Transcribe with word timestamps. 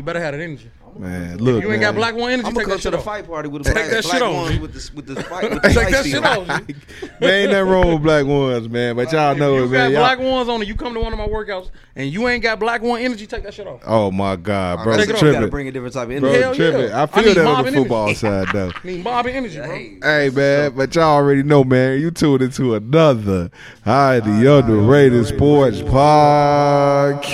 You 0.00 0.04
better 0.04 0.18
have 0.18 0.32
that 0.32 0.40
energy. 0.40 0.70
Man, 0.98 1.36
look, 1.36 1.62
You 1.62 1.70
ain't 1.70 1.82
got 1.82 1.94
black 1.94 2.14
one 2.16 2.32
energy. 2.32 2.48
I'm 2.48 2.54
take 2.54 2.64
gonna 2.64 2.64
come 2.64 2.70
that 2.70 2.76
to 2.78 2.82
shit 2.82 2.92
the 2.92 2.98
off. 2.98 3.04
fight 3.04 3.26
party 3.26 3.48
with 3.50 3.62
the 3.64 3.72
Take 3.72 3.74
black, 3.74 3.90
that 3.90 4.02
black 4.02 4.12
shit 4.14 4.22
off, 4.22 4.34
ones 4.34 4.50
G. 4.54 4.58
with 4.58 4.72
the 4.72 4.90
with 4.96 5.06
the 5.06 5.22
fight 5.22 5.50
with 5.50 5.62
the 5.62 5.68
Take 5.68 5.90
that 5.90 6.04
shit 6.06 6.22
one. 6.22 6.30
off. 6.30 6.48
Man, 7.20 7.30
ain't 7.30 7.52
nothing 7.52 7.68
wrong 7.68 7.92
with 7.92 8.02
black 8.02 8.24
ones, 8.26 8.66
man. 8.68 8.96
But 8.96 9.12
y'all 9.12 9.34
know 9.36 9.56
you 9.56 9.64
it, 9.64 9.66
got 9.66 9.72
man. 9.72 9.90
Y'all- 9.92 10.00
black 10.00 10.18
ones 10.18 10.48
on 10.48 10.62
it. 10.62 10.68
You 10.68 10.74
come 10.74 10.94
to 10.94 11.00
one 11.00 11.12
of 11.12 11.18
my 11.18 11.28
workouts 11.28 11.68
and 11.94 12.10
you 12.10 12.26
ain't 12.28 12.42
got 12.42 12.58
black 12.58 12.80
one 12.82 13.00
energy. 13.02 13.26
Take 13.28 13.42
that 13.44 13.52
shit 13.54 13.66
off. 13.68 13.82
Oh 13.86 14.10
my 14.10 14.34
God, 14.36 14.82
bro, 14.82 14.96
Take 14.96 15.10
it 15.10 15.12
it 15.16 15.16
off. 15.22 15.32
Gotta 15.32 15.46
bring 15.48 15.68
a 15.68 15.70
different 15.70 15.94
type 15.94 16.08
of 16.10 16.18
bro, 16.20 16.28
energy. 16.30 16.42
Hell 16.42 16.54
tripping. 16.56 16.80
yeah. 16.88 16.98
I 16.98 17.02
I 17.02 17.06
feel 17.06 17.22
need 17.24 17.36
that 17.36 17.46
on 17.46 17.64
the 17.66 17.72
football 17.72 18.04
energy. 18.06 18.18
side 18.18 18.48
though. 18.52 18.72
Need 18.84 19.04
Bobby 19.04 19.32
energy, 19.32 19.58
bro. 19.58 19.68
Hey, 19.70 19.98
Hey 20.02 20.30
man, 20.34 20.72
but 20.74 20.92
y'all 20.96 21.04
already 21.04 21.42
know, 21.44 21.62
man. 21.62 22.00
You 22.00 22.10
tuned 22.10 22.42
into 22.42 22.74
another 22.74 23.50
highly 23.84 24.44
underrated 24.46 25.24
sports 25.26 25.82
podcast. 25.82 27.30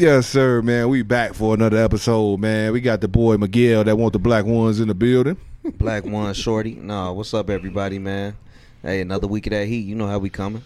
Yes, 0.00 0.28
sir, 0.28 0.62
man. 0.62 0.88
We 0.88 1.02
back 1.02 1.34
for 1.34 1.52
another 1.52 1.76
episode, 1.76 2.40
man. 2.40 2.72
We 2.72 2.80
got 2.80 3.02
the 3.02 3.06
boy 3.06 3.36
Miguel 3.36 3.84
that 3.84 3.98
want 3.98 4.14
the 4.14 4.18
black 4.18 4.46
ones 4.46 4.80
in 4.80 4.88
the 4.88 4.94
building. 4.94 5.36
Black 5.74 6.06
one 6.06 6.32
shorty. 6.32 6.74
No, 6.76 7.12
what's 7.12 7.34
up, 7.34 7.50
everybody, 7.50 7.98
man? 7.98 8.34
Hey, 8.80 9.02
another 9.02 9.26
week 9.26 9.46
of 9.48 9.50
that 9.50 9.66
heat. 9.66 9.84
You 9.84 9.94
know 9.94 10.06
how 10.06 10.18
we 10.18 10.30
coming. 10.30 10.64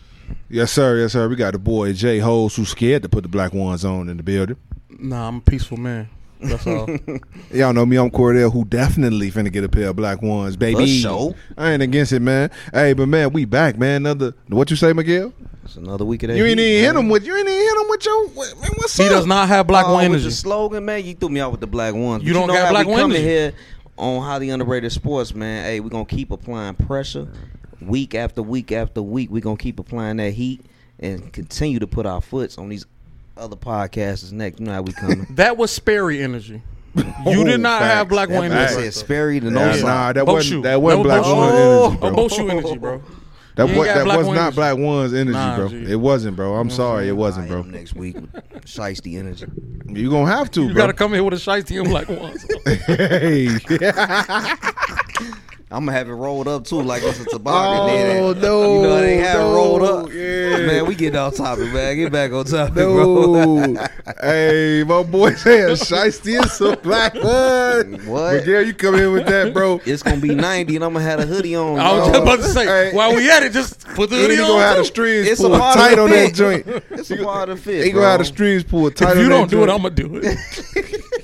Yes, 0.48 0.70
sir. 0.70 1.00
Yes, 1.00 1.14
sir. 1.14 1.28
We 1.28 1.34
got 1.34 1.54
the 1.54 1.58
boy 1.58 1.94
Jay 1.94 2.20
Hoes 2.20 2.54
who's 2.54 2.68
scared 2.68 3.02
to 3.02 3.08
put 3.08 3.24
the 3.24 3.28
black 3.28 3.52
ones 3.52 3.84
on 3.84 4.08
in 4.08 4.18
the 4.18 4.22
building. 4.22 4.56
Nah, 4.88 5.26
I'm 5.26 5.38
a 5.38 5.40
peaceful 5.40 5.78
man. 5.78 6.08
That's 6.44 6.66
all. 6.66 6.88
Y'all 7.52 7.72
know 7.72 7.86
me. 7.86 7.96
I'm 7.96 8.10
Cordell, 8.10 8.52
who 8.52 8.64
definitely 8.64 9.30
finna 9.30 9.52
get 9.52 9.64
a 9.64 9.68
pair 9.68 9.88
of 9.88 9.96
black 9.96 10.22
ones, 10.22 10.56
baby. 10.56 10.80
For 10.80 10.86
sure. 10.86 11.34
I 11.56 11.72
ain't 11.72 11.82
against 11.82 12.12
it, 12.12 12.20
man. 12.20 12.50
Hey, 12.72 12.92
but 12.92 13.06
man, 13.08 13.32
we 13.32 13.44
back, 13.44 13.78
man. 13.78 14.02
Another. 14.06 14.34
What 14.48 14.70
you 14.70 14.76
say, 14.76 14.92
Miguel? 14.92 15.32
It's 15.64 15.76
another 15.76 16.04
week 16.04 16.22
of 16.24 16.28
that 16.28 16.36
You 16.36 16.44
ain't 16.44 16.58
heat, 16.60 16.66
even 16.80 16.84
hit 16.94 16.96
him 17.00 17.08
with. 17.08 17.24
You 17.26 17.34
ain't 17.36 17.48
even 17.48 17.58
hit 17.60 17.76
him 17.80 17.88
with 17.88 18.04
your. 18.04 18.28
what- 18.28 18.60
Man, 18.60 18.70
what's 18.76 18.96
he 18.96 19.04
up? 19.04 19.10
does 19.10 19.26
not 19.26 19.48
have 19.48 19.66
black 19.66 19.86
Oh, 19.86 19.94
one 19.94 20.02
with 20.02 20.12
energy. 20.12 20.24
the 20.26 20.30
slogan, 20.30 20.84
man. 20.84 21.04
You 21.04 21.14
threw 21.14 21.30
me 21.30 21.40
out 21.40 21.50
with 21.52 21.60
the 21.60 21.66
black 21.66 21.94
ones. 21.94 22.22
You 22.22 22.34
But 22.34 22.38
don't 22.40 22.48
know 22.48 22.54
got 22.54 22.70
black 22.70 22.86
we 22.86 22.92
one 22.92 23.00
coming 23.00 23.16
energy. 23.16 23.28
here 23.30 23.52
on 23.96 24.22
highly 24.22 24.50
underrated 24.50 24.92
sports, 24.92 25.34
man. 25.34 25.64
Hey, 25.64 25.80
we 25.80 25.88
gonna 25.88 26.04
keep 26.04 26.30
applying 26.30 26.74
pressure 26.74 27.28
week 27.80 28.14
after 28.14 28.42
week 28.42 28.72
after 28.72 29.00
week. 29.02 29.30
We 29.30 29.40
gonna 29.40 29.56
keep 29.56 29.78
applying 29.78 30.18
that 30.18 30.32
heat 30.32 30.60
and 31.00 31.32
continue 31.32 31.78
to 31.78 31.86
put 31.86 32.04
our 32.04 32.20
foots 32.20 32.58
on 32.58 32.68
these 32.68 32.84
other 33.36 33.56
podcasts 33.56 34.30
next. 34.32 34.60
You 34.60 34.66
know 34.66 34.72
how 34.72 34.82
we 34.82 34.92
coming. 34.92 35.26
That 35.36 35.56
was 35.56 35.70
Sperry 35.70 36.22
energy. 36.22 36.62
You 37.26 37.42
did 37.44 37.54
oh, 37.54 37.56
not 37.56 37.80
facts. 37.80 37.94
have 37.94 38.08
black 38.08 38.28
that 38.28 38.36
one 38.38 38.48
man 38.50 38.58
energy. 38.68 38.82
said 38.84 38.94
Sperry 38.94 39.38
the 39.40 39.50
no 39.50 39.60
Yeah, 39.66 39.72
side. 39.74 39.82
nah, 39.84 40.12
that 40.12 40.26
Boat 40.26 40.32
wasn't 40.34 40.62
that 40.62 40.80
wasn't 40.80 41.02
No 41.02 41.08
black 41.08 41.22
boat 41.22 41.36
one 41.36 41.50
shoe. 41.50 41.56
energy, 41.58 41.94
A 41.94 41.98
bro. 41.98 42.12
boat 42.14 42.32
shoe 42.32 42.48
energy, 42.50 42.78
bro. 42.78 43.02
That 43.56 43.62
You 43.68 43.68
ain't 43.70 43.78
was 43.78 43.86
got 43.86 43.94
that 43.94 44.04
black 44.04 44.18
was 44.18 44.26
one 44.26 44.36
not 44.36 44.42
energy. 44.42 44.56
black 44.56 44.76
one's 44.78 45.14
energy, 45.14 45.32
Nah, 45.32 45.56
bro. 45.56 45.68
G. 45.68 45.84
It 45.92 45.96
wasn't, 45.96 46.36
bro. 46.36 46.54
I'm 46.54 46.70
sorry, 46.70 47.08
it 47.08 47.12
wasn't, 47.16 47.46
I 47.46 47.48
bro. 47.48 47.60
am 47.60 47.70
next 47.70 47.94
week 47.94 48.14
with 48.16 48.32
shiesty 48.64 49.18
energy. 49.18 49.46
You 49.88 50.10
gonna 50.10 50.30
have 50.30 50.50
to, 50.52 50.62
You 50.62 50.72
bro. 50.72 50.82
got 50.82 50.86
to 50.88 50.92
come 50.92 51.12
here 51.12 51.22
with 51.24 51.34
a 51.34 51.36
shiesty 51.36 51.78
and 51.80 51.88
black 51.88 52.08
ones. 52.08 52.44
hey, 52.86 53.48
I'm 55.70 55.86
gonna 55.86 55.96
have 55.98 56.08
it 56.08 56.12
rolled 56.12 56.46
up 56.46 56.64
too, 56.64 56.82
like 56.82 57.02
it's 57.02 57.18
a 57.20 57.24
toboggan. 57.30 57.86
Then. 57.96 58.22
oh 58.22 58.32
no, 58.34 58.74
You 58.76 58.82
know 58.82 59.00
they 59.00 59.16
have 59.16 59.40
no, 59.40 59.50
it 59.50 59.54
rolled 59.54 59.82
up. 59.82 60.12
Yeah, 60.12 60.66
Man, 60.66 60.86
we 60.86 60.94
get 60.94 61.16
off 61.16 61.36
topic, 61.36 61.72
man. 61.72 61.96
Get 61.96 62.12
back 62.12 62.30
on 62.32 62.44
topic, 62.44 62.74
bro. 62.74 63.64
No, 63.66 63.86
hey, 64.20 64.84
my 64.86 65.02
boy 65.02 65.32
saying 65.34 65.70
shiesty 65.76 66.40
is 66.44 66.60
a 66.60 66.76
black 66.76 67.14
one. 67.14 68.06
What? 68.06 68.34
Miguel, 68.34 68.62
you 68.62 68.74
come 68.74 68.94
in 68.94 69.12
with 69.12 69.26
that, 69.26 69.52
bro. 69.52 69.80
It's 69.84 70.02
gonna 70.02 70.20
be 70.20 70.34
90 70.34 70.76
and 70.76 70.84
I'm 70.84 70.92
gonna 70.92 71.04
have 71.04 71.18
a 71.20 71.26
hoodie 71.26 71.56
on. 71.56 71.78
I 71.80 71.92
was 71.98 72.08
just 72.08 72.22
about 72.22 72.36
to 72.36 72.44
say, 72.44 72.66
Hey. 72.66 72.92
while 72.94 73.14
we 73.16 73.28
at 73.30 73.42
it, 73.42 73.52
just 73.52 73.80
put 73.88 74.10
the 74.10 74.16
And 74.16 74.22
hoodie 74.26 74.36
he 74.36 74.42
on. 74.42 74.48
gonna 74.48 74.62
have 74.62 74.76
the 74.76 74.82
too. 74.84 74.88
strings 74.88 75.26
It's 75.28 75.40
a 75.40 75.44
pulled 75.48 75.58
part 75.58 75.76
of 75.76 75.82
tight 75.82 75.94
the 75.96 76.02
on 76.02 76.10
that 76.10 76.26
fit. 76.26 76.34
joint. 76.34 76.66
It's 76.90 77.10
a 77.10 77.16
part 77.24 77.48
of 77.48 77.58
fit. 77.60 77.84
He 77.84 77.90
gonna 77.90 78.06
have 78.06 78.18
the 78.20 78.24
strings 78.26 78.62
pulled 78.62 78.94
tight 78.94 79.16
If 79.16 79.22
you 79.22 79.28
don't 79.28 79.50
do 79.50 79.62
it. 79.64 79.70
I'm 79.70 79.78
gonna 79.82 79.90
do 79.90 80.20
it. 80.22 80.38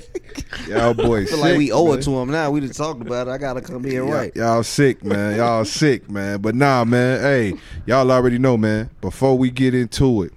Y'all 0.67 0.93
boys 0.93 1.29
feel 1.29 1.39
like 1.39 1.57
we 1.57 1.71
owe 1.71 1.89
man. 1.89 1.99
it 1.99 2.03
to 2.03 2.11
him 2.19 2.29
now. 2.31 2.51
We 2.51 2.61
just 2.61 2.75
talked 2.77 3.01
about 3.01 3.27
it. 3.27 3.31
I 3.31 3.37
gotta 3.37 3.61
come 3.61 3.83
here 3.83 4.03
Y'all- 4.03 4.13
right. 4.13 4.35
Y'all 4.35 4.63
sick, 4.63 5.03
man. 5.03 5.37
Y'all 5.37 5.65
sick, 5.65 6.09
man. 6.09 6.39
But 6.41 6.55
nah, 6.55 6.83
man. 6.83 7.21
Hey, 7.21 7.53
y'all 7.85 8.11
already 8.11 8.37
know, 8.37 8.57
man. 8.57 8.89
Before 9.01 9.37
we 9.37 9.49
get 9.51 9.73
into 9.73 10.23
it, 10.23 10.33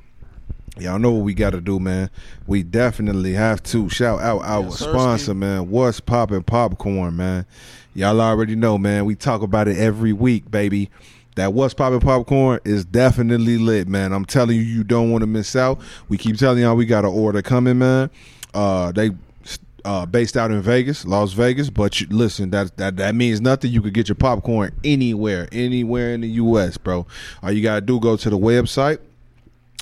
y'all 0.78 0.98
know 0.98 1.10
what 1.12 1.24
we 1.24 1.34
got 1.34 1.50
to 1.50 1.60
do, 1.60 1.78
man. 1.78 2.10
We 2.46 2.62
definitely 2.62 3.32
have 3.34 3.62
to 3.64 3.88
shout 3.88 4.20
out 4.20 4.42
our 4.42 4.64
Yes, 4.64 4.78
sir, 4.78 4.90
sponsor, 4.90 5.24
Steve. 5.24 5.36
man. 5.36 5.70
What's 5.70 6.00
popping 6.00 6.42
popcorn, 6.42 7.16
man. 7.16 7.46
Y'all 7.94 8.20
already 8.20 8.56
know, 8.56 8.76
man. 8.76 9.04
We 9.04 9.14
talk 9.14 9.42
about 9.42 9.68
it 9.68 9.76
every 9.78 10.12
week, 10.12 10.50
baby. 10.50 10.90
That 11.36 11.52
what's 11.52 11.74
popping 11.74 11.98
popcorn 12.00 12.60
is 12.64 12.84
definitely 12.84 13.58
lit, 13.58 13.88
man. 13.88 14.12
I'm 14.12 14.24
telling 14.24 14.56
you, 14.56 14.62
you 14.62 14.84
don't 14.84 15.10
want 15.10 15.22
to 15.22 15.26
miss 15.26 15.56
out. 15.56 15.80
We 16.08 16.16
keep 16.16 16.36
telling 16.36 16.62
y'all 16.62 16.76
we 16.76 16.86
got 16.86 17.04
an 17.04 17.10
order 17.10 17.42
coming, 17.42 17.78
man. 17.78 18.08
Uh, 18.52 18.92
they 18.92 19.10
uh, 19.84 20.06
based 20.06 20.36
out 20.36 20.50
in 20.50 20.60
Vegas, 20.62 21.04
Las 21.04 21.32
Vegas. 21.32 21.70
But 21.70 22.00
you, 22.00 22.06
listen, 22.10 22.50
that 22.50 22.76
that 22.76 22.96
that 22.96 23.14
means 23.14 23.40
nothing. 23.40 23.72
You 23.72 23.82
could 23.82 23.94
get 23.94 24.08
your 24.08 24.14
popcorn 24.16 24.74
anywhere, 24.82 25.48
anywhere 25.52 26.14
in 26.14 26.22
the 26.22 26.28
U.S., 26.28 26.76
bro. 26.76 27.06
All 27.42 27.52
you 27.52 27.62
gotta 27.62 27.80
do 27.80 28.00
go 28.00 28.16
to 28.16 28.30
the 28.30 28.38
website 28.38 28.98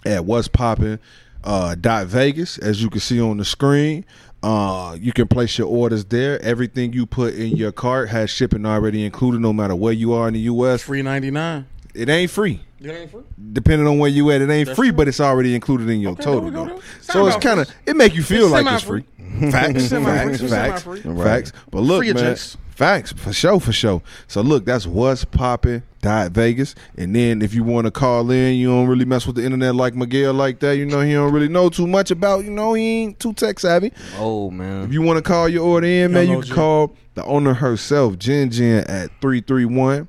at 0.05 0.25
what's 0.25 0.49
poppin' 0.49 0.99
uh, 1.45 1.75
dot 1.75 2.07
Vegas, 2.07 2.59
as 2.59 2.83
you 2.83 2.91
can 2.91 3.01
see 3.01 3.21
on 3.21 3.37
the 3.37 3.45
screen. 3.45 4.05
Uh, 4.43 4.97
you 5.01 5.13
can 5.13 5.29
place 5.29 5.57
your 5.57 5.69
orders 5.69 6.05
there. 6.07 6.43
Everything 6.43 6.93
you 6.93 7.07
put 7.07 7.35
in 7.35 7.57
your 7.57 7.71
cart 7.71 8.09
has 8.09 8.29
shipping 8.29 8.67
already 8.67 9.05
included, 9.05 9.41
no 9.41 9.53
matter 9.53 9.77
where 9.77 9.93
you 9.93 10.13
are 10.13 10.27
in 10.27 10.35
the 10.35 10.41
U.S. 10.41 10.83
Free 10.83 11.03
ninety 11.03 11.31
nine. 11.31 11.67
It 11.95 12.09
ain't 12.09 12.31
free. 12.31 12.61
You 12.83 12.91
ain't 12.93 13.11
free. 13.11 13.23
Depending 13.53 13.87
on 13.87 13.99
where 13.99 14.11
you 14.11 14.31
at, 14.33 14.41
it 14.43 14.51
ain't 14.51 14.67
That's 14.67 14.77
free, 14.77 14.89
true. 14.89 14.97
but 14.97 15.09
it's 15.09 15.21
already 15.21 15.55
included 15.55 15.89
in 15.89 16.01
your 16.01 16.13
Okay, 16.13 16.23
total. 16.25 16.51
go, 16.51 16.67
though. 16.67 16.81
So 17.01 17.27
it's 17.27 17.37
kind 17.37 17.61
of 17.61 17.71
it 17.87 17.97
make 17.97 18.15
you 18.15 18.23
feel 18.23 18.45
It's 18.55 18.65
like 18.65 18.67
it's 18.75 18.83
free. 18.85 19.05
semi-free. 19.19 19.51
Facts, 19.51 19.89
facts, 19.89 20.41
facts, 20.41 20.83
semi-free. 20.83 21.25
facts. 21.25 21.53
But 21.71 21.81
look, 21.81 21.99
Free 22.01 22.13
man, 22.13 22.25
adjacent. 22.25 22.61
facts 22.71 23.13
for 23.13 23.33
sure, 23.33 23.61
for 23.61 23.73
sure. 23.73 24.03
So 24.27 24.41
look, 24.43 24.65
that's 24.65 24.87
what's 24.87 25.25
popping. 25.25 25.83
Dot 26.03 26.33
Vegas, 26.33 26.75
and 26.97 27.15
then 27.15 27.43
if 27.43 27.55
you 27.55 27.63
want 27.63 27.85
to 27.85 27.93
call 27.93 28.29
in, 28.33 28.57
you 28.57 28.67
don't 28.67 28.89
really 28.89 29.05
mess 29.05 29.25
with 29.25 29.37
the 29.37 29.45
internet 29.45 29.77
like 29.77 29.95
Miguel 29.95 30.35
like 30.35 30.59
that. 30.59 30.77
You 30.77 30.85
know 30.85 31.01
he 31.01 31.13
don't 31.13 31.33
really 31.33 31.47
know 31.47 31.69
too 31.69 31.87
much 31.87 32.11
about. 32.11 32.43
You 32.45 32.51
know 32.51 32.75
he 32.75 32.83
ain't 33.05 33.21
too 33.21 33.33
tech 33.35 33.61
savvy. 33.61 33.93
Oh 34.19 34.51
man. 34.51 34.83
If 34.83 34.93
you 34.93 35.01
want 35.01 35.19
to 35.19 35.23
call 35.23 35.49
your 35.49 35.65
order 35.65 35.87
in, 35.87 36.13
man, 36.13 36.27
Y'all 36.27 36.35
you 36.35 36.41
can 36.41 36.49
Jen. 36.49 36.57
call 36.57 36.97
the 37.15 37.25
owner 37.25 37.55
herself, 37.55 38.19
Jen 38.19 38.51
Jen, 38.51 38.79
at 38.89 39.11
331 39.21 40.09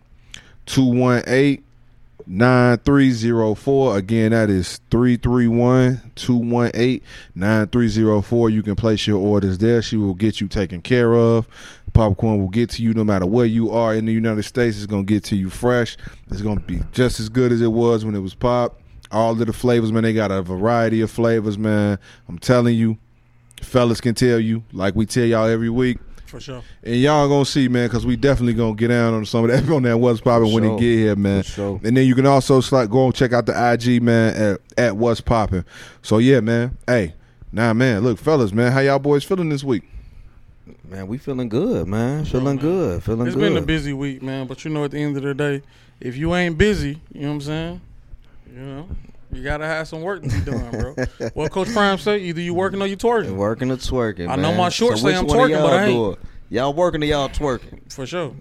218 0.65 1.63
9304. 2.27 3.97
Again, 3.97 4.31
that 4.31 4.49
is 4.49 4.79
331 4.89 6.11
218 6.15 7.01
9304. 7.35 8.49
You 8.49 8.63
can 8.63 8.75
place 8.75 9.05
your 9.07 9.19
orders 9.19 9.57
there. 9.57 9.81
She 9.81 9.97
will 9.97 10.13
get 10.13 10.41
you 10.41 10.47
taken 10.47 10.81
care 10.81 11.13
of. 11.13 11.47
Popcorn 11.93 12.39
will 12.39 12.49
get 12.49 12.69
to 12.71 12.83
you 12.83 12.93
no 12.93 13.03
matter 13.03 13.25
where 13.25 13.45
you 13.45 13.71
are 13.71 13.93
in 13.93 14.05
the 14.05 14.13
United 14.13 14.43
States. 14.43 14.77
It's 14.77 14.85
going 14.85 15.05
to 15.05 15.13
get 15.13 15.23
to 15.25 15.35
you 15.35 15.49
fresh. 15.49 15.97
It's 16.31 16.41
going 16.41 16.57
to 16.57 16.63
be 16.63 16.81
just 16.91 17.19
as 17.19 17.29
good 17.29 17.51
as 17.51 17.61
it 17.61 17.71
was 17.71 18.03
when 18.03 18.15
it 18.15 18.19
was 18.19 18.33
pop. 18.33 18.79
All 19.11 19.33
of 19.33 19.37
the 19.37 19.53
flavors, 19.53 19.91
man, 19.91 20.03
they 20.03 20.13
got 20.13 20.31
a 20.31 20.41
variety 20.41 21.01
of 21.01 21.11
flavors, 21.11 21.57
man. 21.57 21.99
I'm 22.27 22.39
telling 22.39 22.75
you, 22.75 22.97
fellas 23.61 24.01
can 24.01 24.15
tell 24.15 24.39
you, 24.39 24.63
like 24.71 24.95
we 24.95 25.05
tell 25.05 25.25
y'all 25.25 25.47
every 25.47 25.69
week. 25.69 25.99
For 26.33 26.39
sure. 26.39 26.63
And 26.81 26.95
y'all 26.95 27.29
gonna 27.29 27.45
see, 27.45 27.67
man, 27.67 27.87
because 27.87 28.07
we 28.07 28.15
definitely 28.15 28.55
gonna 28.55 28.73
get 28.73 28.87
down 28.87 29.13
on 29.13 29.23
some 29.23 29.47
of 29.47 29.51
that 29.51 29.71
on 29.71 29.83
that 29.83 29.99
what's 29.99 30.19
popping 30.19 30.51
when 30.51 30.63
sure. 30.63 30.79
he 30.79 30.83
get 30.83 30.97
here, 30.97 31.15
man. 31.15 31.43
For 31.43 31.49
sure. 31.51 31.81
And 31.83 31.95
then 31.95 32.07
you 32.07 32.15
can 32.15 32.25
also 32.25 32.59
start 32.59 32.89
go 32.89 33.05
and 33.05 33.13
check 33.13 33.33
out 33.33 33.45
the 33.45 33.53
IG, 33.53 34.01
man, 34.01 34.35
at, 34.35 34.61
at 34.75 34.97
what's 34.97 35.21
popping. 35.21 35.63
So 36.01 36.17
yeah, 36.17 36.39
man. 36.39 36.75
Hey, 36.87 37.13
nah, 37.51 37.71
man. 37.73 38.01
Look, 38.01 38.17
fellas, 38.17 38.51
man, 38.51 38.71
how 38.71 38.79
y'all 38.79 38.97
boys 38.97 39.23
feeling 39.23 39.49
this 39.49 39.63
week? 39.63 39.83
Man, 40.89 41.05
we 41.05 41.19
feeling 41.19 41.49
good, 41.49 41.87
man. 41.87 42.25
Feeling 42.25 42.57
good. 42.57 43.03
Feeling 43.03 43.27
It's 43.27 43.35
good. 43.35 43.43
It's 43.43 43.53
been 43.53 43.61
a 43.61 43.65
busy 43.67 43.93
week, 43.93 44.23
man. 44.23 44.47
But 44.47 44.65
you 44.65 44.71
know, 44.71 44.85
at 44.85 44.89
the 44.89 45.03
end 45.03 45.15
of 45.15 45.21
the 45.21 45.35
day, 45.35 45.61
if 45.99 46.17
you 46.17 46.33
ain't 46.33 46.57
busy, 46.57 46.99
you 47.11 47.21
know 47.21 47.27
what 47.27 47.33
I'm 47.35 47.41
saying? 47.41 47.81
You 48.51 48.59
know, 48.59 48.87
you 49.33 49.43
gotta 49.43 49.65
have 49.65 49.87
some 49.87 50.01
work 50.01 50.23
to 50.23 50.29
be 50.29 50.39
done, 50.41 50.71
bro. 50.71 50.95
what 51.33 51.51
Coach 51.51 51.71
Prime 51.73 51.97
say? 51.97 52.19
Either 52.19 52.41
you 52.41 52.53
working 52.53 52.81
or 52.81 52.87
you 52.87 52.97
twerking. 52.97 53.35
Working 53.35 53.71
or 53.71 53.77
twerking. 53.77 54.29
I 54.29 54.35
know 54.35 54.53
my 54.53 54.69
shorts 54.69 55.01
so 55.01 55.07
say 55.07 55.15
I'm 55.15 55.27
twerking, 55.27 55.61
but 55.61 55.73
I 55.73 55.85
ain't. 55.85 56.19
Y'all 56.49 56.73
working 56.73 57.01
or 57.01 57.05
y'all 57.05 57.29
twerking? 57.29 57.91
For 57.91 58.05
sure. 58.05 58.35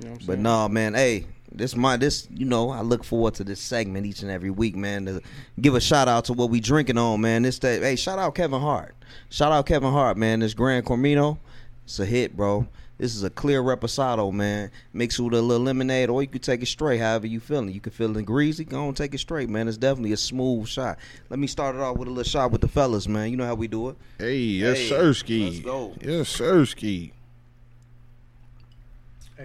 You 0.00 0.06
know 0.06 0.12
what 0.12 0.20
I'm 0.20 0.26
But 0.26 0.38
no, 0.38 0.68
man. 0.68 0.94
Hey, 0.94 1.26
this 1.50 1.74
my 1.76 1.96
this. 1.96 2.28
You 2.32 2.46
know, 2.46 2.70
I 2.70 2.82
look 2.82 3.04
forward 3.04 3.34
to 3.34 3.44
this 3.44 3.60
segment 3.60 4.06
each 4.06 4.22
and 4.22 4.30
every 4.30 4.50
week, 4.50 4.76
man. 4.76 5.06
To 5.06 5.20
give 5.60 5.74
a 5.74 5.80
shout 5.80 6.08
out 6.08 6.26
to 6.26 6.32
what 6.32 6.50
we 6.50 6.60
drinking 6.60 6.98
on, 6.98 7.20
man. 7.20 7.42
This 7.42 7.58
day, 7.58 7.80
hey, 7.80 7.96
shout 7.96 8.18
out 8.18 8.34
Kevin 8.34 8.60
Hart. 8.60 8.94
Shout 9.28 9.52
out 9.52 9.66
Kevin 9.66 9.92
Hart, 9.92 10.16
man. 10.16 10.40
This 10.40 10.54
Gran 10.54 10.82
Coramino, 10.82 11.38
it's 11.84 11.98
a 11.98 12.06
hit, 12.06 12.36
bro. 12.36 12.66
This 13.02 13.16
is 13.16 13.24
a 13.24 13.30
clear 13.30 13.60
reposado, 13.60 14.32
man. 14.32 14.70
Mix 14.92 15.18
it 15.18 15.22
with 15.22 15.34
a 15.34 15.42
little 15.42 15.64
lemonade, 15.66 16.08
or 16.08 16.22
you 16.22 16.28
could 16.28 16.40
take 16.40 16.62
it 16.62 16.66
straight, 16.66 16.98
however 17.00 17.26
you 17.26 17.40
feeling. 17.40 17.70
You 17.74 17.80
can 17.80 17.90
feel 17.90 18.16
it 18.16 18.22
greasy, 18.24 18.64
go 18.64 18.86
on, 18.86 18.94
take 18.94 19.12
it 19.12 19.18
straight, 19.18 19.48
man. 19.48 19.66
It's 19.66 19.76
definitely 19.76 20.12
a 20.12 20.16
smooth 20.16 20.68
shot. 20.68 21.00
Let 21.28 21.40
me 21.40 21.48
start 21.48 21.74
it 21.74 21.80
off 21.80 21.96
with 21.96 22.06
a 22.06 22.12
little 22.12 22.22
shot 22.22 22.52
with 22.52 22.60
the 22.60 22.68
fellas, 22.68 23.08
man. 23.08 23.32
You 23.32 23.36
know 23.36 23.44
how 23.44 23.56
we 23.56 23.66
do 23.66 23.88
it. 23.88 23.96
Hey, 24.20 24.36
yes, 24.36 24.78
Hey, 24.78 24.88
sir, 24.88 25.14
ski. 25.14 25.46
let's 25.46 25.58
go. 25.58 25.94
Yes, 26.00 26.28
sir, 26.28 26.64
ski. 26.64 27.12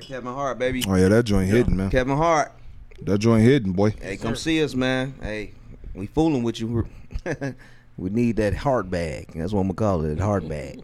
Kevin 0.01 0.31
Hart, 0.31 0.59
baby. 0.59 0.83
Oh 0.88 0.94
yeah, 0.94 1.07
that 1.09 1.24
joint 1.24 1.50
hidden, 1.50 1.77
man. 1.77 1.89
Kevin 1.89 2.15
Hart. 2.15 2.51
That 3.01 3.18
joint 3.18 3.42
hidden, 3.42 3.71
boy. 3.71 3.89
Hey, 4.00 4.18
come 4.18 4.36
see 4.36 4.63
us, 4.63 4.75
man. 4.75 5.15
Hey, 5.19 5.54
we 5.95 6.06
fooling 6.06 6.44
with 6.44 6.59
you. 6.59 6.88
We 7.98 8.12
need 8.12 8.36
that 8.36 8.54
heart 8.54 8.92
bag. 8.92 9.31
That's 9.33 9.51
what 9.54 9.62
I'm 9.62 9.68
gonna 9.69 9.74
call 9.74 10.06
it. 10.06 10.15
that 10.15 10.24
Heart 10.24 10.48
bag. 10.48 10.83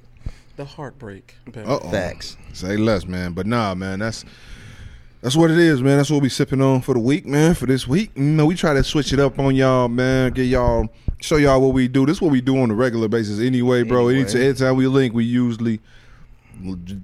The 0.56 0.66
heartbreak. 0.66 1.36
bag. 1.52 1.66
Uh-oh. 1.68 1.90
Facts. 1.90 2.38
Say 2.54 2.78
less, 2.78 3.08
man. 3.08 3.34
But 3.34 3.48
nah, 3.48 3.74
man, 3.74 4.00
that's 4.00 4.24
that's 5.22 5.36
what 5.36 5.50
it 5.50 5.58
is, 5.58 5.82
man. 5.82 5.98
That's 5.98 6.12
what 6.12 6.22
we 6.22 6.30
sipping 6.30 6.62
on 6.62 6.82
for 6.82 6.94
the 6.94 7.00
week, 7.00 7.26
man. 7.26 7.56
For 7.56 7.66
this 7.66 7.88
week, 7.88 8.12
you 8.16 8.22
know, 8.24 8.46
we 8.46 8.56
try 8.56 8.74
to 8.74 8.84
switch 8.84 9.14
it 9.14 9.20
up 9.20 9.40
on 9.40 9.56
y'all, 9.56 9.88
man. 9.88 10.32
Get 10.32 10.44
y'all, 10.44 10.88
show 11.20 11.38
y'all 11.38 11.60
what 11.62 11.74
we 11.74 11.88
do. 11.88 12.06
This 12.06 12.18
is 12.18 12.22
what 12.22 12.32
we 12.32 12.42
do 12.42 12.60
on 12.62 12.70
a 12.70 12.76
regular 12.76 13.08
basis, 13.08 13.40
anyway, 13.40 13.84
bro. 13.84 14.10
Anyway. 14.10 14.24
Anytime, 14.26 14.42
anytime 14.42 14.76
we 14.76 14.86
link, 14.88 15.14
we 15.14 15.24
usually 15.24 15.80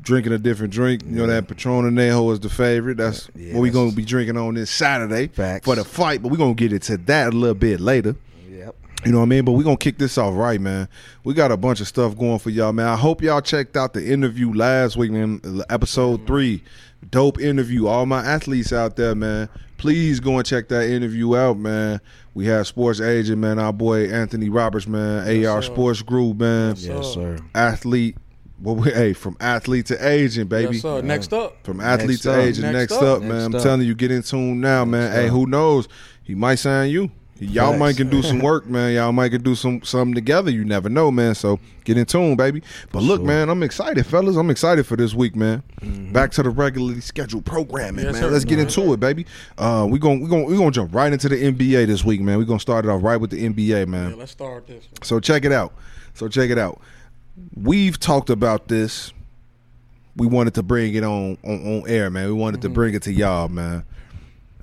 drinking 0.04 0.31
a 0.34 0.38
different 0.38 0.72
drink. 0.72 1.02
You 1.06 1.12
know 1.16 1.28
that 1.28 1.48
Patron 1.48 1.90
Anejo 1.95 2.31
is 2.34 2.40
the 2.40 2.50
favorite. 2.50 2.98
That's 2.98 3.30
Yeah, 3.36 3.56
what 3.56 3.62
we 3.62 3.69
that's- 3.69 3.74
gonna 3.86 3.95
be 3.95 4.06
drinking 4.06 4.38
on 4.38 4.54
this 4.54 4.69
Saturday 4.69 5.28
Facts. 5.28 5.66
for 5.66 5.75
the 5.75 5.84
fight. 5.84 6.22
But 6.22 6.30
we 6.30 6.38
gonna 6.38 6.54
get 6.54 6.72
into 6.72 6.98
that 6.98 7.34
a 7.34 7.36
little 7.38 7.56
bit 7.56 7.80
later. 7.80 8.16
Yep. 9.00 9.06
You 9.06 9.12
know 9.13 9.19
what 9.19 9.25
I 9.25 9.28
mean? 9.28 9.46
But 9.46 9.54
we're 9.54 9.63
gonna 9.63 9.78
kick 9.78 9.98
this 9.98 10.18
off 10.18 10.36
right, 10.36 10.60
man. 10.60 10.88
We 11.24 11.34
got 11.34 11.51
a 11.51 11.57
bunch 11.57 11.80
of 11.81 11.88
stuff 11.88 12.18
going 12.18 12.40
for 12.40 12.50
y'all, 12.50 12.74
man. 12.74 12.88
I 12.88 12.96
hope 12.96 13.22
y'all 13.22 13.42
checked 13.42 13.78
out 13.78 13.94
the 13.94 14.12
interview 14.12 14.54
last 14.54 14.98
week, 14.98 15.12
man. 15.12 15.42
Episode 15.69 16.18
mm-hmm. 16.18 16.28
three. 16.28 16.63
Dope 17.10 17.40
interview. 17.40 17.88
All 17.88 18.06
my 18.06 18.25
athletes 18.25 18.74
out 18.74 18.98
there, 18.98 19.16
man. 19.16 19.48
Please 19.78 20.19
go 20.19 20.38
and 20.38 20.46
check 20.46 20.68
that 20.68 20.90
interview 20.90 21.38
out, 21.38 21.57
man. 21.57 22.01
We 22.34 22.46
have 22.48 22.68
sports 22.68 23.00
agent, 23.00 23.38
man, 23.40 23.57
our 23.57 23.72
boy 23.72 24.10
Anthony 24.10 24.50
Roberts, 24.50 24.88
man, 24.88 25.45
AR 25.45 25.62
sir. 25.62 25.72
Sports 25.72 26.02
Group, 26.02 26.40
man. 26.40 26.75
Yes, 26.75 26.86
Yes, 26.86 27.13
sir. 27.13 27.38
Athlete. 27.56 28.18
Well, 28.62 28.75
we, 28.75 28.92
hey, 28.92 29.13
from 29.13 29.38
athlete 29.40 29.86
to 29.86 30.07
agent, 30.07 30.50
baby. 30.50 30.74
Yes, 30.74 30.81
sir. 30.81 31.02
Next 31.02 31.31
up. 31.31 31.63
From 31.63 31.80
athlete 31.80 32.10
Next 32.10 32.22
to 32.24 32.34
up. 32.34 32.38
agent. 32.40 32.74
Next, 32.74 32.92
Next 32.92 32.94
up, 32.94 33.04
up. 33.04 33.22
man. 33.22 33.30
Next 33.30 33.45
I'm 33.45 33.56
up. 33.56 33.63
telling 33.63 33.88
you, 33.88 33.95
get 33.95 34.12
in 34.12 34.22
tune 34.22 34.60
now, 34.60 34.84
man. 34.84 35.13
Hey, 35.13 35.30
who 35.30 35.45
knows? 35.48 35.88
He 36.24 36.36
might 36.36 36.56
sign 36.56 36.90
you. 36.90 37.10
Y'all 37.39 37.69
Facts. 37.71 37.80
might 37.80 37.97
can 37.97 38.09
do 38.09 38.21
some 38.21 38.39
work, 38.39 38.68
man. 38.68 38.94
Y'all 38.94 39.12
might 39.13 39.30
can 39.30 39.41
do 39.41 39.56
some 39.56 39.81
something 39.83 40.13
together. 40.13 40.51
You 40.51 40.65
never 40.65 40.89
know, 40.89 41.09
man. 41.09 41.36
So 41.36 41.59
get 41.86 41.97
in 41.97 42.06
tune, 42.06 42.36
baby. 42.36 42.62
But 42.91 43.01
look, 43.03 43.19
Sure. 43.19 43.27
man, 43.27 43.50
I'm 43.50 43.63
excited, 43.63 44.06
fellas. 44.06 44.36
I'm 44.36 44.50
excited 44.50 44.86
for 44.86 44.97
this 44.97 45.13
week, 45.13 45.36
man. 45.38 45.63
Back 46.12 46.31
to 46.31 46.44
the 46.44 46.50
regularly 46.50 47.00
scheduled 47.00 47.45
programming, 47.45 48.03
Yes, 48.06 48.13
man. 48.13 48.24
sir. 48.24 48.30
Let's 48.31 48.44
get 48.45 48.59
into 48.59 48.91
it, 48.94 49.00
baby. 49.00 49.25
Uh, 49.57 49.88
we 49.89 50.00
going 50.00 50.19
we 50.21 50.27
going 50.27 50.45
we 50.45 50.57
gonna 50.57 50.71
jump 50.71 50.94
right 50.94 51.12
into 51.13 51.30
the 51.30 51.38
NBA 51.38 51.86
this 51.88 52.03
week, 52.03 52.19
man. 52.19 52.38
We 52.38 52.44
are 52.44 52.47
gonna 52.47 52.59
start 52.59 52.83
it 52.83 52.89
off 52.89 53.03
right 53.03 53.18
with 53.18 53.30
the 53.30 53.45
NBA, 53.45 53.85
man. 53.88 54.09
Yeah, 54.12 54.15
let's 54.18 54.31
start 54.31 54.68
this. 54.68 54.83
one. 54.83 55.03
So 55.03 55.19
check 55.21 55.45
it 55.45 55.51
out. 55.53 55.74
So 56.15 56.27
check 56.27 56.50
it 56.50 56.57
out. 56.57 56.81
We've 57.56 57.97
talked 57.97 58.30
about 58.30 58.68
this. 58.68 59.13
We 60.18 60.27
wanted 60.27 60.56
to 60.56 60.63
bring 60.63 60.94
it 60.95 61.03
on 61.06 61.38
on, 61.45 61.83
on 61.83 61.83
air, 61.89 62.09
man. 62.09 62.27
We 62.27 62.33
wanted 62.33 62.62
to 62.63 62.69
bring 62.69 62.94
it 62.95 63.03
to 63.03 63.13
y'all, 63.13 63.47
man. 63.47 63.85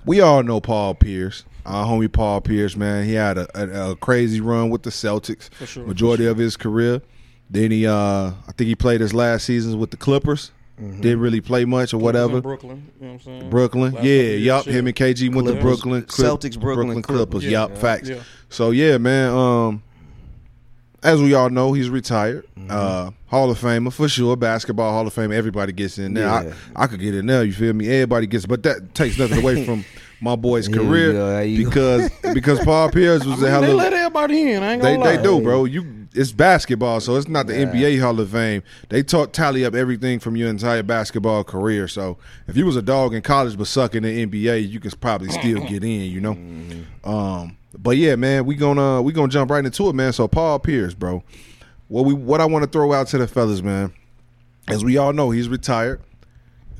We 0.05 0.21
all 0.21 0.43
know 0.43 0.61
Paul 0.61 0.95
Pierce, 0.95 1.45
our 1.67 1.87
homie 1.87 2.11
Paul 2.11 2.41
Pierce, 2.41 2.77
man. 2.77 3.05
He 3.05 3.15
had 3.15 3.39
a, 3.39 3.47
a, 3.55 3.91
a 3.93 3.97
crazy 3.97 4.41
run 4.41 4.71
with 4.71 4.83
the 4.83 4.91
Celtics, 4.91 5.53
For 5.55 5.67
sure, 5.67 5.87
majority 5.87 6.27
of 6.27 6.39
his 6.39 6.57
career. 6.57 7.03
Then 7.51 7.71
he, 7.71 7.87
uh, 7.87 7.95
I 7.95 8.53
think 8.57 8.69
he 8.69 8.75
played 8.75 9.01
his 9.01 9.15
last 9.15 9.45
seasons 9.45 9.77
with 9.77 9.91
the 9.91 9.97
Clippers. 9.97 10.53
Didn't 10.79 11.21
really 11.21 11.41
play 11.41 11.65
much 11.65 11.95
or 11.95 11.99
whatever. 11.99 12.43
Brooklyn. 12.43 12.91
You 13.01 13.07
know 13.07 13.13
what 13.15 13.21
I'm 13.21 13.25
saying? 13.25 13.51
Brooklyn, 13.51 13.93
Last 13.95 14.05
yeah, 14.05 14.23
couple 14.25 14.39
yup. 14.41 14.65
shit. 14.65 14.75
Him 14.75 14.87
and 14.89 14.97
KG 14.97 15.35
went 15.35 15.49
to 15.49 15.55
Brooklyn. 15.55 16.03
Clip- 16.03 16.29
Celtics, 16.41 16.61
Brooklyn 16.61 17.01
Clippers. 17.01 17.45
Yeah, 17.45 17.51
yup, 17.51 17.71
yeah, 17.71 17.77
facts. 17.77 18.09
yeah. 18.11 18.23
So 18.51 18.73
yeah, 18.73 18.99
man. 18.99 19.31
Um, 19.31 19.83
as 21.03 21.23
we 21.23 21.35
all 21.35 21.49
know, 21.49 21.73
he's 21.73 21.89
retired. 21.89 22.47
Uh, 22.69 23.11
Hall 23.29 23.51
of 23.51 23.59
Famer 23.61 23.93
for 23.93 24.09
sure. 24.09 24.37
Basketball 24.37 24.91
Hall 24.93 25.07
of 25.07 25.13
Fame. 25.15 25.31
Everybody 25.33 25.73
gets 25.73 25.99
in 25.99 26.15
there. 26.15 26.27
Yeah. 26.27 26.53
I, 26.75 26.83
I 26.83 26.87
could 26.89 27.01
get 27.01 27.15
in 27.15 27.27
there. 27.27 27.45
You 27.45 27.53
feel 27.53 27.73
me? 27.73 27.87
Everybody 27.89 28.27
gets, 28.27 28.45
but 28.45 28.63
that 28.65 28.95
takes 28.95 29.19
nothing 29.19 29.39
away 29.39 29.65
from 29.65 29.85
my 30.21 30.35
boy's 30.37 30.67
Here 30.67 30.77
career 30.77 31.13
go, 31.13 31.29
there 31.29 31.45
you 31.45 31.65
go. 31.65 31.71
because 31.71 32.11
because 32.35 32.61
Paul 32.65 32.91
Pierce 32.91 33.25
was 33.25 33.43
a 33.43 33.51
hell 33.51 33.61
they 33.63 33.71
of. 33.71 33.77
let 33.77 33.93
everybody 33.93 34.53
in. 34.53 34.63
I 34.63 34.73
ain't 34.75 34.83
They 34.83 34.93
gonna 34.97 35.05
lie. 35.05 35.17
they 35.17 35.23
do, 35.23 35.41
bro. 35.41 35.65
You 35.65 36.07
it's 36.15 36.33
basketball, 36.33 37.01
so 37.01 37.17
it's 37.17 37.29
not 37.29 37.47
the. 37.47 37.53
NBA 37.53 38.01
Hall 38.01 38.19
of 38.19 38.31
Fame. 38.31 38.63
They 38.89 39.03
talk 39.03 39.33
tally 39.33 39.67
up 39.67 39.75
everything 39.75 40.19
from 40.19 40.35
your 40.35 40.49
entire 40.49 40.83
basketball 40.83 41.45
career. 41.45 41.89
So 41.89 42.17
if 42.49 42.57
you 42.57 42.65
was 42.65 42.77
a 42.77 42.81
dog 42.83 43.13
in 43.13 43.21
college 43.21 43.59
but 43.59 43.67
suck 43.67 43.95
in 43.95 44.03
the 44.05 44.27
NBA, 44.27 44.67
you 44.71 44.81
could 44.81 44.99
probably 44.99 45.29
still 45.29 45.61
get 45.67 45.85
in. 45.85 46.11
You 46.11 46.21
know. 46.23 46.37
Um, 47.05 47.59
but 47.79 47.99
yeah, 47.99 48.17
man, 48.17 48.47
we 48.47 48.55
gonna 48.55 49.03
we 49.03 49.13
gonna 49.13 49.29
jump 49.29 49.51
right 49.51 49.65
into 49.65 49.89
it, 49.89 49.95
man. 49.95 50.13
So 50.15 50.27
Paul 50.27 50.59
Pierce, 50.59 50.95
bro. 50.95 51.23
What 51.89 52.07
we 52.07 52.15
what 52.15 52.41
I 52.41 52.47
want 52.47 52.65
to 52.65 52.71
throw 52.71 52.93
out 52.95 53.09
to 53.09 53.19
the 53.19 53.29
fellas, 53.29 53.63
man. 53.63 53.93
As 54.69 54.83
we 54.85 54.97
all 54.97 55.13
know, 55.13 55.31
he's 55.31 55.49
retired. 55.49 56.01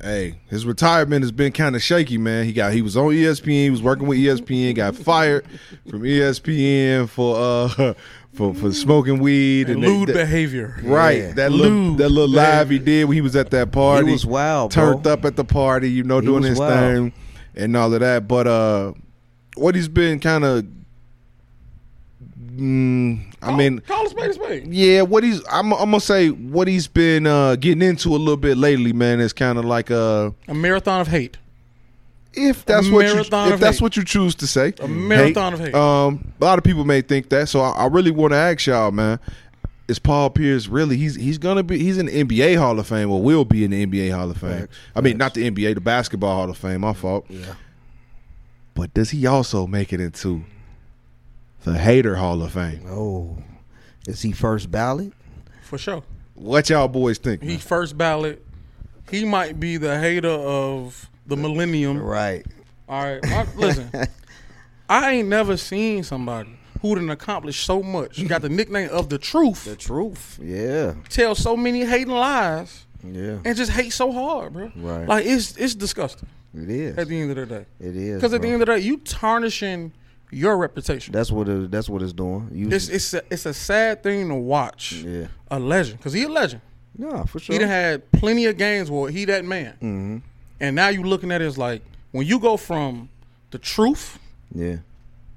Hey, 0.01 0.39
his 0.47 0.63
retirement 0.65 1.23
has 1.23 1.31
been 1.31 1.51
kind 1.51 1.75
of 1.75 1.81
shaky, 1.81 2.17
man. 2.19 2.45
He 2.45 2.53
got 2.53 2.71
he 2.71 2.81
was 2.83 2.95
on 2.95 3.05
ESPN, 3.13 3.63
he 3.63 3.69
was 3.71 3.81
working 3.81 4.07
with 4.07 4.19
ESPN, 4.19 4.75
got 4.75 4.95
fired 4.95 5.43
from 5.89 6.01
ESPN 6.03 7.09
for 7.09 7.35
uh 7.35 7.93
for 8.33 8.53
for 8.53 8.71
smoking 8.71 9.17
weed 9.17 9.69
And 9.69 9.83
they- 9.83 9.87
lewd 9.87 10.09
that- 10.09 10.13
behavior. 10.13 10.77
Right, 10.83 11.17
Yeah. 11.17 11.31
that 11.33 11.51
little 11.51 11.95
that 11.95 12.09
little 12.09 12.29
live 12.29 12.69
he 12.69 12.77
did 12.77 13.05
when 13.05 13.15
he 13.15 13.21
was 13.21 13.35
at 13.35 13.49
that 13.51 13.71
party. 13.71 14.05
He 14.05 14.11
was 14.13 14.25
wild, 14.25 14.71
bro. 14.73 14.93
turned 14.93 15.07
up 15.07 15.25
at 15.25 15.35
the 15.35 15.43
party, 15.45 15.89
you 15.89 16.03
know, 16.03 16.19
He 16.19 16.27
doing 16.27 16.43
his 16.43 16.59
wild. 16.59 16.71
thing 16.71 17.13
and 17.55 17.75
all 17.75 17.91
of 17.91 17.99
that. 18.01 18.27
But 18.27 18.45
uh, 18.45 18.93
what 19.55 19.73
he's 19.73 19.87
been 19.87 20.19
kind 20.19 20.43
of, 20.43 20.63
mm, 22.51 23.33
I 23.41 23.55
mean, 23.55 23.79
call 23.79 23.96
a 23.96 23.96
spade 24.17 24.29
a 24.29 24.33
spade. 24.33 24.67
yeah, 24.73 25.01
what 25.01 25.23
he's 25.23 25.41
I'm, 25.51 25.71
I'm 25.73 25.89
gonna 25.91 25.99
say 25.99 26.29
what 26.29 26.67
he's 26.67 26.87
been 26.87 27.27
uh, 27.27 27.55
getting 27.55 27.81
into 27.81 28.09
a 28.09 28.17
little 28.17 28.37
bit 28.37 28.57
lately, 28.57 28.93
man, 28.93 29.19
is 29.19 29.33
kind 29.33 29.57
of 29.57 29.65
like 29.65 29.91
uh, 29.91 30.31
A 30.47 30.53
marathon 30.53 31.01
of 31.01 31.07
hate. 31.07 31.37
if 32.33 32.65
that's 32.65 32.89
what 32.89 33.05
you, 33.05 33.19
if 33.19 33.29
that's 33.59 33.77
hate. 33.77 33.81
what 33.81 33.97
you 33.97 34.03
choose 34.03 34.35
to 34.35 34.47
say, 34.47 34.73
A 34.79 34.87
marathon 34.87 35.53
of 35.53 35.59
hate. 35.59 35.73
Um, 35.75 36.33
a 36.39 36.43
lot 36.43 36.57
of 36.57 36.63
people 36.63 36.85
may 36.85 37.01
think 37.01 37.29
that, 37.29 37.49
so 37.49 37.61
I, 37.61 37.71
I 37.71 37.85
really 37.87 38.11
want 38.11 38.33
to 38.33 38.37
ask 38.37 38.65
y'all, 38.65 38.91
man. 38.91 39.19
Is 39.87 39.99
Paul 39.99 40.29
Pierce 40.31 40.67
really? 40.67 40.97
He's 40.97 41.15
he's 41.15 41.37
gonna 41.37 41.63
be. 41.63 41.77
He's 41.79 41.97
in 41.97 42.07
the 42.07 42.23
NBA 42.25 42.57
Hall 42.57 42.77
of 42.77 42.85
Fame, 42.87 43.09
or 43.09 43.21
will 43.21 43.45
be 43.45 43.63
in 43.63 43.71
the 43.71 43.85
NBA 43.85 44.11
Hall 44.13 44.29
of 44.29 44.35
Fame. 44.35 44.67
I 44.93 44.99
mean, 44.99 45.17
not 45.17 45.33
the 45.33 45.49
NBA, 45.49 45.75
the 45.75 45.79
Basketball 45.81 46.35
Hall 46.35 46.49
of 46.49 46.57
Fame. 46.57 46.81
My 46.81 46.91
fault. 46.91 47.25
Yeah. 47.29 47.53
But 48.73 48.93
does 48.93 49.11
he 49.11 49.25
also 49.25 49.65
make 49.65 49.93
it 49.93 50.01
into 50.01 50.43
the 51.63 51.77
Hater 51.77 52.17
Hall 52.17 52.43
of 52.43 52.51
Fame? 52.51 52.81
Oh, 52.89 53.37
is 54.07 54.21
he 54.23 54.31
first 54.31 54.71
ballot? 54.71 55.13
For 55.63 55.77
sure. 55.77 56.01
What 56.33 56.69
y'all 56.69 56.87
boys 56.87 57.17
think? 57.19 57.43
He 57.43 57.57
first 57.57 57.97
ballot. 57.97 58.43
He 59.11 59.23
might 59.25 59.59
be 59.59 59.77
the 59.77 59.99
hater 59.99 60.27
of 60.29 61.09
the 61.27 61.37
millennium. 61.37 61.99
Right. 62.01 62.45
All 62.89 63.03
right. 63.03 63.23
My, 63.23 63.45
listen, 63.55 63.89
I 64.89 65.11
ain't 65.11 65.27
never 65.29 65.57
seen 65.57 66.03
somebody 66.03 66.57
who 66.81 66.95
done 66.95 67.09
accomplished 67.09 67.65
so 67.65 67.81
much. 67.83 68.25
Got 68.27 68.41
the 68.43 68.49
nickname 68.49 68.89
of 68.91 69.09
the 69.09 69.17
truth. 69.17 69.65
The 69.65 69.75
truth. 69.75 70.39
Yeah. 70.41 70.93
tell 71.09 71.35
so 71.35 71.57
many 71.57 71.83
hating 71.85 72.13
lies 72.13 72.85
Yeah. 73.03 73.39
and 73.43 73.55
just 73.57 73.71
hate 73.71 73.91
so 73.93 74.11
hard, 74.11 74.53
bro. 74.53 74.71
Right. 74.75 75.07
Like 75.07 75.25
it's 75.25 75.57
it's 75.57 75.73
disgusting 75.75 76.29
It 76.53 76.69
is. 76.69 76.97
at 76.97 77.07
the 77.07 77.19
end 77.19 77.31
of 77.31 77.35
the 77.37 77.45
day. 77.45 77.65
It 77.79 77.95
is. 77.95 78.15
Because 78.15 78.33
at 78.33 78.41
the 78.41 78.47
end 78.47 78.61
of 78.61 78.67
the 78.67 78.75
day, 78.75 78.79
you 78.79 78.97
tarnishing 78.97 79.91
your 80.31 80.57
reputation. 80.57 81.11
that's 81.13 81.31
what 81.31 81.47
it, 81.47 81.71
that's 81.71 81.87
what 81.89 82.01
it's 82.01 82.13
doing. 82.13 82.49
You, 82.51 82.69
It's 82.69 82.89
it's 82.89 83.13
a, 83.13 83.21
it's 83.29 83.45
a 83.45 83.53
sad 83.53 84.03
thing 84.03 84.27
to 84.29 84.35
watch 84.35 84.91
yeah. 84.93 85.27
a 85.49 85.59
legend 85.59 85.97
because 85.99 86.13
he 86.13 86.23
a 86.23 86.29
legend. 86.29 86.61
No, 86.97 87.23
for 87.25 87.39
sure. 87.39 87.53
He 87.53 87.59
done 87.59 87.67
had 87.69 88.11
plenty 88.11 88.45
of 88.45 88.57
games 88.57 88.89
where 88.89 89.09
he 89.11 89.25
that 89.25 89.45
man, 89.45 89.73
hmm 89.79 90.17
and 90.59 90.75
now 90.75 90.87
you 90.89 91.03
looking 91.03 91.31
at 91.31 91.41
it 91.41 91.45
as 91.45 91.57
like 91.57 91.83
when 92.11 92.25
you 92.25 92.39
go 92.39 92.57
from 92.57 93.09
the 93.51 93.59
truth 93.59 94.17
Yeah. 94.53 94.77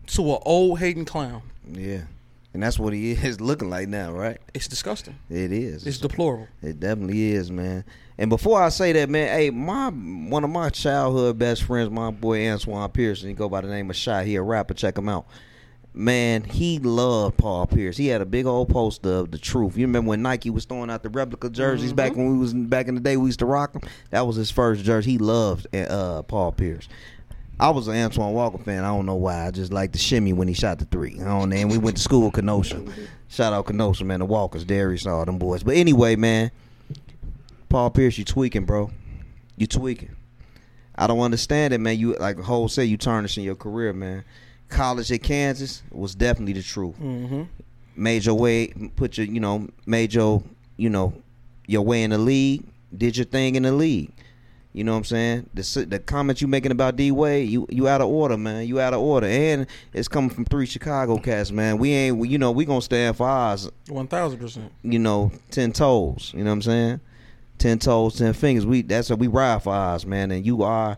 to 0.08 0.22
an 0.32 0.38
old 0.46 0.78
hating 0.78 1.04
clown, 1.04 1.42
Yeah. 1.70 2.02
And 2.52 2.62
that's 2.64 2.78
what 2.80 2.92
he 2.92 3.12
is 3.30 3.40
looking 3.40 3.68
like 3.70 3.86
now, 3.88 4.10
right? 4.12 4.38
it's 4.54 4.66
disgusting. 4.66 5.14
It 5.28 5.52
is. 5.52 5.86
It's 5.86 5.98
deplorable. 5.98 6.48
It 6.62 6.80
definitely 6.80 7.32
is, 7.32 7.50
man. 7.50 7.84
And 8.20 8.28
before 8.28 8.62
I 8.62 8.68
say 8.68 8.92
that, 8.92 9.08
man, 9.08 9.28
hey, 9.28 9.48
my 9.48 9.88
one 9.88 10.44
of 10.44 10.50
my 10.50 10.68
childhood 10.68 11.38
best 11.38 11.62
friends, 11.62 11.88
my 11.88 12.10
boy 12.10 12.50
Antoine 12.50 12.90
Pearson, 12.90 13.30
he 13.30 13.34
go 13.34 13.48
by 13.48 13.62
the 13.62 13.68
name 13.68 13.88
of 13.88 13.96
Shy. 13.96 14.24
He 14.24 14.36
a 14.36 14.42
rapper. 14.42 14.74
Check 14.74 14.98
him 14.98 15.08
out. 15.08 15.26
Man, 15.94 16.44
he 16.44 16.78
loved 16.80 17.38
Paul 17.38 17.66
Pierce. 17.66 17.96
He 17.96 18.08
had 18.08 18.20
a 18.20 18.26
big 18.26 18.44
old 18.44 18.68
poster 18.68 19.10
of 19.10 19.30
the 19.30 19.38
truth. 19.38 19.78
You 19.78 19.86
remember 19.86 20.10
when 20.10 20.20
Nike 20.20 20.50
was 20.50 20.66
throwing 20.66 20.90
out 20.90 21.02
the 21.02 21.08
replica 21.08 21.48
jerseys 21.48 21.94
back 21.94 22.14
when 22.14 22.30
we 22.30 22.36
was 22.36 22.52
back 22.52 22.88
in 22.88 22.94
the 22.94 23.00
day? 23.00 23.16
We 23.16 23.24
used 23.28 23.38
to 23.38 23.46
rock 23.46 23.72
them. 23.72 23.82
That 24.10 24.26
was 24.26 24.36
his 24.36 24.50
first 24.50 24.84
jersey. 24.84 25.12
He 25.12 25.18
loved 25.18 25.74
uh, 25.74 26.20
Paul 26.24 26.52
Pierce. 26.52 26.90
I 27.58 27.70
was 27.70 27.88
an 27.88 27.96
Antoine 27.96 28.34
Walker 28.34 28.58
fan. 28.58 28.84
I 28.84 28.88
don't 28.88 29.06
know 29.06 29.14
why. 29.14 29.46
I 29.46 29.50
just 29.50 29.72
like 29.72 29.92
the 29.92 29.98
shimmy 29.98 30.34
when 30.34 30.46
he 30.46 30.52
shot 30.52 30.78
the 30.78 30.84
three. 30.84 31.18
I 31.22 31.24
don't 31.24 31.48
know. 31.48 31.56
And 31.56 31.70
we 31.70 31.78
went 31.78 31.96
to 31.96 32.02
school 32.02 32.26
with 32.26 32.34
Kenosha. 32.34 32.84
Shout 33.28 33.54
out 33.54 33.66
Kenosha, 33.66 34.04
man. 34.04 34.18
The 34.18 34.26
Walkers, 34.26 34.64
Darius, 34.64 35.06
all 35.06 35.24
them 35.24 35.38
boys. 35.38 35.62
But 35.62 35.76
anyway, 35.76 36.16
man, 36.16 36.50
Paul 37.70 37.90
Pierce, 37.90 38.18
you 38.18 38.24
tweaking, 38.24 38.66
bro. 38.66 38.90
You 39.56 39.66
tweaking. 39.66 40.16
I 40.96 41.06
don't 41.06 41.20
understand 41.20 41.72
it, 41.72 41.78
man. 41.78 41.98
You 41.98 42.16
like 42.16 42.38
whole 42.38 42.68
said, 42.68 42.82
you 42.82 42.98
tarnishing 42.98 43.44
your 43.44 43.54
career, 43.54 43.94
man. 43.94 44.24
College 44.68 45.10
at 45.10 45.22
Kansas 45.22 45.82
was 45.90 46.14
definitely 46.14 46.52
the 46.52 46.62
truth. 46.62 46.96
Mm-hmm. 47.00 47.44
Made 47.96 48.24
your 48.26 48.34
way, 48.34 48.68
put 48.96 49.16
your, 49.16 49.26
you 49.26 49.40
know, 49.40 49.68
made 49.86 50.12
your, 50.12 50.42
you 50.76 50.90
know, 50.90 51.14
your 51.66 51.82
way 51.82 52.02
in 52.02 52.10
the 52.10 52.18
league. 52.18 52.64
Did 52.96 53.16
your 53.16 53.24
thing 53.24 53.54
in 53.54 53.62
the 53.62 53.72
league. 53.72 54.12
You 54.72 54.84
know 54.84 54.92
what 54.92 54.98
I'm 54.98 55.04
saying? 55.04 55.50
The 55.54 55.86
the 55.88 55.98
comments 56.00 56.40
you 56.42 56.48
making 56.48 56.72
about 56.72 56.96
D 56.96 57.12
Wade, 57.12 57.48
you 57.48 57.66
you 57.70 57.88
out 57.88 58.00
of 58.00 58.08
order, 58.08 58.36
man. 58.36 58.66
You 58.66 58.80
out 58.80 58.94
of 58.94 59.00
order, 59.00 59.26
and 59.26 59.66
it's 59.92 60.06
coming 60.08 60.30
from 60.30 60.44
three 60.44 60.66
Chicago 60.66 61.18
cats, 61.18 61.50
man. 61.50 61.78
We 61.78 61.92
ain't, 61.92 62.28
you 62.28 62.38
know, 62.38 62.50
we 62.50 62.64
gonna 62.64 62.82
stand 62.82 63.16
for 63.16 63.26
ours. 63.26 63.68
One 63.88 64.06
thousand 64.06 64.38
percent. 64.38 64.72
You 64.82 64.98
know, 64.98 65.32
ten 65.50 65.72
toes. 65.72 66.32
You 66.36 66.44
know 66.44 66.50
what 66.50 66.54
I'm 66.54 66.62
saying? 66.62 67.00
Ten 67.60 67.78
toes, 67.78 68.16
ten 68.16 68.32
fingers. 68.32 68.66
We 68.66 68.82
that's 68.82 69.10
what 69.10 69.18
we 69.18 69.28
ride 69.28 69.62
for 69.62 69.72
ours, 69.72 70.06
man. 70.06 70.30
And 70.30 70.44
you 70.44 70.62
are 70.62 70.96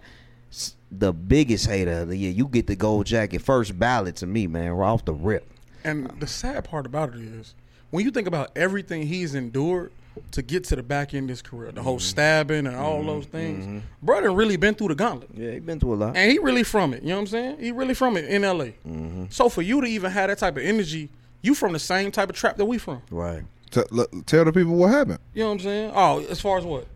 the 0.90 1.12
biggest 1.12 1.66
hater 1.66 2.02
of 2.02 2.08
the 2.08 2.16
year. 2.16 2.30
You 2.30 2.46
get 2.46 2.68
the 2.68 2.76
gold 2.76 3.04
jacket 3.06 3.40
first 3.42 3.78
ballot 3.78 4.16
to 4.16 4.26
me, 4.26 4.46
man. 4.46 4.70
Right 4.70 4.88
off 4.88 5.04
the 5.04 5.12
rip. 5.12 5.44
And 5.84 6.08
the 6.20 6.26
sad 6.28 6.64
part 6.64 6.86
about 6.86 7.14
it 7.14 7.20
is, 7.20 7.54
when 7.90 8.04
you 8.04 8.12
think 8.12 8.28
about 8.28 8.52
everything 8.54 9.08
he's 9.08 9.34
endured 9.34 9.90
to 10.30 10.42
get 10.42 10.62
to 10.64 10.76
the 10.76 10.82
back 10.84 11.14
end 11.14 11.24
of 11.24 11.30
his 11.30 11.42
career, 11.42 11.72
the 11.72 11.82
whole 11.82 11.96
mm-hmm. 11.96 12.02
stabbing 12.02 12.66
and 12.68 12.76
all 12.76 12.98
mm-hmm. 12.98 13.08
those 13.08 13.26
things, 13.26 13.64
mm-hmm. 13.64 13.78
brother 14.00 14.30
really 14.30 14.56
been 14.56 14.76
through 14.76 14.88
the 14.88 14.94
gauntlet. 14.94 15.30
Yeah, 15.34 15.50
he 15.50 15.58
been 15.58 15.80
through 15.80 15.94
a 15.94 15.96
lot. 15.96 16.16
And 16.16 16.30
he 16.30 16.38
really 16.38 16.62
from 16.62 16.94
it. 16.94 17.02
You 17.02 17.08
know 17.08 17.16
what 17.16 17.20
I'm 17.22 17.26
saying? 17.26 17.58
He 17.58 17.72
really 17.72 17.94
from 17.94 18.16
it 18.16 18.26
in 18.26 18.42
LA. 18.42 19.26
So 19.30 19.48
for 19.48 19.62
you 19.62 19.80
to 19.80 19.86
even 19.88 20.12
have 20.12 20.28
that 20.28 20.38
type 20.38 20.56
of 20.56 20.62
energy, 20.62 21.08
you 21.40 21.56
from 21.56 21.72
the 21.72 21.80
same 21.80 22.12
type 22.12 22.30
of 22.30 22.36
trap 22.36 22.56
that 22.58 22.66
we 22.66 22.78
from. 22.78 23.02
Right. 23.10 23.42
T- 23.72 23.80
l- 23.92 24.06
tell 24.26 24.44
the 24.44 24.52
people 24.52 24.74
what 24.76 24.90
happened. 24.92 25.18
You 25.34 25.42
know 25.42 25.48
what 25.48 25.52
I'm 25.54 25.60
saying? 25.60 25.92
Oh, 25.94 26.24
as 26.30 26.40
far 26.40 26.58
as 26.58 26.64
what? 26.64 26.86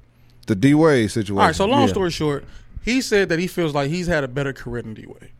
The 0.46 0.54
D 0.54 0.74
Wade 0.74 1.10
situation. 1.10 1.38
All 1.40 1.46
right. 1.46 1.54
So 1.56 1.64
long 1.66 1.82
Yeah. 1.82 1.86
story 1.88 2.10
short, 2.10 2.44
he 2.84 3.00
said 3.00 3.28
that 3.30 3.38
he 3.40 3.46
feels 3.48 3.74
like 3.74 3.90
he's 3.90 4.06
had 4.06 4.22
a 4.22 4.28
better 4.28 4.52
career 4.52 4.82
than 4.82 4.94
D 4.94 5.04
Wade. 5.06 5.30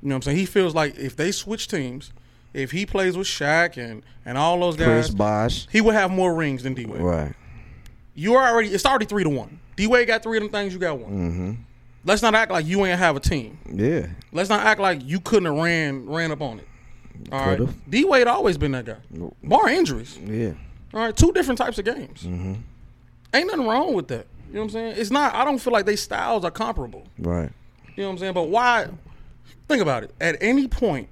You 0.00 0.08
know 0.08 0.14
what 0.14 0.16
I'm 0.16 0.22
saying? 0.22 0.36
He 0.38 0.46
feels 0.46 0.74
like 0.74 0.96
if 0.96 1.16
they 1.16 1.32
switch 1.32 1.68
teams, 1.68 2.12
if 2.54 2.70
he 2.70 2.86
plays 2.86 3.16
with 3.16 3.26
Shaq 3.26 3.76
and 3.76 4.02
and 4.24 4.38
all 4.38 4.58
those 4.60 4.76
guys, 4.76 4.86
Chris 4.86 5.06
guys, 5.08 5.14
Bosh. 5.14 5.68
he 5.70 5.80
would 5.82 5.94
have 5.94 6.10
more 6.10 6.34
rings 6.34 6.62
than 6.62 6.72
D 6.74 6.86
Wade. 6.86 7.00
Right. 7.02 7.34
You 8.14 8.34
are 8.36 8.48
already 8.50 8.68
it's 8.70 8.86
already 8.86 9.04
three 9.06 9.24
to 9.24 9.30
one. 9.30 9.58
D 9.76 9.86
Wade 9.86 10.06
got 10.06 10.22
three 10.22 10.38
of 10.38 10.42
them 10.44 10.50
things. 10.52 10.72
You 10.72 10.78
got 10.78 10.98
one. 10.98 11.12
Mm-hmm. 11.12 11.52
Let's 12.04 12.22
not 12.22 12.34
act 12.34 12.50
like 12.52 12.64
you 12.64 12.86
ain't 12.86 12.98
have 12.98 13.16
a 13.16 13.20
team. 13.20 13.58
Yeah. 13.70 14.06
Let's 14.32 14.48
not 14.48 14.64
act 14.64 14.80
like 14.80 15.00
you 15.04 15.20
couldn't 15.20 15.46
have 15.52 15.62
ran 15.62 16.06
ran 16.08 16.30
up 16.32 16.40
on 16.40 16.60
it. 16.60 16.68
All 17.32 17.38
right. 17.44 17.58
Could've. 17.58 17.90
D 17.90 18.04
Wade 18.04 18.26
always 18.28 18.56
been 18.56 18.72
that 18.72 18.84
guy. 18.86 18.96
Bar 19.42 19.68
injuries. 19.68 20.16
Yeah. 20.24 20.52
All 20.98 21.04
right. 21.04 21.16
Two 21.16 21.32
different 21.32 21.58
types 21.58 21.78
of 21.78 21.84
games. 21.84 22.22
Mm-hmm. 22.22 22.54
Ain't 23.34 23.46
nothing 23.46 23.66
wrong 23.66 23.94
with 23.94 24.08
that. 24.08 24.26
You 24.48 24.54
know 24.54 24.60
what 24.60 24.64
I'm 24.64 24.70
saying? 24.70 24.94
It's 24.96 25.10
not. 25.10 25.34
I 25.34 25.44
don't 25.44 25.58
feel 25.58 25.72
like 25.72 25.86
they 25.86 25.96
styles 25.96 26.44
are 26.44 26.50
comparable. 26.50 27.06
Right. 27.18 27.50
You 27.94 28.02
know 28.02 28.08
what 28.08 28.12
I'm 28.14 28.18
saying? 28.18 28.32
But 28.34 28.48
why? 28.48 28.88
Think 29.68 29.82
about 29.82 30.02
it. 30.04 30.14
At 30.20 30.36
any 30.40 30.66
point, 30.66 31.08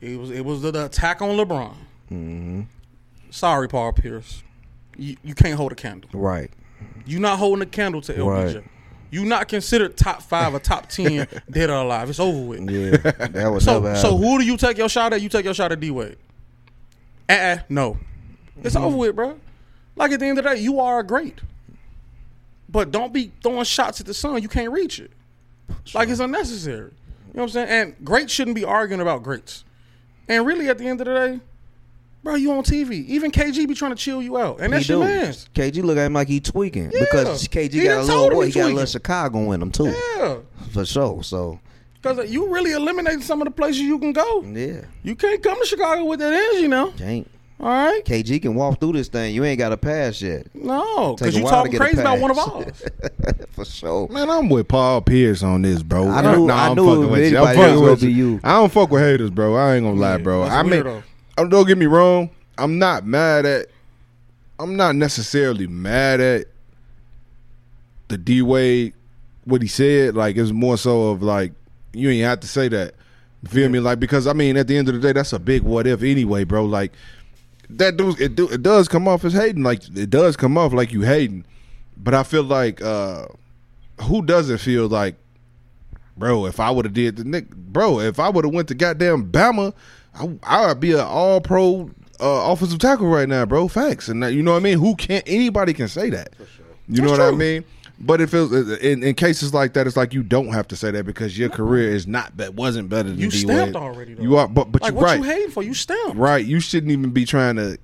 it 0.00 0.18
was 0.18 0.30
it 0.30 0.44
was 0.44 0.62
the, 0.62 0.72
the 0.72 0.86
attack 0.86 1.22
on 1.22 1.36
LeBron. 1.36 1.74
Mm-hmm. 2.10 2.62
Sorry, 3.30 3.68
Paul 3.68 3.92
Pierce. 3.92 4.42
You, 4.96 5.16
you 5.24 5.34
can't 5.34 5.54
hold 5.56 5.72
a 5.72 5.74
candle. 5.76 6.10
Right. 6.12 6.50
You're 7.06 7.20
not 7.20 7.38
holding 7.38 7.62
a 7.62 7.66
candle 7.66 8.00
to 8.02 8.12
LBJ. 8.12 8.54
Right. 8.56 8.64
You 9.10 9.24
not 9.24 9.46
considered 9.48 9.96
top 9.96 10.22
five 10.22 10.54
or 10.54 10.58
top 10.58 10.88
ten 10.88 11.28
dead 11.50 11.70
or 11.70 11.74
alive. 11.76 12.10
It's 12.10 12.18
over 12.20 12.40
with. 12.40 12.68
Yeah. 12.68 12.96
That 13.28 13.48
was 13.52 13.64
So 13.64 13.80
so 13.94 14.08
happen. 14.10 14.22
who 14.22 14.38
do 14.40 14.44
you 14.44 14.56
take 14.56 14.76
your 14.76 14.88
shot 14.88 15.12
at? 15.12 15.22
You 15.22 15.28
take 15.28 15.44
your 15.44 15.54
shot 15.54 15.70
at 15.70 15.78
D 15.78 15.90
Wade. 15.92 16.16
Uh 17.28 17.58
no. 17.68 17.98
It's 18.62 18.76
over 18.76 18.96
with, 18.96 19.16
bro. 19.16 19.38
Like 19.96 20.12
at 20.12 20.20
the 20.20 20.26
end 20.26 20.38
of 20.38 20.44
the 20.44 20.50
day, 20.50 20.60
you 20.60 20.80
are 20.80 21.00
a 21.00 21.04
great. 21.04 21.40
But 22.68 22.90
don't 22.90 23.12
be 23.12 23.30
throwing 23.42 23.64
shots 23.64 24.00
at 24.00 24.06
the 24.06 24.14
sun. 24.14 24.40
You 24.42 24.48
can't 24.48 24.72
reach 24.72 24.98
it. 24.98 25.10
Like 25.94 26.08
it's 26.08 26.20
unnecessary. 26.20 26.90
You 26.90 27.38
know 27.38 27.42
what 27.42 27.42
I'm 27.42 27.48
saying? 27.50 27.68
And 27.68 28.04
greats 28.04 28.32
shouldn't 28.32 28.54
be 28.54 28.64
arguing 28.64 29.00
about 29.00 29.22
greats. 29.22 29.64
And 30.28 30.46
really 30.46 30.68
at 30.68 30.78
the 30.78 30.86
end 30.86 31.00
of 31.00 31.06
the 31.06 31.14
day, 31.14 31.40
bro, 32.22 32.34
you 32.36 32.52
on 32.52 32.62
TV. 32.64 33.04
Even 33.06 33.30
KG 33.30 33.68
be 33.68 33.74
trying 33.74 33.90
to 33.92 33.96
chill 33.96 34.22
you 34.22 34.38
out. 34.38 34.60
And 34.60 34.72
that's 34.72 34.86
He 34.86 34.92
your 34.92 35.02
do. 35.02 35.08
man's. 35.08 35.48
KG 35.54 35.82
look 35.82 35.98
at 35.98 36.06
him 36.06 36.14
like 36.14 36.28
he 36.28 36.40
tweaking 36.40 36.90
because 36.90 37.46
KG 37.48 37.72
He 37.72 37.84
got 37.84 37.98
a 37.98 38.02
little 38.04 38.30
boy. 38.30 38.46
he 38.46 38.52
He 38.52 38.58
got 38.60 38.70
a 38.70 38.74
little. 38.74 38.86
Chicago 38.86 39.52
in 39.52 39.60
him 39.62 39.70
too, 39.70 39.94
Yeah. 40.16 40.36
for 40.72 40.84
sure. 40.84 41.22
So 41.22 41.60
Because 42.00 42.18
uh, 42.18 42.22
you 42.22 42.48
really 42.52 42.72
eliminated 42.72 43.22
some 43.22 43.40
of 43.42 43.44
the 43.46 43.50
places 43.52 43.82
you 43.82 43.98
can 43.98 44.12
go. 44.12 44.42
yeah, 44.42 44.82
You 45.02 45.14
can't 45.14 45.42
come 45.42 45.60
to 45.60 45.66
Chicago 45.66 46.04
with 46.04 46.20
that 46.20 46.32
energy 46.32 46.66
now. 46.68 46.90
can't 46.92 47.28
All 47.64 47.70
right? 47.70 48.04
KG 48.04 48.42
can 48.42 48.54
walk 48.54 48.78
through 48.78 48.92
this 48.92 49.08
thing. 49.08 49.34
You 49.34 49.42
ain't 49.42 49.58
got 49.58 49.72
a 49.72 49.78
pass 49.78 50.20
yet. 50.20 50.48
No, 50.54 51.16
Take 51.16 51.32
because 51.32 51.34
a 51.34 51.38
you 51.38 51.44
while 51.44 51.50
to 51.50 51.56
talking 51.56 51.72
get 51.72 51.80
a 51.80 51.84
crazy 51.84 52.00
about 52.02 52.18
one 52.18 52.30
of 52.30 52.38
ours. 52.38 52.82
for 53.52 53.64
sure. 53.64 54.06
Man, 54.08 54.28
I'm 54.28 54.50
with 54.50 54.68
Paul 54.68 55.00
Pierce 55.00 55.42
on 55.42 55.62
this, 55.62 55.82
bro. 55.82 56.06
I 56.10 56.20
knew- 56.20 56.46
Nah, 56.46 56.54
I 56.54 56.68
I'm 56.68 56.74
knew 56.76 56.86
fucking 56.86 57.10
with 57.10 57.32
you. 57.32 57.38
I'm 57.38 57.56
fucking 57.56 57.80
with 57.80 57.90
would 57.90 58.00
be 58.00 58.12
you. 58.12 58.38
I 58.44 58.52
don't 58.52 58.70
fuck 58.70 58.90
with 58.90 59.00
haters, 59.02 59.30
bro. 59.30 59.54
I 59.56 59.76
ain't 59.76 59.84
gonna 59.86 59.98
lie, 59.98 60.18
bro. 60.18 60.42
that's 60.42 60.54
I 60.54 60.62
mean, 60.62 60.82
weirdo. 60.82 61.02
don't 61.48 61.66
get 61.66 61.78
me 61.78 61.86
wrong. 61.86 62.28
I'm 62.58 62.78
not 62.78 63.06
mad 63.06 63.46
at. 63.46 63.68
I'm 64.58 64.76
not 64.76 64.94
necessarily 64.94 65.66
mad 65.66 66.20
at 66.20 66.46
the 68.08 68.18
D 68.18 68.42
Wade 68.42 68.92
what 69.46 69.62
he 69.62 69.68
said. 69.68 70.14
Like 70.14 70.36
it's 70.36 70.50
more 70.50 70.76
so 70.76 71.08
of 71.12 71.22
like 71.22 71.52
you 71.94 72.10
ain't 72.10 72.24
have 72.26 72.40
to 72.40 72.46
say 72.46 72.68
that. 72.68 72.94
You 73.42 73.48
feel 73.48 73.68
me? 73.70 73.80
Like 73.80 74.00
because 74.00 74.26
I 74.26 74.34
mean, 74.34 74.58
at 74.58 74.66
the 74.68 74.76
end 74.76 74.88
of 74.88 74.94
the 74.94 75.00
day, 75.00 75.12
that's 75.12 75.32
a 75.32 75.38
big 75.38 75.62
what 75.62 75.86
if 75.86 76.02
anyway, 76.02 76.44
bro. 76.44 76.66
Like 76.66 76.92
that 77.70 77.96
dude, 77.96 78.20
it, 78.20 78.36
do, 78.36 78.48
it 78.48 78.62
does 78.62 78.88
come 78.88 79.08
off 79.08 79.24
as 79.24 79.32
hating. 79.32 79.62
Like 79.62 79.82
it 79.96 80.10
does 80.10 80.36
come 80.36 80.56
off 80.58 80.72
like 80.72 80.92
you 80.92 81.02
hating. 81.02 81.44
But 81.96 82.14
I 82.14 82.22
feel 82.22 82.42
like 82.42 82.82
uh 82.82 83.26
who 84.02 84.22
doesn't 84.22 84.58
feel 84.58 84.88
like, 84.88 85.16
bro? 86.16 86.46
If 86.46 86.60
I 86.60 86.70
would 86.70 86.84
have 86.84 86.94
did 86.94 87.16
the 87.16 87.24
Nick, 87.24 87.50
bro, 87.50 88.00
if 88.00 88.18
I 88.18 88.28
would 88.28 88.44
have 88.44 88.54
went 88.54 88.68
to 88.68 88.74
goddamn 88.74 89.30
Bama, 89.30 89.72
I, 90.14 90.38
I 90.42 90.66
would 90.68 90.80
be 90.80 90.92
an 90.92 91.00
All 91.00 91.40
Pro 91.40 91.90
uh, 92.20 92.52
offensive 92.52 92.78
tackle 92.78 93.08
right 93.08 93.28
now, 93.28 93.44
bro. 93.44 93.68
Facts, 93.68 94.08
and 94.08 94.22
that, 94.22 94.32
you 94.32 94.42
know 94.42 94.52
what 94.52 94.58
I 94.58 94.62
mean. 94.62 94.78
Who 94.78 94.94
can't? 94.96 95.24
Anybody 95.26 95.72
can 95.72 95.88
say 95.88 96.10
that. 96.10 96.34
You 96.88 97.02
know 97.02 97.08
That's 97.08 97.20
what 97.20 97.34
I 97.34 97.36
mean? 97.36 97.64
But 98.00 98.20
if 98.20 98.34
it's 98.34 98.52
in, 98.82 99.02
in 99.02 99.14
cases 99.14 99.54
like 99.54 99.74
that, 99.74 99.86
it's 99.86 99.96
like 99.96 100.12
you 100.12 100.22
don't 100.22 100.52
have 100.52 100.66
to 100.68 100.76
say 100.76 100.90
that 100.90 101.06
because 101.06 101.38
your 101.38 101.48
career 101.48 101.90
is 101.90 102.06
not 102.06 102.36
that 102.38 102.54
wasn't 102.54 102.88
better 102.88 103.08
than 103.08 103.18
You 103.18 103.30
D 103.30 103.38
stamped 103.38 103.76
already, 103.76 104.14
though. 104.14 104.22
You 104.22 104.36
are, 104.36 104.48
but 104.48 104.72
but 104.72 104.82
like 104.82 104.92
you're 104.92 105.00
what 105.00 105.06
right. 105.06 105.18
you 105.18 105.22
hating 105.22 105.50
for? 105.50 105.62
You 105.62 105.74
stamped. 105.74 106.16
Right. 106.16 106.44
You 106.44 106.60
shouldn't 106.60 106.92
even 106.92 107.10
be 107.10 107.24
trying 107.24 107.56
to. 107.56 107.78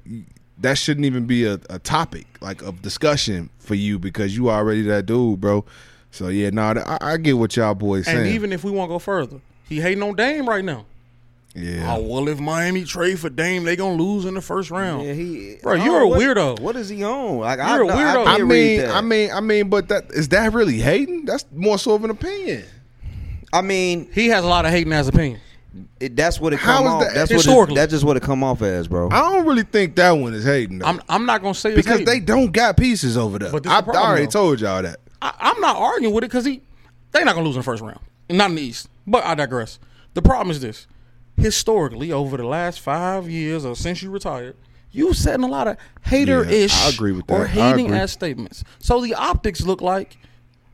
That 0.59 0.77
shouldn't 0.77 1.07
even 1.07 1.27
be 1.27 1.47
a, 1.47 1.59
a 1.71 1.79
topic 1.79 2.27
like 2.41 2.61
of 2.63 2.83
discussion 2.83 3.51
for 3.59 3.75
you 3.75 3.99
because 3.99 4.37
you 4.37 4.51
already 4.51 4.83
that 4.83 5.07
dude, 5.07 5.41
bro. 5.41 5.65
So 6.11 6.29
yeah, 6.29 6.51
no, 6.51 6.73
nah, 6.73 6.99
I, 7.01 7.13
I 7.13 7.17
get 7.17 7.39
what 7.39 7.57
y'all 7.57 7.75
boys 7.75 8.07
say. 8.07 8.19
And 8.19 8.27
even 8.27 8.53
if 8.53 8.65
we 8.65 8.71
want 8.71 8.91
to 8.91 8.95
go 8.95 8.99
further, 8.99 9.41
he 9.69 9.81
hating 9.81 10.03
on 10.03 10.17
Dame 10.17 10.49
right 10.49 10.65
now. 10.65 10.87
Yeah, 11.55 11.95
Oh 11.97 12.01
well, 12.03 12.29
if 12.29 12.39
Miami 12.39 12.85
trade 12.85 13.19
for 13.19 13.29
Dame, 13.31 13.65
they 13.65 13.75
gonna 13.77 14.01
lose 14.01 14.25
in 14.25 14.35
the 14.35 14.41
first 14.41 14.71
round. 14.71 15.05
Yeah, 15.07 15.15
he. 15.15 15.57
Bro, 15.63 15.75
I 15.75 15.85
you're 15.85 16.01
don't 16.01 16.03
a 16.03 16.07
what- 16.09 16.21
weirdo. 16.21 16.61
What 16.61 16.77
is 16.77 16.89
he 16.89 17.03
on? 17.03 17.39
Like 17.39 17.59
You're 17.59 17.83
a 17.83 17.89
I, 17.89 17.97
weirdo. 17.97 18.27
I, 18.27 18.35
I 18.35 18.39
mean. 18.43 18.85
I 18.89 19.01
mean, 19.01 19.31
I 19.33 19.41
mean, 19.41 19.69
but 19.69 19.89
that 19.89 20.11
is 20.11 20.29
that 20.29 20.53
really 20.53 20.79
hating? 20.79 21.25
That's 21.25 21.45
more 21.55 21.79
so 21.79 21.95
of 21.95 22.05
an 22.05 22.11
opinion. 22.11 22.65
I 23.53 23.63
mean, 23.63 24.09
He 24.13 24.29
has 24.29 24.45
a 24.45 24.47
lot 24.49 24.65
of 24.65 24.71
hating 24.71 24.93
as 24.93 25.09
opinion. 25.09 25.41
it, 25.99 26.15
that's 26.15 26.41
what 26.41 26.53
it 26.53 26.61
How 26.61 26.77
come 26.79 26.87
is 26.87 26.93
off. 26.93 27.01
that- 27.03 27.15
That's 27.15 27.31
what 27.31 27.37
Historically. 27.45 27.75
it, 27.75 27.79
that's 27.79 27.91
just 27.91 28.05
what 28.05 28.17
it 28.17 28.23
come 28.23 28.45
off 28.45 28.63
as, 28.63 28.87
bro. 28.87 29.09
I 29.11 29.19
don't 29.33 29.45
really 29.47 29.65
think 29.65 29.97
that 29.97 30.13
one 30.13 30.35
is 30.35 30.45
hating 30.45 30.79
though. 30.79 30.87
I'm 30.87 31.01
I'm 31.09 31.27
not 31.27 31.43
gonna 31.43 31.55
say 31.55 31.75
because 31.75 31.99
hating. 31.99 32.07
they 32.07 32.21
don't 32.21 32.53
got 32.53 32.77
pieces 32.77 33.17
over 33.17 33.41
there. 33.41 33.51
But 33.51 33.67
I, 33.67 33.81
the 33.81 33.85
problem, 33.85 33.97
I 34.05 34.09
already 34.09 34.27
though. 34.27 34.31
told 34.31 34.61
y'all 34.61 34.83
that. 34.83 35.01
I, 35.21 35.33
I'm 35.41 35.61
not 35.61 35.77
arguing 35.77 36.15
with 36.15 36.23
it 36.23 36.29
because 36.29 36.45
he 36.45 36.63
they 37.11 37.25
not 37.25 37.35
gonna 37.35 37.45
lose 37.47 37.57
in 37.57 37.61
the 37.61 37.65
first 37.65 37.83
round, 37.83 37.99
not 38.31 38.51
in 38.51 38.57
the 38.57 38.63
East. 38.63 38.89
But 39.07 39.25
I 39.25 39.35
digress. 39.35 39.81
The 40.15 40.23
problem 40.23 40.51
is 40.53 40.61
this: 40.61 40.87
historically, 41.41 42.13
over 42.13 42.37
the 42.37 42.47
last 42.47 42.81
five 42.81 43.29
years 43.29 43.65
or 43.65 43.75
since 43.77 44.03
you 44.03 44.11
retired, 44.11 44.57
you 44.93 45.13
setting 45.15 45.45
a 45.45 45.49
lot 45.49 45.69
of 45.69 45.77
hater-ish 46.03 46.73
Yeah, 46.73 46.87
I 46.87 46.91
agree 46.91 47.13
with 47.13 47.31
or 47.31 47.39
that. 47.41 47.45
I 47.45 47.71
hating 47.71 47.87
agree. 47.87 47.99
ass 47.99 48.13
statements. 48.13 48.65
So 48.79 49.01
the 49.01 49.15
optics 49.15 49.61
look 49.63 49.81
like 49.81 50.17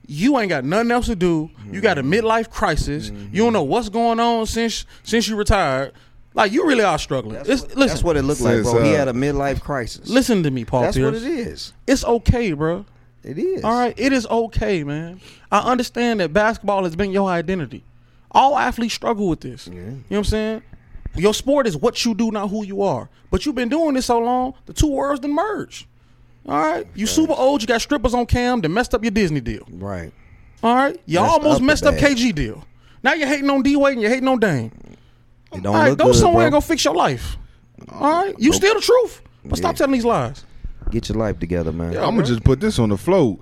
you 0.09 0.39
ain't 0.39 0.49
got 0.51 0.65
nothing 0.65 0.91
else 0.91 1.07
to 1.07 1.17
do. 1.17 1.51
You 1.71 1.81
got 1.81 1.99
a 1.99 2.03
Mm-hmm. 2.03 2.13
midlife 2.27 2.51
crisis. 2.51 3.11
You 3.11 3.43
don't 3.45 3.53
know 3.53 3.65
what's 3.65 3.89
going 3.89 4.21
on 4.21 4.47
since 4.47 4.87
since 5.03 5.29
you 5.29 5.37
retired. 5.37 5.93
Like 6.35 6.53
you 6.53 6.67
really 6.67 6.85
are 6.85 6.99
struggling. 6.99 7.35
That's, 7.37 7.49
It's, 7.49 7.63
what, 7.63 7.77
listen, 7.77 7.89
that's 7.89 8.03
what 8.05 8.17
it 8.17 8.23
looked 8.23 8.41
like, 8.43 8.57
Says, 8.57 8.71
bro. 8.73 8.83
he 8.85 8.95
uh, 8.95 8.99
had 8.99 9.09
a 9.09 9.13
midlife 9.13 9.61
crisis. 9.63 10.09
listen 10.09 10.43
to 10.43 10.51
me, 10.51 10.65
Paul 10.65 10.83
that's 10.83 10.97
Pierce. 10.97 11.15
what 11.15 11.23
it 11.23 11.27
is. 11.27 11.73
It's 11.87 12.05
okay, 12.05 12.53
bro. 12.53 12.85
It 13.25 13.39
is. 13.39 13.65
All 13.65 13.73
right, 13.77 13.95
it 13.99 14.13
is 14.13 14.27
okay, 14.27 14.85
man. 14.85 15.21
I 15.51 15.59
understand 15.61 16.21
that 16.21 16.33
basketball 16.33 16.85
has 16.85 16.95
been 16.95 17.11
your 17.11 17.29
identity. 17.29 17.83
All 18.37 18.57
athletes 18.59 18.95
struggle 18.95 19.29
with 19.29 19.41
this. 19.41 19.67
Yeah. 19.67 19.75
You 19.75 19.81
know 19.85 19.97
what 20.09 20.17
I'm 20.19 20.25
saying? 20.25 20.63
Your 21.17 21.33
sport 21.33 21.67
is 21.67 21.77
what 21.77 22.05
you 22.05 22.15
do, 22.15 22.31
not 22.31 22.49
who 22.51 22.65
you 22.65 22.83
are. 22.83 23.09
But 23.31 23.47
you've 23.47 23.55
been 23.55 23.71
doing 23.71 23.95
this 23.95 24.07
so 24.07 24.19
long, 24.19 24.53
the 24.67 24.73
two 24.75 24.89
worlds 24.89 25.21
done 25.21 25.35
merge. 25.35 25.89
All 26.47 26.59
right, 26.61 26.87
you 26.95 27.07
super 27.07 27.33
old. 27.33 27.63
You 27.63 27.67
got 27.67 27.81
strippers 27.81 28.15
on 28.15 28.27
cam. 28.27 28.61
That 28.61 28.69
messed 28.69 28.95
up 28.95 29.03
your 29.03 29.11
Disney 29.11 29.41
deal. 29.41 29.67
Right. 29.71 30.13
All 30.63 30.75
right, 30.77 31.01
you 31.07 31.19
Messed 31.21 31.33
almost 31.33 31.57
up 31.57 31.63
messed 31.63 31.85
up 31.87 31.95
bag. 31.99 32.17
KG 32.17 32.35
deal. 32.35 32.65
Now 33.03 33.15
you're 33.15 33.27
hating 33.29 33.49
on 33.51 33.63
D 33.63 33.75
Wade 33.77 33.95
and 33.95 34.03
you're 34.03 34.11
hating 34.11 34.29
on 34.29 34.39
Dame. 34.39 34.71
It 35.53 35.63
don't 35.63 35.67
All 35.67 35.73
right, 35.75 35.89
look 35.91 35.99
go 35.99 36.05
good, 36.07 36.15
somewhere 36.17 36.35
bro. 36.35 36.45
and 36.45 36.53
go 36.53 36.61
fix 36.61 36.85
your 36.85 36.95
life. 36.95 37.37
All 37.91 38.25
right, 38.25 38.35
you 38.39 38.53
still 38.53 38.75
the 38.75 38.81
truth, 38.81 39.23
but 39.45 39.57
stop 39.59 39.73
Yeah. 39.75 39.79
telling 39.79 39.93
these 39.95 40.05
lies. 40.05 40.45
Get 40.91 41.09
your 41.09 41.19
life 41.19 41.39
together, 41.39 41.73
man. 41.73 41.93
Yeah. 41.95 42.05
I'm 42.07 42.15
gonna 42.15 42.27
just 42.27 42.45
put 42.45 42.61
this 42.61 42.79
on 42.79 42.91
the 42.91 42.97
float. 42.97 43.41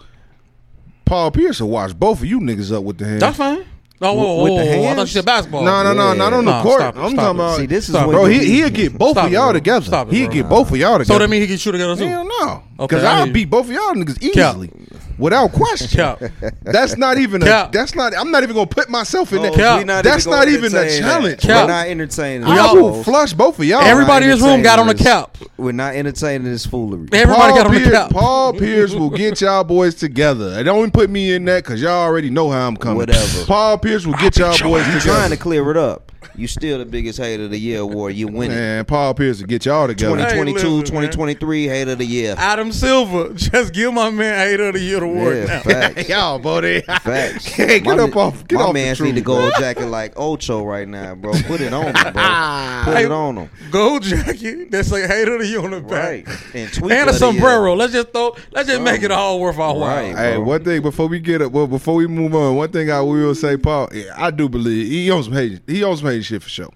Paul 1.05 1.31
Pierce 1.31 1.61
will 1.61 1.71
watch 1.71 1.99
both 1.99 2.21
of 2.21 2.25
you 2.27 2.41
niggas 2.41 2.73
up 2.73 2.85
with 2.85 2.99
the 2.99 3.05
hands. 3.05 3.21
That's 3.21 3.37
fine. 3.37 3.65
Oh, 4.01 4.13
whoa, 4.13 4.43
With 4.43 4.53
oh, 4.53 4.57
whoa, 4.57 4.65
the 4.65 4.79
whoa, 4.81 4.89
I 4.89 4.95
thought 4.97 5.01
you 5.03 5.07
said 5.07 5.25
basketball. 5.25 5.63
No, 5.63 5.83
no, 5.85 5.93
no, 5.95 6.09
Yeah. 6.09 6.15
not 6.15 6.33
on 6.33 6.45
the 6.45 6.51
Nah, 6.51 6.63
court. 6.63 6.81
stop 6.81 6.97
it, 6.97 7.01
I'm 7.01 7.11
stop 7.13 7.17
talking 7.25 7.41
it. 7.41 7.43
about. 7.45 7.57
See, 7.59 7.67
this 7.67 7.89
is 7.89 7.95
when 7.95 8.09
bro, 8.11 8.27
you 8.27 8.41
he, 8.41 8.47
he'll 8.57 8.71
get 8.71 8.99
both 8.99 9.13
Stop 9.13 9.27
of 9.27 9.33
it, 9.33 9.35
y'all 9.35 9.45
bro. 9.47 9.53
together. 9.53 9.85
Stop 9.87 10.09
it, 10.09 10.15
he'll 10.15 10.27
bro. 10.27 10.35
get 10.35 10.49
both 10.49 10.71
of 10.73 10.77
y'all 10.77 10.93
together. 10.99 11.05
So 11.05 11.19
that 11.19 11.31
means 11.31 11.43
he 11.43 11.47
get 11.47 11.65
you 11.65 11.73
together 11.73 11.97
too. 11.97 12.07
Hell 12.07 12.25
no. 12.25 12.63
Okay, 12.81 12.97
Because 12.97 13.05
I 13.05 13.21
I'll 13.21 13.33
beat 13.33 13.49
both 13.49 13.67
of 13.67 13.73
y'all 13.73 13.95
niggas 13.95 14.21
Cap. 14.33 14.57
easily. 14.57 14.71
Without 15.19 15.53
question. 15.53 15.89
Cap. 15.89 16.23
That's 16.63 16.97
not 16.97 17.19
even 17.19 17.43
a. 17.43 17.47
Cap. 17.47 17.73
That's 17.73 17.95
not. 17.95 18.17
I'm 18.17 18.31
not 18.31 18.43
even 18.43 18.55
gonna 18.55 18.67
put 18.67 18.89
myself 18.89 19.33
in 19.33 19.39
Oh, 19.41 19.43
that. 19.43 19.55
Cap. 19.55 19.87
not 19.87 20.05
That's 20.05 20.27
even 20.27 20.39
not 20.39 20.49
even 20.49 20.75
a 20.75 20.99
challenge. 20.99 21.41
Cap. 21.41 21.69
We're 21.69 21.75
not 21.75 21.87
entertaining. 21.89 22.45
I 22.49 22.55
this, 22.55 22.73
will 22.75 22.93
folks. 22.95 23.05
flush 23.05 23.33
both 23.33 23.59
of 23.59 23.65
y'all. 23.65 23.83
Everybody 23.83 24.27
in 24.27 24.31
this 24.33 24.41
room 24.43 24.63
got 24.63 24.79
on 24.79 24.89
a 24.89 24.95
cap. 24.95 25.37
We're 25.57 25.73
not 25.73 25.95
entertaining 25.95 26.45
this 26.51 26.67
foolery. 26.67 27.09
Everybody 27.13 27.53
Paul 27.53 27.57
got 27.57 27.67
on 27.67 27.73
the 27.75 27.79
Pierce, 27.81 27.93
cap. 27.93 28.11
Paul 28.11 28.53
Pierce 28.55 28.95
will 28.95 29.11
get 29.11 29.41
y'all 29.41 29.65
boys 29.65 29.95
together. 29.95 30.55
And 30.57 30.65
don't 30.67 30.93
put 30.93 31.11
me 31.11 31.33
in 31.33 31.45
that 31.47 31.65
because 31.65 31.81
y'all 31.81 31.93
already 32.03 32.31
know 32.31 32.51
how 32.51 32.67
I'm 32.67 32.77
coming. 32.77 32.97
Whatever. 32.99 33.45
Paul 33.47 33.79
Pierce 33.79 34.07
will 34.07 34.15
get 34.15 34.37
y'all 34.37 34.51
boys 34.59 34.87
You 34.87 34.95
together. 34.99 35.01
trying 35.01 35.31
to 35.31 35.37
clear 35.37 35.71
it 35.71 35.77
up. 35.77 36.04
You 36.37 36.47
still 36.49 36.79
the 36.79 36.85
biggest 36.85 37.19
hater 37.19 37.45
of 37.45 37.51
the 37.51 37.59
year 37.59 37.81
award. 37.81 38.15
You 38.15 38.29
winning. 38.29 38.57
Man, 38.57 38.85
Paul 38.85 39.15
Pierce 39.15 39.41
will 39.41 39.47
get 39.47 39.65
y'all 39.67 39.87
together. 39.87 40.17
2022, 40.17 40.59
Hey, 40.59 40.69
listen, 40.69 40.85
2023 40.95 41.67
hater 41.69 41.93
of 41.93 41.99
the 41.99 42.05
year. 42.07 42.35
Adam 42.39 42.73
Silver, 42.73 43.33
just 43.35 43.73
give 43.73 43.93
my 43.93 44.11
man 44.11 44.47
Hater 44.49 44.69
of 44.69 44.75
the 44.75 44.81
Year 44.81 45.03
award 45.03 45.37
Yeah, 45.37 45.45
now. 45.47 45.61
facts. 45.63 46.09
y'all, 46.09 46.39
buddy. 46.39 46.81
Facts. 46.83 47.45
Hey, 47.55 47.81
get 47.81 47.97
my 47.97 48.03
up 48.05 48.17
off. 48.17 48.47
Get 48.49 48.57
my 48.57 48.63
off 48.67 48.75
man 48.75 48.95
the 48.97 49.05
need 49.05 49.15
to 49.17 49.23
truth. 49.23 49.25
go 49.25 49.51
jacket 49.59 49.87
like 49.87 50.13
Ocho 50.17 50.65
right 50.65 50.87
now, 50.89 51.15
bro. 51.15 51.33
Put 51.47 51.61
it 51.61 51.73
on 51.73 51.87
him, 51.87 51.93
bro. 51.93 52.13
Put 52.13 52.97
Hey, 52.97 53.05
it 53.05 53.11
on 53.13 53.37
him. 53.39 53.51
Gold 53.71 54.03
jacket 54.03 54.71
That's 54.71 54.91
like 54.93 55.05
Hater 55.07 55.35
of 55.37 55.41
the 55.41 55.47
Year 55.47 55.61
on 55.61 55.71
the 55.71 55.81
Right. 55.81 56.25
back. 56.27 56.39
And, 56.55 56.73
tweet 56.73 56.93
And 56.93 57.09
a 57.09 57.13
of 57.13 57.19
the 57.19 57.27
year. 57.27 57.33
sombrero. 57.33 57.75
Let's 57.75 57.93
just 57.93 58.13
throw. 58.13 58.37
Let's 58.53 58.69
just 58.69 58.83
make 58.83 59.03
it 59.03 59.11
all 59.11 59.41
worth 59.41 59.59
our 59.59 59.75
while. 59.75 59.87
Right. 59.89 60.17
Hey, 60.17 60.39
one 60.39 60.63
thing 60.65 60.83
before 60.83 61.07
we 61.09 61.19
get 61.21 61.43
up, 61.43 61.53
well, 61.53 61.67
before 61.67 61.95
we 61.95 62.07
move 62.07 62.35
on, 62.35 62.57
one 62.57 62.71
thing 62.71 62.91
I 62.91 63.01
will 63.01 63.35
say, 63.35 63.57
Paul, 63.57 63.89
yeah, 63.93 64.13
I 64.17 64.31
do 64.31 64.49
believe 64.49 64.89
he 64.89 65.11
owns 65.11 65.27
some 65.27 65.35
hate. 65.35 65.61
He 65.67 65.83
owns 65.85 66.01
some 66.01 66.09
hate 66.11 66.14
shit 66.23 66.43
for 66.43 66.49
sure. 66.49 66.71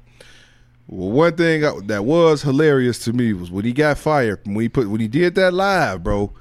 Well, 0.87 1.11
one 1.11 1.37
thing 1.37 1.65
I- 1.65 1.79
that 1.87 2.05
was 2.05 2.43
hilarious 2.43 2.99
to 3.01 3.13
me 3.13 3.33
was 3.35 3.51
when 3.51 3.65
he 3.65 3.73
got 3.73 3.99
fired 3.99 4.41
when 4.45 4.61
he 4.61 4.69
put 4.69 4.89
when 4.89 5.01
he 5.01 5.09
did 5.09 5.35
that 5.37 5.53
live, 5.53 6.03
bro. 6.03 6.33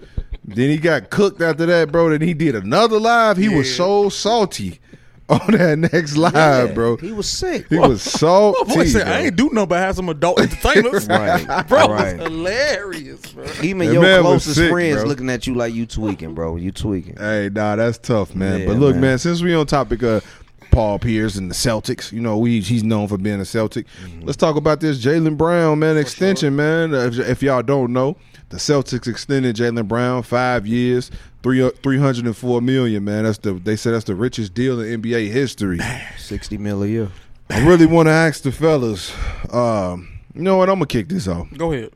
Then 0.46 0.70
he 0.70 0.78
got 0.78 1.10
cooked 1.10 1.42
after 1.42 1.66
that, 1.66 1.92
bro. 1.92 2.10
Then 2.10 2.22
he 2.22 2.34
did 2.34 2.56
another 2.56 3.00
live. 3.00 3.36
He 3.36 3.50
was 3.50 3.74
so 3.76 4.08
salty 4.08 4.80
on 5.30 5.42
that 5.52 5.78
next 5.92 6.16
live, 6.16 6.34
Yeah, 6.34 6.74
bro. 6.74 6.96
He 6.96 7.12
was 7.12 7.28
sick. 7.28 7.68
He 7.68 7.78
was 7.78 8.02
salty. 8.20 8.74
Boy 8.74 8.86
said. 8.86 9.10
I 9.10 9.24
ain't 9.26 9.36
do 9.36 9.50
nothing 9.52 9.68
but 9.68 9.80
have 9.80 9.98
some 9.98 10.08
adult 10.08 10.40
entertainers. 10.40 11.06
Right, 11.10 11.68
Bro, 11.68 11.88
right. 11.90 12.16
it's 12.16 12.24
hilarious, 12.24 13.34
bro. 13.34 13.46
Even 13.62 13.88
That 13.88 13.94
your 13.94 14.22
closest 14.22 14.56
sick, 14.56 14.72
friends 14.72 15.02
bro. 15.02 15.10
looking 15.10 15.30
at 15.30 15.46
you 15.48 15.56
like 15.56 15.74
you 15.74 15.86
tweaking, 15.86 16.34
bro. 16.34 16.56
You 16.56 16.72
tweaking. 16.72 17.18
Hey, 17.18 17.50
nah, 17.52 17.76
that's 17.76 17.98
tough, 17.98 18.34
man. 18.34 18.62
Yeah, 18.62 18.68
but 18.68 18.78
look, 18.78 18.94
man. 18.96 19.02
man. 19.02 19.18
since 19.18 19.42
we 19.42 19.54
on 19.54 19.66
topic 19.66 20.02
of 20.02 20.24
Paul 20.72 21.00
Pierce 21.00 21.36
and 21.36 21.50
the 21.50 21.56
Celtics, 21.56 22.12
you 22.12 22.22
know, 22.22 22.38
we 22.38 22.60
he's 22.62 22.84
known 22.84 23.08
for 23.08 23.18
being 23.18 23.40
a 23.40 23.46
Celtic. 23.46 23.88
Mm-hmm. 24.04 24.26
Let's 24.26 24.38
talk 24.38 24.56
about 24.56 24.80
this 24.80 25.04
Jaylen 25.04 25.38
Brown, 25.38 25.80
man, 25.80 25.98
extension, 25.98 26.56
man. 26.56 26.94
If, 26.94 27.20
if 27.20 27.44
y'all 27.44 27.64
don't 27.64 27.94
know, 27.94 28.18
the 28.50 28.58
Celtics 28.58 29.08
extended 29.08 29.56
Jaylen 29.56 29.88
Brown 29.88 30.24
five 30.24 30.68
years, 30.68 31.12
three 31.44 31.70
three 31.84 31.98
hundred 31.98 32.26
and 32.26 32.36
four 32.36 32.62
million, 32.62 33.04
man. 33.04 33.24
That's 33.24 33.40
the 33.40 33.54
they 33.54 33.76
said 33.76 33.94
that's 33.94 34.06
the 34.06 34.16
richest 34.16 34.54
deal 34.54 34.80
in 34.82 35.02
NBA 35.02 35.32
history. 35.32 35.80
60 36.18 36.58
mil 36.58 36.84
a 36.84 36.88
year. 36.88 37.10
I 37.50 37.66
really 37.66 37.86
want 37.86 38.08
to 38.08 38.12
ask 38.12 38.44
the 38.44 38.52
fellas. 38.52 39.14
Um, 39.52 40.20
you 40.34 40.42
know 40.42 40.58
what? 40.58 40.70
I'm 40.70 40.76
gonna 40.76 40.88
kick 40.88 41.08
this 41.08 41.28
off. 41.28 41.48
Go 41.58 41.72
ahead. 41.72 41.92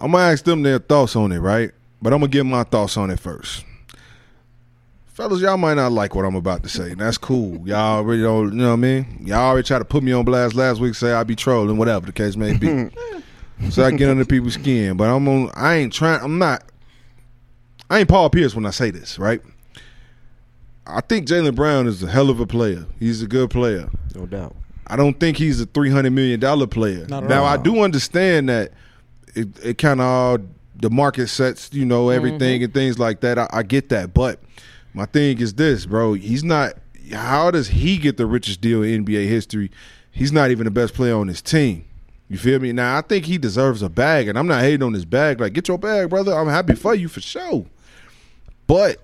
I'm 0.00 0.12
gonna 0.12 0.24
ask 0.24 0.44
them 0.44 0.62
their 0.62 0.78
thoughts 0.78 1.16
on 1.16 1.32
it, 1.32 1.38
right? 1.38 1.70
But 2.00 2.12
I'm 2.12 2.20
gonna 2.20 2.30
give 2.30 2.46
my 2.46 2.62
thoughts 2.62 2.96
on 2.96 3.10
it 3.10 3.20
first. 3.20 3.64
Fellas, 5.20 5.42
y'all 5.42 5.58
might 5.58 5.74
not 5.74 5.92
like 5.92 6.14
what 6.14 6.24
I'm 6.24 6.34
about 6.34 6.62
to 6.62 6.70
say. 6.70 6.92
And 6.92 7.00
that's 7.02 7.18
cool. 7.18 7.68
Y'all 7.68 7.98
already 7.98 8.22
don't, 8.22 8.52
you 8.52 8.58
know 8.58 8.68
what 8.68 8.72
I 8.72 8.76
mean? 8.76 9.20
Y'all 9.26 9.50
already 9.50 9.66
tried 9.66 9.80
to 9.80 9.84
put 9.84 10.02
me 10.02 10.12
on 10.12 10.24
blast 10.24 10.54
last 10.54 10.80
week, 10.80 10.94
say 10.94 11.12
I 11.12 11.24
be 11.24 11.36
trolling, 11.36 11.76
whatever 11.76 12.06
the 12.06 12.12
case 12.12 12.36
may 12.36 12.56
be. 12.56 12.88
so 13.70 13.84
I 13.84 13.90
get 13.90 14.08
under 14.08 14.24
people's 14.24 14.54
skin. 14.54 14.96
But 14.96 15.14
I'm 15.14 15.28
on 15.28 15.50
I 15.54 15.74
ain't 15.74 15.92
trying 15.92 16.22
I'm 16.22 16.38
not 16.38 16.64
I 17.90 17.98
ain't 17.98 18.08
Paul 18.08 18.30
Pierce 18.30 18.54
when 18.54 18.64
I 18.64 18.70
say 18.70 18.90
this, 18.90 19.18
right? 19.18 19.42
I 20.86 21.02
think 21.02 21.28
Jaylen 21.28 21.54
Brown 21.54 21.86
is 21.86 22.02
a 22.02 22.10
hell 22.10 22.30
of 22.30 22.40
a 22.40 22.46
player. 22.46 22.86
He's 22.98 23.20
a 23.20 23.26
good 23.26 23.50
player. 23.50 23.90
No 24.14 24.24
doubt. 24.24 24.56
I 24.86 24.96
don't 24.96 25.20
think 25.20 25.36
he's 25.36 25.60
a 25.60 25.66
three 25.66 25.90
hundred 25.90 26.12
million 26.12 26.40
dollar 26.40 26.66
player. 26.66 27.06
Not 27.08 27.24
at 27.24 27.28
now 27.28 27.42
all. 27.42 27.48
I 27.48 27.58
do 27.58 27.82
understand 27.82 28.48
that 28.48 28.72
it, 29.34 29.48
it 29.62 29.76
kind 29.76 30.00
of 30.00 30.06
all 30.06 30.38
the 30.76 30.88
market 30.88 31.28
sets, 31.28 31.74
you 31.74 31.84
know, 31.84 32.08
everything 32.08 32.60
mm-hmm. 32.60 32.64
and 32.64 32.72
things 32.72 32.98
like 32.98 33.20
that. 33.20 33.38
I, 33.38 33.50
I 33.52 33.62
get 33.64 33.90
that, 33.90 34.14
but 34.14 34.40
my 34.94 35.06
thing 35.06 35.38
is 35.40 35.54
this, 35.54 35.86
bro. 35.86 36.14
He's 36.14 36.44
not. 36.44 36.74
How 37.12 37.50
does 37.50 37.68
he 37.68 37.96
get 37.98 38.16
the 38.16 38.26
richest 38.26 38.60
deal 38.60 38.82
in 38.82 39.04
NBA 39.04 39.26
history? 39.28 39.70
He's 40.12 40.32
not 40.32 40.50
even 40.50 40.64
the 40.64 40.70
best 40.70 40.94
player 40.94 41.16
on 41.16 41.28
his 41.28 41.42
team. 41.42 41.84
You 42.28 42.38
feel 42.38 42.60
me? 42.60 42.72
Now 42.72 42.96
I 42.96 43.00
think 43.00 43.24
he 43.24 43.38
deserves 43.38 43.82
a 43.82 43.88
bag, 43.88 44.28
and 44.28 44.38
I'm 44.38 44.46
not 44.46 44.60
hating 44.62 44.82
on 44.82 44.92
his 44.94 45.04
bag. 45.04 45.40
Like, 45.40 45.52
get 45.52 45.66
your 45.68 45.78
bag, 45.78 46.10
brother. 46.10 46.32
I'm 46.32 46.46
happy 46.48 46.74
for 46.76 46.94
you 46.94 47.08
for 47.08 47.20
sure. 47.20 47.66
But 48.66 48.98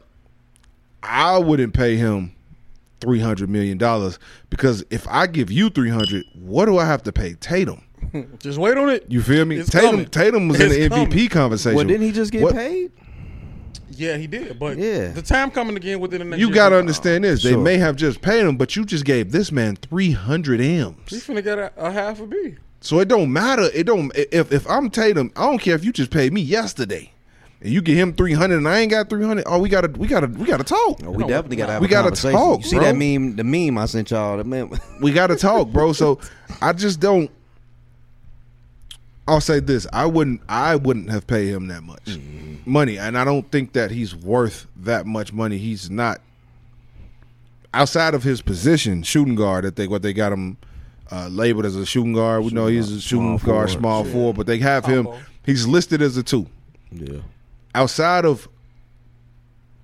I 1.02 1.38
wouldn't 1.38 1.74
pay 1.74 1.96
him 1.96 2.32
three 3.00 3.20
hundred 3.20 3.48
million 3.50 3.78
dollars 3.78 4.18
because 4.50 4.84
if 4.90 5.06
I 5.08 5.26
give 5.26 5.50
you 5.50 5.70
three 5.70 5.90
hundred, 5.90 6.24
what 6.34 6.66
do 6.66 6.78
I 6.78 6.84
have 6.84 7.02
to 7.04 7.12
pay 7.12 7.34
Tatum? 7.34 7.82
Just 8.38 8.58
wait 8.58 8.76
on 8.78 8.88
it. 8.90 9.04
You 9.08 9.22
feel 9.22 9.44
me? 9.44 9.56
It's 9.56 9.70
Tatum 9.70 9.90
coming. 9.90 10.06
Tatum 10.06 10.48
was 10.48 10.60
in 10.60 10.66
It's 10.70 10.76
the 10.76 10.88
MVP 10.88 11.10
coming. 11.10 11.28
conversation. 11.28 11.76
Well, 11.76 11.86
didn't 11.86 12.02
he 12.06 12.12
just 12.12 12.30
get 12.32 12.42
What- 12.42 12.54
paid? 12.54 12.92
Yeah, 13.98 14.16
he 14.16 14.26
did. 14.26 14.58
But 14.58 14.78
Yeah. 14.78 15.08
the 15.08 15.22
time 15.22 15.50
coming 15.50 15.76
again 15.76 16.00
within 16.00 16.18
the 16.20 16.24
next 16.24 16.40
You 16.40 16.50
got 16.50 16.70
to 16.70 16.78
understand 16.78 17.24
this. 17.24 17.42
They 17.42 17.50
Sure. 17.50 17.60
may 17.62 17.76
have 17.78 17.96
just 17.96 18.20
paid 18.22 18.40
him, 18.46 18.56
but 18.56 18.76
you 18.76 18.84
just 18.84 19.04
gave 19.04 19.32
this 19.32 19.50
man 19.52 19.76
300 19.76 20.60
He 20.60 20.76
M's. 20.78 20.96
finna 21.12 21.42
get 21.42 21.58
a, 21.58 21.72
a 21.76 21.90
half 21.90 22.20
a 22.20 22.26
B. 22.26 22.54
So 22.80 23.00
it 23.00 23.08
don't 23.08 23.32
matter. 23.32 23.68
It 23.74 23.84
don't 23.86 24.12
if 24.14 24.52
if 24.52 24.68
I'm 24.70 24.90
Tatum, 24.90 25.32
I 25.36 25.42
don't 25.46 25.58
care 25.58 25.74
if 25.74 25.84
you 25.84 25.92
just 25.92 26.10
paid 26.10 26.32
me 26.32 26.40
yesterday. 26.40 27.12
And 27.62 27.72
you 27.72 27.80
get 27.80 27.96
him 27.96 28.12
300 28.12 28.58
and 28.58 28.68
I 28.68 28.80
ain't 28.80 28.90
got 28.90 29.08
300. 29.08 29.44
Oh, 29.46 29.58
we 29.58 29.70
got 29.70 29.80
to 29.80 29.88
we 29.98 30.06
got 30.06 30.20
to 30.20 30.26
we 30.26 30.46
got 30.46 30.58
to 30.58 30.64
talk. 30.64 31.00
Oh, 31.04 31.10
we 31.10 31.22
No, 31.22 31.28
definitely 31.28 31.56
got 31.56 31.66
to 31.66 31.72
have 31.72 31.82
we 31.82 31.88
gotta 31.88 32.10
talk, 32.10 32.60
you 32.60 32.68
see 32.68 32.76
bro. 32.76 32.84
that 32.84 32.94
meme? 32.96 33.34
The 33.36 33.44
meme 33.44 33.78
I 33.78 33.86
sent 33.86 34.10
y'all. 34.10 34.36
The 34.36 34.44
meme. 34.44 34.78
We 35.00 35.10
got 35.12 35.28
to 35.28 35.36
talk, 35.36 35.68
bro. 35.72 35.92
So 35.94 36.20
I 36.60 36.74
just 36.74 37.00
don't 37.00 37.30
I'll 39.28 39.40
say 39.40 39.58
this. 39.60 39.86
I 39.92 40.06
wouldn't 40.06 40.40
I 40.48 40.76
wouldn't 40.76 41.10
have 41.10 41.26
paid 41.26 41.48
him 41.48 41.66
that 41.68 41.82
much 41.82 42.04
Mm-hmm. 42.04 42.70
money 42.70 42.96
and 42.98 43.18
I 43.18 43.24
don't 43.24 43.50
think 43.50 43.72
that 43.72 43.90
he's 43.90 44.14
worth 44.14 44.66
that 44.76 45.06
much 45.06 45.32
money. 45.32 45.58
He's 45.58 45.90
not 45.90 46.20
outside 47.74 48.14
of 48.14 48.22
his 48.22 48.40
position, 48.40 49.02
shooting 49.02 49.34
guard, 49.34 49.66
I 49.66 49.70
think 49.70 49.90
what 49.90 50.02
they 50.02 50.12
got 50.12 50.32
him 50.32 50.56
uh, 51.10 51.28
labeled 51.28 51.66
as 51.66 51.76
a 51.76 51.84
shooting 51.86 52.12
guard. 52.14 52.44
We 52.44 52.50
know 52.52 52.66
he's 52.68 52.90
a 52.90 53.00
shooting 53.00 53.38
small 53.38 53.54
guard, 53.54 53.68
forward. 53.70 53.80
small 53.80 54.04
four, 54.04 54.32
but 54.34 54.46
they 54.46 54.58
have 54.58 54.86
him. 54.86 55.08
He's 55.44 55.66
listed 55.66 56.00
as 56.02 56.16
a 56.16 56.22
two. 56.22 56.46
yeah. 56.92 57.18
Outside 57.74 58.24
of 58.24 58.48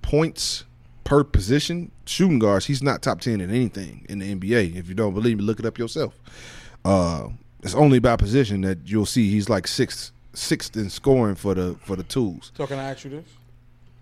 points 0.01 0.63
per 1.03 1.23
position, 1.23 1.91
shooting 2.05 2.39
guards, 2.39 2.65
he's 2.65 2.81
not 2.81 3.01
top 3.01 3.21
ten 3.21 3.39
in 3.41 3.49
anything 3.49 4.05
in 4.09 4.19
the 4.19 4.35
NBA. 4.35 4.75
If 4.75 4.87
you 4.89 4.95
don't 4.95 5.13
believe 5.13 5.37
me, 5.37 5.43
look 5.43 5.59
it 5.59 5.65
up 5.65 5.77
yourself. 5.77 6.17
Uh, 6.83 7.29
it's 7.63 7.75
only 7.75 7.99
by 7.99 8.15
position 8.15 8.61
that 8.61 8.79
you'll 8.85 9.05
see 9.05 9.29
he's 9.29 9.49
like 9.49 9.67
sixth, 9.67 10.11
sixth 10.33 10.75
in 10.75 10.89
scoring 10.89 11.35
for 11.35 11.53
the 11.53 11.75
for 11.83 11.95
the 11.95 12.03
twos. 12.03 12.51
So 12.55 12.67
can 12.67 12.79
I 12.79 12.91
ask 12.91 13.03
you 13.03 13.11
this? 13.11 13.25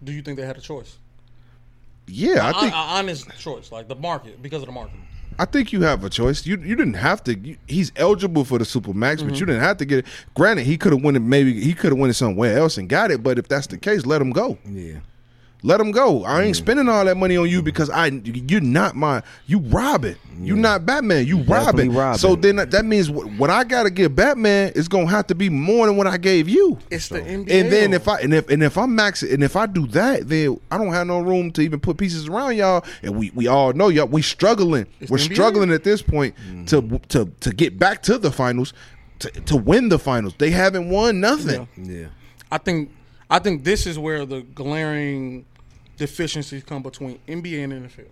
Do 0.03 0.11
you 0.11 0.21
think 0.21 0.37
they 0.37 0.45
had 0.45 0.57
a 0.57 0.61
choice? 0.61 0.97
Yeah, 2.07 2.47
I 2.47 2.59
think 2.59 2.73
a, 2.73 2.75
a 2.75 2.79
honest 2.79 3.29
choice, 3.39 3.71
like 3.71 3.87
the 3.87 3.95
market, 3.95 4.41
because 4.41 4.61
of 4.61 4.67
the 4.67 4.73
market. 4.73 4.97
I 5.39 5.45
think 5.45 5.71
you 5.71 5.81
have 5.81 6.03
a 6.03 6.09
choice. 6.09 6.45
You 6.45 6.57
you 6.57 6.75
didn't 6.75 6.95
have 6.95 7.23
to. 7.25 7.37
You, 7.37 7.57
he's 7.67 7.91
eligible 7.95 8.43
for 8.43 8.57
the 8.57 8.65
super 8.65 8.93
max, 8.93 9.21
but 9.21 9.27
mm-hmm. 9.27 9.35
you 9.35 9.45
didn't 9.45 9.61
have 9.61 9.77
to 9.77 9.85
get 9.85 9.99
it. 9.99 10.05
Granted, 10.35 10.65
he 10.65 10.77
could 10.77 10.91
have 10.91 11.03
won 11.03 11.15
it. 11.15 11.21
Maybe 11.21 11.59
he 11.61 11.73
could 11.73 11.91
have 11.91 11.99
won 11.99 12.09
it 12.09 12.13
somewhere 12.13 12.57
else 12.57 12.77
and 12.77 12.89
got 12.89 13.11
it. 13.11 13.23
But 13.23 13.39
if 13.39 13.47
that's 13.47 13.67
the 13.67 13.77
case, 13.77 14.05
let 14.05 14.21
him 14.21 14.31
go. 14.31 14.57
Yeah. 14.69 14.99
Let 15.63 15.77
them 15.77 15.91
go. 15.91 16.23
I 16.23 16.41
ain't 16.41 16.55
mm. 16.55 16.59
spending 16.59 16.89
all 16.89 17.05
that 17.05 17.17
money 17.17 17.37
on 17.37 17.47
you 17.47 17.61
because 17.61 17.89
I 17.91 18.07
you're 18.07 18.61
not 18.61 18.95
my 18.95 19.21
you 19.45 19.59
Robin. 19.59 20.15
you're 20.39 20.57
not 20.57 20.87
Batman. 20.87 21.27
You 21.27 21.43
Definitely 21.43 21.89
Robin. 21.89 21.97
Robin. 21.97 22.19
So 22.19 22.35
then 22.35 22.55
that 22.55 22.83
means 22.83 23.11
what, 23.11 23.31
what 23.33 23.49
I 23.51 23.63
got 23.63 23.83
to 23.83 23.91
give 23.91 24.15
Batman 24.15 24.71
is 24.75 24.87
gonna 24.87 25.09
have 25.09 25.27
to 25.27 25.35
be 25.35 25.49
more 25.49 25.85
than 25.85 25.97
what 25.97 26.07
I 26.07 26.17
gave 26.17 26.49
you. 26.49 26.79
It's 26.89 27.09
the 27.09 27.21
NBA. 27.21 27.51
And 27.51 27.71
then 27.71 27.93
if 27.93 28.07
I 28.07 28.21
and 28.21 28.33
if 28.33 28.49
and 28.49 28.63
if 28.63 28.75
I'm 28.75 28.97
maxing 28.97 29.33
and 29.33 29.43
if 29.43 29.55
I 29.55 29.67
do 29.67 29.85
that, 29.87 30.27
then 30.27 30.59
I 30.71 30.79
don't 30.79 30.93
have 30.93 31.05
no 31.05 31.19
room 31.19 31.51
to 31.51 31.61
even 31.61 31.79
put 31.79 31.97
pieces 31.97 32.27
around 32.27 32.57
y'all. 32.57 32.83
And 33.03 33.15
we 33.15 33.29
we 33.35 33.45
all 33.45 33.73
know 33.73 33.89
y'all 33.89 34.07
we 34.07 34.23
struggling. 34.23 34.87
It's 34.99 35.11
We're 35.11 35.19
struggling 35.19 35.71
at 35.71 35.83
this 35.83 36.01
point 36.01 36.35
mm. 36.37 36.67
to 36.69 36.99
to 37.09 37.31
to 37.39 37.53
get 37.53 37.77
back 37.77 38.01
to 38.03 38.17
the 38.17 38.31
finals, 38.31 38.73
to 39.19 39.29
to 39.29 39.57
win 39.57 39.89
the 39.89 39.99
finals. 39.99 40.33
They 40.39 40.49
haven't 40.49 40.89
won 40.89 41.19
nothing. 41.19 41.67
Yeah. 41.77 42.07
I 42.51 42.57
think 42.57 42.89
I 43.31 43.39
think 43.39 43.63
this 43.63 43.87
is 43.87 43.97
where 43.97 44.25
the 44.25 44.41
glaring 44.41 45.45
deficiencies 46.01 46.63
come 46.63 46.81
between 46.81 47.19
NBA 47.27 47.63
and 47.63 47.73
NFL. 47.87 48.07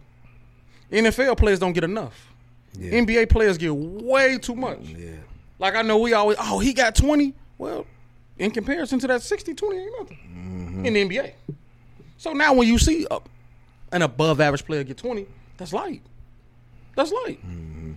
NFL 0.92 1.38
players 1.38 1.60
don't 1.60 1.74
get 1.74 1.84
enough. 1.84 2.32
Yeah. 2.78 2.92
NBA 2.92 3.30
players 3.30 3.58
get 3.58 3.76
way 3.76 4.38
too 4.38 4.56
much. 4.56 4.80
Yeah. 4.82 5.16
Like 5.58 5.74
I 5.76 5.82
know 5.82 5.98
we 5.98 6.14
always, 6.14 6.38
oh, 6.40 6.60
he 6.60 6.72
got 6.72 6.94
20. 6.96 7.34
Well, 7.58 7.86
in 8.38 8.52
comparison 8.52 9.00
to 9.00 9.08
that 9.08 9.22
60, 9.24 9.54
20 9.56 9.78
ain't 9.78 9.92
nothing 10.00 10.18
Mm-hmm. 10.30 10.86
in 10.86 10.94
the 10.94 11.10
NBA. 11.10 11.34
So 12.18 12.32
now 12.34 12.54
when 12.54 12.68
you 12.68 12.78
see 12.78 13.06
a, 13.10 13.20
an 13.92 14.04
above 14.04 14.40
average 14.40 14.66
player 14.66 14.84
get 14.84 14.98
20, 14.98 15.26
that's 15.58 15.74
light. 15.74 16.02
That's 16.96 17.12
light. 17.12 17.40
Mm-hmm. 17.46 17.94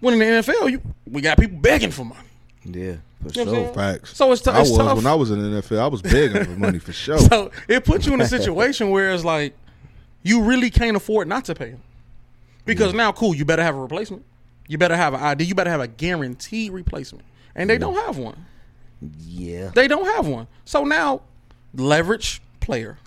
When 0.00 0.14
in 0.14 0.20
the 0.20 0.24
NFL, 0.26 0.70
you 0.70 0.82
we 1.10 1.22
got 1.22 1.38
people 1.38 1.58
begging 1.58 1.90
for 1.90 2.04
money. 2.04 2.25
Yeah, 2.68 2.96
for 3.22 3.32
You 3.38 3.44
know 3.44 3.54
sure. 3.64 3.74
Facts. 3.74 4.16
So 4.16 4.32
it's, 4.32 4.42
t- 4.42 4.50
I 4.50 4.60
it's 4.60 4.70
was 4.70 4.78
tough. 4.78 4.96
when 4.96 5.06
I 5.06 5.14
was 5.14 5.30
in 5.30 5.38
the 5.40 5.60
NFL. 5.62 5.78
I 5.78 5.86
was 5.86 6.02
begging 6.02 6.44
for 6.44 6.50
money 6.58 6.78
for 6.78 6.92
sure. 7.04 7.18
So 7.18 7.50
it 7.68 7.84
puts 7.84 8.06
you 8.06 8.14
in 8.14 8.20
a 8.20 8.26
situation 8.28 8.90
where 8.90 9.12
it's 9.12 9.24
like 9.24 9.54
you 10.22 10.42
really 10.42 10.70
can't 10.70 10.96
afford 10.96 11.28
not 11.28 11.44
to 11.46 11.54
pay 11.54 11.70
him. 11.70 11.80
Because 12.64 12.92
now, 12.92 13.12
cool, 13.12 13.34
you 13.34 13.44
better 13.44 13.62
have 13.62 13.76
a 13.76 13.80
replacement. 13.80 14.24
You 14.66 14.76
better 14.78 14.96
have 14.96 15.14
an 15.14 15.20
ID. 15.20 15.44
You 15.44 15.54
better 15.54 15.70
have 15.70 15.80
a 15.80 15.86
guaranteed 15.86 16.72
replacement. 16.72 17.24
And 17.54 17.70
they 17.70 17.78
don't 17.78 17.94
have 17.94 18.18
one. 18.18 18.44
Yeah, 19.24 19.70
They 19.74 19.86
don't 19.88 20.06
have 20.16 20.26
one. 20.26 20.48
So 20.64 20.82
now, 20.82 21.20
leverage 21.74 22.40
player, 22.60 22.98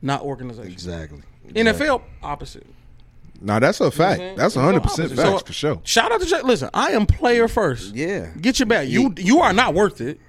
not 0.00 0.22
organization. 0.22 0.72
exactly. 0.72 1.20
NFL 1.50 2.02
opposite. 2.22 2.66
Now 3.42 3.58
that's 3.58 3.80
a 3.80 3.90
fact. 3.90 4.18
saying? 4.18 4.36
That's 4.36 4.54
hundred 4.54 4.82
percent 4.82 5.10
facts 5.12 5.22
So, 5.22 5.38
for 5.38 5.52
sure. 5.52 5.80
Shout 5.84 6.12
out 6.12 6.20
to 6.20 6.26
Jay. 6.26 6.40
Listen, 6.42 6.70
I 6.72 6.92
am 6.92 7.06
player 7.06 7.48
first. 7.48 7.94
Yeah. 7.94 8.30
Get 8.40 8.58
your 8.58 8.66
back. 8.66 8.88
You 8.88 9.14
you 9.18 9.40
are 9.40 9.52
not 9.52 9.74
worth 9.74 10.00
it. 10.00 10.20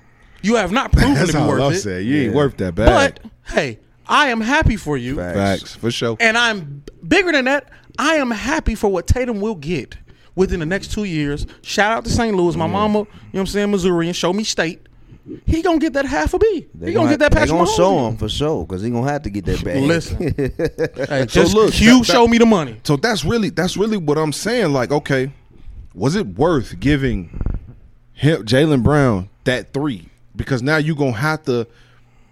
You 0.41 0.55
have 0.55 0.71
not 0.71 0.91
proven 0.93 1.13
That's 1.15 1.31
to 1.31 1.37
be 1.37 1.47
worth 1.47 1.61
I 1.61 1.67
it. 1.69 1.79
said. 1.79 2.05
You 2.05 2.23
ain't 2.23 2.35
worth 2.35 2.57
that 2.57 2.75
bad. 2.75 3.19
But 3.21 3.31
hey, 3.53 3.79
I 4.07 4.27
am 4.27 4.41
happy 4.41 4.75
for 4.75 4.97
you. 4.97 5.15
Facts. 5.15 5.37
facts 5.37 5.75
for 5.75 5.91
sure. 5.91 6.17
And 6.19 6.37
I'm 6.37 6.83
bigger 7.07 7.31
than 7.31 7.45
that. 7.45 7.69
I 7.97 8.15
am 8.15 8.31
happy 8.31 8.75
for 8.75 8.89
what 8.89 9.07
Tatum 9.07 9.39
will 9.39 9.55
get 9.55 9.97
within 10.35 10.59
the 10.59 10.65
next 10.65 10.91
two 10.91 11.03
years. 11.03 11.45
Shout 11.61 11.91
out 11.91 12.03
to 12.05 12.09
St. 12.09 12.35
Louis, 12.35 12.55
my 12.55 12.67
mm. 12.67 12.71
mama, 12.71 12.99
you 12.99 13.05
know 13.05 13.09
what 13.31 13.39
I'm 13.41 13.47
saying, 13.47 13.71
Missouri, 13.71 14.07
and 14.07 14.15
show 14.15 14.33
me 14.33 14.43
state. 14.43 14.87
He 15.45 15.61
gonna 15.61 15.79
get 15.79 15.93
that 15.93 16.05
half 16.05 16.33
a 16.33 16.39
B. 16.39 16.67
They 16.75 16.87
he 16.87 16.93
gonna 16.93 17.09
get 17.09 17.19
that 17.19 17.31
They 17.31 17.45
gonna 17.47 17.63
Mahomes. 17.63 17.75
show 17.77 18.07
him 18.07 18.17
for 18.17 18.27
sure 18.27 18.65
because 18.65 18.81
he 18.81 18.89
gonna 18.89 19.09
have 19.09 19.21
to 19.23 19.29
get 19.29 19.45
that 19.45 19.63
bag. 19.63 19.81
Listen. 19.83 20.17
Hey, 21.07 21.21
So 21.21 21.25
just 21.25 21.53
look, 21.55 21.71
Q, 21.73 21.99
that- 21.99 22.05
show 22.05 22.27
me 22.27 22.37
the 22.37 22.45
money. 22.45 22.79
So 22.83 22.97
that's 22.97 23.23
really 23.23 23.49
that's 23.49 23.77
really 23.77 23.95
what 23.97 24.17
I'm 24.17 24.33
saying. 24.33 24.73
Like, 24.73 24.91
okay, 24.91 25.31
was 25.93 26.15
it 26.15 26.27
worth 26.27 26.77
giving 26.79 27.39
him 28.13 28.43
Jaylen 28.45 28.83
Brown 28.83 29.29
that 29.45 29.71
three? 29.73 30.09
Because 30.35 30.61
now 30.61 30.77
you 30.77 30.93
gonna 30.95 31.11
have 31.13 31.43
to 31.43 31.67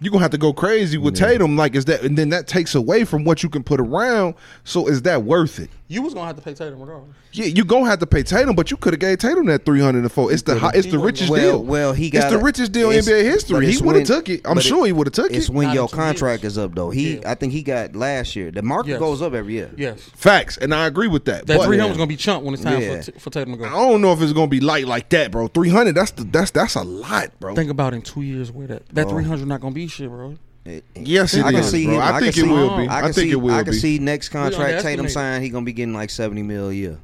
you 0.02 0.10
gonna 0.10 0.22
have 0.22 0.30
to 0.32 0.38
go 0.38 0.52
crazy 0.52 0.98
with 0.98 1.14
Tatum. 1.16 1.56
Like, 1.56 1.74
is 1.74 1.84
that 1.86 2.02
and 2.02 2.16
then 2.18 2.28
that 2.30 2.46
takes 2.46 2.74
away 2.74 3.04
from 3.04 3.24
what 3.24 3.42
you 3.42 3.48
can 3.48 3.62
put 3.62 3.80
around. 3.80 4.34
So 4.64 4.86
is 4.88 5.02
that 5.02 5.22
worth 5.24 5.58
it? 5.58 5.70
You 5.88 6.00
was 6.02 6.14
gonna 6.14 6.26
have 6.26 6.36
to 6.36 6.42
pay 6.42 6.54
Tatum 6.54 6.80
regardless. 6.80 7.14
Yeah, 7.32 7.46
you're 7.46 7.66
gonna 7.66 7.86
have 7.86 7.98
to 7.98 8.06
pay 8.06 8.22
Tatum, 8.22 8.54
but 8.56 8.70
you 8.70 8.76
could 8.78 8.94
have 8.94 9.00
gave 9.00 9.18
Tatum 9.18 9.46
that 9.46 9.64
three 9.66 9.80
hundred 9.80 10.00
and 10.00 10.12
four. 10.12 10.32
It's 10.32 10.42
the 10.42 10.58
high, 10.58 10.70
it's 10.74 10.86
the 10.90 10.98
richest 10.98 11.30
well, 11.30 11.40
deal. 11.58 11.64
well, 11.64 11.92
he 11.92 12.06
it's 12.08 12.18
got 12.18 12.30
the 12.30 12.38
richest 12.38 12.72
deal 12.72 12.90
in 12.90 12.98
it's- 12.98 13.08
NBA 13.08 13.24
history. 13.24 13.70
He 13.70 13.82
would 13.82 13.96
have 13.96 14.06
took 14.06 14.28
it. 14.28 14.40
I'm 14.46 14.54
but 14.54 14.64
sure 14.64 14.86
he 14.86 14.92
would 14.92 15.06
have 15.06 15.12
took 15.14 15.30
It's 15.32 15.48
it. 15.48 15.54
when 15.54 15.66
Not 15.68 15.74
your 15.74 15.88
contract 15.88 16.42
years. 16.42 16.54
is 16.54 16.58
up 16.58 16.74
though. 16.74 16.90
He, 16.90 17.16
Yeah. 17.16 17.30
I 17.30 17.34
think 17.34 17.52
he 17.52 17.62
got 17.62 17.94
last 17.94 18.34
year. 18.36 18.50
The 18.50 18.62
market 18.62 18.92
Yes. 18.92 18.98
goes 19.00 19.20
up 19.22 19.34
every 19.34 19.52
year. 19.54 19.70
Yes. 19.76 20.00
Facts, 20.16 20.56
and 20.56 20.74
I 20.74 20.86
agree 20.86 21.08
with 21.08 21.26
that. 21.26 21.46
That 21.46 21.58
but 21.58 21.66
three 21.66 21.76
hundred 21.78 21.90
was 21.90 21.98
gonna 21.98 22.06
be 22.08 22.16
chunked 22.16 22.44
when 22.44 22.54
it's 22.54 22.62
time 22.62 22.80
Yeah. 22.80 23.02
for, 23.02 23.12
for 23.20 23.30
Tatum 23.30 23.58
to 23.58 23.64
I 23.66 23.70
don't 23.70 24.00
know 24.00 24.12
if 24.12 24.22
it's 24.22 24.32
gonna 24.32 24.46
be 24.46 24.60
light 24.60 24.86
like 24.86 25.10
that, 25.10 25.30
bro. 25.30 25.48
Three 25.48 25.68
hundred. 25.68 25.94
That's 25.94 26.10
the 26.12 26.24
that's 26.24 26.50
that's 26.52 26.74
a 26.74 26.82
lot, 26.82 27.38
bro. 27.38 27.54
Think 27.54 27.70
about 27.70 27.92
in 27.92 28.00
two 28.02 28.22
years 28.22 28.50
where 28.50 28.66
that 28.68 28.88
that 28.94 29.08
three 29.10 29.24
hundred 29.24 29.46
not 29.48 29.60
gonna 29.60 29.74
be 29.74 29.88
shit, 29.92 30.08
bro. 30.08 30.36
It- 30.64 30.84
Yes, 30.94 31.34
it 31.34 31.44
I 31.44 31.50
can 31.52 31.60
is, 31.60 31.70
see 31.70 31.86
bro. 31.86 31.94
him. 31.96 32.00
I 32.02 32.20
think 32.20 32.36
it 32.36 32.40
see, 32.40 32.48
will 32.48 32.76
be. 32.76 32.88
I 32.88 32.98
I 32.98 33.00
can 33.02 33.12
think 33.12 33.26
see, 33.26 33.30
it 33.32 33.36
will 33.36 33.50
I 33.54 33.62
can 33.64 33.72
be. 33.72 33.78
see 33.78 33.98
next 33.98 34.28
contract 34.28 34.82
Tatum 34.82 35.00
underestimate. 35.00 35.10
sign. 35.10 35.42
He 35.42 35.48
gonna 35.48 35.64
be 35.66 35.72
getting 35.72 35.94
like 35.94 36.10
seventy 36.10 36.42
mil 36.42 36.68
a 36.70 36.72
year. 36.72 36.98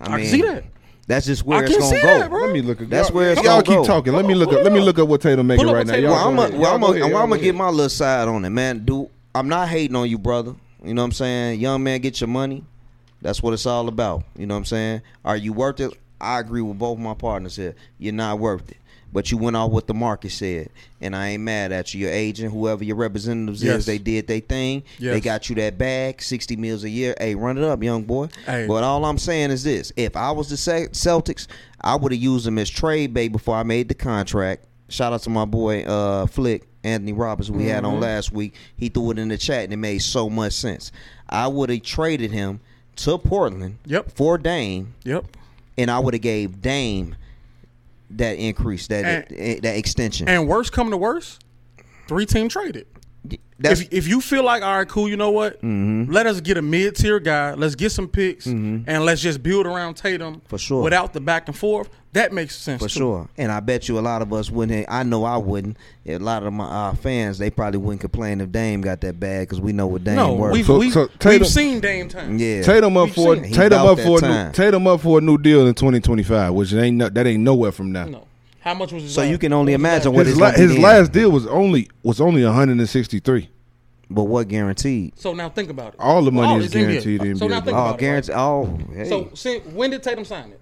I, 0.00 0.04
I 0.04 0.16
mean, 0.16 0.20
can 0.20 0.30
see 0.30 0.42
that. 0.42 0.64
That's 1.08 1.26
just 1.26 1.44
where 1.44 1.58
I 1.58 1.64
it's 1.64 1.76
gonna 1.76 1.90
see 1.90 2.02
go. 2.02 2.18
that, 2.20 2.30
bro. 2.30 2.44
Let 2.44 2.52
me 2.52 2.62
look 2.62 2.80
at 2.80 2.88
That's 2.88 3.08
y'all, 3.08 3.16
where 3.16 3.30
it's 3.32 3.42
y'all 3.42 3.62
gonna 3.62 3.62
keep 3.64 3.74
go. 3.76 3.84
talking. 3.84 4.12
Let 4.12 4.24
me 4.26 4.34
look 4.36 4.52
up. 4.52 4.62
Let 4.62 4.72
me 4.72 4.80
look 4.80 4.98
up 5.00 5.08
what 5.08 5.20
Tatum 5.20 5.46
making 5.48 5.66
right 5.66 5.84
now. 5.86 5.96
Y'all 5.96 6.12
Well, 6.12 6.28
I'm 6.28 6.34
a, 6.54 6.56
well, 6.56 6.74
I'm 6.74 6.80
go 6.80 6.86
a, 6.86 6.90
ahead. 6.90 7.02
well, 7.02 7.10
Y'all 7.10 7.22
I'm 7.22 7.30
gonna 7.30 7.42
get 7.42 7.54
my 7.56 7.68
little 7.68 7.88
side 7.88 8.28
on 8.28 8.44
it, 8.44 8.50
man. 8.50 8.84
Dude, 8.84 9.08
I'm 9.34 9.48
not 9.48 9.68
hating 9.68 9.96
on 9.96 10.08
you, 10.08 10.18
brother. 10.18 10.54
You 10.84 10.94
know 10.94 11.02
what 11.02 11.06
I'm 11.06 11.12
saying? 11.12 11.58
Young 11.60 11.82
man, 11.82 12.00
get 12.00 12.20
your 12.20 12.28
money. 12.28 12.64
That's 13.20 13.42
what 13.42 13.52
it's 13.54 13.66
all 13.66 13.88
about. 13.88 14.22
You 14.36 14.46
know 14.46 14.54
what 14.54 14.58
I'm 14.60 14.64
saying? 14.66 15.02
Are 15.24 15.36
you 15.36 15.52
worth 15.52 15.80
it? 15.80 15.92
I 16.20 16.38
agree 16.38 16.62
with 16.62 16.78
both 16.78 16.98
my 16.98 17.14
partners 17.14 17.56
here. 17.56 17.74
You're 17.98 18.14
not 18.14 18.38
worth 18.38 18.70
it. 18.70 18.76
But 19.12 19.30
you 19.32 19.38
went 19.38 19.56
off 19.56 19.70
what 19.72 19.86
the 19.88 19.94
market 19.94 20.30
said, 20.30 20.68
and 21.00 21.16
I 21.16 21.30
ain't 21.30 21.42
mad 21.42 21.72
at 21.72 21.92
you. 21.94 22.02
Your 22.02 22.12
agent, 22.12 22.52
whoever 22.52 22.84
your 22.84 22.94
representatives 22.96 23.62
Yes. 23.62 23.80
is, 23.80 23.86
they 23.86 23.98
did 23.98 24.26
their 24.28 24.38
thing. 24.40 24.84
They 25.00 25.20
got 25.20 25.48
you 25.48 25.56
that 25.56 25.78
bag, 25.78 26.22
sixty 26.22 26.54
meals 26.56 26.84
a 26.84 26.88
year. 26.88 27.14
Hey, 27.18 27.34
run 27.34 27.58
it 27.58 27.64
up, 27.64 27.82
young 27.82 28.04
boy. 28.04 28.28
Hey. 28.46 28.66
But 28.68 28.84
all 28.84 29.04
I'm 29.04 29.18
saying 29.18 29.50
is 29.50 29.64
this: 29.64 29.92
if 29.96 30.16
I 30.16 30.30
was 30.30 30.48
the 30.48 30.56
Ce- 30.56 30.90
Celtics, 30.90 31.48
I 31.80 31.96
would 31.96 32.12
have 32.12 32.20
used 32.22 32.46
them 32.46 32.56
as 32.58 32.70
trade 32.70 33.12
bait 33.12 33.28
before 33.28 33.56
I 33.56 33.64
made 33.64 33.88
the 33.88 33.94
contract. 33.94 34.64
Shout 34.88 35.12
out 35.12 35.22
to 35.22 35.30
my 35.30 35.44
boy 35.44 35.82
uh, 35.82 36.26
Flick 36.26 36.66
Anthony 36.84 37.12
Roberts 37.12 37.50
we 37.50 37.64
had 37.66 37.84
on 37.84 37.94
Mm-hmm. 37.94 38.02
last 38.02 38.32
week. 38.32 38.54
He 38.76 38.88
threw 38.88 39.10
it 39.12 39.18
in 39.18 39.28
the 39.28 39.38
chat 39.38 39.64
and 39.64 39.72
it 39.72 39.76
made 39.76 39.98
so 40.02 40.28
much 40.30 40.52
sense. 40.52 40.90
I 41.28 41.46
would 41.46 41.70
have 41.70 41.82
traded 41.82 42.30
him 42.32 42.60
to 42.96 43.16
Portland 43.18 43.78
Yep. 43.86 44.12
for 44.12 44.36
Dame, 44.36 44.94
Yep. 45.04 45.24
and 45.78 45.90
I 45.92 45.98
would 46.00 46.14
have 46.14 46.22
gave 46.22 46.60
Dame 46.60 47.14
that 48.10 48.38
increase, 48.38 48.86
that 48.88 49.04
And- 49.30 49.62
that 49.62 49.76
extension. 49.76 50.28
And 50.28 50.48
worst 50.48 50.72
come 50.72 50.90
to 50.90 50.96
worst, 50.96 51.42
three 52.08 52.26
team 52.26 52.48
traded. 52.48 52.86
That's 53.62 53.82
if, 53.82 53.92
if 53.92 54.08
you 54.08 54.22
feel 54.22 54.42
like, 54.42 54.62
all 54.62 54.78
right, 54.78 54.88
cool, 54.88 55.06
you 55.06 55.18
know 55.18 55.30
what? 55.30 55.56
Mm-hmm. 55.60 56.10
Let 56.10 56.26
us 56.26 56.40
get 56.40 56.56
a 56.56 56.62
mid 56.62 56.96
tier 56.96 57.20
guy. 57.20 57.52
Let's 57.52 57.74
get 57.74 57.92
some 57.92 58.08
picks, 58.08 58.46
and 58.46 58.86
let's 59.04 59.20
just 59.20 59.42
build 59.42 59.66
around 59.66 59.94
Tatum 59.98 60.40
For 60.48 60.56
sure. 60.56 60.82
without 60.82 61.12
the 61.12 61.20
back 61.20 61.46
and 61.46 61.56
forth. 61.56 61.90
That 62.14 62.32
makes 62.32 62.56
sense 62.56 62.82
For 62.82 62.88
too. 62.88 62.98
sure, 62.98 63.28
and 63.36 63.52
I 63.52 63.60
bet 63.60 63.86
you 63.88 63.98
a 63.98 64.00
lot 64.00 64.22
of 64.22 64.32
us 64.32 64.50
wouldn't. 64.50 64.86
I 64.88 65.02
know 65.02 65.24
I 65.24 65.36
wouldn't. 65.36 65.76
A 66.06 66.16
lot 66.18 66.42
of 66.42 66.52
my 66.54 66.64
uh, 66.64 66.94
fans, 66.94 67.36
they 67.38 67.50
probably 67.50 67.78
wouldn't 67.78 68.00
complain 68.00 68.40
if 68.40 68.50
Dame 68.50 68.80
got 68.80 69.02
that 69.02 69.20
bad 69.20 69.42
because 69.42 69.60
we 69.60 69.72
know 69.72 69.86
what 69.86 70.02
Dame 70.04 70.16
No, 70.16 70.32
worth. 70.32 70.52
we've, 70.54 70.66
So- 70.66 70.78
we've, 70.78 70.92
so 70.92 71.06
Tatum- 71.18 71.42
we've 71.42 71.46
seen 71.46 71.80
Dame 71.80 72.08
time. 72.08 72.38
yeah, 72.38 72.62
Tatum 72.62 72.96
up 72.96 73.04
We've 73.08 73.14
for 73.14 73.34
seen 73.36 73.44
it. 73.44 73.48
He 73.48 73.54
Tatum 73.54 73.86
up 73.86 74.00
for 74.00 74.24
a 74.24 74.46
new 74.46 74.52
Tatum 74.52 74.86
up 74.86 75.00
for 75.02 75.18
a 75.18 75.20
new 75.20 75.36
deal 75.36 75.66
in 75.68 75.74
2025, 75.74 76.52
which 76.54 76.72
ain't 76.72 76.96
no, 76.96 77.08
that 77.10 77.26
ain't 77.26 77.42
nowhere 77.44 77.70
from 77.72 77.92
now. 77.92 78.06
No. 78.06 78.26
How 78.60 78.74
much 78.74 78.92
was 78.92 79.02
his 79.04 79.14
So 79.14 79.22
last- 79.22 79.30
you 79.30 79.38
can 79.38 79.52
only 79.52 79.72
what 79.74 79.80
was 79.80 79.86
his 79.88 79.90
imagine 80.06 80.12
what 80.12 80.26
His, 80.26 80.32
it's 80.34 80.40
la- 80.40 80.50
his 80.52 80.78
last 80.78 81.12
deal 81.12 81.30
was 81.30 81.46
only 81.46 81.88
was 82.02 82.20
only 82.20 82.44
163. 82.44 83.48
But 84.12 84.24
what 84.24 84.48
guaranteed? 84.48 85.12
So 85.18 85.32
now 85.34 85.48
think 85.48 85.70
about 85.70 85.94
it. 85.94 86.00
All 86.00 86.22
the 86.22 86.32
money 86.32 86.58
is 86.58 86.66
it's 86.66 86.74
NBA. 86.74 86.88
guaranteed 86.88 87.22
in 87.22 87.36
So 87.36 87.46
NBA, 87.46 87.50
now 87.50 87.56
think 87.60 87.64
bro. 87.74 87.74
Oh, 87.82 87.86
about 87.86 87.98
guaranteed. 87.98 88.30
it. 88.30 88.36
Oh, 88.38 88.78
hey. 88.94 89.08
So 89.08 89.30
see, 89.34 89.58
when 89.60 89.90
did 89.90 90.02
Tatum 90.02 90.24
sign 90.24 90.50
it? 90.50 90.60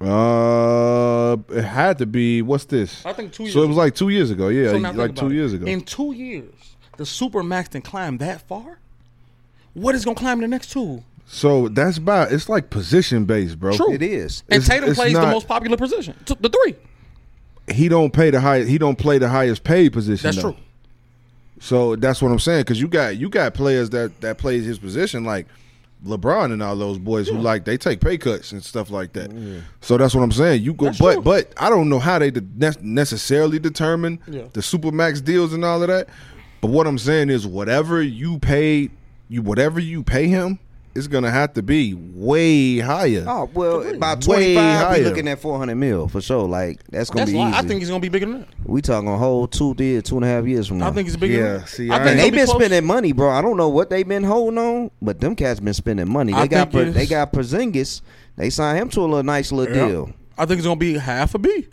Uh, 0.00 1.36
it 1.50 1.64
had 1.64 1.98
to 1.98 2.06
be 2.06 2.40
what's 2.40 2.64
this? 2.66 3.04
I 3.04 3.12
think 3.12 3.32
two 3.32 3.42
years 3.44 3.52
So 3.52 3.62
it 3.62 3.66
was 3.66 3.76
ago. 3.76 3.82
like 3.82 3.94
two 3.96 4.08
years 4.10 4.30
ago. 4.30 4.48
Yeah, 4.48 4.70
So 4.70 4.76
like 4.78 4.94
two 4.94 5.00
about 5.26 5.32
it. 5.32 5.34
years 5.34 5.52
ago. 5.52 5.66
In 5.66 5.80
two 5.80 6.12
years, 6.12 6.54
the 6.96 7.04
super 7.04 7.42
max 7.42 7.68
can 7.70 7.82
climb 7.82 8.18
that 8.18 8.46
far. 8.46 8.78
What 9.74 9.94
is 9.96 10.04
gonna 10.04 10.14
climb 10.14 10.40
the 10.40 10.46
next 10.48 10.70
two? 10.70 11.02
So 11.30 11.68
that's 11.68 11.98
about. 11.98 12.32
It's 12.32 12.48
like 12.48 12.70
position 12.70 13.24
based, 13.26 13.58
bro. 13.60 13.76
True. 13.76 13.92
it 13.92 14.02
is. 14.02 14.42
And 14.48 14.62
It's- 14.62 14.68
Tatum 14.68 14.88
it's 14.90 14.98
plays 14.98 15.12
the 15.12 15.20
most 15.26 15.46
popular 15.46 15.76
position, 15.76 16.14
the 16.24 16.48
three. 16.48 16.74
He 17.74 17.88
don't 17.88 18.12
pay 18.12 18.30
the 18.30 18.40
high. 18.40 18.64
He 18.64 18.78
don't 18.78 18.96
play 18.98 19.18
the 19.18 19.28
highest 19.28 19.62
paid 19.62 19.92
position. 19.92 20.22
That's 20.26 20.36
though. 20.42 20.52
true. 20.52 20.60
So 21.60 21.96
that's 21.96 22.22
what 22.22 22.30
I'm 22.32 22.38
saying. 22.38 22.60
Because 22.62 22.80
you 22.80 22.88
got 22.88 23.16
you 23.16 23.28
got 23.28 23.52
players 23.54 23.90
that 23.90 24.20
that 24.22 24.38
plays 24.38 24.64
his 24.64 24.78
position 24.78 25.24
like 25.24 25.46
LeBron 26.06 26.52
and 26.52 26.62
all 26.62 26.76
those 26.76 26.96
boys 26.98 27.28
who 27.28 27.36
like 27.36 27.64
they 27.64 27.76
take 27.76 28.00
pay 28.00 28.16
cuts 28.16 28.52
and 28.52 28.64
stuff 28.64 28.88
like 28.90 29.12
that. 29.14 29.32
Yeah. 29.32 29.58
So 29.80 29.96
that's 29.98 30.14
what 30.14 30.22
I'm 30.22 30.32
saying. 30.32 30.62
You 30.62 30.72
go, 30.72 30.86
That's 30.86 30.98
but 30.98 31.14
true. 31.14 31.22
but 31.22 31.52
I 31.58 31.68
don't 31.68 31.88
know 31.88 31.98
how 31.98 32.18
they 32.20 32.30
de- 32.30 32.42
necessarily 32.80 33.58
determine 33.58 34.20
Yeah. 34.28 34.44
the 34.52 34.60
supermax 34.60 35.22
deals 35.22 35.52
and 35.52 35.64
all 35.64 35.82
of 35.82 35.88
that. 35.88 36.08
But 36.60 36.70
what 36.70 36.86
I'm 36.86 36.98
saying 36.98 37.28
is 37.30 37.46
whatever 37.46 38.00
you 38.00 38.38
paid, 38.38 38.92
you 39.28 39.42
whatever 39.42 39.78
you 39.80 40.02
pay 40.04 40.28
him, 40.28 40.58
it's 40.98 41.06
gonna 41.06 41.30
have 41.30 41.54
to 41.54 41.62
be 41.62 41.94
way 41.94 42.78
higher. 42.78 43.24
Oh 43.26 43.48
well, 43.54 43.96
by 43.98 44.14
Way 44.14 44.20
twenty 44.20 44.54
five, 44.54 44.78
higher. 44.86 44.98
we 44.98 45.04
looking 45.04 45.28
at 45.28 45.38
four 45.38 45.56
hundred 45.58 45.76
mil 45.76 46.08
for 46.08 46.20
sure. 46.20 46.46
Like 46.46 46.82
that's 46.90 47.08
gonna 47.08 47.20
That's 47.22 47.32
be 47.32 47.38
why 47.38 47.48
easy. 47.50 47.58
I 47.58 47.62
think 47.62 47.80
he's 47.80 47.88
gonna 47.88 48.00
be 48.00 48.08
bigger 48.08 48.26
than 48.26 48.40
that. 48.40 48.48
we 48.64 48.82
talking 48.82 49.08
a 49.08 49.16
whole 49.16 49.46
two 49.46 49.74
years, 49.78 50.02
two 50.02 50.16
and 50.16 50.24
a 50.24 50.28
half 50.28 50.44
years 50.44 50.66
from 50.66 50.78
now. 50.78 50.88
I 50.88 50.90
think 50.92 51.06
he's 51.08 51.16
bigger. 51.16 51.34
Yeah, 51.38 51.56
than 51.58 51.66
see, 51.66 51.90
I 51.90 51.94
I 51.94 51.98
think 51.98 52.00
ain't- 52.00 52.08
and 52.10 52.18
he'll 52.20 52.24
they've 52.26 52.32
been 52.32 52.46
close. 52.46 52.56
spending 52.62 52.84
money, 52.86 53.12
bro. 53.12 53.30
I 53.30 53.40
don't 53.40 53.56
know 53.56 53.68
what 53.68 53.88
they've 53.90 54.06
been 54.06 54.24
holding 54.24 54.58
on, 54.58 54.90
but 55.00 55.20
them 55.20 55.34
cats 55.36 55.60
been 55.60 55.74
spending 55.74 56.10
money. 56.10 56.32
They 56.32 56.38
I 56.40 56.46
got 56.46 56.72
think 56.72 56.94
they 56.94 57.06
got 57.06 57.32
Porzingis. 57.32 58.02
They 58.36 58.50
signed 58.50 58.78
him 58.78 58.88
to 58.90 59.00
a 59.00 59.02
little 59.02 59.22
nice 59.22 59.52
little 59.52 59.74
Yeah. 59.74 59.88
deal, 59.88 60.12
I 60.36 60.44
think 60.46 60.58
it's 60.58 60.66
gonna 60.66 60.76
be 60.80 60.94
half 60.98 61.34
a 61.34 61.38
B. 61.38 61.68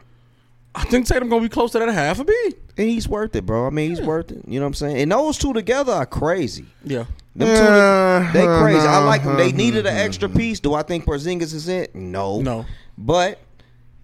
I 0.77 0.83
think 0.83 1.07
Tatum 1.07 1.29
gonna 1.29 1.41
be 1.41 1.49
close 1.49 1.71
to 1.71 1.79
that 1.79 1.89
half 1.89 2.19
a 2.19 2.25
B. 2.25 2.33
and 2.77 2.89
he's 2.89 3.07
worth 3.07 3.33
it, 3.35 3.45
bro. 3.45 3.65
I 3.65 3.69
mean, 3.69 3.89
he's 3.91 4.01
worth 4.01 4.29
it. 4.31 4.41
You 4.47 4.59
know 4.59 4.65
what 4.65 4.69
I'm 4.69 4.73
saying? 4.73 4.97
And 4.97 5.11
those 5.11 5.37
two 5.37 5.53
together 5.53 5.93
are 5.93 6.05
crazy. 6.05 6.65
Yeah. 6.83 7.05
Them 7.35 7.49
Uh, 7.49 8.31
two, 8.31 8.37
they 8.39 8.45
crazy. 8.45 8.87
I 8.87 8.99
like 8.99 9.23
them. 9.23 9.35
They 9.35 9.49
uh, 9.49 9.55
needed 9.55 9.85
an 9.85 9.95
extra 9.95 10.29
piece. 10.29 10.59
Do 10.59 10.73
I 10.73 10.83
think 10.83 11.05
Porzingis 11.05 11.53
is 11.53 11.67
it? 11.67 11.93
No, 11.93 12.41
No. 12.41 12.65
But 12.97 13.39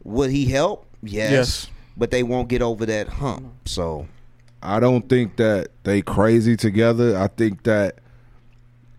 would 0.03 0.31
he 0.31 0.45
help? 0.45 0.85
Yes. 1.01 1.31
Yes. 1.31 1.67
But 1.95 2.11
they 2.11 2.23
won't 2.23 2.49
get 2.49 2.61
over 2.61 2.85
that 2.85 3.07
hump. 3.07 3.53
So 3.65 4.07
I 4.61 4.79
don't 4.79 5.07
think 5.07 5.37
that 5.37 5.69
they 5.83 6.01
crazy 6.01 6.57
together. 6.57 7.17
I 7.17 7.27
think 7.27 7.63
that 7.63 7.99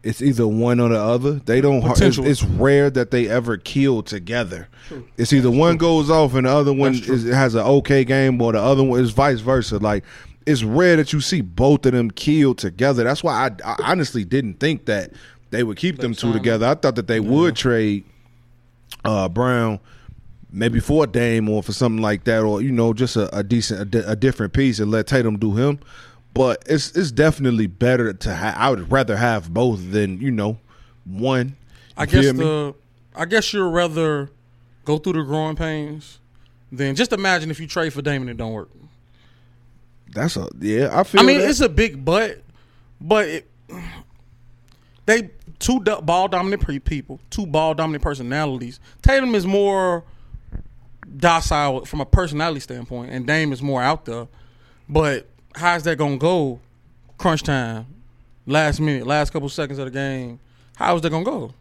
it's 0.02 0.20
either 0.20 0.48
one 0.48 0.80
or 0.80 0.88
the 0.88 0.98
other. 0.98 1.32
They 1.32 1.60
don't. 1.60 1.84
It's, 2.00 2.18
it's 2.18 2.42
rare 2.42 2.90
that 2.90 3.10
they 3.10 3.28
ever 3.28 3.56
kill 3.56 4.02
together. 4.02 4.68
It's 5.16 5.32
either 5.32 5.50
one 5.50 5.76
goes 5.76 6.10
off 6.10 6.34
and 6.34 6.46
the 6.46 6.50
other 6.50 6.72
one 6.72 6.94
is, 6.94 7.24
has 7.28 7.54
an 7.54 7.62
okay 7.62 8.04
game, 8.04 8.40
or 8.42 8.52
the 8.52 8.60
other 8.60 8.82
one 8.82 9.00
is 9.00 9.10
vice 9.10 9.40
versa. 9.40 9.78
Like 9.78 10.04
it's 10.46 10.62
rare 10.62 10.96
that 10.96 11.12
you 11.12 11.20
see 11.20 11.40
both 11.40 11.86
of 11.86 11.92
them 11.92 12.10
kill 12.10 12.54
together. 12.54 13.04
That's 13.04 13.22
why 13.22 13.48
I, 13.48 13.70
I 13.72 13.76
honestly 13.92 14.24
didn't 14.24 14.54
think 14.54 14.86
that 14.86 15.12
they 15.50 15.62
would 15.62 15.76
keep 15.76 15.98
them 15.98 16.14
two 16.14 16.32
together. 16.32 16.66
I 16.66 16.74
thought 16.74 16.96
that 16.96 17.06
they 17.06 17.20
would 17.20 17.56
trade 17.56 18.04
uh, 19.04 19.28
Brown 19.28 19.80
maybe 20.52 20.80
for 20.80 21.06
Dame 21.06 21.48
or 21.48 21.62
for 21.62 21.72
something 21.72 22.02
like 22.02 22.24
that, 22.24 22.42
or 22.42 22.60
you 22.60 22.70
know, 22.70 22.92
just 22.92 23.16
a, 23.16 23.34
a 23.36 23.42
decent, 23.42 23.94
a, 23.94 24.10
a 24.10 24.16
different 24.16 24.52
piece, 24.52 24.78
and 24.78 24.90
let 24.90 25.06
Tatum 25.06 25.38
do 25.38 25.56
him. 25.56 25.80
But 26.34 26.62
it's 26.66 26.96
it's 26.96 27.10
definitely 27.10 27.66
better 27.66 28.12
to. 28.12 28.34
Ha- 28.34 28.54
I 28.56 28.70
would 28.70 28.90
rather 28.90 29.16
have 29.16 29.52
both 29.52 29.90
than 29.92 30.20
you 30.20 30.30
know 30.30 30.58
one. 31.04 31.56
I 31.96 32.06
guess 32.06 32.24
feel 32.24 32.34
me? 32.34 32.44
the 32.44 32.74
I 33.14 33.24
guess 33.26 33.52
you'd 33.52 33.68
rather 33.68 34.30
go 34.84 34.98
through 34.98 35.14
the 35.14 35.22
growing 35.22 35.56
pains 35.56 36.18
than 36.70 36.94
just 36.94 37.12
imagine 37.12 37.50
if 37.50 37.60
you 37.60 37.66
trade 37.66 37.92
for 37.92 38.02
Damon 38.02 38.28
and 38.28 38.38
it 38.38 38.42
don't 38.42 38.52
work. 38.52 38.70
That's 40.12 40.36
a 40.36 40.48
yeah. 40.60 40.90
I 40.92 41.02
feel. 41.04 41.20
I 41.20 41.24
mean, 41.24 41.40
that. 41.40 41.50
it's 41.50 41.60
a 41.60 41.68
big 41.68 42.04
but, 42.04 42.42
but 43.00 43.28
it, 43.28 43.50
they 45.06 45.30
two 45.58 45.80
ball 45.80 46.28
dominant 46.28 46.84
people, 46.84 47.20
two 47.30 47.46
ball 47.46 47.74
dominant 47.74 48.02
personalities. 48.02 48.80
Tatum 49.00 49.34
is 49.34 49.46
more 49.46 50.04
docile 51.16 51.84
from 51.84 52.00
a 52.00 52.06
personality 52.06 52.60
standpoint, 52.60 53.12
and 53.12 53.26
Dame 53.26 53.52
is 53.52 53.62
more 53.62 53.82
out 53.82 54.04
there. 54.04 54.28
But 54.88 55.26
how's 55.54 55.82
that 55.84 55.96
gonna 55.96 56.18
go? 56.18 56.60
Crunch 57.18 57.42
time, 57.42 57.86
last 58.46 58.80
minute, 58.80 59.06
last 59.06 59.30
couple 59.32 59.48
seconds 59.48 59.78
of 59.78 59.86
the 59.86 59.90
game. 59.90 60.40
How 60.76 60.94
is 60.96 61.02
that 61.02 61.10
gonna 61.10 61.24
go? 61.24 61.54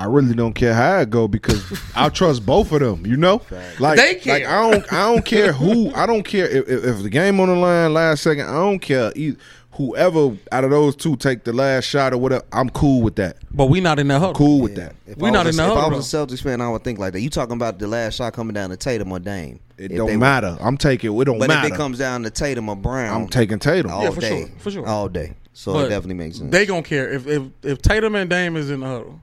I 0.00 0.04
really 0.04 0.34
don't 0.34 0.52
care 0.54 0.74
how 0.74 0.98
it 1.00 1.10
go 1.10 1.26
because 1.26 1.64
I 1.96 2.08
trust 2.20 2.46
both 2.46 2.70
of 2.72 2.80
them. 2.80 3.04
You 3.04 3.16
know, 3.16 3.42
like 3.80 3.98
They 3.98 4.14
care. 4.14 4.34
like 4.40 4.46
I 4.46 4.70
don't 4.70 4.92
I 4.92 5.12
don't 5.12 5.24
care 5.34 5.52
who 5.52 5.92
I 5.94 6.06
don't 6.06 6.22
care 6.22 6.46
if, 6.48 6.68
if, 6.68 6.84
if 6.84 7.02
the 7.02 7.10
game 7.10 7.40
on 7.40 7.48
the 7.48 7.56
line 7.56 7.92
last 7.94 8.22
second. 8.22 8.46
I 8.48 8.52
don't 8.54 8.78
care 8.78 9.12
either. 9.16 9.36
Whoever 9.72 10.36
out 10.50 10.64
of 10.64 10.70
those 10.70 10.96
two 10.96 11.14
take 11.14 11.44
the 11.44 11.52
last 11.52 11.84
shot 11.84 12.12
or 12.12 12.18
whatever, 12.18 12.44
I'm 12.52 12.68
cool 12.70 13.00
with 13.00 13.14
that. 13.16 13.36
But 13.52 13.66
we 13.66 13.80
not 13.80 14.00
in 14.00 14.08
that 14.08 14.18
huddle. 14.18 14.34
Cool 14.34 14.60
with 14.62 14.74
that. 14.74 14.96
If 15.06 15.18
We 15.18 15.28
I 15.28 15.32
not 15.32 15.46
was 15.46 15.56
in 15.56 15.64
a, 15.64 15.66
the 15.68 15.72
If 15.72 15.78
I 15.78 15.80
huddle, 15.82 15.98
was 15.98 16.12
a 16.12 16.16
Celtics 16.16 16.42
fan, 16.42 16.60
I 16.60 16.68
would 16.68 16.82
think 16.82 16.98
like 16.98 17.12
that. 17.12 17.20
You 17.20 17.30
talking 17.30 17.54
about 17.54 17.78
the 17.78 17.86
last 17.86 18.14
shot 18.16 18.32
coming 18.32 18.54
down 18.54 18.70
to 18.70 18.76
Tatum 18.76 19.12
or 19.12 19.20
Dame? 19.20 19.60
It 19.76 19.92
If 19.92 19.96
don't 19.98 20.08
they- 20.08 20.16
matter. 20.16 20.56
I'm 20.60 20.78
taking. 20.78 21.16
It 21.16 21.24
don't 21.26 21.38
But 21.38 21.46
matter. 21.46 21.68
if 21.68 21.74
it 21.74 21.76
comes 21.76 21.96
down 21.98 22.24
to 22.24 22.30
Tatum 22.30 22.68
or 22.68 22.74
Brown, 22.74 23.22
I'm 23.22 23.28
taking 23.28 23.60
Tatum. 23.60 23.92
all 23.92 24.02
Yeah, 24.02 24.10
for 24.10 24.20
day, 24.20 24.40
sure, 24.40 24.48
for 24.58 24.70
sure. 24.72 24.86
all 24.88 25.08
day. 25.08 25.34
So 25.52 25.74
But 25.74 25.86
it 25.86 25.88
definitely 25.90 26.14
makes 26.14 26.38
sense. 26.38 26.50
They 26.50 26.66
gonna 26.66 26.82
care 26.82 27.08
if 27.12 27.28
if 27.28 27.42
if 27.62 27.80
Tatum 27.80 28.16
and 28.16 28.28
Dame 28.28 28.56
is 28.56 28.70
in 28.70 28.80
the 28.80 28.86
huddle. 28.86 29.20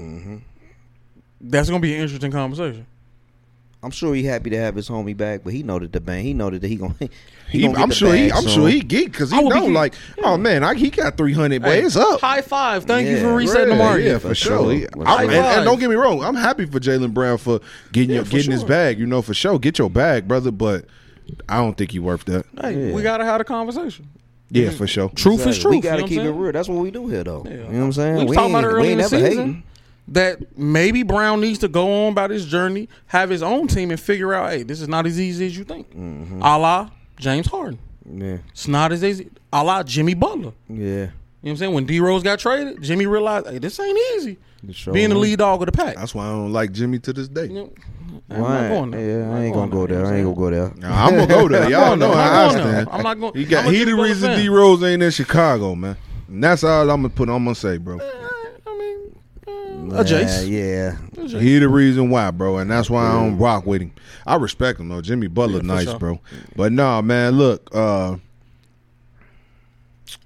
Mm-hmm. 0.00 0.36
That's 1.42 1.68
gonna 1.68 1.80
be 1.80 1.94
an 1.94 2.02
interesting 2.02 2.30
conversation. 2.32 2.86
I'm 3.82 3.90
sure 3.90 4.14
he 4.14 4.24
happy 4.24 4.50
to 4.50 4.58
have 4.58 4.74
his 4.76 4.90
homie 4.90 5.16
back, 5.16 5.40
but 5.42 5.54
he 5.54 5.62
know 5.62 5.78
that 5.78 5.90
the 5.90 6.00
bang. 6.00 6.22
He 6.22 6.34
know 6.34 6.50
that 6.50 6.62
he 6.62 6.76
gonna. 6.76 6.94
He, 7.50 7.58
He, 7.58 7.64
gonna 7.64 7.74
get 7.74 7.82
I'm 7.82 7.88
the 7.88 7.94
sure 7.96 8.14
he. 8.14 8.30
I'm 8.30 8.42
soon. 8.44 8.52
sure 8.52 8.68
he 8.68 8.78
geek 8.80 9.10
because 9.10 9.32
he 9.32 9.36
I 9.36 9.42
be 9.42 9.48
know 9.48 9.66
geek. 9.66 9.74
like, 9.74 9.94
oh 10.22 10.36
man, 10.36 10.62
I, 10.62 10.74
he 10.74 10.88
got 10.88 11.16
300. 11.16 11.60
Boy, 11.60 11.68
Hey, 11.68 11.80
it's 11.82 11.96
up. 11.96 12.20
High 12.20 12.42
five! 12.42 12.84
Thank 12.84 13.08
you 13.08 13.18
for 13.18 13.34
resetting 13.34 13.70
the 13.70 13.74
Yeah, 13.74 13.78
market. 13.84 14.04
Yeah, 14.04 14.18
for, 14.18 14.28
For 14.28 14.34
sure. 14.36 14.78
sure. 14.78 14.88
I'm- 15.04 15.28
and, 15.30 15.32
and 15.32 15.64
don't 15.64 15.80
get 15.80 15.90
me 15.90 15.96
wrong, 15.96 16.22
I'm 16.22 16.36
happy 16.36 16.64
for 16.66 16.78
Jaylen 16.78 17.12
Brown 17.12 17.38
for 17.38 17.58
getting 17.90 18.10
Yeah, 18.10 18.16
your, 18.16 18.24
for 18.26 18.30
getting 18.30 18.52
his 18.52 18.62
bag. 18.62 19.00
You 19.00 19.06
know, 19.06 19.20
for 19.20 19.34
sure, 19.34 19.58
get 19.58 19.80
your 19.80 19.90
bag, 19.90 20.28
brother. 20.28 20.52
But 20.52 20.84
I 21.48 21.56
don't 21.56 21.76
think 21.76 21.92
you 21.92 22.04
worth 22.04 22.24
that. 22.26 22.46
Hey, 22.60 22.88
Yeah. 22.90 22.94
we 22.94 23.02
gotta 23.02 23.24
have 23.24 23.40
a 23.40 23.44
conversation. 23.44 24.06
Yeah, 24.50 24.70
for 24.70 24.86
sure. 24.86 25.08
Truth 25.08 25.40
is 25.40 25.56
Exactly. 25.56 25.62
truth. 25.62 25.74
We 25.74 25.80
gotta 25.80 25.96
you 25.96 26.02
know 26.18 26.22
keep 26.24 26.34
it 26.36 26.38
real. 26.40 26.52
That's 26.52 26.68
what 26.68 26.78
we 26.82 26.92
do 26.92 27.08
here, 27.08 27.24
though. 27.24 27.42
Yeah. 27.44 27.50
You 27.52 27.58
know 27.62 27.66
what 27.66 27.74
I'm 27.86 27.92
saying? 27.94 28.16
We 28.18 28.24
we 28.26 28.36
talking 28.36 28.54
ain't, 28.54 28.64
about 28.64 28.64
it 28.64 28.66
we 28.68 28.72
earlier 28.80 28.92
in 28.92 29.00
ain't 29.00 29.10
the 29.10 29.18
never 29.18 29.28
season. 29.30 29.46
hating. 29.48 29.62
That 30.10 30.58
maybe 30.58 31.02
Brown 31.04 31.40
needs 31.40 31.60
to 31.60 31.68
go 31.68 32.06
on 32.06 32.12
about 32.12 32.30
his 32.30 32.44
journey, 32.44 32.88
have 33.06 33.30
his 33.30 33.42
own 33.44 33.68
team, 33.68 33.90
and 33.92 34.00
figure 34.00 34.34
out, 34.34 34.50
hey, 34.50 34.64
this 34.64 34.80
is 34.80 34.88
not 34.88 35.06
as 35.06 35.20
easy 35.20 35.46
as 35.46 35.56
you 35.56 35.62
think. 35.64 35.88
Mm-hmm. 35.90 36.42
A 36.42 36.58
la 36.58 36.90
James 37.16 37.46
Harden. 37.46 37.78
Yeah, 38.12 38.38
It's 38.50 38.66
not 38.66 38.90
as 38.92 39.04
easy. 39.04 39.30
A 39.52 39.62
la 39.62 39.82
Jimmy 39.84 40.14
Butler. 40.14 40.52
yeah. 40.68 40.76
You 41.42 41.46
know 41.46 41.52
what 41.52 41.52
I'm 41.52 41.56
saying? 41.58 41.74
When 41.74 41.86
D 41.86 42.00
Rose 42.00 42.22
got 42.22 42.38
traded, 42.38 42.82
Jimmy 42.82 43.06
realized, 43.06 43.46
hey, 43.46 43.58
this 43.58 43.78
ain't 43.80 43.98
easy. 44.16 44.36
Sure 44.72 44.92
Being 44.92 45.08
the 45.08 45.14
lead 45.14 45.38
dog 45.38 45.62
of 45.62 45.66
the 45.66 45.72
pack. 45.72 45.94
That's 45.96 46.14
why 46.14 46.26
I 46.26 46.30
don't 46.30 46.52
like 46.52 46.72
Jimmy 46.72 46.98
to 46.98 47.12
this 47.14 47.28
day. 47.28 47.44
You 47.46 47.54
know, 47.54 47.72
I'm 48.28 48.40
Well, 48.42 48.50
not 48.50 48.68
going 48.68 48.82
ain't, 48.82 48.92
there. 48.92 49.18
yeah, 49.20 49.24
I'm 49.26 49.32
I 49.34 49.44
ain't 49.44 49.54
not 49.56 49.60
gonna 49.60 49.70
go 49.70 49.76
going 49.86 49.88
there. 49.92 50.06
I 50.06 50.16
ain't 50.16 50.24
gonna 50.24 50.36
go 50.36 50.50
there. 50.50 50.72
Nah, 50.76 51.06
I'm 51.06 51.14
gonna 51.14 51.26
go 51.26 51.48
there. 51.48 51.70
Y'all 51.70 51.96
know 51.96 52.10
I'm 52.12 52.16
how 52.18 52.24
not 52.24 52.56
I 52.56 52.60
stand. 52.60 52.88
I'm 52.92 53.02
not 53.02 53.20
going- 53.20 53.34
He 53.34 53.44
got 53.46 53.64
I'm 53.64 53.72
he 53.72 53.84
the 53.84 53.94
reason. 53.94 54.36
D 54.38 54.48
Rose 54.50 54.82
ain't 54.82 55.02
in 55.02 55.10
Chicago, 55.12 55.74
man. 55.74 55.96
And 56.28 56.44
that's 56.44 56.62
all 56.64 56.82
I'm 56.90 56.96
gonna 57.02 57.08
put. 57.08 57.28
I'm 57.30 57.44
gonna 57.44 57.54
say, 57.54 57.78
bro. 57.78 57.98
Uh, 59.88 60.04
Jace. 60.04 60.48
yeah. 60.48 60.96
Jace. 61.14 61.40
He 61.40 61.58
the 61.58 61.68
reason 61.68 62.10
why, 62.10 62.30
bro, 62.30 62.58
and 62.58 62.70
that's 62.70 62.88
why 62.88 63.06
I 63.06 63.12
don't 63.14 63.38
rock 63.38 63.66
with 63.66 63.82
him. 63.82 63.92
I 64.26 64.36
respect 64.36 64.78
him 64.78 64.88
though. 64.88 65.00
Jimmy 65.00 65.26
Butler, 65.26 65.54
Yeah, 65.54 65.60
for 65.60 65.66
nice, 65.66 65.84
sure. 65.84 65.98
bro. 65.98 66.20
But 66.56 66.72
nah, 66.72 67.00
man, 67.02 67.32
look, 67.32 67.68
uh 67.74 68.16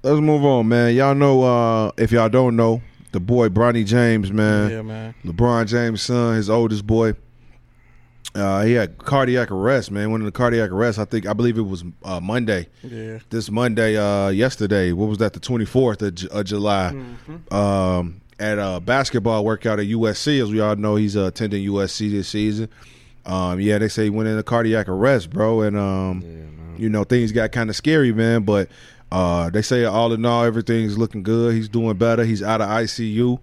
let's 0.02 0.20
move 0.20 0.44
on, 0.44 0.68
man. 0.68 0.94
Y'all 0.94 1.14
know 1.14 1.42
uh 1.42 1.92
if 1.96 2.12
y'all 2.12 2.28
don't 2.28 2.56
know, 2.56 2.82
the 3.12 3.20
boy 3.20 3.48
Bronny 3.48 3.86
James, 3.86 4.30
man. 4.32 4.70
Yeah, 4.70 4.82
man. 4.82 5.14
LeBron 5.24 5.66
James' 5.66 6.02
son, 6.02 6.36
his 6.36 6.50
oldest 6.50 6.86
boy. 6.86 7.14
Uh, 8.34 8.64
he 8.64 8.72
had 8.72 8.98
cardiac 8.98 9.52
arrest, 9.52 9.92
man. 9.92 10.10
Went 10.10 10.22
into 10.22 10.32
cardiac 10.32 10.70
arrest. 10.72 10.98
I 10.98 11.04
think 11.04 11.24
I 11.24 11.32
believe 11.34 11.56
it 11.56 11.62
was 11.62 11.84
uh, 12.02 12.18
Monday. 12.18 12.66
Yeah. 12.82 13.20
This 13.30 13.48
Monday, 13.48 13.96
uh, 13.96 14.30
yesterday. 14.30 14.90
What 14.90 15.08
was 15.08 15.18
that? 15.18 15.34
The 15.34 15.38
twenty 15.40 15.64
fourth 15.64 16.02
of, 16.02 16.16
Ju- 16.16 16.28
of 16.32 16.44
July. 16.44 16.90
Mm-hmm. 16.94 17.54
Um, 17.54 18.20
at 18.38 18.58
a 18.58 18.80
basketball 18.80 19.44
workout 19.44 19.78
at 19.78 19.86
USC, 19.86 20.42
as 20.42 20.50
we 20.50 20.60
all 20.60 20.76
know, 20.76 20.96
he's 20.96 21.16
uh, 21.16 21.24
attending 21.24 21.66
USC 21.66 22.10
this 22.10 22.28
season. 22.28 22.68
Um, 23.26 23.60
yeah, 23.60 23.78
they 23.78 23.88
say 23.88 24.04
he 24.04 24.10
went 24.10 24.28
into 24.28 24.42
cardiac 24.42 24.88
arrest, 24.88 25.30
bro, 25.30 25.62
and 25.62 25.76
um, 25.76 26.74
you 26.76 26.88
know 26.88 27.04
things 27.04 27.32
got 27.32 27.52
kind 27.52 27.70
of 27.70 27.76
scary, 27.76 28.12
man. 28.12 28.42
But 28.42 28.68
uh, 29.10 29.48
they 29.48 29.62
say 29.62 29.84
all 29.84 30.12
in 30.12 30.26
all, 30.26 30.44
everything's 30.44 30.98
looking 30.98 31.22
good. 31.22 31.54
He's 31.54 31.68
doing 31.68 31.96
better. 31.96 32.24
He's 32.24 32.42
out 32.42 32.60
of 32.60 32.68
ICU 32.68 33.38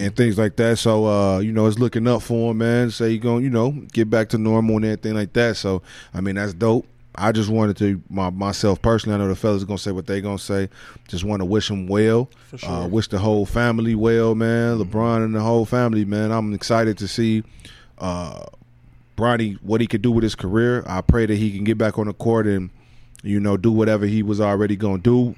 and 0.00 0.16
things 0.16 0.36
like 0.36 0.56
that. 0.56 0.78
So 0.78 1.06
uh, 1.06 1.38
you 1.38 1.52
know, 1.52 1.66
it's 1.66 1.78
looking 1.78 2.06
up 2.08 2.22
for 2.22 2.50
him, 2.50 2.58
man. 2.58 2.90
Say 2.90 3.10
he 3.10 3.18
gonna, 3.18 3.40
you 3.40 3.50
know, 3.50 3.70
get 3.92 4.10
back 4.10 4.28
to 4.30 4.38
normal 4.38 4.76
and 4.76 4.84
everything 4.84 5.14
like 5.14 5.32
that. 5.34 5.56
So 5.56 5.80
I 6.12 6.20
mean, 6.20 6.34
that's 6.34 6.52
dope. 6.52 6.86
I 7.14 7.32
just 7.32 7.50
wanted 7.50 7.76
to 7.78 8.02
my, 8.08 8.30
myself 8.30 8.80
personally. 8.80 9.14
I 9.14 9.18
know 9.18 9.28
the 9.28 9.36
fellas 9.36 9.62
are 9.62 9.66
gonna 9.66 9.78
say 9.78 9.92
what 9.92 10.06
they 10.06 10.20
gonna 10.20 10.38
say. 10.38 10.68
Just 11.08 11.24
want 11.24 11.40
to 11.40 11.44
wish 11.44 11.68
them 11.68 11.86
well. 11.86 12.30
For 12.48 12.58
sure. 12.58 12.70
Uh, 12.70 12.86
wish 12.86 13.08
the 13.08 13.18
whole 13.18 13.44
family 13.44 13.94
well, 13.94 14.34
man. 14.34 14.78
LeBron 14.78 15.24
and 15.24 15.34
the 15.34 15.40
whole 15.40 15.66
family, 15.66 16.04
man. 16.04 16.32
I'm 16.32 16.54
excited 16.54 16.96
to 16.98 17.08
see 17.08 17.42
uh, 17.98 18.44
Bronny 19.16 19.58
what 19.62 19.80
he 19.80 19.86
could 19.86 20.02
do 20.02 20.10
with 20.10 20.22
his 20.22 20.34
career. 20.34 20.84
I 20.86 21.02
pray 21.02 21.26
that 21.26 21.36
he 21.36 21.52
can 21.54 21.64
get 21.64 21.76
back 21.76 21.98
on 21.98 22.06
the 22.06 22.14
court 22.14 22.46
and 22.46 22.70
you 23.22 23.38
know 23.40 23.56
do 23.56 23.70
whatever 23.70 24.06
he 24.06 24.22
was 24.22 24.40
already 24.40 24.76
gonna 24.76 24.98
do, 24.98 25.34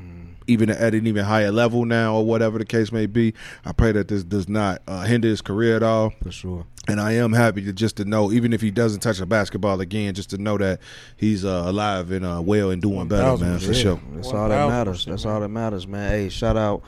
even 0.46 0.68
at 0.70 0.94
an 0.94 1.06
even 1.06 1.24
higher 1.24 1.50
level 1.50 1.84
now 1.84 2.16
or 2.16 2.24
whatever 2.24 2.58
the 2.58 2.64
case 2.64 2.92
may 2.92 3.06
be. 3.06 3.34
I 3.64 3.72
pray 3.72 3.92
that 3.92 4.08
this 4.08 4.22
does 4.24 4.48
not 4.48 4.82
uh, 4.86 5.02
hinder 5.04 5.28
his 5.28 5.40
career 5.40 5.76
at 5.76 5.82
all. 5.82 6.10
For 6.22 6.30
sure. 6.32 6.66
And 6.86 7.00
I 7.00 7.12
am 7.12 7.32
happy 7.32 7.62
to 7.64 7.72
just 7.72 7.96
to 7.96 8.04
know, 8.04 8.30
even 8.30 8.52
if 8.52 8.60
he 8.60 8.70
doesn't 8.70 9.00
touch 9.00 9.18
a 9.20 9.24
basketball 9.26 9.80
again, 9.80 10.12
just 10.14 10.30
to 10.30 10.38
know 10.38 10.58
that 10.58 10.80
he's 11.16 11.44
uh, 11.44 11.62
alive 11.66 12.10
and 12.10 12.26
uh, 12.26 12.42
well 12.44 12.70
and 12.70 12.82
doing 12.82 13.08
better, 13.08 13.38
1000%. 13.38 13.40
man, 13.40 13.58
for 13.58 13.66
Yeah. 13.66 13.72
sure. 13.72 14.00
That's 14.12 14.28
all 14.32 14.48
that 14.50 14.68
matters. 14.68 15.04
That's 15.06 15.24
all 15.24 15.40
that 15.40 15.48
matters, 15.48 15.86
man. 15.86 16.10
Hey, 16.10 16.28
shout 16.28 16.56
out, 16.58 16.82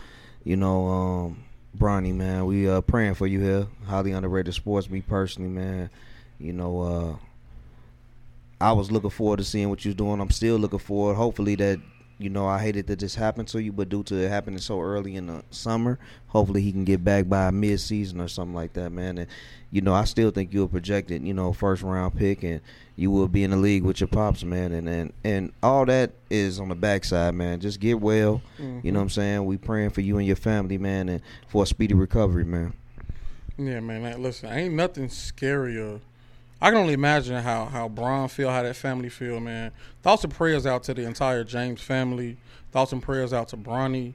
you 0.45 0.57
know, 0.57 0.87
um, 0.87 1.43
Bronny, 1.79 2.15
man. 2.15 2.47
We 2.47 2.69
uh 2.69 2.81
praying 2.83 3.15
for 3.15 3.27
you 3.27 3.39
here. 3.41 3.67
Highly 3.87 4.13
underrated 4.13 4.55
sports. 4.55 4.89
Me 4.89 5.01
personally, 5.03 5.51
man. 5.51 5.91
You 6.39 6.53
know, 6.55 6.81
uh 6.81 7.17
I 8.61 8.73
was 8.73 8.91
looking 8.91 9.11
forward 9.11 9.37
to 9.39 9.45
seeing 9.45 9.69
what 9.69 9.85
you're 9.85 9.93
doing. 9.95 10.21
I'm 10.21 10.31
still 10.31 10.57
looking 10.57 10.79
forward. 10.79 11.15
Hopefully 11.17 11.55
that 11.57 11.79
you 12.19 12.31
know, 12.31 12.47
I 12.47 12.61
hated 12.61 12.87
that 12.87 12.99
this 12.99 13.15
happened 13.15 13.49
to 13.49 13.63
you, 13.63 13.73
but 13.73 13.91
due 13.91 14.03
to 14.05 14.15
it 14.17 14.29
happening 14.29 14.59
so 14.59 14.81
early 14.81 15.17
in 15.17 15.27
the 15.27 15.45
summer, 15.51 15.99
hopefully 16.29 16.63
he 16.63 16.73
can 16.73 16.85
get 16.85 17.05
back 17.05 17.29
by 17.29 17.51
mid 17.51 17.79
season 17.79 18.21
or 18.21 18.29
something 18.29 18.55
like 18.55 18.73
that, 18.73 18.91
man. 18.91 19.19
And 19.19 19.29
you 19.71 19.83
know, 19.83 19.93
I 19.93 20.05
still 20.05 20.31
think 20.31 20.55
you're 20.55 20.65
a 20.65 20.69
projected, 20.69 21.23
you 21.23 21.35
know, 21.35 21.53
first 21.53 21.83
round 21.83 22.17
pick 22.17 22.43
and 22.43 22.63
you 22.97 23.11
will 23.11 23.29
be 23.29 23.45
in 23.45 23.51
the 23.51 23.59
league 23.59 23.83
with 23.83 24.01
your 24.01 24.09
pops, 24.09 24.45
man. 24.45 24.73
And 24.73 24.89
and, 24.89 25.13
and 25.25 25.53
all 25.63 25.85
that 25.87 26.13
is 26.31 26.59
on 26.59 26.71
the 26.71 26.75
backside, 26.75 27.35
man. 27.35 27.61
Just 27.61 27.81
get 27.81 28.01
well. 28.01 28.41
Mm-hmm. 28.59 28.81
You 28.83 28.93
know 28.93 29.01
what 29.01 29.05
I'm 29.05 29.11
saying? 29.11 29.45
We 29.45 29.59
praying 29.59 29.91
for 29.91 30.01
you 30.01 30.17
and 30.17 30.27
your 30.27 30.37
family, 30.37 30.79
man, 30.79 31.11
and 31.11 31.23
for 31.49 31.65
a 31.65 31.67
speedy 31.67 31.95
recovery, 31.95 32.45
man. 32.45 32.73
Yeah, 33.59 33.81
man. 33.81 34.03
Like, 34.03 34.19
listen, 34.19 34.51
ain't 34.51 34.75
nothing 34.75 35.09
scarier. 35.09 36.01
I 36.61 36.71
can 36.71 36.79
only 36.79 36.95
imagine 36.95 37.43
how 37.43 37.67
how 37.67 37.89
Bron 37.89 38.29
feel, 38.29 38.51
how 38.51 38.63
that 38.63 38.77
family 38.77 39.09
feel, 39.11 39.41
man. 39.41 39.73
Thoughts 40.03 40.25
and 40.25 40.33
prayers 40.35 40.67
out 40.67 40.83
to 40.85 40.95
the 40.95 41.03
entire 41.03 41.45
James 41.45 41.81
family. 41.81 42.39
Thoughts 42.73 42.93
and 42.93 43.03
prayers 43.03 43.33
out 43.33 43.49
to 43.49 43.57
Bronny. 43.57 44.15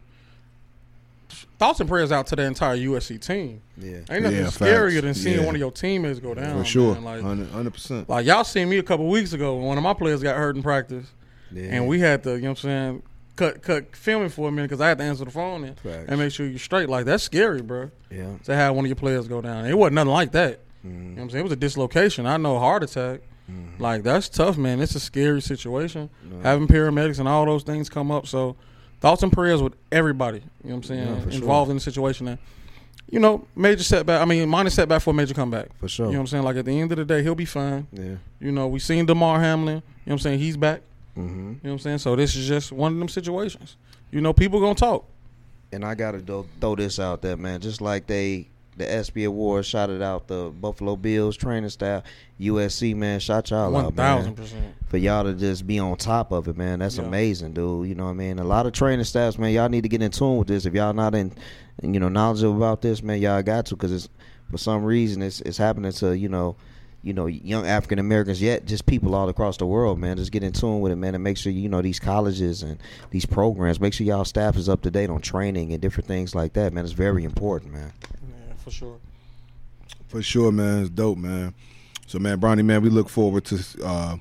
Thoughts 1.60 1.80
and 1.80 1.88
prayers 1.88 2.12
out 2.12 2.28
to 2.28 2.36
the 2.36 2.44
entire 2.44 2.76
USC 2.76 3.18
team. 3.22 3.62
Yeah. 3.78 3.98
Ain't 4.10 4.24
nothing 4.24 4.38
Yeah, 4.40 4.48
scarier 4.48 4.92
facts. 4.94 5.02
than 5.04 5.14
seeing 5.14 5.40
Yeah. 5.40 5.46
one 5.46 5.56
of 5.56 5.60
your 5.60 5.72
teammates 5.72 6.20
go 6.20 6.34
down. 6.34 6.58
for 6.58 6.66
sure, 6.66 6.96
man. 6.96 7.04
Like, 7.04 7.22
hundred 7.52 7.74
percent. 7.74 8.10
like 8.10 8.26
y'all 8.26 8.44
seen 8.44 8.68
me 8.70 8.78
a 8.80 8.84
couple 8.84 9.08
weeks 9.08 9.32
ago 9.34 9.56
when 9.56 9.66
one 9.66 9.78
of 9.78 9.84
my 9.84 9.94
players 9.94 10.22
got 10.22 10.36
hurt 10.36 10.56
in 10.56 10.64
practice, 10.64 11.06
Yeah. 11.52 11.70
and 11.72 11.88
we 11.88 12.00
had 12.00 12.24
to, 12.24 12.32
you 12.36 12.42
know 12.42 12.50
what 12.50 12.60
I'm 12.60 12.70
saying, 12.70 13.04
cut 13.38 13.62
cut 13.62 13.96
filming 13.96 14.30
for 14.30 14.50
a 14.50 14.52
minute 14.52 14.70
because 14.70 14.82
I 14.82 14.90
had 14.90 14.98
to 14.98 15.04
answer 15.06 15.24
the 15.24 15.32
phone 15.32 15.64
and, 15.64 15.76
and 15.86 16.20
make 16.20 16.34
sure 16.34 16.46
you're 16.48 16.60
straight. 16.60 16.90
Like 16.90 17.06
that's 17.06 17.24
scary, 17.24 17.62
bro. 17.62 17.92
Yeah. 18.10 18.34
To 18.46 18.56
have 18.56 18.76
one 18.76 18.84
of 18.86 18.90
your 18.90 18.96
players 18.98 19.28
go 19.28 19.42
down, 19.42 19.66
it 19.66 19.78
wasn't 19.78 19.96
nothing 19.96 20.12
like 20.12 20.32
that. 20.34 20.60
Mm-hmm. 20.86 20.89
You 20.89 21.00
know 21.02 21.15
what 21.15 21.22
I'm 21.22 21.30
saying? 21.30 21.39
It 21.39 21.44
was 21.44 21.52
a 21.52 21.58
dislocation. 21.58 22.26
I 22.26 22.38
know 22.38 22.60
heart 22.60 22.84
attack. 22.84 23.22
Like 23.80 24.04
that's 24.04 24.30
tough, 24.30 24.58
man. 24.58 24.80
It's 24.80 24.96
a 24.96 25.00
scary 25.00 25.41
situation. 25.41 26.10
Having 26.44 26.67
paramedics 26.67 27.20
and 27.20 27.28
all 27.28 27.46
those 27.46 27.63
things 27.63 27.89
come 27.89 28.10
up. 28.10 28.26
So 28.28 28.56
thoughts 29.02 29.24
and 29.24 29.32
prayers 29.32 29.62
with 29.62 29.74
everybody. 29.91 30.38
You 30.38 30.70
know 30.70 30.70
what 30.70 30.74
I'm 30.76 30.84
saying? 30.84 31.08
Yeah, 31.08 31.20
for 31.20 31.32
sure. 31.32 31.41
Involved 31.41 31.72
in 31.72 31.78
the 31.78 31.82
situation. 31.82 32.28
And 32.30 32.38
you 33.10 33.20
know, 33.20 33.46
major 33.56 33.84
setback. 33.84 34.22
I 34.22 34.26
mean, 34.26 34.48
minor 34.48 34.70
setback 34.70 35.02
for 35.02 35.10
a 35.10 35.13
major 35.13 35.34
comeback. 35.34 35.76
For 35.80 35.89
sure. 35.89 36.06
You 36.06 36.13
know 36.13 36.20
what 36.20 36.22
I'm 36.22 36.28
saying? 36.28 36.44
Like 36.44 36.56
at 36.56 36.65
the 36.65 36.80
end 36.80 36.94
of 36.94 36.98
the 36.98 37.04
day, 37.04 37.24
he'll 37.24 37.36
be 37.36 37.46
fine. 37.46 37.88
Yeah. 37.91 38.15
You 38.39 38.54
know, 38.54 38.67
we 38.67 38.80
seen 38.80 39.06
Damar 39.06 39.39
Hamlin. 39.41 39.76
You 39.76 39.82
know 39.82 39.84
what 40.06 40.13
I'm 40.13 40.20
saying? 40.20 40.39
He's 40.39 40.56
back. 40.56 40.82
Mm-hmm. 41.17 41.38
You 41.38 41.44
know 41.44 41.58
what 41.62 41.72
I'm 41.72 41.80
saying? 41.80 41.98
So 41.98 42.15
this 42.15 42.36
is 42.36 42.48
just 42.48 42.72
one 42.72 42.94
of 42.94 43.00
them 43.00 43.10
situations. 43.10 43.76
You 44.12 44.22
know, 44.22 44.32
people 44.32 44.62
gonna 44.62 44.76
talk. 44.76 45.06
And 45.74 45.84
I 45.84 45.96
gotta 45.96 46.20
throw 46.20 46.76
this 46.76 47.00
out 47.00 47.22
there, 47.22 47.36
man. 47.36 47.60
Just 47.60 47.82
like 47.82 48.08
they 48.08 48.48
the 48.78 48.90
ESPY 48.90 49.26
Awards 49.26 49.68
shouted 49.68 50.02
out 50.02 50.28
the 50.28 50.50
Buffalo 50.50 50.96
Bills 50.96 51.36
training 51.38 51.70
staff, 51.70 52.04
USC 52.40 52.96
man, 52.96 53.20
shout 53.20 53.50
y'all 53.52 53.72
One 53.72 53.86
out, 53.86 53.96
thousand 53.96 54.36
man. 54.38 54.44
percent. 54.46 54.76
For 54.88 54.98
y'all 54.98 55.24
to 55.26 55.34
just 55.34 55.68
be 55.68 55.78
on 55.80 55.98
top 55.98 56.32
of 56.32 56.48
it, 56.48 56.58
man. 56.58 56.80
That's 56.80 56.98
Yeah. 56.98 57.04
amazing, 57.04 57.54
dude. 57.54 57.88
You 57.88 57.96
know 57.96 58.06
what 58.06 58.12
I 58.12 58.14
mean? 58.14 58.40
A 58.40 58.44
lot 58.44 58.66
of 58.66 58.74
training 58.74 59.06
staffs, 59.06 59.38
man. 59.38 59.52
Y'all 59.54 59.70
need 59.70 59.84
to 59.84 59.90
get 59.90 60.02
in 60.02 60.12
tune 60.12 60.38
with 60.38 60.48
this. 60.48 60.66
If 60.66 60.74
y'all 60.74 60.94
not 60.94 61.14
in, 61.16 61.32
you 61.82 62.00
know, 62.00 62.10
knowledgeable 62.10 62.58
about 62.58 62.82
this, 62.82 63.04
man, 63.04 63.20
y'all 63.22 63.42
got 63.44 63.66
to 63.68 63.76
because 63.76 63.92
it's 63.92 64.10
for 64.50 64.58
some 64.58 64.84
reason 64.84 65.22
it's 65.22 65.42
it's 65.42 65.58
happening 65.58 65.92
to 65.94 66.18
you 66.18 66.30
know. 66.30 66.56
You 67.04 67.14
know, 67.14 67.26
young 67.26 67.66
African 67.66 67.98
Americans, 67.98 68.44
yet 68.44 68.68
just 68.68 68.86
people 68.86 69.16
all 69.16 69.28
across 69.28 69.58
the 69.58 69.66
world, 69.66 69.98
man. 69.98 70.18
Just 70.18 70.32
get 70.32 70.44
in 70.44 70.52
tune 70.54 70.82
with 70.82 70.92
it, 70.92 70.98
man, 70.98 71.16
and 71.16 71.24
make 71.24 71.36
sure 71.36 71.52
you 71.52 71.68
know 71.68 71.82
these 71.82 72.00
colleges 72.00 72.62
and 72.62 72.78
these 73.10 73.26
programs. 73.26 73.80
Make 73.80 73.94
sure 73.94 74.06
y'all 74.06 74.24
staff 74.24 74.56
is 74.56 74.70
up 74.70 74.84
to 74.84 74.92
date 74.92 75.10
on 75.10 75.20
training 75.20 75.74
and 75.74 75.82
different 75.82 76.08
things 76.08 76.36
like 76.36 76.54
that, 76.54 76.74
man. 76.74 76.84
It's 76.84 76.94
very 76.94 77.24
important, 77.24 77.74
man. 77.74 77.92
Yeah, 78.62 78.63
for 78.63 78.71
sure. 78.71 78.97
For 80.08 80.21
sure, 80.21 80.52
man. 80.52 80.82
It's 80.82 80.89
dope, 80.89 81.17
man. 81.17 81.54
So, 82.08 82.19
man, 82.19 82.39
Bronny, 82.39 82.63
man, 82.63 82.82
we 82.82 82.89
look 82.89 83.08
forward 83.10 83.45
to 83.45 83.60
uh, 83.84 84.17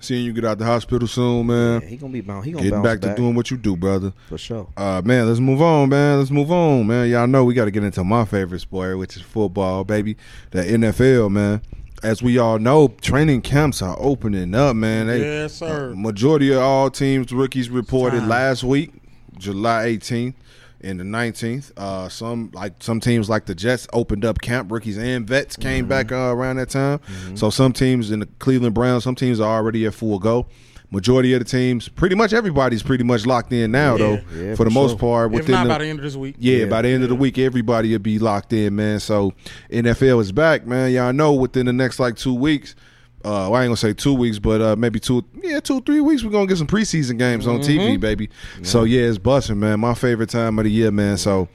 seeing 0.00 0.24
you 0.24 0.32
get 0.32 0.44
out 0.44 0.58
the 0.58 0.64
hospital 0.64 1.08
soon, 1.08 1.46
man. 1.48 1.80
Yeah, 1.82 1.88
he 1.88 1.96
gonna 1.96 2.12
be 2.12 2.20
bound. 2.20 2.44
He 2.44 2.52
gonna 2.52 2.62
Getting 2.62 2.82
bounce 2.82 3.00
back, 3.00 3.10
to 3.10 3.16
doing 3.20 3.34
what 3.34 3.50
you 3.50 3.56
do, 3.56 3.76
brother. 3.76 4.12
for 4.28 4.38
sure. 4.38 4.68
Uh, 4.76 5.02
man, 5.04 5.26
let's 5.26 5.40
move 5.40 5.60
on, 5.60 5.88
man. 5.88 6.18
Let's 6.18 6.30
move 6.30 6.52
on, 6.52 6.86
man. 6.86 7.08
Y'all 7.10 7.26
know 7.26 7.44
we 7.44 7.54
got 7.54 7.64
to 7.64 7.70
get 7.72 7.82
into 7.84 8.04
my 8.04 8.24
favorite 8.24 8.60
sport, 8.60 8.98
which 8.98 9.16
is 9.16 9.22
football, 9.22 9.82
baby. 9.84 10.16
The 10.50 10.62
NFL, 10.62 11.30
man. 11.30 11.60
As 12.04 12.20
we 12.22 12.36
all 12.38 12.58
know, 12.58 12.88
training 13.00 13.42
camps 13.42 13.80
are 13.80 13.96
opening 13.98 14.54
up, 14.56 14.74
man. 14.74 15.06
They, 15.06 15.20
yes, 15.20 15.54
sir. 15.54 15.92
uh, 15.92 15.94
majority 15.96 16.52
of 16.52 16.58
all 16.60 16.90
teams, 16.90 17.32
rookies 17.32 17.70
reported 17.70 18.20
Time. 18.20 18.28
last 18.28 18.64
week, 18.64 18.92
July 19.38 19.86
18th 19.86 20.34
and 20.82 20.98
the 21.00 21.04
19th. 21.04 21.72
Uh, 21.76 22.08
some 22.08 22.50
like 22.54 22.74
some 22.80 23.00
teams 23.00 23.28
like 23.30 23.46
the 23.46 23.54
Jets 23.54 23.86
opened 23.92 24.24
up 24.24 24.40
camp. 24.40 24.70
Rookies 24.72 24.98
and 24.98 25.26
vets 25.26 25.56
came 25.56 25.86
back 25.86 26.12
uh, 26.12 26.16
around 26.16 26.56
that 26.56 26.70
time. 26.70 27.00
So 27.34 27.50
some 27.50 27.72
teams 27.72 28.10
in 28.10 28.20
the 28.20 28.26
Cleveland 28.38 28.74
Browns, 28.74 29.04
some 29.04 29.14
teams 29.14 29.40
are 29.40 29.56
already 29.56 29.86
at 29.86 29.94
full 29.94 30.18
go. 30.18 30.46
Majority 30.90 31.32
of 31.32 31.38
the 31.38 31.46
teams, 31.46 31.88
pretty 31.88 32.14
much 32.14 32.34
everybody's 32.34 32.82
pretty 32.82 33.02
much 33.02 33.24
locked 33.24 33.50
in 33.50 33.70
now, 33.70 33.92
Yeah. 33.92 33.98
though. 33.98 34.12
Yeah, 34.36 34.50
for 34.50 34.56
for 34.56 34.64
the 34.64 34.70
most 34.70 34.90
sure. 34.90 34.98
part, 34.98 35.32
if 35.32 35.38
within 35.40 35.52
not 35.54 35.62
the, 35.64 35.68
by 35.70 35.78
the 35.78 35.86
end 35.86 35.98
of 36.00 36.02
this 36.04 36.16
week. 36.16 36.36
yeah, 36.38 36.56
Yeah. 36.58 36.64
by 36.66 36.82
the 36.82 36.88
end 36.90 37.02
of 37.02 37.08
the 37.08 37.14
week, 37.14 37.38
everybody 37.38 37.92
will 37.92 37.98
be 37.98 38.18
locked 38.18 38.52
in, 38.52 38.76
man. 38.76 39.00
So 39.00 39.32
NFL 39.70 40.20
is 40.20 40.32
back, 40.32 40.66
man. 40.66 40.92
Y'all 40.92 41.14
know 41.14 41.32
within 41.32 41.64
the 41.64 41.72
next 41.72 41.98
like 41.98 42.16
two 42.16 42.34
weeks. 42.34 42.74
Uh, 43.24 43.46
well, 43.50 43.54
I 43.54 43.62
ain't 43.62 43.68
gonna 43.68 43.76
say 43.76 43.92
two 43.92 44.14
weeks, 44.14 44.38
but 44.38 44.60
uh, 44.60 44.76
maybe 44.76 44.98
two, 44.98 45.24
yeah, 45.42 45.60
two, 45.60 45.80
three 45.82 46.00
weeks. 46.00 46.24
We're 46.24 46.30
gonna 46.30 46.46
get 46.46 46.58
some 46.58 46.66
preseason 46.66 47.18
games 47.18 47.46
on 47.46 47.60
TV, 47.60 47.98
baby. 47.98 48.30
So 48.62 48.84
yeah, 48.84 49.02
it's 49.02 49.18
busting, 49.18 49.58
man. 49.60 49.80
My 49.80 49.94
favorite 49.94 50.30
time 50.30 50.58
of 50.58 50.64
the 50.64 50.70
year, 50.70 50.90
man. 50.90 51.16
So 51.16 51.48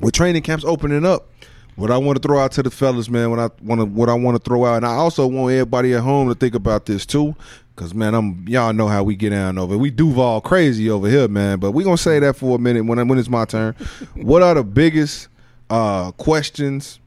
with 0.00 0.14
training 0.14 0.42
camps 0.42 0.64
opening 0.64 1.06
up, 1.06 1.28
what 1.76 1.90
I 1.90 1.96
want 1.96 2.20
to 2.20 2.26
throw 2.26 2.38
out 2.38 2.52
to 2.52 2.62
the 2.62 2.70
fellas, 2.70 3.08
man, 3.08 3.30
what 3.30 3.38
I 3.38 3.48
want 3.62 3.80
to, 3.80 3.86
what 3.86 4.08
I 4.08 4.14
want 4.14 4.36
to 4.36 4.42
throw 4.42 4.66
out, 4.66 4.76
and 4.76 4.86
I 4.86 4.94
also 4.94 5.26
want 5.26 5.52
everybody 5.52 5.94
at 5.94 6.02
home 6.02 6.28
to 6.28 6.34
think 6.34 6.54
about 6.54 6.84
this 6.84 7.06
too, 7.06 7.34
because 7.74 7.94
man, 7.94 8.14
I'm 8.14 8.46
y'all 8.46 8.72
know 8.72 8.88
how 8.88 9.02
we 9.02 9.16
get 9.16 9.30
down 9.30 9.58
over. 9.58 9.78
We 9.78 9.90
Duval 9.90 10.42
crazy 10.42 10.90
over 10.90 11.08
here, 11.08 11.28
man. 11.28 11.58
But 11.58 11.72
we 11.72 11.84
gonna 11.84 11.96
say 11.96 12.18
that 12.18 12.36
for 12.36 12.56
a 12.56 12.58
minute 12.58 12.84
when 12.84 12.98
I, 12.98 13.02
when 13.04 13.18
it's 13.18 13.30
my 13.30 13.46
turn. 13.46 13.74
what 14.14 14.42
are 14.42 14.54
the 14.54 14.64
biggest 14.64 15.28
uh, 15.70 16.12
questions 16.12 16.98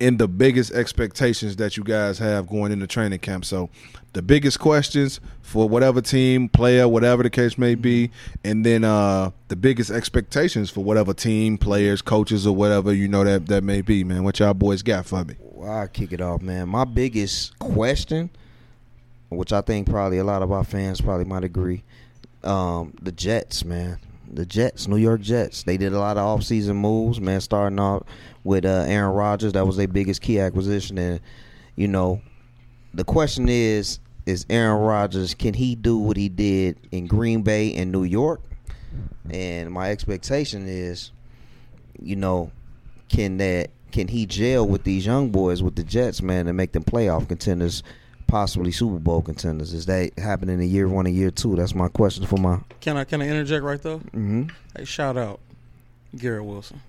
and 0.00 0.18
the 0.18 0.28
biggest 0.28 0.72
expectations 0.72 1.56
that 1.56 1.76
you 1.76 1.84
guys 1.84 2.18
have 2.18 2.46
going 2.48 2.72
into 2.72 2.86
training 2.86 3.18
camp? 3.18 3.44
So, 3.44 3.70
the 4.12 4.22
biggest 4.22 4.58
questions 4.58 5.20
for 5.42 5.68
whatever 5.68 6.00
team, 6.00 6.48
player, 6.48 6.88
whatever 6.88 7.22
the 7.22 7.30
case 7.30 7.56
may 7.56 7.74
be, 7.74 8.10
and 8.44 8.64
then 8.64 8.84
uh, 8.84 9.30
the 9.48 9.56
biggest 9.56 9.90
expectations 9.90 10.70
for 10.70 10.82
whatever 10.82 11.14
team, 11.14 11.58
players, 11.58 12.02
coaches, 12.02 12.46
or 12.46 12.54
whatever 12.54 12.92
you 12.92 13.08
know 13.08 13.24
that 13.24 13.46
that 13.46 13.64
may 13.64 13.80
be. 13.80 14.04
Man, 14.04 14.24
what 14.24 14.38
y'all 14.38 14.54
boys 14.54 14.82
got 14.82 15.06
for 15.06 15.24
me? 15.24 15.34
Well, 15.40 15.70
I'll 15.70 15.88
kick 15.88 16.12
it 16.12 16.20
off, 16.20 16.42
man. 16.42 16.68
My 16.68 16.84
biggest 16.84 17.58
question, 17.58 18.30
which 19.28 19.52
I 19.52 19.60
think 19.60 19.88
probably 19.88 20.18
a 20.18 20.24
lot 20.24 20.42
of 20.42 20.52
our 20.52 20.64
fans 20.64 21.00
probably 21.00 21.24
might 21.24 21.44
agree, 21.44 21.82
um, 22.44 22.94
the 23.02 23.12
Jets, 23.12 23.64
man. 23.64 23.98
The 24.30 24.44
Jets, 24.44 24.86
New 24.86 24.98
York 24.98 25.22
Jets. 25.22 25.62
They 25.62 25.78
did 25.78 25.94
a 25.94 25.98
lot 25.98 26.18
of 26.18 26.38
offseason 26.38 26.76
moves, 26.76 27.18
man, 27.18 27.40
starting 27.40 27.78
off 27.78 28.02
with 28.48 28.64
uh, 28.64 28.86
Aaron 28.88 29.14
Rodgers. 29.14 29.52
That 29.52 29.66
was 29.66 29.76
their 29.76 29.86
biggest 29.86 30.22
key 30.22 30.40
acquisition. 30.40 30.96
And, 30.96 31.20
you 31.76 31.86
know, 31.86 32.22
the 32.94 33.04
question 33.04 33.46
is, 33.46 34.00
is 34.24 34.46
Aaron 34.48 34.80
Rodgers, 34.80 35.34
can 35.34 35.52
he 35.52 35.74
do 35.74 35.98
what 35.98 36.16
he 36.16 36.30
did 36.30 36.78
in 36.90 37.06
Green 37.06 37.42
Bay 37.42 37.74
and 37.74 37.92
New 37.92 38.04
York? 38.04 38.40
And 39.30 39.70
my 39.70 39.90
expectation 39.90 40.66
is, 40.66 41.12
you 42.00 42.16
know, 42.16 42.50
can 43.10 43.36
that 43.36 43.68
can 43.92 44.08
he 44.08 44.24
gel 44.24 44.66
with 44.66 44.82
these 44.82 45.04
young 45.04 45.28
boys 45.28 45.62
with 45.62 45.76
the 45.76 45.84
Jets, 45.84 46.22
man, 46.22 46.48
and 46.48 46.56
make 46.56 46.72
them 46.72 46.84
playoff 46.84 47.28
contenders, 47.28 47.82
possibly 48.28 48.72
Super 48.72 48.98
Bowl 48.98 49.20
contenders? 49.20 49.74
Is 49.74 49.84
that 49.86 50.18
happening 50.18 50.60
in 50.60 50.70
year 50.70 50.88
one 50.88 51.06
and 51.06 51.14
year 51.14 51.30
two? 51.30 51.54
That's 51.56 51.74
my 51.74 51.88
question 51.88 52.26
for 52.26 52.38
my. 52.38 52.60
Can 52.80 52.96
I 52.96 53.04
can 53.04 53.20
I 53.20 53.28
interject 53.28 53.62
right 53.62 53.82
there? 53.82 53.98
Mm-hmm. 53.98 54.44
Hey, 54.74 54.84
shout 54.86 55.18
out 55.18 55.40
Garrett 56.16 56.44
Wilson. 56.44 56.80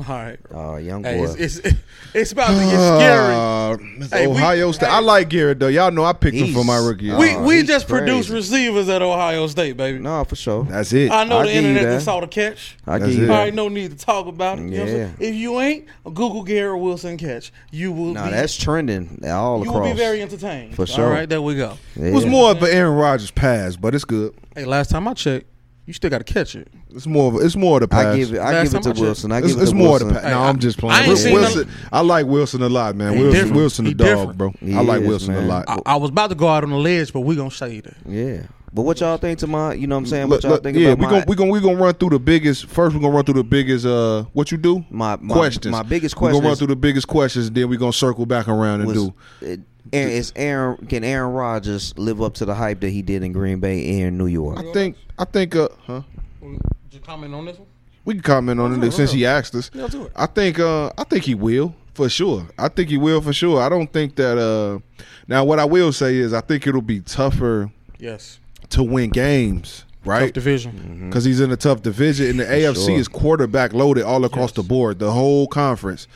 All 0.00 0.04
right. 0.14 0.38
Uh, 0.54 0.76
young 0.76 1.02
boy. 1.02 1.08
Hey, 1.08 1.20
it's, 1.22 1.56
it's 1.58 1.76
it's 2.14 2.32
about 2.32 2.48
to 2.48 2.54
get 2.54 2.70
scary. 2.70 3.34
Uh, 3.34 3.76
it's 4.00 4.12
Hey, 4.12 4.26
we- 4.28 4.32
Ohio 4.34 4.70
State. 4.70 4.86
hey. 4.86 4.92
I 4.94 4.98
like 5.00 5.28
Garrett 5.28 5.58
though. 5.58 5.66
Y'all 5.66 5.90
know 5.90 6.04
I 6.04 6.12
picked 6.12 6.36
him 6.36 6.54
for 6.54 6.64
my 6.64 6.76
rookie. 6.78 7.10
Uh, 7.10 7.18
we 7.18 7.30
Uh, 7.34 7.42
we 7.42 7.62
just 7.64 7.88
produced 7.88 8.30
crazy. 8.30 8.34
receivers 8.68 8.88
at 8.88 9.02
Ohio 9.02 9.48
State, 9.48 9.76
baby. 9.76 9.98
no, 9.98 10.22
for 10.22 10.36
sure. 10.36 10.62
that's 10.64 10.92
it. 10.92 11.10
I 11.10 11.24
know 11.24 11.38
I'll 11.38 11.46
the 11.46 11.52
internet 11.52 11.82
that. 11.82 11.90
that 11.90 12.00
saw 12.02 12.20
the 12.20 12.28
catch. 12.28 12.76
I 12.86 12.98
That's 12.98 13.10
give 13.10 13.18
you 13.22 13.24
it. 13.26 13.30
All 13.30 13.36
that. 13.38 13.42
right, 13.42 13.54
no 13.54 13.68
need 13.68 13.90
to 13.90 13.96
talk 13.96 14.26
about 14.28 14.60
it. 14.60 14.62
You 14.62 14.70
know 14.70 14.76
what 14.76 14.82
I'm 14.82 14.88
saying? 14.94 15.14
Yeah. 15.18 15.28
If 15.28 15.34
you 15.34 15.60
ain't, 15.60 15.86
Google 16.04 16.42
Garrett 16.44 16.80
Wilson 16.80 17.16
catch. 17.16 17.52
You 17.72 17.90
will 17.90 18.12
No, 18.14 18.24
be 18.24 18.30
that's 18.30 18.56
trending 18.56 19.20
all 19.26 19.58
you 19.58 19.62
across. 19.64 19.64
You 19.64 19.72
will 19.72 19.90
be 19.92 19.98
very 19.98 20.22
entertained. 20.22 20.76
For 20.76 20.86
sure. 20.86 21.10
right, 21.10 21.28
there 21.28 21.42
we 21.42 21.56
go. 21.56 21.76
Yeah. 21.96 22.06
It 22.06 22.14
was 22.14 22.24
more 22.24 22.52
of 22.52 22.62
an 22.62 22.70
Aaron 22.70 22.94
Rodgers 22.94 23.32
pass, 23.32 23.74
but 23.74 23.96
it's 23.96 24.04
good. 24.04 24.32
Hey, 24.54 24.64
last 24.64 24.90
time 24.90 25.08
I 25.08 25.14
checked, 25.14 25.46
you 25.88 25.94
still 25.94 26.10
got 26.10 26.18
to 26.18 26.24
catch 26.32 26.54
it. 26.54 26.68
It's 26.90 27.06
more 27.06 27.28
of 27.28 27.34
a, 27.36 27.38
it's 27.38 27.56
more 27.56 27.78
of 27.78 27.80
the 27.80 27.88
pass. 27.88 28.04
I 28.14 28.16
give 28.18 28.34
it. 28.34 28.38
I 28.38 28.52
Last 28.52 28.72
give 28.72 28.86
it 28.86 28.94
to. 28.94 29.00
Wilson. 29.00 29.32
I 29.32 29.38
it's, 29.38 29.46
give 29.48 29.56
it 29.58 29.62
it's 29.62 29.70
to 29.70 29.76
more 29.76 29.88
Wilson. 29.88 30.08
of 30.08 30.14
the 30.14 30.20
pass. 30.20 30.30
No, 30.30 30.38
I- 30.40 30.48
I'm 30.48 30.58
just 30.58 30.78
I 30.78 30.80
playing. 30.80 30.98
ain't 31.00 31.08
Wil- 31.08 31.16
seen 31.16 31.32
Wilson, 31.32 31.68
I 31.90 32.00
like 32.02 32.26
Wilson 32.26 32.62
a 32.62 32.68
lot, 32.68 32.94
man. 32.94 33.14
He 33.14 33.22
Wilson, 33.22 33.32
different. 33.34 33.56
Wilson 33.56 33.84
the 33.86 33.90
He 33.90 33.94
dog, 33.94 34.06
different. 34.06 34.38
bro. 34.38 34.54
He 34.60 34.74
I 34.74 34.80
like 34.82 35.00
is, 35.02 35.08
Wilson 35.08 35.34
a 35.34 35.40
lot. 35.40 35.64
I, 35.66 35.78
I 35.86 35.96
was 35.96 36.10
about 36.10 36.28
to 36.28 36.36
go 36.36 36.46
out 36.46 36.62
on 36.62 36.70
the 36.70 36.76
ledge, 36.76 37.12
but 37.12 37.20
we 37.22 37.34
gonna 37.36 37.50
shade 37.50 37.86
it. 37.86 37.96
Yeah, 38.06 38.42
but 38.72 38.82
what 38.82 39.00
y'all 39.00 39.16
think 39.16 39.38
to 39.38 39.46
my? 39.46 39.72
You 39.72 39.86
know 39.86 39.94
what 39.96 40.00
I'm 40.00 40.06
saying? 40.06 40.28
What 40.28 40.42
y'all 40.42 40.52
look, 40.52 40.62
think 40.62 40.76
yeah, 40.76 40.88
about 40.90 40.98
we 40.98 41.04
my? 41.06 41.10
gonna 41.12 41.24
we 41.26 41.36
gonna 41.36 41.50
we 41.52 41.60
gonna 41.60 41.76
run 41.82 41.94
through 41.94 42.10
the 42.10 42.18
biggest. 42.20 42.66
First, 42.66 42.94
we're 42.94 43.00
gonna 43.00 43.14
run 43.14 43.24
through 43.24 43.34
the 43.34 43.44
biggest. 43.44 43.86
Uh, 43.86 44.24
what 44.34 44.52
you 44.52 44.58
do? 44.58 44.84
my, 44.90 45.16
my 45.16 45.34
questions. 45.34 45.72
My 45.72 45.82
biggest 45.82 46.16
questions. 46.16 46.36
We're 46.36 46.42
gonna 46.42 46.48
run 46.50 46.58
through 46.58 46.66
the 46.66 46.76
biggest 46.76 47.08
questions, 47.08 47.46
and 47.46 47.56
then 47.56 47.68
we're 47.70 47.78
gonna 47.78 47.92
circle 47.94 48.26
back 48.26 48.46
around 48.46 48.80
and 48.82 48.88
was 48.88 49.04
do. 49.08 49.14
it, 49.40 49.60
Aaron, 49.92 50.12
is 50.12 50.32
Aaron 50.36 50.86
can 50.86 51.04
Aaron 51.04 51.32
Rodgers 51.32 51.96
live 51.98 52.20
up 52.22 52.34
to 52.34 52.44
the 52.44 52.54
hype 52.54 52.80
that 52.80 52.90
he 52.90 53.02
did 53.02 53.22
in 53.22 53.32
Green 53.32 53.60
Bay 53.60 54.02
and 54.02 54.18
New 54.18 54.26
York? 54.26 54.58
I 54.58 54.72
think 54.72 54.96
I 55.18 55.24
think 55.24 55.54
uh, 55.56 55.68
huh? 55.86 56.02
Did 56.40 56.60
you 56.92 57.00
comment 57.00 57.34
on 57.34 57.44
this 57.46 57.58
one? 57.58 57.68
We 58.04 58.14
can 58.14 58.22
comment 58.22 58.58
on 58.60 58.80
Let's 58.80 58.94
it 58.94 58.96
since 58.96 59.12
he 59.12 59.26
asked 59.26 59.54
us. 59.54 59.70
Yeah, 59.74 59.86
do 59.88 60.04
it. 60.04 60.12
I 60.16 60.26
think 60.26 60.58
uh 60.58 60.90
I 60.96 61.04
think 61.04 61.24
he 61.24 61.34
will 61.34 61.74
for 61.94 62.08
sure. 62.08 62.46
I 62.58 62.68
think 62.68 62.88
he 62.88 62.96
will 62.96 63.20
for 63.20 63.32
sure. 63.32 63.60
I 63.60 63.68
don't 63.68 63.92
think 63.92 64.16
that 64.16 64.38
uh 64.38 64.78
now 65.26 65.44
what 65.44 65.58
I 65.58 65.64
will 65.64 65.92
say 65.92 66.16
is 66.16 66.32
I 66.32 66.40
think 66.40 66.66
it'll 66.66 66.80
be 66.82 67.00
tougher 67.00 67.70
Yes. 67.98 68.38
to 68.70 68.82
win 68.82 69.10
games, 69.10 69.84
right? 70.04 70.26
Tough 70.26 70.32
division. 70.32 71.08
Because 71.10 71.24
he's 71.24 71.40
in 71.40 71.50
a 71.50 71.56
tough 71.56 71.82
division, 71.82 72.28
and 72.30 72.40
the 72.40 72.44
AFC 72.44 72.86
sure. 72.86 72.96
is 72.98 73.08
quarterback 73.08 73.72
loaded 73.72 74.04
all 74.04 74.24
across 74.24 74.50
Yes. 74.50 74.56
the 74.56 74.62
board, 74.62 74.98
the 75.00 75.10
whole 75.12 75.46
conference. 75.48 76.06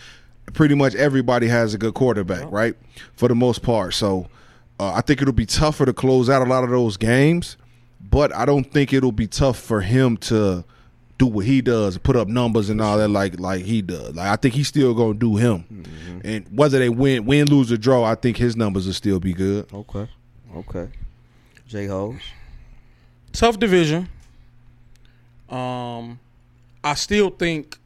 Pretty 0.52 0.74
much 0.74 0.94
everybody 0.94 1.48
has 1.48 1.74
a 1.74 1.78
good 1.78 1.94
quarterback, 1.94 2.50
right? 2.50 2.74
For 3.14 3.28
the 3.28 3.34
most 3.34 3.62
part. 3.62 3.94
So 3.94 4.28
uh, 4.78 4.92
I 4.92 5.00
think 5.00 5.22
it'll 5.22 5.32
be 5.32 5.46
tougher 5.46 5.86
to 5.86 5.92
close 5.92 6.28
out 6.28 6.46
a 6.46 6.50
lot 6.50 6.64
of 6.64 6.70
those 6.70 6.96
games, 6.96 7.56
but 8.00 8.34
I 8.34 8.44
don't 8.44 8.64
think 8.64 8.92
it'll 8.92 9.12
be 9.12 9.26
tough 9.26 9.58
for 9.58 9.80
him 9.80 10.16
to 10.18 10.64
do 11.18 11.26
what 11.26 11.46
he 11.46 11.60
does, 11.62 11.98
put 11.98 12.16
up 12.16 12.26
numbers 12.26 12.68
and 12.68 12.80
all 12.80 12.98
that 12.98 13.08
like 13.08 13.38
like 13.38 13.64
he 13.64 13.80
does. 13.80 14.14
Like 14.16 14.26
I 14.26 14.36
think 14.36 14.54
he's 14.54 14.68
still 14.68 14.92
gonna 14.92 15.14
do 15.14 15.36
him. 15.36 15.64
Mm-hmm. 15.72 16.20
And 16.24 16.46
whether 16.50 16.78
they 16.78 16.88
win, 16.88 17.26
win, 17.26 17.48
lose 17.48 17.70
or 17.70 17.76
draw, 17.76 18.02
I 18.04 18.16
think 18.16 18.36
his 18.36 18.56
numbers 18.56 18.86
will 18.86 18.92
still 18.92 19.20
be 19.20 19.32
good. 19.32 19.72
Okay, 19.72 20.08
okay. 20.56 20.88
J 21.68 21.86
Hose. 21.86 22.20
Tough 23.32 23.58
division. 23.58 24.08
Um, 25.48 26.18
I 26.82 26.94
still 26.94 27.30
think 27.30 27.78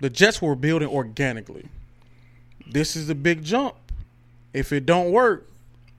the 0.00 0.10
Jets 0.10 0.42
were 0.42 0.56
building 0.56 0.88
organically. 0.88 1.68
This 2.70 2.96
is 2.96 3.08
a 3.08 3.14
big 3.14 3.42
jump. 3.44 3.74
If 4.52 4.72
it 4.72 4.86
don't 4.86 5.12
work, 5.12 5.48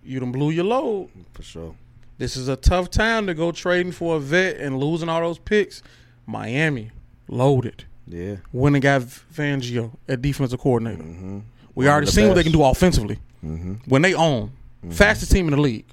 you 0.04 0.20
done 0.20 0.32
blew 0.32 0.52
your 0.52 0.66
load. 0.66 1.10
for 1.34 1.44
sure. 1.44 1.76
This 2.18 2.36
is 2.36 2.48
a 2.48 2.56
tough 2.56 2.90
time 2.90 3.28
to 3.28 3.34
go 3.34 3.52
trading 3.52 3.92
for 3.92 4.16
a 4.16 4.20
vet 4.20 4.58
and 4.58 4.80
losing 4.80 5.08
all 5.10 5.22
those 5.22 5.38
picks. 5.38 5.84
Miami 6.26 6.92
loaded. 7.28 7.86
Yeah. 8.08 8.38
When 8.52 8.74
they 8.74 8.80
got 8.80 9.02
Fangio 9.02 9.92
at 10.08 10.22
defensive 10.22 10.60
coordinator. 10.60 11.04
Mm-hmm. 11.04 11.40
We 11.76 11.86
One 11.86 11.92
already 11.92 12.06
the 12.08 12.12
seen 12.12 12.28
what 12.28 12.34
they 12.36 12.44
can 12.44 12.52
do 12.52 12.64
offensively. 12.64 13.20
Mm-hmm. 13.46 13.74
When 13.86 14.02
they 14.02 14.16
own, 14.16 14.52
fastest 14.90 15.32
team 15.32 15.48
in 15.48 15.52
the 15.56 15.62
league. 15.62 15.86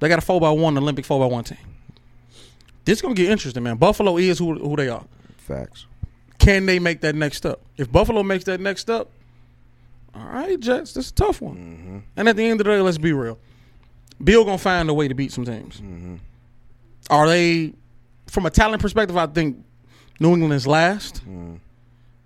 They 0.00 0.08
got 0.08 0.18
a 0.18 0.22
four 0.22 0.40
by 0.40 0.50
one 0.50 0.76
Olympic 0.76 1.04
four 1.04 1.20
by 1.20 1.26
one 1.32 1.44
team. 1.44 1.58
This 2.84 2.98
is 2.98 3.02
gonna 3.02 3.14
get 3.14 3.30
interesting, 3.30 3.62
man. 3.62 3.76
Buffalo 3.76 4.16
is 4.16 4.38
who 4.38 4.54
who 4.58 4.74
they 4.74 4.88
are. 4.88 5.04
Facts. 5.36 5.86
Can 6.38 6.66
they 6.66 6.78
make 6.78 7.02
that 7.02 7.14
next 7.14 7.36
step? 7.36 7.60
If 7.76 7.92
Buffalo 7.92 8.22
makes 8.22 8.44
that 8.44 8.60
next 8.60 8.80
step, 8.80 9.08
all 10.14 10.26
right, 10.26 10.58
Jets, 10.58 10.92
this 10.94 11.06
is 11.06 11.10
a 11.12 11.14
tough 11.14 11.40
one. 11.40 11.56
Mm-hmm. 11.56 11.98
And 12.16 12.28
at 12.28 12.36
the 12.36 12.44
end 12.44 12.60
of 12.60 12.66
the 12.66 12.72
day, 12.72 12.80
let's 12.80 12.98
be 12.98 13.12
real. 13.12 13.38
Bill 14.22 14.44
gonna 14.44 14.58
find 14.58 14.88
a 14.90 14.94
way 14.94 15.08
to 15.08 15.14
beat 15.14 15.32
some 15.32 15.44
teams. 15.44 15.76
Mm-hmm. 15.80 16.16
Are 17.10 17.26
they, 17.28 17.72
from 18.28 18.46
a 18.46 18.50
talent 18.50 18.82
perspective? 18.82 19.16
I 19.16 19.26
think 19.26 19.64
New 20.20 20.32
England 20.32 20.52
is 20.54 20.66
last, 20.66 21.16
Mm-hmm. 21.26 21.54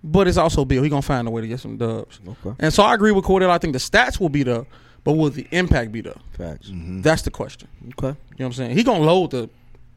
but 0.03 0.26
it's 0.28 0.37
also 0.37 0.64
Bill. 0.64 0.82
He 0.82 0.89
gonna 0.89 1.03
find 1.03 1.26
a 1.28 1.30
way 1.30 1.41
to 1.43 1.49
get 1.49 1.61
some 1.61 1.76
dubs. 1.76 2.20
Okay. 2.26 2.55
And 2.59 2.72
so 2.72 2.82
I 2.82 2.95
agree 2.95 3.12
with 3.12 3.24
Cordell. 3.24 3.51
I 3.51 3.59
think 3.59 3.72
the 3.72 3.78
stats 3.78 4.18
will 4.20 4.28
be 4.28 4.43
there, 4.43 4.66
but 5.05 5.12
will 5.12 5.30
the 5.30 5.47
impact 5.53 5.93
be 5.93 6.01
there? 6.01 6.16
Facts. 6.37 6.68
That's 6.72 7.22
the 7.22 7.30
question. 7.30 7.68
Okay. 7.99 8.09
You 8.09 8.12
know 8.12 8.16
what 8.39 8.47
I'm 8.47 8.53
saying? 8.55 8.76
He 8.76 8.82
gonna 8.82 9.05
load 9.05 9.30
the, 9.30 9.49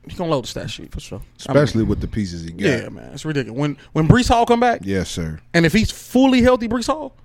he 0.07 0.15
gonna 0.15 0.29
load 0.29 0.43
the 0.43 0.47
stat 0.49 0.69
sheet 0.69 0.91
for 0.91 0.99
sure. 0.99 1.21
especially 1.39 1.83
with 1.83 1.99
the 1.99 2.07
pieces 2.07 2.43
he 2.43 2.51
got. 2.51 2.61
Yeah, 2.61 2.89
man, 2.89 3.11
it's 3.13 3.25
ridiculous. 3.25 3.57
When 3.59 3.77
when 3.93 4.07
Breece 4.07 4.27
Hall 4.29 4.45
come 4.45 4.59
back, 4.59 4.81
Yes, 4.83 5.09
sir. 5.09 5.39
and 5.53 5.65
if 5.65 5.73
he's 5.73 5.89
fully 5.91 6.41
healthy, 6.43 6.67
Breece 6.69 6.87
Hall, 6.87 7.15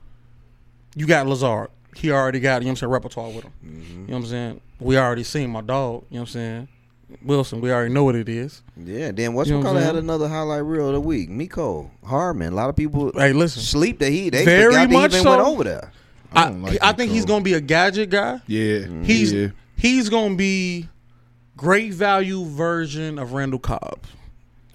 you 0.94 1.06
got 1.06 1.26
Lazard. 1.26 1.70
He 1.94 2.10
already 2.10 2.40
got, 2.40 2.62
you 2.62 2.66
know 2.66 2.70
what 2.70 2.70
I'm 2.70 2.76
saying, 2.76 2.92
repertoire 2.92 3.30
with 3.30 3.44
him. 3.44 3.52
You 3.62 3.70
mm-hmm. 3.70 4.06
know 4.06 4.12
what 4.12 4.18
I'm 4.18 4.26
saying? 4.26 4.60
We 4.80 4.98
already 4.98 5.24
seen 5.24 5.50
my 5.50 5.60
dog, 5.60 6.04
you 6.10 6.16
know 6.16 6.22
what 6.22 6.28
I'm 6.28 6.32
saying? 6.32 6.68
Wilson, 7.22 7.60
we 7.60 7.70
already 7.70 7.92
know 7.92 8.04
what 8.04 8.14
it 8.14 8.28
is. 8.28 8.62
Yeah. 8.76 9.12
Then 9.12 9.34
what's 9.34 9.50
You 9.50 9.58
know 9.58 9.70
what 9.70 9.76
I'm 9.76 9.82
had 9.82 9.96
another 9.96 10.28
highlight 10.28 10.64
reel 10.64 10.88
of 10.88 10.94
the 10.94 11.00
week. 11.00 11.28
Miko 11.28 11.90
Hardman. 12.04 12.52
A 12.52 12.56
lot 12.56 12.70
of 12.70 12.76
people 12.76 13.12
Hey, 13.14 13.32
listen. 13.32 13.62
sleep 13.62 13.98
that 13.98 14.10
he 14.10 14.30
they 14.30 14.44
Very 14.44 14.72
forgot 14.72 14.88
they 14.88 14.94
much 14.94 15.12
even 15.12 15.22
so. 15.22 15.30
went 15.30 15.42
over 15.42 15.64
there. 15.64 15.92
I 16.32 16.44
I, 16.44 16.48
like 16.48 16.78
I 16.80 16.92
think 16.92 17.12
he's 17.12 17.26
going 17.26 17.40
to 17.40 17.44
be 17.44 17.52
a 17.52 17.60
gadget 17.60 18.08
guy. 18.08 18.40
Yeah, 18.46 18.78
mm-hmm. 18.78 19.04
He's 19.04 19.32
yeah. 19.32 19.48
he's 19.76 20.08
going 20.08 20.30
to 20.30 20.36
be 20.36 20.88
great 21.56 21.92
value 21.92 22.44
version 22.46 23.18
of 23.18 23.34
Randall 23.34 23.58
Cobb. 23.58 24.00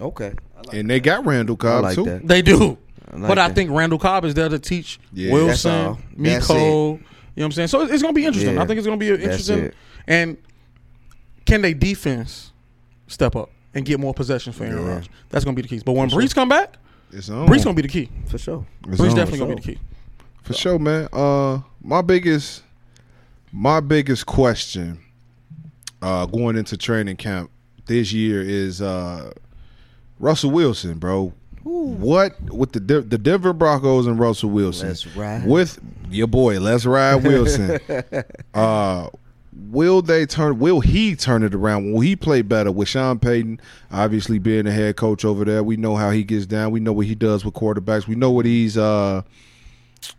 Okay. 0.00 0.34
Like 0.64 0.76
and 0.76 0.88
they 0.88 1.00
got 1.00 1.26
Randall 1.26 1.56
Cobb 1.56 1.82
like 1.82 1.96
too. 1.96 2.04
that. 2.04 2.26
They 2.26 2.42
do. 2.42 2.78
Like 3.12 3.28
but 3.28 3.38
I 3.38 3.50
think 3.52 3.70
Randall 3.70 3.98
Cobb 3.98 4.24
is 4.24 4.34
there 4.34 4.48
to 4.48 4.58
teach 4.58 4.98
Yeah. 5.12 5.32
Wilson, 5.32 5.96
Miko. 6.16 6.54
You 6.54 6.62
know 6.92 6.98
what 7.34 7.44
I'm 7.44 7.52
saying? 7.52 7.68
So 7.68 7.82
it's 7.82 8.02
going 8.02 8.14
to 8.14 8.18
be 8.20 8.26
interesting. 8.26 8.54
Yeah. 8.54 8.62
I 8.62 8.66
think 8.66 8.78
it's 8.78 8.86
going 8.86 8.98
to 8.98 9.16
be 9.16 9.22
interesting. 9.22 9.72
And 10.06 10.36
can 11.46 11.62
they 11.62 11.72
defense 11.74 12.52
step 13.06 13.36
up 13.36 13.50
and 13.74 13.84
get 13.86 14.00
more 14.00 14.12
possessions 14.12 14.56
for 14.56 14.64
Aaron 14.64 14.84
Yeah. 14.84 14.92
Rodgers? 14.92 15.08
That's 15.30 15.44
going 15.44 15.54
to 15.54 15.62
be 15.62 15.62
the 15.62 15.68
keys. 15.68 15.82
But 15.82 15.92
when 15.92 16.10
Breece 16.10 16.34
come 16.34 16.48
back, 16.48 16.76
It's 17.12 17.30
on. 17.30 17.46
Breece 17.46 17.64
going 17.64 17.76
to 17.76 17.82
be 17.82 17.88
the 17.88 17.88
key. 17.88 18.10
for 18.26 18.38
sure. 18.38 18.66
It's 18.88 19.00
Breece 19.00 19.14
definitely 19.14 19.38
going 19.38 19.50
to 19.50 19.56
be 19.56 19.62
the 19.62 19.74
key. 19.76 19.80
For 20.42 20.52
sure, 20.54 20.78
man. 20.78 21.08
Uh, 21.12 21.60
my 21.82 22.02
biggest, 22.02 22.62
my 23.52 23.80
biggest 23.80 24.26
question, 24.26 24.98
uh, 26.02 26.26
going 26.26 26.56
into 26.56 26.76
training 26.76 27.16
camp 27.16 27.50
this 27.86 28.12
year 28.12 28.42
is 28.42 28.82
uh, 28.82 29.32
Russell 30.18 30.50
Wilson, 30.50 30.98
bro. 30.98 31.32
What 31.68 32.40
with 32.50 32.72
the 32.72 32.80
the 32.80 33.18
Denver 33.18 33.52
Broncos 33.52 34.06
and 34.06 34.18
Russell 34.18 34.48
Wilson? 34.48 34.88
Let's 34.88 35.06
ride. 35.08 35.46
with 35.46 35.78
your 36.08 36.26
boy. 36.26 36.60
Let's 36.60 36.86
ride 36.86 37.16
Wilson. 37.16 37.78
uh, 38.54 39.10
will 39.52 40.00
they 40.00 40.24
turn? 40.24 40.58
Will 40.58 40.80
he 40.80 41.14
turn 41.14 41.42
it 41.42 41.54
around? 41.54 41.92
Will 41.92 42.00
he 42.00 42.16
play 42.16 42.40
better 42.40 42.72
with 42.72 42.88
Sean 42.88 43.18
Payton? 43.18 43.60
Obviously, 43.90 44.38
being 44.38 44.64
the 44.64 44.72
head 44.72 44.96
coach 44.96 45.26
over 45.26 45.44
there, 45.44 45.62
we 45.62 45.76
know 45.76 45.94
how 45.94 46.10
he 46.10 46.24
gets 46.24 46.46
down. 46.46 46.70
We 46.70 46.80
know 46.80 46.94
what 46.94 47.04
he 47.04 47.14
does 47.14 47.44
with 47.44 47.52
quarterbacks. 47.52 48.06
We 48.06 48.14
know 48.14 48.30
what 48.30 48.46
he's 48.46 48.78
uh, 48.78 49.20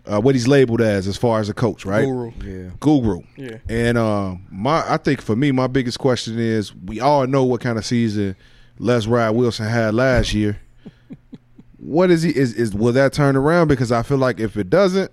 uh 0.06 0.22
what 0.22 0.36
he's 0.36 0.48
labeled 0.48 0.82
as 0.82 1.08
as 1.08 1.18
far 1.18 1.40
as 1.40 1.50
a 1.50 1.56
coach, 1.56 1.84
right? 1.84 2.06
Guru. 2.06 2.32
Yeah. 2.44 2.70
Guru. 2.80 3.22
Yeah. 3.36 3.58
And 3.68 3.98
uh, 3.98 4.36
my 4.52 4.84
I 4.88 4.98
think 4.98 5.20
for 5.20 5.36
me, 5.36 5.52
my 5.52 5.66
biggest 5.66 5.98
question 5.98 6.38
is: 6.38 6.76
we 6.76 7.00
all 7.00 7.26
know 7.26 7.44
what 7.44 7.62
kind 7.62 7.80
of 7.80 7.86
season 7.86 8.36
Let's 8.78 9.08
Ride 9.08 9.32
Wilson 9.32 9.68
had 9.68 9.96
last 9.96 10.34
year. 10.34 10.60
What 11.80 12.12
is 12.12 12.24
he? 12.24 12.36
Is 12.36 12.54
is 12.54 12.74
will 12.74 12.94
that 12.94 13.14
turn 13.14 13.36
around? 13.36 13.68
Because 13.68 13.92
I 13.92 14.04
feel 14.04 14.18
like 14.18 14.40
if 14.40 14.58
it 14.58 14.70
doesn't, 14.70 15.12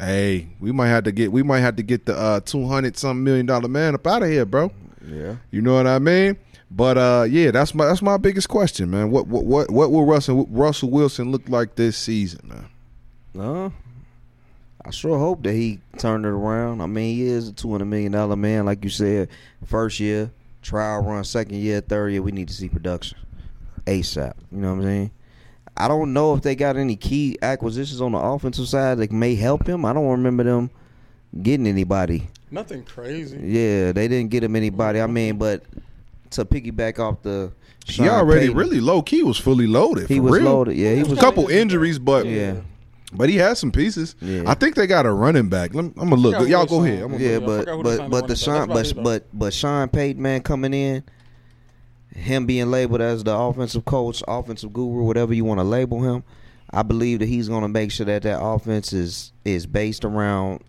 hey, 0.00 0.48
we 0.60 0.72
might 0.72 0.88
have 0.88 1.04
to 1.04 1.12
get 1.12 1.32
we 1.32 1.42
might 1.42 1.60
have 1.60 1.76
to 1.76 1.82
get 1.82 2.06
the 2.06 2.16
uh, 2.16 2.40
two 2.40 2.66
hundred 2.66 2.96
some 2.96 3.24
million 3.24 3.46
dollar 3.46 3.68
man 3.68 3.94
up 3.94 4.06
out 4.06 4.22
of 4.22 4.28
here, 4.28 4.44
bro. 4.44 4.72
Yeah. 5.06 5.36
You 5.50 5.62
know 5.62 5.74
what 5.74 5.86
I 5.86 5.98
mean? 5.98 6.36
But 6.70 6.98
uh, 6.98 7.26
yeah, 7.28 7.50
that's 7.50 7.74
my 7.74 7.86
that's 7.86 8.02
my 8.02 8.16
biggest 8.16 8.48
question, 8.48 8.90
man. 8.90 9.10
What 9.10 9.26
what 9.26 9.44
what 9.44 9.70
what 9.70 9.90
will 9.90 10.04
Russell 10.04 10.46
Russell 10.50 10.90
Wilson 10.90 11.30
look 11.30 11.48
like 11.48 11.76
this 11.76 11.96
season, 11.96 12.40
man? 12.44 12.68
Uh, 13.38 13.70
I 14.84 14.90
sure 14.90 15.18
hope 15.18 15.42
that 15.44 15.52
he 15.52 15.80
turned 15.98 16.24
it 16.24 16.30
around. 16.30 16.80
I 16.80 16.86
mean, 16.86 17.16
he 17.16 17.22
is 17.26 17.48
a 17.48 17.52
two 17.52 17.70
hundred 17.70 17.86
million 17.86 18.12
dollar 18.12 18.36
man, 18.36 18.64
like 18.64 18.82
you 18.82 18.90
said. 18.90 19.28
First 19.64 20.00
year 20.00 20.30
trial 20.66 21.02
run, 21.02 21.24
second 21.24 21.56
year, 21.56 21.80
third 21.80 22.10
year, 22.10 22.22
we 22.22 22.32
need 22.32 22.48
to 22.48 22.54
see 22.54 22.68
production 22.68 23.16
ASAP. 23.86 24.34
You 24.50 24.58
know 24.58 24.70
what 24.70 24.78
I'm 24.78 24.82
saying? 24.82 25.10
I 25.76 25.88
don't 25.88 26.12
know 26.12 26.34
if 26.34 26.42
they 26.42 26.54
got 26.54 26.76
any 26.76 26.96
key 26.96 27.36
acquisitions 27.42 28.00
on 28.00 28.12
the 28.12 28.18
offensive 28.18 28.68
side 28.68 28.98
that 28.98 29.12
may 29.12 29.34
help 29.34 29.66
him. 29.68 29.84
I 29.84 29.92
don't 29.92 30.08
remember 30.08 30.42
them 30.44 30.70
getting 31.42 31.66
anybody. 31.66 32.28
Nothing 32.50 32.82
crazy. 32.84 33.38
Yeah, 33.42 33.92
they 33.92 34.08
didn't 34.08 34.30
get 34.30 34.42
him 34.44 34.56
anybody. 34.56 35.00
I 35.00 35.06
mean, 35.06 35.36
but 35.36 35.64
to 36.30 36.44
piggyback 36.44 36.98
off 36.98 37.22
the, 37.22 37.52
He 37.86 38.08
already 38.08 38.46
Payton, 38.46 38.56
really 38.56 38.80
low 38.80 39.02
key 39.02 39.22
was 39.22 39.38
fully 39.38 39.66
loaded. 39.66 40.08
he 40.08 40.16
for 40.16 40.22
was 40.22 40.32
real. 40.40 40.44
loaded. 40.44 40.76
Yeah, 40.76 40.92
he 40.94 41.00
was 41.00 41.08
a 41.08 41.10
was. 41.12 41.20
couple 41.20 41.48
injuries, 41.48 41.98
but 41.98 42.26
Yeah. 42.26 42.54
but 43.12 43.28
he 43.28 43.36
has 43.36 43.58
some 43.58 43.70
pieces. 43.72 44.14
Yeah. 44.20 44.44
I 44.46 44.54
think 44.54 44.74
they 44.76 44.86
got 44.86 45.06
a 45.06 45.12
running 45.12 45.48
back. 45.48 45.74
Let 45.74 45.84
me, 45.84 45.92
I'm 45.98 46.08
gonna 46.08 46.20
look. 46.20 46.34
forgot 46.36 46.48
Y'all 46.48 46.66
go 46.66 46.78
signed. 46.80 46.88
ahead. 46.94 47.02
I'm 47.04 47.12
gonna 47.12 47.24
Yeah, 47.24 47.36
I 47.36 47.40
but 47.40 47.58
forgot 47.60 47.76
who 47.76 47.82
they 47.82 47.96
but 47.98 48.10
but 48.10 48.20
the 48.22 48.28
run 48.28 48.36
Sean 48.36 48.54
it 48.62 48.66
back. 48.68 48.76
That's 48.76 48.92
but 48.92 49.02
but 49.04 49.26
but 49.38 49.52
Sean 49.54 49.88
Payton 49.88 50.22
man 50.22 50.40
coming 50.42 50.72
in, 50.74 51.04
him 52.16 52.46
being 52.46 52.70
labeled 52.70 53.00
as 53.00 53.24
the 53.24 53.36
offensive 53.36 53.84
coach, 53.84 54.22
offensive 54.26 54.72
guru, 54.72 55.02
whatever 55.04 55.34
you 55.34 55.44
want 55.44 55.60
to 55.60 55.64
label 55.64 56.02
him. 56.02 56.24
I 56.70 56.82
believe 56.82 57.20
that 57.20 57.26
he's 57.26 57.48
going 57.48 57.62
to 57.62 57.68
make 57.68 57.92
sure 57.92 58.06
that 58.06 58.22
that 58.22 58.42
offense 58.42 58.92
is 58.92 59.32
is 59.44 59.66
based 59.66 60.04
around 60.04 60.62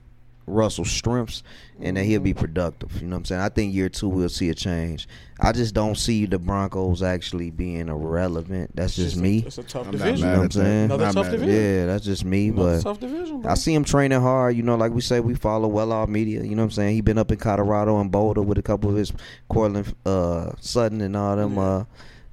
Russell's 0.45 0.91
strengths 0.91 1.43
and 1.81 1.97
that 1.97 2.03
he'll 2.03 2.21
be 2.21 2.31
mm-hmm. 2.31 2.39
productive. 2.39 3.01
You 3.01 3.07
know 3.07 3.15
what 3.15 3.19
I'm 3.19 3.25
saying? 3.25 3.41
I 3.41 3.49
think 3.49 3.73
year 3.73 3.89
two 3.89 4.09
we'll 4.09 4.29
see 4.29 4.49
a 4.49 4.53
change. 4.53 5.07
I 5.39 5.51
just 5.51 5.75
don't 5.75 5.95
see 5.95 6.25
the 6.25 6.39
Broncos 6.39 7.03
actually 7.03 7.51
being 7.51 7.89
irrelevant. 7.89 8.75
That's 8.75 8.97
It's 8.97 9.11
just 9.11 9.17
a- 9.17 9.19
me. 9.19 9.43
It's 9.45 9.57
a 9.59 9.63
tough 9.63 9.87
I'm 9.87 9.91
not 9.91 9.91
division. 9.91 10.17
You 10.17 10.23
know 10.23 10.31
mad 10.31 10.37
what 10.37 10.43
I'm 10.45 10.51
saying? 10.51 10.85
Another 10.85 11.05
Not 11.05 11.13
tough 11.13 11.31
division. 11.31 11.55
Yeah, 11.55 11.85
that's 11.85 12.05
just 12.05 12.25
me. 12.25 12.47
Another 12.49 12.75
But 12.77 12.81
tough 12.83 12.99
division, 12.99 13.41
bro. 13.41 13.51
I 13.51 13.53
see 13.53 13.73
him 13.73 13.83
training 13.83 14.21
hard. 14.21 14.55
You 14.55 14.63
know, 14.63 14.75
like 14.75 14.91
we 14.93 15.01
say, 15.01 15.19
we 15.19 15.35
follow 15.35 15.67
well 15.67 15.91
off 15.91 16.09
media. 16.09 16.43
You 16.43 16.55
know 16.55 16.63
what 16.63 16.65
I'm 16.65 16.71
saying? 16.71 16.95
He 16.95 17.01
been 17.01 17.17
up 17.19 17.31
in 17.31 17.37
Colorado 17.37 17.99
and 18.01 18.11
Boulder 18.11 18.41
with 18.41 18.57
a 18.57 18.63
couple 18.63 18.89
of 18.89 18.95
his 18.95 19.13
Courtland 19.49 19.93
uh, 20.05 20.51
Sutton 20.59 21.01
and 21.01 21.15
all 21.15 21.35
them. 21.35 21.55
Yeah. 21.55 21.61
Uh, 21.61 21.83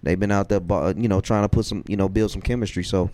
they've 0.02 0.18
been 0.20 0.32
out 0.32 0.48
there, 0.48 0.60
you 0.96 1.08
know, 1.08 1.20
trying 1.20 1.42
to 1.44 1.48
put 1.48 1.66
some, 1.66 1.84
you 1.86 1.96
know, 1.96 2.08
build 2.08 2.30
some 2.30 2.40
chemistry. 2.42 2.84
So 2.84 3.10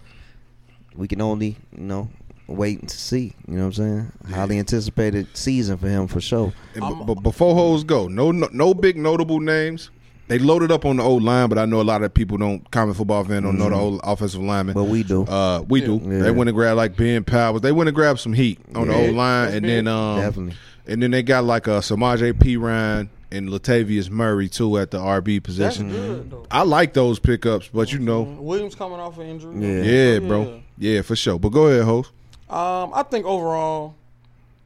we 0.94 1.08
can 1.08 1.20
only, 1.20 1.56
you 1.76 1.82
know, 1.82 2.08
wait 2.50 2.88
to 2.88 2.98
see. 2.98 3.34
You 3.48 3.54
know 3.54 3.66
what 3.66 3.66
I'm 3.66 3.72
saying? 3.72 4.12
Highly 4.34 4.58
anticipated 4.58 5.28
season 5.34 5.76
for 5.78 5.88
him 5.88 6.06
for 6.06 6.20
sure. 6.20 6.52
And 6.74 6.82
b- 6.98 7.04
but 7.06 7.22
before 7.22 7.54
hoes 7.54 7.84
go, 7.84 8.08
no, 8.08 8.30
no 8.32 8.48
no 8.52 8.74
big 8.74 8.96
notable 8.96 9.40
names. 9.40 9.90
They 10.28 10.38
loaded 10.38 10.70
up 10.70 10.84
on 10.84 10.98
the 10.98 11.02
old 11.02 11.24
line, 11.24 11.48
but 11.48 11.58
I 11.58 11.64
know 11.64 11.80
a 11.80 11.82
lot 11.82 12.02
of 12.04 12.14
people 12.14 12.38
don't. 12.38 12.70
Common 12.70 12.94
football 12.94 13.24
fan 13.24 13.42
don't 13.42 13.58
know 13.58 13.68
the 13.68 13.74
old 13.74 14.00
offensive 14.04 14.40
lineman. 14.40 14.74
But 14.74 14.84
we 14.84 15.02
do. 15.02 15.24
Uh, 15.24 15.62
we 15.68 15.80
do. 15.80 16.00
Yeah. 16.04 16.20
They 16.22 16.30
went 16.30 16.48
and 16.48 16.56
grabbed 16.56 16.76
like 16.76 16.96
Ben 16.96 17.24
Powers. 17.24 17.62
They 17.62 17.72
went 17.72 17.88
and 17.88 17.96
grabbed 17.96 18.20
some 18.20 18.32
heat 18.32 18.60
on 18.76 18.86
Yeah. 18.86 18.92
the 18.96 19.06
old 19.08 19.16
line, 19.16 19.44
That's 19.46 19.54
and 19.56 19.62
big. 19.64 19.70
then 19.70 19.88
um, 19.88 20.20
Definitely. 20.20 20.54
and 20.86 21.02
then 21.02 21.10
they 21.10 21.24
got 21.24 21.42
like 21.42 21.66
a 21.66 21.80
Samaje 21.80 22.32
Perine 22.34 23.08
and 23.32 23.48
Latavius 23.48 24.08
Murray 24.08 24.48
too 24.48 24.78
at 24.78 24.92
the 24.92 24.98
RB 24.98 25.36
That's 25.38 25.46
position. 25.46 25.90
good, 25.90 26.30
though. 26.30 26.46
I 26.48 26.62
like 26.62 26.94
those 26.94 27.18
pickups, 27.18 27.68
but 27.72 27.92
you 27.92 27.98
know, 27.98 28.22
Williams 28.22 28.76
coming 28.76 29.00
off 29.00 29.18
an 29.18 29.26
injury. 29.26 29.56
Yeah. 29.58 29.82
yeah, 29.82 30.18
bro, 30.20 30.62
yeah, 30.78 31.02
for 31.02 31.16
sure. 31.16 31.40
But 31.40 31.48
go 31.48 31.66
ahead, 31.66 31.82
host. 31.84 32.12
Um, 32.50 32.92
I 32.94 33.04
think 33.04 33.26
overall, 33.26 33.94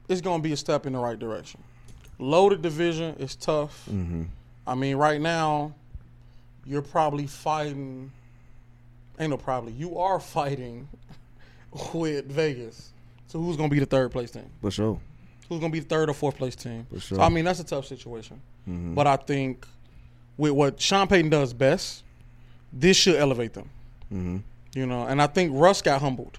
it's 0.08 0.20
going 0.20 0.40
to 0.40 0.42
be 0.42 0.52
a 0.52 0.56
step 0.56 0.86
in 0.86 0.94
the 0.94 0.98
right 0.98 1.18
direction. 1.18 1.62
Loaded 2.18 2.62
division 2.62 3.16
is 3.18 3.36
tough. 3.36 3.86
Mm-hmm. 3.90 4.22
I 4.66 4.74
mean, 4.74 4.96
right 4.96 5.20
now, 5.20 5.74
you're 6.64 6.82
probably 6.82 7.26
fighting. 7.26 8.10
Ain't 9.18 9.30
no 9.30 9.36
probably. 9.36 9.72
You 9.72 9.98
are 9.98 10.18
fighting 10.18 10.88
with 11.94 12.26
Vegas. 12.26 12.90
So 13.26 13.38
who's 13.38 13.56
going 13.56 13.68
to 13.68 13.74
be 13.74 13.80
the 13.80 13.86
third 13.86 14.12
place 14.12 14.30
team? 14.30 14.48
For 14.62 14.70
sure. 14.70 14.98
Who's 15.48 15.60
going 15.60 15.70
to 15.70 15.76
be 15.76 15.80
the 15.80 15.88
third 15.88 16.08
or 16.08 16.14
fourth 16.14 16.38
place 16.38 16.56
team? 16.56 16.86
For 16.92 17.00
sure. 17.00 17.18
So 17.18 17.22
I 17.22 17.28
mean, 17.28 17.44
that's 17.44 17.60
a 17.60 17.64
tough 17.64 17.86
situation. 17.86 18.40
Mhm. 18.68 18.94
But 18.94 19.06
I 19.06 19.16
think 19.16 19.66
with 20.38 20.52
what 20.52 20.80
Sean 20.80 21.06
Payton 21.06 21.30
does 21.30 21.52
best, 21.52 22.02
this 22.72 22.96
should 22.96 23.16
elevate 23.16 23.52
them. 23.52 23.68
Mm-hmm. 24.12 24.36
You 24.74 24.86
know, 24.86 25.06
and 25.06 25.20
I 25.20 25.26
think 25.26 25.52
Russ 25.54 25.82
got 25.82 26.00
humbled. 26.00 26.38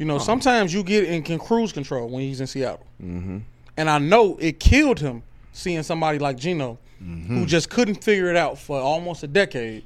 You 0.00 0.06
know, 0.06 0.16
sometimes 0.16 0.72
you 0.72 0.82
get 0.82 1.04
in 1.04 1.38
cruise 1.38 1.72
control 1.72 2.08
when 2.08 2.22
he's 2.22 2.40
in 2.40 2.46
Seattle. 2.46 2.86
Mm-hmm. 3.04 3.40
And 3.76 3.90
I 3.90 3.98
know 3.98 4.38
it 4.40 4.58
killed 4.58 4.98
him 4.98 5.22
seeing 5.52 5.82
somebody 5.82 6.18
like 6.18 6.38
Gino, 6.38 6.78
who 6.98 7.44
just 7.44 7.68
couldn't 7.68 8.02
figure 8.02 8.30
it 8.30 8.36
out 8.36 8.56
for 8.58 8.80
almost 8.80 9.22
a 9.24 9.26
decade, 9.26 9.84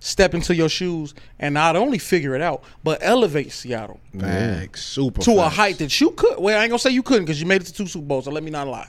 step 0.00 0.34
into 0.34 0.56
your 0.56 0.68
shoes 0.68 1.14
and 1.38 1.54
not 1.54 1.76
only 1.76 1.98
figure 1.98 2.34
it 2.34 2.42
out, 2.42 2.64
but 2.82 2.98
elevate 3.00 3.52
Seattle 3.52 4.00
Facts. 4.18 4.82
Super. 4.84 5.20
to 5.22 5.38
a 5.38 5.48
height 5.48 5.78
that 5.78 6.00
you 6.00 6.10
could. 6.10 6.36
Well, 6.40 6.58
I 6.58 6.64
ain't 6.64 6.70
gonna 6.70 6.80
say 6.80 6.90
you 6.90 7.04
couldn't 7.04 7.24
because 7.26 7.40
you 7.40 7.46
made 7.46 7.60
it 7.62 7.66
to 7.66 7.72
two 7.72 7.86
Super 7.86 8.06
Bowls. 8.06 8.24
So 8.24 8.32
let 8.32 8.42
me 8.42 8.50
not 8.50 8.66
lie. 8.66 8.88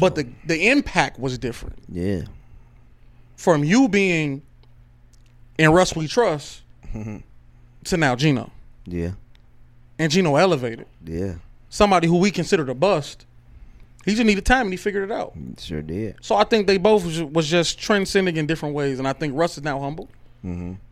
But 0.00 0.14
the 0.14 0.26
the 0.46 0.68
impact 0.70 1.20
was 1.20 1.36
different 1.36 1.76
Yeah. 1.92 2.22
from 3.36 3.62
you 3.62 3.90
being 3.90 4.40
in 5.58 5.70
Russ 5.70 5.94
We 5.94 6.08
Trust 6.08 6.62
to 7.84 7.96
now 7.98 8.16
Gino, 8.16 8.50
Yeah. 8.86 9.10
And 10.00 10.10
Gino 10.10 10.34
elevated 10.36 10.86
Yeah. 11.04 11.34
somebody 11.68 12.08
who 12.08 12.16
we 12.18 12.30
considered 12.32 12.68
a 12.68 12.74
bust. 12.74 13.26
He 14.04 14.12
just 14.14 14.24
needed 14.24 14.44
time 14.46 14.62
and 14.62 14.72
he 14.72 14.76
figured 14.78 15.10
it 15.10 15.12
out. 15.12 15.34
Sure 15.58 15.82
did. 15.82 16.16
So 16.22 16.34
I 16.34 16.44
think 16.44 16.66
they 16.66 16.78
both 16.78 17.04
was, 17.04 17.22
was 17.22 17.48
just 17.48 17.78
transcending 17.78 18.36
in 18.38 18.46
different 18.46 18.74
ways, 18.74 18.98
and 18.98 19.06
I 19.06 19.12
think 19.12 19.36
Russ 19.36 19.58
is 19.58 19.62
now 19.62 19.78
humble, 19.78 20.08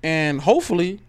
and 0.02 0.40
hopefully 0.40 1.00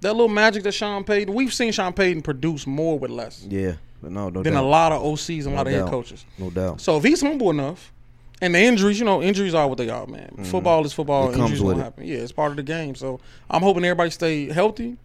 that 0.00 0.12
little 0.12 0.28
magic 0.28 0.64
that 0.64 0.72
Sean 0.72 1.02
Payton. 1.04 1.32
We've 1.32 1.54
seen 1.54 1.72
Sean 1.72 1.92
Payton 1.94 2.22
produce 2.22 2.66
more 2.66 2.98
with 2.98 3.10
less 3.10 3.46
Yeah. 3.48 3.74
But 4.02 4.12
no, 4.12 4.28
no 4.28 4.42
than 4.42 4.52
doubt. 4.52 4.64
a 4.64 4.66
lot 4.66 4.92
of 4.92 5.00
OCs 5.02 5.46
and 5.46 5.46
a 5.46 5.50
No 5.50 5.56
lot 5.56 5.66
of 5.66 5.72
head 5.72 5.86
coaches. 5.86 6.26
No 6.38 6.50
doubt. 6.50 6.80
So 6.82 6.98
if 6.98 7.04
he's 7.04 7.22
humble 7.22 7.48
enough, 7.50 7.90
and 8.42 8.54
the 8.54 8.58
injuries, 8.58 8.98
you 8.98 9.06
know, 9.06 9.22
injuries 9.22 9.54
are 9.54 9.66
what 9.66 9.78
they 9.78 9.88
are, 9.88 10.06
man. 10.06 10.44
Football 10.44 10.84
is 10.84 10.92
football. 10.92 11.28
Mm-hmm. 11.28 11.40
It 11.40 11.42
injuries 11.44 11.62
will 11.62 11.76
happen. 11.78 12.04
Yeah, 12.04 12.16
it's 12.18 12.32
part 12.32 12.50
of 12.50 12.56
the 12.56 12.62
game. 12.64 12.94
So 12.96 13.18
I'm 13.48 13.62
hoping 13.62 13.82
everybody 13.84 14.10
stay 14.10 14.46
healthy. 14.52 14.98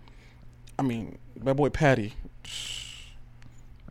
I 0.77 0.81
mean, 0.81 1.17
that 1.43 1.55
boy 1.55 1.69
Patty. 1.69 2.13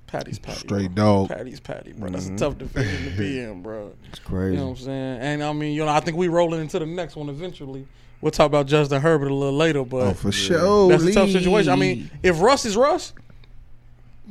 Patty's 0.07 0.39
Patty. 0.39 0.59
Straight 0.61 0.95
bro. 0.95 1.05
dog. 1.27 1.29
Patty's 1.29 1.61
Patty, 1.61 1.93
bro. 1.93 2.09
That's 2.11 2.27
Mm-hmm. 2.27 2.35
a 2.37 2.39
tough 2.39 2.59
division 2.59 3.13
to 3.13 3.19
be 3.19 3.41
in, 3.41 3.63
bro. 3.63 3.93
It's 4.09 4.19
crazy. 4.21 4.53
You 4.55 4.61
know 4.61 4.69
what 4.69 4.79
I'm 4.79 4.85
saying? 4.85 5.19
And 5.21 5.45
I 5.45 5.53
mean, 5.53 5.75
you 5.75 5.85
know, 5.85 5.91
I 5.91 6.01
think 6.01 6.17
we 6.17 6.29
rolling 6.29 6.61
into 6.61 6.79
the 6.79 6.87
next 6.87 7.15
one 7.17 7.29
eventually. 7.29 7.87
We'll 8.21 8.33
talk 8.33 8.47
about 8.47 8.67
Justin 8.67 9.01
Herbert 9.03 9.31
a 9.31 9.35
little 9.35 9.57
later, 9.57 9.85
but 9.85 10.03
Oh, 10.03 10.15
for 10.15 10.33
sure. 10.33 10.89
that's 10.89 11.05
a 11.05 11.13
tough 11.13 11.31
situation. 11.31 11.71
I 11.71 11.77
mean, 11.77 12.11
if 12.23 12.41
Russ 12.41 12.65
is 12.65 12.77
Russ, 12.77 13.13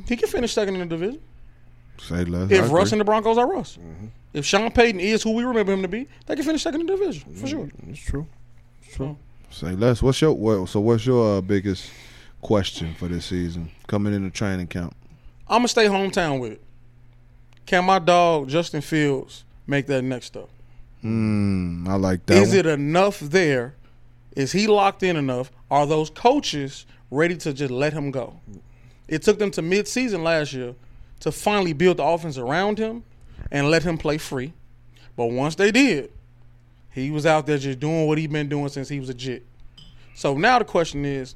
he 0.08 0.16
can 0.18 0.28
finish 0.28 0.52
second 0.54 0.76
in 0.76 0.82
the 0.82 0.98
division. 0.98 1.22
say 2.00 2.26
less. 2.26 2.52
If 2.52 2.66
I 2.66 2.74
Russ 2.74 2.88
agree. 2.90 2.96
and 2.96 3.02
the 3.02 3.06
Broncos 3.06 3.38
are 3.38 3.48
Russ, 3.48 3.78
if 4.34 4.46
Sean 4.46 4.72
Payton 4.72 5.00
is 5.00 5.24
who 5.24 5.32
we 5.34 5.44
remember 5.44 5.72
him 5.74 5.84
to 5.84 5.88
be, 5.88 6.08
they 6.26 6.36
can 6.36 6.44
finish 6.44 6.64
second 6.64 6.82
in 6.82 6.88
the 6.88 6.98
division 6.98 7.34
for 7.36 7.48
sure. 7.48 7.70
It's 7.88 8.00
true. 8.02 8.28
It's 8.84 8.96
true. 8.96 9.18
Say 9.52 9.72
less. 9.72 10.02
What's 10.02 10.20
your 10.22 10.34
what, 10.34 10.68
so? 10.68 10.80
What's 10.82 11.06
your 11.06 11.38
uh, 11.38 11.42
biggest 11.42 11.90
question 12.42 12.94
for 12.96 13.08
this 13.08 13.28
season 13.28 13.72
coming 13.88 14.14
into 14.14 14.30
training 14.30 14.68
camp? 14.68 14.96
I'm 15.48 15.60
gonna 15.60 15.68
stay 15.70 15.86
hometown 15.86 16.40
with 16.40 16.54
it. 16.54 16.62
Can 17.66 17.86
my 17.86 18.00
dog 18.00 18.50
Justin 18.50 18.82
Fields 18.82 19.44
make 19.66 19.88
that 19.88 20.04
next 20.04 20.28
step? 20.28 20.50
Hmm. 21.02 21.88
I 21.88 21.96
like 21.96 22.26
that. 22.26 22.38
Is 22.38 22.50
one. 22.50 22.58
it 22.58 22.66
enough 22.66 23.20
there? 23.20 23.76
Is 24.36 24.52
he 24.52 24.68
locked 24.68 25.04
in 25.04 25.16
enough? 25.16 25.52
Are 25.72 25.86
those 25.86 26.10
coaches 26.10 26.86
ready 27.10 27.36
to 27.38 27.54
just 27.54 27.72
let 27.72 27.94
him 27.94 28.12
go? 28.12 28.40
It 29.08 29.22
took 29.24 29.40
them 29.40 29.52
to 29.52 29.62
midseason 29.62 30.24
last 30.24 30.54
year 30.54 30.76
to 31.22 31.32
finally 31.32 31.74
build 31.74 31.98
the 31.98 32.04
offense 32.04 32.38
around 32.38 32.78
him 32.78 33.04
and 33.52 33.70
let 33.70 33.84
him 33.84 33.98
play 33.98 34.18
free. 34.18 34.54
But 35.16 35.28
once 35.28 35.56
they 35.56 35.72
did, 35.72 36.12
he 36.92 37.12
was 37.12 37.26
out 37.26 37.46
there 37.46 37.58
just 37.58 37.80
doing 37.80 38.08
what 38.08 38.18
he's 38.18 38.28
been 38.28 38.50
doing 38.50 38.70
since 38.70 38.90
he 38.90 39.00
was 39.00 39.10
a 39.10 39.14
jit. 39.14 39.46
So 40.16 40.36
now 40.36 40.60
the 40.60 40.66
question 40.66 41.06
is, 41.06 41.36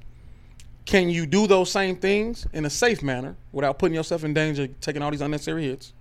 can 0.85 1.09
you 1.09 1.25
do 1.25 1.47
those 1.47 1.71
same 1.71 1.95
things 1.95 2.47
in 2.53 2.65
a 2.65 2.69
safe 2.69 3.03
manner 3.03 3.35
without 3.51 3.79
putting 3.79 3.95
yourself 3.95 4.23
in 4.23 4.33
danger, 4.33 4.67
taking 4.81 5.01
all 5.01 5.11
these 5.11 5.21
unnecessary 5.21 5.65
hits? 5.65 5.93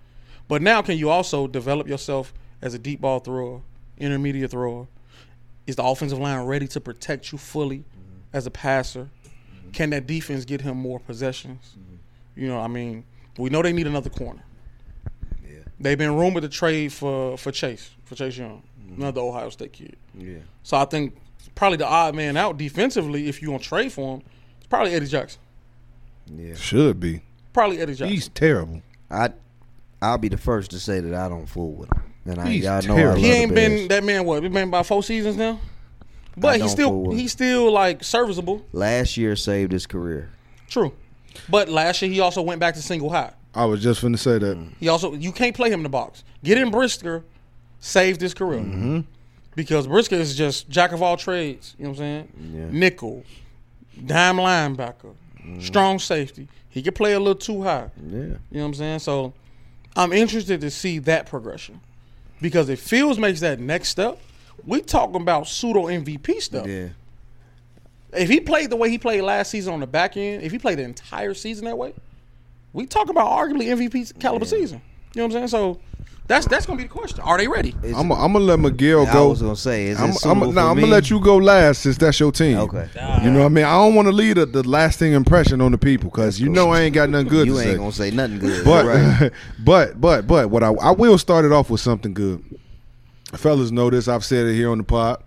But 0.49 0.62
now 0.62 0.83
can 0.83 0.97
you 0.97 1.11
also 1.11 1.47
develop 1.47 1.87
yourself 1.87 2.33
as 2.62 2.74
a 2.74 2.78
deep 2.78 3.01
ball 3.01 3.20
thrower, 3.20 3.61
intermediate 3.99 4.51
thrower? 4.51 4.87
Is 5.66 5.76
the 5.76 5.85
offensive 5.85 6.18
line 6.18 6.45
ready 6.47 6.66
to 6.68 6.81
protect 6.81 7.31
you 7.31 7.39
fully 7.39 7.78
mm-hmm. 7.78 8.37
as 8.37 8.47
a 8.47 8.51
passer? 8.51 9.03
Mm-hmm. 9.03 9.70
Can 9.70 9.91
that 9.91 10.07
defense 10.07 10.45
get 10.45 10.61
him 10.61 10.76
more 10.78 10.99
possessions? 10.99 11.76
Mm-hmm. 11.78 12.43
You 12.43 12.49
know, 12.49 12.59
I 12.59 12.66
mean, 12.66 13.05
we 13.39 13.51
know 13.51 13.62
they 13.62 13.72
need 13.72 13.87
another 13.87 14.11
corner. 14.11 14.43
Yeah. 15.45 15.59
They've 15.78 15.99
been 15.99 16.16
rumored 16.16 16.43
to 16.43 16.49
trade 16.49 16.93
for 16.93 17.37
for 17.37 17.53
Chase, 17.53 17.91
for 18.05 18.14
Chase 18.14 18.37
Young, 18.37 18.62
another 18.97 19.20
Ohio 19.20 19.51
State 19.51 19.72
kid. 19.72 19.97
Yeah. 20.14 20.39
So 20.62 20.76
I 20.76 20.85
think 20.85 21.16
probably 21.55 21.78
the 21.78 21.87
odd 21.87 22.14
man 22.14 22.37
out 22.37 22.57
defensively, 22.57 23.28
if 23.28 23.43
you 23.43 23.49
gonna 23.49 23.61
trade 23.61 23.93
for 23.93 24.16
him, 24.16 24.22
probably 24.71 24.95
Eddie 24.95 25.07
Jackson. 25.07 25.41
Yeah. 26.35 26.55
Should 26.55 26.99
be. 27.01 27.23
Probably 27.53 27.79
Eddie 27.79 27.93
Jackson. 27.95 28.09
He's 28.09 28.29
terrible. 28.29 28.81
I 29.11 29.31
I'll 30.01 30.16
be 30.18 30.29
the 30.29 30.39
first 30.39 30.71
to 30.71 30.81
say 30.81 31.01
that 31.01 31.14
I 31.14 31.29
don't 31.29 31.47
fool 31.47 31.73
with 31.73 31.93
him. 31.93 32.03
And 32.25 32.39
I 32.41 32.49
He's 32.49 32.64
y'all 32.64 32.81
know 32.83 32.95
I 32.95 32.97
terrible. 32.97 33.14
love 33.14 33.18
he 33.25 33.29
the 33.31 33.35
ain't 33.37 33.55
Bears. 33.55 33.79
been 33.81 33.89
that 33.89 34.05
man. 34.05 34.25
What? 34.25 34.43
He 34.43 34.49
been 34.49 34.68
about 34.68 34.87
four 34.87 35.03
seasons 35.03 35.37
now. 35.37 35.59
But 36.37 36.53
don't 36.53 36.61
he's 36.61 36.71
fool 36.71 36.77
still 36.77 37.01
with 37.03 37.12
him. 37.12 37.18
he's 37.18 37.33
still 37.33 37.73
like 37.73 38.05
serviceable. 38.05 38.64
last 38.73 39.16
year 39.16 39.37
saved 39.37 39.73
his 39.73 39.87
career. 39.87 40.31
True. 40.68 40.93
But 41.49 41.68
last 41.68 42.01
year 42.03 42.11
he 42.11 42.21
also 42.21 42.41
went 42.43 42.61
back 42.61 42.75
to 42.77 42.83
single 42.83 43.11
high. 43.11 43.33
I 43.55 43.64
was 43.64 43.83
just 43.83 44.01
finna 44.01 44.18
say 44.18 44.39
that. 44.39 44.57
He 44.79 44.89
also 44.89 45.12
you 45.14 45.33
can't 45.33 45.57
play 45.57 45.68
him 45.71 45.81
in 45.81 45.83
the 45.85 45.89
box. 45.89 46.23
Get 46.45 46.57
in 46.57 46.71
Brisker, 46.71 47.25
saved 47.81 48.21
his 48.21 48.33
career. 48.33 48.61
Mm-hmm. 48.61 49.01
Because 49.57 49.87
Brisker 49.89 50.14
is 50.14 50.37
just 50.37 50.71
jack 50.71 50.93
of 50.93 51.03
all 51.03 51.16
trades. 51.16 51.75
You 51.79 51.85
know 51.85 51.91
what 51.91 51.99
I'm 51.99 52.29
saying? 52.37 52.53
Yeah. 52.55 52.66
Nickel, 52.71 53.25
dime 54.07 54.36
linebacker, 54.36 55.14
mm. 55.45 55.62
strong 55.62 55.99
safety. 55.99 56.49
He 56.68 56.82
could 56.82 56.95
play 56.95 57.12
a 57.12 57.18
little 57.18 57.34
too 57.34 57.62
high. 57.62 57.91
Yeah. 57.97 58.18
You 58.18 58.22
know 58.22 58.38
what 58.51 58.64
I'm 58.64 58.74
saying? 58.74 58.99
So 59.01 59.32
I'm 59.97 60.12
interested 60.12 60.61
to 60.61 60.70
see 60.70 60.99
that 61.01 61.26
progression. 61.26 61.80
Because 62.41 62.68
if 62.68 62.80
Fields 62.80 63.18
makes 63.18 63.41
that 63.41 63.61
next 63.61 63.88
step, 63.88 64.18
we 64.64 64.80
talking 64.80 65.20
about 65.20 65.47
pseudo 65.47 65.84
MVP 65.84 66.41
stuff. 66.41 66.66
Yeah. 66.66 66.88
If 68.12 68.28
he 68.28 68.41
played 68.41 68.70
the 68.70 68.76
way 68.76 68.91
he 68.91 68.99
played 68.99 69.22
last 69.22 69.51
season 69.51 69.72
on 69.72 69.80
the 69.80 69.86
back 69.86 70.16
end, 70.16 70.43
if 70.43 70.53
he 70.53 70.59
played 70.59 70.78
the 70.78 70.82
entire 70.82 71.34
season 71.34 71.66
that 71.66 71.78
way, 71.78 71.95
we 72.72 72.86
talk 72.86 73.09
about 73.09 73.30
arguably 73.30 73.66
MVP 73.66 74.18
caliber 74.18 74.45
season. 74.45 74.80
You 75.14 75.20
know 75.20 75.26
what 75.26 75.36
I'm 75.36 75.49
saying? 75.49 75.49
So 75.49 75.80
that's 76.31 76.47
that's 76.47 76.64
gonna 76.64 76.76
be 76.76 76.85
the 76.85 76.89
question. 76.89 77.18
Are 77.20 77.37
they 77.37 77.49
ready? 77.49 77.74
Is 77.83 77.97
I'm 77.97 78.09
gonna 78.09 78.39
let 78.39 78.61
Miguel 78.61 79.05
I 79.05 79.12
go. 79.12 79.24
I 79.24 79.31
was 79.31 79.43
gonna 79.43 79.57
say, 79.57 79.89
is 79.89 79.99
I'm, 79.99 80.05
it 80.05 80.09
I'm, 80.11 80.14
suitable 80.14 80.53
nah, 80.53 80.62
for 80.62 80.70
I'm 80.70 80.76
me? 80.76 80.83
gonna 80.83 80.93
let 80.93 81.11
you 81.11 81.18
go 81.18 81.37
last 81.39 81.83
since 81.83 81.99
that's 81.99 82.20
your 82.20 82.31
team. 82.31 82.57
Okay. 82.59 82.89
You 83.24 83.31
know 83.33 83.41
what 83.41 83.47
I 83.47 83.49
mean? 83.49 83.64
I 83.64 83.72
don't 83.72 83.97
want 83.97 84.07
to 84.07 84.12
leave 84.12 84.37
the, 84.37 84.47
the 84.47 84.62
lasting 84.62 85.12
impression 85.12 85.61
on 85.61 85.72
the 85.72 85.78
people 85.78 86.09
because 86.09 86.41
you 86.41 86.47
cool. 86.47 86.55
know 86.55 86.70
I 86.70 86.83
ain't 86.83 86.95
got 86.95 87.11
nothing 87.11 87.26
good 87.26 87.49
You 87.49 87.55
to 87.55 87.61
ain't 87.61 87.70
say. 87.70 87.76
gonna 87.76 87.93
say 87.93 88.11
nothing 88.12 88.39
good. 88.39 88.64
But 88.64 88.87
right. 88.87 89.33
but 89.64 90.01
but 90.01 90.28
but 90.28 90.51
what 90.51 90.62
I 90.62 90.68
I 90.68 90.93
will 90.93 91.18
start 91.18 91.45
it 91.45 91.51
off 91.51 91.68
with 91.68 91.81
something 91.81 92.14
good. 92.14 92.45
Fellas 93.33 93.72
know 93.72 93.91
this. 93.91 94.07
I've 94.07 94.24
said 94.24 94.47
it 94.47 94.55
here 94.55 94.70
on 94.70 94.78
the 94.78 94.85
pod. 94.85 95.24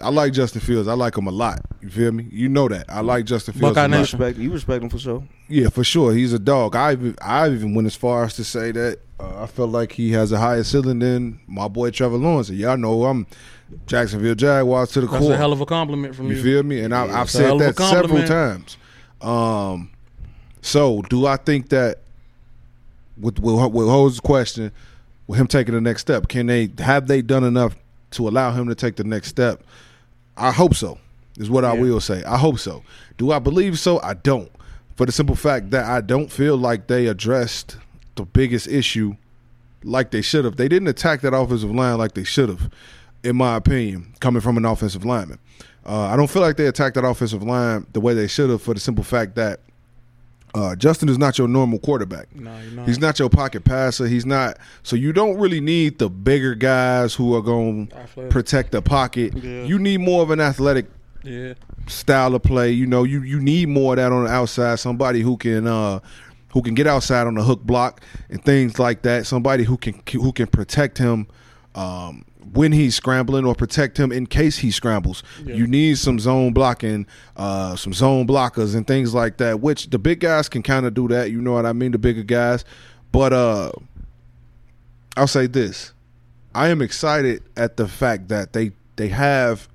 I 0.00 0.10
like 0.10 0.32
Justin 0.32 0.60
Fields. 0.60 0.86
I 0.86 0.92
like 0.92 1.18
him 1.18 1.26
a 1.26 1.32
lot. 1.32 1.60
You 1.82 1.90
feel 1.90 2.12
me? 2.12 2.28
You 2.30 2.48
know 2.48 2.68
that. 2.68 2.86
I 2.88 3.00
like 3.00 3.24
Justin 3.24 3.54
Fields. 3.54 3.74
Buckeye 3.74 3.86
a 3.86 3.88
lot. 3.88 3.90
Nation. 3.90 4.20
respect 4.20 4.38
you 4.38 4.52
respect 4.52 4.84
him 4.84 4.90
for 4.90 4.98
sure. 5.00 5.26
Yeah, 5.48 5.68
for 5.70 5.82
sure. 5.82 6.14
He's 6.14 6.32
a 6.32 6.38
dog. 6.38 6.76
I 6.76 6.92
even 6.92 7.16
I 7.20 7.48
even 7.48 7.74
went 7.74 7.86
as 7.86 7.96
far 7.96 8.22
as 8.22 8.36
to 8.36 8.44
say 8.44 8.70
that 8.70 9.00
uh, 9.20 9.42
I 9.42 9.46
felt 9.46 9.70
like 9.70 9.92
he 9.92 10.12
has 10.12 10.32
a 10.32 10.38
higher 10.38 10.64
ceiling 10.64 11.00
than 11.00 11.40
my 11.46 11.68
boy 11.68 11.90
Trevor 11.90 12.16
Lawrence. 12.16 12.48
And 12.48 12.58
y'all 12.58 12.76
know 12.76 13.04
I'm 13.04 13.26
Jacksonville 13.86 14.34
Jaguars 14.34 14.90
to 14.92 15.00
the 15.00 15.06
That's 15.06 15.18
core. 15.18 15.28
That's 15.30 15.38
a 15.38 15.38
hell 15.38 15.52
of 15.52 15.60
a 15.60 15.66
compliment 15.66 16.14
from 16.14 16.28
you. 16.28 16.36
You 16.36 16.42
feel 16.42 16.62
me? 16.62 16.80
And 16.80 16.94
I, 16.94 17.20
I've 17.20 17.30
said 17.30 17.46
hell 17.46 17.56
of 17.56 17.62
a 17.62 17.72
that 17.72 17.76
several 17.76 18.24
times. 18.24 18.76
Um, 19.20 19.90
so 20.62 21.02
do 21.02 21.26
I 21.26 21.36
think 21.36 21.70
that 21.70 21.98
with 23.20 23.38
with, 23.38 23.72
with 23.72 23.88
Ho's 23.88 24.20
question, 24.20 24.72
with 25.26 25.38
him 25.38 25.46
taking 25.46 25.74
the 25.74 25.80
next 25.80 26.02
step, 26.02 26.28
can 26.28 26.46
they 26.46 26.70
have 26.78 27.08
they 27.08 27.22
done 27.22 27.44
enough 27.44 27.74
to 28.12 28.28
allow 28.28 28.52
him 28.52 28.68
to 28.68 28.74
take 28.74 28.96
the 28.96 29.04
next 29.04 29.28
step? 29.28 29.62
I 30.36 30.52
hope 30.52 30.74
so. 30.74 30.98
Is 31.36 31.50
what 31.50 31.64
I 31.64 31.72
will 31.72 32.00
say. 32.00 32.24
I 32.24 32.36
hope 32.36 32.58
so. 32.58 32.82
Do 33.16 33.30
I 33.30 33.38
believe 33.38 33.78
so? 33.78 34.00
I 34.00 34.14
don't. 34.14 34.50
For 34.96 35.06
the 35.06 35.12
simple 35.12 35.36
fact 35.36 35.70
that 35.70 35.84
I 35.84 36.00
don't 36.00 36.30
feel 36.32 36.56
like 36.56 36.88
they 36.88 37.06
addressed 37.06 37.76
the 38.18 38.24
biggest 38.26 38.68
issue 38.68 39.16
like 39.82 40.10
they 40.10 40.22
should 40.22 40.44
have. 40.44 40.56
They 40.56 40.68
didn't 40.68 40.88
attack 40.88 41.20
that 41.22 41.34
offensive 41.34 41.70
line 41.70 41.98
like 41.98 42.12
they 42.14 42.24
should 42.24 42.48
have, 42.48 42.70
in 43.24 43.36
my 43.36 43.56
opinion, 43.56 44.14
coming 44.20 44.40
from 44.42 44.56
an 44.56 44.64
offensive 44.64 45.04
lineman. 45.04 45.38
Uh, 45.86 46.02
I 46.02 46.16
don't 46.16 46.28
feel 46.28 46.42
like 46.42 46.56
they 46.56 46.66
attacked 46.66 46.96
that 46.96 47.04
offensive 47.04 47.42
line 47.42 47.86
the 47.92 48.00
way 48.00 48.12
they 48.14 48.26
should 48.28 48.50
have 48.50 48.60
for 48.60 48.74
the 48.74 48.80
simple 48.80 49.04
fact 49.04 49.36
that 49.36 49.60
uh, 50.54 50.74
Justin 50.76 51.08
is 51.08 51.18
not 51.18 51.38
your 51.38 51.46
normal 51.48 51.78
quarterback. 51.78 52.34
No, 52.34 52.50
you're 52.60 52.72
not. 52.72 52.88
He's 52.88 52.98
not 52.98 53.18
your 53.18 53.28
pocket 53.30 53.64
passer. 53.64 54.06
He's 54.06 54.26
not. 54.26 54.58
So 54.82 54.96
you 54.96 55.12
don't 55.12 55.38
really 55.38 55.60
need 55.60 55.98
the 55.98 56.08
bigger 56.10 56.54
guys 56.54 57.14
who 57.14 57.34
are 57.34 57.42
going 57.42 57.88
to 57.88 58.28
protect 58.28 58.72
the 58.72 58.82
pocket. 58.82 59.34
Yeah. 59.36 59.64
You 59.64 59.78
need 59.78 59.98
more 60.00 60.22
of 60.22 60.30
an 60.30 60.40
athletic 60.40 60.86
Yeah. 61.22 61.54
style 61.86 62.34
of 62.34 62.42
play. 62.42 62.70
You 62.72 62.86
know, 62.86 63.04
you 63.04 63.22
you 63.22 63.40
need 63.40 63.68
more 63.68 63.92
of 63.92 63.96
that 63.98 64.10
on 64.10 64.24
the 64.24 64.30
outside. 64.30 64.78
Somebody 64.80 65.20
who 65.20 65.36
can 65.36 65.66
uh 65.66 66.00
who 66.58 66.62
can 66.62 66.74
get 66.74 66.88
outside 66.88 67.28
on 67.28 67.34
the 67.34 67.42
hook 67.44 67.62
block 67.62 68.00
and 68.28 68.44
things 68.44 68.80
like 68.80 69.02
that. 69.02 69.26
Somebody 69.26 69.62
who 69.62 69.76
can 69.76 70.02
who 70.10 70.32
can 70.32 70.48
protect 70.48 70.98
him 70.98 71.28
um 71.76 72.24
when 72.52 72.72
he's 72.72 72.96
scrambling 72.96 73.44
or 73.44 73.54
protect 73.54 73.96
him 73.96 74.10
in 74.10 74.26
case 74.26 74.58
he 74.58 74.72
scrambles. 74.72 75.22
Yeah. 75.44 75.54
You 75.54 75.68
need 75.68 75.98
some 75.98 76.18
zone 76.18 76.52
blocking, 76.52 77.06
uh 77.36 77.76
some 77.76 77.92
zone 77.92 78.26
blockers 78.26 78.74
and 78.74 78.84
things 78.88 79.14
like 79.14 79.36
that, 79.36 79.60
which 79.60 79.90
the 79.90 80.00
big 80.00 80.18
guys 80.18 80.48
can 80.48 80.64
kind 80.64 80.84
of 80.84 80.94
do 80.94 81.06
that, 81.06 81.30
you 81.30 81.40
know 81.40 81.52
what 81.52 81.64
I 81.64 81.72
mean, 81.72 81.92
the 81.92 81.98
bigger 81.98 82.24
guys. 82.24 82.64
But 83.12 83.32
uh 83.32 83.70
I'll 85.16 85.28
say 85.28 85.46
this. 85.46 85.92
I 86.56 86.70
am 86.70 86.82
excited 86.82 87.44
at 87.56 87.76
the 87.76 87.86
fact 87.86 88.26
that 88.30 88.52
they 88.52 88.72
they 88.96 89.08
have 89.08 89.68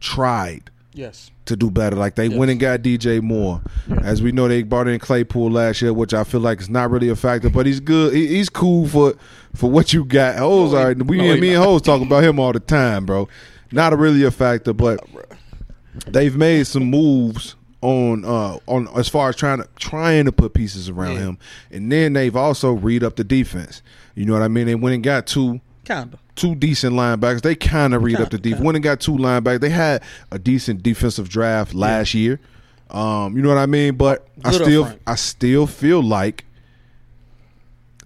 tried 0.00 0.70
Yes. 0.94 1.30
to 1.44 1.54
do 1.56 1.70
better. 1.70 1.94
Like 1.96 2.14
they 2.16 2.28
went 2.28 2.50
and 2.50 2.58
got 2.58 2.80
DJ 2.82 3.22
Moore. 3.22 3.60
As 4.02 4.20
we 4.22 4.32
know, 4.32 4.48
they 4.48 4.62
brought 4.62 4.88
in 4.88 4.98
Claypool 4.98 5.50
last 5.50 5.80
year, 5.82 5.92
which 5.92 6.12
I 6.14 6.24
feel 6.24 6.40
like 6.40 6.60
is 6.60 6.68
not 6.70 6.90
really 6.90 7.08
a 7.08 7.16
factor, 7.16 7.50
but 7.50 7.66
he's 7.66 7.78
good. 7.80 8.12
He, 8.14 8.26
he's 8.28 8.48
cool 8.48 8.88
for 8.88 9.14
for 9.54 9.70
what 9.70 9.92
you 9.92 10.04
got. 10.04 10.36
Hoes 10.38 10.72
No, 10.72 10.78
are 10.78 10.94
we 10.94 11.18
no, 11.18 11.24
and 11.32 11.40
me 11.40 11.48
and 11.54 11.58
not. 11.58 11.64
Hoes 11.66 11.82
talk 11.82 12.02
about 12.02 12.24
him 12.24 12.40
all 12.40 12.52
the 12.52 12.60
time, 12.60 13.06
bro. 13.06 13.28
Not 13.70 13.92
a 13.92 13.96
really 13.96 14.24
a 14.24 14.30
factor, 14.30 14.72
but 14.72 14.98
they've 16.06 16.36
made 16.36 16.66
some 16.66 16.84
moves 16.84 17.54
on 17.80 18.24
uh 18.24 18.58
on 18.66 18.88
as 18.96 19.08
far 19.08 19.28
as 19.28 19.36
trying 19.36 19.58
to 19.58 19.68
trying 19.76 20.24
to 20.24 20.32
put 20.32 20.52
pieces 20.54 20.88
around 20.88 21.12
Yeah. 21.14 21.18
him, 21.20 21.38
and 21.70 21.92
then 21.92 22.12
they've 22.14 22.34
also 22.34 22.72
read 22.72 23.04
up 23.04 23.16
the 23.16 23.24
defense. 23.24 23.82
You 24.14 24.24
know 24.24 24.32
what 24.32 24.42
I 24.42 24.48
mean? 24.48 24.66
They 24.66 24.74
went 24.74 24.94
and 24.94 25.04
got 25.04 25.26
two 25.26 25.60
Kinda. 25.84 26.18
Two 26.38 26.54
decent 26.54 26.94
linebackers. 26.94 27.42
They 27.42 27.54
kind 27.54 27.94
of 27.94 28.02
read 28.02 28.20
up 28.20 28.30
the 28.30 28.38
defense. 28.38 28.62
Went 28.62 28.76
and 28.76 28.82
got 28.82 29.00
two 29.00 29.16
linebackers. 29.16 29.60
They 29.60 29.68
had 29.68 30.02
a 30.30 30.38
decent 30.38 30.82
defensive 30.82 31.28
draft 31.28 31.74
last 31.74 32.14
year. 32.14 32.40
Um, 32.90 33.36
you 33.36 33.42
know 33.42 33.50
what 33.50 33.58
I 33.58 33.66
mean? 33.66 33.96
But 33.96 34.26
I 34.44 34.52
Good 34.52 34.62
up 34.62 34.66
still, 34.66 34.84
front. 34.84 35.02
I 35.06 35.14
still 35.16 35.66
feel 35.66 36.02
like 36.02 36.44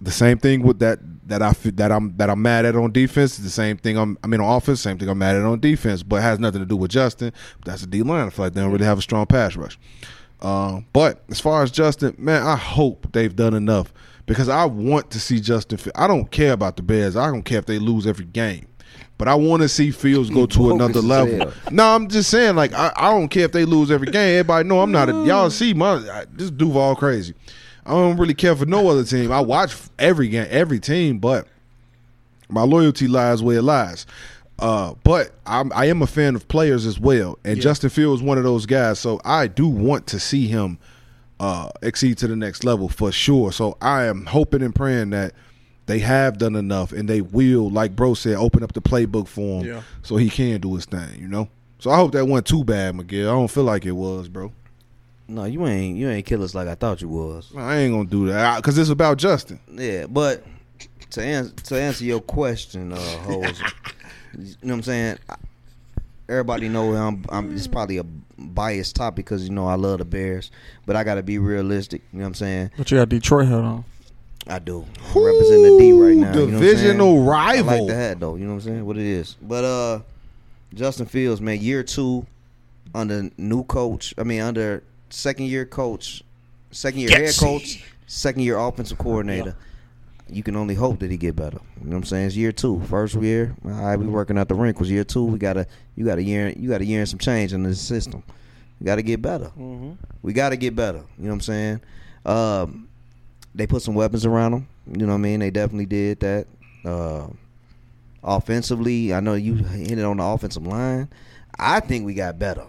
the 0.01 0.11
same 0.11 0.37
thing 0.37 0.63
with 0.63 0.79
that 0.79 0.99
that 1.27 1.41
I 1.41 1.53
feel, 1.53 1.71
that 1.73 1.91
I'm 1.91 2.17
that 2.17 2.29
I'm 2.29 2.41
mad 2.41 2.65
at 2.65 2.75
on 2.75 2.91
defense. 2.91 3.37
is 3.39 3.45
The 3.45 3.49
same 3.49 3.77
thing 3.77 3.97
I'm 3.97 4.17
I 4.23 4.27
mean 4.27 4.41
on 4.41 4.57
offense. 4.57 4.81
Same 4.81 4.97
thing 4.97 5.07
I'm 5.07 5.17
mad 5.17 5.35
at 5.37 5.43
on 5.43 5.59
defense, 5.59 6.03
but 6.03 6.17
it 6.17 6.23
has 6.23 6.39
nothing 6.39 6.59
to 6.59 6.65
do 6.65 6.75
with 6.75 6.91
Justin. 6.91 7.31
That's 7.63 7.83
a 7.83 7.87
D 7.87 8.03
line. 8.03 8.27
I 8.27 8.29
feel 8.29 8.45
like 8.45 8.53
they 8.53 8.61
don't 8.61 8.71
really 8.71 8.85
have 8.85 8.97
a 8.97 9.01
strong 9.01 9.25
pass 9.25 9.55
rush. 9.55 9.79
Um, 10.41 10.85
but 10.91 11.23
as 11.29 11.39
far 11.39 11.63
as 11.63 11.71
Justin, 11.71 12.15
man, 12.17 12.43
I 12.43 12.57
hope 12.57 13.07
they've 13.13 13.33
done 13.33 13.53
enough 13.53 13.93
because 14.25 14.49
I 14.49 14.65
want 14.65 15.11
to 15.11 15.19
see 15.19 15.39
Justin. 15.39 15.79
I 15.95 16.07
don't 16.07 16.29
care 16.31 16.53
about 16.53 16.75
the 16.77 16.83
Bears. 16.83 17.15
I 17.15 17.27
don't 17.27 17.43
care 17.43 17.59
if 17.59 17.65
they 17.65 17.79
lose 17.79 18.07
every 18.07 18.25
game, 18.25 18.67
but 19.17 19.27
I 19.27 19.35
want 19.35 19.61
to 19.63 19.69
see 19.69 19.91
Fields 19.91 20.29
go 20.29 20.45
to 20.45 20.71
another 20.71 21.01
level. 21.01 21.51
No, 21.71 21.95
I'm 21.95 22.07
just 22.07 22.29
saying, 22.29 22.55
like 22.55 22.73
I, 22.73 22.91
I 22.95 23.11
don't 23.11 23.27
care 23.29 23.45
if 23.45 23.51
they 23.51 23.65
lose 23.65 23.91
every 23.91 24.07
game. 24.07 24.39
Everybody 24.39 24.67
know 24.67 24.81
I'm 24.81 24.91
not. 24.91 25.09
A, 25.09 25.13
y'all 25.25 25.49
see 25.49 25.73
my 25.73 25.93
I, 25.95 26.25
this 26.31 26.51
Duval 26.51 26.95
crazy. 26.95 27.33
I 27.85 27.91
don't 27.91 28.17
really 28.17 28.33
care 28.33 28.55
for 28.55 28.65
no 28.65 28.87
other 28.89 29.03
team. 29.03 29.31
I 29.31 29.41
watch 29.41 29.75
every 29.99 30.29
game, 30.29 30.47
every 30.49 30.79
team, 30.79 31.19
but 31.19 31.47
my 32.47 32.63
loyalty 32.63 33.07
lies 33.07 33.43
where 33.43 33.57
it 33.57 33.63
lies. 33.63 34.05
Uh, 34.59 34.93
but 35.03 35.31
I'm, 35.45 35.73
I 35.73 35.85
am 35.87 36.01
a 36.01 36.07
fan 36.07 36.35
of 36.35 36.47
players 36.47 36.85
as 36.85 36.97
well, 36.99 37.37
and 37.43 37.57
Yeah. 37.57 37.63
Justin 37.63 37.89
Fields 37.89 38.21
is 38.21 38.25
one 38.25 38.37
of 38.37 38.45
those 38.45 38.65
guys. 38.65 38.99
So 38.99 39.19
I 39.25 39.47
do 39.47 39.67
want 39.67 40.07
to 40.07 40.19
see 40.19 40.47
him 40.47 40.77
uh, 41.39 41.69
exceed 41.81 42.17
to 42.19 42.27
the 42.27 42.35
next 42.35 42.63
level 42.63 42.89
for 42.89 43.11
sure. 43.11 43.51
So 43.51 43.77
I 43.81 44.05
am 44.05 44.25
hoping 44.25 44.61
and 44.61 44.73
praying 44.73 45.09
that 45.11 45.33
they 45.85 45.99
have 45.99 46.37
done 46.37 46.55
enough, 46.55 46.91
and 46.93 47.09
they 47.09 47.21
will, 47.21 47.69
like 47.69 47.95
Bro 47.95 48.13
said, 48.13 48.35
open 48.35 48.63
up 48.63 48.71
the 48.73 48.81
playbook 48.81 49.27
for 49.27 49.61
him, 49.61 49.67
Yeah. 49.67 49.81
so 50.01 50.15
he 50.15 50.29
can 50.29 50.61
do 50.61 50.75
his 50.75 50.85
thing. 50.85 51.19
You 51.19 51.27
know. 51.27 51.49
So 51.79 51.91
I 51.91 51.97
hope 51.97 52.13
that 52.13 52.25
wasn't 52.25 52.47
too 52.47 52.63
bad, 52.63 52.95
Miguel. 52.95 53.29
I 53.29 53.33
don't 53.33 53.51
feel 53.51 53.65
like 53.65 53.85
it 53.85 53.91
was, 53.91 54.29
bro. 54.29 54.53
No, 55.27 55.43
you 55.45 55.65
ain't 55.67 55.97
you 55.97 56.09
ain't 56.09 56.25
killers 56.25 56.53
like 56.55 56.67
I 56.67 56.75
thought 56.75 57.01
you 57.01 57.09
was. 57.09 57.51
I 57.57 57.77
ain't 57.77 57.93
gonna 57.93 58.05
do 58.09 58.27
that 58.27 58.57
because 58.57 58.77
it's 58.77 58.89
about 58.89 59.17
Justin. 59.17 59.59
Yeah, 59.73 60.05
but 60.07 60.43
to 61.11 61.21
answer 61.23 61.53
to 61.53 61.79
answer 61.81 62.05
your 62.05 62.21
question, 62.21 62.93
uh, 62.93 62.97
hoes, 62.97 63.59
you 64.37 64.45
know 64.45 64.53
what 64.61 64.73
I'm 64.75 64.83
saying? 64.83 65.17
Everybody 66.29 66.69
know 66.69 66.93
I'm, 66.93 67.25
I'm. 67.29 67.53
It's 67.55 67.67
probably 67.67 67.97
a 67.97 68.05
biased 68.43 68.95
topic 68.95 69.25
because 69.25 69.43
you 69.47 69.53
know 69.53 69.67
I 69.67 69.75
love 69.75 69.99
the 69.99 70.05
Bears, 70.05 70.51
but 70.85 70.95
I 70.95 71.03
got 71.03 71.15
to 71.15 71.23
be 71.23 71.37
realistic. 71.39 72.01
You 72.11 72.19
know 72.19 72.23
what 72.23 72.27
I'm 72.29 72.33
saying? 72.35 72.71
But 72.77 72.91
you 72.91 72.97
got 72.97 73.09
Detroit 73.09 73.47
hat 73.47 73.59
on. 73.59 73.85
I 74.47 74.59
do. 74.59 74.85
I'm 75.15 75.23
representing 75.23 75.63
the 75.63 75.77
D 75.79 75.91
right 75.93 76.15
now. 76.15 76.15
you 76.15 76.15
know 76.15 76.23
what 76.23 76.27
I'm 76.27 76.49
saying? 76.49 76.61
Divisional 76.61 77.23
I 77.23 77.31
rival. 77.55 77.77
like 77.85 77.87
the 77.87 77.95
hat 77.95 78.19
though. 78.19 78.35
You 78.35 78.43
know 78.45 78.49
what 78.55 78.55
I'm 78.55 78.61
saying? 78.61 78.85
What 78.85 78.97
it 78.97 79.05
is. 79.05 79.37
But 79.41 79.63
uh, 79.63 79.99
Justin 80.73 81.05
Fields, 81.05 81.39
man, 81.39 81.59
year 81.61 81.83
two 81.83 82.25
under 82.93 83.29
new 83.37 83.63
coach. 83.63 84.13
I 84.17 84.23
mean, 84.23 84.41
under 84.41 84.83
second 85.09 85.45
year 85.45 85.65
coach, 85.65 86.23
second 86.71 86.99
year 86.99 87.09
head 87.11 87.35
coach, 87.37 87.85
second 88.07 88.41
year 88.41 88.57
offensive 88.57 88.97
coordinator. 88.97 89.55
You 90.29 90.41
can 90.41 90.55
only 90.55 90.75
hope 90.75 90.99
that 90.99 91.11
he 91.11 91.17
get 91.17 91.35
better. 91.35 91.59
You 91.79 91.89
know 91.89 91.91
what 91.91 91.97
I'm 91.97 92.03
saying? 92.05 92.27
It's 92.27 92.35
year 92.35 92.51
two. 92.51 92.81
First 92.89 93.15
year, 93.15 93.55
all 93.65 93.71
right, 93.71 93.95
we 93.97 94.07
working 94.07 94.37
out 94.37 94.47
the 94.47 94.55
wrinkles. 94.55 94.89
Year 94.89 95.03
two, 95.03 95.25
we 95.25 95.37
gotta 95.37 95.67
you 95.95 96.05
got 96.05 96.17
a 96.17 96.23
year 96.23 96.49
you 96.49 96.69
got 96.69 96.81
a 96.81 96.85
year 96.85 96.99
and 97.01 97.09
some 97.09 97.19
change 97.19 97.53
in 97.53 97.63
the 97.63 97.75
system. 97.75 98.23
You 98.83 98.87
got 98.87 98.95
to 98.95 99.01
get 99.01 99.21
better. 99.21 99.45
Mm-hmm. 99.45 99.93
We 100.23 100.33
got 100.33 100.49
to 100.49 100.57
get 100.57 100.75
better. 100.75 101.05
You 101.17 101.23
know 101.23 101.29
what 101.29 101.35
I'm 101.35 101.41
saying? 101.41 101.81
Um, 102.25 102.89
they 103.55 103.65
put 103.65 103.81
some 103.81 103.95
weapons 103.95 104.25
around 104.25 104.51
them. 104.51 104.67
You 104.91 105.05
know 105.05 105.13
what 105.13 105.19
I 105.19 105.21
mean? 105.21 105.39
They 105.39 105.51
definitely 105.51 105.85
did 105.85 106.19
that. 106.19 106.47
Uh, 106.83 107.27
offensively, 108.21 109.13
I 109.13 109.21
know 109.21 109.35
you 109.35 109.55
hit 109.55 109.97
it 109.97 110.03
on 110.03 110.17
the 110.17 110.23
offensive 110.23 110.67
line. 110.67 111.07
I 111.57 111.79
think 111.79 112.05
we 112.05 112.13
got 112.13 112.37
better. 112.37 112.65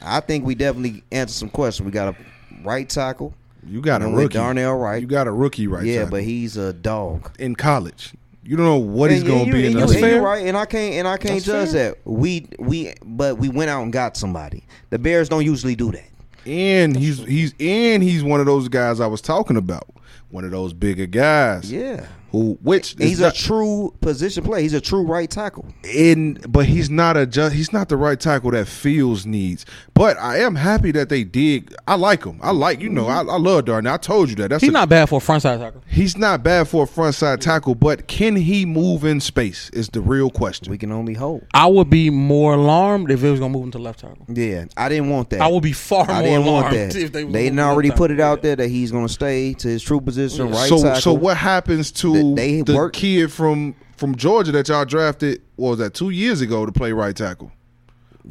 I 0.00 0.20
think 0.20 0.46
we 0.46 0.54
definitely 0.54 1.02
answered 1.12 1.34
some 1.34 1.50
questions. 1.50 1.84
We 1.84 1.92
got 1.92 2.14
a 2.14 2.16
right 2.64 2.88
tackle. 2.88 3.34
You 3.66 3.80
got 3.80 4.00
a 4.02 4.04
You 4.06 4.10
know, 4.10 4.16
with 4.16 4.24
rookie. 4.24 4.34
Darnell 4.38 4.76
Wright. 4.78 5.00
You 5.00 5.06
got 5.08 5.26
a 5.26 5.32
rookie 5.32 5.66
right 5.66 5.84
yeah, 5.84 6.06
but 6.06 6.22
he's 6.22 6.56
a 6.56 6.72
dog. 6.72 7.30
in 7.38 7.54
college. 7.56 8.14
You 8.42 8.56
don't 8.56 8.66
know 8.66 8.78
what 8.78 9.10
he's 9.10 9.22
going 9.22 9.46
to 9.46 9.52
be 9.52 9.60
in 9.60 9.64
and 9.66 9.74
you, 9.74 9.80
That's 9.80 9.92
and 9.92 10.00
league. 10.02 10.10
you 10.12 10.16
fair. 10.18 10.22
right, 10.22 10.46
and 10.46 10.56
I 10.56 10.64
can't 10.64 10.94
and 10.94 11.06
I 11.06 11.18
can't 11.18 11.34
That's 11.34 11.44
judge 11.44 11.70
fair. 11.72 11.90
that. 11.90 11.98
We 12.10 12.48
we 12.58 12.94
but 13.04 13.38
we 13.38 13.48
went 13.48 13.70
out 13.70 13.82
and 13.82 13.92
got 13.92 14.16
somebody. 14.16 14.64
The 14.88 14.98
Bears 14.98 15.28
don't 15.28 15.44
usually 15.44 15.76
do 15.76 15.92
that. 15.92 16.04
And 16.46 16.96
he's 16.96 17.18
he's 17.18 17.54
and 17.60 18.02
he's 18.02 18.24
one 18.24 18.40
of 18.40 18.46
those 18.46 18.68
guys 18.68 18.98
I 18.98 19.06
was 19.06 19.20
talking 19.20 19.56
about. 19.56 19.86
One 20.30 20.44
of 20.44 20.52
those 20.52 20.72
bigger 20.72 21.06
guys. 21.06 21.70
Yeah. 21.70 22.06
Who 22.32 22.58
which 22.62 22.94
He's 22.98 23.14
is 23.14 23.20
a 23.20 23.24
not- 23.24 23.34
true 23.34 23.94
position 24.00 24.44
player. 24.44 24.62
He's 24.62 24.74
a 24.74 24.80
true 24.80 25.02
right 25.02 25.28
tackle. 25.30 25.66
in 25.84 26.34
but 26.48 26.66
he's 26.66 26.88
not 26.90 27.16
a 27.16 27.26
just 27.26 27.54
he's 27.54 27.72
not 27.72 27.88
the 27.88 27.96
right 27.96 28.18
tackle 28.18 28.52
that 28.52 28.68
Fields 28.68 29.26
needs. 29.26 29.66
But 29.94 30.16
I 30.18 30.38
am 30.38 30.54
happy 30.54 30.92
that 30.92 31.08
they 31.08 31.24
did. 31.24 31.74
I 31.86 31.96
like 31.96 32.24
him. 32.24 32.38
I 32.42 32.52
like 32.52 32.80
you 32.80 32.88
know 32.88 33.08
I, 33.08 33.18
I 33.18 33.36
love 33.38 33.64
Darnell. 33.66 33.94
I 33.94 33.96
told 33.96 34.28
you 34.30 34.36
that. 34.36 34.48
That's 34.50 34.60
He's 34.62 34.70
a- 34.70 34.72
not 34.72 34.88
bad 34.88 35.08
for 35.08 35.18
a 35.18 35.20
front 35.20 35.42
side 35.42 35.58
tackle. 35.60 35.82
He's 35.88 36.16
not 36.16 36.42
bad 36.42 36.68
for 36.68 36.84
a 36.84 36.86
front 36.86 37.14
side 37.14 37.40
tackle, 37.40 37.74
but 37.74 38.06
can 38.06 38.36
he 38.36 38.64
move 38.64 39.04
in 39.04 39.20
space? 39.20 39.68
Is 39.70 39.88
the 39.88 40.00
real 40.00 40.30
question. 40.30 40.70
We 40.70 40.78
can 40.78 40.92
only 40.92 41.14
hope. 41.14 41.44
I 41.52 41.66
would 41.66 41.90
be 41.90 42.10
more 42.10 42.54
alarmed 42.54 43.10
if 43.10 43.22
it 43.24 43.30
was 43.30 43.40
gonna 43.40 43.52
move 43.52 43.64
him 43.64 43.70
to 43.72 43.78
left 43.78 44.00
tackle. 44.00 44.24
Yeah, 44.28 44.66
I 44.76 44.88
didn't 44.88 45.10
want 45.10 45.30
that. 45.30 45.40
I 45.40 45.48
would 45.48 45.62
be 45.62 45.72
far 45.72 46.08
I 46.08 46.20
more 46.20 46.22
didn't 46.22 46.44
want 46.46 46.66
alarmed 46.68 46.76
that. 46.92 46.96
if 46.96 47.12
they 47.12 47.20
They, 47.20 47.24
was 47.24 47.32
didn't 47.34 47.58
already 47.58 47.90
put 47.90 48.10
it 48.10 48.16
tackle. 48.16 48.32
out 48.32 48.42
there 48.42 48.56
that 48.56 48.68
he's 48.68 48.90
going 48.92 49.06
to 49.06 49.12
stay 49.12 49.52
to 49.54 49.68
his 49.68 49.82
true 49.82 50.00
position, 50.00 50.46
Yeah. 50.48 50.52
right 50.54 50.68
so 50.68 50.82
tackle. 50.82 51.00
so 51.00 51.12
what 51.12 51.36
happens 51.36 51.90
to 51.92 52.19
They- 52.22 52.56
they 52.56 52.62
the 52.62 52.74
work- 52.74 52.92
kid 52.94 53.30
from 53.32 53.74
from 53.96 54.14
Georgia 54.16 54.52
that 54.52 54.68
y'all 54.68 54.84
drafted? 54.84 55.42
What 55.56 55.70
was 55.70 55.78
that 55.80 55.94
two 55.94 56.10
years 56.10 56.40
ago 56.40 56.64
to 56.66 56.72
play 56.72 56.92
right 56.92 57.14
tackle? 57.14 57.52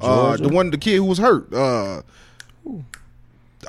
Uh, 0.02 0.38
the 0.38 0.50
one, 0.50 0.72
the 0.72 0.78
kid 0.78 0.96
who 0.98 1.06
was 1.06 1.18
hurt. 1.20 1.54
Uh, 1.54 2.02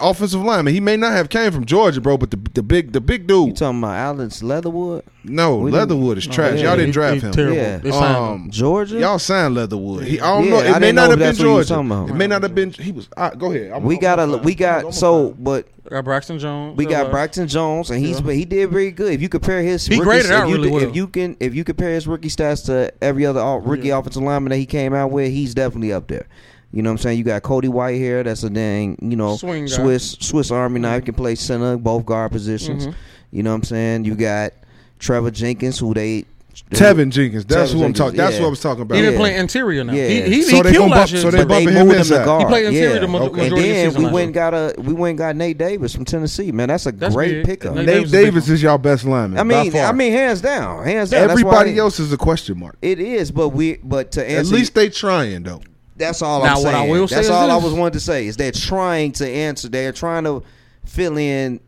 offensive 0.01 0.41
lineman. 0.43 0.75
He 0.75 0.81
may 0.81 0.97
not 0.97 1.13
have 1.13 1.29
came 1.29 1.51
from 1.53 1.65
Georgia, 1.65 2.01
bro, 2.01 2.17
but 2.19 2.31
the 2.31 2.37
the 2.55 2.63
big 2.63 2.93
the 2.93 3.01
big 3.01 3.27
dude. 3.27 3.49
You 3.49 3.55
talking 3.55 3.79
about 3.79 3.95
Alex 3.97 4.43
Leatherwood? 4.43 5.05
no, 5.25 5.57
we 5.57 5.71
Leatherwood 5.71 6.19
is 6.19 6.27
No, 6.29 6.33
trash. 6.35 6.59
yeah, 6.59 6.67
y'all 6.69 6.77
didn't 6.77 6.87
he- 6.89 6.93
draft 6.93 7.23
him. 7.23 7.33
Terrible. 7.33 7.57
Yeah. 7.57 7.77
They 7.79 7.91
signed 7.91 8.17
him. 8.17 8.23
Um, 8.23 8.51
Georgia? 8.51 8.99
Y'all 9.01 9.19
signed 9.19 9.55
Leatherwood. 9.55 10.05
He, 10.05 10.21
I 10.21 10.27
don't 10.35 10.45
Yeah, 10.45 10.51
know. 10.51 10.57
I 10.57 10.61
It 10.61 10.65
may 10.73 10.79
didn't 10.81 10.95
know 10.97 11.03
have 11.03 11.11
been 11.11 11.19
that's 11.19 11.39
what 11.39 11.45
you 11.47 11.55
was 11.55 11.69
Georgia. 11.69 11.75
talking 11.89 11.91
about. 11.91 12.11
It 12.11 12.15
may 12.19 12.27
not 12.27 12.43
have 12.43 12.55
been. 12.55 12.71
He 12.71 12.93
was. 12.93 13.09
all 13.17 13.29
right, 13.29 13.39
go 13.39 13.53
ahead. 13.53 13.73
I'm, 13.73 13.83
we 13.85 13.97
I'm 13.97 14.01
got 14.01 14.17
gonna 14.17 14.33
a 14.33 14.35
find- 14.37 14.45
we 14.47 14.53
I'm 14.53 14.59
got 14.59 14.95
so, 14.95 15.31
find- 15.33 15.45
but 15.45 15.69
got 15.91 16.05
Braxton 16.05 16.39
Jones. 16.39 16.77
we 16.79 16.87
got 16.87 17.11
Braxton 17.11 17.49
Jones, 17.49 17.91
and 17.91 17.99
he's 17.99 18.17
Yeah. 18.21 18.27
but 18.27 18.35
he 18.37 18.45
did 18.45 18.71
very 18.71 18.93
good. 18.93 19.13
If 19.13 19.21
you 19.21 19.29
compare 19.29 19.61
his 19.63 19.85
He 19.87 19.97
rookie- 19.97 20.05
graded 20.05 20.31
out 20.31 20.45
if 20.45 20.51
you, 20.51 20.55
really 20.57 20.71
well. 20.71 20.83
If 20.85 20.95
you 20.97 21.07
can, 21.09 21.37
if 21.41 21.55
you 21.55 21.65
compare 21.65 21.91
his 21.93 22.07
rookie 22.07 22.29
stats 22.29 22.65
to 22.67 22.93
every 23.03 23.27
other 23.27 23.43
rookie 23.63 23.89
Yeah. 23.89 23.99
offensive 23.99 24.23
lineman 24.23 24.51
that 24.51 24.57
he 24.59 24.67
came 24.67 24.95
out 24.95 25.11
with, 25.11 25.31
he's 25.33 25.53
definitely 25.55 25.93
up 25.93 26.07
there. 26.09 26.27
You 26.73 26.83
know 26.83 26.91
what 26.91 26.95
I'm 26.95 26.99
saying? 26.99 27.19
You 27.19 27.25
got 27.25 27.43
Cody 27.43 27.69
Whitehair. 27.69 28.23
That's 28.25 28.45
a 28.45 28.51
dang, 28.51 28.97
you 29.03 29.17
know, 29.17 29.37
Swing 29.37 29.65
guy. 29.67 29.73
Swiss 29.73 30.13
Swiss 30.21 30.51
Army 30.51 30.79
knife 30.81 31.05
can 31.05 31.15
play 31.15 31.35
center, 31.35 31.77
both 31.77 32.07
guard 32.07 32.31
positions. 32.33 32.87
Mhm. 32.87 32.95
You 33.33 33.43
know 33.43 33.51
what 33.51 33.57
I'm 33.57 33.63
saying? 33.65 34.05
You 34.05 34.15
got 34.15 34.53
Trevor 34.99 35.31
Jenkins, 35.33 35.79
who 35.79 35.95
they 35.95 36.25
Tevin 36.71 37.11
Jenkins. 37.11 37.45
That's 37.47 37.71
Tevin 37.71 37.75
who 37.75 37.79
I'm 37.79 37.83
Jenkins, 37.95 37.99
talking. 37.99 38.17
That's 38.19 38.35
yeah. 38.35 38.41
what 38.41 38.47
I 38.47 38.51
was 38.51 38.61
talking 38.61 38.83
about. 38.83 38.95
He 38.97 39.03
Yeah. 39.03 39.11
been 39.11 39.19
playing 39.19 39.39
interior 39.41 39.83
now. 39.85 39.93
Yeah. 39.95 40.09
He, 40.09 40.23
he, 40.23 40.43
So 40.43 40.57
he 40.57 40.63
they 40.63 40.73
killed 40.73 40.91
last 40.91 40.99
bump- 41.01 41.13
year. 41.13 41.21
so 41.23 41.31
they 41.31 41.39
but 41.39 41.49
bumping 41.49 41.67
they 41.67 41.81
him 41.81 41.87
moved 41.87 41.95
him 41.95 42.01
inside. 42.01 42.19
to 42.19 42.25
guard. 42.25 42.43
He 42.43 42.47
played 42.49 42.65
interior 42.67 42.95
yeah. 42.95 42.99
the 43.01 43.09
ma- 43.09 43.19
Okay. 43.23 43.47
And 43.49 43.57
then 43.57 43.87
of 43.89 43.95
the 43.95 44.01
we 44.01 44.07
went 44.07 44.25
and 44.27 44.35
got 44.35 44.55
a 44.55 44.75
we 44.79 44.93
went 44.93 45.11
and 45.11 45.19
got 45.19 45.37
Nate 45.37 45.59
Davis 45.59 45.95
from 45.95 46.05
Tennessee. 46.05 46.53
Man, 46.53 46.69
that's 46.69 46.87
a 46.87 46.93
That's 46.93 47.15
great 47.15 47.33
big. 47.33 47.47
pickup. 47.47 47.75
Nate 47.77 47.87
Nate 47.87 47.95
Davis 47.97 48.09
is 48.09 48.13
a 48.15 48.25
Davis 48.25 48.49
is 48.51 48.63
y'all 48.63 48.79
best 48.79 49.05
lineman. 49.05 49.39
I 49.41 49.43
mean. 49.43 49.75
I 49.77 49.93
mean, 49.93 50.13
hands 50.13 50.41
down, 50.41 50.85
hands 50.85 51.11
down. 51.11 51.31
Everybody 51.31 51.79
else 51.79 51.99
is 51.99 52.13
a 52.13 52.17
question 52.19 52.59
mark. 52.59 52.77
It 52.83 53.01
is, 53.01 53.31
but 53.33 53.49
we, 53.51 53.79
but 53.83 54.13
to 54.13 54.31
At 54.31 54.47
least 54.47 54.75
they 54.75 54.89
trying 54.91 55.43
though. 55.45 55.63
That's 56.01 56.23
all 56.23 56.43
Now, 56.43 56.57
I'm 56.57 56.63
what 56.63 56.73
saying. 56.73 56.89
I 56.89 56.91
will 56.91 57.09
say 57.09 57.15
that's 57.17 57.27
is 57.27 57.31
all 57.31 57.51
I 57.51 57.57
was 57.57 57.73
wanting 57.73 57.93
to 57.93 58.01
say 58.01 58.27
is 58.27 58.37
they're 58.37 58.51
trying 58.53 59.13
to 59.13 59.29
answer. 59.29 59.69
They're 59.69 59.93
trying 59.93 60.25
to 60.25 60.43
fill 60.85 61.17
in 61.17 61.61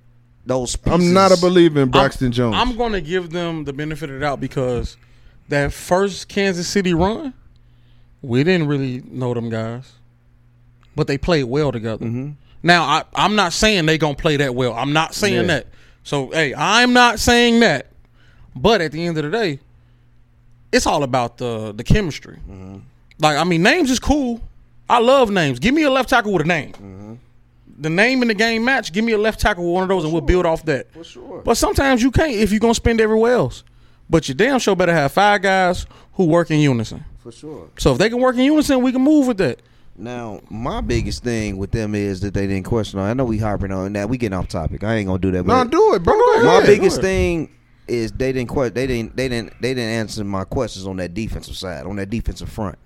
those. 0.45 0.75
Pieces. 0.77 0.93
I'm 0.93 1.13
not 1.13 1.31
a 1.31 1.41
believer 1.41 1.81
in 1.81 1.91
Braxton 1.91 2.27
I'm, 2.29 2.33
Jones. 2.33 2.57
I'm 2.59 2.77
going 2.77 2.93
to 2.93 3.01
give 3.01 3.31
them 3.31 3.65
the 3.65 3.73
benefit 3.73 4.11
of 4.11 4.15
the 4.17 4.21
doubt 4.21 4.41
because 4.41 4.97
that 5.49 5.73
first 5.73 6.29
Kansas 6.29 6.67
City 6.67 6.95
run, 6.95 7.35
we 8.23 8.43
didn't 8.43 8.67
really 8.67 9.03
know 9.07 9.35
them 9.35 9.49
guys, 9.51 9.93
but 10.97 11.07
they 11.07 11.19
played 11.19 11.45
well 11.45 11.71
together. 11.73 12.05
Mm-hmm. 12.05 12.31
Now, 12.63 12.85
I, 12.85 13.05
I'm 13.15 13.35
not 13.35 13.53
saying 13.53 13.87
they're 13.87 13.99
gonna 13.99 14.15
play 14.15 14.37
that 14.39 14.55
well. 14.55 14.75
I'm 14.75 14.93
not 14.93 15.15
saying 15.15 15.35
Yeah. 15.35 15.43
that. 15.43 15.67
So, 16.05 16.31
hey, 16.31 16.55
I'm 16.55 16.93
not 16.93 17.19
saying 17.21 17.61
that. 17.61 17.89
But 18.55 18.81
at 18.81 18.93
the 18.93 19.05
end 19.07 19.17
of 19.19 19.25
the 19.25 19.31
day, 19.31 19.59
it's 20.73 20.87
all 20.87 21.03
about 21.03 21.39
the 21.39 21.73
the 21.73 21.85
chemistry. 21.85 22.37
Mm-hmm. 22.49 22.79
Like, 23.19 23.37
I 23.37 23.45
mean, 23.45 23.63
names 23.63 23.91
is 23.91 23.99
cool. 23.99 24.41
I 24.89 24.99
love 25.01 25.31
names. 25.31 25.59
Give 25.59 25.75
me 25.75 25.83
a 25.85 25.91
left 25.91 26.09
tackle 26.09 26.33
with 26.33 26.43
a 26.43 26.49
name. 26.49 26.73
Mm-hmm. 26.73 27.15
The 27.79 27.91
name 27.91 28.23
in 28.23 28.29
the 28.29 28.35
game 28.35 28.65
match. 28.65 28.93
Give 28.93 29.05
me 29.05 29.13
a 29.13 29.19
left 29.19 29.41
tackle 29.41 29.65
with 29.65 29.75
one 29.75 29.83
of 29.83 29.89
those, 29.89 30.05
and 30.05 30.13
we'll 30.13 30.23
build 30.23 30.47
off 30.47 30.65
that. 30.67 30.93
For 30.93 31.05
sure. 31.05 31.43
But 31.45 31.57
sometimes 31.57 32.03
you 32.03 32.11
can't 32.11 32.33
if 32.33 32.51
you're 32.51 32.61
gonna 32.61 32.75
spend 32.75 33.01
everywhere 33.01 33.33
else. 33.35 33.65
But 34.11 34.29
your 34.29 34.35
damn 34.35 34.59
show 34.59 34.75
better 34.75 34.93
have 34.93 35.13
five 35.13 35.43
guys 35.43 35.87
who 36.15 36.27
work 36.27 36.51
in 36.51 36.61
unison. 36.61 37.05
For 37.21 37.33
sure. 37.33 37.71
So 37.79 37.93
if 37.93 37.99
they 37.99 38.11
can 38.11 38.21
work 38.21 38.37
in 38.37 38.43
unison, 38.43 38.83
we 38.83 38.93
can 38.93 39.01
move 39.03 39.27
with 39.27 39.39
that. 39.39 39.61
Now, 39.97 40.41
my 40.51 40.81
biggest 40.81 41.23
thing 41.25 41.57
with 41.59 41.71
them 41.71 41.95
is 41.95 42.21
that 42.21 42.35
they 42.35 42.47
didn't 42.47 42.65
question. 42.67 42.99
On. 42.99 43.09
I 43.09 43.15
know 43.15 43.25
we 43.25 43.39
harping 43.39 43.73
on 43.73 43.93
that. 43.95 44.09
We 44.09 44.17
getting 44.19 44.39
off 44.39 44.49
topic. 44.49 44.85
I 44.85 44.97
ain't 44.97 45.07
gonna 45.07 45.19
do 45.19 45.31
that. 45.33 45.45
No, 45.47 45.65
but 45.65 45.71
do 45.71 45.95
it, 45.95 46.03
bro. 46.03 46.15
Go 46.15 46.45
my 46.45 46.57
ahead. 46.59 46.67
biggest 46.67 46.97
do 46.97 47.01
it. 47.01 47.09
thing 47.11 47.55
is 47.89 48.13
they 48.13 48.33
didn't 48.33 48.49
que- 48.51 48.71
they 48.71 48.87
didn't 48.87 49.17
they 49.17 49.29
didn't 49.29 49.53
they 49.61 49.75
didn't 49.75 49.91
answer 49.91 50.23
my 50.25 50.45
questions 50.45 50.87
on 50.87 50.97
that 50.99 51.15
defensive 51.15 51.57
side, 51.57 51.85
on 51.87 51.97
that 51.97 52.11
defensive 52.11 52.49
front. 52.49 52.79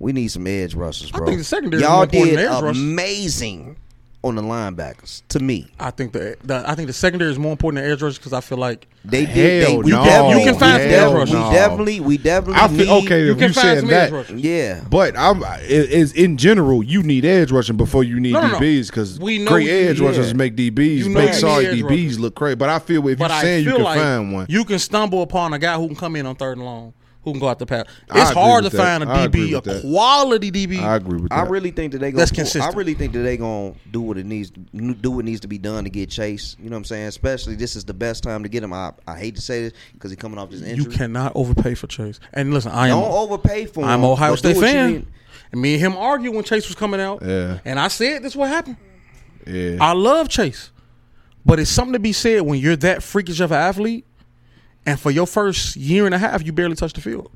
We 0.00 0.12
need 0.12 0.28
some 0.28 0.46
edge 0.46 0.74
rushers, 0.74 1.10
bro. 1.10 1.16
I 1.16 1.20
bro. 1.20 1.26
think 1.28 1.38
the 1.38 1.44
secondary 1.44 1.82
is 1.82 1.88
Y'all 1.88 1.96
more 1.96 2.04
important 2.04 2.30
did 2.36 2.38
than 2.38 2.52
edge 2.54 2.62
rushers. 2.62 2.78
amazing 2.82 3.76
on 4.24 4.34
the 4.34 4.42
linebackers. 4.42 5.22
To 5.28 5.38
me, 5.40 5.66
I 5.78 5.90
think 5.92 6.12
the, 6.12 6.36
the 6.44 6.64
I 6.68 6.74
think 6.74 6.88
the 6.88 6.92
secondary 6.92 7.30
is 7.30 7.38
more 7.38 7.52
important 7.52 7.82
than 7.82 7.92
edge 7.92 8.02
rushers 8.02 8.18
because 8.18 8.32
I 8.32 8.40
feel 8.40 8.58
like 8.58 8.86
they 9.04 9.26
did. 9.26 9.34
They, 9.66 9.72
Hell 9.72 9.82
we 9.82 9.90
no. 9.92 10.04
definitely, 10.04 10.44
You 10.44 10.50
can 10.50 10.58
find 10.58 10.74
we 10.74 10.82
some 10.82 10.82
edge 10.82 10.90
definitely, 10.90 11.18
rushers. 11.20 11.34
we 11.34 11.54
definitely, 11.56 12.00
we 12.00 12.18
definitely. 12.18 12.60
I 12.62 12.68
feel 12.68 12.76
need- 13.00 13.04
okay 13.06 13.24
you 13.24 13.30
if 13.32 13.38
can 13.38 13.48
you 13.48 13.54
find 13.54 13.64
saying 13.64 13.78
some 13.80 13.88
that. 13.90 14.06
edge 14.08 14.12
rushers. 14.12 14.40
Yeah, 14.40 14.84
But 14.90 15.16
I'm 15.16 15.42
it 15.42 15.70
is 15.90 16.12
in 16.12 16.36
general, 16.36 16.82
you 16.82 17.02
need 17.02 17.24
edge 17.24 17.50
rushing 17.52 17.76
before 17.76 18.02
you 18.04 18.18
need 18.20 18.32
No, 18.32 18.40
no, 18.42 18.48
no. 18.48 18.58
DBs 18.58 18.86
because 18.88 19.18
We 19.20 19.38
know 19.38 19.50
great 19.52 19.66
you- 19.66 19.72
edge 19.72 20.00
yeah. 20.00 20.06
rushers 20.08 20.34
make 20.34 20.54
DBs 20.56 20.96
You 20.98 21.08
know 21.10 21.20
make 21.20 21.34
sorry 21.34 21.66
DBs 21.66 21.82
rushers. 21.84 22.20
look 22.20 22.34
crazy. 22.34 22.54
But 22.56 22.68
I 22.70 22.78
feel 22.80 23.06
if 23.08 23.18
you're 23.20 23.28
I 23.30 23.40
saying 23.40 23.64
you 23.64 23.74
can 23.74 23.82
like 23.84 23.98
find 24.00 24.32
one, 24.32 24.46
you 24.48 24.64
can 24.64 24.78
stumble 24.80 25.22
upon 25.22 25.52
a 25.54 25.58
guy 25.60 25.76
who 25.76 25.86
can 25.88 25.96
come 25.96 26.16
in 26.16 26.26
on 26.26 26.34
third 26.36 26.56
and 26.58 26.66
long, 26.66 26.92
who 27.22 27.32
can 27.32 27.40
go 27.40 27.48
out 27.48 27.58
the 27.58 27.66
pass. 27.66 27.84
It's 28.14 28.30
hard 28.30 28.64
to 28.64 28.70
that. 28.70 28.76
find 28.76 29.02
a 29.02 29.08
I 29.08 29.24
agree 29.24 29.50
DB, 29.50 29.58
a 29.58 29.60
that. 29.60 29.80
quality 29.82 30.50
DB. 30.50 30.80
I 30.80 30.96
agree 30.96 31.20
with 31.20 31.30
that. 31.30 31.38
I 31.38 31.42
really 31.48 31.70
think 31.70 31.92
that 31.92 31.98
they 31.98 32.12
gonna. 32.12 32.26
That's 32.26 32.56
I 32.56 32.70
really 32.70 32.94
think 32.94 33.12
that 33.12 33.20
they 33.20 33.36
gonna 33.36 33.74
do 33.90 34.00
what 34.00 34.18
it 34.18 34.26
needs 34.26 34.50
do 34.50 35.10
what 35.10 35.24
needs 35.24 35.40
to 35.40 35.48
be 35.48 35.58
done 35.58 35.84
to 35.84 35.90
get 35.90 36.10
Chase. 36.10 36.56
You 36.58 36.70
know 36.70 36.74
what 36.76 36.78
I'm 36.78 36.84
saying? 36.84 37.06
Especially 37.08 37.54
this 37.54 37.76
is 37.76 37.84
the 37.84 37.94
best 37.94 38.22
time 38.22 38.42
to 38.44 38.48
get 38.48 38.62
him. 38.62 38.72
I, 38.72 38.92
I 39.06 39.18
hate 39.18 39.36
to 39.36 39.42
say 39.42 39.62
this 39.62 39.72
because 39.92 40.10
he's 40.10 40.18
coming 40.18 40.38
off 40.38 40.50
this 40.50 40.62
injury. 40.62 40.90
you 40.92 40.96
cannot 40.98 41.32
overpay 41.34 41.74
for 41.74 41.86
Chase. 41.86 42.20
And 42.32 42.54
listen, 42.54 42.72
I 42.72 42.88
am 42.88 43.00
Don't 43.00 43.12
overpay 43.12 43.66
for 43.66 43.80
him. 43.80 43.88
I'm 43.88 44.04
Ohio 44.04 44.36
State 44.36 44.56
fan. 44.56 45.06
And 45.50 45.60
me 45.62 45.74
and 45.74 45.80
him 45.80 45.96
argued 45.96 46.34
when 46.34 46.44
Chase 46.44 46.66
was 46.68 46.76
coming 46.76 47.00
out. 47.00 47.22
Yeah. 47.24 47.58
And 47.64 47.80
I 47.80 47.88
said 47.88 48.22
this 48.22 48.36
what 48.36 48.48
happened. 48.48 48.76
yeah. 49.46 49.78
I 49.80 49.92
love 49.92 50.28
Chase. 50.28 50.70
But 51.46 51.58
it's 51.58 51.70
something 51.70 51.94
to 51.94 51.98
be 51.98 52.12
said 52.12 52.42
when 52.42 52.58
you're 52.60 52.76
that 52.76 53.02
freakish 53.02 53.40
of 53.40 53.50
an 53.52 53.58
athlete 53.58 54.04
and 54.88 54.98
for 55.00 55.10
your 55.10 55.26
first 55.26 55.76
year 55.76 56.06
and 56.06 56.14
a 56.14 56.18
half 56.18 56.44
you 56.44 56.52
barely 56.52 56.74
touched 56.74 56.94
the 56.96 57.00
field. 57.00 57.30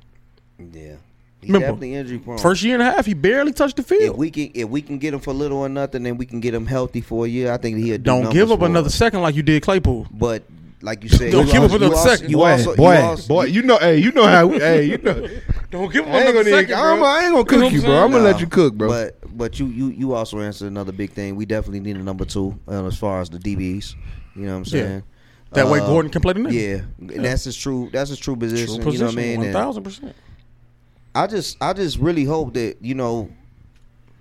Yeah, 0.59 0.97
he's 1.41 1.49
Remember, 1.51 1.67
definitely 1.67 1.95
injury 1.95 2.19
prone. 2.19 2.39
First 2.39 2.63
year 2.63 2.75
and 2.75 2.83
a 2.83 2.87
half 2.93 3.07
he 3.07 3.15
barely 3.15 3.53
touched 3.53 3.77
the 3.77 3.83
field. 3.83 4.01
if 4.03 4.07
field. 4.09 4.19
we 4.19 4.31
can 4.31 4.51
if 4.55 4.69
we 4.69 4.81
can 4.83 4.99
get 4.99 5.15
him 5.15 5.21
for 5.21 5.33
little 5.33 5.59
or 5.59 5.69
nothing, 5.69 6.03
then 6.05 6.17
we 6.17 6.27
can 6.27 6.41
get 6.41 6.55
him 6.55 6.67
healthy 6.67 7.01
for 7.01 7.27
a 7.27 7.29
year. 7.29 7.53
I 7.53 7.57
think 7.57 7.77
he'll 7.79 7.99
do 7.99 8.03
Don't 8.03 8.33
give 8.33 8.51
up 8.51 8.61
for 8.61 8.67
another 8.67 8.87
us. 8.87 8.95
second 8.95 9.23
like 9.23 9.35
you 9.35 9.43
did 9.43 9.63
Claypool. 9.63 10.07
But 10.13 10.45
like 10.81 11.03
you 11.05 11.09
said, 11.09 11.31
Don't 11.33 11.47
you 11.47 11.53
give 11.53 11.63
up 11.65 11.71
another 11.73 11.95
also- 11.95 12.09
second. 12.11 12.31
You 12.31 12.37
boy, 12.39 12.51
also, 12.53 12.77
boy, 12.77 12.93
you 12.99 13.05
also, 13.05 13.29
boy, 13.29 13.45
you 13.45 13.63
know, 13.63 13.79
hey, 13.79 13.99
you 13.99 14.11
know 14.13 14.27
how, 14.27 14.49
hey, 14.49 14.85
you 14.85 14.99
know, 14.99 15.29
Don't 15.71 15.93
give 15.93 16.05
up 16.07 16.11
I 16.13 16.19
ain't 16.19 16.29
another 16.31 16.45
gonna, 16.45 16.57
second, 16.57 16.75
I'm, 16.75 16.99
bro. 16.99 17.07
I 17.07 17.25
ain't 17.25 17.33
gonna 17.35 17.37
You 17.37 17.37
know 17.37 17.45
cook 17.45 17.73
you, 17.73 17.81
bro. 17.83 18.05
I'm 18.05 18.11
gonna 18.11 18.25
Nah, 18.25 18.31
let 18.31 18.41
you 18.41 18.47
cook, 18.47 18.75
bro. 18.75 18.89
But 18.89 19.37
but 19.37 19.59
you 19.61 19.67
you 19.67 19.87
you 19.91 20.13
also 20.15 20.39
answered 20.41 20.67
another 20.67 20.93
big 20.93 21.11
thing. 21.13 21.35
We 21.37 21.47
definitely 21.47 21.81
need 21.81 21.97
a 21.97 22.03
number 22.03 22.25
two 22.25 22.59
uh, 22.69 22.85
as 22.87 22.97
far 22.99 23.21
as 23.21 23.31
the 23.31 23.39
DBs. 23.39 23.95
You 24.37 24.47
know 24.47 24.59
what 24.59 24.73
I'm 24.73 24.79
Yeah. 24.79 25.01
Saying? 25.55 25.67
That 25.67 25.73
way 25.73 25.81
Uh, 25.81 25.87
Gordon 25.87 26.11
can 26.11 26.23
play 26.23 26.33
the 26.33 26.41
nickel. 26.41 26.59
Yeah, 26.59 26.81
and 26.99 27.25
that's 27.25 27.45
his 27.45 27.57
true. 27.57 27.91
That's 27.93 28.11
his 28.11 28.19
true 28.19 28.37
position. 28.37 28.81
True 28.81 28.93
You 28.93 28.99
know 28.99 29.07
what 29.07 29.15
I 29.19 29.37
mean? 29.37 29.53
thousand 29.53 29.83
percent. 29.85 30.15
I 31.15 31.27
just 31.27 31.57
I 31.61 31.73
just 31.73 31.99
really 31.99 32.25
hope 32.25 32.55
that 32.55 32.79
you 32.81 32.95
know 32.95 33.29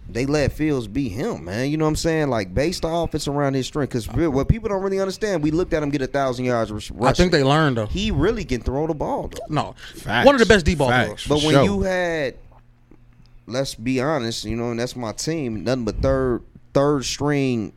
they 0.10 0.26
let 0.26 0.52
Fields 0.52 0.88
be 0.88 1.08
him, 1.08 1.46
man. 1.46 1.70
You 1.70 1.78
know 1.78 1.86
what 1.86 1.90
I'm 1.90 1.96
saying? 1.96 2.30
Like 2.30 2.54
based 2.54 2.84
off 2.84 3.16
it's 3.16 3.30
around 3.30 3.54
his 3.54 3.66
strength. 3.66 3.92
Because 3.92 4.08
what 4.10 4.50
people 4.50 4.68
don't 4.68 4.82
really 4.82 5.00
understand, 5.00 5.42
we 5.42 5.52
looked 5.52 5.74
at 5.74 5.82
him 5.82 5.90
get 5.90 6.02
a 6.02 6.08
thousand 6.08 6.46
yards 6.46 6.70
rushing. 6.72 7.02
I 7.06 7.14
think 7.14 7.32
they 7.32 7.44
learned 7.44 7.78
though. 7.78 7.86
he 7.86 8.12
really 8.12 8.44
can 8.44 8.62
throw 8.62 8.88
the 8.88 8.94
ball 8.94 9.30
though. 9.30 9.40
No, 9.48 9.76
Facts. 9.96 10.26
one 10.26 10.36
of 10.36 10.40
the 10.40 10.46
best 10.46 10.66
D 10.66 10.76
ball 10.76 10.90
Facts. 10.90 11.28
But 11.28 11.44
when 11.44 11.54
sure. 11.54 11.64
you 11.64 11.82
had, 11.84 12.36
let's 13.48 13.74
be 13.76 14.02
honest, 14.02 14.44
you 14.44 14.58
know, 14.58 14.72
and 14.72 14.80
that's 14.80 14.98
my 14.98 15.14
team, 15.14 15.64
nothing 15.64 15.86
but 15.86 16.02
third 16.02 16.42
third 16.74 17.06
string 17.06 17.72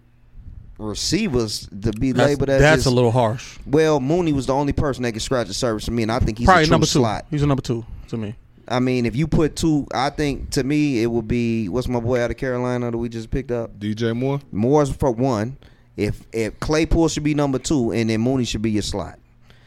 receivers 0.79 1.69
to 1.83 1.93
be 1.93 2.13
That's, 2.13 2.29
labeled 2.31 2.51
as 2.51 2.61
that's 2.61 2.77
just- 2.85 2.87
a 2.87 2.91
little 2.91 3.11
harsh. 3.11 3.59
well, 3.67 4.01
Mooney 4.01 4.33
was 4.33 4.47
the 4.47 4.55
only 4.55 4.73
person 4.73 5.03
that 5.05 5.13
could 5.13 5.23
scratch 5.23 5.49
the 5.49 5.55
surface 5.55 5.85
for 5.87 5.93
me, 5.93 6.03
and 6.03 6.13
I 6.13 6.19
think 6.19 6.39
he's 6.39 6.47
Probably 6.47 6.65
a 6.65 6.67
true 6.67 6.73
number 6.73 6.87
two. 6.87 6.91
slot. 6.99 7.27
He's 7.31 7.43
a 7.43 7.47
number 7.47 7.63
two 7.63 7.85
to 8.09 8.17
me. 8.17 8.35
I 8.67 8.81
mean, 8.81 9.05
if 9.05 9.15
you 9.15 9.27
put 9.27 9.57
two, 9.57 9.87
I 9.93 10.09
think 10.11 10.51
to 10.51 10.65
me 10.65 11.03
it 11.03 11.07
would 11.07 11.29
be 11.29 11.69
what's 11.69 11.87
my 11.87 12.01
boy 12.01 12.21
out 12.23 12.31
of 12.31 12.37
Carolina 12.39 12.91
that 12.91 12.97
we 12.97 13.09
just 13.09 13.31
picked 13.31 13.51
up. 13.51 13.79
DJ 13.79 14.17
Moore, 14.17 14.41
Moore's 14.53 14.91
for 14.91 15.11
one. 15.11 15.57
If 15.97 16.23
if 16.33 16.59
Claypool 16.61 17.09
should 17.09 17.23
be 17.25 17.35
number 17.35 17.59
two, 17.59 17.93
and 17.93 18.09
then 18.11 18.21
Mooney 18.21 18.45
should 18.45 18.63
be 18.63 18.71
your 18.71 18.83
slot. 18.83 19.19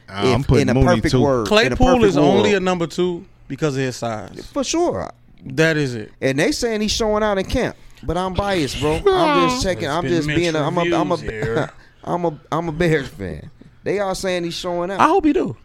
Ah, 0.10 0.34
I'm 0.34 0.43
putting 0.43 0.64
in 0.64 0.70
a 0.70 0.74
Mooney 0.74 0.95
perfect 0.97 1.12
too. 1.12 1.22
word, 1.22 1.47
Claypool 1.47 1.78
perfect 1.88 2.03
is 2.05 2.18
only 2.18 2.53
a 2.55 2.60
number 2.60 2.88
two 2.88 3.24
because 3.47 3.76
of 3.76 3.82
his 3.82 3.95
size. 3.97 4.45
for 4.51 4.64
sure. 4.64 5.12
That 5.45 5.78
is 5.78 5.93
it. 5.95 6.12
And 6.20 6.39
they 6.39 6.51
saying 6.51 6.82
he's 6.82 6.91
showing 6.91 7.24
out 7.24 7.38
in 7.38 7.45
camp, 7.45 7.76
but 8.04 8.18
I'm 8.18 8.34
biased, 8.34 8.80
bro. 8.80 9.02
I'm 9.08 9.50
just 9.50 9.64
checking. 9.64 9.88
I'm 9.89 10.06
just 10.08 10.28
being. 10.28 10.56
A, 10.56 10.60
I'm 10.60 10.78
a. 10.78 10.82
I'm 10.95 11.12
a. 11.12 11.74
I'm 12.04 12.26
a. 12.26 12.39
I'm 12.52 12.70
a 12.70 12.72
Bears 12.72 13.08
fan. 13.08 13.50
They 13.84 14.00
all 14.00 14.16
saying 14.16 14.43
he's 14.43 14.54
showing 14.56 14.91
out. 14.91 15.00
I 15.00 15.08
hope 15.08 15.26
he 15.26 15.34
do. 15.34 15.56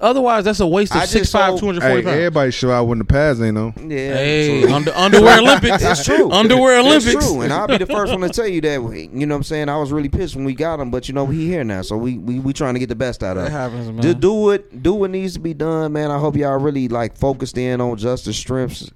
Otherwise, 0.00 0.44
that's 0.44 0.60
a 0.60 0.66
waste 0.66 0.90
of 0.92 0.98
I 0.98 1.00
just 1.02 1.12
six 1.12 1.32
five, 1.32 1.58
hope- 1.58 1.74
Hey, 1.76 2.02
pounds. 2.02 2.06
everybody 2.06 2.50
show 2.50 2.70
out 2.70 2.84
when 2.84 2.98
the 2.98 3.04
pads 3.04 3.40
ain't 3.40 3.56
on. 3.56 3.72
yeah, 3.88 4.14
Hey, 4.14 4.70
under, 4.70 4.92
underwear 4.94 5.38
Olympics. 5.38 5.82
It's 5.82 6.04
true. 6.04 6.30
Underwear 6.32 6.80
Olympics. 6.80 7.14
It's 7.14 7.26
true, 7.30 7.40
and 7.42 7.52
I'll 7.52 7.68
be 7.68 7.78
the 7.78 7.86
first 7.86 8.12
one 8.12 8.20
to 8.22 8.28
tell 8.28 8.48
you 8.48 8.60
that. 8.62 8.76
You 9.16 9.24
know 9.26 9.34
what 9.34 9.38
I'm 9.38 9.42
saying? 9.44 9.68
I 9.70 9.78
was 9.78 9.92
really 9.92 10.08
pissed 10.10 10.34
when 10.36 10.44
we 10.44 10.54
got 10.54 10.80
him, 10.80 10.90
but 10.90 11.08
you 11.08 11.14
know 11.14 11.24
he 11.26 11.46
here 11.46 11.64
now, 11.64 11.80
so 11.82 11.96
we 11.96 12.18
we, 12.18 12.40
we 12.40 12.52
trying 12.52 12.74
to 12.74 12.80
get 12.80 12.88
the 12.90 12.94
best 12.96 13.22
out 13.22 13.36
of 13.38 13.44
That 13.44 13.48
him. 13.50 13.56
happens, 13.56 13.86
man. 13.88 14.00
Do, 14.00 14.12
do 14.12 14.32
what 14.34 14.82
do 14.82 14.92
what 14.92 15.10
needs 15.10 15.34
to 15.34 15.38
be 15.40 15.54
done, 15.54 15.92
man. 15.94 16.10
I 16.10 16.18
hope 16.18 16.36
y'all 16.36 16.58
really 16.58 16.88
like 16.88 17.16
focused 17.16 17.56
in 17.56 17.80
on 17.80 17.96
Justice 17.96 18.36
strengths, 18.36 18.90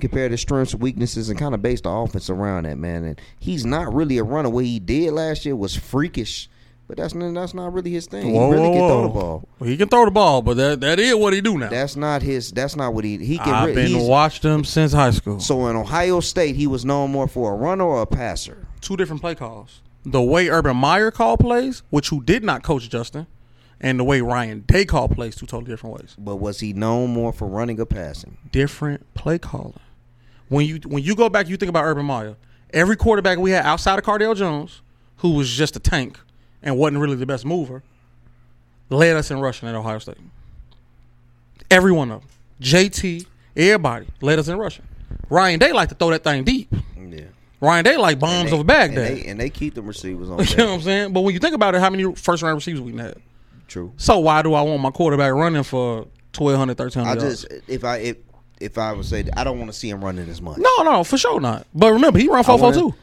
compare 0.00 0.28
the 0.28 0.36
strengths, 0.36 0.72
and 0.72 0.82
weaknesses, 0.82 1.28
and 1.28 1.38
kind 1.38 1.54
of 1.54 1.62
base 1.62 1.80
the 1.80 1.90
offense 1.90 2.28
around 2.30 2.64
that, 2.64 2.78
man. 2.78 3.04
And 3.04 3.20
he's 3.38 3.64
not 3.64 3.92
really 3.92 4.18
a 4.18 4.24
runner. 4.24 4.48
What 4.48 4.64
he 4.64 4.78
did 4.78 5.12
last 5.12 5.44
year 5.46 5.54
was 5.54 5.76
freakish, 5.76 6.48
but 6.86 6.96
that's 6.96 7.14
not, 7.14 7.34
that's 7.34 7.54
not 7.54 7.72
really 7.72 7.90
his 7.90 8.06
thing. 8.06 8.32
Whoa, 8.32 8.46
he 8.46 8.56
really 8.56 8.68
whoa, 8.68 8.74
can 8.74 8.88
throw 8.88 9.00
whoa. 9.00 9.02
the 9.02 9.14
ball. 9.14 9.48
Well, 9.58 9.70
he 9.70 9.76
can 9.76 9.88
throw 9.88 10.04
the 10.04 10.10
ball, 10.10 10.42
but 10.42 10.56
that 10.56 10.80
that 10.80 10.98
is 10.98 11.14
what 11.14 11.32
he 11.32 11.40
do 11.40 11.56
now. 11.58 11.68
That's 11.68 11.96
not 11.96 12.22
his. 12.22 12.50
That's 12.50 12.76
not 12.76 12.94
what 12.94 13.04
he 13.04 13.18
he 13.18 13.38
can. 13.38 13.54
I've 13.54 13.74
been 13.74 14.00
watching 14.06 14.52
him 14.52 14.64
since 14.64 14.92
high 14.92 15.12
school. 15.12 15.40
So 15.40 15.66
in 15.68 15.76
Ohio 15.76 16.20
State, 16.20 16.56
he 16.56 16.66
was 16.66 16.84
known 16.84 17.12
more 17.12 17.28
for 17.28 17.52
a 17.52 17.56
runner 17.56 17.84
or 17.84 18.02
a 18.02 18.06
passer. 18.06 18.66
Two 18.80 18.96
different 18.96 19.20
play 19.20 19.34
calls. 19.34 19.82
The 20.04 20.22
way 20.22 20.48
Urban 20.48 20.76
Meyer 20.76 21.10
called 21.10 21.40
plays, 21.40 21.82
which 21.90 22.08
who 22.08 22.22
did 22.22 22.42
not 22.42 22.62
coach 22.62 22.88
Justin, 22.88 23.26
and 23.80 23.98
the 23.98 24.04
way 24.04 24.20
Ryan 24.20 24.64
Day 24.66 24.84
called 24.84 25.14
plays, 25.14 25.36
two 25.36 25.46
totally 25.46 25.70
different 25.70 25.96
ways. 26.00 26.14
But 26.18 26.36
was 26.36 26.60
he 26.60 26.72
known 26.72 27.10
more 27.10 27.32
for 27.32 27.46
running 27.46 27.80
or 27.80 27.86
passing? 27.86 28.36
Different 28.50 29.12
play 29.14 29.38
calling. 29.38 29.78
When 30.48 30.66
you 30.66 30.80
when 30.86 31.02
you 31.02 31.14
go 31.14 31.28
back, 31.28 31.48
you 31.48 31.56
think 31.56 31.70
about 31.70 31.84
Urban 31.84 32.06
Meyer. 32.06 32.36
Every 32.72 32.96
quarterback 32.96 33.38
we 33.38 33.50
had 33.52 33.64
outside 33.64 33.98
of 33.98 34.04
Cardale 34.04 34.36
Jones, 34.36 34.82
who 35.18 35.30
was 35.32 35.50
just 35.50 35.76
a 35.76 35.80
tank 35.80 36.18
and 36.62 36.76
wasn't 36.76 36.98
really 37.00 37.16
the 37.16 37.26
best 37.26 37.44
mover, 37.44 37.82
led 38.90 39.16
us 39.16 39.30
in 39.30 39.40
rushing 39.40 39.68
at 39.68 39.74
Ohio 39.74 39.98
State. 39.98 40.16
Every 41.70 41.92
one 41.92 42.10
of 42.10 42.20
them. 42.20 42.28
JT, 42.62 43.26
everybody 43.56 44.06
led 44.20 44.38
us 44.38 44.48
in 44.48 44.58
rushing. 44.58 44.84
Ryan 45.30 45.58
Day 45.58 45.72
liked 45.72 45.90
to 45.90 45.94
throw 45.94 46.10
that 46.10 46.24
thing 46.24 46.44
deep. 46.44 46.68
Yeah. 46.96 47.20
Ryan 47.60 47.84
Day 47.84 47.96
like 47.96 48.18
bombs 48.18 48.50
they- 48.50 48.54
over 48.56 48.64
Baghdad. 48.64 49.10
And 49.12 49.16
they, 49.18 49.24
and 49.26 49.40
they 49.40 49.50
keep 49.50 49.74
the 49.74 49.82
receivers 49.82 50.30
on. 50.30 50.38
you 50.44 50.56
know 50.56 50.66
what 50.66 50.74
I'm 50.74 50.82
saying? 50.82 51.12
But 51.12 51.20
when 51.22 51.34
you 51.34 51.40
think 51.40 51.54
about 51.54 51.74
it, 51.74 51.80
how 51.80 51.90
many 51.90 52.14
first 52.14 52.42
round 52.42 52.54
receivers 52.56 52.80
we 52.80 52.96
had? 52.96 53.16
True. 53.68 53.92
So 53.96 54.18
why 54.18 54.42
do 54.42 54.54
I 54.54 54.62
want 54.62 54.82
my 54.82 54.90
quarterback 54.90 55.32
running 55.32 55.62
for 55.62 56.06
1,200, 56.36 56.78
1,300 56.78 57.08
I 57.10 57.14
yards? 57.22 57.42
just 57.42 57.62
if 57.68 57.84
I 57.84 57.96
if 57.98 58.16
if 58.60 58.76
I 58.78 58.92
would 58.92 59.04
say 59.04 59.24
I 59.36 59.44
don't 59.44 59.58
want 59.58 59.70
to 59.72 59.78
see 59.78 59.88
him 59.90 60.04
running 60.04 60.28
as 60.28 60.40
much. 60.42 60.58
No, 60.58 60.82
no, 60.82 61.04
for 61.04 61.16
sure 61.18 61.40
not. 61.40 61.66
But 61.74 61.92
remember, 61.92 62.18
he 62.18 62.28
run 62.28 62.40
I 62.40 62.42
4 62.42 62.58
4 62.58 62.68
wanna- 62.70 62.80
too. 62.80 62.94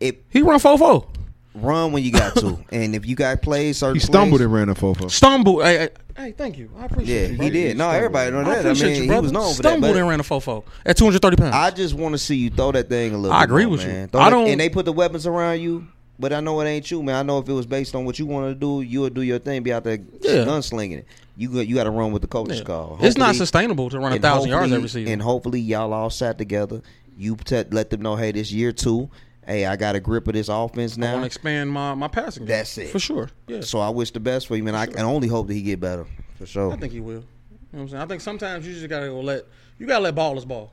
If 0.00 0.16
He 0.30 0.42
run 0.42 0.58
4 0.58 0.76
4. 0.76 1.06
run 1.54 1.92
when 1.92 2.02
you 2.02 2.10
got 2.10 2.34
to, 2.36 2.58
and 2.72 2.96
if 2.96 3.06
you 3.06 3.14
got 3.14 3.40
plays, 3.42 3.78
certain 3.78 3.94
He 3.96 4.00
stumbled 4.00 4.40
plays, 4.40 4.46
and 4.46 4.52
ran 4.52 4.68
a 4.70 4.74
fofo. 4.74 5.08
Stumbled. 5.10 5.62
Hey, 5.62 5.76
hey, 5.78 5.88
hey, 6.16 6.32
thank 6.32 6.58
you. 6.58 6.68
I 6.76 6.86
appreciate 6.86 7.14
Yeah, 7.14 7.22
you. 7.26 7.28
he 7.32 7.36
brother. 7.36 7.50
did. 7.52 7.76
No, 7.78 7.90
everybody 7.90 8.30
know 8.32 8.40
I 8.40 8.44
that. 8.44 8.50
I, 8.56 8.58
appreciate 8.60 8.86
mean, 8.88 8.96
you, 8.96 9.02
he 9.02 9.06
brother. 9.08 9.22
was 9.22 9.32
known 9.32 9.54
for 9.54 9.62
that. 9.62 9.68
Stumbled 9.68 9.92
But 9.94 9.98
and 10.00 10.08
ran 10.08 10.20
a 10.20 10.24
4 10.24 10.40
4 10.40 10.64
at 10.86 10.96
230 10.96 11.36
pounds. 11.36 11.54
I 11.54 11.70
just 11.70 11.94
want 11.94 12.12
to 12.14 12.18
see 12.18 12.36
you 12.36 12.50
throw 12.50 12.72
that 12.72 12.88
thing 12.88 13.14
a 13.14 13.18
little. 13.18 13.36
I 13.36 13.40
bit 13.42 13.50
agree 13.50 13.64
more, 13.66 13.72
with 13.72 13.82
you. 13.82 13.88
man. 13.92 14.08
Throw 14.08 14.20
I 14.20 14.24
that- 14.24 14.30
don't- 14.30 14.48
And 14.48 14.60
they 14.60 14.68
put 14.68 14.84
the 14.84 14.92
weapons 14.92 15.26
around 15.28 15.60
you. 15.60 15.86
But 16.18 16.32
I 16.32 16.40
know 16.40 16.60
it 16.60 16.66
ain't 16.66 16.90
you, 16.90 17.02
man. 17.02 17.16
I 17.16 17.22
know 17.22 17.38
if 17.38 17.48
it 17.48 17.52
was 17.52 17.66
based 17.66 17.94
on 17.94 18.04
what 18.04 18.18
you 18.18 18.26
want 18.26 18.48
to 18.48 18.54
do, 18.54 18.82
you 18.82 19.00
would 19.00 19.14
do 19.14 19.22
your 19.22 19.38
thing, 19.40 19.62
be 19.62 19.72
out 19.72 19.82
there 19.84 19.98
Yeah. 20.20 20.44
gunslinging 20.44 20.98
it. 20.98 21.06
You 21.36 21.48
got 21.48 21.66
you 21.66 21.74
got 21.74 21.84
to 21.84 21.90
run 21.90 22.12
with 22.12 22.22
the 22.22 22.28
coach's 22.28 22.58
Yeah. 22.58 22.64
call. 22.64 22.98
It's 23.00 23.16
not 23.18 23.34
sustainable 23.34 23.90
to 23.90 23.98
run 23.98 24.12
a 24.12 24.16
1,000 24.16 24.48
yards 24.50 24.72
every 24.72 24.88
season. 24.88 25.12
And 25.12 25.22
hopefully 25.22 25.58
y'all 25.60 25.92
all 25.92 26.10
sat 26.10 26.38
together. 26.38 26.82
You 27.18 27.36
te- 27.36 27.64
let 27.70 27.90
them 27.90 28.02
know, 28.02 28.14
hey, 28.16 28.30
this 28.32 28.52
year 28.52 28.70
two, 28.72 29.08
hey, 29.46 29.66
I 29.66 29.74
got 29.76 29.96
a 29.96 30.00
grip 30.00 30.28
of 30.28 30.34
this 30.34 30.48
offense 30.48 30.96
now. 30.96 31.10
I 31.10 31.12
want 31.14 31.22
to 31.22 31.26
expand 31.26 31.70
my, 31.70 31.94
my 31.94 32.06
passing 32.08 32.42
game. 32.44 32.48
That's 32.56 32.78
it. 32.78 32.90
For 32.90 32.98
sure. 33.00 33.30
Yeah. 33.48 33.60
So 33.62 33.80
I 33.80 33.88
wish 33.88 34.12
the 34.12 34.20
best 34.20 34.46
for 34.46 34.56
you, 34.56 34.62
man. 34.62 34.74
I 34.76 34.86
can 34.86 35.00
only 35.00 35.26
hope 35.28 35.48
that 35.48 35.54
he 35.54 35.62
get 35.62 35.80
better 35.80 36.06
for 36.38 36.46
sure. 36.46 36.72
I 36.72 36.76
think 36.76 36.92
he 36.92 37.00
will. 37.00 37.12
You 37.14 37.18
know 37.18 37.24
what 37.70 37.80
I'm 37.80 37.88
saying? 37.88 38.02
I 38.02 38.06
think 38.06 38.20
sometimes 38.20 38.66
you 38.68 38.72
just 38.74 38.88
gotta 38.88 39.06
go 39.08 39.20
let 39.20 39.44
you 39.80 39.86
gotta 39.88 40.04
let 40.04 40.14
ballers 40.14 40.46
ball. 40.46 40.70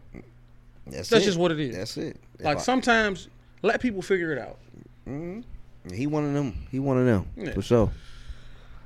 That's, 0.86 1.10
That's 1.10 1.26
just 1.26 1.38
what 1.40 1.52
it 1.52 1.60
is. 1.60 1.76
That's 1.76 1.98
it. 1.98 2.18
like 2.40 2.60
sometimes 2.60 3.28
let 3.64 3.82
people 3.82 4.02
figure 4.04 4.32
it 4.32 4.38
out. 4.40 4.58
He 5.06 6.08
one 6.08 6.26
of 6.26 6.34
them. 6.34 6.68
He 6.72 6.80
one 6.80 6.98
of 6.98 7.06
them 7.06 7.26
Yeah. 7.36 7.54
for 7.54 7.62
sure. 7.62 7.92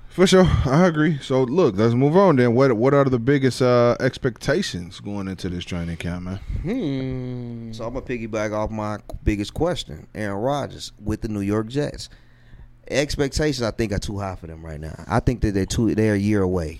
For 0.10 0.26
sure, 0.26 0.46
I 0.66 0.88
agree. 0.88 1.18
So 1.22 1.44
look, 1.44 1.76
let's 1.76 1.94
move 1.94 2.16
on. 2.16 2.38
Then, 2.38 2.56
what 2.56 2.72
what 2.74 2.94
are 2.94 3.04
the 3.04 3.20
biggest 3.20 3.62
uh, 3.62 3.98
expectations 4.00 5.02
going 5.02 5.28
into 5.28 5.50
this 5.50 5.66
training 5.66 5.98
camp, 5.98 6.24
man? 6.24 6.38
Hmm. 6.64 7.74
So 7.74 7.86
I'm 7.86 7.94
gonna 7.94 8.06
piggyback 8.06 8.54
off 8.54 8.72
my 8.72 9.00
biggest 9.26 9.54
question: 9.54 10.08
Aaron 10.16 10.38
Rodgers 10.38 10.94
with 11.04 11.20
the 11.22 11.28
New 11.28 11.42
York 11.42 11.68
Jets. 11.68 12.08
Expectations, 12.88 13.62
I 13.64 13.72
think, 13.72 13.92
are 13.92 14.00
too 14.00 14.20
high 14.20 14.36
for 14.36 14.48
them 14.48 14.64
right 14.66 14.80
now. 14.80 15.04
I 15.08 15.20
think 15.20 15.42
that 15.42 15.54
they're 15.54 15.66
too. 15.66 15.96
They're 15.96 16.14
a 16.14 16.18
year 16.18 16.44
away. 16.44 16.80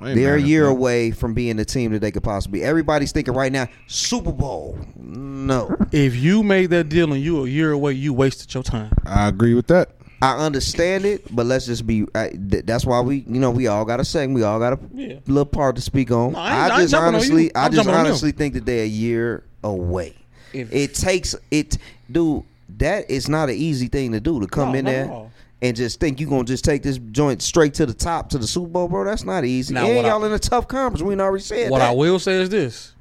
I 0.00 0.14
They're 0.14 0.36
a 0.36 0.40
year 0.40 0.64
that. 0.64 0.70
away 0.70 1.10
from 1.10 1.34
being 1.34 1.56
the 1.56 1.64
team 1.64 1.92
that 1.92 1.98
they 2.00 2.10
could 2.10 2.22
possibly. 2.22 2.62
Everybody's 2.62 3.10
thinking 3.12 3.34
right 3.34 3.50
now, 3.52 3.66
Super 3.88 4.32
Bowl. 4.32 4.78
No, 4.96 5.74
If 5.92 6.14
you 6.16 6.42
made 6.42 6.70
that 6.70 6.88
deal 6.88 7.12
and 7.12 7.22
you 7.22 7.44
a 7.44 7.48
year 7.48 7.72
away, 7.72 7.92
you 7.94 8.12
wasted 8.12 8.52
your 8.54 8.62
time. 8.62 8.92
I 9.06 9.28
agree 9.28 9.54
with 9.54 9.66
that. 9.68 9.90
I 10.20 10.36
understand 10.36 11.04
it, 11.04 11.34
but 11.34 11.46
let's 11.46 11.66
just 11.66 11.86
be. 11.86 12.04
I, 12.14 12.30
th- 12.30 12.64
that's 12.66 12.84
why 12.84 13.00
we, 13.00 13.18
you 13.28 13.38
know, 13.40 13.50
we 13.52 13.68
all 13.68 13.84
got 13.84 14.00
a 14.00 14.04
segment. 14.04 14.34
We 14.34 14.42
all 14.42 14.58
got 14.58 14.72
a 14.72 14.78
Yeah. 14.92 15.18
little 15.28 15.46
part 15.46 15.76
to 15.76 15.82
speak 15.82 16.10
on. 16.10 16.32
No, 16.32 16.38
I 16.40 16.48
ain't- 16.50 16.58
I 16.58 16.64
ain't 16.64 16.74
just 16.82 16.90
jumping 16.90 17.08
on 17.08 17.14
honestly. 17.14 17.54
I 17.54 17.64
I'm 17.66 17.70
just 17.72 17.76
jumping 17.76 17.94
on 17.94 17.98
them. 18.04 18.06
honestly 18.06 18.32
think 18.32 18.54
that 18.54 18.66
they're 18.66 18.82
a 18.84 18.86
year 18.88 19.44
away. 19.62 20.14
If- 20.52 20.72
it 20.72 20.94
takes 20.94 21.36
it, 21.52 21.78
dude. 22.10 22.42
That 22.76 23.10
is 23.10 23.28
not 23.28 23.48
an 23.48 23.56
easy 23.56 23.88
thing 23.88 24.12
to 24.12 24.20
do 24.20 24.40
to 24.40 24.46
come 24.46 24.72
No, 24.72 24.78
in 24.78 24.84
there 24.84 25.30
and 25.62 25.76
just 25.76 25.98
think 26.00 26.20
you're 26.20 26.28
gonna 26.30 26.44
just 26.44 26.64
take 26.64 26.82
this 26.82 26.98
joint 27.12 27.42
straight 27.42 27.74
to 27.74 27.86
the 27.86 27.94
top 27.94 28.28
to 28.30 28.38
the 28.38 28.46
Super 28.46 28.68
Bowl, 28.68 28.88
bro. 28.88 29.04
That's 29.04 29.24
not 29.24 29.44
easy. 29.44 29.74
Now, 29.74 29.86
and 29.86 30.06
y'all 30.06 30.24
in 30.24 30.32
a 30.32 30.38
tough 30.38 30.68
conference. 30.68 31.02
We 31.02 31.14
already 31.18 31.42
said 31.42 31.70
What 31.70 31.78
that. 31.80 31.90
I 31.90 31.94
will 31.94 32.18
say 32.18 32.34
is 32.40 32.48
this: 32.50 32.92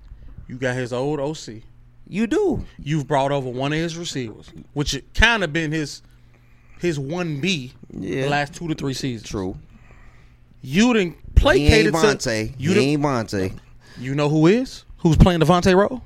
you 0.47 0.55
got 0.55 0.75
his 0.75 0.93
old 0.93 1.19
OC. 1.19 1.61
you 2.07 2.25
do. 2.27 2.65
You've 2.81 3.07
brought 3.07 3.31
over 3.31 3.49
one 3.49 3.73
of 3.73 3.79
his 3.79 3.97
receivers, 3.97 4.49
which 4.73 4.99
kind 5.13 5.43
of 5.43 5.51
been 5.53 5.71
his 5.71 6.01
his 6.79 6.97
one 6.97 7.39
B 7.41 7.73
Yeah. 7.91 8.23
the 8.23 8.29
last 8.29 8.53
two 8.55 8.67
to 8.69 8.73
three 8.75 8.93
seasons. 8.93 9.29
True. 9.29 9.57
You 10.61 10.93
didn't 10.93 11.13
He 11.13 11.19
placated 11.35 11.93
ain't 11.93 12.19
to 12.21 12.29
Vontae. 12.29 12.53
you. 12.57 12.73
he 12.73 12.79
ain't 12.93 13.01
Vontae. 13.03 13.53
you 13.99 14.15
know 14.15 14.29
who 14.29 14.47
is 14.47 14.83
who's 14.97 15.17
playing 15.17 15.39
the 15.39 15.45
Davante 15.45 15.75
role? 15.75 16.01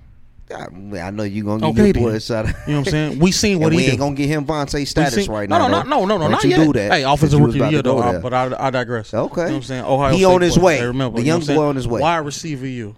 I, 0.54 0.68
I 1.08 1.12
know 1.12 1.24
you 1.24 1.44
gonna 1.44 1.68
Okay, 1.70 1.86
your 1.86 1.94
boy 1.94 2.20
shot. 2.20 2.46
You 2.46 2.52
know 2.52 2.80
what 2.80 2.88
I'm 2.88 2.92
saying? 2.92 3.20
We 3.22 3.32
seen 3.32 3.60
what 3.60 3.68
and 3.68 3.76
we 3.78 3.84
he 3.84 3.90
ain't 3.92 4.00
gonna 4.00 4.16
get 4.16 4.28
him 4.30 4.46
Vontae 4.46 4.88
status 4.88 5.14
seen- 5.26 5.32
right 5.32 5.48
no, 5.50 5.58
now. 5.58 5.68
No, 5.68 5.84
no, 5.84 6.06
no, 6.06 6.18
no, 6.18 6.28
no, 6.28 6.32
Don't 6.32 6.44
you 6.44 6.50
yet. 6.52 6.66
do 6.66 6.74
that. 6.74 6.92
Hey, 6.92 7.04
offensive 7.04 7.40
rookie 7.40 7.62
of 7.62 7.72
year 7.72 7.82
though, 7.82 8.00
uh, 8.00 8.14
I- 8.14 8.18
but 8.20 8.34
I, 8.34 8.68
I 8.68 8.70
digress. 8.70 9.14
Okay. 9.14 9.42
You 9.42 9.46
know 9.48 9.52
what 9.52 9.56
I'm 9.58 9.64
saying? 9.64 9.84
Ohio 9.86 10.12
He 10.12 10.18
State 10.20 10.26
on 10.26 10.42
his 10.42 10.58
boy. 10.58 10.64
way. 10.66 10.86
Remember, 10.86 11.18
The 11.18 11.22
you 11.24 11.28
know 11.28 11.34
young 11.34 11.40
I'm 11.42 11.46
saying? 11.46 11.60
boy 11.60 11.66
on 11.66 11.76
his 11.76 11.88
way. 11.88 12.02
Wide 12.02 12.18
receiver 12.18 12.68
you. 12.68 12.96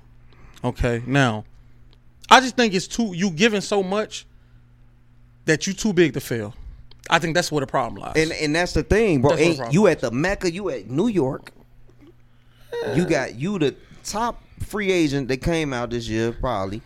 Okay, 0.64 1.01
now 1.06 1.45
I 2.30 2.39
just 2.39 2.56
think 2.56 2.74
it's 2.74 2.88
too 2.88 3.14
you 3.14 3.30
giving 3.32 3.62
so 3.62 3.84
much 3.84 4.26
that 5.45 5.68
you 5.68 5.74
too 5.74 5.93
big 5.93 6.14
to 6.14 6.20
fail. 6.22 6.54
I 7.10 7.20
think 7.20 7.36
that's 7.36 7.51
where 7.51 7.60
the 7.60 7.68
problem 7.68 8.01
lies. 8.01 8.14
And 8.16 8.32
and 8.32 8.56
that's 8.56 8.74
the 8.74 8.84
thing, 8.84 9.22
bro. 9.22 9.36
The 9.36 9.68
you 9.72 9.88
at 9.88 9.99
the 9.99 10.10
Mecca? 10.12 10.49
You 10.51 10.70
at 10.70 10.89
New 10.89 11.08
York? 11.08 11.51
You 12.95 13.06
got 13.06 13.36
you 13.36 13.60
the 13.60 13.76
top 14.04 14.41
free 14.66 14.91
agent 14.91 15.28
that 15.28 15.38
came 15.38 15.74
out 15.74 15.89
this 15.89 16.08
year, 16.08 16.32
probably. 16.32 16.82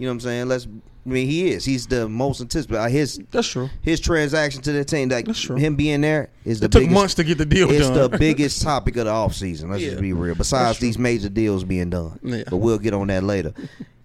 You 0.00 0.06
know 0.06 0.12
what 0.12 0.14
I'm 0.14 0.20
saying? 0.20 0.48
Let's. 0.48 0.66
I 0.66 1.08
mean, 1.08 1.26
he 1.28 1.50
is. 1.50 1.64
He's 1.64 1.86
the 1.86 2.08
most 2.08 2.40
anticipated. 2.40 2.80
Uh, 2.80 2.88
His 2.88 3.20
that's 3.30 3.48
true. 3.48 3.68
his 3.82 4.00
transaction 4.00 4.62
to 4.62 4.72
the 4.72 4.84
team, 4.84 5.08
like 5.10 5.26
That's 5.26 5.40
true. 5.40 5.56
him 5.56 5.74
being 5.76 6.00
there, 6.02 6.30
is 6.44 6.60
the 6.60 6.66
It 6.66 6.72
took 6.72 6.80
biggest, 6.82 6.94
months 6.94 7.14
to 7.14 7.24
get 7.24 7.36
the 7.38 7.44
deal 7.46 7.70
It's 7.70 7.88
done. 7.88 8.10
the 8.10 8.18
biggest 8.18 8.62
topic 8.62 8.96
of 8.96 9.04
the 9.06 9.10
offseason. 9.10 9.70
Let's 9.70 9.82
Yeah. 9.82 9.90
just 9.90 10.02
be 10.02 10.12
real. 10.12 10.34
Besides 10.34 10.78
these 10.78 10.98
major 10.98 11.28
deals 11.28 11.64
being 11.64 11.90
done, 11.90 12.18
Yeah. 12.22 12.44
but 12.48 12.56
we'll 12.58 12.78
get 12.78 12.92
on 12.94 13.06
that 13.08 13.24
later. 13.24 13.52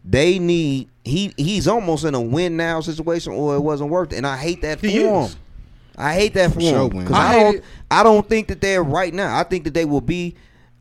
They 0.04 0.38
need 0.40 0.90
he 1.06 1.34
he's 1.38 1.68
almost 1.68 2.04
in 2.06 2.14
a 2.14 2.22
win 2.22 2.56
now 2.58 2.80
situation, 2.82 3.34
or 3.34 3.56
it 3.56 3.62
wasn't 3.62 3.90
worth 3.90 4.12
it. 4.14 4.18
And 4.18 4.28
I 4.28 4.36
hate 4.38 4.62
that 4.64 4.80
for 4.80 4.88
He 4.88 5.02
him. 5.04 5.30
I 5.98 6.14
hate 6.14 6.34
that 6.34 6.54
for 6.54 6.60
sure, 6.62 6.88
him 6.88 6.94
man. 6.94 7.04
because 7.06 7.16
I 7.18 7.28
I, 7.40 7.44
don't 7.44 7.56
it. 7.56 7.64
I 7.92 8.04
don't 8.04 8.28
think 8.30 8.48
that 8.50 8.60
they're 8.62 8.84
right 8.84 9.14
now. 9.14 9.38
I 9.38 9.44
think 9.44 9.64
that 9.66 9.74
they 9.74 9.86
will 9.86 10.02
be 10.02 10.36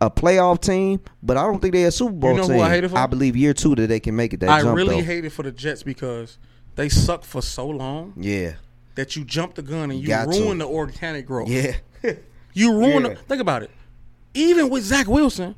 a 0.06 0.10
playoff 0.10 0.60
team, 0.60 1.00
but 1.22 1.36
I 1.36 1.42
don't 1.42 1.60
think 1.60 1.74
they're 1.74 1.88
a 1.88 1.92
Super 1.92 2.12
Bowl 2.12 2.36
know 2.36 2.42
who 2.46 2.52
team. 2.54 2.60
I 2.62 2.70
hate 2.70 2.84
it 2.84 2.88
for? 2.90 3.08
believe 3.08 3.36
year 3.36 3.54
two 3.54 3.74
that 3.76 3.86
they 3.88 4.00
can 4.00 4.14
make 4.16 4.32
it. 4.32 4.40
That 4.40 4.48
I 4.50 4.62
jump, 4.62 4.76
really 4.76 4.96
though. 5.00 5.06
hate 5.06 5.24
it 5.24 5.30
for 5.30 5.42
the 5.42 5.52
Jets 5.52 5.82
because 5.82 6.38
they 6.76 6.88
suck 6.88 7.24
for 7.24 7.40
so 7.42 7.68
long 7.68 8.12
Yeah, 8.16 8.54
that 8.96 9.16
you 9.16 9.24
jump 9.24 9.54
the 9.54 9.62
gun 9.62 9.90
and 9.90 10.00
you 10.00 10.06
Got 10.08 10.32
to. 10.32 10.38
ruin 10.40 10.58
the 10.58 10.66
organic 10.66 11.26
growth. 11.26 11.48
yeah. 11.48 11.72
You 12.56 12.72
ruin. 12.78 13.02
Yeah. 13.02 13.08
The, 13.10 13.14
think 13.16 13.40
about 13.40 13.62
it. 13.64 13.70
Even 14.34 14.68
with 14.70 14.84
Zach 14.84 15.08
Wilson, 15.08 15.56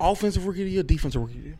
offensive 0.00 0.46
rookie 0.46 0.62
of 0.62 0.66
the 0.66 0.72
year, 0.72 0.82
defensive 0.82 1.20
rookie 1.20 1.36
of 1.36 1.42
the 1.42 1.48
year. 1.48 1.58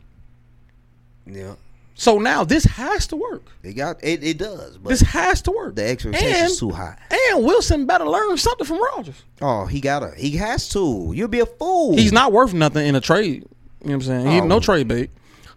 yeah. 1.48 1.54
So 2.03 2.18
now 2.18 2.42
this 2.42 2.64
has 2.64 3.07
to 3.07 3.16
work. 3.16 3.44
They 3.62 3.72
got 3.72 4.03
it. 4.03 4.24
It 4.24 4.36
does, 4.36 4.76
but 4.76 4.88
This 4.88 5.03
has 5.03 5.40
to 5.42 5.53
work. 5.53 5.76
the 5.76 5.84
expectations 5.88 6.50
and, 6.50 6.59
too 6.59 6.70
high. 6.70 6.96
And 7.30 7.44
Wilson 7.44 7.86
better 7.86 8.09
learn 8.09 8.36
something 8.38 8.66
from 8.66 8.82
Rodgers. 8.82 9.22
Oh, 9.40 9.66
he 9.66 9.80
gotta. 9.80 10.12
He 10.16 10.32
has 10.38 10.68
to. 10.70 11.12
You'll 11.14 11.28
be 11.28 11.38
a 11.38 11.46
fool. 11.46 11.94
He's 11.96 12.11
not 12.12 12.32
worth 12.32 12.55
nothing 12.55 12.88
in 12.88 12.96
a 12.96 13.00
trade. 13.00 13.44
You 13.84 13.90
know 13.90 13.90
what 13.90 13.92
I'm 13.94 14.03
saying? 14.03 14.26
He 14.32 14.40
Oh. 14.40 14.46
no 14.46 14.59
trade 14.59 14.88
bait. 14.88 15.11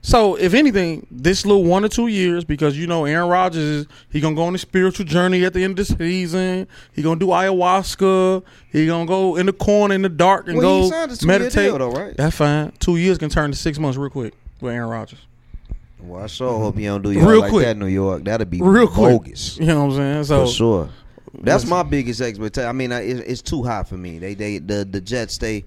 So 0.04 0.36
if 0.36 0.54
anything, 0.54 1.08
this 1.10 1.48
little 1.48 1.64
one 1.64 1.84
or 1.84 1.90
two 1.90 2.06
years, 2.10 2.44
because 2.46 2.78
you 2.78 2.86
know 2.86 3.06
Aaron 3.06 3.28
Rodgers 3.28 3.64
is 3.64 3.88
he 4.12 4.20
gonna 4.22 4.36
go 4.36 4.44
on 4.44 4.54
a 4.54 4.60
spiritual 4.60 5.08
journey 5.08 5.44
at 5.46 5.54
the 5.54 5.64
end 5.64 5.80
of 5.80 5.88
the 5.88 5.96
season. 5.96 6.68
He 6.94 7.02
gonna 7.02 7.20
do 7.20 7.26
ayahuasca. 7.26 8.44
He 8.72 8.86
gonna 8.86 9.08
go 9.08 9.36
in 9.36 9.48
the 9.48 9.54
corner 9.54 9.96
in 9.96 10.04
the 10.04 10.10
dark 10.10 10.48
and 10.48 10.60
Well, 10.60 10.92
go 10.92 11.08
meditate. 11.26 11.54
deal, 11.70 11.80
though, 11.80 11.90
right? 11.90 12.16
That's 12.16 12.36
fine. 12.36 12.72
Two 12.80 12.98
years 12.98 13.18
can 13.18 13.30
turn 13.32 13.50
to 13.50 13.58
six 13.58 13.80
months 13.80 13.98
real 13.98 14.12
quick 14.12 14.36
with 14.62 14.76
Aaron 14.76 14.90
Rodgers. 14.90 15.26
Well, 16.08 16.24
I 16.24 16.28
sure 16.28 16.58
hope 16.60 16.78
you 16.78 16.86
don't 16.88 17.02
do 17.02 17.12
y'all 17.12 17.28
Real 17.28 17.40
like 17.42 17.52
quick. 17.52 17.66
that, 17.66 17.72
in 17.72 17.80
New 17.80 17.88
York. 17.88 18.24
That'd 18.24 18.50
be 18.50 18.62
Real 18.62 18.88
quick. 18.88 19.20
bogus 19.22 19.58
You 19.58 19.66
know 19.68 19.86
what 19.86 19.92
I'm 19.94 19.98
saying? 19.98 20.24
So 20.26 20.46
for 20.46 20.52
sure. 20.52 20.90
That's 21.42 21.66
my 21.66 21.84
biggest 21.84 22.22
expectation. 22.22 22.70
I 22.70 22.72
mean, 22.72 22.92
I- 22.92 23.02
it, 23.02 23.18
it's 23.28 23.42
too 23.42 23.62
high 23.64 23.84
for 23.84 23.98
me. 23.98 24.20
They, 24.20 24.34
they, 24.36 24.58
the, 24.60 24.86
the 24.86 25.02
Jets, 25.02 25.38
they 25.38 25.66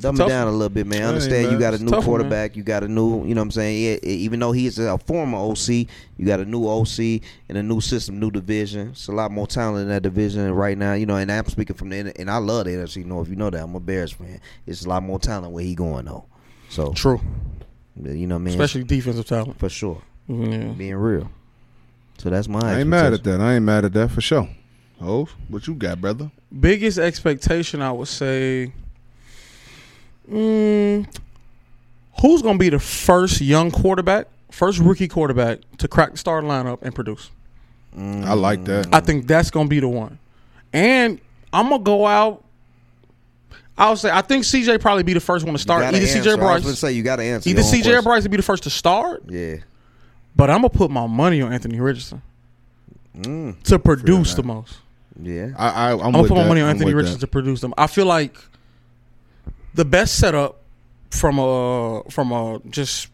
dumb 0.00 0.20
it 0.20 0.26
down 0.26 0.48
a 0.48 0.50
little 0.50 0.68
bit, 0.70 0.88
man. 0.88 0.98
I 0.98 1.00
That 1.02 1.06
ain't 1.06 1.14
understand 1.22 1.52
you 1.52 1.58
got 1.60 1.74
a 1.74 1.78
new 1.78 1.84
tough 1.90 1.92
one, 1.92 1.98
man. 1.98 2.04
quarterback, 2.28 2.56
you 2.56 2.64
got 2.64 2.82
a 2.82 2.88
new, 2.88 3.24
you 3.24 3.32
know 3.34 3.40
what 3.40 3.44
I'm 3.46 3.50
saying. 3.52 4.00
Yeah, 4.02 4.08
even 4.10 4.40
though 4.40 4.50
he's 4.50 4.76
a 4.80 4.98
former 4.98 5.38
OC, 5.38 5.68
you 6.16 6.26
got 6.26 6.40
a 6.40 6.44
new 6.44 6.66
OC 6.66 7.20
and 7.48 7.56
a 7.58 7.62
new 7.62 7.80
system, 7.80 8.18
new 8.18 8.32
division. 8.32 8.88
It's 8.88 9.06
a 9.06 9.12
lot 9.12 9.30
more 9.30 9.46
talent 9.46 9.82
in 9.82 9.88
that 9.90 10.02
division 10.02 10.50
right 10.52 10.76
now, 10.76 10.94
you 10.94 11.06
know. 11.06 11.14
And 11.16 11.30
I'm 11.30 11.46
speaking 11.46 11.76
from 11.76 11.90
the, 11.90 12.12
and 12.18 12.28
I 12.28 12.38
love 12.38 12.64
the 12.64 12.72
NFC 12.72 13.04
North. 13.04 13.28
You 13.28 13.36
know 13.36 13.50
that 13.50 13.62
I'm 13.62 13.74
a 13.76 13.80
Bears 13.80 14.10
fan. 14.10 14.40
It's 14.66 14.84
a 14.84 14.88
lot 14.88 15.04
more 15.04 15.20
talent 15.20 15.52
where 15.52 15.62
he 15.64 15.76
going 15.76 16.06
though. 16.06 16.24
So 16.70 16.92
true, 16.92 17.20
you 18.02 18.26
know, 18.26 18.34
what 18.36 18.40
I 18.40 18.44
mean, 18.44 18.54
especially 18.54 18.84
defensive 18.84 19.26
talent. 19.26 19.58
for 19.58 19.68
sure, 19.68 20.02
Yeah. 20.28 20.68
being 20.76 20.94
real. 20.96 21.30
So 22.18 22.30
that's 22.30 22.48
my. 22.48 22.60
I 22.60 22.78
ain't 22.80 22.88
mad 22.88 23.12
at 23.12 23.24
that. 23.24 23.40
I 23.40 23.54
ain't 23.54 23.64
mad 23.64 23.84
at 23.84 23.92
that 23.94 24.10
for 24.10 24.20
sure. 24.20 24.48
Oh, 25.00 25.28
what 25.48 25.66
you 25.66 25.74
got, 25.74 26.00
brother? 26.00 26.30
Biggest 26.60 26.98
expectation, 26.98 27.82
I 27.82 27.90
would 27.92 28.08
say. 28.08 28.72
Mm, 30.30 31.06
who's 32.20 32.40
going 32.42 32.54
to 32.56 32.58
be 32.58 32.70
the 32.70 32.78
first 32.78 33.40
young 33.40 33.70
quarterback, 33.70 34.28
first 34.50 34.78
rookie 34.78 35.08
quarterback 35.08 35.58
to 35.78 35.88
crack 35.88 36.12
the 36.12 36.18
starting 36.18 36.48
lineup 36.48 36.78
and 36.82 36.94
produce? 36.94 37.30
I 37.96 38.34
like 38.34 38.64
that. 38.64 38.88
I 38.92 39.00
think 39.00 39.26
that's 39.26 39.50
going 39.50 39.66
to 39.66 39.70
be 39.70 39.80
the 39.80 39.88
one. 39.88 40.18
And 40.72 41.20
I'm 41.52 41.68
going 41.68 41.80
to 41.80 41.84
go 41.84 42.06
out. 42.06 42.43
I'll 43.76 43.96
say 43.96 44.10
I 44.12 44.20
think 44.22 44.44
CJ 44.44 44.80
probably 44.80 45.02
be 45.02 45.14
the 45.14 45.20
first 45.20 45.44
one 45.44 45.54
to 45.54 45.58
start. 45.58 45.82
Either 45.84 45.96
answer. 45.98 46.20
CJ 46.20 46.38
I 46.38 46.58
was 46.60 46.78
say 46.78 46.92
you 46.92 47.02
got 47.02 47.16
to 47.16 47.24
answer. 47.24 47.48
either 47.50 47.62
CJ 47.62 47.82
question. 47.82 48.04
Bryce 48.04 48.22
to 48.22 48.28
be 48.28 48.36
the 48.36 48.42
first 48.42 48.62
to 48.64 48.70
start. 48.70 49.24
Yeah. 49.28 49.56
But 50.36 50.50
I'm 50.50 50.58
gonna 50.58 50.70
put 50.70 50.90
my 50.90 51.06
money 51.06 51.42
on 51.42 51.52
Anthony 51.52 51.80
Richardson 51.80 52.22
Mm. 53.16 53.62
to 53.64 53.78
produce 53.78 54.34
the 54.34 54.42
most. 54.42 54.78
Yeah. 55.22 55.50
I, 55.56 55.68
I, 55.68 55.92
I'm, 55.92 56.00
I'm 56.00 56.12
gonna 56.12 56.28
put 56.28 56.34
my 56.34 56.42
that. 56.42 56.48
money 56.48 56.60
on 56.60 56.68
I'm 56.68 56.74
Anthony 56.74 56.94
Richardson 56.94 57.20
that. 57.20 57.26
to 57.26 57.30
produce 57.30 57.60
them. 57.60 57.72
I 57.78 57.86
feel 57.86 58.06
like 58.06 58.36
the 59.74 59.84
best 59.84 60.16
setup 60.18 60.60
from 61.10 61.38
a 61.38 62.02
from 62.10 62.32
a 62.32 62.60
just 62.70 63.08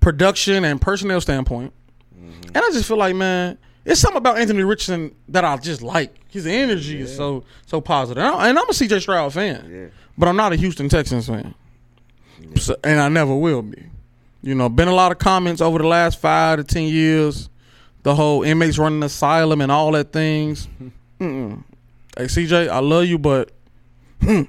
production 0.00 0.64
and 0.64 0.80
personnel 0.80 1.20
standpoint, 1.20 1.72
Mm-hmm. 2.16 2.42
and 2.54 2.56
I 2.58 2.70
just 2.72 2.86
feel 2.86 2.96
like 2.96 3.14
man, 3.16 3.58
it's 3.84 4.00
something 4.00 4.18
about 4.18 4.38
Anthony 4.38 4.62
Richardson 4.62 5.14
that 5.28 5.44
I 5.44 5.56
just 5.58 5.82
like. 5.82 6.14
His 6.28 6.46
energy 6.46 7.00
is 7.00 7.14
so 7.14 7.44
so 7.66 7.80
positive, 7.80 8.22
and 8.22 8.34
I'm 8.34 8.48
and 8.50 8.58
I'm 8.58 8.68
a 8.68 8.72
CJ 8.72 9.00
Stroud 9.02 9.32
fan, 9.32 9.70
Yeah. 9.70 9.86
but 10.18 10.28
I'm 10.28 10.36
not 10.36 10.52
a 10.52 10.56
Houston 10.56 10.88
Texans 10.88 11.26
fan, 11.28 11.54
so, 12.56 12.76
and 12.82 13.00
I 13.00 13.08
never 13.08 13.34
will 13.34 13.62
be. 13.62 13.82
You 14.42 14.54
know, 14.54 14.68
been 14.68 14.88
a 14.88 14.94
lot 14.94 15.12
of 15.12 15.18
comments 15.18 15.60
over 15.62 15.78
the 15.78 15.86
last 15.86 16.20
five 16.20 16.58
to 16.58 16.64
ten 16.64 16.84
years. 16.84 17.48
The 18.02 18.14
whole 18.14 18.42
inmates 18.42 18.76
running 18.78 19.02
asylum 19.02 19.60
and 19.62 19.72
all 19.72 19.92
that 19.92 20.12
things. 20.12 20.68
Mm-mm. 21.20 21.62
Hey 22.16 22.24
CJ, 22.24 22.68
I 22.68 22.80
love 22.80 23.06
you, 23.06 23.18
but 23.18 23.52
hmm, 24.20 24.42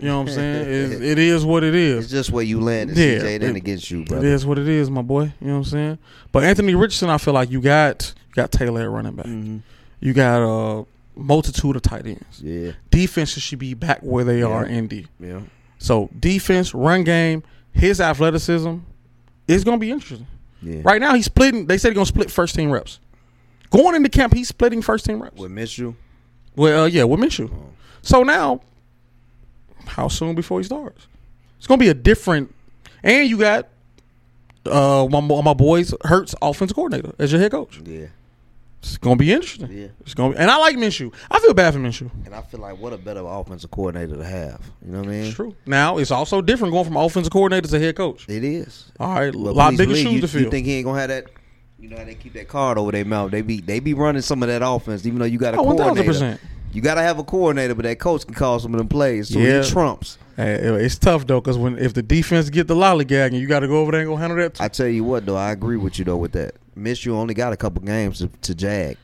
you 0.00 0.08
know 0.08 0.20
what 0.20 0.28
I'm 0.28 0.34
saying. 0.34 0.92
It, 0.92 1.02
it 1.02 1.18
is 1.18 1.44
what 1.44 1.64
it 1.64 1.74
It's 1.74 2.08
just 2.08 2.30
where 2.30 2.44
you 2.44 2.60
landed, 2.60 2.96
Yeah, 2.96 3.18
CJ. 3.18 3.40
Then 3.40 3.50
it- 3.50 3.56
against 3.56 3.90
you, 3.90 4.04
brother. 4.04 4.26
is 4.26 4.44
what 4.46 4.58
it 4.58 4.68
is, 4.68 4.90
my 4.90 5.02
boy. 5.02 5.24
You 5.40 5.46
know 5.48 5.52
what 5.54 5.58
I'm 5.58 5.64
saying. 5.64 5.98
But 6.32 6.44
Anthony 6.44 6.74
Richardson, 6.74 7.10
I 7.10 7.18
feel 7.18 7.34
like 7.34 7.50
you 7.50 7.60
got 7.60 8.14
you 8.28 8.34
got 8.34 8.52
Taylor 8.52 8.82
at 8.82 8.90
running 8.90 9.14
back. 9.14 9.26
Mhm. 9.26 9.62
You 10.00 10.12
got 10.12 10.42
a 10.42 10.84
multitude 11.16 11.74
of 11.76 11.82
tight 11.82 12.06
ends. 12.06 12.40
Yeah. 12.42 12.72
Defenses 12.90 13.42
should 13.42 13.58
be 13.58 13.74
back 13.74 14.00
where 14.02 14.24
they 14.24 14.42
are 14.42 14.64
Yeah. 14.66 14.72
in 14.76 14.86
D. 14.86 15.06
Yeah. 15.18 15.40
So 15.78 16.10
defense, 16.18 16.72
run 16.74 17.04
game, 17.04 17.42
his 17.72 18.00
athleticism 18.00 18.76
is 19.48 19.64
going 19.64 19.78
to 19.78 19.80
be 19.80 19.90
interesting. 19.90 20.26
Yeah. 20.62 20.80
Right 20.84 21.00
now, 21.00 21.14
he's 21.14 21.24
splitting. 21.26 21.66
They 21.66 21.78
said 21.78 21.90
he's 21.90 21.94
gonna 21.96 22.06
split 22.06 22.30
first 22.30 22.54
team 22.56 22.70
reps. 22.70 22.98
Going 23.70 23.94
into 23.94 24.08
camp, 24.08 24.34
he's 24.34 24.48
splitting 24.48 24.82
first 24.82 25.04
team 25.04 25.22
reps. 25.22 25.38
With 25.38 25.52
Minshew. 25.52 25.94
Well, 26.56 26.82
uh, 26.84 26.86
yeah, 26.86 27.04
with 27.04 27.20
Minshew. 27.20 27.50
So 28.02 28.22
now, 28.24 28.60
how 29.86 30.08
soon 30.08 30.34
before 30.34 30.60
he 30.60 30.64
starts? 30.64 31.06
It's 31.58 31.66
gonna 31.66 31.78
be 31.78 31.88
a 31.88 31.94
different. 31.94 32.54
And 33.02 33.28
you 33.28 33.38
got 33.38 33.68
uh 34.66 35.06
my, 35.10 35.20
my 35.20 35.54
boys 35.54 35.94
Hurts 36.04 36.34
offensive 36.42 36.74
coordinator 36.74 37.14
as 37.18 37.32
your 37.32 37.40
head 37.40 37.50
coach. 37.52 37.80
Yeah. 37.84 38.06
It's 38.80 38.96
gonna 38.96 39.16
be 39.16 39.32
interesting. 39.32 39.72
Yeah. 39.72 39.88
It's 40.02 40.14
gonna 40.14 40.34
be, 40.34 40.38
and 40.38 40.50
I 40.50 40.56
like 40.58 40.76
Minshew. 40.76 41.12
I 41.30 41.40
feel 41.40 41.52
bad 41.52 41.74
for 41.74 41.80
Minshew. 41.80 42.10
And 42.24 42.34
I 42.34 42.42
feel 42.42 42.60
like 42.60 42.78
what 42.78 42.92
a 42.92 42.96
better 42.98 43.22
offensive 43.26 43.70
coordinator 43.72 44.16
to 44.16 44.24
have. 44.24 44.60
You 44.84 44.92
know 44.92 44.98
what 44.98 45.08
I 45.08 45.10
mean? 45.10 45.24
It's 45.24 45.34
true. 45.34 45.56
Now 45.66 45.98
it's 45.98 46.12
also 46.12 46.40
different 46.40 46.72
going 46.72 46.84
from 46.84 46.96
offensive 46.96 47.32
coordinator 47.32 47.66
to 47.68 47.78
head 47.78 47.96
coach. 47.96 48.28
It 48.28 48.44
is. 48.44 48.92
All 49.00 49.14
right, 49.14 49.34
a 49.34 49.38
lot 49.38 49.72
bigger 49.72 49.86
believe, 49.86 50.02
shoes 50.04 50.12
you, 50.14 50.20
to 50.20 50.28
fill. 50.28 50.42
You 50.42 50.50
think 50.50 50.66
he 50.66 50.74
ain't 50.76 50.84
gonna 50.84 51.00
have 51.00 51.08
that? 51.08 51.26
You 51.80 51.88
know 51.88 51.96
how 51.96 52.04
they 52.04 52.14
keep 52.14 52.32
that 52.34 52.48
card 52.48 52.78
over 52.78 52.92
their 52.92 53.04
mouth. 53.04 53.30
They 53.32 53.42
be 53.42 53.60
they 53.60 53.80
be 53.80 53.94
running 53.94 54.22
some 54.22 54.42
of 54.42 54.48
that 54.48 54.62
offense, 54.64 55.04
even 55.06 55.18
though 55.18 55.24
you 55.24 55.38
got 55.38 55.54
a 55.54 55.58
Oh, 55.58 55.64
coordinator. 55.64 56.12
1000%. 56.12 56.38
You 56.72 56.80
got 56.82 56.94
to 56.94 57.02
have 57.02 57.18
a 57.18 57.24
coordinator, 57.24 57.74
but 57.74 57.84
that 57.84 57.98
coach 57.98 58.24
can 58.26 58.34
call 58.34 58.58
some 58.58 58.74
of 58.74 58.78
them 58.78 58.88
plays. 58.88 59.28
So 59.30 59.38
Yeah. 59.38 59.62
he 59.62 59.70
trumps. 59.70 60.18
Hey, 60.36 60.54
it's 60.54 60.96
tough 60.98 61.26
though, 61.26 61.40
because 61.40 61.58
when 61.58 61.78
if 61.78 61.94
the 61.94 62.02
defense 62.02 62.48
get 62.50 62.68
the 62.68 62.74
lollygagging, 62.76 63.40
you 63.40 63.48
got 63.48 63.60
to 63.60 63.66
go 63.68 63.78
over 63.78 63.90
there 63.90 64.02
and 64.02 64.08
go 64.10 64.16
handle 64.16 64.38
that. 64.38 64.54
Too. 64.54 64.62
I 64.62 64.68
tell 64.68 64.86
you 64.86 65.02
what, 65.02 65.26
though, 65.26 65.36
I 65.36 65.50
agree 65.50 65.76
with 65.76 65.98
you 65.98 66.04
though 66.04 66.16
with 66.16 66.32
that. 66.32 66.54
Miss 66.76 67.04
you 67.04 67.16
only 67.16 67.34
got 67.34 67.52
a 67.52 67.56
couple 67.56 67.82
games 67.82 68.18
to, 68.18 68.28
to 68.42 68.54
jag. 68.54 68.96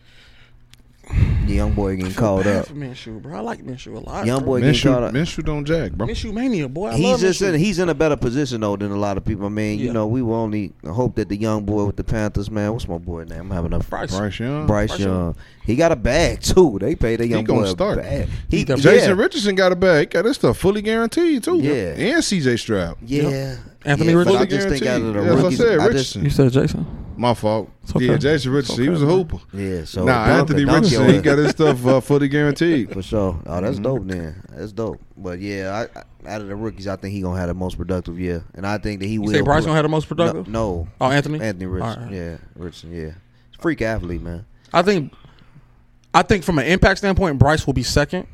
The 1.46 1.52
young 1.55 1.72
boy 1.74 1.96
getting 1.96 2.14
called 2.14 2.44
Bad 2.44 2.57
up. 2.61 2.66
for 2.68 2.74
Minshew, 2.74 3.20
bro. 3.20 3.36
I 3.36 3.40
like 3.40 3.62
Minshew 3.62 3.96
a 3.96 4.00
lot. 4.00 4.24
Young 4.24 4.38
bro. 4.40 4.46
boy 4.46 4.61
getting 4.62 4.80
called 4.80 5.02
Minshew, 5.02 5.09
up. 5.09 5.14
Minshew 5.14 5.44
don't 5.44 5.64
jack, 5.66 5.92
bro. 5.92 6.07
Minshew 6.07 6.32
mania, 6.32 6.68
boy. 6.68 6.88
I 6.88 6.96
He's 6.96 7.05
love 7.05 7.20
just 7.20 7.42
Minshew. 7.42 7.55
in, 7.55 7.61
he's 7.61 7.78
in 7.78 7.88
a 7.90 7.94
better 7.94 8.16
position 8.16 8.62
though 8.62 8.76
than 8.76 8.90
a 8.90 8.96
lot 8.96 9.18
of 9.18 9.24
people. 9.26 9.44
I 9.44 9.50
mean, 9.50 9.78
you 9.78 9.92
know, 9.92 10.07
we 10.07 10.22
will 10.22 10.34
only 10.34 10.72
hope 10.86 11.16
that 11.16 11.28
the 11.28 11.36
young 11.36 11.64
boy 11.64 11.84
with 11.84 11.96
the 11.96 12.05
Panthers, 12.05 12.50
man. 12.50 12.72
What's 12.72 12.88
my 12.88 12.96
boy 12.98 13.24
name? 13.24 13.40
I'm 13.40 13.50
having 13.50 13.74
a 13.74 13.78
Bryce. 13.80 14.16
Bryce 14.16 14.40
Young. 14.40 14.66
Bryce 14.66 14.88
Bryce 14.90 15.00
Young. 15.00 15.36
He 15.66 15.76
got 15.76 15.92
a 15.92 15.96
bag 15.96 16.40
too. 16.40 16.78
They 16.80 16.94
paid 16.94 17.20
that 17.20 17.24
He 17.24 17.30
young 17.30 17.44
gonna 17.44 17.61
boy 17.61 17.66
a 17.66 17.70
start. 17.70 17.98
bag. 17.98 18.28
He 18.48 18.59
He, 18.59 18.64
definitely- 18.64 18.92
Jason 18.98 19.16
yeah, 19.16 19.22
Richardson 19.22 19.55
got 19.55 19.72
a 19.72 19.76
bag. 19.76 20.00
He 20.09 20.12
got 20.12 20.24
this 20.24 20.36
stuff 20.36 20.57
fully 20.59 20.80
guaranteed 20.82 21.42
too. 21.44 21.59
Yeah. 21.61 21.72
and 21.96 22.22
CJ 22.24 22.59
Stroud. 22.59 22.96
yeah. 23.05 23.57
Anthony 23.85 24.12
yeah, 24.12 24.16
Richardson? 24.18 24.43
I 24.43 24.45
just 24.47 24.68
think 24.68 24.82
out 24.87 25.01
of 25.01 25.07
the 25.07 25.12
Guaranteed. 25.12 25.24
That's 25.24 25.35
what 25.35 25.39
I 25.39 25.43
rookies, 25.45 25.59
said, 25.59 25.78
I 25.78 25.82
just, 25.85 25.89
Richardson. 26.16 26.24
You 26.24 26.30
said 26.30 26.53
Jason. 26.53 26.87
My 27.16 27.35
fault. 27.35 27.70
Okay. 27.95 28.07
Yeah, 28.07 28.16
Jason 28.16 28.53
Richardson. 28.53 28.82
he 28.82 28.89
was 28.89 29.03
a 29.03 29.07
man. 29.07 29.16
hooper. 29.16 29.39
yeah. 29.53 29.85
So 29.85 30.05
nah, 30.05 30.26
Duncan- 30.26 30.41
Anthony 30.41 30.64
Duncan 30.64 30.82
Richardson. 30.82 31.07
was- 31.07 31.14
He 31.16 31.20
got 31.22 31.39
his 31.39 31.51
stuff 31.51 31.87
uh, 31.87 32.01
fully 32.01 32.28
guaranteed. 32.28 32.93
for 32.93 33.03
sure. 33.03 33.41
Oh, 33.47 33.61
that's 33.61 33.74
Mm-hmm. 33.76 33.82
dope. 33.82 34.07
Then 34.07 34.43
that's 34.51 34.72
dope. 34.72 35.01
But 35.16 35.39
yeah, 35.39 35.87
I, 35.95 36.01
I, 36.28 36.35
out 36.35 36.41
of 36.41 36.49
the 36.49 36.57
rookies, 36.57 36.89
I 36.89 36.97
think 36.97 37.14
he 37.14 37.20
gonna 37.20 37.39
have 37.39 37.49
the 37.49 37.55
most 37.55 37.76
productive 37.76 38.18
year, 38.18 38.43
and 38.55 38.66
I 38.66 38.78
think 38.78 38.99
that 39.01 39.07
he 39.07 39.12
You 39.14 39.22
will. 39.22 39.32
say 39.32 39.43
Bryce 39.43 39.61
play- 39.62 39.66
gonna 39.66 39.76
have 39.76 39.85
the 39.85 39.89
most 39.91 40.09
productive? 40.09 40.49
No, 40.49 40.78
no. 40.80 40.89
Oh, 41.01 41.11
Anthony. 41.11 41.41
Anthony 41.41 41.66
Richardson. 41.66 42.03
All 42.03 42.09
right. 42.09 42.14
Yeah, 42.16 42.37
Richardson. 42.57 42.93
Yeah, 42.93 43.11
freak 43.61 43.80
athlete, 43.82 44.22
man. 44.22 44.45
I 44.72 44.82
think, 44.82 45.12
I 46.12 46.22
think 46.22 46.43
from 46.43 46.59
an 46.59 46.66
impact 46.66 46.99
standpoint, 46.99 47.39
Bryce 47.39 47.64
will 47.64 47.74
be 47.74 47.82
second. 47.85 48.26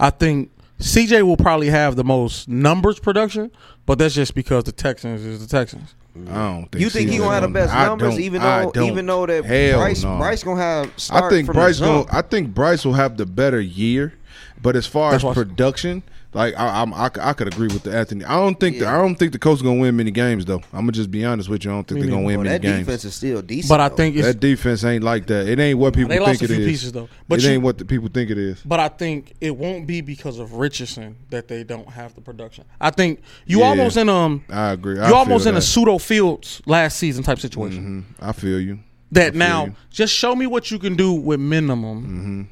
I 0.00 0.08
think 0.10 0.50
CJ 0.78 1.22
will 1.22 1.36
probably 1.36 1.68
have 1.70 1.96
the 1.96 2.04
most 2.04 2.48
numbers 2.48 2.98
production, 2.98 3.50
but 3.86 3.98
that's 3.98 4.14
just 4.14 4.34
because 4.34 4.64
the 4.64 4.72
Texans 4.72 5.24
is 5.24 5.40
the 5.40 5.46
Texans. 5.48 5.94
I 6.28 6.34
don't 6.34 6.66
think. 6.70 6.82
You 6.82 6.90
think 6.90 7.10
he 7.10 7.18
gonna 7.18 7.32
have 7.34 7.42
the 7.42 7.48
best 7.48 7.72
I 7.72 7.86
numbers, 7.86 8.18
even 8.18 8.42
though 8.42 8.70
don't. 8.72 8.84
even 8.90 9.06
though 9.06 9.26
that 9.26 9.44
Hell 9.44 9.78
Bryce 9.78 10.02
no. 10.02 10.18
Bryce 10.18 10.42
gonna 10.42 10.60
have. 10.60 10.92
I 11.10 11.28
think 11.28 11.46
from 11.46 11.54
Bryce 11.54 11.78
the 11.78 11.84
gonna. 11.86 12.06
I 12.10 12.22
think 12.22 12.54
Bryce 12.54 12.84
will 12.84 12.94
have 12.94 13.16
the 13.16 13.26
better 13.26 13.60
year, 13.60 14.14
but 14.60 14.74
as 14.76 14.86
far 14.86 15.12
That's 15.12 15.22
as 15.22 15.26
why- 15.28 15.34
production, 15.34 16.02
like 16.34 16.54
I, 16.58 16.82
I'm, 16.82 16.92
I, 16.92 17.08
c- 17.08 17.20
I 17.22 17.32
could 17.32 17.46
agree 17.46 17.68
with 17.68 17.84
the 17.84 17.96
Anthony. 17.96 18.24
I 18.24 18.34
don't 18.36 18.60
think. 18.60 18.78
The, 18.78 18.86
I 18.86 18.98
don't 18.98 19.14
think 19.14 19.32
the 19.32 19.38
coach 19.38 19.56
is 19.56 19.62
gonna 19.62 19.80
win 19.80 19.96
many 19.96 20.10
games 20.10 20.44
though. 20.44 20.60
I'm 20.72 20.80
gonna 20.80 20.92
just 20.92 21.10
be 21.10 21.24
honest 21.24 21.48
with 21.48 21.64
you. 21.64 21.70
I 21.70 21.74
don't 21.74 21.88
think 21.88 22.00
they're 22.00 22.10
gonna 22.10 22.22
win 22.22 22.36
Well, 22.36 22.44
many 22.44 22.58
that 22.58 22.62
games. 22.62 22.78
defense 22.86 23.04
is 23.06 23.14
still 23.14 23.40
decent. 23.40 23.68
But 23.70 23.80
I 23.80 23.88
think 23.88 24.14
it's 24.16 24.26
That 24.26 24.38
defense 24.38 24.84
ain't 24.84 25.02
like 25.02 25.26
that. 25.28 25.48
It 25.48 25.58
ain't 25.58 25.78
what 25.78 25.94
people 25.94 26.10
they 26.10 26.16
think 26.16 26.26
lost 26.28 26.42
a 26.42 26.44
it 26.44 26.48
few 26.48 26.58
is. 26.60 26.66
pieces 26.66 26.92
though. 26.92 27.08
But 27.28 27.38
it 27.38 27.44
you, 27.46 27.52
ain't 27.52 27.62
what 27.62 27.78
the 27.78 27.84
people 27.86 28.08
think 28.08 28.30
it 28.30 28.36
is. 28.38 28.60
but 28.64 28.78
I 28.78 28.88
think 28.88 29.32
it 29.40 29.56
won't 29.56 29.86
be 29.86 30.00
because 30.02 30.38
of 30.38 30.52
Richardson 30.54 31.16
that 31.30 31.48
they 31.48 31.64
don't 31.64 31.88
have 31.88 32.14
the 32.14 32.20
production. 32.20 32.64
I 32.80 32.90
think 32.90 33.20
you 33.46 33.60
Yeah. 33.60 33.66
almost 33.66 33.96
in 33.96 34.08
um 34.10 34.44
I 34.50 34.72
agree. 34.72 34.96
you 34.96 35.14
almost 35.14 35.44
feel 35.44 35.52
in 35.54 35.56
a 35.58 35.62
pseudo 35.62 35.96
Fields 35.98 36.60
last 36.66 36.98
season 36.98 37.24
type 37.24 37.38
situation. 37.38 38.04
Mhm. 38.20 38.24
I 38.26 38.32
feel 38.32 38.60
you. 38.60 38.80
That 39.12 39.32
feel 39.32 39.38
now 39.38 39.64
you. 39.64 39.74
just 39.90 40.12
show 40.14 40.36
me 40.36 40.46
what 40.46 40.70
you 40.70 40.78
can 40.78 40.94
do 40.94 41.12
with 41.14 41.40
minimum, 41.40 42.02
Mm-hmm. 42.02 42.42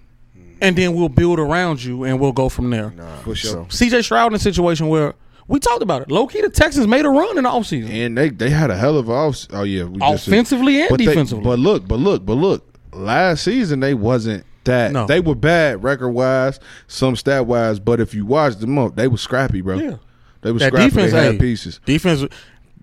And 0.61 0.77
then 0.77 0.95
we'll 0.95 1.09
build 1.09 1.39
around 1.39 1.83
you 1.83 2.05
and 2.05 2.19
we'll 2.21 2.33
go 2.33 2.49
from 2.49 2.71
there. 2.71 2.91
Nah, 2.91 3.17
For 3.19 3.35
sure. 3.35 3.65
CJ 3.67 4.05
Stroud 4.05 4.33
in 4.33 4.37
a 4.37 4.39
situation 4.39 4.89
where 4.89 5.15
we 5.49 5.61
talked 5.61 5.83
about 5.83 6.03
it. 6.03 6.11
Low 6.11 6.27
key, 6.27 6.41
the 6.41 6.51
Texans 6.51 6.87
made 6.87 7.05
a 7.05 7.09
run 7.11 7.37
in 7.39 7.45
the 7.45 7.51
offseason. 7.51 7.89
And 7.91 8.17
they 8.19 8.31
they 8.31 8.51
had 8.51 8.71
a 8.71 8.77
hell 8.77 8.97
of 8.99 9.09
a 9.09 9.13
off. 9.13 9.47
Oh 9.53 9.63
yeah, 9.63 9.85
we 9.85 9.99
just 9.99 10.27
Offensively 10.29 10.81
and 10.81 10.89
but 10.91 10.99
they- 10.99 11.05
defensively. 11.07 11.45
but 11.45 11.59
look, 11.59 11.87
but 11.87 11.99
look, 11.99 12.25
but 12.27 12.35
look. 12.35 12.65
Last 12.93 13.45
season 13.45 13.81
they 13.81 13.95
wasn't 13.95 14.45
that. 14.65 14.91
No. 14.93 15.07
They 15.07 15.21
were 15.21 15.35
bad 15.35 15.83
record 15.85 16.11
wise, 16.11 16.59
some 16.89 17.15
stat 17.15 17.47
wise. 17.47 17.79
But 17.79 18.01
if 18.01 18.15
you 18.15 18.25
watch 18.27 18.57
them 18.57 18.79
up, 18.79 18.97
they 18.97 19.07
were 19.09 19.19
scrappy, 19.19 19.61
bro. 19.61 19.77
Yeah. 19.79 19.97
They 20.41 20.51
were 20.53 20.59
That 20.59 20.69
scrappy. 20.73 20.89
defense, 20.91 21.13
they 21.13 21.25
had 21.25 21.33
hey, 21.35 21.39
pieces. 21.39 21.81
Defense, 21.85 22.25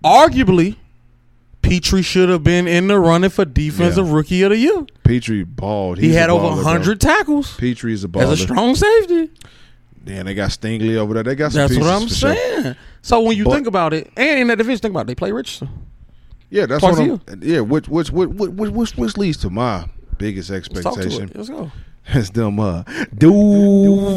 arguably, 0.02 0.76
Pitre 1.64 2.02
should 2.02 2.28
have 2.28 2.44
been 2.44 2.68
in 2.68 2.88
the 2.88 2.98
running 3.00 3.30
for 3.30 3.44
defensive 3.44 4.06
Yeah. 4.06 4.12
rookie 4.14 4.42
of 4.42 4.50
the 4.50 4.58
year. 4.58 4.84
Pitre 5.02 5.44
balled. 5.44 5.98
He 5.98 6.12
had 6.12 6.28
over 6.30 6.62
hundred 6.62 7.00
tackles 7.00 7.56
Pitre 7.56 7.90
is 7.90 8.04
a 8.04 8.08
baller. 8.08 8.22
as 8.24 8.30
a 8.32 8.36
strong 8.36 8.74
safety. 8.74 9.30
Damn, 10.04 10.26
they 10.26 10.34
got 10.34 10.50
Stingley 10.50 10.96
over 10.96 11.14
there. 11.14 11.22
They 11.22 11.34
got 11.34 11.52
some 11.52 11.66
That's 11.66 11.78
what 11.78 11.88
I'm 11.88 12.02
for 12.08 12.14
sure. 12.14 12.34
saying. 12.34 12.76
So 13.00 13.20
when 13.22 13.36
you 13.38 13.44
But- 13.44 13.54
think 13.54 13.66
about 13.66 13.94
it, 13.94 14.10
and 14.16 14.40
in 14.40 14.46
that 14.48 14.58
division, 14.58 14.80
think 14.80 14.92
about 14.92 15.02
it, 15.02 15.06
they 15.06 15.14
play 15.14 15.32
Richardson. 15.32 15.68
Yeah, 16.50 16.66
that's 16.66 16.80
Twice 16.80 16.98
what 16.98 17.20
I'm. 17.28 17.40
Yeah, 17.42 17.60
which 17.60 17.88
which 17.88 18.10
which 18.12 18.28
which 18.28 18.50
which, 18.70 18.96
which 18.98 19.16
leads 19.16 19.38
to 19.38 19.48
my 19.50 19.86
biggest 20.18 20.50
Let's 20.50 20.68
expectation. 20.68 21.30
it. 21.30 21.36
Let's 21.36 21.48
go. 21.48 21.70
It's 22.06 22.28
them 22.28 22.60
uh 22.60 22.82
Duval 23.16 24.14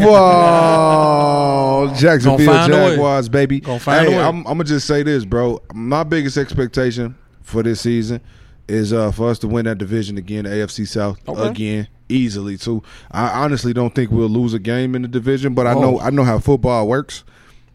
Jacksonville 1.96 2.46
Gonna 2.46 2.60
find 2.60 2.74
a 2.74 2.76
way. 2.76 2.90
Jaguars, 2.92 3.30
baby. 3.30 3.60
Gonna 3.62 3.80
find 3.80 4.08
hey, 4.10 4.18
way. 4.18 4.22
I'm, 4.22 4.38
I'm 4.40 4.44
gonna 4.44 4.64
just 4.66 4.86
say 4.88 5.04
this, 5.04 5.24
bro. 5.26 5.62
My 5.74 6.04
biggest 6.04 6.36
expectation 6.38 7.16
for 7.48 7.64
this 7.64 7.82
season 7.82 8.22
is 8.68 8.92
uh 8.92 9.12
for 9.12 9.30
us 9.30 9.40
to 9.40 9.48
win 9.48 9.66
that 9.66 9.78
division 9.78 10.18
again, 10.18 10.44
the 10.44 10.50
AFC 10.50 10.86
South 10.88 11.18
Okay. 11.28 11.48
again, 11.48 11.88
easily 12.10 12.58
too. 12.58 12.84
I 13.12 13.44
honestly 13.44 13.74
don't 13.74 13.96
think 13.96 14.12
we'll 14.12 14.28
lose 14.30 14.54
a 14.54 14.60
game 14.60 14.94
in 14.96 15.02
the 15.04 15.08
division, 15.08 15.54
but 15.54 15.66
I 15.66 15.74
Oh. 15.74 15.82
know 15.82 16.00
I 16.00 16.10
know 16.10 16.24
how 16.26 16.40
football 16.40 16.88
works. 16.88 17.24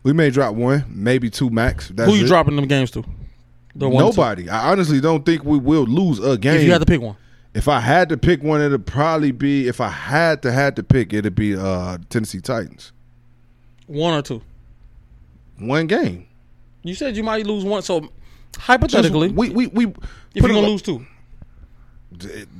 We 0.02 0.12
may 0.12 0.30
drop 0.30 0.54
one, 0.54 0.84
maybe 0.88 1.30
two 1.30 1.48
max. 1.48 1.88
That's 1.88 2.10
Who 2.10 2.16
you 2.16 2.24
it. 2.24 2.28
dropping 2.28 2.56
them 2.56 2.66
games 2.66 2.90
to? 2.92 3.04
The. 3.74 3.88
Nobody. 3.88 4.50
I 4.50 4.70
honestly 4.70 5.00
don't 5.00 5.24
think 5.24 5.44
we 5.44 5.56
will 5.58 5.84
lose 5.84 6.18
a 6.18 6.36
game. 6.36 6.56
If 6.56 6.64
you 6.64 6.72
had 6.72 6.80
to 6.80 6.86
pick 6.86 7.00
one, 7.00 7.16
If 7.54 7.68
I 7.68 7.80
had 7.80 8.08
to 8.10 8.16
pick 8.18 8.42
one, 8.42 8.60
it'd 8.60 8.84
probably 8.86 9.30
be 9.32 9.68
if 9.68 9.80
I 9.80 9.88
had 9.88 10.42
to 10.42 10.52
had 10.52 10.76
to 10.76 10.82
pick, 10.82 11.12
it'd 11.14 11.34
be 11.34 11.56
uh 11.56 11.96
Tennessee 12.10 12.40
Titans. 12.40 12.92
one 13.86 14.12
or 14.12 14.20
two. 14.22 14.42
One 15.58 15.86
game. 15.86 16.26
You 16.82 16.94
said 16.94 17.16
you 17.16 17.22
might 17.22 17.46
lose 17.46 17.64
one, 17.64 17.82
so 17.82 18.10
Just- 18.52 18.66
hypothetically, 18.66 19.30
we 19.30 19.50
we 19.50 19.66
we 19.68 19.86
if 19.86 19.94
you're 20.34 20.48
gonna 20.48 20.60
like- 20.60 20.68
lose 20.68 20.82
two, 20.82 21.06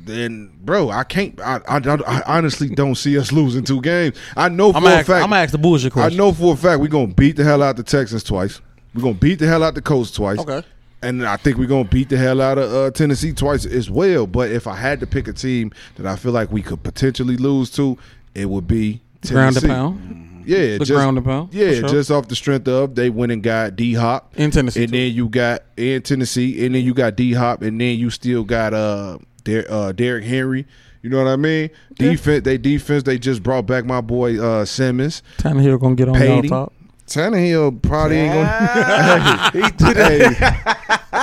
then 0.05 0.51
bro, 0.63 0.91
I 0.91 1.05
can't. 1.05 1.39
I, 1.41 1.61
I, 1.69 1.79
I 1.79 2.23
honestly 2.27 2.69
don't 2.69 2.95
see 2.95 3.19
us 3.19 3.33
losing 3.33 3.65
two 3.65 3.81
games. 3.81 4.17
I 4.37 4.49
know 4.49 4.73
for 4.73 4.79
I'm 4.79 4.85
a 4.85 4.89
ask, 4.91 5.09
I'm 5.11 5.21
gonna 5.21 5.37
ask 5.37 5.53
the 5.53 5.59
bullshit 5.59 5.93
question. 5.93 6.19
I 6.19 6.23
know 6.23 6.33
for 6.33 6.55
a 6.55 6.57
fact 6.57 6.81
we're 6.81 6.89
gonna 6.89 7.09
beat 7.09 7.37
the 7.37 7.45
hell 7.45 7.63
out 7.63 7.77
the 7.77 7.83
Texans 7.83 8.25
twice. 8.25 8.61
We're 8.95 9.03
gonna 9.03 9.15
beat 9.15 9.39
the 9.39 9.47
hell 9.47 9.63
out 9.63 9.75
the 9.75 9.83
Colts 9.83 10.11
twice. 10.11 10.39
Okay. 10.39 10.63
And 11.03 11.27
I 11.27 11.37
think 11.37 11.57
we're 11.59 11.67
gonna 11.67 11.89
beat 11.89 12.09
the 12.09 12.17
hell 12.17 12.41
out 12.41 12.59
of 12.59 12.73
uh, 12.73 12.91
Tennessee 12.93 13.33
twice 13.33 13.67
as 13.67 13.91
well. 13.91 14.27
But 14.27 14.51
if 14.51 14.67
I 14.67 14.77
had 14.77 15.01
to 15.01 15.07
pick 15.07 15.27
a 15.29 15.33
team 15.33 15.73
that 15.97 16.07
I 16.07 16.17
feel 16.17 16.33
like 16.33 16.53
we 16.53 16.63
could 16.63 16.83
potentially 16.83 17.37
lose 17.37 17.71
to, 17.73 17.99
it 18.35 18.49
would 18.49 18.67
be 18.69 19.01
Ground 19.29 19.57
Tennessee. 19.57 19.69
and 19.69 19.77
pound. 19.77 20.29
Yeah, 20.47 20.79
The 20.79 20.79
just, 20.81 20.91
ground 20.93 21.17
and 21.19 21.27
pound. 21.27 21.53
Yeah, 21.55 21.73
sure. 21.75 21.89
just 21.89 22.11
off 22.11 22.29
the 22.29 22.37
strength 22.37 22.67
of 22.69 22.95
they 22.95 23.11
went 23.11 23.33
and 23.33 23.43
got 23.43 23.77
D 23.77 23.95
Hop 23.95 24.35
in 24.37 24.51
Tennessee. 24.51 24.85
and 24.85 24.93
too. 24.93 24.99
then 24.99 25.13
you 25.15 25.29
got 25.29 25.63
in 25.77 26.03
Tennessee, 26.03 26.65
and 26.67 26.75
then 26.75 26.85
you 26.85 26.95
got 26.95 27.17
D 27.17 27.33
Hop, 27.33 27.63
and 27.63 27.81
then 27.81 27.99
you 27.99 28.11
still 28.11 28.45
got 28.45 28.75
uh, 28.75 29.19
Der- 29.45 29.67
uh 29.69 29.93
Derrick 29.93 30.25
Henry. 30.25 30.67
You 31.03 31.11
know 31.11 31.19
what 31.19 31.27
I 31.31 31.37
mean? 31.37 31.71
Yeah. 31.99 32.11
Defense, 32.13 32.45
they 32.45 32.59
defense, 32.59 33.03
they 33.03 33.19
just 33.19 33.43
brought 33.43 33.67
back 33.67 33.85
my 33.85 34.01
boy 34.01 34.41
uh 34.41 34.65
Simmons. 34.65 35.23
Tannehill 35.39 35.81
gonna 35.81 35.95
get 35.97 36.09
on 36.09 36.15
Paid 36.15 36.45
y'all 36.45 36.69
top. 36.69 36.73
Tannehill 37.09 37.83
probably 37.83 38.17
ain't 38.19 38.33
gonna. 38.35 39.51
He 39.53 39.61
did 39.63 39.97
hey, 39.97 40.21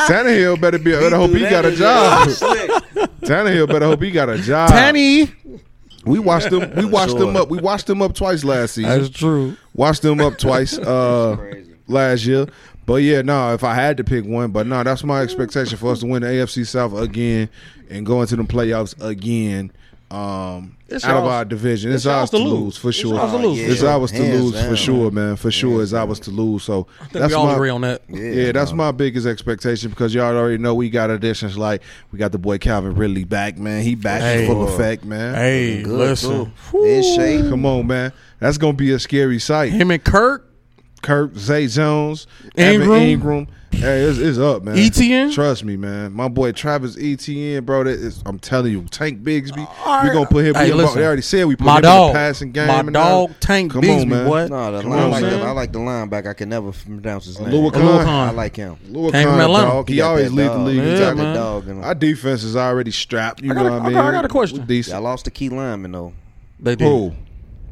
Tannehill 0.07 0.59
better 0.59 0.77
be. 0.79 0.91
Better 0.91 1.15
hope 1.15 1.31
he 1.31 1.39
got 1.41 1.65
a 1.65 1.75
job. 1.75 2.29
Slick. 2.29 2.69
Tannehill 3.21 3.67
better 3.67 3.85
hope 3.85 4.01
he 4.01 4.11
got 4.11 4.29
a 4.29 4.37
job. 4.37 4.69
Tanny. 4.69 5.31
We 6.05 6.19
watched 6.19 6.49
them. 6.49 6.73
We 6.75 6.85
watched 6.97 7.17
them 7.17 7.35
up. 7.35 7.49
We 7.49 7.59
watched 7.59 7.87
them 7.87 8.01
up 8.01 8.13
twice 8.13 8.43
last 8.43 8.75
season. 8.75 8.89
That's 9.01 9.09
true. 9.09 9.55
Watched 9.73 10.01
them 10.01 10.21
up 10.21 10.37
twice 10.37 10.77
uh, 10.79 11.35
last 11.87 12.25
year. 12.25 12.47
But 12.85 12.95
yeah, 13.03 13.21
no, 13.21 13.53
if 13.53 13.63
I 13.63 13.75
had 13.75 13.97
to 13.97 14.03
pick 14.03 14.25
one, 14.25 14.51
but 14.51 14.65
no, 14.65 14.83
that's 14.83 15.03
my 15.03 15.21
expectation 15.21 15.77
for 15.77 15.91
us 15.91 15.99
to 15.99 16.07
win 16.07 16.23
the 16.23 16.27
AFC 16.29 16.65
South 16.65 16.93
again 16.97 17.47
and 17.89 18.05
go 18.05 18.21
into 18.21 18.35
the 18.35 18.43
playoffs 18.43 18.99
again. 19.03 19.71
um, 20.09 20.75
It's 20.91 21.05
out 21.05 21.17
of 21.17 21.25
our 21.25 21.45
division. 21.45 21.91
It's, 21.91 22.05
It's 22.05 22.05
ours 22.07 22.29
to 22.31 22.37
lose, 22.37 22.77
for 22.77 22.89
It's 22.89 22.97
sure. 22.97 23.19
ours 23.19 23.31
to 23.31 23.37
lose. 23.37 23.59
It's 23.59 23.81
Yeah, 23.83 23.95
ours 23.95 24.11
to 24.11 24.17
hands 24.23 24.41
lose 24.41 24.53
down. 24.53 24.69
for 24.69 24.75
sure, 24.75 25.11
man. 25.11 25.35
For 25.35 25.51
sure, 25.51 25.71
Hands 25.79 25.83
it's 25.83 25.93
ours 25.93 26.19
to 26.21 26.31
lose. 26.31 26.63
So 26.63 26.87
I 26.99 27.03
think 27.03 27.13
that's 27.13 27.27
we 27.29 27.33
all 27.35 27.45
my 27.47 27.53
agree 27.53 27.69
on 27.69 27.81
that. 27.81 28.01
yeah, 28.09 28.51
that's 28.51 28.73
my 28.73 28.91
biggest 28.91 29.27
expectation 29.27 29.89
because 29.89 30.13
y'all 30.13 30.35
already 30.35 30.57
know 30.57 30.73
we 30.75 30.89
got 30.89 31.09
additions 31.09 31.57
like 31.57 31.81
we 32.11 32.19
got 32.19 32.31
the 32.31 32.37
boy 32.39 32.57
Calvin 32.57 32.95
Ridley 32.95 33.23
back, 33.23 33.57
man. 33.57 33.83
He 33.83 33.95
back 33.95 34.21
in 34.21 34.39
Hey. 34.39 34.47
full 34.47 34.67
effect, 34.67 35.05
man. 35.05 35.35
Hey, 35.35 35.83
Good, 35.83 35.91
listen. 35.91 36.51
too. 36.71 36.83
In 36.83 37.03
shape. 37.03 37.49
Come 37.49 37.65
on, 37.65 37.87
man. 37.87 38.11
That's 38.39 38.57
gonna 38.57 38.73
be 38.73 38.91
a 38.91 38.99
scary 38.99 39.39
sight. 39.39 39.71
Him 39.71 39.91
and 39.91 40.03
Kirk, 40.03 40.49
Kirk, 41.01 41.35
Zay 41.37 41.67
Jones, 41.67 42.25
Engram. 42.57 42.81
Evan 42.81 42.89
Engram. 43.21 43.47
Hey, 43.71 44.01
it's, 44.01 44.17
it's 44.17 44.37
up, 44.37 44.63
man. 44.63 44.75
ETN? 44.75 45.33
Trust 45.33 45.63
me, 45.63 45.77
man. 45.77 46.11
My 46.11 46.27
boy 46.27 46.51
Travis 46.51 46.95
ETN, 46.97 47.65
bro. 47.65 47.83
That 47.85 47.91
is, 47.91 48.21
I'm 48.25 48.37
telling 48.39 48.71
you, 48.71 48.83
Tank 48.85 49.21
Bigsby. 49.23 49.57
All 49.85 50.01
we 50.03 50.09
right. 50.09 50.13
gonna 50.13 50.25
put 50.25 50.43
him. 50.45 50.55
Hey, 50.55 50.71
we 50.71 50.73
listen. 50.73 50.99
they 50.99 51.05
already 51.05 51.21
said 51.21 51.45
we 51.45 51.55
put 51.55 51.65
my 51.65 51.77
him 51.77 51.81
dog, 51.83 52.07
in 52.09 52.13
the 52.13 52.17
passing 52.19 52.51
game. 52.51 52.67
my 52.67 52.79
and 52.79 52.93
dog 52.93 53.05
all. 53.11 53.27
Tank 53.39 53.71
Come 53.71 53.81
Bigsby, 53.83 54.01
on, 54.01 54.09
man. 54.09 54.27
boy. 54.27 54.47
No, 54.47 54.71
the 54.81 54.87
line, 54.87 54.99
I, 54.99 55.05
like 55.05 55.21
the, 55.21 55.41
I 55.41 55.51
like 55.51 55.71
the 55.71 55.79
linebacker. 55.79 56.27
I 56.27 56.33
can 56.33 56.49
never 56.49 56.71
pronounce 56.71 57.25
his 57.25 57.39
name. 57.39 57.49
Louis 57.51 57.61
Louis 57.61 57.71
Khan. 57.71 58.05
Khan. 58.05 58.27
I 58.27 58.31
like 58.31 58.55
him. 58.55 58.77
Louis 58.89 59.11
Came 59.11 59.27
from 59.27 59.39
Atlanta. 59.39 59.67
dog. 59.69 59.89
He, 59.89 59.95
got 59.97 60.09
always 60.09 60.29
that 60.29 60.35
lead 60.35 60.49
the 60.51 60.57
league. 60.57 60.75
Yeah, 60.77 60.83
in 60.83 60.89
He 60.89 60.93
got 60.99 60.99
tackling. 61.05 61.17
that 61.17 61.23
man. 61.23 61.35
dog 61.35 61.63
in 61.67 61.77
him. 61.77 61.83
Our 61.83 61.95
defense 61.95 62.43
is 62.43 62.55
already 62.55 62.91
strapped. 62.91 63.41
You 63.41 63.51
I 63.51 63.53
know 63.55 63.61
a- 63.67 63.71
what 63.71 63.81
I 63.83 63.87
mean? 63.89 63.97
I 63.97 64.11
got 64.11 64.25
a 64.25 64.29
question. 64.29 64.65
We're 64.67 64.83
I 64.93 64.97
lost 64.97 65.25
the 65.25 65.31
key 65.31 65.49
lineman 65.49 65.91
though. 65.91 66.13
They 66.59 66.75
did. 66.75 66.85
Who? 66.85 67.13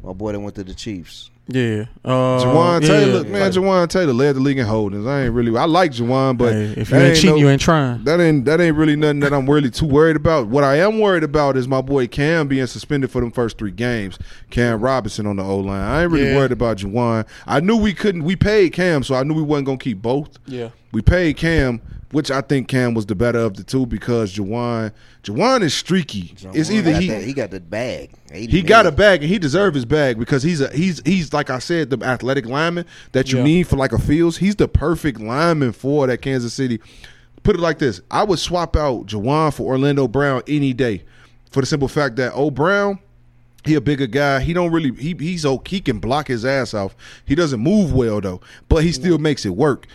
My 0.02 0.12
boy 0.14 0.32
that 0.32 0.40
went 0.40 0.54
to 0.54 0.64
the 0.64 0.74
Chiefs. 0.74 1.30
Yeah. 1.50 1.86
Uh, 2.04 2.10
Jawaan 2.44 2.82
yeah. 2.82 2.88
Taylor, 2.88 3.24
man. 3.24 3.50
Jawaan 3.50 3.88
Taylor 3.88 4.12
led 4.12 4.36
the 4.36 4.40
league 4.40 4.58
in 4.58 4.66
holdings. 4.66 5.06
I 5.06 5.24
ain't 5.24 5.32
really. 5.34 5.56
I 5.56 5.64
like 5.64 5.92
Jawaan, 5.92 6.36
but 6.36 6.52
Hey, 6.52 6.74
if 6.76 6.90
you 6.90 6.96
ain't 6.96 7.16
cheating, 7.16 7.30
no- 7.30 7.36
you 7.36 7.48
ain't 7.48 7.60
trying. 7.62 8.04
That 8.04 8.20
ain't 8.20 8.44
that 8.44 8.60
ain't 8.60 8.76
really 8.76 8.96
nothing 8.96 9.20
that 9.20 9.32
I'm 9.32 9.48
really 9.48 9.70
too 9.70 9.86
worried 9.86 10.16
about. 10.16 10.48
What 10.48 10.62
I 10.62 10.76
am 10.80 11.00
worried 11.00 11.24
about 11.24 11.56
is 11.56 11.66
my 11.66 11.80
boy 11.80 12.06
Cam 12.06 12.48
being 12.48 12.66
suspended 12.66 13.10
for 13.10 13.22
them 13.22 13.30
first 13.30 13.56
three 13.56 13.70
games. 13.70 14.18
Cam 14.50 14.80
Robinson 14.80 15.26
on 15.26 15.36
the 15.36 15.42
O 15.42 15.56
line. 15.58 15.80
I 15.80 16.02
ain't 16.02 16.12
really 16.12 16.28
Yeah. 16.28 16.36
worried 16.36 16.52
about 16.52 16.76
Jawaan. 16.76 17.26
I 17.46 17.60
knew 17.60 17.76
we 17.78 17.94
couldn't. 17.94 18.24
We 18.24 18.36
paid 18.36 18.74
Cam, 18.74 19.02
so 19.02 19.14
I 19.14 19.22
knew 19.22 19.32
we 19.32 19.42
wasn't 19.42 19.66
gonna 19.66 19.78
keep 19.78 20.02
both. 20.02 20.38
Yeah. 20.46 20.68
We 20.92 21.00
paid 21.00 21.38
Cam, 21.38 21.80
which 22.10 22.30
I 22.30 22.40
think 22.40 22.68
Cam 22.68 22.94
was 22.94 23.06
the 23.06 23.14
better 23.14 23.38
of 23.38 23.54
the 23.54 23.62
two 23.64 23.84
because 23.86 24.34
Jawaan 24.34 24.92
Jawaan 25.22 25.62
is 25.62 25.74
streaky. 25.74 26.34
it's 26.54 26.70
either 26.70 26.92
he 26.98 27.08
that- 27.08 27.22
he 27.22 27.32
got 27.34 27.50
the 27.50 27.60
bag. 27.60 28.10
80 28.30 28.50
he 28.50 28.62
got 28.62 28.86
a 28.86 28.92
bag 28.92 29.22
and 29.22 29.30
he 29.30 29.38
deserved 29.38 29.74
his 29.74 29.84
bag 29.84 30.18
because 30.18 30.42
he's 30.42 30.60
a 30.60 30.68
he's 30.74 31.02
he's 31.04 31.32
like 31.32 31.50
I 31.50 31.58
said 31.58 31.90
the 31.90 31.98
athletic 32.04 32.46
lineman 32.46 32.86
that 33.12 33.30
you 33.32 33.38
Yeah. 33.38 33.44
need 33.44 33.66
for 33.66 33.76
like 33.76 33.92
a 33.92 33.98
Fields. 33.98 34.36
He's 34.38 34.56
the 34.56 34.68
perfect 34.68 35.20
lineman 35.20 35.72
for 35.72 36.06
that 36.06 36.22
Kansas 36.22 36.54
City. 36.54 36.80
Put 37.42 37.56
it 37.56 37.60
like 37.60 37.78
this: 37.78 38.00
I 38.10 38.24
would 38.24 38.38
swap 38.38 38.76
out 38.76 39.06
Jawaan 39.06 39.52
for 39.54 39.64
Orlando 39.64 40.08
Brown 40.08 40.42
any 40.48 40.72
day, 40.74 41.02
for 41.50 41.60
the 41.60 41.66
simple 41.66 41.88
fact 41.88 42.16
that 42.16 42.32
O 42.34 42.50
Brown. 42.50 42.98
He 43.64 43.74
a 43.74 43.80
bigger 43.80 44.06
guy. 44.06 44.40
He 44.40 44.52
don't 44.54 44.70
really. 44.70 44.92
He 44.94 45.14
he's 45.18 45.44
okay. 45.44 45.76
He 45.76 45.80
can 45.80 45.98
block 45.98 46.28
his 46.28 46.44
ass 46.44 46.72
off. 46.74 46.96
He 47.26 47.34
doesn't 47.34 47.60
move 47.60 47.92
well 47.92 48.20
though, 48.20 48.40
but 48.68 48.82
he 48.84 48.92
still 48.92 49.18
makes 49.18 49.44
it 49.44 49.50
work. 49.56 49.86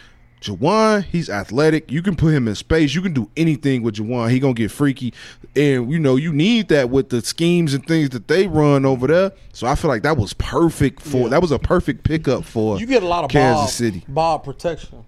Jawaan, 0.44 1.04
he's 1.06 1.30
athletic. 1.30 1.89
You 1.91 2.02
can 2.02 2.16
put 2.16 2.34
him 2.34 2.48
in 2.48 2.56
space. 2.56 2.94
You 2.94 3.02
can 3.02 3.14
do 3.14 3.30
anything 3.38 3.82
with 3.82 3.96
Jawaan. 3.96 4.30
He 4.30 4.39
gonna 4.39 4.54
get 4.54 4.72
freaky, 4.72 5.14
and 5.56 5.89
you 5.91 5.98
know 6.00 6.16
you 6.18 6.34
need 6.34 6.68
that 6.68 6.89
with 6.89 7.10
the 7.10 7.22
schemes 7.22 7.74
and 7.74 7.86
things 7.88 8.10
that 8.10 8.28
they 8.28 8.48
run 8.48 8.86
over 8.86 9.08
there. 9.08 9.32
So 9.54 9.68
I 9.68 9.76
feel 9.76 9.89
like 9.89 10.04
that 10.04 10.18
was 10.18 10.34
perfect 10.34 11.02
for. 11.02 11.22
Yeah. 11.24 11.28
That 11.30 11.41
was 11.41 11.52
a 11.52 11.60
perfect 11.60 12.04
pickup 12.04 12.44
for. 12.44 12.78
You 12.78 12.86
get 12.86 13.04
a 13.04 13.08
lot 13.08 13.24
of 13.24 13.30
Kansas 13.32 13.62
Bob, 13.64 13.70
City. 13.70 14.06
Bob 14.08 14.44
protection. 14.44 15.06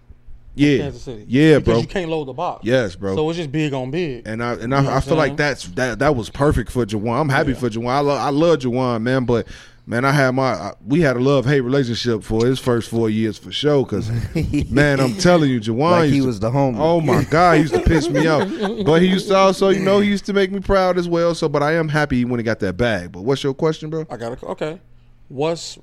Yeah, 0.58 0.78
Kansas 0.78 1.02
City. 1.02 1.26
yeah, 1.28 1.58
because 1.60 1.66
bro. 1.66 1.78
You 1.82 1.88
can't 1.88 2.10
load 2.10 2.26
the 2.30 2.34
box. 2.34 2.64
Yes, 2.64 2.96
bro. 2.96 3.14
So 3.14 3.30
it's 3.30 3.36
just 3.36 3.52
big 3.52 3.74
on 3.74 3.92
big. 3.92 4.26
And 4.26 4.42
I 4.42 4.54
and 4.54 4.74
I, 4.74 4.98
I 4.98 5.00
feel 5.02 5.18
like 5.18 5.36
that's 5.36 5.66
that 5.70 6.00
that 6.00 6.16
was 6.16 6.30
perfect 6.30 6.72
for 6.72 6.86
Jawaan. 6.86 7.20
I'm 7.20 7.30
happy 7.30 7.52
Yeah. 7.52 7.58
for 7.58 7.70
Jawaan. 7.70 7.90
I, 7.92 8.00
lo- 8.00 8.16
I 8.16 8.30
love 8.30 8.60
Jawaan, 8.60 9.02
man. 9.02 9.26
But 9.26 9.48
man, 9.86 10.06
I 10.06 10.12
had 10.12 10.32
my 10.32 10.54
I, 10.54 10.74
we 10.86 11.02
had 11.02 11.16
a 11.16 11.20
love 11.20 11.46
hate 11.46 11.62
relationship 11.62 12.24
for 12.24 12.46
his 12.46 12.60
first 12.60 12.90
four 12.90 13.10
years 13.10 13.38
for 13.38 13.52
sure. 13.52 13.84
Because 13.86 14.10
man, 14.72 15.00
I'm 15.00 15.16
telling 15.16 15.50
you, 15.50 15.60
Jawaan 15.60 15.92
Like 15.92 16.10
he 16.12 16.20
to- 16.20 16.26
was 16.28 16.40
the 16.40 16.50
homie. 16.52 16.78
Oh 16.80 17.02
my 17.02 17.24
God, 17.26 17.56
he 17.56 17.62
used 17.62 17.74
to 17.74 17.82
piss 17.82 18.10
me 18.10 18.28
off. 18.28 18.48
But 18.86 19.02
he 19.02 19.08
used 19.08 19.28
to 19.30 19.36
also, 19.36 19.70
you 19.70 19.80
know, 19.82 20.00
he 20.00 20.10
used 20.10 20.26
to 20.26 20.34
make 20.34 20.52
me 20.52 20.60
proud 20.60 20.98
as 20.98 21.08
well. 21.08 21.36
So, 21.36 21.48
but 21.50 21.64
I 21.64 21.74
am 21.74 21.88
happy 21.90 22.26
when 22.26 22.40
he 22.40 22.44
got 22.44 22.60
that 22.60 22.78
bag. 22.78 23.12
But 23.12 23.22
what's 23.24 23.44
your 23.44 23.54
question, 23.54 23.90
bro? 23.90 24.06
I 24.10 24.18
got 24.18 24.38
to 24.40 24.46
okay. 24.48 24.80
What's 25.28 25.78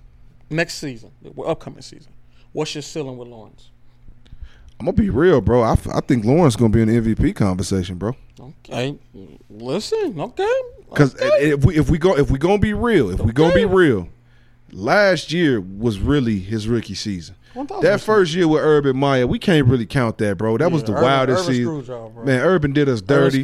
next 0.50 0.74
season? 0.74 1.10
Well, 1.22 1.50
upcoming 1.50 1.82
season. 1.82 2.12
What's 2.52 2.74
your 2.74 2.82
ceiling 2.82 3.16
with 3.16 3.28
Lawrence? 3.28 3.70
I'm 4.78 4.86
gonna 4.86 4.96
be 4.96 5.10
real, 5.10 5.40
bro. 5.40 5.62
I, 5.62 5.72
I 5.94 6.00
think 6.00 6.24
Lawrence 6.24 6.56
gonna 6.56 6.70
be 6.70 6.82
in 6.82 6.88
the 6.88 7.14
MVP 7.14 7.36
conversation, 7.36 7.98
bro. 7.98 8.16
Okay, 8.40 8.98
listen. 9.48 10.20
Okay, 10.20 10.60
Because 10.92 11.14
if 11.20 11.64
we 11.64 11.76
if 11.76 11.90
we 11.90 11.98
go 11.98 12.16
if 12.16 12.30
we 12.30 12.38
gonna 12.38 12.58
be 12.58 12.74
real, 12.74 13.10
if 13.10 13.20
we 13.20 13.32
gonna 13.32 13.54
be 13.54 13.64
real, 13.64 14.08
last 14.72 15.32
year 15.32 15.60
was 15.60 15.98
really 15.98 16.38
his 16.38 16.68
rookie 16.68 16.94
season. 16.94 17.36
1000%. 17.54 17.82
That 17.82 18.00
first 18.00 18.32
year 18.34 18.48
with 18.48 18.62
Urban 18.62 18.96
Meyer, 18.96 19.26
we 19.26 19.38
can't 19.38 19.66
really 19.66 19.84
count 19.84 20.16
that, 20.18 20.38
bro. 20.38 20.56
That 20.56 20.72
was 20.72 20.82
the 20.84 20.92
Urban- 20.92 21.02
wildest 21.04 21.42
Urban 21.42 21.54
season. 21.54 21.84
bro. 21.84 22.24
Man, 22.24 22.40
Urban 22.40 22.72
did 22.72 22.88
us 22.88 23.02
dirty. 23.02 23.42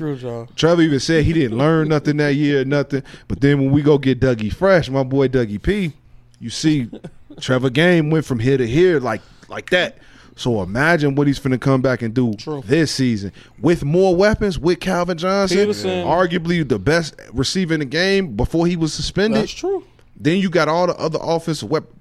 Trevor 0.57 0.81
even 0.83 0.99
said 0.99 1.25
he 1.25 1.35
didn't 1.35 1.59
learn 1.59 1.89
nothing 1.89 2.17
that 2.17 2.35
year, 2.35 2.65
nothing. 2.65 3.03
But 3.29 3.41
then 3.43 3.59
when 3.61 3.71
we 3.71 3.83
go 3.83 3.99
get 3.99 4.19
Dougie 4.19 4.51
Fresh, 4.53 4.89
my 4.89 5.03
boy 5.03 5.29
Dougie 5.29 5.61
P, 5.61 5.93
you 6.41 6.49
see 6.49 6.89
Trevor 7.41 7.69
Game 7.71 8.09
went 8.09 8.25
from 8.25 8.39
here 8.39 8.57
to 8.57 8.67
here 8.67 8.99
like 8.99 9.21
like 9.49 9.69
that. 9.71 9.99
So 10.39 10.62
imagine 10.62 11.14
what 11.16 11.26
he's 11.26 11.39
finna 11.41 11.61
come 11.61 11.82
back 11.82 12.01
and 12.01 12.14
do 12.14 12.32
True. 12.34 12.62
this 12.64 12.93
season 12.93 13.32
with 13.61 13.84
more 13.84 14.14
weapons, 14.14 14.59
with 14.59 14.78
Calvin 14.80 15.18
Johnson, 15.18 15.59
Peterson. 15.59 16.07
arguably 16.07 16.66
the 16.66 16.78
best 16.78 17.14
receiver 17.32 17.74
in 17.74 17.80
the 17.80 17.86
game 17.86 18.36
before 18.36 18.66
he 18.66 18.76
was 18.76 18.95
suspended. 18.95 19.43
That's 19.43 19.53
true. 19.53 19.84
Then 20.16 20.39
you 20.39 20.49
got 20.49 20.68
all 20.68 20.86
the 20.86 20.95
other 20.97 21.18
offensive 21.20 21.68
weapons. 21.68 21.95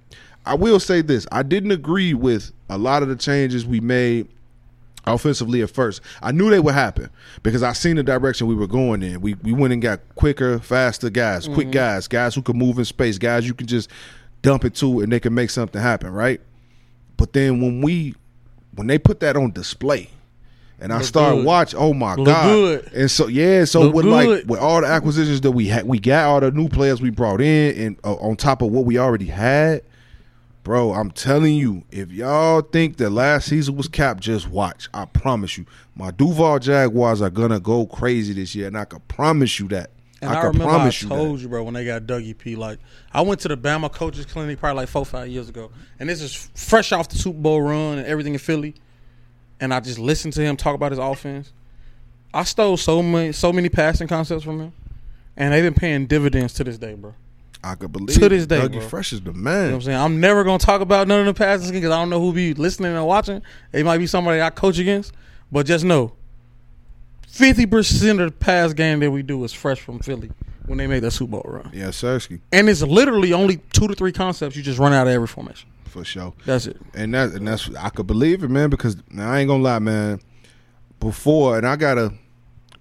I 0.45 0.53
will 0.53 0.79
say 0.79 1.01
this: 1.01 1.25
I 1.31 1.43
didn't 1.43 1.71
agree 1.71 2.13
with 2.13 2.51
a 2.69 2.77
lot 2.77 3.01
of 3.03 3.09
the 3.09 3.15
changes 3.15 3.65
we 3.65 3.79
made 3.79 4.27
offensively 5.05 5.61
at 5.61 5.69
first. 5.69 6.01
I 6.21 6.31
knew 6.31 6.49
they 6.49 6.59
would 6.59 6.73
happen 6.73 7.09
because 7.43 7.63
I 7.63 7.73
seen 7.73 7.95
the 7.95 8.03
direction 8.03 8.47
we 8.47 8.55
were 8.55 8.67
going 8.67 9.01
in. 9.03 9.19
We 9.21 9.33
we 9.35 9.51
went 9.51 9.73
and 9.73 9.81
got 9.81 9.99
quicker, 10.15 10.59
faster 10.59 11.09
guys, 11.09 11.45
Mm-hmm. 11.45 11.53
quick 11.55 11.71
guys, 11.71 12.07
guys 12.07 12.35
who 12.35 12.41
can 12.41 12.57
move 12.57 12.77
in 12.79 12.85
space, 12.85 13.17
guys 13.17 13.47
you 13.47 13.53
can 13.53 13.67
just 13.67 13.89
dump 14.41 14.63
it 14.65 14.75
to 14.75 14.99
and 15.01 15.11
they 15.11 15.19
can 15.19 15.33
make 15.33 15.49
something 15.49 15.81
happen, 15.81 16.11
right? 16.11 16.39
But 17.17 17.33
then 17.33 17.61
when 17.61 17.81
we 17.81 18.13
when 18.78 18.88
they 18.88 18.97
put 18.97 19.19
that 19.19 19.36
on 19.36 19.51
display. 19.51 20.09
And 20.80 20.93
I 20.93 20.97
Look 20.97 21.05
started 21.05 21.38
good. 21.38 21.45
watch. 21.45 21.73
Oh 21.75 21.91
my 21.93 22.13
Look 22.13 22.28
god! 22.28 22.45
good. 22.45 22.93
And 22.93 23.09
so 23.09 23.25
yeah, 23.28 23.65
so 23.65 23.82
Look 23.82 23.95
with 23.95 24.05
like 24.05 24.45
with 24.45 24.59
all 24.59 24.82
the 24.82 24.88
acquisitions 24.88 25.41
that 25.41 25.51
we 25.51 25.67
had, 25.67 25.88
we 25.88 25.99
got 25.99 26.25
all 26.25 26.39
the 26.39 26.51
new 26.51 26.69
players 26.69 27.01
we 27.01 27.09
brought 27.09 27.41
in, 27.41 27.75
and 27.75 27.99
uh, 28.03 28.13
on 28.17 28.36
top 28.36 28.61
of 28.61 28.71
what 28.71 28.86
we 28.86 28.99
already 28.99 29.25
had, 29.25 29.82
bro. 30.63 30.93
I'm 30.93 31.09
telling 31.09 31.55
you, 31.55 31.84
if 31.89 32.11
y'all 32.11 32.61
think 32.61 32.97
that 32.97 33.09
last 33.09 33.47
season 33.47 33.75
was 33.75 33.88
capped, 33.88 34.21
just 34.21 34.49
watch. 34.49 34.88
I 34.93 35.05
promise 35.05 35.57
you, 35.57 35.65
my 35.95 36.11
Duval 36.11 36.59
Jaguars 36.59 37.23
are 37.23 37.32
gonna 37.32 37.59
go 37.59 37.88
crazy 37.88 38.34
this 38.34 38.53
year, 38.53 38.67
and 38.67 38.78
I 38.78 38.86
can 38.86 38.99
promise 39.07 39.59
you 39.59 39.67
that. 39.69 39.89
And 40.22 40.32
I 40.32 40.41
I, 40.41 40.43
remember 40.45 40.74
I 40.74 40.86
you 40.86 40.91
told 41.07 41.38
that. 41.38 41.41
you, 41.43 41.47
bro, 41.47 41.63
when 41.63 41.74
they 41.76 41.86
got 41.86 42.03
Dougie 42.03 42.36
P. 42.38 42.55
Like 42.55 42.80
I 43.13 43.22
went 43.22 43.39
to 43.41 43.47
the 43.47 43.57
Bama 43.57 43.91
coaches 43.91 44.26
clinic 44.26 44.59
probably 44.59 44.78
like 44.82 44.89
four 44.89 45.05
five 45.05 45.28
years 45.28 45.47
ago, 45.49 45.70
and 45.99 46.09
this 46.09 46.22
is 46.22 46.49
fresh 46.55 46.91
off 46.91 47.09
the 47.09 47.18
Super 47.18 47.38
Bowl 47.39 47.61
run 47.61 47.99
and 47.99 48.07
everything 48.07 48.34
in 48.34 48.39
Philly, 48.39 48.74
and 49.59 49.74
I 49.74 49.80
just 49.80 49.99
listened 49.99 50.34
to 50.34 50.41
him 50.41 50.57
talk 50.57 50.74
about 50.76 50.91
his 50.91 50.99
offense. 50.99 51.53
I 52.34 52.44
stole 52.44 52.77
so 52.77 53.02
many 53.03 53.31
so 53.31 53.53
many 53.53 53.69
passing 53.69 54.07
concepts 54.07 54.44
from 54.44 54.60
him, 54.60 54.73
and 55.35 55.53
they've 55.53 55.64
been 55.64 55.73
paying 55.73 56.07
dividends 56.07 56.53
to 56.56 56.64
this 56.64 56.77
day, 56.80 56.95
bro. 56.95 57.14
I 57.64 57.76
could 57.76 57.91
believe 57.91 58.18
To 58.19 58.30
this 58.30 58.45
day, 58.48 58.60
Dougie 58.60 58.72
bro. 58.73 58.81
Fresh 58.81 59.14
is 59.14 59.22
the 59.22 59.31
You 59.31 59.38
know 59.38 59.44
man. 59.44 59.65
what 59.72 59.76
I'm 59.76 59.81
saying? 59.84 59.98
I'm 59.98 60.19
never 60.19 60.44
gonna 60.44 60.57
talk 60.60 60.81
about 60.81 61.07
none 61.07 61.19
of 61.22 61.26
the 61.27 61.34
passing 61.34 61.72
because 61.73 61.91
I 61.91 61.99
don't 61.99 62.10
know 62.10 62.19
who 62.19 62.34
be 62.34 62.53
listening 62.56 62.95
and 62.95 63.06
watching. 63.06 63.41
It 63.72 63.85
might 63.85 63.98
be 63.99 64.07
somebody 64.07 64.41
I 64.41 64.49
coach 64.49 64.77
against, 64.80 65.11
but 65.52 65.65
just 65.68 65.85
know, 65.85 66.14
fifty 67.28 67.66
percent 67.66 68.20
of 68.20 68.32
the 68.32 68.38
pass 68.38 68.74
game 68.74 68.99
that 69.02 69.12
we 69.12 69.22
do 69.22 69.44
is 69.44 69.54
fresh 69.54 69.80
from 69.80 69.99
Philly 69.99 70.32
when 70.66 70.78
they 70.80 70.88
made 70.88 70.99
that 71.02 71.12
Super 71.12 71.32
Bowl 71.32 71.44
run. 71.45 71.70
yeah, 71.74 71.88
Sersky 71.90 72.41
And 72.52 72.68
it's 72.70 72.82
literally 72.82 73.32
only 73.34 73.58
two 73.72 73.88
to 73.88 73.94
three 73.95 74.12
concepts 74.12 74.56
you 74.56 74.64
just 74.64 74.80
run 74.80 74.91
out 74.94 75.08
of 75.08 75.14
every 75.14 75.28
formation. 75.28 75.70
for 75.86 76.04
sure. 76.04 76.34
That's 76.45 76.68
it. 76.68 76.78
and 76.94 77.14
that 77.14 77.32
and 77.34 77.48
that's 77.48 77.70
I 77.76 77.90
could 77.90 78.08
believe 78.08 78.44
it, 78.44 78.49
man. 78.49 78.70
Because 78.70 78.98
now, 79.12 79.32
I 79.32 79.40
ain't 79.40 79.48
gonna 79.48 79.64
lie, 79.64 79.80
man. 79.80 80.20
Before 80.99 81.58
and 81.58 81.68
I 81.68 81.76
gotta 81.76 82.14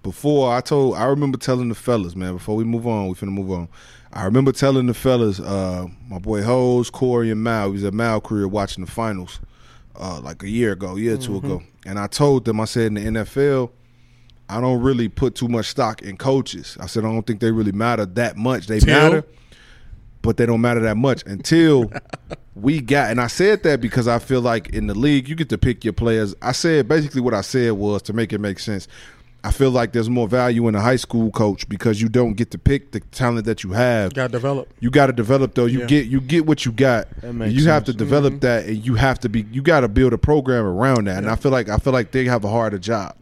before 0.03 0.53
I 0.53 0.61
told 0.61 0.95
I 0.95 1.05
remember 1.05 1.37
telling 1.37 1.69
the 1.69 1.75
fellas, 1.75 2.15
man. 2.15 2.33
Before 2.33 2.55
we 2.55 2.63
move 2.63 2.87
on, 2.87 3.07
we 3.07 3.13
finna 3.13 3.31
move 3.31 3.51
on. 3.51 3.67
I 4.11 4.23
remember 4.25 4.51
telling 4.51 4.87
the 4.87 4.93
fellas, 4.93 5.39
uh, 5.39 5.85
my 6.07 6.17
boy 6.17 6.41
Hose, 6.41 6.89
Corey, 6.89 7.29
and 7.29 7.43
Mal. 7.43 7.67
He 7.67 7.73
was 7.73 7.83
at 7.83 7.93
Mal 7.93 8.19
career 8.21 8.47
watching 8.47 8.83
the 8.85 8.89
finals, 8.91 9.39
uh, 9.95 10.19
like 10.21 10.41
a 10.43 10.49
year 10.49 10.71
ago, 10.71 10.95
year 10.95 11.15
or 11.15 11.17
2 11.17 11.37
ago, 11.37 11.61
and 11.85 11.99
I 11.99 12.07
told 12.07 12.45
them, 12.45 12.59
I 12.59 12.65
said 12.65 12.87
in 12.87 12.93
the 12.95 13.01
NFL. 13.23 13.69
I 14.49 14.61
don't 14.61 14.81
really 14.81 15.09
put 15.09 15.35
too 15.35 15.47
much 15.47 15.67
stock 15.67 16.01
in 16.01 16.17
coaches. 16.17 16.77
I 16.79 16.85
said 16.87 17.03
I 17.03 17.11
don't 17.11 17.25
think 17.27 17.39
they 17.41 17.51
really 17.51 17.71
matter 17.73 18.05
that 18.05 18.37
much. 18.37 18.67
They 18.67 18.79
Till? 18.79 18.93
matter, 18.93 19.23
but 20.21 20.37
they 20.37 20.45
don't 20.45 20.61
matter 20.61 20.79
that 20.81 20.97
much 20.97 21.23
until 21.25 21.91
we 22.55 22.79
got. 22.81 23.11
And 23.11 23.19
I 23.21 23.27
said 23.27 23.63
that 23.63 23.81
because 23.81 24.07
I 24.07 24.19
feel 24.19 24.41
like 24.41 24.69
in 24.69 24.87
the 24.87 24.95
league 24.95 25.27
you 25.27 25.35
get 25.35 25.49
to 25.49 25.57
pick 25.57 25.83
your 25.83 25.93
players. 25.93 26.33
I 26.41 26.51
said 26.53 26.87
basically 26.87 27.21
what 27.21 27.33
I 27.33 27.41
said 27.41 27.73
was 27.73 28.01
to 28.03 28.13
make 28.13 28.31
it 28.33 28.39
make 28.39 28.59
sense. 28.59 28.87
I 29.43 29.51
feel 29.51 29.69
like 29.71 29.93
there's 29.93 30.09
more 30.09 30.27
value 30.27 30.67
in 30.67 30.75
a 30.75 30.81
high 30.81 30.95
school 30.97 31.31
coach 31.31 31.69
because 31.69 32.01
you 32.01 32.09
don't 32.09 32.33
get 32.33 32.51
to 32.51 32.57
pick 32.57 32.91
the 32.91 32.99
talent 32.99 33.45
that 33.45 33.63
you 33.63 33.71
have. 33.71 34.13
Got 34.13 34.31
developed. 34.31 34.73
You 34.81 34.89
got 34.89 35.07
to 35.07 35.13
develop 35.13 35.53
though. 35.55 35.67
You 35.67 35.81
Yeah. 35.81 35.85
get 35.85 36.07
you 36.07 36.19
get 36.19 36.45
what 36.45 36.65
you 36.65 36.71
got. 36.71 37.09
That 37.21 37.29
And 37.29 37.39
makes 37.39 37.53
you 37.53 37.65
have 37.69 37.83
to 37.85 37.91
sense. 37.91 37.97
develop 37.99 38.33
mm-hmm. 38.33 38.39
that, 38.39 38.65
and 38.65 38.85
you 38.85 38.95
have 38.95 39.19
to 39.21 39.29
be. 39.29 39.45
You 39.51 39.61
got 39.61 39.81
to 39.81 39.87
build 39.87 40.11
a 40.13 40.17
program 40.17 40.65
around 40.65 41.05
that. 41.07 41.19
And 41.19 41.29
I 41.29 41.35
feel 41.35 41.51
like 41.51 41.69
I 41.69 41.77
feel 41.77 41.93
like 41.93 42.11
they 42.11 42.25
have 42.25 42.43
a 42.43 42.49
harder 42.49 42.79
job. 42.79 43.15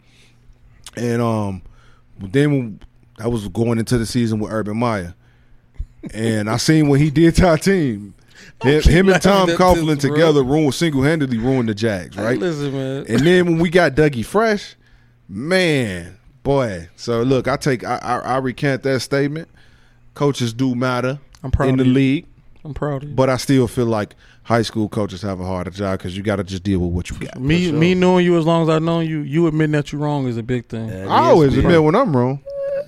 And 0.96 1.22
um, 1.22 1.62
then 2.20 2.80
I 3.20 3.28
was 3.28 3.48
going 3.50 3.80
into 3.80 3.98
the 3.98 4.06
season 4.06 4.40
with 4.40 4.52
Urban 4.52 4.78
Meyer, 4.78 5.14
and 6.14 6.50
I 6.50 6.58
seen 6.58 6.88
what 6.88 7.00
he 7.00 7.10
did 7.10 7.36
to 7.38 7.48
our 7.48 7.58
team. 7.58 8.14
Him, 8.62 8.82
him 8.84 9.10
and 9.10 9.22
Tom 9.22 9.48
laughing 9.50 9.56
Coughlin 9.58 10.00
together 10.00 10.44
ruined 10.44 10.74
single 10.74 11.02
handedly 11.04 11.38
ruined 11.38 11.68
the 11.70 11.74
Jags, 11.76 12.16
Hey, 12.16 12.24
right? 12.24 12.40
listen, 12.40 12.72
man. 12.74 13.06
And 13.08 13.20
then 13.26 13.46
when 13.46 13.60
we 13.60 13.70
got 13.70 13.94
Dougie 13.96 14.26
Fresh, 14.26 14.76
man, 15.28 16.18
boy. 16.44 16.90
So 16.96 17.22
look, 17.24 17.48
I 17.48 17.58
take 17.58 17.84
I, 17.84 17.98
I, 17.98 18.18
I 18.20 18.38
recant 18.38 18.84
that 18.84 19.00
statement. 19.02 19.50
Coaches 20.14 20.54
do 20.54 20.76
matter 20.76 21.20
I'm 21.44 21.52
proud 21.52 21.70
in 21.70 21.78
the 21.78 21.86
you. 21.86 21.94
league, 21.94 22.26
I'm 22.64 22.74
proud 22.74 23.04
of 23.04 23.10
you. 23.10 23.16
but 23.16 23.30
I 23.30 23.38
still 23.38 23.68
feel 23.68 23.86
like 23.88 24.16
high 24.46 24.62
school 24.62 24.88
coaches 24.88 25.22
have 25.24 25.40
a 25.40 25.46
harder 25.46 25.72
job 25.72 25.98
because 26.00 26.16
you 26.16 26.24
got 26.24 26.38
to 26.38 26.44
just 26.44 26.64
deal 26.64 26.80
with 26.80 26.92
what 26.92 27.10
you 27.10 27.18
got. 27.18 27.40
me, 27.40 27.66
sure. 27.66 27.74
me 27.74 27.94
knowing 27.96 28.24
you 28.26 28.38
as 28.38 28.46
long 28.46 28.64
as 28.64 28.70
I 28.70 28.80
know 28.80 29.00
you, 29.02 29.20
you 29.20 29.48
admitting 29.48 29.72
that 29.74 29.92
you're 29.92 30.00
wrong 30.02 30.28
is 30.28 30.38
a 30.38 30.44
big 30.44 30.68
thing. 30.68 30.88
That 30.88 31.08
I 31.08 31.26
always 31.30 31.54
big. 31.56 31.66
admit 31.66 31.84
when 31.84 31.96
I'm 31.96 32.16
wrong. 32.16 32.42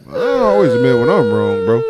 I 0.10 0.16
always 0.16 0.72
admit 0.72 0.96
when 0.96 1.10
I'm 1.10 1.32
wrong, 1.34 1.66
bro. 1.66 1.84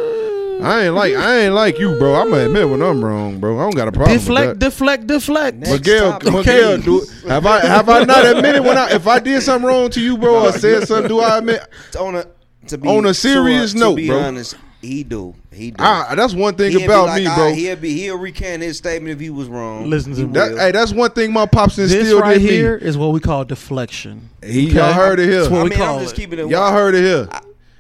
I 0.60 0.85
ain't 0.85 0.95
like 0.95 1.14
I 1.14 1.39
ain't 1.41 1.53
like 1.53 1.77
you, 1.77 1.99
bro. 1.99 2.15
I'm 2.15 2.31
gonna 2.31 2.45
admit 2.45 2.68
when 2.68 2.81
I'm 2.81 3.03
wrong, 3.06 3.39
bro. 3.39 3.60
I 3.60 3.61
don't 3.61 3.76
got 3.76 3.89
a 3.89 3.91
problem 3.91 4.18
deflect, 4.18 4.48
with 4.49 4.60
that. 4.60 4.65
deflect, 4.65 5.06
deflect. 5.07 5.57
Next 5.57 5.72
Miguel, 5.72 6.11
topic, 6.14 6.34
Miguel, 6.34 6.77
please. 6.81 7.22
do 7.22 7.27
have 7.30 7.45
I 7.45 7.60
have 7.60 7.88
I 7.89 8.03
not 8.06 8.26
admitted 8.26 8.64
when 8.64 8.76
I 8.76 8.89
if 8.89 9.06
I 9.06 9.19
did 9.19 9.44
something 9.44 9.68
wrong 9.68 9.91
to 9.91 10.02
you, 10.02 10.18
bro, 10.18 10.48
or 10.48 10.52
said 10.53 10.88
something? 10.88 11.10
Do 11.10 11.19
I 11.19 11.38
admit? 11.38 11.61
on 11.99 12.15
a 12.15 12.26
to 12.69 12.77
be 12.80 12.89
On 12.89 13.06
a 13.06 13.14
serious 13.14 13.73
to, 13.73 13.77
note, 13.77 13.89
to 13.91 13.95
be 13.98 14.07
bro. 14.07 14.18
honest, 14.19 14.56
he 14.88 15.03
do. 15.03 15.35
He 15.51 15.72
do. 15.72 15.84
I, 15.84 16.15
that's 16.15 16.34
one 16.34 16.55
thing 16.55 16.72
He'll 16.72 16.80
be 16.80 16.85
about 16.85 17.07
like, 17.07 17.22
me, 17.23 17.27
"Ah, 17.27 17.35
bro. 17.35 17.53
He'll 17.53 17.76
be 17.76 17.93
he'll 17.99 18.18
recant 18.18 18.64
his 18.64 18.77
statement 18.77 19.14
if 19.14 19.19
he 19.19 19.30
was 19.30 19.47
wrong. 19.47 19.89
Listen 19.89 20.14
to 20.14 20.19
He 20.22 20.26
me. 20.26 20.34
That, 20.34 20.51
will. 20.51 20.57
hey, 20.59 20.72
that's 20.72 20.93
one 20.93 21.11
thing 21.11 21.31
my 21.34 21.45
pops 21.45 21.76
This 21.76 21.93
instilled 21.93 22.22
right 22.22 22.38
in 22.38 22.43
me. 22.43 22.49
here 22.49 22.76
is 22.76 22.97
what 22.97 23.11
we 23.11 23.19
call 23.19 23.45
deflection. 23.45 24.30
He, 24.43 24.68
Okay? 24.68 24.76
y'all 24.77 24.93
heard 24.93 25.19
it 25.19 25.27
That's 25.27 25.47
here. 25.47 25.51
what 25.51 25.59
I 25.59 25.64
we 25.64 25.69
mean, 25.72 25.80
call 25.80 25.95
I'm 25.97 26.01
just 26.03 26.14
it. 26.14 26.22
keeping 26.22 26.39
it. 26.39 26.47
Y'all 26.49 26.72
heard 26.72 26.95
it 26.95 27.03
here. 27.03 27.27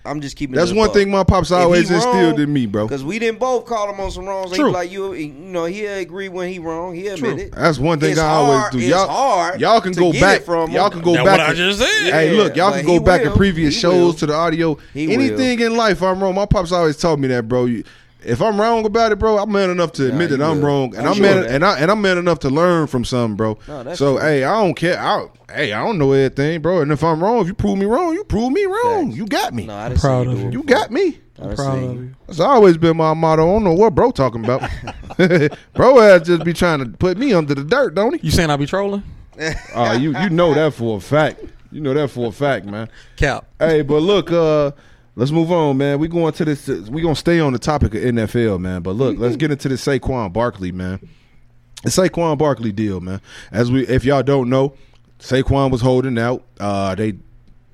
I'm 0.07 0.21
just 0.21 0.35
keeping. 0.37 0.55
That's 0.55 0.71
it 0.71 0.75
one 0.77 0.91
thing 0.91 1.11
my 1.11 1.23
pops 1.23 1.51
always 1.51 1.91
instilled 1.91 2.39
in 2.39 2.51
me, 2.51 2.65
bro. 2.65 2.87
Because 2.87 3.03
we 3.03 3.19
didn't 3.19 3.39
both 3.39 3.65
call 3.65 3.93
him 3.93 3.99
on 3.99 4.09
some 4.11 4.25
wrongs. 4.25 4.51
He 4.51 4.57
True. 4.57 4.71
like 4.71 4.91
you, 4.91 5.13
you 5.13 5.27
know, 5.33 5.65
he 5.65 5.85
agree 5.85 6.29
when 6.29 6.49
he 6.49 6.59
wrong. 6.59 6.95
He 6.95 7.07
admit 7.07 7.33
True. 7.35 7.43
it. 7.45 7.51
That's 7.53 7.77
one 7.77 7.99
thing 7.99 8.11
It's 8.11 8.19
I 8.19 8.27
always 8.27 8.59
hard- 8.59 8.71
do. 8.73 8.79
Y'all, 8.79 9.07
hard 9.07 9.59
y'all 9.61 9.81
can 9.81 9.93
to 9.93 9.99
go 9.99 10.11
get 10.11 10.21
back. 10.21 10.41
from 10.43 10.71
y'all 10.71 10.89
can 10.89 11.01
go 11.01 11.13
That's 11.13 11.25
back. 11.25 11.39
what 11.39 11.49
I 11.49 11.53
just 11.53 11.79
said. 11.79 12.13
Hey, 12.13 12.31
Yeah, 12.35 12.43
look, 12.43 12.55
y'all 12.55 12.71
but 12.71 12.77
can 12.77 12.85
go 12.85 12.93
he 12.93 12.99
back 12.99 13.21
in 13.21 13.31
previous 13.33 13.73
He 13.75 13.79
shows 13.81 13.93
will. 13.93 14.13
to 14.13 14.25
the 14.27 14.33
audio. 14.33 14.77
He 14.93 15.13
Anything 15.13 15.59
in 15.59 15.75
life, 15.75 16.01
I'm 16.01 16.21
wrong. 16.23 16.35
My 16.35 16.45
pops 16.45 16.71
always 16.71 16.97
told 16.97 17.19
me 17.19 17.27
that, 17.27 17.47
bro. 17.47 17.65
You, 17.65 17.83
if 18.27 18.41
I'm 18.41 18.59
wrong 18.59 18.85
about 18.85 19.11
it, 19.11 19.19
bro, 19.19 19.37
I'm 19.37 19.51
man 19.51 19.69
enough 19.69 19.93
to 19.93 20.07
admit 20.07 20.29
he 20.31 20.35
that 20.37 20.43
I'm 20.45 20.59
will. 20.61 20.67
wrong, 20.67 20.95
and 20.95 21.05
I'm 21.05 21.13
I'm 21.13 21.13
sure 21.15 21.23
man, 21.25 21.45
and 21.45 21.65
I 21.65 21.79
and 21.79 21.89
I'm 21.89 22.01
man 22.01 22.17
enough 22.17 22.39
to 22.39 22.49
learn 22.49 22.87
from 22.87 23.05
something, 23.05 23.35
bro. 23.35 23.57
No, 23.67 23.83
that's 23.83 23.97
so, 23.99 24.17
true. 24.17 24.21
hey, 24.25 24.43
I 24.43 24.61
don't 24.61 24.73
care. 24.75 24.99
I, 24.99 25.27
hey, 25.53 25.73
I 25.73 25.83
don't 25.83 25.97
know 25.97 26.11
everything, 26.11 26.61
bro. 26.61 26.81
And 26.81 26.91
if 26.91 27.03
I'm 27.03 27.23
wrong, 27.23 27.39
if 27.39 27.47
you 27.47 27.53
prove 27.53 27.77
me 27.77 27.85
wrong, 27.85 28.13
you 28.13 28.23
prove 28.25 28.51
me 28.51 28.65
wrong. 28.65 29.07
Facts. 29.07 29.17
You 29.17 29.25
got 29.25 29.53
me. 29.53 29.65
No, 29.65 29.75
I 29.75 29.89
didn't 29.89 30.01
Proud 30.01 30.27
see 30.27 30.33
of 30.33 30.37
you. 30.39 30.45
you. 30.45 30.51
do 30.51 30.57
You 30.57 30.63
it. 30.63 30.67
got 30.67 30.91
me. 30.91 31.19
I 31.39 31.43
I'm 31.43 31.55
proud 31.55 31.73
seen 31.79 31.89
of 31.89 31.95
you. 31.95 32.01
you. 32.01 32.15
That's 32.27 32.39
always 32.39 32.77
been 32.77 32.97
my 32.97 33.13
motto. 33.13 33.43
I 33.43 33.53
don't 33.53 33.63
know 33.63 33.73
what 33.73 33.95
bro 33.95 34.11
talking 34.11 34.43
about. 34.43 34.61
bro 35.73 35.97
has 35.99 36.23
just 36.23 36.43
be 36.43 36.53
trying 36.53 36.79
to 36.79 36.85
put 36.85 37.17
me 37.17 37.33
under 37.33 37.55
the 37.55 37.63
dirt, 37.63 37.95
don't 37.95 38.13
he? 38.19 38.25
You 38.25 38.31
saying 38.31 38.49
I 38.49 38.57
be 38.57 38.65
trolling? 38.65 39.03
Uh, 39.73 39.97
you 39.99 40.17
you 40.19 40.29
know 40.29 40.53
that 40.53 40.73
for 40.73 40.97
a 40.97 40.99
fact. 40.99 41.41
You 41.71 41.81
know 41.81 41.93
that 41.93 42.09
for 42.09 42.27
a 42.27 42.31
fact, 42.31 42.65
man. 42.65 42.89
Cap. 43.17 43.45
Hey, 43.59 43.81
but 43.83 43.99
look, 43.99 44.31
uh, 44.31 44.71
let's 45.17 45.31
move 45.31 45.51
on, 45.51 45.77
man. 45.77 45.99
We 45.99 46.07
going 46.07 46.31
to 46.33 46.45
this. 46.45 46.67
We 46.67 47.01
gonna 47.01 47.15
stay 47.15 47.39
on 47.41 47.51
the 47.51 47.59
topic 47.59 47.93
of 47.95 48.01
NFL, 48.01 48.59
man. 48.61 48.81
But 48.81 48.91
look, 48.95 49.17
let's 49.17 49.35
get 49.35 49.51
into 49.51 49.67
the 49.67 49.75
Saquon 49.75 50.31
Barkley, 50.31 50.71
man. 50.71 50.99
The 51.83 51.89
Saquon 51.89 52.37
Barkley 52.37 52.71
deal, 52.71 53.01
man. 53.01 53.19
As 53.51 53.69
we, 53.71 53.85
if 53.87 54.05
y'all 54.05 54.23
don't 54.23 54.49
know, 54.49 54.73
Saquon 55.19 55.71
was 55.71 55.81
holding 55.81 56.17
out. 56.17 56.43
Uh, 56.59 56.95
they 56.95 57.15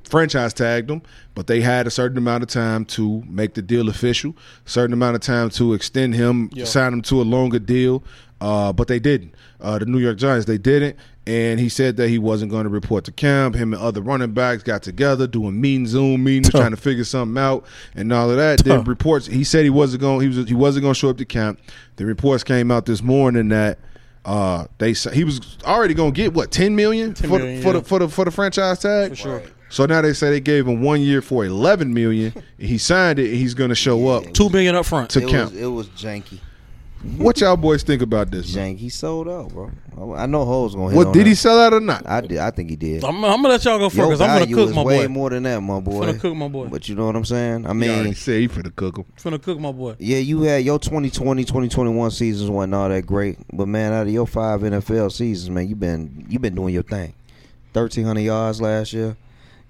franchise 0.09 0.53
tagged 0.53 0.89
him, 0.91 1.01
but 1.35 1.47
they 1.47 1.61
had 1.61 1.87
a 1.87 1.91
certain 1.91 2.17
amount 2.17 2.43
of 2.43 2.49
time 2.49 2.85
to 2.85 3.23
make 3.27 3.53
the 3.55 3.61
deal 3.61 3.89
official, 3.89 4.35
certain 4.65 4.93
amount 4.93 5.15
of 5.15 5.21
time 5.21 5.49
to 5.51 5.73
extend 5.73 6.13
him, 6.15 6.49
Yeah. 6.53 6.65
sign 6.65 6.93
him 6.93 7.01
to 7.03 7.21
a 7.21 7.23
longer 7.23 7.59
deal. 7.59 8.03
Uh, 8.41 8.73
but 8.73 8.89
they 8.89 8.99
didn't. 8.99 9.33
Uh, 9.61 9.79
the 9.79 9.85
New 9.85 9.99
York 9.99 10.17
Giants, 10.17 10.45
they 10.45 10.57
didn't. 10.57 10.97
And 11.25 11.57
he 11.57 11.69
said 11.69 11.95
that 11.97 12.09
he 12.09 12.19
wasn't 12.19 12.51
going 12.51 12.65
to 12.65 12.69
report 12.69 13.05
to 13.05 13.11
camp. 13.13 13.55
Him 13.55 13.73
and 13.73 13.81
other 13.81 14.01
running 14.01 14.33
backs 14.33 14.61
got 14.61 14.83
together 14.83 15.25
doing 15.25 15.61
meeting 15.61 15.87
Zoom 15.87 16.21
meetings, 16.23 16.49
Tough. 16.49 16.59
trying 16.59 16.71
to 16.71 16.77
figure 16.77 17.05
something 17.05 17.41
out 17.41 17.65
and 17.95 18.11
all 18.11 18.29
of 18.29 18.35
that. 18.35 18.59
Then 18.63 18.83
reports. 18.83 19.27
He 19.27 19.45
said 19.45 19.63
he 19.63 19.69
wasn't 19.69 20.01
going. 20.01 20.19
He 20.19 20.27
was. 20.37 20.47
He 20.49 20.53
wasn't 20.53 20.83
going 20.83 20.93
to 20.93 20.99
show 20.99 21.09
up 21.09 21.17
to 21.17 21.25
camp. 21.25 21.59
The 21.95 22.05
reports 22.05 22.43
came 22.43 22.71
out 22.71 22.85
this 22.85 23.01
morning 23.01 23.47
that 23.49 23.79
uh, 24.25 24.65
they 24.79 24.93
he 24.93 25.23
was 25.23 25.57
already 25.63 25.93
going 25.93 26.13
to 26.13 26.15
get 26.15 26.33
what 26.33 26.51
ten 26.51 26.75
million 26.75 27.13
10 27.13 27.29
for 27.29 27.37
million, 27.39 27.55
the, 27.55 27.61
for 27.61 27.67
yeah. 27.73 27.79
the 27.79 27.83
for 27.85 27.99
the 27.99 28.09
for 28.09 28.25
the 28.25 28.31
franchise 28.31 28.79
tag. 28.79 29.11
For 29.11 29.15
sure. 29.15 29.43
So 29.69 29.85
now 29.85 30.01
they 30.01 30.13
say 30.13 30.29
they 30.29 30.39
gave 30.41 30.67
him 30.67 30.81
one 30.81 31.01
year 31.01 31.21
for 31.21 31.45
eleven 31.45 31.93
million. 31.93 32.33
and 32.35 32.67
he 32.67 32.77
signed 32.77 33.17
it. 33.19 33.29
and 33.29 33.37
He's 33.37 33.53
going 33.53 33.69
to 33.69 33.75
show 33.75 34.07
up. 34.09 34.33
Two 34.33 34.49
million 34.49 34.75
up 34.75 34.85
front. 34.85 35.09
To 35.11 35.19
It 35.25 35.29
count. 35.29 35.51
was, 35.53 35.61
it 35.61 35.65
was 35.67 35.87
janky. 35.89 36.39
What 37.17 37.41
y'all 37.41 37.57
boys 37.57 37.83
think 37.83 38.01
about 38.01 38.31
this? 38.31 38.55
man? 38.55 38.75
Janky. 38.75 38.79
He 38.79 38.89
sold 38.89 39.27
out, 39.27 39.49
bro. 39.49 39.71
I 40.15 40.25
know 40.25 40.45
Ho's 40.45 40.73
gonna 40.73 40.89
hit 40.91 40.95
What 40.97 41.07
on 41.07 41.13
did 41.13 41.25
that. 41.25 41.29
he 41.29 41.35
sell 41.35 41.59
out 41.59 41.73
or 41.73 41.81
not? 41.81 42.07
I 42.07 42.21
did. 42.21 42.37
I 42.37 42.49
think 42.49 42.69
he 42.69 42.75
did. 42.77 43.03
I'm, 43.03 43.17
I'm 43.25 43.41
gonna 43.41 43.49
let 43.49 43.65
y'all 43.65 43.77
go 43.77 43.89
first 43.89 43.97
Your 43.97 44.07
because 44.07 44.21
I'm 44.21 44.27
gonna 44.27 44.39
value 44.39 44.55
cook 44.55 44.69
is 44.69 44.75
my 44.75 44.83
way 44.83 45.05
boy. 45.07 45.13
more 45.13 45.29
than 45.29 45.43
that, 45.43 45.59
my 45.59 45.79
boy. 45.81 46.05
Finna 46.05 46.19
cook 46.19 46.35
my 46.35 46.47
boy. 46.47 46.67
But 46.67 46.87
you 46.87 46.95
know 46.95 47.05
what 47.05 47.15
I'm 47.17 47.25
saying? 47.25 47.65
I 47.67 47.73
He 47.73 47.89
already 47.89 48.03
mean, 48.05 48.15
said 48.15 48.39
he 48.39 48.47
finna 48.47 48.73
cook 48.75 48.97
him. 48.97 49.05
Finna 49.17 49.41
cook 49.41 49.59
my 49.59 49.71
boy. 49.73 49.95
yeah, 49.99 50.17
you 50.19 50.43
had 50.43 50.63
your 50.63 50.79
2020, 50.79 51.43
2021 51.43 52.11
seasons 52.11 52.49
wasn't 52.49 52.73
all 52.73 52.87
that 52.87 53.05
great, 53.05 53.37
but 53.51 53.67
man, 53.67 53.91
out 53.91 54.07
of 54.07 54.13
your 54.13 54.25
five 54.25 54.61
NFL 54.61 55.11
seasons, 55.11 55.49
man, 55.49 55.67
you 55.67 55.75
been 55.75 56.25
you 56.29 56.39
been 56.39 56.55
doing 56.55 56.73
your 56.73 56.83
thing. 56.83 57.13
1300 57.73 58.21
yards 58.21 58.61
last 58.61 58.93
year. 58.93 59.17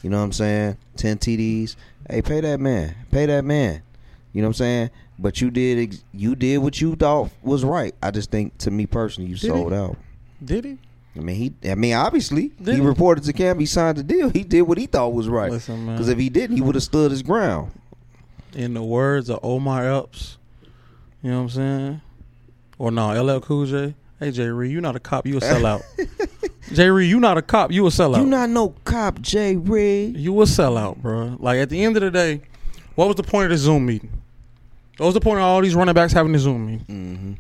You 0.03 0.09
know 0.09 0.17
what 0.17 0.25
I'm 0.25 0.31
saying? 0.33 0.77
10 0.97 1.17
TDs. 1.17 1.75
Hey, 2.09 2.21
pay 2.21 2.41
that 2.41 2.59
man. 2.59 2.95
Pay 3.11 3.25
that 3.25 3.43
man. 3.45 3.81
You 4.33 4.41
know 4.41 4.47
what 4.47 4.49
I'm 4.49 4.53
saying? 4.55 4.89
But 5.19 5.39
you 5.41 5.51
did 5.51 5.79
ex- 5.79 6.03
you 6.11 6.35
did 6.35 6.57
what 6.57 6.81
you 6.81 6.95
thought 6.95 7.29
was 7.43 7.63
right. 7.63 7.93
I 8.01 8.11
just 8.11 8.31
think 8.31 8.57
to 8.59 8.71
me 8.71 8.85
personally, 8.85 9.29
you 9.29 9.37
Did 9.37 9.47
sold 9.49 9.71
he? 9.71 9.77
out. 9.77 9.97
Did 10.43 10.65
he? 10.65 10.77
I 11.15 11.19
mean, 11.19 11.35
he. 11.61 11.69
I 11.69 11.75
mean, 11.75 11.93
obviously, 11.93 12.47
Did 12.61 12.75
he 12.75 12.81
he? 12.81 12.87
reported 12.87 13.23
to 13.25 13.33
camp. 13.33 13.59
He 13.59 13.65
signed 13.67 13.97
the 13.97 14.03
deal. 14.03 14.29
He 14.29 14.43
did 14.43 14.63
what 14.63 14.77
he 14.79 14.87
thought 14.87 15.13
was 15.13 15.27
right. 15.29 15.51
Listen, 15.51 15.85
man. 15.85 15.95
Because 15.95 16.09
if 16.09 16.17
he 16.17 16.29
didn't, 16.29 16.55
he 16.55 16.61
would 16.61 16.73
have 16.75 16.83
stood 16.83 17.11
his 17.11 17.21
ground. 17.21 17.71
In 18.55 18.73
the 18.73 18.83
words 18.83 19.29
of 19.29 19.39
Omar 19.43 19.87
Epps, 19.91 20.37
you 21.21 21.29
know 21.31 21.37
what 21.37 21.43
I'm 21.43 21.49
saying? 21.49 22.01
Or 22.79 22.91
no, 22.91 23.23
LL 23.23 23.39
Cool 23.39 23.65
J. 23.67 23.95
Hey 24.19 24.31
J 24.31 24.47
Reed, 24.47 24.71
you 24.71 24.79
not 24.81 24.95
a 24.95 24.99
cop, 24.99 25.25
you 25.27 25.37
a 25.37 25.41
sellout. 25.41 25.83
J 26.73 26.89
Reed, 26.89 27.09
you 27.09 27.19
not 27.19 27.37
a 27.37 27.41
cop, 27.41 27.71
you 27.71 27.85
a 27.85 27.89
sellout. 27.89 28.17
You 28.19 28.25
not 28.25 28.49
no 28.49 28.69
cop, 28.85 29.21
J. 29.21 29.55
Reed. 29.57 30.17
You 30.17 30.39
a 30.41 30.45
sellout, 30.45 30.97
bro. 30.97 31.35
Like 31.39 31.57
at 31.59 31.69
the 31.69 31.83
end 31.83 31.97
of 31.97 32.01
the 32.03 32.11
day, 32.11 32.41
what 32.95 33.07
was 33.07 33.15
the 33.17 33.23
point 33.23 33.45
of 33.45 33.51
the 33.51 33.57
Zoom 33.57 33.85
meeting? 33.85 34.11
What 34.97 35.07
was 35.07 35.13
the 35.15 35.21
point 35.21 35.39
of 35.39 35.45
all 35.45 35.61
these 35.61 35.75
running 35.75 35.95
backs 35.95 36.13
having 36.13 36.33
the 36.33 36.39
Zoom 36.39 36.65
meeting? 36.65 36.85
Mm-hmm. 36.85 37.33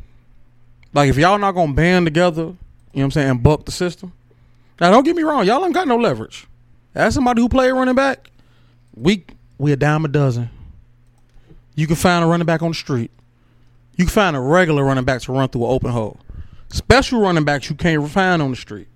Like 0.93 1.09
if 1.09 1.17
y'all 1.17 1.37
not 1.37 1.53
gonna 1.53 1.73
band 1.73 2.05
together, 2.05 2.41
you 2.41 2.47
know 2.47 2.55
what 2.93 3.03
I'm 3.03 3.11
saying, 3.11 3.29
and 3.29 3.43
buck 3.43 3.65
the 3.65 3.71
system. 3.71 4.13
Now 4.79 4.91
don't 4.91 5.03
get 5.03 5.15
me 5.15 5.23
wrong, 5.23 5.45
y'all 5.45 5.63
ain't 5.63 5.73
got 5.73 5.87
no 5.87 5.97
leverage. 5.97 6.47
As 6.95 7.13
somebody 7.13 7.41
who 7.41 7.49
played 7.49 7.71
running 7.71 7.95
back, 7.95 8.29
we 8.95 9.25
we 9.57 9.71
a 9.71 9.75
dime 9.75 10.05
a 10.05 10.07
dozen. 10.07 10.49
You 11.75 11.87
can 11.87 11.95
find 11.95 12.23
a 12.23 12.27
running 12.27 12.45
back 12.45 12.61
on 12.61 12.69
the 12.69 12.75
street. 12.75 13.11
You 13.95 14.05
can 14.05 14.11
find 14.11 14.35
a 14.35 14.39
regular 14.39 14.83
running 14.83 15.03
back 15.03 15.21
to 15.21 15.31
run 15.31 15.49
through 15.49 15.65
an 15.65 15.71
open 15.71 15.91
hole. 15.91 16.19
Special 16.69 17.21
running 17.21 17.43
backs 17.43 17.69
you 17.69 17.75
can't 17.75 18.09
find 18.09 18.41
on 18.41 18.51
the 18.51 18.55
street. 18.55 18.87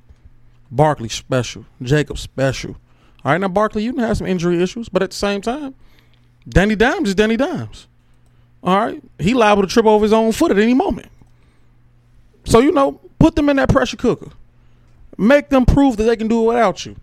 Barkley 0.71 1.09
special. 1.09 1.65
Jacob 1.81 2.17
special. 2.17 2.75
All 3.23 3.31
right, 3.31 3.41
now 3.41 3.47
Barkley, 3.47 3.83
you 3.83 3.93
can 3.93 4.03
have 4.03 4.17
some 4.17 4.27
injury 4.27 4.61
issues, 4.61 4.89
but 4.89 5.03
at 5.03 5.11
the 5.11 5.15
same 5.15 5.41
time, 5.41 5.75
Danny 6.47 6.75
Dimes 6.75 7.09
is 7.09 7.15
Danny 7.15 7.37
Dimes. 7.37 7.87
All 8.67 8.77
right, 8.77 9.01
he 9.17 9.33
liable 9.33 9.63
to 9.63 9.67
trip 9.67 9.85
over 9.85 10.03
his 10.03 10.11
own 10.11 10.33
foot 10.33 10.51
at 10.51 10.59
any 10.59 10.73
moment. 10.73 11.07
So 12.43 12.59
you 12.59 12.73
know, 12.73 12.99
put 13.17 13.35
them 13.35 13.47
in 13.47 13.55
that 13.55 13.69
pressure 13.69 13.95
cooker. 13.95 14.29
Make 15.17 15.47
them 15.47 15.65
prove 15.65 15.95
that 15.97 16.03
they 16.03 16.17
can 16.17 16.27
do 16.27 16.43
it 16.43 16.47
without 16.47 16.85
you. 16.85 16.97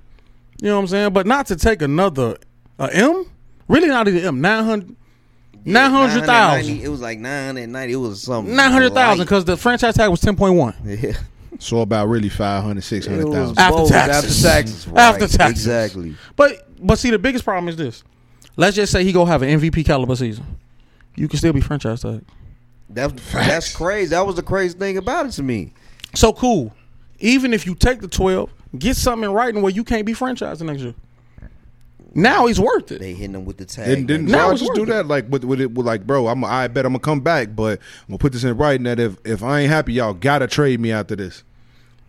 You 0.60 0.68
know 0.68 0.76
what 0.76 0.82
I'm 0.82 0.88
saying? 0.88 1.12
But 1.14 1.26
not 1.26 1.46
to 1.46 1.56
take 1.56 1.80
another 1.80 2.36
a 2.78 2.94
M. 2.94 3.24
Really, 3.66 3.88
not 3.88 4.06
even 4.06 4.24
M. 4.24 4.40
900 4.42 4.94
900,000. 5.64 6.80
It 6.80 6.88
was 6.88 7.00
like 7.00 7.18
990. 7.18 7.92
It 7.92 7.96
was 7.96 8.22
something. 8.22 8.54
900,000 8.54 9.24
because 9.24 9.46
the 9.46 9.56
franchise 9.56 9.94
tag 9.94 10.10
was 10.10 10.20
10.1. 10.20 10.74
Yeah. 11.02 11.16
So 11.58 11.80
about 11.80 12.08
really 12.08 12.28
500, 12.28 12.82
600,000. 12.82 13.58
After 13.58 13.76
both 13.78 13.88
taxes. 13.88 14.44
After 14.44 14.48
taxes. 14.48 14.86
After 14.94 15.28
taxes. 15.28 15.66
Exactly. 15.66 16.14
But 16.36 16.68
but 16.84 16.98
see, 16.98 17.10
the 17.10 17.18
biggest 17.18 17.44
problem 17.44 17.68
is 17.68 17.76
this. 17.76 18.04
Let's 18.56 18.76
just 18.76 18.92
say 18.92 19.02
he 19.02 19.12
go 19.12 19.24
have 19.24 19.40
an 19.40 19.58
MVP 19.58 19.86
caliber 19.86 20.14
season. 20.16 20.44
You 21.16 21.28
can 21.28 21.38
still 21.38 21.52
be 21.52 21.60
franchise 21.60 22.02
tag. 22.02 22.22
That's 22.90 23.12
that's 23.32 23.74
crazy. 23.74 24.10
That 24.10 24.26
was 24.26 24.36
the 24.36 24.42
crazy 24.42 24.78
thing 24.78 24.96
about 24.98 25.26
it 25.26 25.32
to 25.32 25.42
me. 25.42 25.72
So 26.14 26.32
cool. 26.32 26.72
Even 27.18 27.52
if 27.52 27.66
you 27.66 27.74
take 27.74 28.00
the 28.00 28.08
12, 28.08 28.50
get 28.78 28.96
something 28.96 29.28
in 29.28 29.34
writing 29.34 29.62
where 29.62 29.72
you 29.72 29.84
can't 29.84 30.04
be 30.04 30.12
franchised 30.12 30.58
the 30.58 30.64
next 30.64 30.82
year. 30.82 30.94
Now 32.16 32.46
he's 32.46 32.60
worth 32.60 32.92
it. 32.92 33.00
They 33.00 33.12
hitting 33.12 33.34
him 33.34 33.44
with 33.44 33.56
the 33.56 33.64
tag. 33.64 33.86
Didn't, 33.86 34.06
didn't 34.06 34.26
Now 34.28 34.54
just 34.54 34.72
do 34.74 34.86
that? 34.86 35.06
Like 35.06 35.28
with, 35.28 35.42
with 35.42 35.60
it, 35.60 35.72
with 35.72 35.84
like, 35.84 36.06
bro, 36.06 36.28
I'm 36.28 36.44
I 36.44 36.68
bet 36.68 36.86
I'm 36.86 36.92
gonna 36.92 37.00
come 37.00 37.20
back, 37.20 37.56
but 37.56 37.80
I'm 38.02 38.08
gonna 38.08 38.18
put 38.18 38.32
this 38.32 38.44
in 38.44 38.56
writing 38.56 38.84
that 38.84 39.00
if 39.00 39.16
if 39.24 39.42
I 39.42 39.60
ain't 39.62 39.70
happy, 39.70 39.94
y'all 39.94 40.14
gotta 40.14 40.46
trade 40.46 40.78
me 40.78 40.92
after 40.92 41.16
this. 41.16 41.42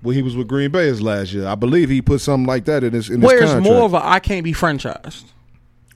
When 0.02 0.14
he 0.16 0.22
was 0.22 0.36
with 0.36 0.48
Green 0.48 0.70
Bay 0.70 0.86
his 0.86 1.02
last 1.02 1.34
year, 1.34 1.48
I 1.48 1.56
believe 1.56 1.90
he 1.90 2.02
put 2.04 2.22
something 2.22 2.46
like 2.46 2.66
that 2.66 2.84
in 2.84 2.94
his 2.94 3.10
in 3.10 3.22
his 3.22 3.28
Where's 3.28 3.52
contract. 3.52 3.64
more 3.64 3.84
of 3.86 3.94
a 3.96 4.06
I 4.06 4.20
can't 4.20 4.44
be 4.44 4.54
franchised. 4.54 5.24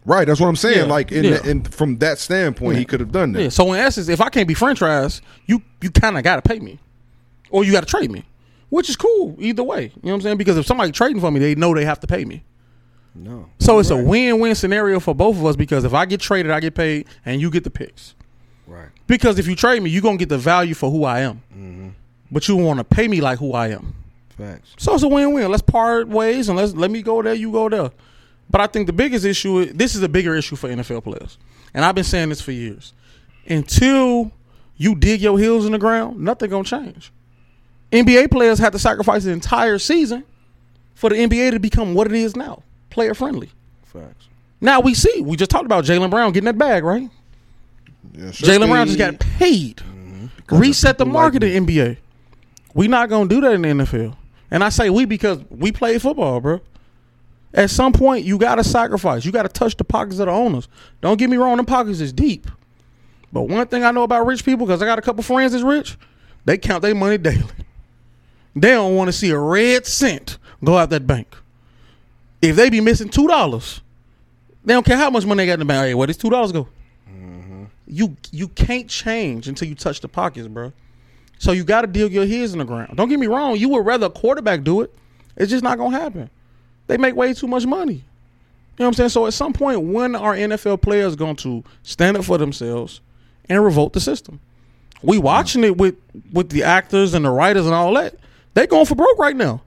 Right, 0.10 0.27
that's 0.27 0.40
what 0.41 0.48
I'm 0.48 0.56
saying. 0.56 0.77
Yeah, 0.80 0.84
Like 0.94 1.11
in, 1.11 1.23
yeah. 1.23 1.45
in 1.45 1.64
from 1.64 1.98
that 1.99 2.18
standpoint, 2.19 2.77
he 2.77 2.86
could 2.86 2.99
have 2.99 3.11
done 3.11 3.31
that. 3.34 3.44
Yeah. 3.44 3.49
So 3.49 3.72
in 3.73 3.80
essence, 3.80 4.10
if 4.10 4.19
I 4.19 4.30
can't 4.30 4.48
be 4.48 4.56
franchised, 4.56 5.22
you 5.45 5.61
you 5.81 5.90
kind 5.91 6.18
of 6.18 6.23
got 6.23 6.36
to 6.36 6.41
pay 6.41 6.60
me, 6.60 6.80
or 7.49 7.64
you 7.64 7.72
got 7.72 7.81
to 7.81 7.86
trade 7.86 8.11
me, 8.11 8.26
which 8.69 8.90
is 8.90 8.95
cool 8.98 9.36
either 9.40 9.64
way. 9.64 9.84
You 9.84 9.90
know 10.03 10.10
what 10.10 10.14
I'm 10.15 10.22
saying? 10.22 10.38
Because 10.38 10.57
if 10.57 10.65
somebody 10.65 10.91
trading 10.91 11.22
for 11.22 11.31
me, 11.31 11.40
they 11.40 11.56
know 11.56 11.73
they 11.73 11.86
have 11.86 11.99
to 12.02 12.07
pay 12.07 12.26
me. 12.26 12.44
no. 13.15 13.48
So 13.60 13.80
it's 13.80 13.90
a 13.91 13.98
win-win 13.98 14.56
scenario 14.56 14.99
for 14.99 15.14
both 15.15 15.38
of 15.38 15.45
us 15.45 15.56
because 15.56 15.84
if 15.86 15.94
I 15.94 16.06
get 16.06 16.19
traded, 16.22 16.52
I 16.52 16.60
get 16.60 16.76
paid, 16.76 17.07
and 17.26 17.40
you 17.40 17.49
get 17.52 17.64
the 17.64 17.69
picks. 17.72 18.15
Right. 18.68 18.90
Because 19.07 19.40
if 19.40 19.48
you 19.48 19.56
trade 19.56 19.81
me, 19.84 19.90
you're 19.90 20.02
gonna 20.02 20.18
get 20.18 20.30
the 20.30 20.38
value 20.38 20.73
for 20.73 20.90
who 20.91 21.03
I 21.03 21.22
am, 21.22 21.41
Mm-hmm. 21.56 21.90
but 22.31 22.48
you 22.48 22.56
want 22.56 22.77
to 22.80 22.84
pay 22.84 23.07
me 23.07 23.22
like 23.22 23.40
who 23.40 23.53
I 23.53 23.69
am. 23.69 23.95
Facts. 24.38 24.73
So 24.77 24.94
it's 24.94 25.03
a 25.03 25.07
win-win. 25.07 25.49
Let's 25.52 25.61
part 25.64 26.07
ways 26.07 26.48
and 26.49 26.57
let's 26.57 26.73
let 26.73 26.90
me 26.91 27.02
go 27.02 27.22
there, 27.22 27.34
you 27.34 27.52
go 27.52 27.68
there. 27.69 27.91
But 28.50 28.62
I 28.62 28.68
think 28.68 28.88
the 28.88 28.94
biggest 28.94 29.26
issue, 29.26 29.60
is, 29.60 29.74
this 29.74 29.96
is 29.96 30.02
a 30.02 30.10
bigger 30.10 30.36
issue 30.36 30.56
for 30.56 30.70
NFL 30.70 31.04
players, 31.04 31.38
and 31.74 31.86
I've 31.86 31.96
been 31.96 32.04
saying 32.04 32.30
this 32.30 32.42
for 32.42 32.52
years. 32.52 32.94
Until 33.48 34.32
you 34.78 34.96
dig 34.96 35.22
your 35.22 35.38
heels 35.38 35.66
in 35.66 35.72
the 35.72 35.78
ground, 35.78 36.20
nothing 36.20 36.50
gonna 36.50 36.64
change. 36.64 37.12
NBA 37.92 38.32
players 38.32 38.60
had 38.60 38.72
to 38.74 38.80
sacrifice 38.80 39.24
the 39.24 39.32
entire 39.32 39.80
season 39.80 40.24
for 40.94 41.10
the 41.10 41.16
NBA 41.16 41.52
to 41.52 41.60
become 41.60 41.94
what 41.94 42.08
it 42.08 42.14
is 42.14 42.36
now, 42.36 42.64
player 42.90 43.14
friendly. 43.14 43.50
Facts. 43.84 44.28
Now 44.62 44.80
we 44.80 44.94
see. 44.94 45.22
We 45.22 45.38
just 45.38 45.52
talked 45.52 45.66
about 45.66 45.86
Jaylen 45.86 46.10
Brown 46.10 46.32
getting 46.32 46.46
that 46.46 46.58
bag, 46.58 46.84
right? 46.84 47.10
Yeah, 48.14 48.32
sure. 48.32 48.50
Jaylen 48.50 48.68
Brown 48.68 48.88
just 48.88 49.00
got 49.00 49.20
paid. 49.20 49.82
Reset 50.52 50.98
the 50.98 51.06
people 51.06 51.14
like 51.20 51.34
market 51.34 51.44
in 51.44 51.66
NBA. 51.66 51.98
We 52.74 52.88
not 52.88 53.10
gonna 53.10 53.30
do 53.30 53.42
that 53.42 53.54
in 53.54 53.62
the 53.62 53.68
NFL. 53.70 54.16
And 54.52 54.64
I 54.64 54.70
say 54.70 54.90
we 54.90 55.06
because 55.06 55.40
we 55.50 55.72
play 55.72 55.98
football, 56.00 56.40
bro. 56.40 56.62
At 57.54 57.70
some 57.70 57.94
point, 57.94 58.26
you 58.26 58.38
gotta 58.38 58.64
sacrifice. 58.64 59.26
You 59.26 59.32
gotta 59.32 59.50
touch 59.50 59.76
the 59.76 59.84
pockets 59.84 60.20
of 60.20 60.28
the 60.28 60.32
owners. 60.32 60.68
Don't 61.02 61.18
get 61.18 61.30
me 61.30 61.38
wrong, 61.38 61.58
the 61.58 61.64
pockets 61.64 62.00
is 62.00 62.14
deep. 62.14 62.48
But 63.32 63.44
one 63.44 63.68
thing 63.68 63.84
I 63.84 63.92
know 63.92 64.04
about 64.04 64.26
rich 64.26 64.44
people, 64.46 64.66
because 64.66 64.82
I 64.82 64.86
got 64.86 65.00
a 65.00 65.02
couple 65.02 65.24
friends 65.24 65.52
that's 65.52 65.64
rich, 65.64 65.98
they 66.46 66.58
count 66.58 66.82
their 66.82 66.96
money 66.96 67.18
daily. 67.18 67.44
They 68.56 68.72
don't 68.72 68.96
want 68.96 69.08
to 69.08 69.14
see 69.14 69.30
a 69.30 69.38
red 69.38 69.86
cent 69.86 70.38
go 70.64 70.78
out 70.78 70.90
that 70.90 71.06
bank. 71.06 71.36
If 72.42 72.56
they 72.56 72.70
be 72.70 72.82
missing 72.82 73.10
two 73.10 73.28
dollars, 73.28 73.82
they 74.64 74.74
don't 74.74 74.86
care 74.86 74.98
how 74.98 75.10
much 75.10 75.26
money 75.26 75.44
they 75.44 75.48
got 75.48 75.54
in 75.54 75.60
the 75.60 75.66
bank. 75.66 75.88
Hey, 75.88 75.94
where 75.94 76.08
does 76.08 76.18
two 76.18 76.30
dollars 76.30 76.52
go? 76.52 76.68
Mm-hmm. 77.10 77.66
You 77.88 78.18
you 78.32 78.48
can't 78.48 78.88
change 78.90 79.48
until 79.48 79.68
you 79.68 79.76
touch 79.76 80.02
the 80.02 80.08
pockets, 80.08 80.48
bro. 80.48 80.74
So 81.38 81.52
you 81.52 81.64
got 81.64 81.82
to 81.82 81.88
dig 81.88 82.12
your 82.12 82.26
heels 82.26 82.54
in 82.54 82.60
the 82.60 82.66
ground. 82.66 82.98
Don't 82.98 83.08
get 83.08 83.20
me 83.20 83.28
wrong. 83.28 83.56
You 83.56 83.70
would 83.70 83.86
rather 83.86 84.08
a 84.08 84.10
quarterback 84.10 84.64
do 84.64 84.82
it. 84.82 84.94
It's 85.38 85.50
just 85.50 85.64
not 85.64 85.78
gonna 85.78 85.98
happen. 85.98 86.30
They 86.90 86.98
make 86.98 87.16
way 87.16 87.36
too 87.36 87.48
much 87.48 87.68
money. 87.68 87.94
You 87.94 87.99
know 88.80 88.86
what 88.86 88.88
I'm 88.88 88.94
saying? 88.94 89.10
So 89.10 89.28
at 89.28 89.34
some 89.34 89.53
point, 89.53 89.80
when 89.82 90.16
are 90.16 90.34
NFL 90.34 90.82
players 90.82 91.16
going 91.16 91.36
to 91.38 91.64
stand 91.84 92.18
up 92.18 92.26
for 92.26 92.40
themselves 92.40 92.99
and 93.48 93.64
revolt 93.64 93.94
the 93.94 93.99
system? 93.99 94.40
We 95.03 95.20
watching 95.20 95.64
it 95.64 95.78
with 95.78 95.95
with 96.34 96.49
the 96.49 96.64
actors 96.64 97.14
and 97.14 97.24
the 97.24 97.30
writers 97.30 97.68
and 97.68 97.76
all 97.76 97.94
that. 97.94 98.16
They 98.56 98.66
going 98.66 98.88
for 98.88 98.95
broke 98.95 99.20
right 99.20 99.36
now. 99.36 99.61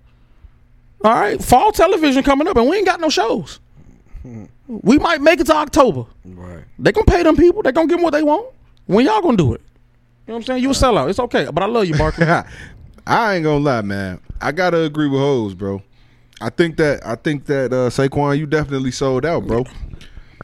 All 1.04 1.14
right, 1.14 1.42
fall 1.42 1.70
television 1.70 2.24
coming 2.24 2.48
up, 2.48 2.56
and 2.56 2.68
we 2.68 2.76
ain't 2.76 2.86
got 2.86 3.00
no 3.00 3.08
shows. 3.08 3.60
We 4.66 4.98
might 4.98 5.20
make 5.20 5.38
it 5.40 5.46
to 5.46 5.54
October. 5.54 6.04
Right. 6.24 6.64
They 6.78 6.90
gonna 6.90 7.04
pay 7.04 7.22
them 7.22 7.36
people. 7.36 7.62
They 7.62 7.70
gonna 7.70 7.86
give 7.86 7.98
them 7.98 8.04
what 8.04 8.12
they 8.12 8.22
want. 8.22 8.48
When 8.86 9.06
y'all 9.06 9.22
gonna 9.22 9.36
do 9.36 9.54
it? 9.54 9.60
You 10.26 10.32
know 10.32 10.34
what 10.34 10.36
I'm 10.38 10.42
saying? 10.42 10.62
You 10.62 10.70
a 10.70 10.72
sellout. 10.72 11.08
It's 11.08 11.20
okay, 11.20 11.48
but 11.52 11.62
I 11.62 11.66
love 11.66 11.86
you, 11.86 11.96
Barkley. 11.96 12.26
I 13.06 13.34
ain't 13.34 13.44
gonna 13.44 13.58
lie, 13.58 13.82
man. 13.82 14.20
I 14.40 14.50
gotta 14.50 14.80
agree 14.80 15.08
with 15.08 15.20
Hose, 15.20 15.54
bro. 15.54 15.82
I 16.42 16.50
think 16.50 16.76
that 16.78 17.06
I 17.06 17.14
think 17.14 17.46
that 17.46 17.72
uh, 17.72 17.88
Saquon, 17.88 18.36
you 18.36 18.46
definitely 18.46 18.90
sold 18.90 19.24
out, 19.24 19.46
bro. 19.46 19.64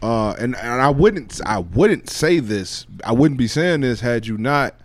Uh, 0.00 0.30
and 0.38 0.54
and 0.56 0.80
I 0.80 0.90
wouldn't 0.90 1.40
I 1.44 1.58
wouldn't 1.58 2.08
say 2.08 2.38
this. 2.38 2.86
I 3.04 3.12
wouldn't 3.12 3.38
be 3.38 3.48
saying 3.48 3.80
this 3.80 4.00
had 4.00 4.26
you 4.26 4.38
not 4.38 4.76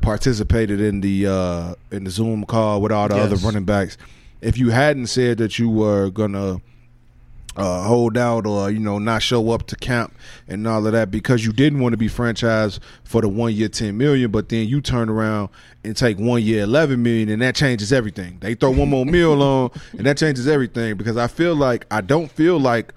participated 0.00 0.80
in 0.80 1.02
the 1.02 1.26
uh, 1.26 1.74
in 1.90 2.04
the 2.04 2.10
Zoom 2.10 2.44
call 2.44 2.80
with 2.80 2.90
all 2.90 3.08
the 3.08 3.16
other 3.16 3.36
running 3.36 3.64
backs. 3.64 3.98
If 4.40 4.56
you 4.56 4.70
hadn't 4.70 5.08
said 5.08 5.38
that 5.38 5.58
you 5.58 5.68
were 5.68 6.10
gonna 6.10 6.62
uh, 7.56 7.82
hold 7.82 8.16
out 8.16 8.46
or 8.46 8.70
you 8.70 8.78
know 8.78 8.98
not 8.98 9.22
show 9.22 9.50
up 9.50 9.66
to 9.66 9.76
camp 9.76 10.14
and 10.48 10.66
all 10.66 10.86
of 10.86 10.92
that 10.92 11.10
because 11.10 11.44
you 11.44 11.52
didn't 11.52 11.80
want 11.80 11.92
to 11.92 11.96
be 11.96 12.08
franchised 12.08 12.78
for 13.04 13.20
the 13.20 13.28
one 13.28 13.52
year 13.54 13.68
ten 13.68 13.96
million, 13.96 14.30
but 14.30 14.48
then 14.48 14.66
you 14.68 14.80
turn 14.80 15.08
around 15.08 15.48
and 15.84 15.96
take 15.96 16.18
one 16.18 16.42
year 16.42 16.62
eleven 16.62 17.02
million, 17.02 17.28
and 17.28 17.42
that 17.42 17.54
changes 17.54 17.92
everything. 17.92 18.38
They 18.40 18.54
throw 18.54 18.70
one 18.70 18.88
more 18.88 19.06
meal 19.06 19.42
on, 19.42 19.70
and 19.92 20.06
that 20.06 20.16
changes 20.16 20.48
everything 20.48 20.96
because 20.96 21.16
I 21.16 21.26
feel 21.26 21.54
like 21.54 21.86
I 21.90 22.00
don't 22.00 22.30
feel 22.30 22.58
like 22.58 22.94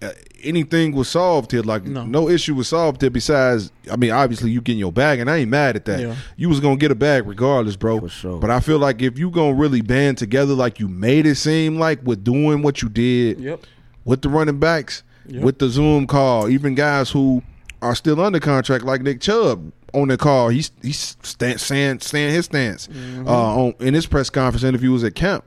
uh, 0.00 0.10
anything 0.42 0.92
was 0.94 1.08
solved 1.08 1.52
here. 1.52 1.62
Like 1.62 1.84
No. 1.84 2.04
no. 2.04 2.28
issue 2.28 2.54
was 2.54 2.68
solved 2.68 3.00
here. 3.00 3.10
Besides, 3.10 3.70
I 3.90 3.96
mean, 3.96 4.10
obviously 4.10 4.50
you 4.50 4.60
getting 4.60 4.78
your 4.80 4.92
bag, 4.92 5.18
and 5.20 5.30
I 5.30 5.38
ain't 5.38 5.50
mad 5.50 5.76
at 5.76 5.84
that. 5.86 6.00
Yeah. 6.00 6.14
You 6.36 6.48
was 6.48 6.60
gonna 6.60 6.76
get 6.76 6.90
a 6.90 6.94
bag 6.94 7.26
regardless, 7.26 7.76
bro. 7.76 8.00
For 8.00 8.08
sure. 8.08 8.38
But 8.38 8.50
I 8.50 8.60
feel 8.60 8.78
like 8.78 9.02
if 9.02 9.18
you 9.18 9.30
gonna 9.30 9.54
really 9.54 9.80
band 9.80 10.18
together, 10.18 10.54
like 10.54 10.80
you 10.80 10.88
made 10.88 11.26
it 11.26 11.36
seem 11.36 11.78
like 11.78 12.00
with 12.04 12.24
doing 12.24 12.62
what 12.62 12.82
you 12.82 12.88
did 12.88 13.40
Yep. 13.40 13.60
with 14.04 14.22
the 14.22 14.28
running 14.28 14.58
backs, 14.58 15.02
Yep. 15.28 15.42
with 15.42 15.58
the 15.58 15.68
Zoom 15.68 16.06
call, 16.06 16.48
even 16.48 16.74
guys 16.74 17.10
who 17.10 17.42
are 17.80 17.94
still 17.94 18.20
under 18.20 18.40
contract, 18.40 18.84
like 18.84 19.02
Nick 19.02 19.20
Chubb 19.20 19.72
on 19.94 20.08
the 20.08 20.16
call, 20.16 20.48
he's 20.48 20.70
he's 20.82 21.16
stand, 21.22 21.60
saying 21.60 22.00
saying 22.00 22.32
his 22.32 22.46
stance 22.46 22.88
Mm-hmm. 22.88 23.28
uh, 23.28 23.30
on 23.30 23.74
in 23.80 23.94
his 23.94 24.06
press 24.06 24.30
conference 24.30 24.64
interviews 24.64 25.04
at 25.04 25.14
camp. 25.14 25.44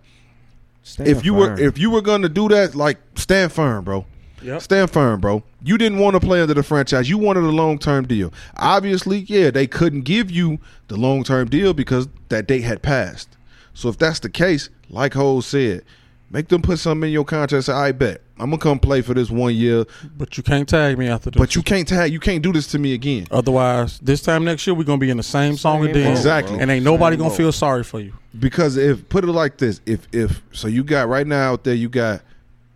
Stand 0.84 1.10
if 1.10 1.26
you 1.26 1.34
were 1.34 1.60
if 1.60 1.78
you 1.80 1.90
were 1.90 2.02
gonna 2.02 2.30
do 2.30 2.48
that, 2.50 2.76
like 2.76 2.98
stand 3.16 3.52
firm, 3.52 3.84
bro. 3.84 4.06
Yep. 4.46 4.62
Stand 4.62 4.92
firm, 4.92 5.20
bro. 5.20 5.44
You 5.64 5.78
didn't 5.78 6.00
want 6.00 6.14
to 6.16 6.20
play 6.20 6.42
under 6.42 6.54
the 6.54 6.64
franchise. 6.64 7.10
You 7.10 7.18
wanted 7.18 7.44
a 7.44 7.50
long 7.52 7.78
term 7.80 8.06
deal. 8.08 8.32
Obviously, 8.58 9.20
yeah, 9.20 9.52
they 9.52 9.68
couldn't 9.68 10.02
give 10.02 10.30
you 10.32 10.60
the 10.88 10.98
long 10.98 11.24
term 11.24 11.50
deal 11.50 11.74
because 11.74 12.08
that 12.30 12.48
date 12.48 12.62
had 12.64 12.82
passed. 12.82 13.30
So 13.74 13.90
if 13.90 13.98
that's 13.98 14.20
the 14.20 14.30
case, 14.30 14.70
like 14.90 15.14
Ho 15.16 15.42
said, 15.42 15.84
make 16.30 16.48
them 16.48 16.62
put 16.62 16.80
something 16.80 17.08
in 17.10 17.14
your 17.14 17.26
contract. 17.26 17.66
Say, 17.66 17.74
I 17.74 17.92
bet 17.92 18.22
I'm 18.38 18.50
gonna 18.50 18.58
come 18.58 18.80
play 18.80 19.02
for 19.02 19.14
this 19.14 19.30
one 19.30 19.56
year, 19.56 19.86
But 20.18 20.38
you 20.38 20.44
can't 20.44 20.68
tag 20.68 20.98
me 20.98 21.08
after 21.08 21.32
this. 21.32 21.40
but 21.40 21.56
you 21.56 21.62
can't 21.64 21.88
tag. 21.88 22.12
You 22.14 22.20
can't 22.20 22.42
do 22.44 22.54
this 22.54 22.68
to 22.68 22.80
me 22.80 22.94
again. 22.94 23.28
Otherwise, 23.32 24.00
this 24.00 24.22
time 24.22 24.46
next 24.46 24.66
year 24.68 24.74
we're 24.74 24.84
gonna 24.84 24.98
be 25.00 25.10
in 25.10 25.18
the 25.18 25.24
same 25.24 25.58
song 25.58 25.80
Same 25.80 25.86
and 25.86 25.94
dance. 25.94 26.20
Exactly. 26.20 26.54
bro. 26.54 26.62
And 26.62 26.72
ain't 26.72 26.86
nobody 26.86 27.14
Same 27.16 27.20
gonna 27.20 27.30
boat. 27.32 27.38
feel 27.38 27.52
sorry 27.52 27.84
for 27.84 28.00
you. 28.00 28.14
Because 28.38 28.78
if 28.78 29.08
put 29.10 29.24
it 29.24 29.28
like 29.28 29.58
this, 29.58 29.82
if 29.86 30.08
if 30.12 30.42
so, 30.52 30.68
you 30.68 30.84
got 30.84 31.08
right 31.10 31.26
now 31.26 31.52
out 31.54 31.64
there, 31.64 31.74
you 31.76 31.90
got 31.90 32.22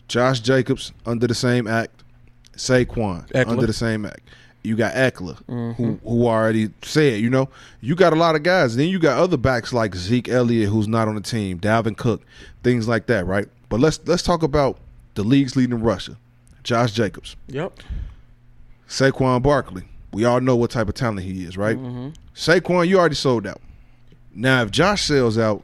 Josh 0.10 0.42
Jacobs 0.42 0.92
under 1.06 1.26
the 1.28 1.34
same 1.36 1.66
act, 1.68 2.04
Saquon 2.58 3.26
Ekeler. 3.32 3.48
under 3.48 3.66
the 3.66 3.74
same 3.74 4.06
act. 4.06 4.22
You 4.62 4.76
got 4.76 4.94
Ekeler, 4.94 5.38
who 5.78 6.00
who 6.04 6.28
already 6.28 6.70
said, 6.82 7.22
you 7.22 7.30
know, 7.30 7.48
you 7.80 7.96
got 7.96 8.12
a 8.12 8.18
lot 8.18 8.36
of 8.36 8.44
guys. 8.44 8.76
Then 8.76 8.90
you 8.90 9.00
got 9.00 9.18
other 9.18 9.38
backs 9.38 9.72
like 9.72 9.96
Zeke 9.96 10.28
Elliott, 10.28 10.68
who's 10.70 10.88
not 10.90 11.08
on 11.08 11.16
the 11.16 11.22
team, 11.22 11.60
Dalvin 11.60 11.96
Cook, 11.96 12.22
things 12.62 12.86
like 12.86 13.06
that, 13.06 13.26
right? 13.26 13.48
But 13.70 13.80
let's 13.80 14.02
let's 14.06 14.22
talk 14.22 14.44
about 14.44 14.78
the 15.14 15.24
league's 15.24 15.56
leading 15.56 15.82
rusher, 15.82 16.18
Josh 16.64 16.92
Jacobs, 16.92 17.38
Yep. 17.48 17.72
Saquon 18.90 19.42
Barkley. 19.42 19.84
We 20.12 20.26
all 20.26 20.42
know 20.42 20.56
what 20.56 20.72
type 20.72 20.90
of 20.90 20.96
talent 20.96 21.22
he 21.22 21.44
is, 21.44 21.56
right? 21.56 21.78
Mm-hmm. 21.78 22.10
Saquon, 22.36 22.88
you 22.88 22.98
already 23.00 23.16
sold 23.16 23.46
out. 23.48 23.62
Now, 24.34 24.64
if 24.64 24.72
Josh 24.72 25.04
sells 25.06 25.38
out, 25.38 25.64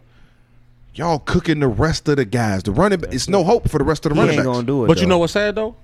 y'all 0.95 1.19
cooking 1.19 1.59
the 1.59 1.67
rest 1.67 2.07
of 2.07 2.17
the 2.17 2.25
guys. 2.25 2.63
The 2.63 2.71
running 2.71 2.99
back, 2.99 3.13
it's 3.13 3.29
no 3.29 3.43
hope 3.43 3.69
for 3.69 3.77
the 3.77 3.83
rest 3.83 4.05
of 4.05 4.09
the 4.11 4.15
he 4.15 4.19
running 4.21 4.35
ain't 4.39 4.45
backs. 4.45 4.55
gonna 4.55 4.65
do 4.67 4.83
it. 4.85 4.87
But 4.87 4.99
you 5.01 5.07
know 5.07 5.17
what's 5.19 5.33
sad 5.33 5.55
though? 5.55 5.75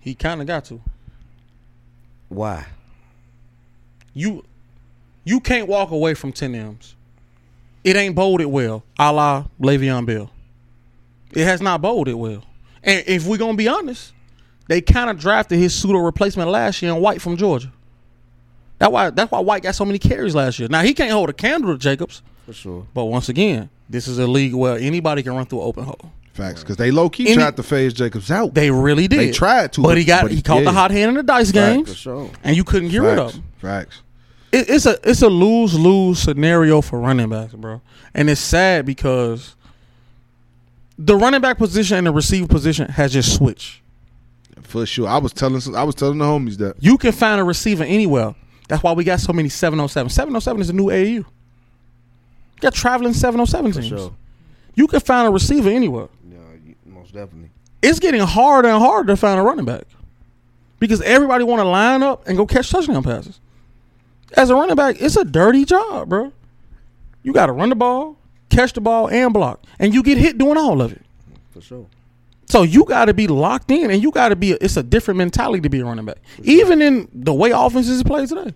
He 0.00 0.14
kind 0.14 0.40
of 0.40 0.46
got 0.46 0.64
to. 0.66 0.80
why? 2.28 2.66
You, 4.14 4.44
you 5.24 5.40
can't 5.40 5.68
walk 5.68 5.90
away 5.90 6.14
from 6.14 6.32
ten 6.32 6.54
M's. 6.54 6.94
It 7.84 7.96
ain't 7.96 8.14
bolded 8.14 8.46
well, 8.48 8.82
a 8.98 9.12
la 9.12 9.44
Le'Veon 9.60 10.04
Bell. 10.06 10.30
It 11.32 11.44
has 11.44 11.60
not 11.62 11.80
bolded 11.80 12.14
well. 12.16 12.42
And 12.82 13.04
if 13.06 13.26
we're 13.26 13.38
gonna 13.38 13.56
be 13.56 13.68
honest, 13.68 14.12
they 14.68 14.80
kind 14.80 15.10
of 15.10 15.18
drafted 15.18 15.58
his 15.58 15.74
pseudo 15.74 15.98
replacement 15.98 16.50
last 16.50 16.82
year 16.82 16.92
in 16.92 17.00
White 17.00 17.20
from 17.22 17.36
Georgia. 17.36 17.72
That's 18.78 18.90
why 18.92 19.10
that's 19.10 19.30
why 19.30 19.40
White 19.40 19.62
got 19.62 19.74
so 19.74 19.84
many 19.84 19.98
carries 19.98 20.34
last 20.34 20.58
year. 20.58 20.68
Now 20.68 20.82
he 20.82 20.92
can't 20.94 21.10
hold 21.12 21.28
a 21.30 21.32
candle 21.34 21.72
to 21.72 21.78
Jacobs, 21.78 22.22
For 22.46 22.52
sure. 22.52 22.86
but 22.94 23.04
once 23.04 23.28
again, 23.28 23.68
this 23.90 24.08
is 24.08 24.18
a 24.18 24.26
league 24.26 24.54
where 24.54 24.78
anybody 24.78 25.22
can 25.22 25.34
run 25.34 25.44
through 25.46 25.60
an 25.62 25.66
open 25.68 25.84
hole. 25.84 26.12
Facts, 26.32 26.60
because 26.60 26.76
they 26.76 26.90
low 26.90 27.10
key 27.10 27.26
Any- 27.26 27.34
tried 27.36 27.56
to 27.56 27.62
phase 27.62 27.92
Jacobs 27.92 28.30
out. 28.30 28.54
They 28.54 28.70
really 28.70 29.08
did. 29.08 29.18
They 29.18 29.30
tried 29.32 29.72
to, 29.74 29.82
but 29.82 29.98
he 29.98 30.04
got 30.04 30.22
but 30.22 30.30
he 30.30 30.40
caught 30.40 30.64
the 30.64 30.72
hot 30.72 30.90
hand 30.92 31.08
in 31.10 31.14
the 31.16 31.22
dice 31.24 31.50
game, 31.52 31.84
For 31.84 31.92
sure. 31.94 32.30
and 32.44 32.56
you 32.56 32.64
couldn't 32.64 32.88
get 32.90 33.02
rid 33.02 33.18
of 33.18 33.32
Facts, 33.32 33.36
him. 33.36 33.44
facts. 33.60 34.02
It, 34.52 34.70
it's 34.70 34.86
a 34.86 34.96
it's 35.02 35.22
a 35.22 35.28
lose 35.28 35.78
lose 35.78 36.20
scenario 36.20 36.80
for 36.80 36.98
running 37.00 37.28
backs, 37.28 37.52
bro. 37.54 37.82
And 38.14 38.30
it's 38.30 38.40
sad 38.40 38.86
because 38.86 39.54
the 40.98 41.16
running 41.16 41.40
back 41.40 41.58
position 41.58 41.98
and 41.98 42.06
the 42.06 42.12
receiver 42.12 42.46
position 42.46 42.88
has 42.88 43.12
just 43.12 43.34
switched. 43.34 43.80
For 44.62 44.86
sure. 44.86 45.08
I 45.08 45.18
was 45.18 45.32
telling 45.32 45.60
I 45.74 45.82
was 45.82 45.94
telling 45.96 46.18
the 46.18 46.24
homies 46.24 46.58
that. 46.58 46.76
You 46.80 46.96
can 46.96 47.12
find 47.12 47.40
a 47.40 47.44
receiver 47.44 47.82
anywhere. 47.84 48.34
That's 48.68 48.82
why 48.84 48.92
we 48.92 49.02
got 49.02 49.18
so 49.18 49.32
many 49.32 49.48
707. 49.48 50.10
707 50.10 50.60
is 50.62 50.70
a 50.70 50.72
new 50.72 50.86
AAU. 50.86 51.24
You 52.60 52.66
got 52.68 52.74
traveling 52.74 53.14
707 53.14 53.72
teams. 53.72 53.88
sure. 53.88 54.12
You 54.74 54.86
can 54.86 55.00
find 55.00 55.26
a 55.26 55.30
receiver 55.30 55.70
anywhere. 55.70 56.08
Yeah, 56.30 56.38
most 56.84 57.14
definitely. 57.14 57.50
It's 57.80 57.98
getting 57.98 58.20
harder 58.20 58.68
and 58.68 58.78
harder 58.78 59.06
to 59.14 59.16
find 59.16 59.40
a 59.40 59.42
running 59.42 59.64
back 59.64 59.84
because 60.78 61.00
everybody 61.00 61.42
want 61.44 61.60
to 61.60 61.64
line 61.64 62.02
up 62.02 62.26
and 62.28 62.36
go 62.36 62.44
catch 62.46 62.68
touchdown 62.70 63.02
passes. 63.02 63.40
As 64.36 64.50
a 64.50 64.54
running 64.54 64.76
back, 64.76 65.00
it's 65.00 65.16
a 65.16 65.24
dirty 65.24 65.64
job, 65.64 66.10
bro. 66.10 66.32
You 67.22 67.32
got 67.32 67.46
to 67.46 67.52
run 67.52 67.70
the 67.70 67.76
ball, 67.76 68.16
catch 68.50 68.74
the 68.74 68.80
ball, 68.82 69.08
and 69.08 69.32
block, 69.32 69.64
and 69.78 69.94
you 69.94 70.02
get 70.02 70.18
hit 70.18 70.36
doing 70.36 70.58
all 70.58 70.82
of 70.82 70.92
it. 70.92 71.02
For 71.52 71.62
sure. 71.62 71.86
So 72.46 72.62
you 72.62 72.84
got 72.84 73.06
to 73.06 73.14
be 73.14 73.26
locked 73.26 73.70
in, 73.70 73.90
and 73.90 74.02
you 74.02 74.10
got 74.10 74.28
to 74.28 74.36
be. 74.36 74.52
It's 74.52 74.76
a 74.76 74.82
different 74.82 75.18
mentality 75.18 75.62
to 75.62 75.70
be 75.70 75.80
a 75.80 75.84
running 75.84 76.04
back, 76.04 76.18
even 76.42 76.82
in 76.82 77.08
the 77.14 77.32
way 77.32 77.50
offenses 77.52 78.02
play 78.02 78.26
today. 78.26 78.52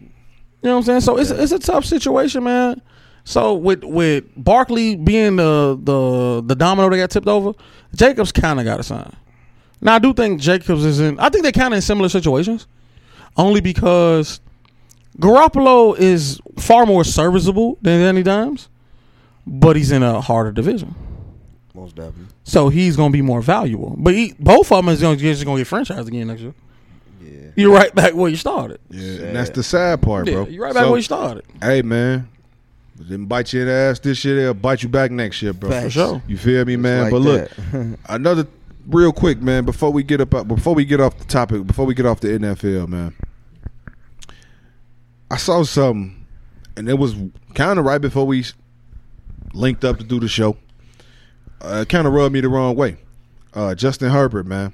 You 0.00 0.68
know 0.68 0.74
what 0.74 0.76
I'm 0.78 0.82
saying? 0.84 1.00
So 1.00 1.18
it's 1.18 1.30
it's 1.30 1.52
a 1.52 1.58
tough 1.58 1.84
situation, 1.84 2.44
man. 2.44 2.80
So 3.24 3.54
with 3.54 3.84
with 3.84 4.24
Barkley 4.36 4.96
being 4.96 5.36
the 5.36 5.78
the 5.82 6.42
the 6.44 6.54
domino 6.56 6.88
that 6.90 6.96
got 6.96 7.10
tipped 7.10 7.28
over, 7.28 7.52
Jacobs 7.94 8.32
kind 8.32 8.58
of 8.58 8.64
got 8.64 8.80
a 8.80 8.82
sign. 8.82 9.14
Now 9.80 9.94
I 9.94 9.98
do 9.98 10.12
think 10.12 10.40
Jacobs 10.40 10.84
is 10.84 11.00
in. 11.00 11.18
I 11.20 11.28
think 11.28 11.42
they're 11.42 11.52
kind 11.52 11.72
of 11.72 11.76
in 11.76 11.82
similar 11.82 12.08
situations, 12.08 12.66
only 13.36 13.60
because 13.60 14.40
Garoppolo 15.18 15.96
is 15.98 16.40
far 16.58 16.86
more 16.86 17.04
serviceable 17.04 17.78
than 17.82 18.00
Danny 18.00 18.22
Dimes, 18.22 18.68
but 19.46 19.76
he's 19.76 19.92
in 19.92 20.02
a 20.02 20.20
harder 20.20 20.50
division. 20.52 20.94
Most 21.74 21.94
definitely. 21.96 22.26
So 22.44 22.68
he's 22.68 22.96
gonna 22.96 23.12
be 23.12 23.22
more 23.22 23.40
valuable. 23.40 23.94
But 23.98 24.14
he, 24.14 24.34
both 24.38 24.70
of 24.72 24.84
them 24.84 24.92
is 24.92 25.00
gonna, 25.00 25.16
just 25.16 25.44
gonna 25.44 25.58
get 25.58 25.68
franchised 25.68 26.06
again 26.06 26.26
next 26.26 26.42
year. 26.42 26.54
Yeah. 27.22 27.30
You're 27.56 27.72
right 27.74 27.94
back 27.94 28.14
where 28.14 28.28
you 28.30 28.36
started. 28.36 28.78
Yeah, 28.90 29.26
and 29.26 29.36
that's 29.36 29.50
the 29.50 29.62
sad 29.62 30.02
part, 30.02 30.26
Yeah, 30.26 30.34
bro. 30.34 30.48
you're 30.48 30.64
right 30.64 30.74
back 30.74 30.84
So, 30.84 30.90
where 30.90 30.98
you 30.98 31.02
started. 31.04 31.44
Hey 31.62 31.82
man, 31.82 32.28
didn't 32.98 33.26
bite 33.26 33.52
you 33.52 33.62
in 33.62 33.66
the 33.66 33.72
ass 33.72 33.98
this 33.98 34.24
year. 34.24 34.36
They'll 34.36 34.54
bite 34.54 34.82
you 34.82 34.88
back 34.88 35.10
next 35.10 35.42
year, 35.42 35.52
bro. 35.52 35.70
Facts. 35.70 35.84
For 35.84 35.90
sure. 35.90 36.22
You 36.26 36.36
feel 36.36 36.64
me, 36.64 36.76
man? 36.76 37.04
like 37.04 37.10
but 37.10 37.18
look, 37.18 37.50
another 38.08 38.46
real 38.86 39.12
quick, 39.12 39.40
man. 39.40 39.64
Before 39.64 39.90
we 39.90 40.02
get 40.02 40.20
up, 40.20 40.48
before 40.48 40.74
we 40.74 40.84
get 40.84 41.00
off 41.00 41.18
the 41.18 41.24
topic, 41.24 41.66
before 41.66 41.86
we 41.86 41.94
get 41.94 42.06
off 42.06 42.20
the 42.20 42.28
NFL, 42.28 42.88
man, 42.88 43.14
I 45.30 45.36
saw 45.36 45.62
something, 45.62 46.24
and 46.76 46.88
it 46.88 46.98
was 46.98 47.14
kind 47.54 47.78
of 47.78 47.84
right 47.84 48.00
before 48.00 48.26
we 48.26 48.44
linked 49.54 49.84
up 49.84 49.98
to 49.98 50.04
do 50.04 50.20
the 50.20 50.28
show. 50.28 50.56
Uh, 51.60 51.80
it 51.82 51.88
kind 51.88 52.06
of 52.06 52.12
rubbed 52.12 52.32
me 52.32 52.40
the 52.40 52.48
wrong 52.48 52.74
way. 52.74 52.96
Uh, 53.54 53.74
Justin 53.74 54.10
Herbert, 54.10 54.46
man, 54.46 54.72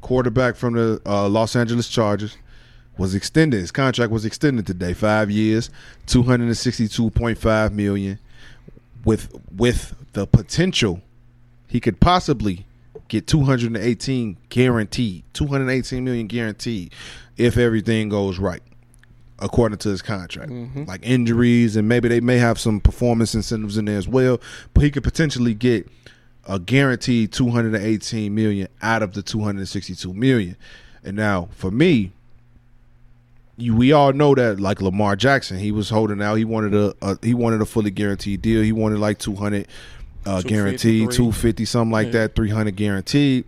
quarterback 0.00 0.56
from 0.56 0.74
the 0.74 1.00
uh, 1.06 1.28
Los 1.28 1.56
Angeles 1.56 1.88
Chargers, 1.88 2.36
was 2.98 3.14
extended. 3.14 3.60
His 3.60 3.70
contract 3.70 4.12
was 4.12 4.24
extended 4.24 4.66
today, 4.66 4.92
five 4.92 5.30
years, 5.30 5.70
two 6.06 6.24
hundred 6.24 6.46
and 6.46 6.56
sixty-two 6.56 7.10
point 7.10 7.38
five 7.38 7.72
million, 7.72 8.18
with 9.04 9.34
with 9.56 9.94
the 10.12 10.26
potential 10.26 11.00
he 11.68 11.80
could 11.80 12.00
possibly 12.00 12.66
get 13.08 13.26
218 13.26 14.36
guaranteed 14.48 15.24
218 15.32 16.04
million 16.04 16.26
guaranteed 16.26 16.92
if 17.36 17.56
everything 17.56 18.08
goes 18.08 18.38
right 18.38 18.62
according 19.40 19.78
to 19.78 19.88
his 19.88 20.02
contract. 20.02 20.50
Mm-hmm. 20.50 20.84
Like 20.84 21.00
injuries 21.04 21.76
and 21.76 21.88
maybe 21.88 22.08
they 22.08 22.20
may 22.20 22.38
have 22.38 22.58
some 22.58 22.80
performance 22.80 23.34
incentives 23.34 23.78
in 23.78 23.84
there 23.84 23.98
as 23.98 24.08
well 24.08 24.40
but 24.74 24.82
he 24.82 24.90
could 24.90 25.04
potentially 25.04 25.54
get 25.54 25.88
a 26.46 26.58
guaranteed 26.58 27.32
218 27.32 28.34
million 28.34 28.68
out 28.82 29.02
of 29.02 29.12
the 29.12 29.22
262 29.22 30.12
million. 30.14 30.56
And 31.04 31.16
now 31.16 31.48
for 31.52 31.70
me 31.70 32.12
you, 33.58 33.74
we 33.76 33.92
all 33.92 34.12
know 34.12 34.34
that 34.34 34.58
like 34.60 34.80
Lamar 34.80 35.16
Jackson, 35.16 35.58
he 35.58 35.72
was 35.72 35.90
holding 35.90 36.22
out. 36.22 36.36
He 36.36 36.44
wanted 36.44 36.74
a, 36.74 36.94
a 37.02 37.18
he 37.22 37.34
wanted 37.34 37.60
a 37.60 37.66
fully 37.66 37.90
guaranteed 37.90 38.40
deal. 38.40 38.62
He 38.62 38.72
wanted 38.72 38.98
like 39.00 39.18
two 39.18 39.34
hundred 39.34 39.66
uh, 40.24 40.40
guaranteed, 40.42 41.10
two 41.10 41.32
fifty, 41.32 41.64
something 41.64 41.92
like 41.92 42.06
Yeah. 42.06 42.12
that, 42.12 42.36
three 42.36 42.50
hundred 42.50 42.76
guaranteed. 42.76 43.44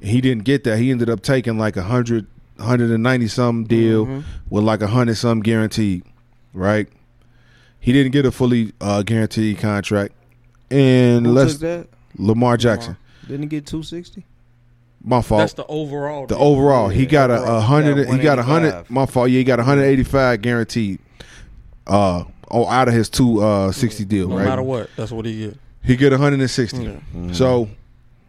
He 0.00 0.20
didn't 0.20 0.44
get 0.44 0.64
that. 0.64 0.78
He 0.78 0.90
ended 0.90 1.10
up 1.10 1.20
taking 1.22 1.58
like 1.58 1.76
a 1.76 1.82
hundred, 1.82 2.26
hundred 2.58 2.90
and 2.90 3.02
ninety 3.02 3.28
some 3.28 3.64
deal 3.64 4.06
Mhm. 4.06 4.24
with 4.48 4.64
like 4.64 4.80
a 4.82 4.86
hundred 4.86 5.16
some 5.16 5.40
guaranteed, 5.40 6.04
right? 6.54 6.88
He 7.80 7.92
didn't 7.92 8.12
get 8.12 8.24
a 8.26 8.30
fully 8.30 8.72
uh, 8.80 9.02
guaranteed 9.02 9.58
contract. 9.58 10.14
And 10.70 11.26
Who 11.26 11.32
let's 11.32 11.52
took 11.54 11.60
that? 11.62 11.88
Lamar 12.16 12.56
Jackson. 12.56 12.96
Didn't 13.26 13.42
he 13.42 13.48
get 13.48 13.66
260? 13.66 14.24
My 15.02 15.22
fault. 15.22 15.40
That's 15.40 15.52
the 15.54 15.66
overall. 15.66 16.26
The 16.26 16.34
deal. 16.34 16.44
overall, 16.44 16.88
he 16.90 17.04
Yeah, 17.04 17.08
got 17.08 17.30
a, 17.30 17.38
overall. 17.38 17.56
a 17.56 17.60
hundred. 17.60 18.08
He 18.10 18.18
got 18.18 18.38
a 18.38 18.42
hundred. 18.42 18.90
My 18.90 19.06
fault. 19.06 19.30
Yeah, 19.30 19.38
he 19.38 19.44
got 19.44 19.58
a 19.58 19.62
hundred 19.62 19.84
eighty 19.84 20.04
five 20.04 20.42
guaranteed. 20.42 20.98
Uh, 21.86 22.24
oh, 22.50 22.66
out 22.68 22.88
of 22.88 22.94
his 22.94 23.08
two 23.08 23.42
uh 23.42 23.72
sixty 23.72 24.04
deal, 24.04 24.28
no 24.28 24.36
right? 24.36 24.44
matter 24.44 24.62
what, 24.62 24.90
that's 24.96 25.10
what 25.10 25.24
he 25.24 25.38
get. 25.46 25.58
He 25.82 25.96
get 25.96 26.12
one 26.12 26.20
hundred 26.20 26.40
and 26.40 26.50
sixty. 26.50 26.82
Yeah. 27.14 27.32
So, 27.32 27.70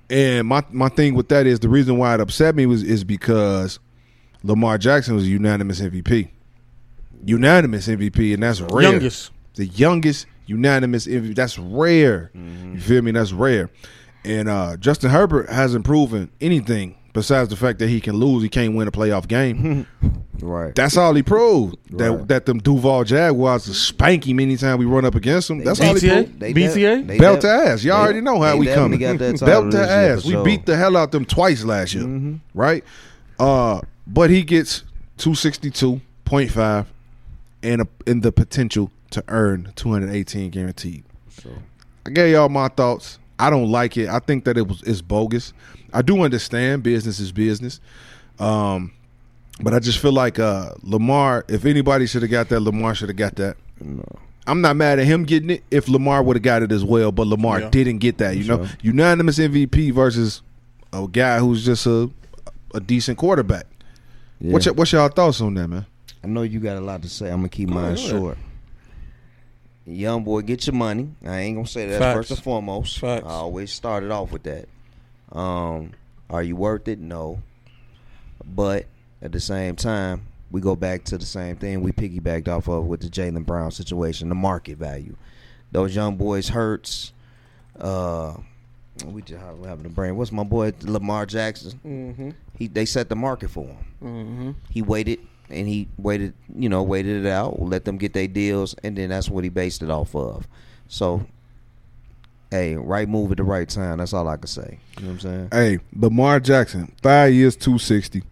and 0.09 0.47
my 0.47 0.63
my 0.71 0.87
thing 0.89 1.13
with 1.13 1.27
that 1.29 1.45
is 1.45 1.59
the 1.59 1.67
reason 1.69 1.97
why 1.97 2.13
it 2.13 2.21
upset 2.21 2.55
me 2.55 2.65
was 2.65 2.81
is 2.83 3.03
because 3.03 3.79
Lamar 4.43 4.77
Jackson 4.77 5.13
was 5.15 5.25
a 5.25 5.27
unanimous 5.27 5.81
MVP, 5.81 6.29
unanimous 7.25 7.87
MVP, 7.87 8.33
and 8.33 8.43
that's 8.43 8.61
rare. 8.61 8.83
Youngest. 8.91 9.31
the 9.55 9.65
youngest 9.67 10.25
unanimous 10.45 11.05
MVP. 11.05 11.35
That's 11.35 11.59
rare. 11.59 12.31
You 12.33 12.79
feel 12.79 13.01
me? 13.01 13.11
That's 13.11 13.33
rare. 13.33 13.69
And 14.23 14.47
uh, 14.49 14.77
Justin 14.77 15.09
Herbert 15.09 15.49
hasn't 15.49 15.83
proven 15.85 16.29
anything 16.39 16.95
besides 17.13 17.49
the 17.49 17.55
fact 17.55 17.79
that 17.79 17.89
he 17.89 17.99
can 17.99 18.15
lose. 18.15 18.43
He 18.43 18.49
can't 18.49 18.75
win 18.75 18.87
a 18.87 18.91
playoff 18.91 19.27
game. 19.27 19.87
Right. 20.41 20.73
That's 20.73 20.97
all 20.97 21.13
he 21.13 21.21
proved. 21.21 21.75
That 21.99 22.11
Right. 22.11 22.27
that 22.29 22.45
them 22.47 22.57
Duval 22.57 23.03
Jaguars 23.03 23.67
will 23.67 23.75
spank 23.75 24.27
him 24.27 24.39
anytime 24.39 24.79
we 24.79 24.85
run 24.85 25.05
up 25.05 25.13
against 25.13 25.51
him. 25.51 25.63
That's 25.63 25.79
all 25.79 25.93
he 25.93 26.07
BTA? 26.07 26.23
proved. 26.39 26.39
BTA? 26.57 27.05
they 27.07 27.19
Belt 27.19 27.41
de- 27.41 27.47
to 27.47 27.53
ass. 27.53 27.83
Y'all 27.83 27.97
they- 27.99 28.03
already 28.05 28.21
know 28.21 28.41
how 28.41 28.57
we 28.57 28.65
definitely 28.65 28.97
coming. 28.97 29.17
got 29.17 29.23
that 29.23 29.31
title 29.37 29.61
Belt 29.69 29.71
to 29.73 29.87
ass. 29.87 30.25
We 30.25 30.41
beat 30.43 30.65
the 30.65 30.75
hell 30.75 30.97
out 30.97 31.11
them 31.11 31.25
twice 31.25 31.63
last 31.63 31.93
year. 31.93 32.05
Mhm. 32.05 32.39
Right? 32.55 32.83
Uh, 33.39 33.81
but 34.07 34.31
he 34.31 34.41
gets 34.41 34.83
two 35.17 35.35
sixty 35.35 35.69
two 35.69 36.01
point 36.25 36.49
five 36.49 36.87
and 37.61 37.81
a, 37.81 37.87
and 38.07 38.23
the 38.23 38.31
potential 38.31 38.89
to 39.11 39.23
earn 39.27 39.73
two 39.75 39.91
hundred 39.91 40.09
eighteen 40.11 40.49
guaranteed. 40.49 41.03
So, 41.29 41.51
I 42.03 42.09
gave 42.09 42.31
y'all 42.33 42.49
my 42.49 42.69
thoughts. 42.69 43.19
I 43.41 43.49
don't 43.49 43.69
like 43.69 43.97
it. 43.97 44.07
I 44.09 44.19
think 44.19 44.45
that 44.45 44.57
it 44.57 44.67
was 44.67 44.81
it's 44.83 45.01
bogus. 45.01 45.53
I 45.93 46.01
do 46.01 46.21
understand 46.21 46.83
business 46.83 47.19
is 47.19 47.31
business. 47.31 47.79
Um 48.39 48.91
but 49.61 49.73
I 49.73 49.79
just 49.79 49.99
feel 49.99 50.13
like 50.13 50.39
uh 50.39 50.71
Lamar, 50.83 51.45
if 51.47 51.65
anybody 51.65 52.07
should 52.07 52.21
have 52.21 52.31
got 52.31 52.49
that, 52.49 52.59
Lamar 52.61 52.95
should 52.95 53.09
have 53.09 53.17
got 53.17 53.35
that. 53.35 53.57
no. 53.79 54.03
I'm 54.47 54.59
not 54.61 54.75
mad 54.75 54.97
at 54.97 55.05
him 55.05 55.23
getting 55.23 55.51
it 55.51 55.63
if 55.69 55.87
Lamar 55.87 56.23
would 56.23 56.35
have 56.35 56.41
got 56.43 56.63
it 56.63 56.71
as 56.71 56.83
well, 56.83 57.11
but 57.11 57.27
Lamar 57.27 57.59
Yeah. 57.61 57.69
didn't 57.69 57.99
get 57.99 58.17
that. 58.17 58.35
You 58.37 58.43
know, 58.45 58.67
unanimous 58.81 59.37
MVP 59.37 59.91
versus 59.93 60.41
a 60.91 61.07
guy 61.07 61.37
who's 61.39 61.63
just 61.63 61.85
a 61.85 62.09
a 62.73 62.79
decent 62.79 63.17
quarterback. 63.19 63.65
Yeah. 64.39 64.53
What's 64.53 64.65
your, 64.65 64.73
what's 64.73 64.91
y'all 64.93 65.09
thoughts 65.09 65.41
on 65.41 65.53
that, 65.55 65.67
man? 65.67 65.85
I 66.23 66.27
know 66.27 66.41
you 66.41 66.59
got 66.59 66.77
a 66.77 66.81
lot 66.81 67.01
to 67.03 67.09
say. 67.09 67.29
I'm 67.29 67.37
gonna 67.37 67.49
keep 67.49 67.69
mine 67.69 67.95
go 67.95 68.01
ahead. 68.01 68.09
short. 68.09 68.37
Young 69.93 70.23
boy, 70.23 70.41
get 70.41 70.65
your 70.67 70.75
money. 70.75 71.09
I 71.25 71.39
ain't 71.39 71.57
gonna 71.57 71.67
say 71.67 71.87
that 71.87 71.99
Facts. 71.99 72.17
first 72.17 72.31
and 72.31 72.39
foremost. 72.43 72.99
Facts. 72.99 73.25
I 73.25 73.29
always 73.31 73.71
started 73.71 74.11
off 74.11 74.31
with 74.31 74.43
that. 74.43 74.67
Um, 75.37 75.91
are 76.29 76.43
you 76.43 76.55
worth 76.55 76.87
it? 76.87 76.99
No. 76.99 77.41
But 78.45 78.85
at 79.21 79.31
the 79.31 79.39
same 79.39 79.75
time, 79.75 80.23
we 80.49 80.61
go 80.61 80.75
back 80.75 81.03
to 81.05 81.17
the 81.17 81.25
same 81.25 81.55
thing 81.55 81.81
we 81.81 81.91
piggybacked 81.91 82.47
off 82.47 82.67
of 82.67 82.85
with 82.85 83.01
the 83.01 83.07
Jaylen 83.09 83.45
Brown 83.45 83.71
situation, 83.71 84.29
the 84.29 84.35
market 84.35 84.77
value. 84.77 85.15
Those 85.71 85.95
young 85.95 86.17
boys 86.17 86.49
hurts. 86.49 87.13
Uh, 87.79 88.35
we 89.05 89.21
just 89.21 89.41
we're 89.55 89.67
having 89.69 89.85
a 89.85 89.89
brain. 89.89 90.17
What's 90.17 90.31
my 90.31 90.43
boy 90.43 90.73
Lamar 90.81 91.25
Jackson? 91.25 91.79
Mm-hmm. 91.85 92.29
He 92.57 92.67
they 92.67 92.85
set 92.85 93.09
the 93.09 93.15
market 93.15 93.49
for 93.49 93.65
him 93.65 93.77
Mm-hmm. 94.03 94.51
he 94.71 94.81
waited 94.81 95.19
and 95.51 95.67
he 95.67 95.87
waited, 95.97 96.33
you 96.55 96.69
know, 96.69 96.83
waited 96.83 97.25
it 97.25 97.29
out, 97.29 97.61
let 97.61 97.85
them 97.85 97.97
get 97.97 98.13
their 98.13 98.27
deals, 98.27 98.75
and 98.83 98.97
then 98.97 99.09
that's 99.09 99.29
what 99.29 99.43
he 99.43 99.49
based 99.49 99.81
it 99.81 99.89
off 99.89 100.15
of. 100.15 100.47
So, 100.87 101.25
hey, 102.49 102.75
right 102.75 103.07
move 103.07 103.31
at 103.31 103.37
the 103.37 103.43
right 103.43 103.67
time. 103.67 103.97
That's 103.97 104.13
all 104.13 104.27
I 104.27 104.37
can 104.37 104.47
say. 104.47 104.79
You 104.97 105.03
know 105.03 105.07
what 105.07 105.13
I'm 105.13 105.19
saying? 105.19 105.49
Hey, 105.51 105.79
Lamar 105.95 106.39
Jackson, 106.39 106.93
five 107.01 107.33
years, 107.33 107.55
two 107.55 107.77
sixty. 107.77 108.23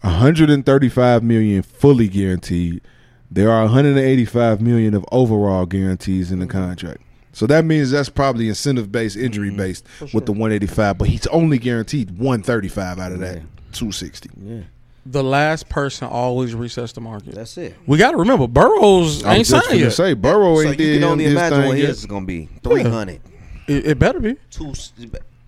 135 0.00 1.22
million 1.22 1.62
fully 1.62 2.08
guaranteed. 2.08 2.82
There 3.30 3.50
are 3.50 3.62
185 3.62 4.60
million 4.60 4.94
of 4.94 5.04
overall 5.10 5.64
guarantees 5.64 6.30
in 6.30 6.40
the 6.40 6.46
contract. 6.46 7.00
So 7.32 7.46
that 7.46 7.64
means 7.64 7.90
that's 7.90 8.10
probably 8.10 8.48
incentive 8.48 8.92
based, 8.92 9.16
mm-hmm. 9.16 9.26
injury 9.26 9.50
based 9.50 9.84
with 10.12 10.26
the 10.26 10.32
185, 10.32 10.98
but 10.98 11.08
he's 11.08 11.26
only 11.28 11.58
guaranteed 11.58 12.18
135 12.18 12.98
out 12.98 13.12
of 13.12 13.18
that 13.20 13.36
Yeah. 13.36 13.42
260. 13.72 14.30
Yeah, 14.40 14.60
The 15.06 15.22
last 15.22 15.68
person 15.68 16.08
always 16.08 16.54
resets 16.54 16.94
the 16.94 17.00
market. 17.02 17.34
that's 17.34 17.58
it. 17.58 17.74
we 17.86 17.98
got 17.98 18.12
to 18.12 18.16
remember, 18.16 18.46
Burrows 18.48 19.22
I 19.24 19.32
ain't 19.32 19.38
was 19.40 19.48
just 19.48 19.64
signed 19.66 19.72
gonna 19.74 19.84
yet. 19.84 19.92
say 19.92 20.14
Burrow 20.14 20.54
So 20.56 20.60
ain't 20.62 20.70
you 20.80 20.86
did 20.86 21.00
can 21.00 21.10
only 21.10 21.26
imagine 21.26 21.58
thing 21.60 21.68
what 21.68 21.78
yet. 21.78 21.88
his 21.88 21.98
is 21.98 22.06
gonna 22.06 22.24
be. 22.26 22.48
300. 22.62 23.20
It, 23.68 23.86
it 23.86 23.98
better 23.98 24.20
be. 24.20 24.36
Two, 24.50 24.72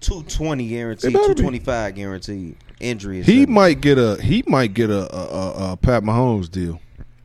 two 0.00 0.22
twenty 0.24 0.68
guaranteed, 0.68 1.12
better 1.12 1.28
two 1.28 1.34
be. 1.34 1.42
twenty 1.42 1.58
five 1.58 1.94
guaranteed. 1.94 2.56
Injury. 2.80 3.20
is 3.20 3.26
He 3.26 3.40
seven. 3.40 3.54
might 3.54 3.80
get 3.80 3.96
a 3.98 4.20
he 4.22 4.42
might 4.46 4.74
get 4.74 4.90
a 4.90 5.14
a, 5.14 5.24
a, 5.26 5.72
a 5.72 5.76
Pat 5.78 6.02
Mahomes 6.02 6.50
deal 6.50 6.78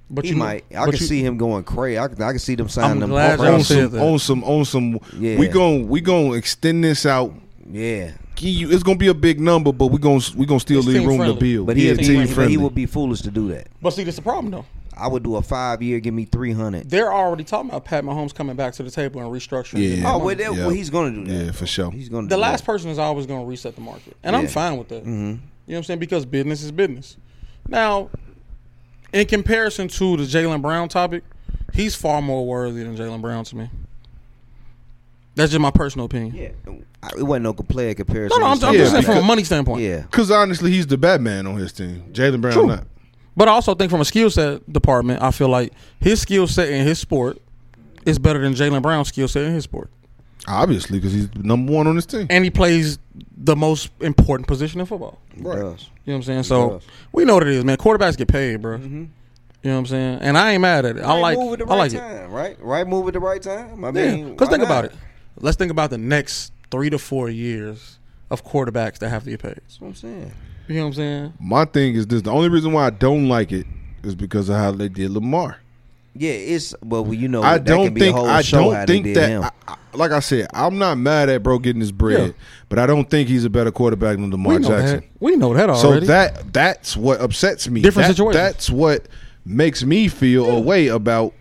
But 0.10 0.24
He 0.24 0.32
you 0.32 0.38
might. 0.38 0.64
I 0.72 0.86
but 0.86 0.92
can 0.92 1.02
you- 1.02 1.08
see 1.08 1.22
him 1.26 1.38
going 1.38 1.66
crazy. 1.66 2.00
I 2.00 2.08
can, 2.08 2.22
I 2.22 2.30
can 2.32 2.40
see 2.40 2.56
them 2.56 2.70
signing 2.70 2.92
I'm 2.92 3.00
them. 3.02 3.10
glad 3.10 3.40
all 3.40 3.46
y'all 3.46 3.56
on 3.56 3.64
said 3.66 3.84
some 3.84 3.92
that. 3.92 4.02
on 4.02 4.20
some 4.20 4.44
on 4.46 4.64
some. 4.66 5.00
Yeah. 5.18 5.38
We 5.38 5.50
gon' 5.50 5.90
we 5.90 6.00
gonna 6.00 6.34
extend 6.34 6.84
this 6.86 7.06
out. 7.06 7.34
Yeah, 7.70 8.12
Give 8.31 8.31
you- 8.40 8.72
It's 8.72 8.84
gonna 8.84 8.98
be 8.98 9.08
a 9.08 9.14
big 9.14 9.40
number, 9.40 9.72
but 9.72 9.88
we 9.88 10.00
gonna 10.00 10.22
we 10.36 10.46
gonna 10.46 10.60
still 10.60 10.80
It's 10.80 10.88
leave 10.88 11.00
team 11.02 11.08
room 11.08 11.18
friendly. 11.18 11.36
to 11.36 11.40
build. 11.40 11.68
but 11.68 11.78
he, 11.78 11.88
yeah, 11.88 11.94
but 11.96 12.06
team 12.06 12.22
he, 12.22 12.28
friendly. 12.28 12.52
he 12.54 12.58
would 12.58 12.76
be 12.76 12.86
foolish 12.86 13.22
to 13.22 13.32
do 13.32 13.48
that. 13.50 13.68
But 13.82 13.92
see, 13.92 14.04
that's 14.04 14.16
the 14.18 14.22
problem 14.24 14.52
though. 14.52 14.66
I 14.98 15.08
would 15.08 15.24
do 15.24 15.36
a 15.38 15.42
five 15.42 15.82
year, 15.82 16.00
give 16.00 16.14
me 16.14 16.26
three 16.26 16.52
hundred. 16.54 16.90
They're 16.90 17.12
already 17.14 17.44
talking 17.44 17.70
about 17.70 17.86
Pat 17.86 18.04
Mahomes 18.04 18.34
coming 18.36 18.56
back 18.56 18.74
to 18.74 18.84
the 18.84 18.92
table 18.92 19.22
and 19.22 19.30
restructuring. 19.32 19.98
Yeah. 20.00 20.04
Oh, 20.08 20.20
money. 20.20 20.26
well, 20.26 20.36
that, 20.36 20.44
Yeah. 20.44 20.66
well, 20.68 20.70
he's 20.70 20.90
going 20.90 21.14
to 21.16 21.24
do 21.26 21.28
that. 21.38 21.46
Yeah, 21.46 21.52
for 21.52 21.66
sure. 21.66 21.92
He's 21.92 22.10
going 22.10 22.26
to 22.26 22.30
the 22.30 22.36
do 22.36 22.42
last 22.42 22.60
that. 22.62 22.66
person 22.66 22.90
is 22.92 23.00
always 23.00 23.26
going 23.26 23.42
to 23.42 23.48
reset 23.48 23.76
the 23.76 23.82
market, 23.82 24.16
and 24.24 24.36
I'm 24.36 24.44
Yeah. 24.44 24.50
fine 24.50 24.78
with 24.78 24.90
that. 24.90 25.04
Mhm. 25.06 25.10
You 25.10 25.18
know 25.18 25.38
what 25.66 25.78
I'm 25.78 25.84
saying? 25.86 26.00
Because 26.00 26.26
business 26.26 26.62
is 26.62 26.72
business. 26.72 27.18
Now, 27.68 28.10
in 29.14 29.26
comparison 29.28 29.88
to 29.88 30.18
the 30.18 30.24
Jaylen 30.24 30.62
Brown 30.62 30.88
topic, 30.88 31.24
he's 31.74 31.96
far 31.96 32.22
more 32.22 32.46
worthy 32.46 32.84
than 32.84 32.96
Jaylen 32.96 33.22
Brown 33.22 33.44
to 33.46 33.56
me. 33.56 33.70
That's 35.36 35.52
just 35.52 35.62
my 35.62 35.72
personal 35.72 36.06
opinion. 36.06 36.36
Yeah, 36.36 36.74
I- 37.02 37.18
it 37.18 37.24
wasn't 37.24 37.44
no 37.44 37.54
player 37.54 37.94
comparison. 37.94 38.40
No, 38.40 38.46
no, 38.48 38.52
I'm, 38.52 38.64
I'm 38.64 38.74
Yeah, 38.74 38.80
just 38.82 38.92
saying 38.92 39.04
from 39.04 39.12
a 39.12 39.16
because- 39.16 39.28
money 39.28 39.44
standpoint. 39.44 39.82
yeah. 39.82 40.02
Because 40.02 40.30
honestly, 40.32 40.72
he's 40.72 40.88
the 40.88 40.98
Batman 40.98 41.48
on 41.48 41.56
his 41.56 41.72
team. 41.72 42.04
Jaylen 42.12 42.42
Brown 42.42 42.54
True. 42.54 42.68
not. 42.68 42.84
But 43.38 43.48
I 43.48 43.52
also 43.52 43.74
think 43.76 43.90
from 43.90 44.02
a 44.02 44.06
skill 44.06 44.30
set 44.30 44.72
department, 44.72 45.22
I 45.22 45.32
feel 45.32 45.48
like 45.48 45.72
his 46.02 46.20
skill 46.22 46.48
set 46.48 46.70
in 46.70 46.86
his 46.86 47.00
sport 47.00 47.38
is 48.06 48.20
better 48.20 48.40
than 48.40 48.54
Jaylen 48.54 48.82
Brown's 48.82 49.08
skill 49.08 49.28
set 49.30 49.44
in 49.44 49.54
his 49.54 49.64
sport. 49.64 49.90
Obviously, 50.48 50.98
because 51.00 51.14
he's 51.14 51.30
number 51.36 51.72
one 51.72 51.88
on 51.88 51.96
his 51.96 52.06
team. 52.06 52.28
And 52.30 52.44
he 52.44 52.50
plays 52.50 52.98
the 53.38 53.56
most 53.56 53.90
important 54.02 54.48
position 54.48 54.80
in 54.82 54.86
football. 54.86 55.20
He 55.36 55.42
Right. 55.44 55.60
does. 55.60 55.62
You 55.62 55.64
know 55.64 55.74
what 56.06 56.16
I'm 56.16 56.24
saying? 56.24 56.38
He 56.40 56.44
So 56.44 56.70
does. 56.72 56.82
we 57.14 57.24
know 57.26 57.36
what 57.36 57.44
it 57.44 57.54
is, 57.54 57.64
man. 57.64 57.78
Quarterbacks 57.78 58.18
get 58.18 58.28
paid, 58.28 58.62
bro. 58.62 58.80
Mhm. 58.80 58.84
You 59.64 59.70
know 59.70 59.74
what 59.74 59.80
I'm 59.82 59.86
saying? 59.86 60.20
And 60.22 60.38
I 60.38 60.52
ain't 60.54 60.62
mad 60.62 60.86
at 60.86 60.98
it. 60.98 61.04
I 61.04 61.10
Right 61.10 61.20
like 61.22 61.38
move 61.40 61.54
at 61.54 61.60
the 61.60 61.66
I 61.66 61.70
right 61.70 61.78
like 61.78 61.94
it. 61.94 61.98
time, 62.00 62.32
right? 62.32 62.58
Right 62.60 62.88
move 62.88 63.08
at 63.08 63.14
the 63.14 63.20
right 63.20 63.42
time. 63.42 63.86
I 63.86 63.90
Yeah, 63.90 64.12
mean, 64.16 64.30
because 64.32 64.48
why 64.48 64.52
think 64.58 64.64
about 64.66 64.84
not? 64.86 64.92
it. 64.94 64.98
Let's 65.42 65.58
think 65.58 65.72
about 65.72 65.90
the 65.90 65.98
next 65.98 66.54
three 66.70 66.90
to 66.90 66.98
four 67.00 67.30
years 67.30 67.98
of 68.30 68.46
quarterbacks 68.46 69.00
that 69.00 69.10
have 69.10 69.24
to 69.26 69.32
get 69.32 69.42
paid. 69.42 69.56
That's 69.56 69.82
what 69.82 69.88
I'm 69.90 69.96
saying. 69.96 70.32
You 70.68 70.76
know 70.76 70.82
what 70.84 70.88
I'm 70.90 70.94
saying? 70.94 71.34
My 71.40 71.66
thing 71.66 71.96
is 71.96 72.08
this: 72.08 72.22
the 72.22 72.32
only 72.32 72.50
reason 72.50 72.72
why 72.72 72.86
I 72.88 72.90
don't 72.92 73.28
like 73.28 73.52
it 73.52 73.66
is 74.04 74.16
because 74.16 74.50
of 74.50 74.56
how 74.56 74.72
they 74.72 74.88
did 74.90 75.12
Lamar. 75.12 75.58
Yeah, 76.14 76.32
it's 76.32 76.76
well, 76.84 77.14
you 77.14 77.28
know, 77.28 77.42
I 77.42 77.58
that 77.58 77.66
don't 77.66 77.94
be 77.94 78.02
a 78.02 78.04
think 78.06 78.18
whole 78.18 78.28
I 78.28 78.42
show 78.42 78.74
don't 78.74 78.88
think 78.88 79.14
that. 79.16 79.44
I, 79.44 79.52
I- 79.74 79.76
like 79.94 80.12
I 80.12 80.22
said, 80.22 80.48
I'm 80.54 80.78
not 80.78 80.98
mad 80.98 81.28
at 81.28 81.44
bro 81.44 81.60
getting 81.60 81.82
his 81.82 81.92
bread, 81.92 82.28
Yeah. 82.28 82.34
but 82.70 82.80
I 82.80 82.86
don't 82.86 83.10
think 83.10 83.28
he's 83.28 83.44
a 83.44 83.50
better 83.50 83.72
quarterback 83.74 84.16
than 84.16 84.32
Lamar 84.32 84.54
we 84.54 84.60
know 84.60 84.70
Jackson. 84.70 85.00
that. 85.02 85.06
We 85.20 85.36
know 85.36 85.54
that 85.54 85.70
already. 85.70 86.06
So 86.06 86.12
that 86.12 86.54
that's 86.54 86.96
what 86.96 87.20
upsets 87.20 87.68
me. 87.68 87.82
Different 87.82 88.08
That- 88.08 88.14
situation. 88.16 88.42
That's 88.42 88.70
what 88.70 89.08
makes 89.46 89.84
me 89.84 90.08
feel 90.08 90.50
a 90.50 90.62
way 90.62 90.88
about 90.88 91.34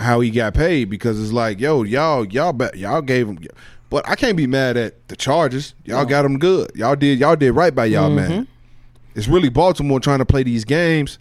how 0.00 0.20
he 0.20 0.30
got 0.30 0.54
paid 0.54 0.90
because 0.90 1.20
it's 1.20 1.32
like, 1.32 1.60
yo, 1.60 1.82
y'all, 1.82 2.24
y'all, 2.26 2.52
bet 2.52 2.76
y'all 2.76 3.02
gave 3.02 3.28
him. 3.28 3.38
But 3.88 4.08
I 4.08 4.14
can't 4.16 4.36
be 4.36 4.46
mad 4.46 4.76
at 4.76 5.08
the 5.08 5.16
Chargers. 5.16 5.74
Y'all 5.84 6.04
got 6.04 6.24
him 6.24 6.38
good. 6.38 6.70
Y'all 6.74 6.94
did. 6.96 7.18
Y'all 7.18 7.36
did 7.36 7.52
right 7.52 7.74
by 7.74 7.86
y'all, 7.86 8.08
Mm-hmm. 8.10 8.16
man. 8.28 8.48
It's 9.14 9.26
really 9.26 9.48
Baltimore 9.48 9.98
trying 10.00 10.20
to 10.20 10.24
play 10.24 10.42
these 10.44 10.64
games. 10.64 11.18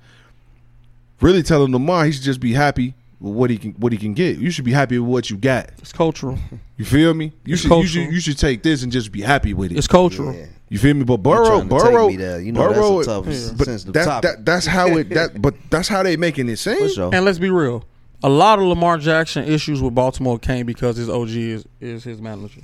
Really 1.22 1.44
telling 1.44 1.72
Lamar 1.74 2.06
he 2.06 2.12
should 2.12 2.24
just 2.24 2.40
be 2.40 2.54
happy 2.54 2.94
with 3.20 3.34
what 3.34 3.50
he 3.50 3.58
can 3.58 3.72
what 3.74 3.92
he 3.92 3.98
can 3.98 4.14
get. 4.14 4.38
You 4.38 4.52
should 4.52 4.64
be 4.64 4.72
happy 4.72 4.98
with 5.00 5.10
what 5.10 5.30
you 5.30 5.36
got. 5.38 5.70
it's 5.80 5.92
cultural. 5.92 6.38
You 6.78 6.86
feel 6.86 7.14
me? 7.14 7.34
You 7.44 7.54
It's 7.56 7.64
should 7.64 7.72
you 7.72 7.88
should 7.88 8.14
you 8.14 8.20
should 8.22 8.38
take 8.38 8.64
this 8.64 8.84
and 8.84 8.92
just 8.92 9.12
be 9.12 9.22
happy 9.22 9.54
with 9.54 9.72
it. 9.72 9.78
It's 9.78 9.88
cultural. 9.88 10.34
Yeah. 10.34 10.46
You 10.70 10.78
feel 10.78 10.94
me? 10.94 11.04
But 11.04 11.14
You 11.14 11.18
Burrow, 11.18 11.46
trying 11.46 11.70
to 11.70 11.76
take 11.80 11.84
Burrow. 11.92 12.08
You 12.38 12.52
know, 12.54 12.70
Burrow, 12.72 12.96
that's 12.98 13.08
a 13.08 13.12
tough, 13.12 13.26
Yeah. 13.26 13.54
but 13.58 13.66
sensitive 13.66 13.94
that, 13.96 14.22
that 14.22 14.46
that's 14.46 14.66
how 14.68 14.96
it 14.96 15.10
that 15.10 15.42
but 15.42 15.56
that's 15.70 15.88
how 15.90 16.04
they 16.04 16.16
making 16.16 16.48
it 16.48 16.58
seem. 16.58 16.78
For 16.78 16.90
sure. 16.90 17.10
And 17.16 17.26
let's 17.26 17.40
be 17.40 17.50
real. 17.50 17.84
A 18.24 18.30
lot 18.30 18.60
of 18.60 18.66
Lamar 18.66 18.98
Jackson 18.98 19.46
issues 19.46 19.82
with 19.82 19.96
Baltimore 19.96 20.38
came 20.38 20.66
because 20.66 20.98
his 20.98 21.10
OG 21.10 21.30
is, 21.30 21.66
is 21.80 22.04
his 22.04 22.20
manager. 22.22 22.62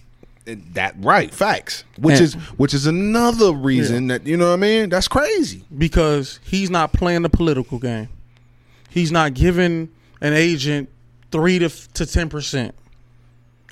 And 0.48 0.64
That 0.73 0.95
right, 0.99 1.34
facts. 1.34 1.84
Which 1.98 2.15
And- 2.15 2.22
is 2.23 2.34
which 2.57 2.73
is 2.73 2.86
another 2.88 3.52
reason 3.53 4.07
that 4.07 4.27
you 4.27 4.38
know 4.38 4.48
what 4.49 4.53
I 4.53 4.57
mean. 4.57 4.90
That's 4.90 5.07
crazy. 5.07 5.64
because 5.77 6.40
he's 6.44 6.69
not 6.69 6.91
playing 6.94 7.22
the 7.23 7.30
political 7.30 7.80
game. 7.80 8.10
He's 8.90 9.11
not 9.11 9.34
giving 9.34 9.90
an 10.22 10.34
agent 10.34 10.90
three 11.32 11.57
to 11.60 11.69
to 11.69 12.06
ten 12.06 12.30
percent. 12.30 12.76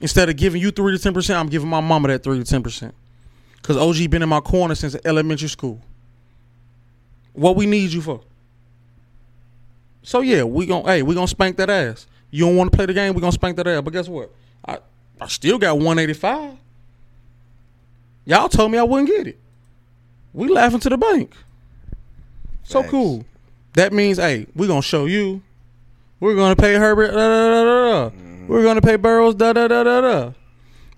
Instead 0.02 0.30
of 0.30 0.36
giving 0.36 0.62
you 0.62 0.72
three 0.72 0.98
to 0.98 1.02
ten 1.02 1.14
percent, 1.14 1.40
I'm 1.40 1.48
giving 1.50 1.70
my 1.70 1.80
mama 1.82 2.08
that 2.08 2.24
three 2.24 2.40
to 2.40 2.44
ten 2.46 2.64
percent. 2.64 2.94
Because 3.62 3.78
OG 3.78 4.10
been 4.10 4.24
in 4.24 4.30
my 4.30 4.40
corner 4.42 4.74
since 4.76 4.96
elementary 5.06 5.48
school. 5.50 5.80
What 7.34 7.56
we 7.56 7.66
need 7.66 7.92
you 7.94 8.02
for? 8.02 8.22
So 10.04 10.22
yeah, 10.22 10.44
we 10.44 10.66
gon' 10.66 10.86
hey 10.86 11.02
we 11.02 11.16
gonna 11.16 11.28
spank 11.28 11.58
that 11.58 11.70
ass. 11.70 12.08
You 12.30 12.46
don't 12.46 12.56
want 12.58 12.72
to 12.72 12.76
play 12.76 12.86
the 12.86 12.94
game, 12.94 13.14
we 13.14 13.22
gonna 13.22 13.32
spank 13.32 13.58
that 13.58 13.68
ass. 13.68 13.82
But 13.82 13.94
guess 13.94 14.08
what? 14.08 14.32
I 14.68 14.80
I 15.20 15.28
still 15.28 15.58
got 15.58 15.76
185. 15.78 16.58
Y'all 18.26 18.50
told 18.50 18.72
me 18.72 18.78
I 18.78 18.84
wouldn't 18.84 19.10
get 19.10 19.28
it. 19.28 19.40
We 20.34 20.48
laughing 20.48 20.80
to 20.82 20.90
the 20.90 20.98
bank. 20.98 21.34
So 22.64 22.82
Facts. 22.82 22.92
cool. 22.92 23.26
That 23.74 23.92
means, 23.92 24.18
hey, 24.18 24.48
we're 24.56 24.68
gonna 24.68 24.82
show 24.82 25.06
you. 25.06 25.42
We're 26.20 26.36
gonna 26.36 26.56
pay 26.56 26.76
Herbert. 26.76 27.12
Da, 27.12 27.18
da, 27.18 27.50
da, 27.50 27.64
da, 27.64 27.64
da. 27.64 28.10
Mm-hmm. 28.10 28.48
We're 28.48 28.64
gonna 28.64 28.82
pay 28.82 28.96
Burrows. 28.96 29.36
Da 29.36 29.54
da 29.54 29.68
da 29.68 29.84
da 29.84 30.02
da. 30.02 30.32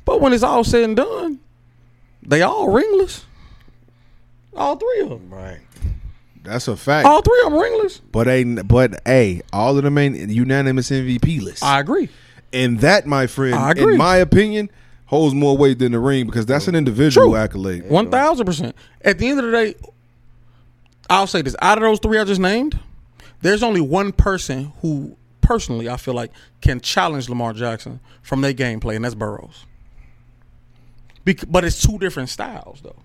But 0.03 0.22
when 0.22 0.34
it's 0.34 0.44
all 0.44 0.64
said 0.64 0.84
and 0.84 0.95
done, 0.95 1.40
they 2.22 2.41
all 2.41 2.69
ringless. 2.69 3.26
All 4.56 4.76
three 4.76 5.02
of 5.02 5.10
them. 5.10 5.30
right. 5.34 5.60
That's 6.45 6.67
a 6.67 6.76
fact. 6.76 7.05
All 7.07 7.22
three 7.22 7.39
of 7.45 7.51
them 7.51 7.59
are 7.59 7.63
ringless. 7.63 7.99
But 8.11 8.27
a 8.27 8.43
but 8.63 8.99
a 9.07 9.41
all 9.53 9.77
of 9.77 9.84
them 9.84 9.97
ain't 9.97 10.30
unanimous 10.30 10.89
MVP 10.89 11.41
list. 11.41 11.63
I 11.63 11.80
agree. 11.80 12.09
and 12.53 12.80
that, 12.80 13.05
my 13.05 13.27
friend, 13.27 13.55
I 13.55 13.72
agree. 13.72 13.93
in 13.93 13.97
my 13.97 14.17
opinion, 14.17 14.69
holds 15.05 15.34
more 15.35 15.57
weight 15.57 15.80
than 15.80 15.91
the 15.91 15.99
ring 15.99 16.26
because 16.26 16.45
that's 16.45 16.67
an 16.67 16.76
individual 16.76 17.27
True. 17.31 17.35
accolade. 17.35 17.89
One 17.89 18.09
thousand 18.09 18.45
percent. 18.45 18.76
At 19.03 19.17
the 19.19 19.27
end 19.30 19.39
of 19.39 19.45
the 19.45 19.51
day, 19.51 19.76
I'll 21.09 21.27
say 21.27 21.41
this: 21.41 21.55
out 21.61 21.77
of 21.77 21.84
those 21.84 21.99
three 21.99 22.17
I 22.19 22.23
just 22.23 22.41
named, 22.41 22.80
there's 23.41 23.61
only 23.63 23.81
one 23.81 24.11
person 24.11 24.72
who, 24.81 25.15
personally, 25.41 25.89
I 25.89 25.97
feel 25.97 26.13
like 26.13 26.31
can 26.61 26.80
challenge 26.80 27.30
Lamar 27.30 27.53
Jackson 27.53 27.99
from 28.22 28.41
their 28.41 28.53
gameplay, 28.53 28.95
and 28.95 29.03
that's 29.05 29.15
Burrows. 29.15 29.65
Bec- 31.23 31.45
but 31.49 31.63
it's 31.65 31.81
two 31.81 31.97
different 31.97 32.30
styles, 32.30 32.81
though. 32.81 32.95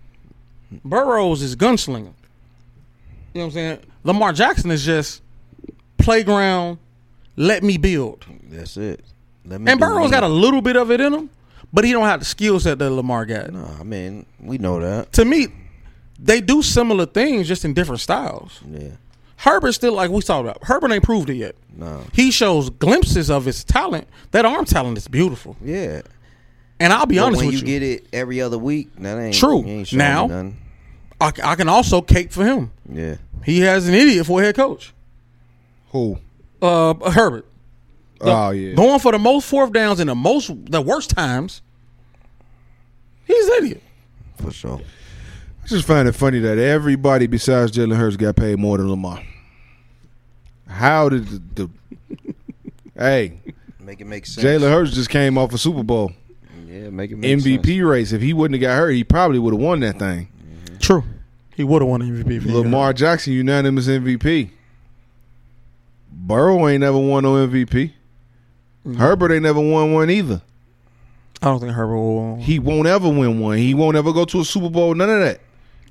Burrows 0.85 1.43
is 1.43 1.57
gunslinger. 1.57 2.13
You 3.35 3.41
know 3.41 3.45
what 3.45 3.47
I'm 3.47 3.51
saying? 3.53 3.79
Lamar 4.05 4.33
Jackson 4.33 4.71
is 4.71 4.85
just 4.85 5.23
playground. 5.99 6.79
Let 7.37 7.63
me 7.63 7.79
build. 7.79 8.25
That's 8.45 8.77
it. 8.77 9.05
Let 9.45 9.61
me 9.61 9.71
And 9.71 9.81
do 9.81 9.87
Burrows 9.87 10.11
me. 10.11 10.15
got 10.15 10.23
a 10.25 10.29
little 10.29 10.61
bit 10.63 10.77
of 10.77 10.91
it 10.91 11.01
in 11.01 11.13
him, 11.15 11.31
but 11.73 11.85
he 11.85 11.93
don't 11.93 12.07
have 12.07 12.21
the 12.21 12.27
skill 12.27 12.61
set 12.61 12.79
that 12.79 12.91
Lamar 12.91 13.25
got. 13.27 13.51
No, 13.53 13.69
I 13.79 13.83
mean, 13.83 14.27
we 14.41 14.59
know 14.59 14.81
that. 14.81 15.13
to 15.15 15.25
me, 15.25 15.49
they 16.19 16.41
do 16.41 16.61
similar 16.63 17.07
things 17.07 17.49
just 17.49 17.65
in 17.65 17.73
different 17.73 18.01
styles. 18.01 18.61
Yeah. 18.71 18.89
Herbert 19.37 19.73
still 19.73 19.95
like 19.95 20.11
we 20.11 20.21
talked 20.21 20.47
about. 20.47 20.63
Herbert 20.65 20.93
ain't 20.93 21.03
proved 21.05 21.31
it 21.31 21.37
yet. 21.37 21.55
No. 21.75 22.03
He 22.13 22.31
shows 22.31 22.69
glimpses 22.69 23.31
of 23.31 23.47
his 23.47 23.65
talent. 23.65 24.07
That 24.33 24.45
arm 24.45 24.67
talent 24.67 24.99
is 24.99 25.09
beautiful. 25.09 25.57
Yeah. 25.65 26.03
And 26.79 26.93
I'll 26.93 27.07
be 27.07 27.17
But 27.17 27.25
honest 27.25 27.39
when 27.39 27.47
with 27.47 27.55
you, 27.55 27.61
you, 27.61 27.65
get 27.81 27.83
it 27.83 28.07
every 28.13 28.43
other 28.43 28.59
week, 28.59 28.89
that 28.97 29.19
ain't 29.19 29.35
True. 29.35 29.65
ain't 29.65 29.93
Now- 29.95 30.27
me 30.27 30.29
nothing. 30.35 30.57
I, 31.21 31.33
I 31.45 31.55
can 31.55 31.69
also 31.69 32.01
cape 32.01 32.33
for 32.33 32.45
him. 32.45 32.71
Yeah. 32.91 33.17
He 33.45 33.61
has 33.61 33.89
an 33.89 33.95
idiot 33.95 34.27
for 34.27 34.41
a 34.41 34.45
head 34.45 34.55
coach. 34.57 34.93
Who? 35.91 36.19
Uh, 36.63 36.95
Herbert. 37.11 37.47
The- 38.21 38.27
oh 38.27 38.51
yeah. 38.51 38.75
Going 38.75 39.01
for 39.01 39.13
the 39.13 39.19
most 39.19 39.49
fourth 39.49 39.73
downs 39.73 40.01
in 40.01 40.07
the 40.07 40.15
most 40.15 40.51
the 40.71 40.81
worst 40.81 41.11
times. 41.11 41.63
He's 43.27 43.47
an 43.47 43.53
idiot. 43.65 43.83
For 44.43 44.51
sure. 44.51 44.81
I 45.63 45.67
just 45.67 45.87
find 45.87 46.09
it 46.09 46.13
funny 46.13 46.39
that 46.41 46.59
everybody 46.59 47.27
besides 47.27 47.73
Jalen 47.73 47.97
Hurts 47.97 48.17
got 48.17 48.37
paid 48.37 48.59
more 48.59 48.77
than 48.79 48.89
Lamar. 48.91 49.23
How 50.67 51.09
did 51.09 51.27
the, 51.29 51.41
the 51.55 52.35
hey 52.97 53.39
Make 53.81 54.01
it 54.01 54.07
make 54.07 54.27
sense. 54.27 54.45
Jalen 54.45 54.71
Hurts 54.71 54.93
just 54.93 55.11
came 55.11 55.37
off 55.39 55.53
a 55.53 55.59
Super 55.59 55.83
Bowl 55.83 56.13
Yeah, 56.67 56.91
make 56.91 57.11
it 57.11 57.17
make 57.17 57.39
MVP 57.39 57.65
sense. 57.67 57.81
race? 57.81 58.13
If 58.13 58.23
he 58.23 58.33
wouldn't 58.33 58.61
have 58.61 58.69
got 58.69 58.77
hurt, 58.77 58.91
he 58.91 59.03
probably 59.05 59.39
would 59.39 59.53
have 59.55 59.61
won 59.63 59.81
that 59.81 59.99
thing. 59.99 60.29
True. 60.81 61.05
He 61.55 61.63
would 61.63 61.83
have 61.83 61.89
won 61.89 62.01
MVP. 62.03 62.31
if 62.39 62.43
he 62.45 62.51
Lamar 62.53 62.93
Jackson 62.93 63.33
unanimous 63.35 63.87
MVP. 63.87 64.51
Burrow 66.13 66.67
ain't 66.69 66.81
never 66.81 66.99
won 66.99 67.23
no 67.23 67.35
MVP. 67.47 67.93
Herbert 68.97 69.33
ain't 69.33 69.43
never 69.43 69.61
won 69.61 69.93
one 69.93 70.11
either. 70.11 70.43
I 71.43 71.47
don't 71.47 71.61
think 71.61 71.73
Herbert 71.73 71.97
will. 71.97 72.37
He 72.37 72.59
won't 72.59 72.87
ever 72.87 73.09
win 73.09 73.41
one. 73.41 73.59
He 73.59 73.75
won't 73.75 73.97
ever 73.97 74.13
go 74.13 74.25
to 74.27 74.41
a 74.41 74.45
Super 74.45 74.71
Bowl. 74.71 74.95
None 74.95 75.09
of 75.09 75.21
that. 75.21 75.41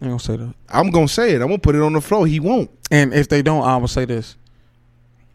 I 0.02 0.06
ain't 0.06 0.12
gonna 0.12 0.20
say 0.20 0.36
that. 0.38 0.54
I'm 0.70 0.92
gonna 0.92 1.08
say 1.08 1.32
it. 1.34 1.42
I'm 1.42 1.48
gonna 1.48 1.58
put 1.60 1.76
it 1.76 1.82
on 1.82 1.94
the 1.94 2.02
floor. 2.02 2.26
He 2.28 2.40
won't. 2.40 2.70
And 2.92 3.14
if 3.14 3.28
they 3.30 3.42
don't, 3.42 3.64
I 3.64 3.76
will 3.78 3.88
say 3.88 4.06
this: 4.06 4.36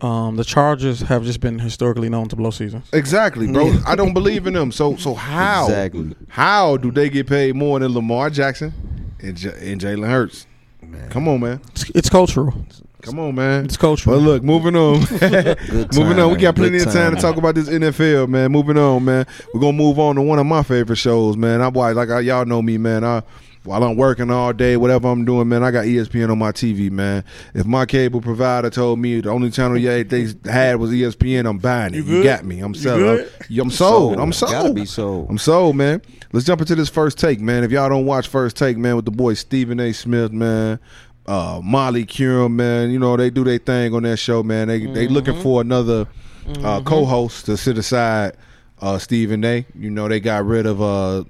Um, 0.01 0.37
the 0.37 0.45
Chargers 0.45 1.01
have 1.03 1.25
just 1.25 1.41
been 1.41 1.59
historically 1.59 2.09
known 2.09 2.29
to 2.29 2.37
blow 2.37 2.51
seasons. 2.51 2.87
Exactly, 2.93 3.47
bro. 3.51 3.73
I 3.87 3.95
don't 3.95 4.15
believe 4.15 4.47
in 4.47 4.55
them. 4.55 4.73
So 4.73 4.97
so 4.97 5.15
how 5.15 5.67
Exactly. 5.67 6.15
how 6.29 6.77
do 6.77 6.91
they 6.91 7.09
get 7.11 7.27
paid 7.27 7.55
more 7.57 7.79
than 7.79 7.93
Lamar 7.93 8.31
Jackson 8.31 8.73
and, 9.29 9.37
J- 9.37 9.73
and 9.73 9.81
Jalen 9.81 10.09
Hurts? 10.09 10.47
Come 11.11 11.29
on, 11.29 11.41
man. 11.41 11.61
It's, 11.71 11.91
it's 11.91 12.11
cultural. 12.11 12.55
Come 13.03 13.19
on, 13.19 13.35
man. 13.35 13.67
It's 13.67 13.77
cultural. 13.77 14.17
But 14.17 14.23
look, 14.23 14.43
moving 14.43 14.77
on. 14.77 15.05
Good 15.05 15.95
moving 15.95 16.19
on. 16.19 16.33
We 16.33 16.39
got 16.39 16.57
plenty 16.57 16.79
Good 16.79 16.89
of 16.89 16.95
time 16.95 17.15
to 17.15 17.21
talk 17.21 17.37
about 17.37 17.55
this 17.55 17.69
NFL, 17.69 18.29
man. 18.29 18.51
Moving 18.51 18.79
on, 18.79 19.05
man. 19.05 19.27
We're 19.53 19.61
gonna 19.61 19.77
move 19.77 19.99
on 19.99 20.17
to 20.17 20.23
one 20.23 20.39
of 20.39 20.47
my 20.47 20.63
favorite 20.63 20.97
shows, 20.97 21.37
man. 21.37 21.61
I 21.61 21.69
watch 21.69 21.97
like 21.97 22.09
I, 22.09 22.21
y'all 22.21 22.47
know 22.47 22.63
me, 22.63 22.79
man. 22.79 23.05
I 23.05 23.23
while 23.65 23.83
I'm 23.83 23.97
working 23.97 24.31
all 24.31 24.53
day, 24.53 24.77
whatever 24.77 25.09
I'm 25.09 25.25
doing, 25.25 25.49
man, 25.49 25.63
I 25.65 25.71
got 25.71 25.85
ESPN 25.87 26.31
on 26.31 26.39
my 26.39 26.53
TV, 26.53 26.91
man. 26.91 27.25
If 27.55 27.65
my 27.67 27.87
cable 27.87 28.21
provider 28.21 28.69
told 28.71 28.99
me 28.99 29.21
the 29.21 29.31
only 29.31 29.51
channel 29.51 29.79
yeah 29.79 30.03
they 30.03 30.29
had 30.45 30.77
was 30.77 30.91
ESPN, 30.91 31.49
I'm 31.49 31.59
buying 31.59 31.95
it. 31.95 32.05
You 32.05 32.19
You, 32.19 32.23
got 32.23 32.45
me. 32.45 32.61
I'm 32.61 32.75
selling. 32.75 33.01
good? 33.01 33.33
I'm, 33.51 33.61
I'm 33.61 33.71
sold. 33.71 34.13
I'm 34.21 34.31
Gotta 34.31 34.47
sold. 34.47 34.75
be 34.75 34.85
sold. 34.85 35.31
I'm 35.31 35.39
sold, 35.39 35.77
man. 35.77 36.03
Let's 36.33 36.45
jump 36.47 36.61
into 36.61 36.75
this 36.75 36.89
first 36.89 37.19
take, 37.19 37.41
man. 37.41 37.65
If 37.65 37.71
y'all 37.71 37.89
don't 37.89 38.07
watch 38.07 38.29
First 38.29 38.57
Take, 38.57 38.77
man, 38.77 38.97
with 38.97 39.05
the 39.05 39.11
boy 39.13 39.35
Stephen 39.35 39.79
A. 39.81 39.93
Smith, 39.93 40.33
man, 40.33 40.81
uh, 41.27 41.61
Molly 41.63 42.05
Qerim, 42.05 42.53
man, 42.53 42.91
you 42.91 42.99
know 42.99 43.17
they 43.17 43.31
do 43.31 43.45
their 43.45 43.59
thing 43.59 43.95
on 43.95 44.03
that 44.03 44.17
show, 44.19 44.43
man. 44.43 44.69
They 44.69 44.85
they 44.85 45.07
looking 45.09 45.41
for 45.41 45.61
another 45.61 46.07
uh, 46.63 46.83
co-host 46.83 47.47
to 47.47 47.57
sit 47.57 47.79
aside 47.79 48.37
uh, 48.83 48.99
Stephen 48.99 49.45
A. 49.45 49.65
You 49.79 49.91
know 49.91 50.09
they 50.09 50.19
got 50.21 50.45
rid 50.45 50.67
of 50.67 50.83
uh, 50.83 51.25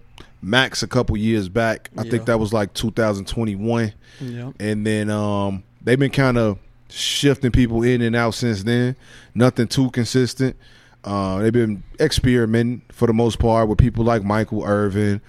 Max 0.45 0.83
a 0.83 0.87
couple 0.87 1.17
years 1.17 1.49
back. 1.49 1.91
I 1.97 2.03
Yeah. 2.03 2.11
think 2.11 2.27
that 2.27 2.39
was 2.39 2.53
like 2.53 2.75
2021, 2.75 3.93
yeah. 4.21 4.51
and 4.61 4.87
then 4.87 5.11
um, 5.11 5.63
they've 5.83 5.99
been 5.99 6.11
kind 6.11 6.39
of 6.39 6.59
shifting 6.89 7.51
people 7.51 7.83
in 7.83 8.03
and 8.03 8.15
out 8.15 8.35
since 8.35 8.63
then. 8.63 8.97
Nothing 9.35 9.67
too 9.69 9.91
consistent. 9.91 10.57
Uh, 11.03 11.39
they've 11.41 11.53
been 11.53 11.83
experimenting 12.01 12.83
for 12.91 13.07
the 13.07 13.13
most 13.13 13.39
part 13.39 13.69
with 13.69 13.79
people 13.79 14.05
like 14.05 14.23
Michael 14.25 14.65
Irvin, 14.65 15.21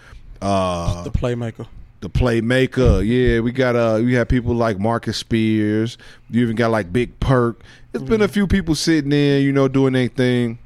uh, 0.42 1.04
The 1.04 1.12
playmaker. 1.12 1.68
the 2.02 2.10
playmaker. 2.10 3.06
Yeah, 3.06 3.40
we 3.42 3.52
got 3.52 3.76
uh, 3.76 4.00
we 4.04 4.14
have 4.14 4.28
people 4.28 4.54
like 4.54 4.80
Marcus 4.80 5.18
Spears. 5.18 5.98
You 6.30 6.42
even 6.44 6.56
got 6.56 6.72
like 6.72 6.94
Big 6.94 7.20
Perk. 7.20 7.62
It's 7.94 8.04
been 8.04 8.22
a 8.22 8.28
few 8.28 8.46
people 8.48 8.76
sitting 8.76 9.12
in, 9.12 9.42
you 9.44 9.52
know, 9.54 9.68
doing 9.70 9.94
their 9.94 10.08
thing 10.10 10.60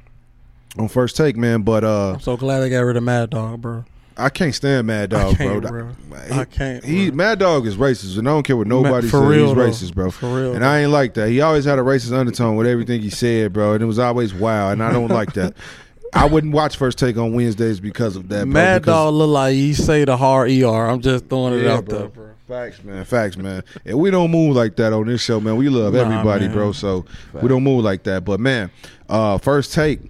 on 0.78 0.88
first 0.88 1.16
take, 1.16 1.36
man. 1.36 1.62
But 1.62 1.82
uh, 1.84 2.12
I'm 2.14 2.20
so 2.20 2.36
glad 2.36 2.60
they 2.60 2.68
got 2.70 2.80
rid 2.80 2.96
of 2.96 3.02
Mad 3.04 3.30
Dog, 3.30 3.60
bro. 3.60 3.84
I 4.20 4.28
can't 4.30 4.54
stand 4.54 4.86
Mad 4.86 5.10
Dog, 5.10 5.36
bro. 5.36 5.60
bro. 5.60 5.88
He- 6.28 6.32
I 6.32 6.44
can't, 6.44 6.84
He 6.84 7.08
bro. 7.10 7.16
Mad 7.16 7.38
Dog 7.38 7.66
is 7.66 7.76
racist, 7.76 8.18
and 8.18 8.28
I 8.28 8.32
don't 8.32 8.42
care 8.42 8.56
what 8.56 8.66
nobody 8.66 9.08
says. 9.08 9.20
real, 9.20 9.46
he's 9.48 9.56
though. 9.56 9.86
racist, 9.88 9.94
bro. 9.94 10.10
For 10.10 10.26
real, 10.34 10.54
And. 10.54 10.64
I 10.64 10.80
ain't 10.82 10.90
like 10.92 11.14
that. 11.14 11.28
He 11.28 11.40
always 11.40 11.64
had 11.64 11.78
a 11.78 11.82
racist 11.82 12.12
undertone 12.12 12.56
with 12.56 12.66
everything 12.66 13.00
he 13.00 13.10
said, 13.10 13.52
bro. 13.52 13.72
And 13.74 13.82
it 13.82 13.86
was 13.86 13.98
always 13.98 14.32
wow, 14.34 14.70
and 14.70 14.82
I 14.82 14.92
don't 14.92 15.08
like 15.08 15.32
that. 15.34 15.54
I 16.12 16.24
wouldn't 16.26 16.52
watch 16.52 16.76
First 16.76 16.98
Take 16.98 17.16
on 17.18 17.34
Wednesdays 17.34 17.78
because 17.78 18.16
of 18.16 18.28
that. 18.30 18.44
bro, 18.44 18.52
Mad 18.52 18.84
Dog 18.84 19.14
look 19.14 19.30
like 19.30 19.54
he 19.54 19.74
say 19.74 20.04
the 20.04 20.16
hard 20.16 20.50
ER. 20.50 20.66
I'm 20.88 21.00
just 21.00 21.26
throwing 21.28 21.54
it 21.54 21.62
Yeah, 21.62 21.74
out 21.76 21.84
bro. 21.84 21.98
there, 21.98 22.08
bro. 22.08 22.26
Facts, 22.48 22.82
man. 22.82 23.04
Facts, 23.04 23.36
man. 23.36 23.62
And 23.86 23.96
we 23.96 24.10
don't 24.10 24.32
move 24.32 24.56
like 24.56 24.74
that 24.74 24.92
on 24.92 25.06
this 25.06 25.20
show, 25.22 25.38
man. 25.38 25.54
We 25.56 25.68
love 25.68 25.94
Nah, 25.94 26.00
everybody, 26.00 26.46
man. 26.46 26.54
bro. 26.56 26.72
So 26.72 27.04
we 27.40 27.48
don't 27.48 27.62
move 27.62 27.84
like 27.84 28.02
that. 28.04 28.24
But 28.24 28.40
man, 28.40 28.72
uh, 29.08 29.38
first 29.38 29.72
take. 29.72 30.00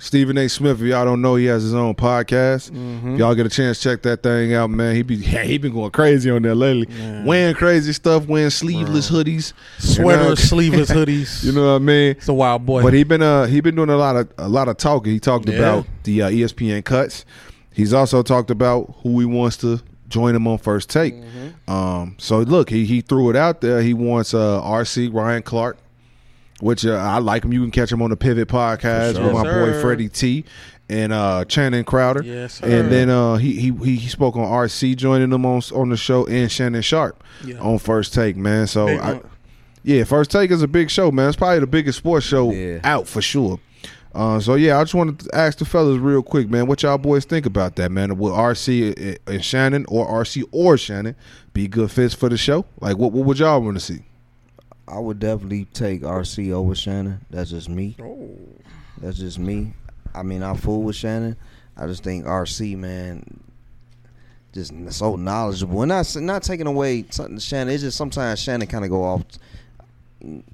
Stephen 0.00 0.38
A. 0.38 0.48
Smith, 0.48 0.80
if 0.80 0.86
y'all 0.86 1.04
don't 1.04 1.20
know, 1.20 1.34
he 1.34 1.46
has 1.46 1.62
his 1.62 1.74
own 1.74 1.94
podcast. 1.94 2.70
Mm-hmm. 2.70 3.16
Y'all 3.16 3.34
get 3.34 3.46
a 3.46 3.48
chance, 3.48 3.80
check 3.80 4.02
that 4.02 4.22
thing 4.22 4.54
out, 4.54 4.70
man. 4.70 4.94
He 4.94 5.02
be 5.02 5.16
he 5.16 5.58
been 5.58 5.72
going 5.72 5.90
crazy 5.90 6.30
on 6.30 6.42
there 6.42 6.54
lately, 6.54 6.86
wearing 7.24 7.54
crazy 7.54 7.92
stuff, 7.92 8.26
wearing 8.26 8.50
sleeveless 8.50 9.10
hoodies, 9.10 9.52
Sweater, 9.78 10.22
You 10.22 10.28
know- 10.30 10.34
sleeveless 10.36 10.90
hoodies. 10.98 11.44
You 11.44 11.52
know 11.52 11.70
what 11.72 11.76
I 11.76 11.78
mean? 11.84 12.10
it's 12.12 12.28
a 12.28 12.34
wild 12.34 12.64
boy. 12.64 12.82
But 12.82 12.92
he 12.94 13.02
been 13.04 13.22
uh 13.22 13.46
he 13.46 13.60
been 13.60 13.74
doing 13.74 13.90
a 13.90 13.96
lot 13.96 14.16
of 14.16 14.32
a 14.38 14.48
lot 14.48 14.68
of 14.68 14.76
talking. 14.76 15.12
He 15.12 15.18
talked 15.20 15.48
Yeah. 15.48 15.56
about 15.56 15.86
the 16.04 16.22
uh, 16.22 16.30
ESPN 16.30 16.84
cuts. 16.84 17.24
He's 17.72 17.92
also 17.92 18.22
talked 18.22 18.50
about 18.50 18.94
who 19.02 19.18
he 19.20 19.26
wants 19.26 19.56
to 19.58 19.80
join 20.08 20.34
him 20.34 20.46
on 20.48 20.58
first 20.58 20.88
take. 20.90 21.14
Mm-hmm. 21.14 21.70
Um, 21.70 22.14
so 22.18 22.38
look, 22.40 22.70
he 22.70 22.84
he 22.86 23.00
threw 23.00 23.30
it 23.30 23.36
out 23.36 23.60
there. 23.60 23.82
He 23.82 23.94
wants 23.94 24.32
uh 24.32 24.60
RC 24.62 25.12
Ryan 25.12 25.42
Clark, 25.42 25.76
which 26.60 26.84
uh, 26.86 26.92
I 26.94 27.18
like 27.18 27.44
him. 27.44 27.52
You 27.52 27.62
can 27.62 27.70
catch 27.70 27.90
him 27.92 28.02
on 28.02 28.10
the 28.10 28.16
Pivot 28.16 28.48
podcast 28.48 29.14
sure. 29.16 29.24
with 29.24 29.32
my 29.34 29.42
Yes, 29.44 29.76
boy. 29.76 29.80
Freddie 29.82 30.08
T 30.08 30.44
and 30.88 31.12
uh 31.12 31.44
Channing 31.44 31.84
Crowder. 31.84 32.22
Yes, 32.22 32.54
sir. 32.54 32.66
and 32.66 32.90
then 32.90 33.10
uh 33.10 33.36
he, 33.36 33.54
he 33.54 33.96
he 33.96 34.08
spoke 34.08 34.36
on 34.36 34.42
RC 34.44 34.96
joining 34.96 35.30
them 35.30 35.44
on 35.46 35.60
on 35.74 35.90
the 35.90 35.96
show 35.96 36.26
and 36.26 36.50
Shannon 36.50 36.82
Sharpe 36.82 37.22
Yeah. 37.44 37.58
on 37.58 37.78
first 37.78 38.14
take, 38.14 38.36
man. 38.36 38.66
So 38.66 38.88
I, 38.88 39.20
yeah, 39.84 40.04
First 40.04 40.30
Take 40.30 40.50
is 40.50 40.60
a 40.62 40.68
big 40.68 40.90
show, 40.90 41.10
man. 41.10 41.28
It's 41.28 41.36
probably 41.36 41.60
the 41.60 41.66
biggest 41.66 41.98
sports 41.98 42.26
show 42.26 42.50
Yeah. 42.52 42.80
out 42.84 43.06
for 43.06 43.22
sure. 43.22 43.58
Uh, 44.14 44.40
so 44.40 44.54
yeah, 44.54 44.78
I 44.78 44.82
just 44.82 44.94
wanted 44.94 45.20
to 45.20 45.34
ask 45.34 45.58
the 45.58 45.64
fellas 45.64 45.98
real 45.98 46.22
quick, 46.22 46.50
man. 46.50 46.66
What 46.66 46.82
y'all 46.82 46.98
boys 46.98 47.24
think 47.24 47.46
about 47.46 47.76
that, 47.76 47.90
man? 47.92 48.18
Will 48.18 48.32
RC 48.32 49.18
and 49.26 49.44
Shannon 49.44 49.86
or 49.88 50.06
RC 50.08 50.42
or 50.50 50.76
Shannon 50.76 51.14
be 51.52 51.68
good 51.68 51.90
fits 51.90 52.12
for 52.14 52.28
the 52.28 52.36
show? 52.36 52.64
Like, 52.80 52.98
what 52.98 53.12
what 53.12 53.24
would 53.26 53.38
y'all 53.38 53.62
want 53.62 53.78
to 53.78 53.84
see? 53.84 54.00
I 54.90 54.98
would 54.98 55.18
definitely 55.18 55.66
take 55.66 56.02
RC 56.02 56.52
over 56.52 56.74
Shannon. 56.74 57.24
That's 57.30 57.50
just 57.50 57.68
me. 57.68 57.96
Oh. 58.00 58.36
That's 59.00 59.18
just 59.18 59.38
me. 59.38 59.74
I 60.14 60.22
mean, 60.22 60.42
I 60.42 60.54
fool 60.54 60.82
with 60.82 60.96
Shannon. 60.96 61.36
I 61.76 61.86
just 61.86 62.02
think 62.02 62.24
RC, 62.24 62.76
man, 62.76 63.40
just 64.52 64.72
so 64.92 65.16
knowledgeable. 65.16 65.82
And 65.82 65.90
not 65.90 66.16
not 66.16 66.42
taking 66.42 66.66
away 66.66 67.04
something 67.10 67.38
Shannon. 67.38 67.72
It's 67.72 67.82
just 67.82 67.96
sometimes 67.96 68.40
Shannon 68.40 68.66
kind 68.66 68.84
of 68.84 68.90
go 68.90 69.04
off. 69.04 69.24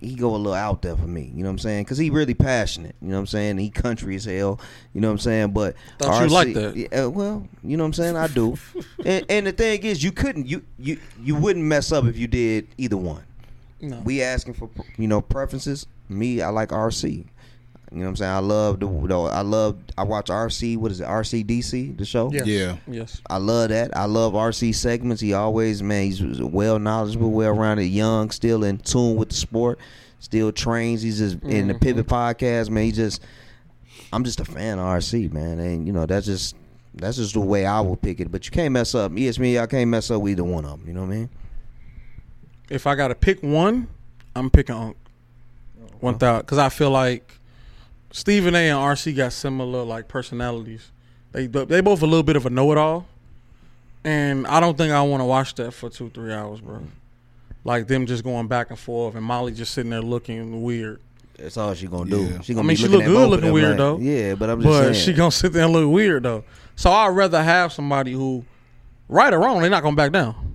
He 0.01 0.15
go 0.15 0.35
a 0.35 0.37
little 0.37 0.53
out 0.53 0.83
there 0.83 0.95
for 0.95 1.07
me. 1.07 1.33
You 1.35 1.43
know 1.43 1.49
what 1.49 1.53
I'm 1.53 1.59
saying? 1.59 1.85
Because 1.85 1.97
he 1.97 2.11
really 2.11 2.35
passionate. 2.35 2.95
You 3.01 3.09
know 3.09 3.15
what 3.15 3.21
I'm 3.21 3.27
saying? 3.29 3.57
He 3.57 3.71
country 3.71 4.15
as 4.17 4.27
hell. 4.27 4.61
You 4.93 5.01
know 5.01 5.09
what 5.09 5.13
I'm 5.13 5.19
saying? 5.21 5.53
But 5.53 5.77
Thought 5.99 6.23
you 6.23 6.29
liked 6.29 6.55
that. 6.55 6.77
Yeah, 6.77 7.05
uh, 7.05 7.09
well, 7.09 7.49
you 7.63 7.79
know 7.79 7.85
what 7.85 7.89
I'm 7.89 7.93
saying? 7.95 8.17
I 8.17 8.27
do. 8.27 8.59
and, 9.07 9.25
and 9.31 9.47
the 9.47 9.53
thing 9.53 9.83
is, 9.85 10.03
you 10.03 10.13
couldn't. 10.13 10.47
You 10.47 10.63
you 10.79 10.99
you 11.23 11.37
wouldn't 11.37 11.65
mess 11.65 11.93
up 11.93 12.05
if 12.05 12.19
you 12.19 12.27
did 12.27 12.69
either 12.77 12.99
one. 12.99 13.25
No. 13.85 14.01
We 14.05 14.23
asking 14.23 14.55
for 14.55 14.71
you 14.97 15.09
know 15.09 15.21
preferences. 15.21 15.87
Me, 16.09 16.43
I 16.43 16.49
like 16.49 16.71
RC. 16.71 17.27
You 17.93 18.01
know 18.01 18.07
what 18.07 18.11
I'm 18.11 18.17
saying? 18.17 18.33
I 18.33 18.39
love 18.39 18.81
the, 18.81 18.87
the 18.87 19.21
I 19.21 19.43
love 19.43 19.79
I 19.97 20.03
watch 20.03 20.27
RC. 20.27 20.77
What 20.79 20.91
is 20.91 21.01
it? 21.01 21.07
RCDC 21.07 21.97
the 21.97 22.05
show. 22.05 22.31
Yes. 22.33 22.47
Yeah. 22.47 22.77
Yes. 22.89 23.21
I 23.31 23.37
love 23.37 23.69
that. 23.69 23.97
I 23.97 24.07
love 24.07 24.33
RC 24.33 24.75
segments. 24.75 25.23
He 25.23 25.33
always 25.33 25.83
man, 25.83 26.07
he's 26.07 26.21
well 26.43 26.79
knowledgeable, 26.79 27.31
well 27.31 27.53
rounded, 27.53 27.85
young, 27.85 28.31
still 28.31 28.65
in 28.65 28.79
tune 28.79 29.15
with 29.17 29.29
the 29.29 29.37
sport, 29.37 29.79
still 30.19 30.51
trains. 30.51 31.03
He's 31.03 31.19
just 31.19 31.43
in 31.45 31.69
the 31.69 31.75
mm-hmm. 31.75 31.83
Pivot 31.85 32.07
podcast, 32.07 32.71
man. 32.71 32.85
He 32.85 32.93
just 32.93 33.23
I'm 34.13 34.25
just 34.25 34.41
a 34.41 34.45
fan 34.45 34.79
of 34.79 34.87
RC, 34.87 35.33
man. 35.33 35.61
And 35.61 35.87
you 35.87 35.93
know, 35.93 36.07
that's 36.07 36.27
just 36.27 36.57
that's 36.95 37.19
just 37.19 37.35
the 37.35 37.41
way 37.41 37.65
I 37.65 37.81
would 37.81 38.03
pick 38.03 38.19
it. 38.19 38.33
But 38.33 38.45
you 38.47 38.51
can't 38.51 38.73
mess 38.73 38.95
up. 38.95 39.13
Yes, 39.15 39.39
me, 39.39 39.59
I 39.59 39.67
can't 39.67 39.91
mess 39.91 40.11
up 40.11 40.27
either 40.27 40.45
one 40.45 40.65
of 40.65 40.81
them. 40.81 40.89
You 40.89 40.95
know 40.95 41.03
what 41.03 41.13
I 41.13 41.17
mean? 41.17 41.31
If 42.71 42.87
I 42.87 42.95
got 42.95 43.09
to 43.09 43.15
pick 43.15 43.43
one, 43.43 43.89
I'm 44.35 44.51
picking 44.51 44.75
Unc. 44.75 44.97
Oh, 45.81 45.87
one 46.01 46.19
thousand, 46.19 46.43
because 46.43 46.59
I 46.59 46.69
feel 46.69 46.91
like 46.91 47.39
Stephen 48.11 48.55
A. 48.55 48.69
and 48.71 48.79
RC 48.79 49.17
got 49.17 49.33
similar 49.33 49.83
like 49.85 50.09
personalities. 50.09 50.91
They 51.33 51.47
they 51.47 51.81
both 51.81 52.03
a 52.03 52.07
little 52.07 52.23
bit 52.23 52.37
of 52.37 52.47
a 52.47 52.51
know 52.51 52.71
it 52.73 52.79
all, 52.79 53.07
and 54.05 54.47
I 54.47 54.61
don't 54.61 54.77
think 54.79 54.93
I 54.93 55.03
want 55.03 55.21
to 55.21 55.25
watch 55.25 55.55
that 55.57 55.73
for 55.73 55.91
two 55.91 56.11
three 56.11 56.33
hours, 56.33 56.61
bro. 56.61 56.77
Mm. 56.77 56.87
Like 57.65 57.87
them 57.87 58.07
just 58.07 58.23
going 58.25 58.47
back 58.47 58.71
and 58.71 58.79
forth, 58.79 59.15
and 59.15 59.25
Molly 59.25 59.53
just 59.53 59.73
sitting 59.73 59.91
there 59.91 60.03
looking 60.03 60.63
weird. 60.63 61.01
That's 61.39 61.57
all 61.57 61.75
she 61.75 61.87
gonna 61.87 62.09
do. 62.09 62.23
Yeah. 62.25 62.41
She 62.43 62.55
gonna 62.55 62.61
I 62.67 62.69
mean, 62.69 62.77
be 62.77 62.83
she 62.83 62.89
look 62.89 63.05
good 63.05 63.29
looking 63.31 63.53
weird, 63.53 63.71
like- 63.71 63.79
though. 63.79 63.99
Yeah, 63.99 64.35
but 64.37 64.49
I'm 64.51 64.61
just 64.63 64.69
But 64.71 64.83
saying. 64.95 64.95
she 64.95 65.13
gonna 65.13 65.31
sit 65.33 65.53
there 65.53 65.65
and 65.65 65.73
look 65.73 65.91
weird 65.91 66.23
though. 66.23 66.45
So 66.77 66.91
I'd 66.91 67.09
rather 67.09 67.43
have 67.43 67.73
somebody 67.73 68.13
who, 68.13 68.45
right 69.09 69.33
or 69.33 69.41
wrong, 69.41 69.61
they're 69.61 69.71
not 69.71 69.83
gonna 69.83 69.97
back 69.97 70.13
down. 70.13 70.54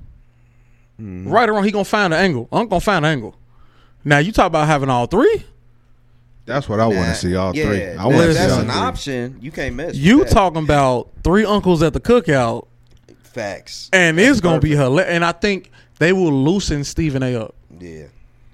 Mm-hmm. 0.99 1.29
Right 1.29 1.47
or 1.47 1.53
wrong, 1.53 1.63
he 1.63 1.71
gonna 1.71 1.85
find 1.85 2.13
an 2.13 2.19
angle. 2.19 2.47
I'm 2.51 2.67
gonna 2.67 2.79
find 2.81 3.05
an 3.05 3.11
angle. 3.11 3.35
Now 4.03 4.17
you 4.17 4.31
talk 4.31 4.47
about 4.47 4.67
having 4.67 4.89
all 4.89 5.05
three. 5.07 5.43
That's 6.45 6.67
what 6.67 6.79
I 6.79 6.87
want 6.87 7.05
to 7.09 7.15
see 7.15 7.35
all 7.35 7.55
yeah, 7.55 7.65
three. 7.65 7.77
that- 7.79 7.99
I 7.99 8.05
want 8.05 8.17
to 8.17 8.33
see 8.33 8.39
that's 8.39 8.53
all 8.53 8.59
an 8.61 8.65
three. 8.69 8.75
option. 8.75 9.37
You 9.39 9.51
can't 9.51 9.75
miss. 9.75 9.95
You 9.95 10.23
that. 10.23 10.31
talking 10.31 10.63
about 10.63 11.09
three 11.23 11.45
uncles 11.45 11.83
at 11.83 11.93
the 11.93 11.99
cookout, 11.99 12.67
facts, 13.23 13.89
and 13.93 14.17
That's 14.17 14.29
it's 14.31 14.41
gonna 14.41 14.59
be 14.59 14.71
hilarious. 14.71 15.13
And 15.13 15.23
I 15.23 15.31
think 15.31 15.71
they 15.99 16.11
will 16.13 16.31
loosen 16.33 16.83
Stephen 16.83 17.21
A. 17.23 17.35
up. 17.35 17.55
Yeah, 17.79 18.05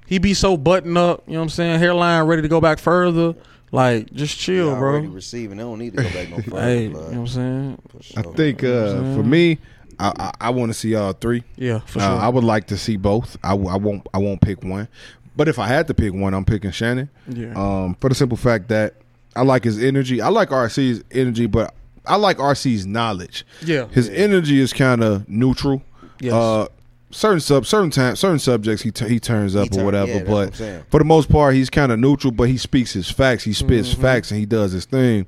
He 0.05 0.17
be 0.19 0.33
so 0.33 0.57
buttoned 0.57 0.97
up, 0.97 1.23
you 1.25 1.33
know 1.33 1.39
what 1.39 1.43
I'm 1.45 1.49
saying? 1.49 1.79
Hairline 1.79 2.25
ready 2.25 2.41
to 2.43 2.47
go 2.47 2.59
back 2.61 2.77
further. 2.79 3.33
Like, 3.71 4.11
just 4.13 4.37
chill, 4.37 4.75
bro. 4.75 4.99
receiving. 4.99 5.57
They 5.57 5.63
don't 5.63 5.79
need 5.79 5.97
to 5.97 6.03
go 6.03 6.09
back 6.11 6.29
no 6.29 6.37
further. 6.43 6.61
Hey, 6.61 6.83
you 6.83 6.89
know 6.89 6.99
what 6.99 7.13
I'm 7.13 7.27
saying? 7.27 7.81
For 7.89 8.19
I 8.19 8.21
think 8.33 8.63
uh, 8.63 9.15
for 9.15 9.23
me, 9.23 9.57
I, 9.99 10.11
I, 10.17 10.31
I 10.41 10.49
want 10.51 10.69
to 10.71 10.73
see 10.77 10.95
all 10.95 11.13
three. 11.13 11.43
Yeah, 11.55 11.79
for 11.79 11.99
Uh, 11.99 12.07
sure. 12.07 12.19
I 12.19 12.27
would 12.29 12.43
like 12.43 12.67
to 12.67 12.77
see 12.77 12.97
both. 12.97 13.37
I, 13.43 13.49
w- 13.51 13.69
I 13.69 13.77
won't. 13.77 14.07
I 14.13 14.17
won't 14.19 14.41
pick 14.41 14.63
one. 14.63 14.87
But 15.35 15.47
if 15.47 15.59
I 15.59 15.67
had 15.67 15.87
to 15.87 15.93
pick 15.93 16.13
one, 16.13 16.33
I'm 16.33 16.45
picking 16.45 16.71
Shannon. 16.71 17.09
Yeah. 17.27 17.53
Um, 17.55 17.95
for 17.99 18.09
the 18.09 18.15
simple 18.15 18.37
fact 18.37 18.69
that 18.69 18.95
I 19.35 19.41
like 19.43 19.63
his 19.65 19.83
energy. 19.83 20.21
I 20.21 20.29
like 20.29 20.49
RC's 20.49 21.03
energy, 21.11 21.45
but 21.45 21.73
I 22.05 22.15
like 22.15 22.37
RC's 22.37 22.85
knowledge. 22.85 23.45
yeah. 23.61 23.87
His 23.89 24.07
energy 24.09 24.59
is 24.61 24.71
kind 24.71 25.03
of 25.03 25.27
neutral. 25.27 25.81
Yes. 26.21 26.33
Uh, 26.33 26.67
certain 27.11 27.39
sub 27.39 27.65
certain 27.65 27.89
time 27.91 28.15
certain 28.15 28.39
subjects 28.39 28.81
he 28.83 28.91
t- 28.91 29.07
he 29.07 29.19
turns 29.19 29.55
up 29.55 29.73
He 29.73 29.79
or 29.79 29.85
whatever. 29.85 30.11
yeah, 30.11 30.17
that's 30.19 30.29
what 30.29 30.57
but 30.57 30.91
for 30.91 30.99
the 30.99 31.05
most 31.05 31.29
part, 31.29 31.53
he's 31.55 31.69
kind 31.69 31.91
of 31.91 31.99
neutral. 31.99 32.31
But 32.31 32.47
he 32.49 32.57
speaks 32.57 32.93
his 32.93 33.09
facts. 33.09 33.43
He 33.43 33.51
spits 33.53 33.89
Mm-hmm. 33.91 34.01
facts 34.01 34.31
and 34.31 34.39
he 34.39 34.45
does 34.45 34.71
his 34.71 34.85
thing. 34.85 35.25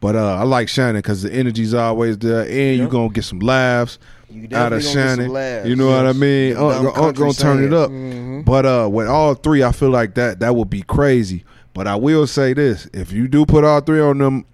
But 0.00 0.16
uh, 0.16 0.36
I 0.36 0.44
like 0.44 0.68
Shannon 0.68 0.96
because 0.96 1.22
the 1.22 1.32
energy's 1.32 1.74
always 1.74 2.16
there, 2.18 2.42
and 2.42 2.76
you 2.76 2.82
Yep. 2.84 2.90
gonna 2.90 3.08
get 3.10 3.24
some 3.24 3.38
laughs 3.40 3.98
out 4.30 4.34
of 4.34 4.48
definitely 4.48 4.50
gonna 4.50 4.70
get 4.78 4.82
some 4.84 4.92
Shannon. 5.28 5.66
You 5.68 5.76
know 5.76 5.86
what 5.88 6.06
I 6.06 6.12
mean? 6.14 6.56
Unc 6.56 6.94
country 6.94 7.22
gonna 7.22 7.32
turn 7.34 7.64
it 7.64 7.72
up. 7.74 7.90
Mhm. 7.90 8.44
But 8.44 8.64
uh, 8.66 8.88
with 8.90 9.08
all 9.08 9.34
three, 9.34 9.62
I 9.62 9.72
feel 9.72 9.90
like 9.90 10.14
that 10.14 10.40
that 10.40 10.54
would 10.56 10.70
be 10.70 10.82
crazy. 10.82 11.44
But 11.74 11.86
I 11.86 11.96
will 11.96 12.26
say 12.26 12.54
this: 12.54 12.88
if 12.94 13.12
you 13.12 13.28
do 13.28 13.44
put 13.44 13.62
all 13.64 13.80
three 13.80 14.00
on 14.00 14.18
them, 14.18 14.44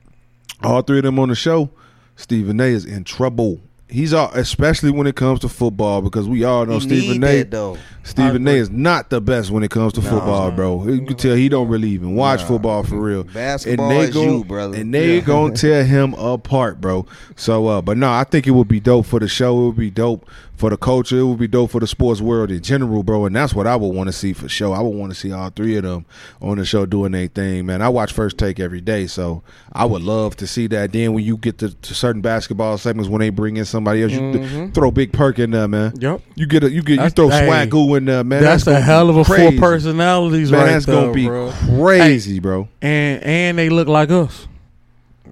all 0.65 0.83
three 0.83 0.99
of 0.99 1.05
them 1.05 1.19
on 1.21 1.29
the 1.29 1.35
show, 1.37 1.71
Stephen 2.17 2.61
A. 2.61 2.65
is 2.65 2.85
in 2.85 3.05
trouble. 3.05 3.61
He's 3.89 4.13
all, 4.13 4.31
especially 4.35 4.91
when 4.91 5.07
it 5.07 5.15
comes 5.15 5.39
to 5.41 5.49
football 5.49 6.03
because 6.03 6.29
we 6.29 6.43
all 6.43 6.67
know 6.67 6.75
He 6.81 6.81
Stephen 6.81 7.23
A. 7.23 7.45
though. 7.45 7.79
Stephen 8.03 8.47
A. 8.49 8.51
is 8.51 8.69
not 8.69 9.11
the 9.11 9.21
best 9.21 9.53
when 9.53 9.63
it 9.63 9.71
comes 9.71 9.93
to 9.93 10.01
No. 10.01 10.11
football, 10.11 10.51
bro. 10.51 10.85
You 10.89 11.03
can 11.03 11.17
tell 11.17 11.37
he 11.37 11.49
don't 11.49 11.69
really 11.69 11.91
even 11.91 12.17
watch 12.17 12.41
No. 12.41 12.47
football 12.47 12.83
for 12.83 12.97
real. 12.97 13.23
Basketball 13.23 13.89
and 13.91 14.01
they 14.01 14.05
is 14.09 14.15
gon- 14.15 14.25
you, 14.39 14.45
brother. 14.45 14.77
And 14.77 14.93
they 14.93 15.15
Yeah. 15.17 15.21
gonna 15.21 15.55
tear 15.55 15.85
him 15.85 16.15
apart, 16.15 16.81
bro. 16.81 17.07
So, 17.37 17.69
uh, 17.69 17.81
but 17.81 17.97
no, 17.97 18.11
I 18.11 18.25
think 18.25 18.49
it 18.49 18.53
would 18.53 18.69
be 18.69 18.81
dope 18.81 19.07
for 19.07 19.21
the 19.21 19.29
show. 19.29 19.57
It 19.63 19.67
would 19.67 19.77
be 19.77 19.91
dope 19.91 20.29
for 20.57 20.71
the 20.71 20.77
culture. 20.77 21.19
It 21.19 21.25
would 21.25 21.39
be 21.39 21.47
dope 21.47 21.71
for 21.71 21.81
the 21.81 21.87
sports 21.87 22.21
world 22.21 22.51
in 22.51 22.63
general, 22.63 23.03
bro. 23.03 23.27
And 23.27 23.37
that's 23.37 23.55
what 23.55 23.67
I 23.67 23.77
would 23.77 23.95
want 23.95 24.09
to 24.09 24.13
see 24.13 24.33
for 24.33 24.49
sure. 24.49 24.75
I 24.75 24.81
would 24.81 24.97
want 24.97 25.13
to 25.13 25.19
see 25.19 25.33
all 25.33 25.51
three 25.51 25.77
of 25.77 25.85
them 25.85 26.07
on 26.41 26.59
the 26.59 26.65
show 26.65 26.87
doing 26.87 27.13
their 27.13 27.29
thing, 27.29 27.67
man. 27.67 27.83
I 27.83 27.89
watch 27.89 28.13
First 28.13 28.39
Take 28.39 28.59
every 28.59 28.81
day, 28.81 29.07
so 29.07 29.43
I 29.73 29.85
would 29.85 30.03
love 30.03 30.37
to 30.37 30.47
see 30.47 30.67
that. 30.69 30.93
Then 30.93 31.13
when 31.13 31.25
you 31.25 31.37
get 31.37 31.59
to, 31.59 31.75
to 31.75 31.95
certain 31.95 32.23
basketball 32.23 32.79
segments, 32.79 33.09
when 33.09 33.21
they 33.21 33.31
bring 33.31 33.57
in 33.57 33.65
somebody 33.65 34.03
else, 34.03 34.13
you 34.13 34.33
th- 34.33 34.47
mm-hmm. 34.47 34.73
throw 34.73 34.91
Big 34.91 35.13
Perk 35.13 35.39
in 35.39 35.51
there, 35.51 35.69
man. 35.69 35.93
Yep. 35.99 36.23
You 36.35 36.47
get 36.47 36.65
a, 36.65 36.71
you 36.71 36.83
get 36.83 37.01
you 37.01 37.11
throw 37.11 37.29
hey, 37.29 37.47
Swagoo 37.47 37.97
in 37.99 38.07
there, 38.07 38.25
man. 38.25 38.43
that's, 38.43 38.65
gonna 38.65 38.79
a 38.79 38.81
hell 38.81 39.11
of 39.11 39.17
a 39.17 39.25
crazy. 39.25 39.59
four 39.59 39.69
personalities 39.69 40.51
Man, 40.51 40.61
right 40.61 40.73
that's 40.73 40.87
there, 40.87 40.97
gonna 40.97 41.13
be 41.13 41.27
bro. 41.27 41.53
crazy, 41.53 42.41
bro. 42.41 42.69
And 42.81 43.23
and 43.23 43.59
they 43.59 43.69
look 43.69 43.89
like 43.89 44.11
us. 44.11 44.49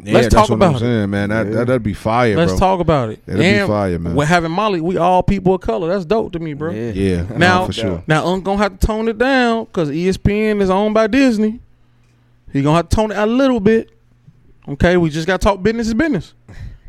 Yeah, 0.05 0.15
Let's 0.15 0.35
talk 0.35 0.51
about 0.51 0.71
I'm 0.71 0.77
it. 0.77 0.81
saying, 0.81 1.11
man. 1.11 1.31
That, 1.31 1.45
that 1.53 1.67
that'd 1.67 1.83
be 1.83 1.95
fire, 1.95 2.37
Let's 2.37 2.53
bro. 2.53 2.59
talk 2.59 2.81
about 2.81 3.09
it. 3.11 3.25
That'd 3.27 3.41
be 3.41 3.67
fire, 3.67 3.99
man. 3.99 4.15
With 4.15 4.29
having 4.29 4.51
Molly, 4.53 4.81
we 4.81 4.97
all 4.99 5.23
people 5.23 5.55
of 5.55 5.61
color. 5.63 5.89
That's 5.89 6.05
dope 6.05 6.33
to 6.33 6.39
me, 6.39 6.53
bro. 6.55 6.73
Yeah. 6.73 6.91
Yeah, 6.93 7.23
Now, 7.37 7.61
no, 7.61 7.67
for 7.67 7.73
sure. 7.73 8.05
now, 8.07 8.27
Unc 8.27 8.45
gonna 8.45 8.59
have 8.59 8.79
to 8.79 8.87
tone 8.87 9.09
it 9.09 9.17
down 9.19 9.65
because 9.65 9.89
ESPN 9.91 10.61
is 10.61 10.69
owned 10.71 10.93
by 10.95 11.07
Disney. 11.07 11.61
He 12.53 12.63
gonna 12.63 12.77
have 12.77 12.89
to 12.91 12.97
tone 12.97 13.11
it 13.13 13.19
a 13.19 13.27
little 13.27 13.61
bit. 13.61 13.91
Okay, 14.69 14.97
we 14.97 15.11
just 15.11 15.27
got 15.27 15.41
to 15.41 15.45
talk 15.45 15.63
business 15.63 15.89
is 15.89 15.95
business. 15.95 16.35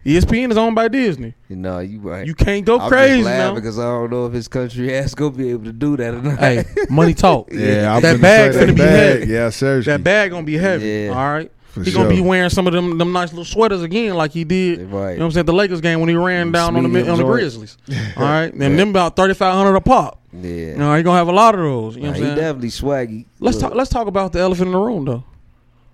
ESPN 0.06 0.52
is 0.52 0.58
owned 0.58 0.76
by 0.76 0.88
Disney. 0.88 1.34
No, 1.50 1.80
you 1.80 2.00
right. 2.00 2.28
You 2.28 2.36
can't 2.36 2.64
go 2.64 2.78
I'm 2.80 2.88
crazy 2.90 3.24
just 3.24 3.30
now. 3.30 3.56
because 3.56 3.80
I 3.80 3.84
don't 3.84 4.12
know 4.12 4.28
if 4.28 4.34
his 4.34 4.48
country 4.48 4.94
ass 4.98 5.16
gonna 5.16 5.32
be 5.32 5.50
able 5.50 5.64
to 5.66 5.74
do 5.74 5.98
that 5.98 6.14
or 6.14 6.22
not. 6.22 6.38
Hey, 6.40 6.64
money 6.90 7.14
talk. 7.16 7.50
Yeah, 7.52 7.96
I'm 7.96 8.02
that 8.04 8.18
finna 8.18 8.22
bag 8.22 8.54
say 8.54 8.60
finna 8.60 8.66
that 8.68 8.74
be 8.76 8.78
bag. 8.82 9.20
heavy. 9.22 9.32
Yeah, 9.34 9.50
seriously. 9.50 9.92
That 9.94 10.04
bag 10.04 10.30
gonna 10.32 10.44
be 10.44 10.58
heavy. 10.58 10.88
Yeah. 10.88 11.10
All 11.10 11.16
right. 11.34 11.52
For 11.76 11.84
he 11.84 11.91
gonna 11.91 12.10
be 12.10 12.22
wearing 12.22 12.49
some 12.49 12.68
of 12.68 12.73
them 12.73 12.97
them 12.97 13.11
nice 13.11 13.30
little 13.31 13.45
sweaters 13.45 13.84
again, 13.84 14.15
like 14.15 14.31
he 14.31 14.43
did. 14.43 14.80
Right. 14.89 15.11
You 15.11 15.18
know 15.18 15.26
what 15.26 15.26
I'm 15.26 15.31
saying? 15.31 15.45
The 15.45 15.53
Lakers 15.53 15.81
game 15.81 15.99
when 15.99 16.10
he 16.10 16.15
ran 16.15 16.52
down 16.52 16.76
on 16.76 16.91
the 16.91 17.10
on 17.11 17.18
the. 17.18 17.23
Grizzlies. 17.23 17.77
All 18.18 18.23
right, 18.23 18.52
and 18.53 18.80
them 18.80 18.89
about 18.89 19.15
thirty 19.15 19.34
five 19.34 19.53
hundred 19.53 19.76
a 19.76 19.81
pop. 19.81 20.22
Yeah. 20.34 20.49
You 20.49 20.76
know, 20.77 20.95
he 20.95 21.03
gonna 21.03 21.18
have 21.18 21.27
a 21.27 21.31
lot 21.34 21.53
of 21.56 21.61
those. 21.61 21.95
You 21.97 22.03
know 22.03 22.07
Nah, 22.07 22.14
what 22.14 22.18
I'm 22.19 22.23
saying? 22.26 22.35
definitely 22.38 22.69
swaggy. 22.69 23.26
Let's 23.39 23.57
Look, 23.57 23.69
talk. 23.69 23.76
Let's 23.77 23.89
talk 23.89 24.07
about 24.07 24.31
the 24.34 24.39
elephant 24.39 24.68
in 24.68 24.72
the 24.73 24.80
room, 24.80 25.06
though. 25.06 25.23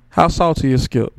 How 0.10 0.28
salty 0.28 0.72
is 0.72 0.84
Skip? 0.84 1.14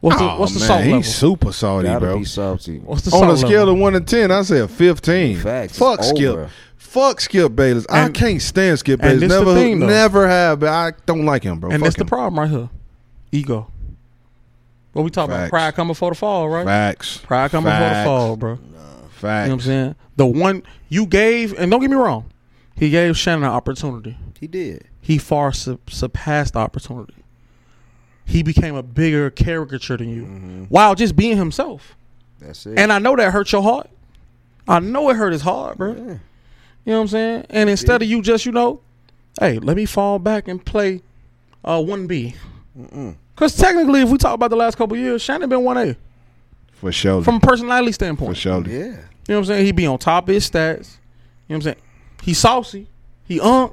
What's 0.00 0.18
the 0.18 0.24
Oh, 0.30 0.38
What's 0.40 0.54
the 0.54 0.60
salt 0.60 0.82
he's 0.82 0.90
level? 0.92 1.02
super 1.04 1.52
salty, 1.52 1.88
Gotta 1.88 2.00
bro. 2.00 2.22
salty. 2.24 2.78
What's 2.78 3.02
the 3.02 3.16
On 3.16 3.28
a 3.30 3.36
scale 3.36 3.60
level? 3.60 3.74
of 3.74 3.80
one 3.80 3.92
to 3.94 4.00
ten, 4.00 4.30
I 4.30 4.42
say 4.42 4.60
a 4.60 4.68
fifteen. 4.68 5.38
Facts. 5.38 5.78
Fuck 5.78 6.02
Skip. 6.04 6.28
over. 6.30 6.50
Fuck 6.76 7.20
Skip 7.20 7.54
Bayless. 7.56 7.86
I 7.90 8.08
can't 8.10 8.40
stand 8.40 8.78
Skip 8.78 9.02
and 9.02 9.20
Bayless. 9.20 9.32
the 9.32 9.38
Never, 9.44 9.54
thing, 9.54 9.78
never 9.80 10.28
have. 10.28 10.60
But 10.60 10.68
I 10.68 10.92
don't 11.06 11.24
like 11.24 11.42
him, 11.42 11.58
bro. 11.60 11.70
and 11.70 11.80
Fuck 11.80 11.84
that's 11.86 11.96
the 11.96 12.04
problem 12.04 12.38
right 12.38 12.48
here. 12.50 12.68
Ego. 13.32 13.70
What 14.92 15.02
we 15.02 15.10
talking 15.10 15.34
about? 15.34 15.50
Pride 15.50 15.74
come 15.74 15.88
before 15.88 16.10
the 16.10 16.14
fall, 16.16 16.48
right? 16.48 16.64
Facts. 16.64 17.18
Pride 17.18 17.50
come 17.50 17.64
before 17.64 17.78
the 17.80 17.84
Facts. 17.84 18.06
fall, 18.06 18.36
bro. 18.36 18.52
You 18.52 18.58
Facts. 19.10 19.48
know 19.48 19.54
what 19.54 19.54
I'm 19.54 19.60
saying? 19.60 19.94
The 20.16 20.26
one 20.26 20.62
you 20.88 21.04
gave, 21.06 21.58
and 21.58 21.70
don't 21.70 21.80
get 21.80 21.90
me 21.90 21.96
wrong, 21.96 22.30
he 22.74 22.88
gave 22.90 23.16
Shannon 23.16 23.44
an 23.44 23.50
opportunity. 23.50 24.16
He 24.40 24.46
did. 24.46 24.86
He 25.02 25.18
far 25.18 25.52
su- 25.52 25.78
surpassed 25.88 26.54
the 26.54 26.60
opportunity. 26.60 27.14
He 28.24 28.42
became 28.42 28.74
a 28.74 28.82
bigger 28.82 29.30
caricature 29.30 29.96
than 29.96 30.08
you, 30.08 30.22
Mm-hmm. 30.22 30.64
while 30.64 30.94
just 30.94 31.14
being 31.14 31.36
himself. 31.36 31.94
That's 32.40 32.66
it. 32.66 32.78
And 32.78 32.92
I 32.92 32.98
know 32.98 33.16
that 33.16 33.32
hurt 33.32 33.52
your 33.52 33.62
heart. 33.62 33.88
I 34.66 34.80
know 34.80 35.10
it 35.10 35.16
hurt 35.16 35.32
his 35.32 35.42
heart, 35.42 35.78
bro. 35.78 35.92
You 35.92 35.94
know 35.94 36.18
what 36.84 36.96
I'm 37.02 37.08
saying? 37.08 37.46
And 37.50 37.70
instead 37.70 38.02
of 38.02 38.08
you 38.08 38.20
just, 38.22 38.46
you 38.46 38.52
know, 38.52 38.80
hey, 39.40 39.58
let 39.58 39.76
me 39.76 39.84
fall 39.86 40.18
back 40.18 40.48
and 40.48 40.64
play 40.64 41.02
uh 41.64 41.82
one 41.82 42.06
B. 42.06 42.34
Because 43.34 43.56
technically, 43.56 44.02
if 44.02 44.08
we 44.10 44.18
talk 44.18 44.34
about 44.34 44.50
the 44.50 44.56
last 44.56 44.76
couple 44.76 44.96
years, 44.96 45.22
Shannon 45.22 45.48
been 45.48 45.62
one 45.64 45.76
A 45.78 45.96
For 46.72 46.92
sure. 46.92 47.22
from 47.22 47.36
a 47.36 47.40
personality 47.40 47.92
standpoint. 47.92 48.30
For 48.32 48.40
sure. 48.40 48.62
Yeah. 48.66 48.74
You 48.74 48.88
know 48.88 48.94
what 48.94 49.36
I'm 49.38 49.44
saying? 49.46 49.66
He 49.66 49.72
be 49.72 49.86
on 49.86 49.98
top 49.98 50.28
of 50.28 50.34
his 50.34 50.48
stats. 50.48 50.96
You 51.48 51.54
know 51.54 51.56
what 51.56 51.56
I'm 51.56 51.62
saying? 51.62 51.76
He 52.22 52.34
saucy. 52.34 52.88
He 53.24 53.40
unk. 53.40 53.72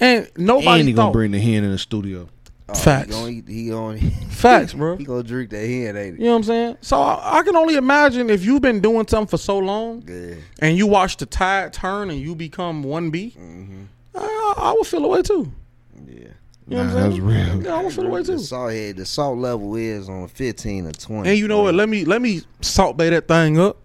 And 0.00 0.28
nobody 0.36 0.80
And 0.80 0.88
he 0.88 0.94
gonna 0.94 1.06
thought. 1.08 1.12
bring 1.12 1.30
the 1.30 1.38
hen 1.40 1.64
in 1.64 1.70
the 1.70 1.78
studio. 1.78 2.28
Oh, 2.68 2.74
Facts. 2.74 3.06
He 3.06 3.12
gonna, 3.12 3.28
eat- 3.30 3.48
he 3.48 3.68
gonna, 3.68 3.98
Facts, 4.30 4.72
bro. 4.74 4.96
he 4.96 5.04
gonna 5.04 5.22
drink 5.22 5.50
that 5.50 5.58
hen, 5.66 5.96
ain't 5.96 6.18
You 6.18 6.24
know 6.24 6.30
what 6.32 6.36
I'm 6.38 6.42
saying? 6.44 6.76
So 6.80 7.00
I, 7.00 7.38
I 7.38 7.42
can 7.42 7.54
only 7.56 7.76
imagine 7.76 8.28
if 8.30 8.44
you've 8.44 8.62
been 8.62 8.80
doing 8.80 9.06
something 9.06 9.28
for 9.28 9.36
so 9.38 9.58
long? 9.58 10.02
Yeah. 10.08 10.34
and 10.60 10.76
you 10.76 10.86
watch 10.86 11.16
the 11.18 11.26
tide 11.26 11.72
turn 11.74 12.10
and 12.10 12.18
you 12.18 12.34
become 12.34 12.82
one 12.82 13.10
B, 13.10 13.34
mm-hmm. 13.38 13.82
I, 14.16 14.54
I 14.56 14.72
would 14.72 14.86
feel 14.86 15.04
away 15.04 15.22
too. 15.22 15.52
Yeah. 16.66 16.78
You 16.78 16.84
know 16.84 16.84
Nah, 16.84 16.94
what 16.94 17.02
I'm 17.04 17.10
that's 17.10 17.16
saying? 17.16 17.56
real. 17.58 17.62
Yeah, 17.64 17.74
I 17.74 17.82
would 17.84 17.92
feel 17.92 18.06
away 18.06 18.22
The 18.22 18.32
too. 18.32 18.38
salt 18.38 18.72
head, 18.72 18.96
the 18.96 19.04
salt 19.06 19.38
level 19.38 19.76
is 19.76 20.08
on 20.08 20.28
15 20.28 20.86
or 20.86 20.92
20. 20.92 21.28
And 21.30 21.38
you 21.38 21.46
know 21.48 21.62
what? 21.62 21.74
Let 21.74 21.88
me 21.88 22.04
let 22.04 22.22
me 22.22 22.42
Salt 22.62 22.96
Bae 22.96 23.10
that 23.10 23.28
thing 23.28 23.58
up. 23.58 23.76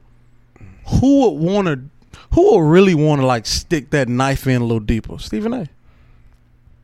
Who 1.00 1.22
would 1.32 1.40
want 1.44 1.68
to? 1.68 1.82
Who 2.34 2.56
would 2.58 2.70
really 2.72 2.96
want 2.96 3.22
to 3.22 3.26
like 3.28 3.46
stick 3.46 3.90
that 3.92 4.08
knife 4.08 4.48
in 4.48 4.62
a 4.62 4.66
little 4.66 4.80
deeper? 4.80 5.18
Stephen 5.20 5.54
A. 5.54 5.68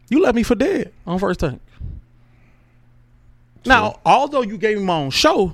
You 0.09 0.22
left 0.22 0.35
me 0.35 0.43
for 0.43 0.55
dead 0.55 0.91
on 1.07 1.17
first 1.17 1.39
take. 1.39 1.59
Now, 3.65 3.99
although 4.05 4.41
you 4.43 4.57
gave 4.57 4.77
me 4.77 4.84
my 4.84 4.97
own 4.97 5.09
show, 5.09 5.51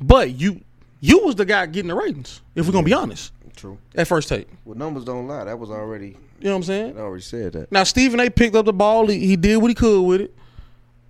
but 0.00 0.30
you 0.30 0.60
you 1.00 1.18
was 1.24 1.34
the 1.34 1.44
guy 1.44 1.66
getting 1.66 1.88
the 1.88 1.94
ratings. 1.94 2.40
If 2.54 2.66
we're 2.66 2.72
gonna 2.72 2.84
be 2.86 2.94
honest, 2.94 3.32
True. 3.56 3.76
at 3.94 4.06
first 4.08 4.28
take, 4.28 4.48
Well, 4.64 4.76
numbers 4.78 5.04
don't 5.04 5.26
lie. 5.26 5.44
That 5.44 5.58
was 5.58 5.70
already, 5.70 6.16
you 6.42 6.48
know 6.48 6.54
what 6.54 6.56
I'm 6.56 6.62
saying? 6.64 6.98
I 6.98 7.00
already 7.02 7.22
said 7.22 7.52
that. 7.52 7.70
Now 7.70 7.84
Stephen 7.84 8.18
A. 8.18 8.28
picked 8.28 8.56
up 8.56 8.66
the 8.66 8.72
ball. 8.72 9.06
He, 9.06 9.20
he 9.20 9.36
did 9.36 9.58
what 9.58 9.68
he 9.68 9.76
could 9.76 10.02
with 10.02 10.22
it. 10.22 10.34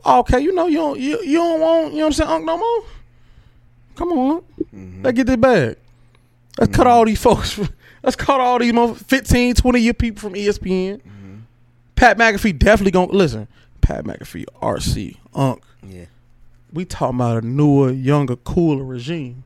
Okay, 0.05 0.41
you 0.41 0.53
know 0.53 0.67
you 0.67 0.77
don't 0.77 1.01
you, 1.01 1.23
you 1.23 1.39
don't 1.39 1.59
want 1.59 1.93
you 1.93 2.01
know 2.01 2.05
what 2.05 2.07
I'm 2.09 2.13
saying 2.13 2.31
Unc 2.31 2.45
no 2.45 2.59
more. 2.59 2.85
Come 3.97 4.13
on, 4.13 4.31
Unc. 4.37 4.45
Mm-hmm. 4.75 5.03
let's 5.03 5.17
get 5.17 5.27
this 5.27 5.37
bag. 5.37 5.77
Let's 6.61 6.77
cut 6.77 6.87
mm-hmm. 6.87 6.93
all 6.93 7.05
these 7.07 7.23
folks. 7.23 7.59
Let's 8.03 8.17
cut 8.17 8.41
all 8.41 8.59
these 8.59 8.73
mother- 8.73 8.95
15, 8.95 9.55
20 9.55 9.79
year 9.81 9.95
people 9.95 10.21
from 10.21 10.35
ESPN. 10.35 10.97
Mm-hmm. 10.97 11.37
Pat 11.95 12.19
McAfee 12.19 12.59
definitely 12.59 12.91
gonna 12.91 13.13
listen. 13.13 13.47
Pat 13.81 14.05
McAfee, 14.05 14.45
RC, 14.61 15.19
Unc. 15.35 15.63
Yeah. 15.87 16.07
We 16.73 16.85
talking 16.85 17.15
about 17.15 17.45
a 17.45 17.47
newer, 17.47 17.93
younger, 17.93 18.35
cooler 18.35 18.83
regime 18.83 19.45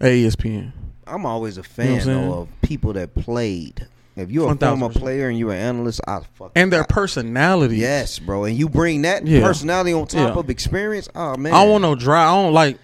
at 0.00 0.12
ESPN. 0.12 0.72
I'm 1.06 1.26
always 1.26 1.58
a 1.58 1.62
fan 1.62 1.96
I'm 1.96 2.00
saying? 2.00 2.30
though, 2.30 2.38
of 2.38 2.48
people 2.62 2.94
that 2.94 3.14
played. 3.14 3.86
If 4.16 4.30
you're 4.30 4.48
a 4.50 4.54
1000%. 4.54 4.78
former 4.78 4.88
player 4.90 5.28
and 5.28 5.36
you're 5.38 5.50
an 5.52 5.58
analyst, 5.58 6.00
I 6.06 6.20
fuck 6.34 6.52
And 6.54 6.72
their 6.72 6.84
personality. 6.84 7.78
Yes, 7.78 8.18
bro. 8.20 8.44
And 8.44 8.56
you 8.56 8.68
bring 8.68 9.02
that 9.02 9.26
Yeah. 9.26 9.42
personality 9.42 9.92
on 9.92 10.06
top 10.06 10.34
Yeah. 10.34 10.40
of 10.40 10.48
experience. 10.50 11.08
Oh 11.14 11.36
man. 11.36 11.52
I 11.52 11.62
don't 11.62 11.70
want 11.70 11.82
no 11.82 11.94
dry. 11.96 12.24
I 12.30 12.34
don't 12.42 12.52
like. 12.52 12.78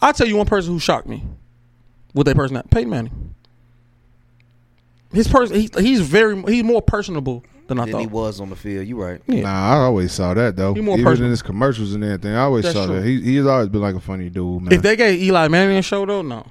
I'll 0.00 0.12
tell 0.12 0.26
you 0.26 0.36
one 0.36 0.46
person 0.46 0.72
who 0.72 0.78
shocked 0.78 1.08
me 1.08 1.24
with 2.14 2.26
their 2.26 2.34
personality. 2.34 2.68
Peyton 2.70 2.90
Manning. 2.90 3.34
His 5.12 5.28
person, 5.28 5.56
he, 5.56 5.68
he's 5.78 6.00
very, 6.00 6.40
he's 6.42 6.64
more 6.64 6.80
personable 6.80 7.44
than 7.66 7.78
I 7.78 7.84
than 7.84 8.00
he 8.00 8.06
was 8.06 8.40
on 8.40 8.48
the 8.48 8.56
field. 8.56 8.86
You 8.86 9.02
right. 9.02 9.20
Yeah. 9.26 9.42
Nah, 9.42 9.72
I 9.72 9.76
always 9.84 10.12
saw 10.12 10.32
that 10.34 10.56
though. 10.56 10.72
He 10.74 10.80
more 10.80 10.94
Even 10.94 11.04
personal. 11.04 11.26
in 11.26 11.30
his 11.32 11.42
commercials 11.42 11.92
and 11.94 12.02
everything, 12.02 12.34
I 12.34 12.42
always 12.44 12.64
That's 12.64 12.74
saw 12.76 12.86
true. 12.86 12.96
that. 13.00 13.04
He 13.06 13.20
he's 13.20 13.44
always 13.46 13.68
been 13.68 13.82
like 13.82 13.94
a 13.94 14.00
funny 14.00 14.30
dude, 14.30 14.62
man. 14.62 14.72
If 14.72 14.80
they 14.82 14.96
gave 14.96 15.20
Eli 15.20 15.48
Manning 15.48 15.76
a 15.76 15.82
show 15.82 16.06
though, 16.06 16.22
no, 16.22 16.46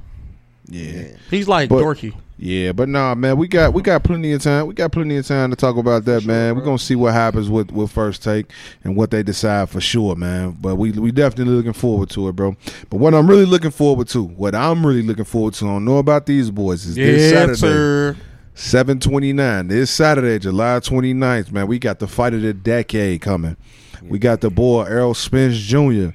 yeah. 0.72 1.04
he's 1.30 1.48
like 1.48 1.70
But- 1.70 1.84
dorky. 1.84 2.14
Yeah, 2.44 2.72
but 2.72 2.90
nah, 2.90 3.14
man, 3.14 3.38
we 3.38 3.48
got 3.48 3.72
we 3.72 3.84
got 3.84 4.04
plenty 4.04 4.32
of 4.32 4.42
time. 4.42 4.66
We 4.66 4.74
got 4.74 4.92
plenty 4.92 5.16
of 5.16 5.28
time 5.28 5.52
to 5.52 5.56
talk 5.56 5.78
about 5.78 6.06
that, 6.06 6.26
man. 6.26 6.56
We're 6.56 6.64
gonna 6.64 6.80
see 6.80 6.96
what 6.96 7.14
happens 7.14 7.52
with, 7.52 7.72
with 7.72 7.92
first 7.92 8.24
take 8.24 8.48
and 8.84 8.96
what 8.96 9.12
they 9.12 9.22
decide 9.22 9.70
for 9.70 9.80
sure, 9.80 10.16
man. 10.16 10.58
But 10.60 10.78
we 10.78 10.90
we 10.92 11.12
definitely 11.12 11.54
looking 11.54 11.74
forward 11.74 12.10
to 12.12 12.30
it, 12.30 12.36
bro. 12.36 12.56
But 12.90 12.98
what 12.98 13.14
I'm 13.14 13.28
really 13.30 13.46
looking 13.46 13.70
forward 13.70 14.08
to, 14.08 14.24
what 14.24 14.56
I'm 14.56 14.84
really 14.84 15.04
looking 15.04 15.24
forward 15.24 15.54
to, 15.56 15.66
I 15.66 15.68
don't 15.68 15.86
know 15.86 15.98
about 16.00 16.26
these 16.26 16.50
boys, 16.50 16.84
is 16.88 16.96
this 16.96 17.22
Yes, 17.32 17.32
Saturday. 17.32 17.58
sir. 17.60 18.18
729 18.56 19.68
this 19.70 19.90
saturday 19.90 20.38
july 20.38 20.78
29th 20.80 21.52
man 21.52 21.68
we 21.68 21.80
got 21.80 22.00
the 22.00 22.08
fight 22.08 22.34
of 22.34 22.42
the 22.42 22.54
decade 22.54 23.22
coming 23.22 23.56
we 24.04 24.20
got 24.20 24.42
the 24.42 24.50
boy 24.50 24.84
errol 24.84 25.14
spence 25.14 25.58
jr 25.58 26.10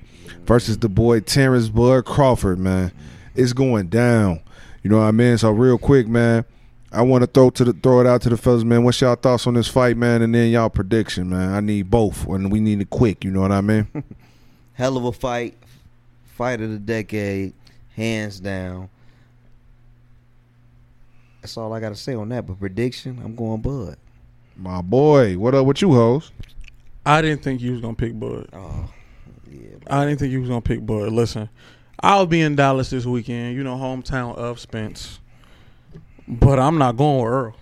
versus 0.44 0.78
the 0.78 0.88
boy 0.88 1.18
terrence 1.18 1.68
bud 1.68 2.04
crawford 2.04 2.58
man 2.58 2.92
it's 3.34 3.52
going 3.54 3.88
down 3.88 4.40
You 4.86 4.90
know 4.90 4.98
what 4.98 5.06
I 5.06 5.10
mean? 5.10 5.36
So 5.36 5.50
real 5.50 5.78
quick, 5.78 6.06
man, 6.06 6.44
I 6.92 7.02
want 7.02 7.22
to 7.22 7.26
throw 7.26 7.50
to 7.50 7.64
the 7.64 7.72
throw 7.72 8.02
it 8.02 8.06
out 8.06 8.22
to 8.22 8.28
the 8.28 8.36
fellas, 8.36 8.62
man. 8.62 8.84
What's 8.84 9.00
y'all 9.00 9.16
thoughts 9.16 9.44
on 9.48 9.54
this 9.54 9.66
fight, 9.66 9.96
man? 9.96 10.22
And 10.22 10.32
then 10.32 10.52
y'all 10.52 10.70
prediction, 10.70 11.30
man. 11.30 11.52
I 11.54 11.58
need 11.58 11.90
both, 11.90 12.24
and 12.28 12.52
we 12.52 12.60
need 12.60 12.80
it 12.80 12.88
quick. 12.88 13.24
You 13.24 13.32
know 13.32 13.40
what 13.40 13.50
I 13.50 13.62
mean? 13.62 13.88
Hell 14.74 14.96
of 14.96 15.04
a 15.04 15.10
fight, 15.10 15.56
fight 16.36 16.60
of 16.60 16.70
the 16.70 16.78
decade, 16.78 17.54
hands 17.96 18.38
down. 18.38 18.88
That's 21.40 21.56
all 21.56 21.72
I 21.72 21.80
got 21.80 21.88
to 21.88 21.96
say 21.96 22.14
on 22.14 22.28
that. 22.28 22.46
But 22.46 22.60
prediction, 22.60 23.20
I'm 23.24 23.34
going 23.34 23.62
Bud. 23.62 23.96
My 24.54 24.82
boy, 24.82 25.36
what 25.36 25.52
up 25.56 25.66
with 25.66 25.82
you, 25.82 25.94
hoes? 25.94 26.30
I 27.04 27.22
didn't 27.22 27.42
think 27.42 27.60
you 27.60 27.72
was 27.72 27.80
gonna 27.80 27.94
pick 27.94 28.16
Bud. 28.16 28.48
Oh, 28.52 28.88
yeah. 29.50 29.78
I 29.88 30.04
didn't 30.04 30.20
think 30.20 30.30
you 30.30 30.38
was 30.38 30.48
gonna 30.48 30.60
pick 30.60 30.86
Bud. 30.86 31.10
Listen, 31.10 31.48
I'll 32.00 32.26
be 32.26 32.40
in 32.40 32.56
Dallas 32.56 32.90
this 32.90 33.06
weekend. 33.06 33.56
You 33.56 33.64
know, 33.64 33.76
hometown 33.76 34.36
of 34.36 34.60
Spence. 34.60 35.18
But 36.28 36.58
I'm 36.58 36.78
not 36.78 36.96
going 36.96 37.18
with 37.24 37.32
Earl. 37.32 37.56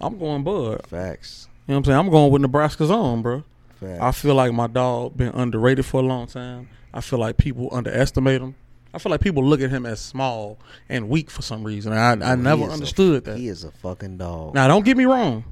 I'm 0.00 0.18
going 0.18 0.42
Bud. 0.44 0.86
Facts. 0.86 1.48
You 1.66 1.72
know 1.72 1.78
what 1.78 1.78
I'm 1.78 1.84
saying? 1.84 1.98
I'm 1.98 2.10
going 2.10 2.30
with 2.32 2.42
Nebraska's 2.42 2.90
own, 2.90 3.22
bro. 3.22 3.42
Facts. 3.80 4.00
I 4.00 4.12
feel 4.12 4.34
like 4.34 4.52
my 4.52 4.66
dog 4.68 5.16
been 5.16 5.28
underrated 5.34 5.84
for 5.84 6.00
a 6.00 6.04
long 6.04 6.26
time. 6.26 6.68
I 6.94 7.00
feel 7.00 7.18
like 7.18 7.36
people 7.36 7.68
underestimate 7.72 8.40
him. 8.40 8.54
I 8.94 8.98
feel 8.98 9.10
like 9.10 9.20
people 9.20 9.44
look 9.44 9.60
at 9.60 9.68
him 9.70 9.84
as 9.84 10.00
small 10.00 10.58
and 10.88 11.08
weak 11.10 11.28
for 11.30 11.42
some 11.42 11.62
reason. 11.64 11.92
I 11.92 12.12
I 12.12 12.36
He 12.36 12.42
never 12.42 12.62
is 12.62 12.68
a- 12.68 12.72
understood 12.72 13.24
that. 13.24 13.36
He 13.36 13.48
is 13.48 13.64
a 13.64 13.70
fucking 13.70 14.16
dog. 14.16 14.54
Now, 14.54 14.68
don't 14.68 14.84
get 14.84 14.96
me 14.96 15.04
wrong. 15.04 15.44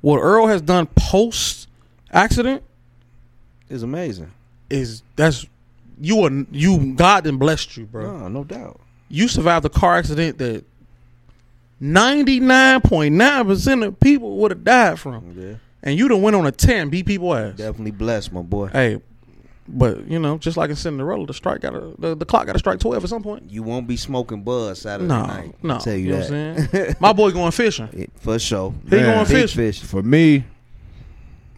What 0.00 0.20
Earl 0.20 0.46
has 0.46 0.62
done 0.62 0.86
post 0.94 1.68
accident 2.12 2.62
is 3.68 3.82
amazing. 3.82 4.30
is 4.70 5.02
that's 5.16 5.44
you 6.00 6.20
are 6.22 6.30
you 6.50 6.94
God 6.94 7.24
then 7.24 7.36
blessed 7.36 7.76
you, 7.76 7.86
bro. 7.86 8.18
No, 8.20 8.28
no 8.28 8.44
doubt. 8.44 8.80
You 9.08 9.28
survived 9.28 9.64
a 9.64 9.68
car 9.70 9.96
accident 9.96 10.38
that 10.38 10.64
ninety 11.80 12.40
nine 12.40 12.80
point 12.80 13.14
nine 13.14 13.46
percent 13.46 13.82
of 13.82 13.98
people 14.00 14.36
would 14.38 14.50
have 14.50 14.64
died 14.64 14.98
from, 14.98 15.34
Yeah. 15.38 15.54
and 15.82 15.98
you 15.98 16.08
done 16.08 16.22
went 16.22 16.36
on 16.36 16.46
a 16.46 16.52
ten 16.52 16.88
beat 16.88 17.06
people 17.06 17.34
ass. 17.34 17.56
Definitely 17.56 17.92
blessed, 17.92 18.32
my 18.32 18.42
boy. 18.42 18.68
Hey, 18.68 19.00
but 19.66 20.06
you 20.08 20.18
know, 20.18 20.38
just 20.38 20.56
like 20.56 20.70
in 20.70 20.76
Cinderella, 20.76 21.26
the 21.26 21.34
strike 21.34 21.60
got 21.60 21.70
to 21.70 21.94
the, 21.98 22.14
the 22.14 22.24
clock 22.26 22.46
got 22.46 22.52
to 22.54 22.58
strike 22.58 22.80
twelve 22.80 23.02
at 23.04 23.10
some 23.10 23.22
point. 23.22 23.50
You 23.50 23.62
won't 23.62 23.86
be 23.86 23.96
smoking 23.96 24.42
bud 24.42 24.76
Saturday 24.76 25.08
No, 25.08 25.26
night. 25.26 25.54
no, 25.62 25.74
I'll 25.74 25.80
tell 25.80 25.94
you, 25.94 26.00
you 26.06 26.10
know 26.12 26.20
that. 26.20 26.30
what 26.30 26.58
I'm 26.60 26.68
saying? 26.70 26.94
My 27.00 27.12
boy 27.12 27.30
going 27.30 27.52
fishing. 27.52 27.88
It- 27.92 28.10
for 28.16 28.38
sure. 28.38 28.74
He 28.88 28.96
Man. 28.96 29.04
going 29.14 29.18
Big 29.26 29.42
fishing. 29.48 29.56
fish. 29.56 29.80
For 29.82 30.02
me, 30.02 30.44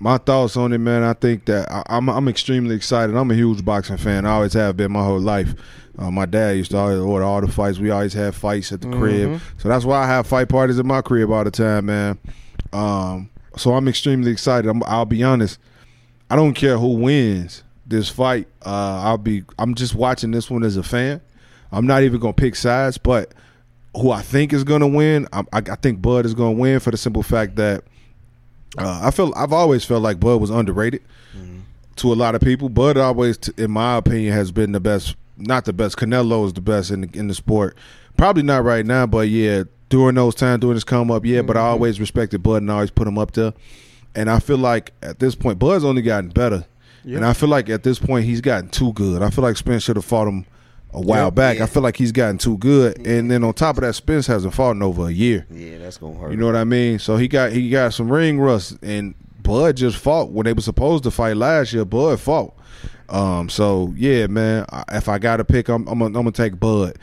my 0.01 0.17
thoughts 0.17 0.57
on 0.57 0.73
it, 0.73 0.79
man. 0.79 1.03
I 1.03 1.13
think 1.13 1.45
that 1.45 1.71
I, 1.71 1.83
I'm 1.87 2.09
I'm 2.09 2.27
extremely 2.27 2.75
excited. 2.75 3.15
I'm 3.15 3.31
a 3.31 3.35
huge 3.35 3.65
boxing 3.65 3.99
fan. 3.99 4.25
I 4.27 4.31
always 4.31 4.55
have 4.55 4.77
been 4.77 4.91
my 4.91 5.05
whole 5.05 5.21
life. 5.21 5.55
Uh, 5.99 6.11
my 6.11 6.25
dad 6.25 6.57
used 6.57 6.71
to 6.71 6.79
always 6.79 6.99
order 6.99 7.25
all 7.25 7.41
the 7.43 7.49
fights. 7.49 7.79
We 7.79 7.91
always 7.91 8.15
have 8.15 8.35
fights 8.35 8.73
at 8.73 8.81
the 8.81 8.89
crib, 8.89 9.41
so 9.59 9.69
that's 9.69 9.85
why 9.85 10.03
I 10.03 10.07
have 10.07 10.27
fight 10.27 10.49
parties 10.49 10.79
at 10.79 10.87
my 10.87 11.03
crib 11.03 11.31
all 11.31 11.45
the 11.45 11.51
time, 11.51 11.87
man. 11.87 12.19
Um, 12.73 13.29
so 13.57 13.75
I'm 13.75 13.87
extremely 13.89 14.31
excited. 14.31 14.69
I'm, 14.69 14.83
I'll 14.87 15.05
be 15.05 15.23
honest. 15.23 15.59
I 16.31 16.37
don't 16.37 16.55
care 16.55 16.79
who 16.79 16.95
wins 16.95 17.63
this 17.87 18.09
fight. 18.09 18.49
Uh, 18.65 19.03
I'll 19.05 19.19
be. 19.19 19.45
I'm 19.59 19.75
just 19.75 19.95
watching 19.95 20.31
this 20.31 20.49
one 20.49 20.63
as 20.65 20.77
a 20.79 20.83
fan. 20.83 21.21
I'm 21.73 21.87
not 21.87 22.03
even 22.03 22.21
gonna 22.21 22.33
pick 22.33 22.57
sides, 22.57 22.97
but 22.97 23.35
who 23.95 24.11
I 24.11 24.23
think 24.23 24.53
is 24.53 24.65
gonna 24.65 24.89
win, 24.89 25.27
I, 25.33 25.41
I, 25.53 25.59
I 25.59 25.77
think 25.77 26.01
Bud 26.01 26.25
is 26.25 26.35
gonna 26.35 26.53
win 26.53 26.81
for 26.81 26.91
the 26.91 26.97
simple 26.97 27.23
fact 27.23 27.57
that 27.57 27.85
uh, 28.79 29.01
I 29.03 29.11
feel 29.11 29.33
I've 29.37 29.53
always 29.53 29.85
felt 29.85 30.03
like 30.03 30.21
Bud 30.21 30.41
was 30.41 30.51
underrated 30.51 31.03
to 31.97 32.13
a 32.13 32.15
lot 32.15 32.35
of 32.35 32.41
people. 32.41 32.69
Bud 32.69 32.97
always, 32.97 33.37
in 33.57 33.71
my 33.71 33.97
opinion, 33.97 34.33
has 34.33 34.53
been 34.53 34.73
the 34.73 34.81
best. 34.81 35.17
Not 35.37 35.65
the 35.65 35.73
best. 35.73 35.97
Canelo 35.97 36.47
is 36.47 36.53
the 36.53 36.61
best 36.61 36.91
in 36.91 37.03
the, 37.03 37.19
in 37.19 37.29
the 37.29 37.35
sport. 37.35 37.77
Probably 38.17 38.43
not 38.43 38.65
right 38.65 38.85
now, 38.85 39.07
but 39.07 39.29
yeah, 39.29 39.65
during 39.89 40.15
those 40.15 40.35
times, 40.35 40.61
during 40.61 40.75
his 40.75 40.85
come 40.85 41.11
up, 41.11 41.25
yeah. 41.25 41.43
But 41.43 41.57
I 41.57 41.61
always 41.61 41.99
respected 41.99 42.43
Bud 42.43 42.63
and 42.63 42.71
I 42.71 42.75
always 42.75 42.91
put 42.91 43.09
him 43.09 43.19
up 43.19 43.33
there. 43.33 43.55
And 44.15 44.29
I 44.29 44.39
feel 44.39 44.59
like 44.59 44.93
at 45.03 45.19
this 45.19 45.35
point, 45.35 45.59
Bud's 45.59 45.85
only 45.85 46.03
gotten 46.03 46.31
better. 46.31 46.65
And 47.17 47.25
I 47.25 47.33
feel 47.33 47.49
like 47.49 47.71
at 47.71 47.83
this 47.83 47.99
point, 47.99 48.27
he's 48.27 48.41
gotten 48.43 48.69
too 48.69 48.93
good. 48.93 49.23
I 49.23 49.31
feel 49.31 49.43
like 49.43 49.57
Spence 49.57 49.83
should 49.83 49.97
have 49.97 50.05
fought 50.05 50.29
him 50.29 50.45
a 50.93 51.01
while 51.01 51.27
Yeah. 51.27 51.31
back. 51.31 51.59
Yeah. 51.59 51.65
I 51.65 51.67
feel 51.67 51.83
like 51.83 51.97
he's 51.97 52.13
gotten 52.13 52.39
too 52.39 52.59
good. 52.59 53.07
And 53.07 53.31
then 53.31 53.45
on 53.45 53.55
top 53.55 53.77
of 53.79 53.83
that, 53.83 53.95
Spence 53.95 54.27
hasn't 54.27 54.55
fought 54.55 54.73
in 54.73 54.83
over 54.83 55.07
a 55.09 55.11
year. 55.13 55.47
Yeah, 55.51 55.79
that's 55.79 55.99
gonna 55.99 56.19
hurt. 56.19 56.31
You 56.33 56.37
know 56.37 56.47
what 56.47 56.57
I 56.57 56.65
mean? 56.65 56.99
So 56.99 57.17
he 57.17 57.29
got 57.29 57.53
he 57.53 57.71
got 57.71 57.95
some 57.95 58.11
ring 58.11 58.41
rust, 58.41 58.77
and 58.83 59.15
Bud 59.43 59.77
just 59.77 59.97
fought 59.97 60.31
when 60.31 60.45
they 60.45 60.53
were 60.53 60.61
supposed 60.61 61.05
to 61.05 61.11
fight 61.11 61.37
last 61.37 61.73
year. 61.73 61.85
Bud 61.85 62.19
fought. 62.21 62.55
Um. 63.09 63.49
So 63.49 63.93
yeah, 63.97 64.27
man. 64.27 64.65
I- 64.71 64.85
If 64.93 65.09
I 65.09 65.19
got 65.19 65.37
to 65.39 65.45
pick, 65.45 65.69
I'm 65.69 65.87
I'm 65.89 65.99
gonna, 65.99 66.07
I'm 66.07 66.13
gonna 66.13 66.33
take 66.33 66.59
Bud. 66.59 66.97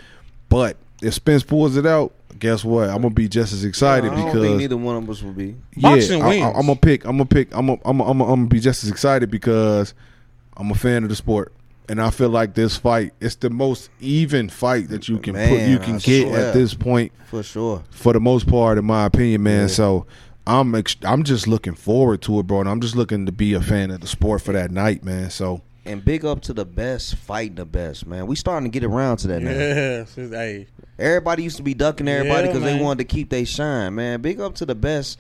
But 0.50 0.78
if 1.02 1.14
Spence 1.14 1.44
pulls 1.44 1.76
it 1.78 1.86
out, 1.86 2.14
guess 2.40 2.64
what? 2.64 2.90
I'm 2.90 3.02
gonna 3.02 3.10
be 3.12 3.28
just 3.28 3.52
as 3.54 3.64
excited 3.66 4.12
I 4.12 4.16
don't 4.16 4.26
because 4.26 4.42
think 4.44 4.58
neither 4.58 4.78
one 4.78 4.96
of 4.98 5.10
us 5.10 5.22
will 5.22 5.32
be. 5.34 5.56
Boxing 5.78 6.20
yeah, 6.20 6.28
wins. 6.28 6.44
I, 6.44 6.60
am 6.60 6.66
gonna 6.68 6.76
pick. 6.76 7.06
I'm 7.06 7.12
gonna 7.18 7.26
pick. 7.26 7.56
I'm 7.56 7.68
gonna, 7.68 7.80
I'm 7.86 7.98
gonna, 7.98 8.10
I'm 8.12 8.18
gonna, 8.18 8.32
I'm 8.34 8.40
gonna 8.42 8.48
be 8.50 8.60
just 8.60 8.84
as 8.84 8.90
excited 8.90 9.30
because 9.32 9.94
I'm 10.56 10.72
a 10.72 10.76
fan 10.76 11.04
of 11.04 11.10
the 11.10 11.16
sport. 11.16 11.54
And 11.90 12.02
I 12.02 12.10
feel 12.10 12.30
like 12.30 12.54
this 12.54 12.76
fight, 12.78 13.14
it's 13.22 13.36
the 13.36 13.50
most 13.50 13.90
even 14.02 14.50
fight 14.50 14.90
that 14.90 15.08
you 15.08 15.20
can 15.20 15.36
put, 15.36 15.62
you 15.70 15.80
can 15.80 15.96
I 15.96 16.00
get 16.00 16.28
swear. 16.28 16.48
at 16.48 16.54
this 16.54 16.74
point 16.74 17.12
For 17.28 17.44
sure. 17.44 17.84
for 17.92 18.12
the 18.14 18.20
most 18.20 18.48
part, 18.48 18.78
in 18.78 18.86
my 18.86 19.06
opinion, 19.06 19.44
man. 19.44 19.62
Yeah. 19.62 19.68
So 19.74 20.06
I'm 20.46 20.76
ex- 20.76 20.98
I'm 21.04 21.24
just 21.24 21.48
looking 21.48 21.76
forward 21.76 22.22
to 22.24 22.40
it, 22.40 22.44
bro. 22.48 22.60
And 22.62 22.70
I'm 22.70 22.82
just 22.82 22.96
looking 22.96 23.26
to 23.26 23.32
be 23.32 23.54
a 23.54 23.62
fan 23.62 23.92
of 23.92 24.02
the 24.02 24.08
sport 24.08 24.42
for 24.42 24.52
that 24.54 24.70
night, 24.72 25.04
man. 25.06 25.30
So 25.30 25.62
And 25.86 26.04
big 26.04 26.26
up 26.26 26.42
to 26.42 26.54
the 26.54 26.66
best 26.66 27.16
fighting 27.16 27.56
the 27.56 27.66
best, 27.66 28.06
man. 28.06 28.28
We 28.28 28.36
starting 28.36 28.70
to 28.70 28.80
get 28.80 28.86
around 28.86 29.18
to 29.18 29.28
that 29.28 29.42
now. 29.42 29.52
Yes, 29.52 30.18
it's- 30.18 30.32
hey, 30.32 30.68
Everybody 31.00 31.44
used 31.44 31.58
to 31.58 31.64
be 31.64 31.74
ducking 31.76 32.08
everybody 32.08 32.48
Yeah, 32.48 32.54
because 32.54 32.64
they 32.64 32.82
wanted 32.82 33.08
to 33.08 33.16
keep 33.16 33.30
their 33.30 33.46
shine, 33.46 33.96
man. 33.96 34.20
Big 34.22 34.42
up 34.42 34.56
to 34.56 34.66
the 34.66 34.74
best 34.76 35.18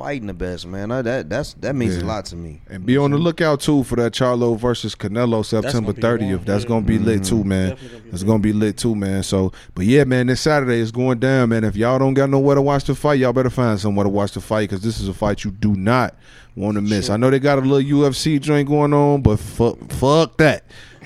fighting 0.00 0.26
the 0.28 0.34
best, 0.34 0.66
man. 0.66 0.90
I, 0.90 1.02
that 1.02 1.28
that's 1.28 1.52
that 1.54 1.76
means 1.76 1.96
Yeah. 1.96 2.04
a 2.04 2.06
lot 2.06 2.24
to 2.26 2.36
me. 2.36 2.62
and 2.70 2.86
be 2.86 2.96
on 2.96 3.10
the 3.10 3.18
lookout 3.18 3.60
too 3.60 3.84
for 3.84 3.96
that 3.96 4.12
Charlo 4.12 4.58
versus 4.58 4.94
Canelo 4.94 5.44
September 5.44 5.92
gonna 5.92 6.16
be 6.18 6.24
30th. 6.24 6.30
warm, 6.30 6.44
That's 6.46 6.62
yeah. 6.64 6.68
gonna 6.68 6.86
be 6.86 6.98
lit 6.98 7.20
mm-hmm. 7.20 7.36
too, 7.36 7.44
man. 7.44 7.68
Gonna 7.70 7.80
It's 8.12 8.22
lit. 8.22 8.26
gonna 8.26 8.38
be 8.38 8.52
lit 8.52 8.76
too, 8.78 8.94
man. 8.94 9.22
So, 9.22 9.52
but 9.74 9.84
yeah, 9.84 10.04
man, 10.04 10.28
this 10.28 10.40
Saturday 10.40 10.78
is 10.80 10.90
going 10.90 11.18
down, 11.18 11.50
man. 11.50 11.64
If 11.64 11.76
y'all 11.76 11.98
don't 11.98 12.14
got 12.14 12.30
nowhere 12.30 12.54
to 12.54 12.62
watch 12.62 12.84
the 12.84 12.94
fight, 12.94 13.18
y'all 13.20 13.32
better 13.34 13.50
find 13.50 13.78
somewhere 13.78 14.04
to 14.04 14.10
watch 14.10 14.32
the 14.32 14.40
fight 14.40 14.70
because 14.70 14.82
this 14.82 15.00
is 15.00 15.08
a 15.08 15.14
fight 15.14 15.44
you 15.44 15.50
do 15.50 15.74
not 15.74 16.14
want 16.56 16.76
to 16.76 16.80
miss. 16.80 17.10
I 17.10 17.16
know 17.16 17.30
they 17.30 17.38
got 17.38 17.58
a 17.58 17.62
little 17.62 17.98
UFC 18.00 18.40
joint 18.40 18.68
going 18.68 18.92
on, 18.94 19.22
but 19.22 19.38
fuck, 19.38 19.78
fuck 19.92 20.36
that. 20.38 20.64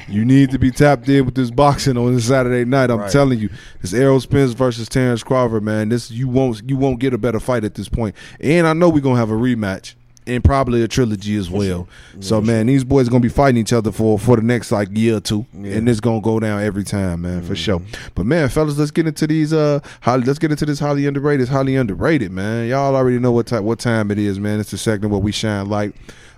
You 0.09 0.25
need 0.25 0.51
to 0.51 0.59
be 0.59 0.71
tapped 0.71 1.09
in 1.09 1.25
with 1.25 1.35
this 1.35 1.51
boxing 1.51 1.97
on 1.97 2.15
this 2.15 2.27
Saturday 2.27 2.65
night. 2.69 2.91
I'm 2.91 2.99
Right. 3.01 3.11
telling 3.11 3.39
you, 3.39 3.49
this 3.81 3.95
Errol 3.95 4.21
Spence 4.21 4.53
versus 4.53 4.89
Terrence 4.89 5.23
Crawford, 5.23 5.63
man. 5.63 5.89
This 5.89 6.11
you 6.11 6.29
won't 6.29 6.63
you 6.69 6.77
won't 6.77 6.99
get 7.01 7.15
a 7.15 7.19
better 7.19 7.41
fight 7.41 7.65
at 7.65 7.75
this 7.75 7.89
point. 7.89 8.15
And 8.41 8.67
I 8.67 8.73
know 8.73 8.89
we're 8.89 9.01
gonna 9.01 9.19
have 9.19 9.31
a 9.31 9.35
rematch 9.35 9.95
and 10.27 10.43
probably 10.43 10.83
a 10.83 10.89
trilogy 10.89 11.37
as 11.37 11.51
well. 11.51 11.87
So 12.21 12.41
man, 12.41 12.67
these 12.67 12.83
boys 12.83 13.09
gonna 13.11 13.21
be 13.21 13.29
fighting 13.29 13.59
each 13.61 13.73
other 13.75 13.93
for 13.93 14.19
for 14.19 14.37
the 14.37 14.43
next 14.43 14.73
like 14.73 14.89
year 14.97 15.17
or 15.17 15.21
two, 15.21 15.45
and 15.55 15.89
it's 15.89 16.01
gonna 16.01 16.21
go 16.23 16.41
down 16.41 16.63
every 16.63 16.85
time, 16.85 17.23
man, 17.23 17.43
for 17.43 17.55
sure. 17.55 17.83
But 18.15 18.25
man, 18.27 18.49
fellas, 18.49 18.79
let's 18.79 18.91
get 18.91 19.07
into 19.07 19.27
these 19.27 19.53
uh, 19.53 19.81
highly, 20.01 20.25
let's 20.25 20.39
get 20.39 20.51
into 20.51 20.65
this 20.67 20.79
highly 20.79 21.07
underrated, 21.07 21.43
it's 21.43 21.51
highly 21.51 21.77
underrated, 21.77 22.31
man. 22.33 22.69
Y'all 22.69 22.97
already 22.97 23.19
know 23.19 23.33
what 23.33 23.47
time 23.47 23.65
what 23.65 23.79
time 23.79 24.11
it 24.11 24.19
is, 24.19 24.41
man. 24.41 24.61
It's 24.61 24.71
the 24.71 24.79
segment 24.79 25.13
where 25.13 25.21
we 25.21 25.33
shine 25.33 25.69
light 25.69 25.95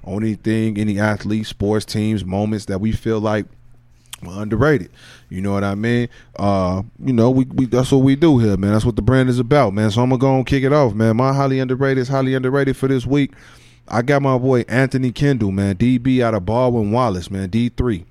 on 0.06 0.22
anything, 0.22 0.78
any 0.78 0.98
athlete, 0.98 1.46
sports 1.46 1.84
teams, 1.84 2.24
moments 2.24 2.66
that 2.66 2.80
we 2.80 2.92
feel 2.92 3.20
like 3.20 3.46
underrated. 4.26 4.90
You 5.28 5.42
know 5.42 5.52
what 5.52 5.64
I 5.64 5.74
mean? 5.74 6.08
Uh, 6.36 6.82
you 7.04 7.12
know, 7.12 7.30
we, 7.30 7.44
we 7.46 7.66
that's 7.66 7.92
what 7.92 7.98
we 7.98 8.16
do 8.16 8.38
here, 8.38 8.56
man. 8.56 8.72
That's 8.72 8.84
what 8.84 8.96
the 8.96 9.02
brand 9.02 9.28
is 9.28 9.38
about, 9.38 9.74
man. 9.74 9.90
So 9.90 10.02
I'm 10.02 10.10
gonna 10.10 10.20
go 10.20 10.36
and 10.36 10.46
kick 10.46 10.64
it 10.64 10.72
off, 10.72 10.94
man. 10.94 11.16
My 11.16 11.32
highly 11.32 11.58
underrated 11.58 11.98
is 11.98 12.08
highly 12.08 12.34
underrated 12.34 12.76
for 12.76 12.88
this 12.88 13.06
week. 13.06 13.32
I 13.88 14.02
got 14.02 14.22
my 14.22 14.36
boy 14.38 14.64
Anthony 14.68 15.12
Kendall, 15.12 15.52
man, 15.52 15.76
DB 15.76 16.20
out 16.20 16.34
of 16.34 16.44
Baldwin 16.44 16.90
Wallace, 16.90 17.30
man, 17.30 17.50
D3. 17.50 18.04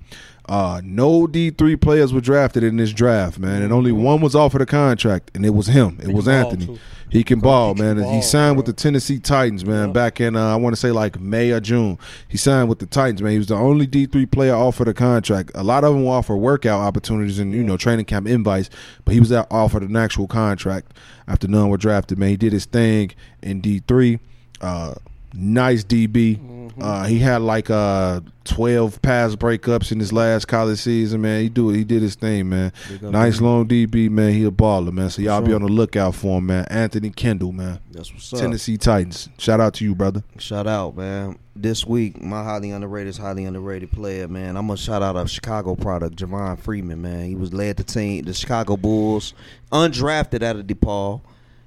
Uh, 0.48 0.80
no 0.84 1.26
D3 1.26 1.80
players 1.80 2.12
were 2.12 2.20
drafted 2.20 2.62
in 2.62 2.76
this 2.76 2.92
draft, 2.92 3.38
man, 3.38 3.62
and 3.62 3.72
only 3.72 3.90
one 3.90 4.20
was 4.20 4.34
offered 4.36 4.62
a 4.62 4.66
contract, 4.66 5.30
and 5.34 5.44
it 5.44 5.50
was 5.50 5.66
him. 5.66 5.98
It 6.00 6.12
was 6.12 6.28
Anthony. 6.28 6.78
He 7.10 7.22
can 7.24 7.38
ball, 7.40 7.74
he 7.74 7.80
can 7.80 7.98
man. 7.98 8.14
he 8.14 8.20
signed 8.22 8.56
with 8.56 8.66
the 8.66 8.72
Tennessee 8.72 9.18
Titans, 9.18 9.64
man, 9.64 9.88
Yeah. 9.88 9.92
back 9.92 10.20
in 10.20 10.34
uh, 10.36 10.52
I 10.52 10.56
want 10.56 10.74
to 10.74 10.80
say 10.80 10.90
like 10.90 11.20
May 11.20 11.50
or 11.52 11.60
June. 11.60 11.98
He 12.28 12.36
signed 12.36 12.68
with 12.68 12.78
the 12.80 12.86
Titans, 12.86 13.22
man. 13.22 13.32
He 13.32 13.38
was 13.38 13.46
the 13.46 13.54
only 13.56 13.86
D 13.86 14.06
three 14.06 14.26
player 14.26 14.54
offered 14.54 14.88
a 14.88 14.94
contract. 14.94 15.50
A 15.54 15.62
lot 15.62 15.82
of 15.84 15.94
them 15.94 16.04
were 16.04 16.12
offered 16.12 16.36
workout 16.36 16.80
opportunities 16.80 17.38
and 17.38 17.52
you 17.52 17.62
know 17.64 17.76
training 17.76 18.06
camp 18.06 18.26
invites, 18.28 18.70
but 19.04 19.14
he 19.14 19.20
was 19.20 19.32
out- 19.32 19.46
offered 19.50 19.82
an 19.82 19.96
actual 19.96 20.26
contract 20.26 20.92
after 21.28 21.46
none 21.48 21.68
were 21.68 21.76
drafted. 21.76 22.18
Man, 22.18 22.28
he 22.30 22.36
did 22.36 22.52
his 22.52 22.66
thing 22.66 23.12
in 23.42 23.60
D 23.60 23.82
three. 23.86 24.18
Uh, 24.60 24.94
nice 25.34 25.84
DB. 25.84 26.38
Mm-hmm. 26.38 26.82
Uh, 26.82 27.04
he 27.04 27.18
had 27.18 27.40
like 27.42 27.70
uh 27.70 28.20
twelve 28.44 29.00
pass 29.00 29.34
breakups 29.34 29.92
in 29.92 29.98
his 29.98 30.12
last 30.12 30.46
college 30.46 30.78
season. 30.78 31.22
Man, 31.22 31.42
he 31.42 31.48
do 31.48 31.70
it. 31.70 31.76
He 31.76 31.84
did 31.84 32.02
his 32.02 32.14
thing, 32.16 32.50
man. 32.50 32.72
Nice 33.00 33.40
long 33.40 33.66
DB, 33.66 34.10
man. 34.10 34.32
He 34.32 34.44
a 34.44 34.50
baller, 34.50 34.92
man. 34.92 35.08
So 35.10 35.22
y'all 35.22 35.40
be 35.40 35.54
on 35.54 35.62
the 35.62 35.68
lookout 35.68 36.14
for 36.14 36.38
him, 36.38 36.46
man. 36.46 36.66
Anthony 36.68 37.10
Kendall, 37.10 37.52
man. 37.52 37.80
That's 37.90 38.12
what's 38.12 38.32
up. 38.32 38.40
Tennessee 38.40 38.76
Titans. 38.76 39.28
Shout 39.38 39.60
out 39.60 39.74
to 39.74 39.84
you, 39.84 39.94
brother. 39.94 40.22
Shout 40.38 40.66
out, 40.66 40.96
man. 40.96 41.38
this 41.54 41.86
week, 41.86 42.20
my 42.22 42.44
highly 42.44 42.70
underrated 42.70 43.08
is 43.08 43.16
highly 43.16 43.44
underrated 43.46 43.90
player, 43.90 44.28
man. 44.28 44.56
I'm 44.56 44.66
gonna 44.66 44.76
shout 44.76 45.02
out 45.02 45.16
a 45.16 45.26
Chicago 45.26 45.74
product, 45.74 46.16
Javon 46.16 46.58
Freeman, 46.58 47.00
man. 47.00 47.24
He 47.26 47.34
was 47.34 47.54
led 47.54 47.78
the 47.78 47.84
team, 47.84 48.24
the 48.24 48.34
Chicago 48.34 48.76
Bulls, 48.76 49.32
undrafted 49.72 50.42
out 50.42 50.56
of 50.56 50.66
DePaul. 50.66 51.22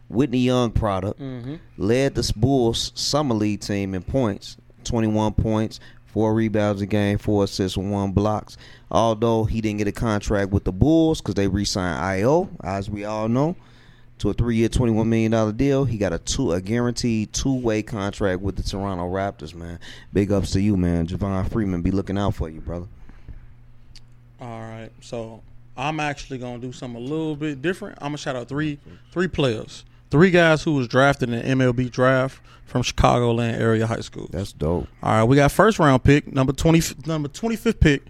Whitney 0.10 0.40
Young 0.40 0.72
product, 0.72 1.20
Mm-hmm. 1.20 1.56
led 1.78 2.16
the 2.16 2.34
Bulls 2.36 2.92
summer 2.96 3.36
league 3.36 3.62
team 3.62 3.94
in 3.94 4.02
points, 4.04 4.58
21 4.84 5.34
points, 5.34 5.80
four 6.08 6.34
rebounds 6.34 6.82
a 6.82 6.86
game, 6.86 7.18
four 7.18 7.44
assists, 7.44 7.78
and 7.78 7.92
one 7.92 8.12
blocks. 8.12 8.58
Although 8.92 9.44
he 9.46 9.62
didn't 9.62 9.78
get 9.78 9.88
a 9.88 9.92
contract 9.92 10.52
with 10.52 10.64
the 10.64 10.72
Bulls 10.72 11.22
because 11.22 11.36
they 11.36 11.48
re-signed 11.48 12.02
Ayo, 12.02 12.50
as 12.64 12.90
we 12.90 13.06
all 13.06 13.28
know, 13.30 13.56
to 14.18 14.32
a 14.32 14.34
three-year, 14.34 14.68
21 14.68 15.08
million 15.08 15.32
dollar 15.32 15.52
deal. 15.54 15.86
He 15.86 15.98
got 15.98 16.12
a 16.12 16.18
two, 16.20 16.52
a 16.52 16.60
guaranteed 16.60 17.32
two-way 17.32 17.84
contract 17.84 18.42
with 18.42 18.56
the 18.58 18.64
Toronto 18.64 19.08
Raptors. 19.10 19.54
Man, 19.56 19.80
big 20.12 20.32
ups 20.32 20.52
to 20.52 20.62
you, 20.62 20.76
man. 20.76 21.08
Javon 21.08 21.50
Freeman, 21.50 21.82
be 21.84 21.92
looking 21.92 22.18
out 22.18 22.36
for 22.36 22.50
you, 22.50 22.60
brother. 22.60 22.88
All 24.42 24.60
right. 24.62 24.90
So 25.02 25.42
I'm 25.78 26.00
actually 26.00 26.38
gonna 26.40 26.60
do 26.60 26.72
something 26.72 27.02
a 27.02 27.06
little 27.06 27.36
bit 27.36 27.62
different. 27.62 27.98
I'm 28.02 28.08
gonna 28.10 28.18
shout 28.18 28.36
out 28.36 28.48
three 28.50 28.80
three 29.12 29.28
players. 29.28 29.86
Three 30.12 30.32
guys 30.32 30.64
who 30.64 30.74
was 30.74 30.88
drafted 30.88 31.30
in 31.30 31.58
the 31.58 31.64
MLB 31.66 31.92
draft 31.92 32.42
from 32.66 32.84
Chicagoland 32.84 33.60
area 33.60 33.86
high 33.86 34.00
school. 34.00 34.28
That's 34.32 34.54
dope. 34.54 34.88
All 35.04 35.12
right, 35.12 35.24
we 35.24 35.36
got 35.36 35.52
first 35.52 35.80
round 35.80 36.04
pick, 36.04 36.32
number 36.32 36.54
twenty 36.54 36.82
number 37.06 37.28
twenty 37.28 37.56
fifth 37.56 37.80
pick. 37.80 38.02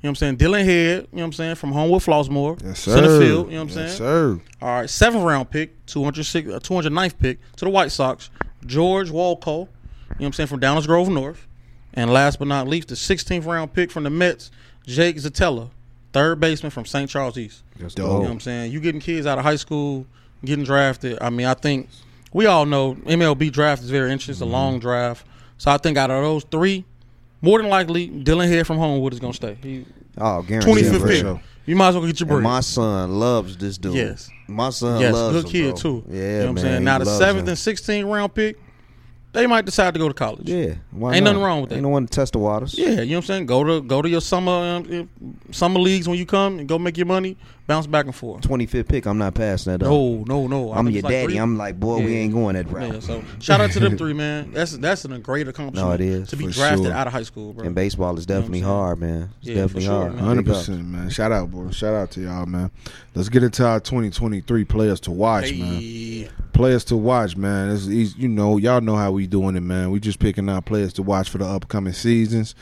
You 0.00 0.06
know 0.06 0.10
what 0.10 0.10
I'm 0.10 0.14
saying? 0.16 0.36
Dillon 0.36 0.64
Head, 0.64 0.96
you 1.10 1.16
know 1.16 1.22
what 1.22 1.24
I'm 1.24 1.32
saying, 1.32 1.54
from 1.56 1.72
Homewood 1.72 2.02
Flossmoor. 2.02 2.62
Yes, 2.64 2.80
Center 2.80 3.08
sir. 3.08 3.20
field, 3.20 3.46
you 3.50 3.56
know 3.56 3.64
what 3.64 3.72
I'm 3.72 3.78
yes, 3.78 3.96
saying? 3.96 3.98
sir. 3.98 4.40
All 4.62 4.68
right, 4.68 4.88
seventh 4.88 5.24
round 5.24 5.50
pick, 5.50 5.84
206, 5.86 6.50
uh, 6.50 6.60
209th 6.60 7.18
pick 7.18 7.40
to 7.56 7.64
the 7.64 7.70
White 7.70 7.90
Sox, 7.90 8.30
George 8.64 9.10
Wolkow, 9.10 9.46
you 9.46 9.54
know 9.64 9.68
what 10.18 10.26
I'm 10.26 10.32
saying, 10.34 10.46
from 10.46 10.60
Downers 10.60 10.86
Grove 10.86 11.08
North. 11.08 11.48
And 11.94 12.12
last 12.12 12.38
but 12.38 12.46
not 12.46 12.68
least, 12.68 12.88
the 12.88 12.94
16th 12.94 13.44
round 13.44 13.72
pick 13.72 13.90
from 13.90 14.04
the 14.04 14.10
Mets, 14.10 14.52
Jake 14.86 15.16
Zatella, 15.16 15.70
third 16.12 16.38
baseman 16.38 16.70
from 16.70 16.84
St. 16.84 17.10
Charles 17.10 17.36
East. 17.36 17.64
That's 17.76 17.94
Dope. 17.94 18.06
You 18.06 18.12
know 18.12 18.20
what 18.20 18.30
I'm 18.30 18.40
saying? 18.40 18.70
You 18.70 18.78
getting 18.78 19.00
kids 19.00 19.26
out 19.26 19.38
of 19.38 19.44
high 19.44 19.56
school, 19.56 20.06
getting 20.44 20.64
drafted. 20.64 21.18
I 21.20 21.30
mean, 21.30 21.46
I 21.46 21.54
think 21.54 21.88
we 22.32 22.46
all 22.46 22.66
know 22.66 22.94
MLB 22.94 23.50
draft 23.52 23.82
is 23.82 23.90
very 23.90 24.10
interesting. 24.12 24.32
It's 24.32 24.40
a 24.40 24.44
long 24.44 24.78
draft. 24.78 25.26
So 25.58 25.70
I 25.70 25.78
think 25.78 25.96
out 25.98 26.10
of 26.10 26.22
those 26.22 26.44
three, 26.44 26.84
more 27.40 27.58
than 27.60 27.68
likely, 27.70 28.06
Dillon 28.06 28.48
Head 28.48 28.66
from 28.66 28.78
Homewood 28.78 29.12
is 29.12 29.20
going 29.20 29.32
to 29.32 29.36
stay. 29.36 29.56
He, 29.62 29.84
Oh, 30.20 30.42
guaranteed. 30.42 30.84
25th 30.86 31.06
pick. 31.06 31.20
sure. 31.20 31.40
You 31.64 31.76
might 31.76 31.88
as 31.90 31.94
well 31.96 32.04
get 32.06 32.18
your 32.18 32.32
And 32.32 32.42
my 32.42 32.58
son 32.60 33.20
loves 33.20 33.56
this 33.56 33.78
dude. 33.78 33.94
Yes. 33.94 34.28
My 34.48 34.70
son 34.70 35.00
Yes, 35.00 35.12
loves 35.12 35.36
good 35.36 35.44
him, 35.44 35.50
kid 35.50 35.70
bro. 35.70 35.76
too. 35.76 36.04
Yeah, 36.08 36.16
you 36.16 36.22
know 36.22 36.38
what 36.40 36.48
I'm 36.48 36.58
saying. 36.58 36.84
Now 36.84 36.98
the 36.98 37.04
seventh 37.04 37.42
him. 37.44 37.48
and 37.50 37.58
sixteenth 37.58 38.06
round 38.08 38.34
pick, 38.34 38.56
they 39.32 39.46
might 39.46 39.64
decide 39.66 39.92
to 39.94 40.00
go 40.00 40.08
to 40.08 40.14
college. 40.14 40.48
Yeah, 40.48 40.74
why 40.90 41.14
Ain't 41.14 41.24
not? 41.24 41.32
nothing 41.32 41.44
wrong 41.44 41.60
with 41.60 41.70
that. 41.70 41.76
Ain't 41.76 41.82
no 41.84 41.90
one 41.90 42.06
to 42.06 42.10
test 42.10 42.32
the 42.32 42.38
waters. 42.40 42.74
Yeah, 42.76 42.88
you 42.88 42.94
know 42.94 43.02
what 43.02 43.16
I'm 43.18 43.22
saying. 43.26 43.46
Go 43.46 43.62
to 43.62 43.80
go 43.82 44.00
to 44.02 44.08
your 44.08 44.22
summer 44.22 44.50
um, 44.90 45.18
summer 45.52 45.78
leagues 45.78 46.08
when 46.08 46.18
you 46.18 46.26
come 46.26 46.58
and 46.58 46.68
go 46.68 46.78
make 46.78 46.96
your 46.96 47.06
money. 47.06 47.36
Bounce 47.68 47.86
back 47.86 48.06
and 48.06 48.14
forth. 48.14 48.40
25th 48.40 48.88
pick, 48.88 49.06
I'm 49.06 49.18
not 49.18 49.34
passing 49.34 49.72
that 49.72 49.82
up. 49.82 49.90
No, 49.90 50.24
no, 50.26 50.46
no. 50.46 50.72
I 50.72 50.78
I'm 50.78 50.86
your 50.88 50.96
it's 50.96 51.04
like 51.04 51.12
daddy. 51.12 51.26
three- 51.34 51.36
I'm 51.36 51.58
like, 51.58 51.78
boy, 51.78 51.98
we 51.98 52.16
ain't 52.16 52.32
going 52.32 52.54
that 52.56 52.66
route. 52.70 52.94
Yeah, 52.94 53.00
so 53.00 53.22
shout 53.40 53.60
out 53.60 53.70
to 53.72 53.78
them 53.80 53.98
three, 53.98 54.12
man. 54.14 54.52
That's 54.52 54.72
that's 54.78 55.04
an, 55.04 55.12
a 55.12 55.18
great 55.18 55.48
accomplishment. 55.48 55.86
No, 55.86 55.92
it 55.94 56.00
is, 56.00 56.30
to 56.30 56.36
be 56.36 56.46
drafted 56.46 56.86
sure. 56.86 56.94
out 56.94 57.06
of 57.06 57.12
high 57.12 57.24
school, 57.24 57.52
bro. 57.52 57.66
and 57.66 57.74
baseball 57.74 58.16
is 58.16 58.24
You 58.26 58.34
know 58.34 58.40
definitely 58.40 58.60
hard, 58.60 59.00
man. 59.00 59.28
It's 59.40 59.48
Yeah, 59.48 59.54
definitely 59.56 59.82
for 59.82 59.86
sure, 59.86 60.08
hard. 60.08 60.14
Hundred 60.18 60.46
percent, 60.46 60.86
man. 60.86 61.10
Shout 61.10 61.30
out, 61.30 61.50
bro. 61.50 61.70
Shout 61.70 61.92
out 61.94 62.10
to 62.12 62.22
y'all, 62.22 62.46
man. 62.46 62.70
Let's 63.14 63.28
get 63.28 63.42
into 63.42 63.66
our 63.66 63.80
2023 63.80 64.64
players 64.64 65.00
to 65.00 65.10
watch, 65.10 65.52
man. 65.52 66.30
Players 66.54 66.84
to 66.86 66.96
watch, 66.96 67.36
man. 67.36 67.70
It's 67.70 67.86
easy, 67.86 68.18
you 68.18 68.28
know, 68.28 68.56
y'all 68.56 68.80
know 68.80 68.96
how 68.96 69.12
we 69.12 69.26
doing 69.26 69.56
it, 69.56 69.60
man. 69.62 69.90
We 69.90 70.00
just 70.00 70.20
picking 70.20 70.48
out 70.48 70.64
players 70.64 70.94
to 70.94 71.02
watch 71.02 71.28
for 71.28 71.36
the 71.36 71.44
upcoming 71.44 71.92
seasons. 71.92 72.54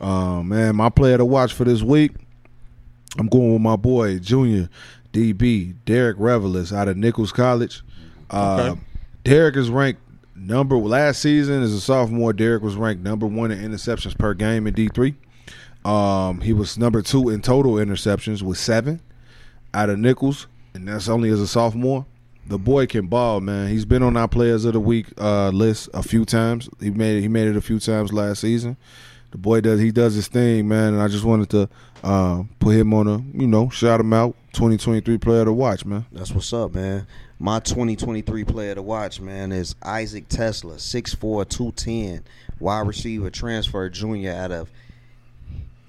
Um, 0.00 0.48
man, 0.48 0.74
my 0.74 0.88
player 0.88 1.18
to 1.18 1.24
watch 1.24 1.52
for 1.52 1.64
this 1.64 1.82
week, 1.82 2.12
I'm 3.18 3.28
going 3.28 3.52
with 3.52 3.62
my 3.62 3.76
boy 3.76 4.18
Junior 4.18 4.68
DB 5.12 5.74
Derek 5.84 6.16
Revelis 6.18 6.72
out 6.72 6.88
of 6.88 6.96
Nichols 6.96 7.32
College. 7.32 7.82
Uh, 8.30 8.70
Okay. 8.72 8.80
Derek 9.24 9.56
is 9.56 9.70
ranked 9.70 10.00
number 10.36 10.76
last 10.76 11.20
season 11.22 11.62
as 11.62 11.72
a 11.72 11.80
sophomore. 11.80 12.32
Derek 12.32 12.62
was 12.62 12.76
ranked 12.76 13.02
number 13.02 13.26
one 13.26 13.50
in 13.50 13.58
interceptions 13.70 14.16
per 14.18 14.34
game 14.34 14.66
in 14.66 14.74
D 14.74 14.88
three. 14.88 15.14
Um, 15.84 16.40
he 16.40 16.52
was 16.52 16.76
number 16.78 17.00
two 17.02 17.28
in 17.30 17.40
total 17.42 17.74
interceptions 17.74 18.42
with 18.42 18.58
seven 18.58 19.00
out 19.72 19.90
of 19.90 19.98
Nichols, 19.98 20.46
and 20.74 20.88
that's 20.88 21.08
only 21.08 21.30
as 21.30 21.40
a 21.40 21.46
sophomore. 21.46 22.04
The 22.46 22.58
boy 22.58 22.86
can 22.86 23.06
ball, 23.06 23.40
man. 23.40 23.68
He's 23.68 23.86
been 23.86 24.02
on 24.02 24.16
our 24.18 24.28
Players 24.28 24.66
of 24.66 24.74
the 24.74 24.80
Week 24.80 25.06
uh, 25.18 25.48
list 25.48 25.88
a 25.94 26.02
few 26.02 26.24
times. 26.26 26.68
He 26.80 26.90
made 26.90 27.16
it, 27.18 27.20
he 27.22 27.28
made 27.28 27.48
it 27.48 27.56
a 27.56 27.62
few 27.62 27.78
times 27.78 28.12
last 28.12 28.40
season. 28.42 28.76
The 29.34 29.38
boy 29.38 29.62
does 29.62 29.80
he 29.80 29.90
does 29.90 30.14
his 30.14 30.28
thing, 30.28 30.68
man, 30.68 30.94
and 30.94 31.02
I 31.02 31.08
just 31.08 31.24
wanted 31.24 31.50
to 31.50 31.68
uh, 32.04 32.44
put 32.60 32.76
him 32.76 32.94
on 32.94 33.08
a 33.08 33.18
you 33.36 33.48
know 33.48 33.68
shout 33.68 33.98
him 33.98 34.12
out. 34.12 34.36
2023 34.52 35.18
player 35.18 35.44
to 35.44 35.52
watch, 35.52 35.84
man. 35.84 36.06
That's 36.12 36.30
what's 36.30 36.52
up, 36.52 36.72
man. 36.72 37.08
My 37.40 37.58
2023 37.58 38.44
player 38.44 38.76
to 38.76 38.82
watch, 38.82 39.20
man, 39.20 39.50
is 39.50 39.74
Isaac 39.82 40.28
TeSlaa, 40.28 40.76
6'4", 40.76 41.48
210, 41.48 42.22
wide 42.60 42.86
receiver, 42.86 43.28
transfer 43.28 43.90
junior 43.90 44.30
out 44.30 44.52
of 44.52 44.70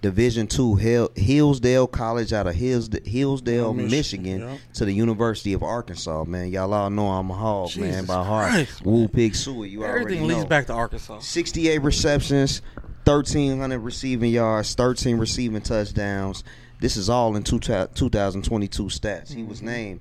Division 0.01 0.47
Two 0.47 0.73
Hill, 0.73 1.11
Hillsdale 1.15 1.85
College 1.85 2.33
out 2.33 2.47
of 2.47 2.55
Hills, 2.55 2.89
Hillsdale, 3.05 3.75
Michigan, 3.75 3.91
Michigan, 3.91 4.39
yeah. 4.39 4.57
to 4.73 4.85
the 4.85 4.91
University 4.91 5.53
of 5.53 5.61
Arkansas, 5.61 6.23
man. 6.23 6.49
Y'all 6.51 6.73
all 6.73 6.89
know 6.89 7.09
I'm 7.09 7.29
a 7.29 7.33
hog, 7.35 7.77
man, 7.77 8.05
by 8.05 8.23
heart. 8.23 8.49
Christ, 8.51 8.83
Woo 8.83 9.01
man. 9.01 9.09
Pig 9.09 9.33
Sooie, 9.33 9.69
you 9.69 9.83
everything 9.83 10.23
already 10.23 10.35
leads 10.35 10.45
back 10.45 10.65
to 10.65 10.73
Arkansas. 10.73 11.19
68 11.19 11.83
receptions, 11.83 12.63
1,300 13.05 13.79
receiving 13.79 14.31
yards, 14.31 14.73
13 14.73 15.17
receiving 15.17 15.61
touchdowns. 15.61 16.43
This 16.79 16.97
is 16.97 17.07
all 17.07 17.35
in 17.35 17.43
two 17.43 17.59
2022 17.59 18.83
stats. 18.85 19.31
He 19.31 19.43
was 19.43 19.61
named 19.61 19.99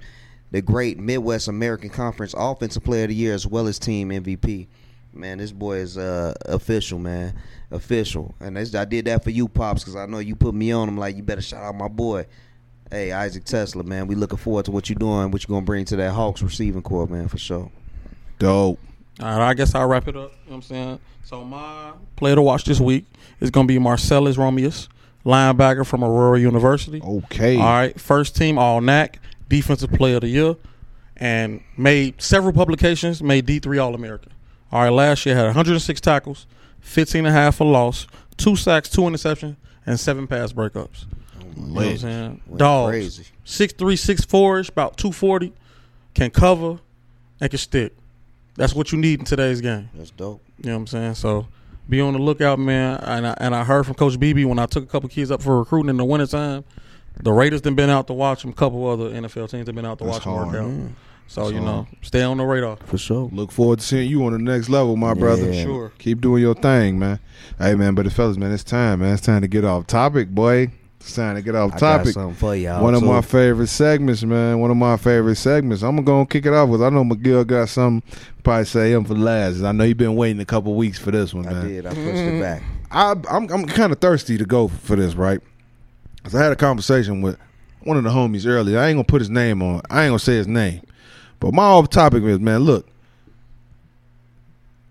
the 0.50 0.62
great 0.62 0.98
Midwest 0.98 1.48
American 1.48 1.90
Conference 1.90 2.34
Offensive 2.36 2.82
Player 2.82 3.04
of 3.04 3.10
the 3.10 3.14
Year 3.14 3.34
as 3.34 3.46
well 3.46 3.66
as 3.68 3.78
Team 3.78 4.08
MVP. 4.08 4.68
Man, 5.12 5.38
this 5.38 5.52
boy 5.52 5.76
is 5.76 5.98
uh, 5.98 6.32
official, 6.46 6.98
man. 6.98 7.34
Official. 7.70 8.34
And 8.40 8.56
this, 8.56 8.74
I 8.74 8.86
did 8.86 9.04
that 9.04 9.22
for 9.22 9.30
you, 9.30 9.48
Pops, 9.48 9.82
because 9.82 9.96
I 9.96 10.06
know 10.06 10.18
you 10.18 10.34
put 10.34 10.54
me 10.54 10.72
on. 10.72 10.88
I'm 10.88 10.96
like, 10.96 11.16
you 11.16 11.22
better 11.22 11.42
shout 11.42 11.62
out 11.62 11.74
my 11.74 11.88
boy. 11.88 12.26
Hey, 12.90 13.12
Isaac 13.12 13.44
TeSlaa, 13.44 13.84
man. 13.84 14.06
We 14.06 14.14
looking 14.14 14.38
forward 14.38 14.64
to 14.64 14.70
what 14.70 14.88
you're 14.88 14.98
doing, 14.98 15.30
what 15.30 15.42
you're 15.42 15.54
going 15.54 15.62
to 15.62 15.66
bring 15.66 15.84
to 15.86 15.96
that 15.96 16.12
Hawks 16.12 16.42
receiving 16.42 16.82
core, 16.82 17.06
man, 17.06 17.28
for 17.28 17.38
sure. 17.38 17.70
Dope. 18.38 18.80
All 19.20 19.26
right, 19.26 19.50
I 19.50 19.54
guess 19.54 19.74
I'll 19.74 19.86
wrap 19.86 20.08
it 20.08 20.16
up. 20.16 20.16
You 20.16 20.20
know 20.20 20.30
what 20.46 20.54
I'm 20.56 20.62
saying? 20.62 20.98
So 21.24 21.44
my 21.44 21.92
player 22.16 22.34
to 22.34 22.42
watch 22.42 22.64
this 22.64 22.80
week 22.80 23.06
is 23.40 23.50
going 23.50 23.66
to 23.66 23.72
be 23.72 23.78
Marcellus 23.78 24.36
Romeus, 24.36 24.88
linebacker 25.24 25.86
from 25.86 26.02
Aurora 26.04 26.40
University. 26.40 27.00
Okay. 27.02 27.56
All 27.56 27.62
right, 27.62 27.98
first 27.98 28.36
team 28.36 28.58
All 28.58 28.80
NAC, 28.80 29.18
defensive 29.48 29.90
player 29.92 30.16
of 30.16 30.22
the 30.22 30.28
year, 30.28 30.56
and 31.16 31.62
made 31.76 32.20
several 32.20 32.52
publications, 32.52 33.22
made 33.22 33.46
D3 33.46 33.82
All 33.82 33.94
American. 33.94 34.32
All 34.72 34.82
right, 34.82 34.90
last 34.90 35.24
year 35.24 35.36
had 35.36 35.46
106 35.46 36.00
tackles, 36.00 36.46
15 36.80 37.20
and 37.20 37.28
a 37.28 37.32
half 37.32 37.56
for 37.56 37.64
loss, 37.64 38.06
two 38.36 38.56
sacks, 38.56 38.88
two 38.88 39.02
interceptions, 39.02 39.56
and 39.86 39.98
seven 39.98 40.26
pass 40.26 40.52
breakups. 40.52 41.04
You 41.56 41.62
know 41.62 41.74
what 41.74 41.86
I'm 41.86 41.98
saying? 41.98 42.40
Dogs. 42.56 42.90
crazy. 42.90 43.24
Six 43.44 43.72
three, 43.74 43.96
six 43.96 44.24
four 44.24 44.58
ish, 44.58 44.68
about 44.68 44.96
240, 44.96 45.52
can 46.14 46.30
cover 46.30 46.80
and 47.40 47.50
can 47.50 47.58
stick. 47.58 47.94
That's 48.56 48.74
what 48.74 48.92
you 48.92 48.98
need 48.98 49.20
in 49.20 49.24
today's 49.24 49.60
game. 49.60 49.88
That's 49.94 50.10
dope. 50.10 50.42
You 50.58 50.70
know 50.70 50.76
what 50.76 50.80
I'm 50.82 50.86
saying? 50.86 51.14
So 51.14 51.46
be 51.88 52.00
on 52.00 52.12
the 52.12 52.18
lookout, 52.20 52.58
man. 52.58 53.00
And 53.02 53.26
I, 53.26 53.34
and 53.38 53.54
I 53.54 53.64
heard 53.64 53.84
from 53.84 53.94
Coach 53.94 54.14
BB 54.18 54.46
when 54.46 54.58
I 54.58 54.66
took 54.66 54.84
a 54.84 54.86
couple 54.86 55.08
kids 55.08 55.30
up 55.30 55.42
for 55.42 55.58
recruiting 55.58 55.90
in 55.90 55.96
the 55.96 56.04
wintertime, 56.04 56.64
the 57.22 57.32
Raiders 57.32 57.62
have 57.64 57.76
been 57.76 57.90
out 57.90 58.06
to 58.08 58.12
watch 58.12 58.42
them. 58.42 58.50
A 58.52 58.54
couple 58.54 58.86
other 58.88 59.10
NFL 59.10 59.50
teams 59.50 59.66
have 59.66 59.74
been 59.74 59.86
out 59.86 59.98
to 59.98 60.04
That's 60.04 60.16
watch 60.18 60.24
them 60.24 60.32
work 60.34 60.48
hard. 60.48 60.56
out. 60.56 60.90
So 61.26 61.42
That's 61.44 61.54
you 61.54 61.60
know, 61.60 61.86
stay 62.02 62.22
on 62.22 62.36
the 62.36 62.44
radar. 62.44 62.76
For 62.84 62.98
sure. 62.98 63.30
Look 63.32 63.50
forward 63.50 63.78
to 63.80 63.84
seeing 63.84 64.10
you 64.10 64.24
on 64.26 64.32
the 64.32 64.38
next 64.38 64.68
level, 64.68 64.94
my 64.96 65.14
brother. 65.14 65.52
Sure. 65.54 65.90
Keep 65.98 66.20
doing 66.20 66.42
your 66.42 66.54
thing, 66.54 66.98
man. 66.98 67.18
Hey, 67.58 67.74
man, 67.74 67.94
but 67.94 68.04
the 68.04 68.10
fellas, 68.10 68.36
man, 68.36 68.52
it's 68.52 68.62
time, 68.64 69.00
man. 69.00 69.14
It's 69.14 69.22
time 69.22 69.40
to 69.40 69.48
get 69.48 69.64
off 69.64 69.86
topic, 69.86 70.28
boy. 70.28 70.70
It's 71.04 71.14
time 71.16 71.36
to 71.36 71.42
get 71.42 71.54
off 71.54 71.76
topic. 71.76 72.14
something 72.14 72.34
for 72.34 72.56
y'all. 72.56 72.82
One 72.82 72.94
of 72.94 73.00
too. 73.00 73.06
my 73.06 73.20
favorite 73.20 73.66
segments, 73.66 74.22
man. 74.22 74.58
One 74.58 74.70
of 74.70 74.78
my 74.78 74.96
favorite 74.96 75.36
segments. 75.36 75.82
I'm 75.82 75.96
gonna 75.96 76.06
go 76.06 76.20
and 76.20 76.30
kick 76.30 76.46
it 76.46 76.54
off 76.54 76.70
with. 76.70 76.82
I 76.82 76.88
know 76.88 77.04
McGill 77.04 77.46
got 77.46 77.68
something. 77.68 78.10
Probably 78.42 78.64
say 78.64 78.92
him 78.92 79.04
for 79.04 79.12
the 79.12 79.20
last. 79.20 79.62
I 79.62 79.72
know 79.72 79.84
you've 79.84 79.98
been 79.98 80.16
waiting 80.16 80.40
a 80.40 80.46
couple 80.46 80.74
weeks 80.74 80.98
for 80.98 81.10
this 81.10 81.34
one, 81.34 81.46
I 81.46 81.52
man. 81.52 81.68
did. 81.68 81.84
I 81.84 81.90
pushed 81.90 82.00
it 82.00 82.40
back. 82.40 82.62
Mm-hmm. 82.62 82.96
I, 83.30 83.36
I'm 83.36 83.50
I'm 83.52 83.66
kind 83.66 83.92
of 83.92 84.00
thirsty 84.00 84.38
to 84.38 84.46
go 84.46 84.68
for 84.68 84.96
this, 84.96 85.14
right? 85.14 85.40
Cause 86.22 86.34
I 86.34 86.42
had 86.42 86.52
a 86.52 86.56
conversation 86.56 87.20
with 87.20 87.36
one 87.82 87.98
of 87.98 88.04
the 88.04 88.10
homies 88.10 88.46
earlier. 88.46 88.78
I 88.78 88.88
ain't 88.88 88.96
gonna 88.96 89.04
put 89.04 89.20
his 89.20 89.28
name 89.28 89.62
on. 89.62 89.82
I 89.90 90.04
ain't 90.04 90.10
gonna 90.10 90.18
say 90.18 90.36
his 90.36 90.48
name, 90.48 90.80
but 91.38 91.52
my 91.52 91.64
off 91.64 91.90
topic 91.90 92.22
is, 92.22 92.40
man, 92.40 92.60
look. 92.60 92.88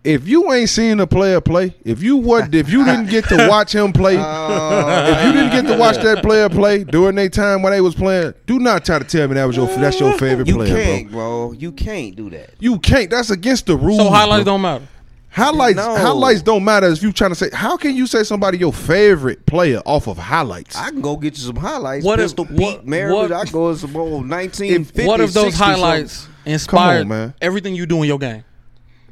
If 0.04 0.28
you 0.28 0.52
ain't 0.52 0.68
seen 0.70 1.00
a 1.00 1.08
player 1.08 1.40
play, 1.40 1.74
if 1.86 2.04
you 2.04 2.18
what, 2.18 2.54
if 2.54 2.70
you 2.70 2.84
didn't 2.84 3.06
get 3.06 3.24
to 3.30 3.48
watch 3.50 3.74
him 3.74 3.94
play, 3.94 4.18
oh. 4.20 5.06
if 5.14 5.26
you 5.26 5.32
didn't 5.32 5.52
get 5.52 5.72
to 5.72 5.78
watch 5.80 5.96
that 5.98 6.22
player 6.22 6.50
play 6.50 6.84
during 6.84 7.16
their 7.16 7.30
time 7.30 7.62
when 7.62 7.72
they 7.72 7.80
was 7.80 7.96
playing, 7.96 8.34
do 8.46 8.60
not 8.60 8.84
try 8.84 9.00
to 9.00 9.06
tell 9.06 9.28
me 9.30 9.36
that 9.36 9.46
was 9.46 9.56
your 9.56 9.68
that's 9.68 10.00
your 10.02 10.18
favorite 10.18 10.48
You 10.50 10.56
player, 10.56 10.76
can't, 10.76 11.10
bro. 11.12 11.48
bro. 11.50 11.52
You 11.54 11.72
can't 11.72 12.18
do 12.18 12.30
that. 12.32 12.50
You 12.60 12.80
can't. 12.80 13.10
That's 13.10 13.30
against 13.30 13.66
the 13.66 13.78
rules. 13.78 14.00
So 14.00 14.10
highlights 14.10 14.44
bro. 14.44 14.54
don't 14.56 14.62
matter. 14.62 14.88
Highlights 15.30 15.78
No. 15.78 15.96
highlights 15.96 16.42
don't 16.44 16.64
matter 16.66 16.88
if 16.88 17.02
you 17.02 17.12
trying 17.14 17.32
to 17.32 17.36
say 17.36 17.50
how 17.54 17.76
can 17.78 17.96
you 17.96 18.06
say 18.06 18.24
somebody 18.24 18.58
your 18.58 18.74
favorite 18.74 19.46
player 19.46 19.82
off 19.86 20.08
of 20.08 20.18
highlights? 20.18 20.76
I 20.76 20.90
can 20.90 21.00
go 21.02 21.16
get 21.16 21.34
you 21.38 21.44
some 21.46 21.56
highlights. 21.56 22.04
What 22.06 22.20
if- 22.20 22.26
Pistol 22.26 22.46
Pete, 22.46 22.60
what- 22.60 22.86
Maryland. 22.86 23.30
what- 23.32 23.40
I 23.40 23.44
can 23.46 23.54
go 23.54 23.72
to 23.72 23.80
some 23.80 23.96
old 23.96 24.26
1950s, 24.28 25.08
what 25.08 25.22
if 25.22 25.32
those 25.34 25.54
60s 25.54 25.58
highlights 25.58 26.28
inspired 26.46 27.08
man. 27.08 27.34
everything 27.42 27.74
you 27.74 27.86
do 27.86 28.02
in 28.04 28.08
your 28.10 28.20
game? 28.20 28.44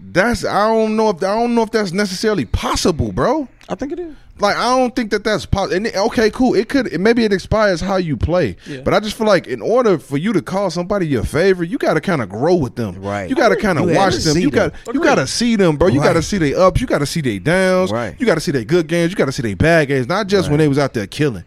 That's 0.03 0.43
I 0.43 0.67
don't 0.67 0.95
know 0.95 1.09
if 1.09 1.17
I 1.17 1.35
don't 1.35 1.53
know 1.55 1.61
if 1.61 1.71
that's 1.71 1.91
necessarily 1.91 2.45
possible, 2.45 3.11
bro. 3.11 3.47
I 3.69 3.75
think 3.75 3.91
it 3.93 3.99
is. 3.99 4.15
Like 4.39 4.55
I 4.57 4.75
don't 4.75 4.95
think 4.95 5.11
that 5.11 5.23
that's 5.23 5.45
possible. 5.45 5.87
Okay, 6.07 6.31
cool. 6.31 6.55
It 6.55 6.67
could 6.67 6.87
it, 6.87 6.99
maybe 6.99 7.23
it 7.23 7.31
expires 7.31 7.79
how 7.79 7.97
you 7.97 8.17
play, 8.17 8.57
Yeah. 8.65 8.81
but 8.81 8.93
I 8.95 8.99
just 8.99 9.15
feel 9.15 9.27
like 9.27 9.45
in 9.45 9.61
order 9.61 9.99
for 9.99 10.17
you 10.17 10.33
to 10.33 10.41
call 10.41 10.71
somebody 10.71 11.07
your 11.07 11.23
favorite, 11.23 11.69
you 11.69 11.77
got 11.77 11.93
to 11.93 12.01
kind 12.01 12.21
of 12.23 12.29
grow 12.29 12.55
with 12.55 12.75
them. 12.75 12.99
Right. 13.01 13.29
You 13.29 13.35
got 13.35 13.49
to 13.49 13.55
kind 13.55 13.77
of 13.77 13.89
watch 13.91 14.15
them. 14.15 14.37
You 14.39 14.49
got 14.49 14.73
you 14.93 15.01
got 15.03 15.15
to 15.15 15.27
see 15.27 15.55
them, 15.55 15.77
bro. 15.77 15.87
You 15.89 16.01
got 16.01 16.13
to 16.13 16.23
see 16.23 16.39
their 16.39 16.57
ups. 16.59 16.81
You 16.81 16.87
got 16.87 16.99
to 16.99 17.05
see 17.05 17.21
their 17.21 17.39
downs. 17.39 17.91
Right. 17.91 18.19
You 18.19 18.25
got 18.25 18.35
to 18.35 18.41
see 18.41 18.51
their 18.51 18.65
good 18.65 18.87
games. 18.87 19.11
You 19.11 19.15
got 19.15 19.25
to 19.25 19.31
see 19.31 19.43
their 19.43 19.55
bad 19.55 19.87
games. 19.87 20.07
Not 20.07 20.27
just 20.27 20.49
when 20.49 20.57
they 20.57 20.67
was 20.67 20.79
out 20.79 20.93
there 20.93 21.05
killing. 21.07 21.43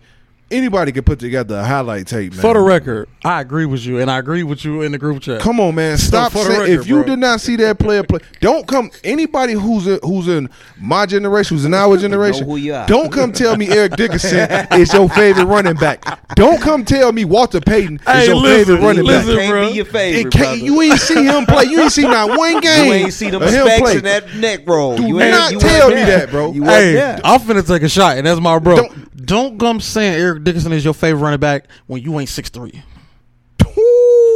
Anybody 0.55 0.93
could 0.93 1.05
put 1.05 1.19
together 1.19 1.57
a 1.59 1.65
highlight 1.65 2.07
tape, 2.07 2.33
man. 2.33 2.41
For 2.41 2.55
the 2.55 2.61
record, 2.61 3.09
I 3.25 3.41
agree 3.41 3.67
with 3.67 3.85
you, 3.85 3.99
and 4.01 4.11
I 4.11 4.19
agree 4.19 4.43
with 4.45 4.65
you 4.65 4.83
in 4.83 4.93
the 4.93 4.99
group 4.99 5.21
chat. 5.23 5.41
Come 5.41 5.59
on, 5.59 5.75
man! 5.75 5.99
Stop 5.99 6.33
for 6.33 6.45
saying 6.45 6.61
record, 6.61 6.81
if 6.81 6.87
you 6.87 6.97
bro. 6.97 7.05
did 7.05 7.19
not 7.19 7.41
see 7.41 7.57
that 7.57 7.79
player 7.79 8.03
play. 8.05 8.21
Don't 8.41 8.67
come. 8.67 8.91
Anybody 9.03 9.55
who's 9.55 9.87
in, 9.87 9.99
who's 10.03 10.29
in 10.29 10.49
my 10.79 11.07
generation, 11.07 11.57
who's 11.57 11.65
in 11.65 11.75
our 11.75 11.97
generation, 12.05 12.47
who 12.47 12.57
you 12.57 12.75
are. 12.75 12.87
don't 12.87 13.11
come 13.13 13.33
tell 13.33 13.57
me 13.57 13.69
Eric 13.69 13.97
Dickerson 13.97 14.49
is 14.73 14.93
your 14.93 15.09
favorite 15.09 15.47
running 15.47 15.75
back. 15.75 16.05
Don't 16.37 16.61
come 16.61 16.85
tell 16.85 17.13
me 17.13 17.25
Walter 17.25 17.61
Payton 17.61 17.97
is 17.97 18.03
Hey, 18.07 18.27
your 18.27 18.37
listen, 18.37 18.65
favorite 18.77 18.87
running 18.87 19.05
listen, 19.05 19.37
back. 19.37 19.39
Can't 19.45 19.51
bro. 19.53 19.69
be 19.69 19.75
your 19.75 19.87
It 19.87 19.91
favorite, 19.93 20.33
can't- 20.33 20.61
you 20.61 20.83
ain't 20.83 21.01
see 21.01 21.25
him 21.25 21.47
play. 21.47 21.65
You 21.65 21.81
ain't 21.83 21.93
see 21.93 22.03
not 22.03 22.37
one 22.39 22.61
game. 22.61 22.87
You 22.87 22.93
ain't 22.93 23.13
see 23.13 23.31
them 23.31 23.43
him 23.43 23.49
specs 23.51 23.81
play. 23.81 23.97
in 23.97 24.05
that 24.05 24.35
neck 24.37 24.61
roll. 24.67 24.97
Do 24.97 25.07
you 25.07 25.21
ain't, 25.21 25.31
not 25.31 25.53
you 25.53 25.59
tell 25.59 25.89
me 25.91 25.97
that, 25.97 26.31
bro. 26.31 26.53
You 26.53 26.63
wasn't 26.63 26.81
Hey. 26.99 27.21
I'm 27.25 27.41
finna 27.41 27.67
take 27.67 27.83
a 27.83 27.89
shot, 27.89 28.17
and 28.19 28.27
that's 28.27 28.41
my 28.41 28.59
bro. 28.59 28.77
Don't- 28.77 29.14
Don't, 29.17 29.59
come 29.59 29.81
saying 29.81 30.15
Eric 30.21 30.45
Dickerson 30.45 30.73
is 30.73 30.85
your 30.85 30.95
favorite 30.95 31.21
running 31.21 31.41
back 31.41 31.67
when 31.87 32.03
you 32.03 32.19
ain't 32.19 32.29
six 32.29 32.49
three. 32.51 32.83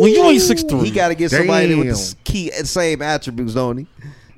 When 0.01 0.13
you 0.13 0.23
ain't 0.25 0.43
six 0.43 0.63
three. 0.63 0.85
He 0.85 0.91
got 0.91 1.09
to 1.09 1.15
get 1.15 1.31
somebody 1.31 1.75
with 1.75 1.89
the 1.89 2.17
key 2.25 2.51
uh, 2.53 2.63
same 2.65 3.03
attributes, 3.03 3.55
don't 3.55 3.79
he? 3.79 3.87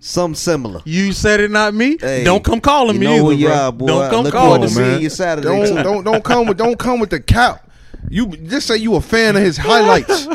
Some 0.03 0.35
similar. 0.35 0.81
You 0.87 1.13
said 1.13 1.41
it, 1.41 1.51
not 1.51 1.75
me. 1.75 1.99
Hey, 2.01 2.25
don't 2.25 2.43
come 2.43 2.61
calling 2.61 2.95
you 2.95 3.01
me 3.01 3.07
know 3.07 3.31
either, 3.31 3.37
who 3.37 3.45
bro. 3.47 3.55
are, 3.55 3.73
boy. 3.73 3.87
Don't 3.87 4.11
come 4.11 4.25
Look 4.25 4.33
calling 4.33 4.61
to 4.63 4.67
me. 4.69 4.73
seeing 4.73 5.03
you 5.03 5.11
Saturday, 5.11 5.47
Don't 5.47 5.67
too. 5.67 5.83
don't 5.83 6.05
don't 6.05 6.25
come 6.25 6.47
with 6.47 6.57
don't 6.57 6.79
come 6.79 7.01
with 7.01 7.11
the 7.11 7.21
cap. 7.21 7.67
You 8.09 8.29
just 8.29 8.67
say 8.67 8.79
you 8.79 8.95
a 8.97 9.01
fan 9.03 9.37
of 9.37 9.43
his 9.43 9.59
highlights. 9.59 10.27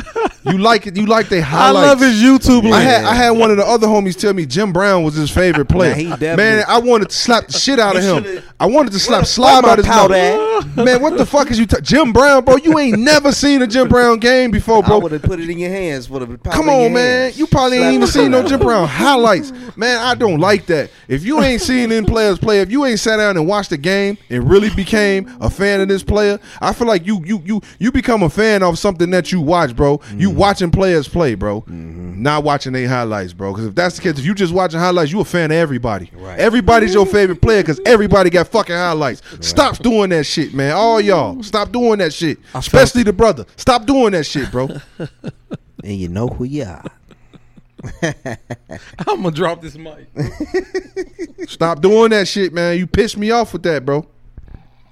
you 0.44 0.56
like 0.56 0.86
it. 0.86 0.96
You 0.96 1.06
like 1.06 1.28
their 1.28 1.44
I 1.44 1.72
love 1.72 1.98
his 2.00 2.22
YouTube 2.22 2.62
link. 2.62 2.74
I 2.76 2.80
had 2.80 3.04
I 3.04 3.14
had 3.14 3.30
one 3.30 3.50
of 3.50 3.56
the 3.56 3.66
other 3.66 3.88
homies 3.88 4.16
tell 4.16 4.32
me 4.32 4.46
Jim 4.46 4.72
Brown 4.72 5.02
was 5.02 5.14
his 5.16 5.32
favorite 5.32 5.66
player. 5.68 5.92
he 5.94 6.06
Man, 6.06 6.64
I 6.68 6.78
wanted 6.78 7.10
to 7.10 7.16
slap 7.16 7.48
the 7.48 7.52
shit 7.54 7.80
out 7.80 7.96
of 7.96 8.02
him. 8.04 8.42
I 8.58 8.66
wanted 8.66 8.92
to 8.92 8.98
slap 8.98 9.26
where 9.64 9.72
out 9.72 9.78
his 9.78 9.86
mouth. 9.86 10.10
powder 10.10 10.46
Man, 10.84 11.02
what 11.02 11.18
the 11.18 11.26
fuck 11.26 11.50
is 11.50 11.58
you? 11.58 11.66
ta- 11.66 11.80
Jim 11.80 12.12
Brown, 12.12 12.42
bro? 12.44 12.56
You 12.56 12.78
ain't 12.78 12.98
never 12.98 13.30
seen 13.32 13.60
a 13.60 13.66
Jim 13.66 13.88
Brown 13.88 14.18
game 14.18 14.50
before, 14.50 14.82
bro. 14.82 14.96
I 14.96 15.02
would 15.02 15.12
have 15.12 15.22
put 15.22 15.38
it 15.40 15.50
in 15.50 15.58
your 15.58 15.70
hands. 15.70 16.08
Would 16.08 16.22
have 16.22 16.42
Come 16.44 16.68
on, 16.70 16.92
man. 16.94 17.32
You 17.34 17.46
probably 17.46 17.78
ain't 17.78 17.94
even 17.94 18.06
seen 18.06 18.30
no 18.30 18.42
Jim 18.46 18.60
Brown 18.60 18.88
highlights. 18.88 19.52
Man, 19.76 19.98
I 19.98 20.14
don't 20.14 20.40
like 20.40 20.64
that. 20.66 20.90
If 21.08 21.24
you 21.24 21.42
ain't 21.42 21.60
seen 21.60 21.92
any 21.92 22.06
players 22.06 22.38
play, 22.38 22.60
if 22.60 22.70
you 22.70 22.84
ain't 22.86 22.98
sat 22.98 23.16
down 23.18 23.36
and 23.36 23.46
watched 23.46 23.70
the 23.70 23.76
game 23.76 24.16
and 24.30 24.48
really 24.48 24.70
became 24.70 25.30
a 25.40 25.50
fan 25.50 25.80
of 25.82 25.88
this 25.88 26.02
player, 26.02 26.38
I 26.60 26.72
feel 26.72 26.86
like 26.88 27.06
you 27.06 27.22
you 27.26 27.42
you 27.44 27.60
you 27.78 27.92
become 27.92 28.22
a 28.22 28.30
fan 28.30 28.62
of 28.62 28.78
something 28.78 29.10
that 29.10 29.32
you 29.32 29.40
watch, 29.42 29.76
bro. 29.76 30.00
You 30.14 30.30
Mm-hmm. 30.30 30.38
watching 30.38 30.70
players 30.70 31.08
play, 31.08 31.34
bro. 31.34 31.64
Not 31.68 32.42
watching 32.44 32.72
their 32.72 32.88
highlights, 32.88 33.32
bro. 33.34 33.52
Because 33.52 33.66
if 33.66 33.74
that's 33.74 33.96
the 33.96 34.02
case, 34.02 34.18
if 34.18 34.24
you 34.24 34.34
just 34.34 34.52
watching 34.52 34.80
highlights, 34.80 35.12
you 35.12 35.20
a 35.20 35.24
fan 35.24 35.50
of 35.50 35.56
everybody. 35.56 36.10
Right. 36.14 36.38
Everybody's 36.38 36.94
your 36.94 37.04
favorite 37.06 37.40
player 37.42 37.62
because 37.62 37.80
everybody 37.84 38.30
got 38.30 38.45
fucking 38.48 38.74
highlights. 38.74 39.22
Stop 39.40 39.78
doing 39.78 40.10
that 40.10 40.24
shit, 40.24 40.54
man. 40.54 40.72
All 40.72 41.00
y'all, 41.00 41.42
stop 41.42 41.70
doing 41.72 41.98
that 41.98 42.12
shit. 42.12 42.38
I 42.48 42.60
felt- 42.60 42.64
Especially 42.66 43.02
the 43.02 43.12
brother. 43.12 43.44
Stop 43.56 43.86
doing 43.86 44.12
that 44.12 44.24
shit, 44.26 44.50
bro. 44.50 44.68
And 45.84 45.94
you 45.94 46.08
know 46.08 46.26
who 46.26 46.42
you 46.44 46.64
are. 46.64 46.84
I'm 49.06 49.22
gonna 49.22 49.30
drop 49.30 49.62
this 49.62 49.76
mic. 49.76 50.08
Stop 51.48 51.80
doing 51.80 52.10
that 52.10 52.26
shit, 52.26 52.52
man. 52.52 52.76
You 52.76 52.88
pissed 52.88 53.16
me 53.16 53.30
off 53.30 53.52
with 53.52 53.62
that, 53.64 53.84
bro. 53.84 54.04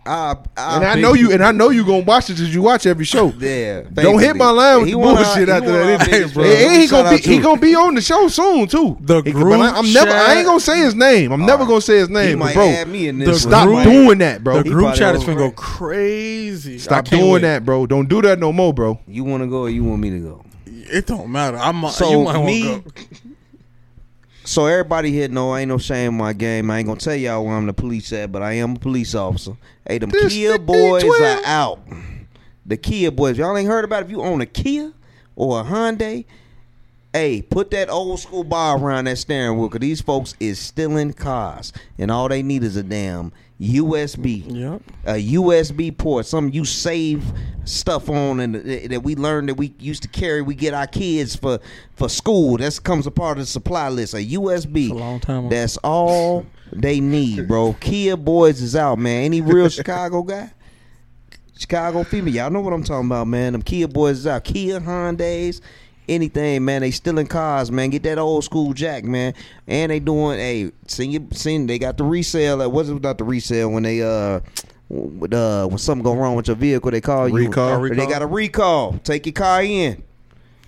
I, 0.06 0.36
I, 0.56 0.76
And 0.76 0.84
I 0.84 0.94
know 1.00 1.14
you, 1.14 1.32
and 1.32 1.42
I 1.42 1.50
know 1.50 1.70
you 1.70 1.84
gonna 1.84 2.04
watch 2.04 2.28
it 2.28 2.34
because 2.34 2.54
you 2.54 2.60
watch 2.60 2.84
every 2.84 3.06
show. 3.06 3.32
Yeah, 3.38 3.82
Don't 3.92 4.18
hit 4.20 4.36
my 4.36 4.50
line 4.50 4.78
with 4.80 4.86
He 4.88 4.92
the 4.92 4.98
one 4.98 5.14
bullshit 5.16 5.48
he 5.48 5.52
after 5.54 5.72
that. 5.72 6.00
our 6.00 6.06
Hey, 6.06 6.24
bro. 6.32 6.44
And 6.44 6.72
he 6.82 6.86
Shout 6.86 7.04
gonna 7.04 7.16
be 7.16 7.22
to 7.22 7.30
he 7.30 7.38
gonna 7.38 7.60
be 7.60 7.74
on 7.74 7.94
the 7.94 8.00
show 8.02 8.28
soon 8.28 8.66
too. 8.68 8.98
The 9.00 9.22
He- 9.22 9.32
group 9.32 9.58
but 9.58 9.60
I, 9.74 9.78
am 9.78 9.92
never. 9.94 10.10
I 10.10 10.34
ain't 10.34 10.46
gonna 10.46 10.60
say 10.60 10.78
his 10.80 10.94
name. 10.94 11.32
I'm 11.32 11.40
never 11.40 11.62
Alright. 11.62 11.68
gonna 11.68 11.80
say 11.80 11.98
his 11.98 12.10
name, 12.10 12.38
but 12.38 12.44
might 12.46 12.54
bro. 12.54 12.68
add 12.68 12.88
me 12.88 13.08
in 13.08 13.18
The 13.18 13.26
this. 13.26 13.42
Stop 13.42 13.70
one. 13.70 13.84
doing 13.84 14.18
that, 14.18 14.44
bro. 14.44 14.62
The 14.62 14.68
group 14.70 14.94
chat 14.94 15.14
is 15.14 15.24
gonna 15.24 15.36
go 15.38 15.50
crazy. 15.52 16.78
Stop 16.78 17.06
doing 17.06 17.30
wait. 17.32 17.42
that, 17.42 17.64
bro. 17.64 17.86
Don't 17.86 18.08
do 18.08 18.20
that 18.22 18.38
no 18.38 18.52
more, 18.52 18.74
bro. 18.74 18.98
You 19.06 19.24
want 19.24 19.42
to 19.42 19.46
go 19.48 19.60
or 19.62 19.70
you 19.70 19.84
want 19.84 20.00
me 20.02 20.10
to 20.10 20.18
go? 20.20 20.44
It 20.66 21.06
don't 21.06 21.30
matter. 21.32 21.56
I'm. 21.56 21.88
So, 21.88 22.10
you 22.10 22.24
might 22.24 22.44
me- 22.44 22.62
go. 22.62 22.84
So 24.46 24.66
everybody 24.66 25.10
here 25.10 25.28
know 25.28 25.52
I 25.52 25.60
ain't 25.60 25.68
no 25.70 25.78
shame 25.78 26.12
in 26.12 26.18
my 26.18 26.34
game. 26.34 26.70
I 26.70 26.78
ain't 26.78 26.86
gonna 26.86 27.00
tell 27.00 27.14
y'all 27.14 27.44
where 27.44 27.54
I'm 27.56 27.66
the 27.66 27.72
police 27.72 28.12
at, 28.12 28.30
but 28.30 28.42
I 28.42 28.52
am 28.54 28.76
a 28.76 28.78
police 28.78 29.14
officer. 29.14 29.56
Hey, 29.86 29.98
them 29.98 30.10
This 30.10 30.32
Kia 30.34 30.58
boys 30.58 31.02
are 31.02 31.16
12. 31.16 31.42
out. 31.46 31.80
The 32.66 32.76
Kia 32.76 33.10
boys. 33.10 33.38
Y'all 33.38 33.56
ain't 33.56 33.68
heard 33.68 33.84
about 33.84 34.02
it. 34.02 34.06
if 34.06 34.10
you 34.10 34.20
own 34.22 34.40
a 34.42 34.46
Kia 34.46 34.92
or 35.34 35.60
a 35.60 35.64
Hyundai. 35.64 36.24
Hey, 37.12 37.42
put 37.42 37.70
that 37.70 37.88
old 37.88 38.18
school 38.20 38.42
bar 38.44 38.76
around 38.76 39.04
that 39.04 39.16
steering 39.18 39.56
wheel, 39.56 39.68
cause 39.68 39.80
these 39.80 40.00
folks 40.00 40.34
is 40.40 40.58
stealing 40.58 41.12
cars, 41.12 41.72
and 41.96 42.10
all 42.10 42.28
they 42.28 42.42
need 42.42 42.64
is 42.64 42.74
a 42.76 42.82
damn 42.82 43.32
USB. 43.60 44.44
Yep. 44.46 44.82
a 45.04 45.32
USB 45.32 45.96
port, 45.96 46.26
something 46.26 46.52
you 46.52 46.64
save 46.64 47.24
stuff 47.64 48.08
on, 48.10 48.40
and 48.40 48.62
th- 48.64 48.90
that 48.90 49.02
we 49.02 49.14
learned 49.14 49.48
that 49.48 49.54
we 49.54 49.74
used 49.78 50.02
to 50.02 50.08
carry. 50.08 50.42
We 50.42 50.54
get 50.54 50.74
our 50.74 50.86
kids 50.86 51.36
for 51.36 51.60
for 51.94 52.08
school. 52.08 52.56
That 52.58 52.78
comes 52.82 53.06
a 53.06 53.10
part 53.10 53.38
of 53.38 53.44
the 53.44 53.46
supply 53.46 53.88
list. 53.88 54.14
A 54.14 54.18
USB. 54.18 54.84
It's 54.84 54.90
a 54.90 54.94
long 54.94 55.20
time 55.20 55.46
ago. 55.46 55.48
That's 55.50 55.76
all 55.78 56.46
they 56.72 57.00
need, 57.00 57.46
bro. 57.48 57.74
Kia 57.80 58.16
boys 58.16 58.60
is 58.60 58.74
out, 58.74 58.98
man. 58.98 59.24
Any 59.24 59.40
real 59.40 59.68
Chicago 59.68 60.22
guy? 60.22 60.50
Chicago 61.56 62.02
female, 62.02 62.34
y'all 62.34 62.50
know 62.50 62.60
what 62.60 62.72
I'm 62.72 62.82
talking 62.82 63.06
about, 63.06 63.28
man. 63.28 63.52
Them 63.52 63.62
Kia 63.62 63.86
boys 63.86 64.18
is 64.18 64.26
out. 64.26 64.42
Kia 64.42 64.80
Hyundai's, 64.80 65.60
anything, 66.08 66.64
man. 66.64 66.82
They 66.82 66.90
stealing 66.90 67.26
cars, 67.26 67.70
man. 67.70 67.90
Get 67.90 68.02
that 68.04 68.18
old 68.18 68.44
school 68.44 68.72
jack, 68.74 69.04
man. 69.04 69.34
And 69.66 69.90
they 69.90 70.00
doing, 70.00 70.38
hey, 70.38 70.72
seen 70.86 71.10
you, 71.10 71.28
seen 71.32 71.66
they 71.66 71.78
got 71.78 71.96
the 71.98 72.04
resale. 72.04 72.56
Like, 72.58 72.70
what's 72.72 72.88
it 72.88 73.02
not 73.02 73.18
the 73.18 73.24
resale 73.24 73.70
when 73.70 73.82
they 73.82 74.02
uh. 74.02 74.40
With, 74.90 75.32
uh, 75.32 75.66
when 75.66 75.78
something 75.78 76.04
go 76.04 76.14
wrong 76.14 76.36
with 76.36 76.46
your 76.46 76.56
vehicle, 76.56 76.90
they 76.90 77.00
call 77.00 77.26
you. 77.26 77.34
Recall. 77.34 77.70
A 77.72 77.78
Or 77.80 77.88
They 77.88 78.06
got 78.06 78.20
a 78.20 78.26
recall. 78.26 78.98
Take 79.02 79.24
your 79.24 79.32
car 79.32 79.62
in. 79.62 80.02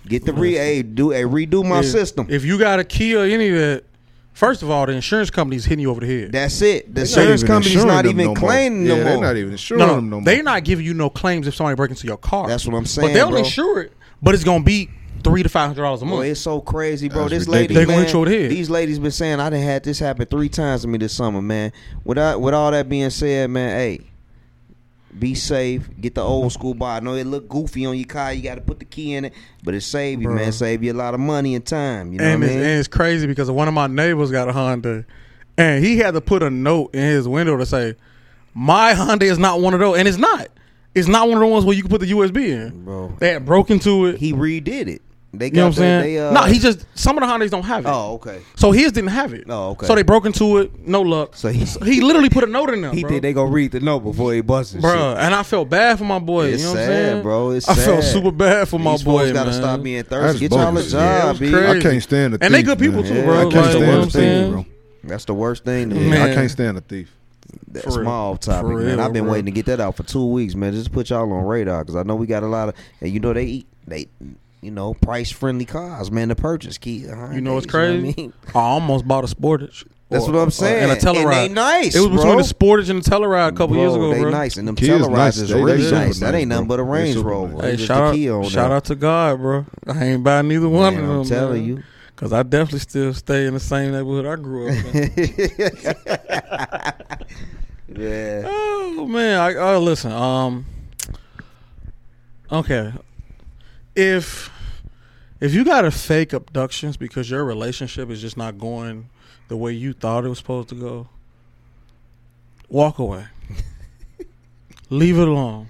Get 0.07 0.25
the 0.25 0.33
re. 0.33 0.53
Hey, 0.55 0.81
do 0.81 1.11
a 1.11 1.21
redo 1.21 1.63
my 1.63 1.79
If- 1.79 1.85
system. 1.85 2.25
If 2.27 2.43
you 2.43 2.57
got 2.57 2.79
a 2.79 2.83
key 2.83 3.15
or 3.15 3.23
any 3.25 3.49
of 3.49 3.55
that, 3.55 3.83
first 4.33 4.63
of 4.63 4.71
all, 4.71 4.87
the 4.87 4.93
insurance 4.93 5.29
company's 5.29 5.65
hitting 5.65 5.83
you 5.83 5.91
over 5.91 6.01
the 6.01 6.07
head. 6.07 6.31
That's 6.31 6.61
it. 6.63 6.87
The 6.87 6.93
They're 6.93 7.03
insurance 7.03 7.43
even 7.43 7.47
company's 7.55 7.85
not 7.85 8.05
even 8.07 8.17
no 8.17 8.25
more. 8.25 8.35
claiming 8.35 8.81
yeah, 8.87 8.95
no 8.95 9.03
They're 9.03 9.13
more. 9.13 9.23
not 9.23 9.37
even 9.37 9.51
insuring 9.51 9.79
no, 9.85 9.95
them 9.95 10.09
no 10.09 10.15
no, 10.17 10.21
more. 10.21 10.25
they're 10.25 10.43
not 10.43 10.63
giving 10.63 10.83
you 10.85 10.95
no 10.95 11.09
claims 11.11 11.47
if 11.47 11.55
somebody 11.55 11.75
breaks 11.75 11.91
into 11.91 12.07
your 12.07 12.17
car. 12.17 12.47
That's 12.47 12.65
what 12.65 12.75
I'm 12.75 12.85
saying, 12.87 13.09
But 13.09 13.13
they'll 13.13 13.29
bro. 13.29 13.37
insure 13.39 13.81
it, 13.81 13.93
but 14.21 14.33
it's 14.33 14.43
gonna 14.43 14.63
be 14.63 14.89
three 15.27 15.43
to 15.43 15.49
five 15.49 15.67
hundred 15.67 15.83
dollars 15.83 16.01
a 16.01 16.05
Boy, 16.05 16.11
month. 16.11 16.25
it's 16.27 16.39
so 16.41 16.61
crazy, 16.61 17.09
bro. 17.09 17.23
That's 17.27 17.45
this 17.45 17.47
lady, 17.47 17.73
ridiculous. 17.75 17.87
They 17.87 17.93
man, 17.93 18.05
hit 18.05 18.13
you 18.13 18.19
over 18.19 18.29
the 18.29 18.41
head. 18.41 18.51
these 18.51 18.69
ladies 18.69 18.99
been 18.99 19.11
saying 19.11 19.39
I 19.39 19.49
done 19.49 19.61
had 19.61 19.83
this 19.83 19.99
happen 19.99 20.25
three 20.25 20.49
times 20.49 20.81
to 20.81 20.87
me 20.87 20.97
this 20.97 21.13
summer, 21.13 21.41
man. 21.41 21.71
Without 22.03 22.41
with 22.41 22.53
all 22.53 22.71
that 22.71 22.89
being 22.89 23.09
said, 23.09 23.49
man, 23.49 23.69
hey, 23.69 24.01
be 25.17 25.35
safe. 25.35 25.89
Get 25.99 26.15
the 26.15 26.21
old 26.21 26.51
school 26.53 26.73
bar. 26.73 26.97
I 26.97 26.99
know 26.99 27.15
it 27.15 27.25
look 27.25 27.49
goofy 27.49 27.85
on 27.85 27.97
your 27.97 28.07
car. 28.07 28.33
You 28.33 28.43
got 28.43 28.55
to 28.55 28.61
put 28.61 28.79
the 28.79 28.85
key 28.85 29.13
in 29.13 29.25
it, 29.25 29.33
but 29.63 29.73
it 29.73 29.81
save 29.81 30.21
you, 30.21 30.27
Bruh. 30.27 30.35
man. 30.35 30.51
Save 30.51 30.83
you 30.83 30.91
a 30.91 30.93
lot 30.93 31.13
of 31.13 31.19
money 31.19 31.55
and 31.55 31.65
time. 31.65 32.11
You 32.11 32.19
know 32.19 32.25
and, 32.25 32.41
what 32.41 32.49
I 32.49 32.51
it's, 32.51 32.55
mean? 32.55 32.63
and 32.65 32.79
it's 32.79 32.87
crazy 32.87 33.27
because 33.27 33.49
one 33.49 33.67
of 33.67 33.73
my 33.73 33.87
neighbors 33.87 34.31
got 34.31 34.47
a 34.49 34.53
Honda, 34.53 35.05
and 35.57 35.83
he 35.83 35.97
had 35.97 36.13
to 36.13 36.21
put 36.21 36.43
a 36.43 36.49
note 36.49 36.93
in 36.93 37.01
his 37.01 37.27
window 37.27 37.57
to 37.57 37.65
say, 37.65 37.95
"My 38.53 38.93
Honda 38.93 39.25
is 39.25 39.39
not 39.39 39.59
one 39.59 39.73
of 39.73 39.79
those," 39.79 39.97
and 39.97 40.07
it's 40.07 40.17
not. 40.17 40.47
It's 40.93 41.07
not 41.07 41.27
one 41.27 41.37
of 41.37 41.41
the 41.41 41.47
ones 41.47 41.63
where 41.63 41.75
you 41.75 41.83
can 41.83 41.91
put 41.91 42.01
the 42.01 42.07
USB 42.11 42.49
in. 42.49 42.83
Bro. 42.83 43.17
They 43.19 43.29
had 43.33 43.45
broke 43.45 43.69
into 43.69 44.07
it. 44.07 44.17
he 44.17 44.33
redid 44.33 44.87
it. 44.87 45.01
They 45.33 45.49
got 45.49 45.55
you 45.55 45.61
know 45.61 45.63
what 45.63 45.67
I'm 45.67 45.73
saying? 45.73 46.01
They, 46.03 46.19
uh, 46.19 46.31
no, 46.31 46.41
he 46.43 46.57
just 46.57 46.85
some 46.95 47.17
of 47.17 47.21
the 47.21 47.27
Hondas 47.27 47.49
don't 47.51 47.63
have 47.63 47.85
it. 47.85 47.89
Oh, 47.89 48.13
okay. 48.13 48.41
So 48.55 48.71
his 48.71 48.93
didn't 48.93 49.09
have 49.09 49.33
it. 49.33 49.43
Oh, 49.49 49.71
okay. 49.71 49.85
So 49.85 49.93
they 49.93 50.01
broke 50.01 50.25
into 50.25 50.57
it. 50.59 50.87
No 50.87 51.01
luck. 51.01 51.35
So 51.35 51.49
he- 51.49 51.65
he 51.83 52.01
literally 52.01 52.29
put 52.29 52.43
a 52.45 52.47
note 52.47 52.69
in 52.69 52.81
there. 52.81 52.91
He 52.93 53.01
bro. 53.01 53.09
think 53.09 53.21
they 53.23 53.33
gonna 53.33 53.51
read 53.51 53.71
the 53.71 53.81
note 53.81 53.99
before 53.99 54.33
he 54.33 54.41
busts 54.41 54.73
his 54.73 54.83
Bruh, 54.83 55.17
and 55.17 55.35
I 55.35 55.43
felt 55.43 55.69
bad 55.69 55.97
for 55.97 56.05
my 56.05 56.17
boy. 56.19 56.47
It's 56.47 56.61
you 56.63 56.69
know 56.69 56.73
what 56.75 56.79
I'm 56.81 56.87
saying, 56.87 57.21
bro. 57.23 57.49
It's 57.51 57.67
I 57.67 57.75
felt 57.75 58.03
super 58.03 58.31
bad 58.31 58.69
for 58.69 58.79
my 58.79 58.91
These 58.93 59.03
boy. 59.03 59.19
folks 59.19 59.31
gotta 59.33 59.53
stop 59.53 59.83
being 59.83 59.97
That's 59.97 60.09
thirsty. 60.09 60.39
Get 60.47 60.51
y'all 60.51 60.77
a 60.77 60.83
job, 60.83 60.91
Yeah, 60.93 61.25
it 61.25 61.29
was 61.29 61.39
B. 61.39 61.51
crazy. 61.51 61.77
I 61.77 61.81
can't 61.81 62.03
stand 62.03 62.33
the 62.33 62.37
thief. 62.37 62.45
And 62.45 62.53
they 62.55 62.63
good 62.63 62.79
people 62.79 63.03
man. 63.03 63.13
too, 63.13 63.23
bro. 63.23 63.33
I 63.33 63.37
I 63.37 63.41
can't 63.43 63.53
can't 63.53 63.65
Like, 63.65 63.71
stand 63.71 63.79
you 63.79 63.85
know 63.85 63.93
a 63.93 63.97
what 63.97 64.03
I'm 64.03 64.09
thief, 64.09 64.13
saying? 64.13 64.51
bro. 64.51 64.65
That's 65.03 65.25
the 65.25 65.33
worst 65.33 65.65
thing. 65.65 65.89
To 65.89 65.95
Yeah. 65.97 66.09
Man. 66.09 66.29
I 66.31 66.33
can't 66.33 66.51
stand 66.51 66.77
a 66.77 66.81
thief. 66.81 67.11
That's 67.69 67.95
For 67.95 68.03
my 68.03 68.11
off 68.11 68.39
topic, 68.39 68.61
For 68.61 68.67
man. 68.77 68.77
real, 68.97 69.01
I've 69.01 69.13
been 69.13 69.23
bro. 69.25 69.33
waiting 69.33 69.45
to 69.45 69.51
get 69.51 69.65
that 69.67 69.79
out 69.81 69.95
for 69.95 70.03
two 70.03 70.25
weeks, 70.25 70.55
man. 70.55 70.73
Just 70.73 70.91
put 70.91 71.09
y'all 71.09 71.31
on 71.31 71.43
radar 71.45 71.83
because 71.83 71.95
I 71.95 72.03
know 72.03 72.15
we 72.15 72.27
got 72.27 72.43
a 72.43 72.47
lot 72.47 72.69
of, 72.69 72.75
and 73.01 73.11
you 73.11 73.19
know 73.19 73.33
they 73.33 73.43
eat, 73.45 73.67
they, 73.85 74.07
you 74.67 74.71
know, 74.71 74.93
price 74.93 75.31
friendly 75.31 75.63
cars, 75.65 76.11
man. 76.11 76.27
To 76.27 76.35
purchase, 76.35 76.77
key. 76.77 76.97
You 76.97 77.41
know 77.41 77.53
what's 77.53 77.65
crazy? 77.65 78.33
I, 78.53 78.59
almost 78.59 79.07
bought 79.07 79.23
a 79.23 79.27
Sportage. 79.27 79.85
That's 80.09 80.25
Or- 80.27 80.33
what 80.33 80.39
I'm 80.39 80.51
saying. 80.51 80.83
And 80.89 80.91
a 80.91 80.95
Telluride. 81.01 81.47
they 81.47 81.53
nice. 81.53 81.95
It 81.95 81.99
was 81.99 82.09
between 82.09 82.33
bro. 82.35 82.37
the 82.37 82.43
Sportage 82.43 82.89
and 82.89 83.01
the 83.03 83.09
Telluride 83.09 83.47
a 83.47 83.51
couple 83.53 83.75
Bro, 83.75 83.77
years 83.79 83.95
ago, 83.95 84.13
they 84.13 84.21
bro. 84.21 84.29
nice, 84.29 84.57
and 84.57 84.67
them 84.67 84.75
Kia's 84.75 85.01
Tellurides 85.07 85.11
nice. 85.15 85.37
is 85.37 85.49
They- 85.49 85.55
they 85.55 85.63
really 85.63 85.83
super 85.83 85.95
nice. 85.95 86.19
That 86.19 86.31
nice, 86.31 86.39
ain't 86.41 86.49
nothing 86.49 86.67
but 86.67 86.79
a 86.79 86.83
Range 86.83 87.15
Rover. 87.17 87.61
Hey, 87.61 87.77
shout 87.77 88.15
out, 88.15 88.45
shout 88.51 88.71
out 88.71 88.83
to 88.85 88.95
God, 88.95 89.39
bro. 89.39 89.65
I 89.87 90.03
ain't 90.05 90.23
buying 90.23 90.47
neither 90.49 90.67
one 90.69 90.95
Man, 90.95 91.03
of 91.03 91.09
them. 91.09 91.19
I'm 91.19 91.25
telling 91.25 91.61
man. 91.61 91.67
you. 91.77 91.83
Cause 92.17 92.33
I 92.33 92.43
definitely 92.43 92.79
still 92.79 93.13
stay 93.13 93.45
in 93.45 93.53
the 93.53 93.59
same 93.59 93.91
neighborhood 93.91 94.25
I 94.25 94.35
grew 94.37 94.69
up 94.69 94.85
in. 94.95 95.11
yeah. 98.01 98.43
oh 98.45 99.05
man, 99.07 99.39
I 99.39 99.53
oh, 99.55 99.79
listen. 99.79 100.11
Um, 100.11 100.65
okay, 102.51 102.91
if 103.95 104.49
if 105.39 105.53
you 105.53 105.63
got 105.63 105.81
to 105.81 105.91
fake 105.91 106.33
abductions 106.33 106.97
because 106.97 107.29
your 107.29 107.43
relationship 107.45 108.09
is 108.09 108.21
just 108.21 108.37
not 108.37 108.57
going 108.57 109.09
the 109.47 109.57
way 109.57 109.71
you 109.71 109.93
thought 109.93 110.25
it 110.25 110.29
was 110.29 110.37
supposed 110.39 110.69
to 110.69 110.75
go, 110.75 111.07
walk 112.69 112.99
away. 112.99 113.25
Leave 114.89 115.17
it 115.17 115.27
alone. 115.27 115.69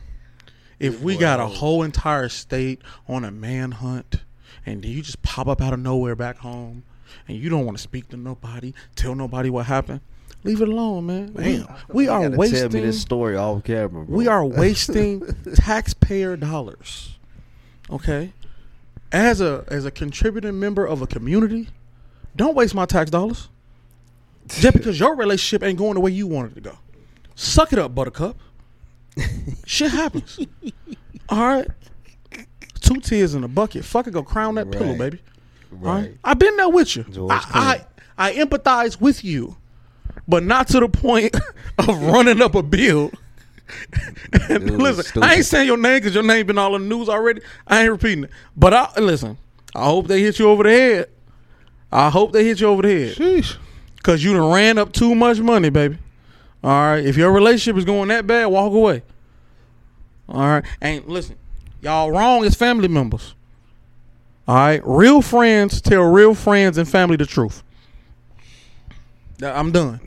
If 0.79 1.01
we 1.01 1.17
got 1.17 1.39
a 1.39 1.47
whole 1.47 1.81
entire 1.83 2.29
state 2.29 2.81
on 3.07 3.25
a 3.25 3.31
manhunt, 3.31 4.17
and 4.65 4.83
you 4.85 5.01
just 5.01 5.21
pop 5.23 5.47
up 5.47 5.61
out 5.61 5.73
of 5.73 5.79
nowhere 5.79 6.15
back 6.15 6.37
home, 6.37 6.83
and 7.27 7.37
you 7.37 7.49
don't 7.49 7.65
want 7.65 7.77
to 7.77 7.81
speak 7.81 8.09
to 8.09 8.17
nobody, 8.17 8.73
tell 8.95 9.15
nobody 9.15 9.49
what 9.49 9.65
happened, 9.65 10.01
leave 10.43 10.61
it 10.61 10.67
alone, 10.67 11.07
man. 11.07 11.33
We- 11.33 11.57
Damn. 11.57 11.67
we, 11.89 12.07
are 12.07 12.29
wasting. 12.29 12.59
Tell 12.59 12.69
me 12.69 12.81
this 12.81 13.01
story 13.01 13.35
off 13.35 13.63
camera. 13.63 14.05
Bro. 14.05 14.15
We 14.15 14.27
are 14.27 14.45
wasting 14.45 15.23
taxpayer 15.55 16.35
dollars. 16.37 17.17
Okay? 17.89 18.33
As 19.11 19.39
a 19.41 19.63
as 19.67 19.85
a 19.85 19.91
contributing 19.91 20.59
member 20.59 20.85
of 20.85 21.01
a 21.01 21.07
community, 21.07 21.69
don't 22.35 22.55
waste 22.55 22.75
my 22.75 22.85
tax 22.85 23.09
dollars. 23.09 23.49
Just 24.47 24.77
because 24.77 24.99
your 24.99 25.15
relationship 25.15 25.63
ain't 25.65 25.77
going 25.77 25.95
the 25.95 25.99
way 25.99 26.11
you 26.11 26.27
wanted 26.27 26.51
it 26.53 26.55
to 26.55 26.69
go. 26.69 26.77
Suck 27.35 27.71
it 27.73 27.79
up, 27.79 27.93
buttercup. 27.95 28.37
Shit 29.65 29.91
happens. 29.91 30.39
All 31.29 31.39
right. 31.45 31.67
Two 32.79 32.99
tears 33.01 33.35
in 33.35 33.43
a 33.43 33.47
bucket. 33.47 33.83
Fucking 33.83 34.13
go 34.13 34.23
crown 34.23 34.55
that 34.55 34.71
pillow, 34.71 34.89
Right. 34.91 34.97
baby. 34.97 35.19
All 35.71 35.77
right. 35.79 36.01
Right. 36.01 36.17
I've 36.23 36.39
been 36.39 36.55
there 36.57 36.69
with 36.69 36.95
you. 36.95 37.05
I, 37.29 37.81
I 38.17 38.29
I 38.29 38.33
empathize 38.35 38.99
with 39.01 39.23
you, 39.23 39.57
but 40.27 40.43
not 40.43 40.67
to 40.69 40.79
the 40.79 40.87
point 40.89 41.35
of 41.77 41.87
running 42.03 42.41
up 42.41 42.55
a 42.55 42.63
bill. 42.63 43.11
listen. 44.49 45.23
I 45.23 45.35
ain't 45.35 45.45
saying 45.45 45.67
your 45.67 45.77
name 45.77 45.97
because 45.99 46.13
your 46.13 46.23
name 46.23 46.47
been 46.47 46.57
all 46.57 46.75
in 46.75 46.87
the 46.87 46.95
news 46.95 47.09
already. 47.09 47.41
I 47.67 47.81
ain't 47.81 47.91
repeating 47.91 48.25
it. 48.25 48.31
But 48.55 48.73
I 48.73 48.89
listen. 48.99 49.37
I 49.75 49.85
hope 49.85 50.07
they 50.07 50.21
hit 50.21 50.39
you 50.39 50.49
over 50.49 50.63
the 50.63 50.69
head. 50.71 51.09
I 51.91 52.09
hope 52.09 52.33
they 52.33 52.43
hit 52.45 52.59
you 52.59 52.67
over 52.67 52.81
the 52.81 52.87
head 52.87 53.15
Sheesh. 53.15 53.57
because 53.95 54.23
you 54.23 54.33
done 54.33 54.51
ran 54.51 54.77
up 54.77 54.91
too 54.91 55.15
much 55.15 55.39
money, 55.39 55.69
baby. 55.69 55.97
All 56.63 56.71
right. 56.71 57.05
If 57.05 57.15
your 57.17 57.31
relationship 57.31 57.77
is 57.77 57.85
going 57.85 58.09
that 58.09 58.25
bad, 58.27 58.47
walk 58.47 58.73
away. 58.73 59.03
All 60.29 60.41
right. 60.41 60.65
And 60.81 61.05
listen, 61.05 61.35
y'all 61.81 62.11
wrong 62.11 62.43
as 62.45 62.55
family 62.55 62.87
members. 62.87 63.35
All 64.47 64.55
right. 64.55 64.81
Real 64.83 65.21
friends 65.21 65.81
tell 65.81 66.01
real 66.03 66.33
friends 66.33 66.77
and 66.77 66.87
family 66.87 67.15
the 67.17 67.25
truth. 67.25 67.63
Th- 69.39 69.53
I'm 69.53 69.71
done. 69.71 69.99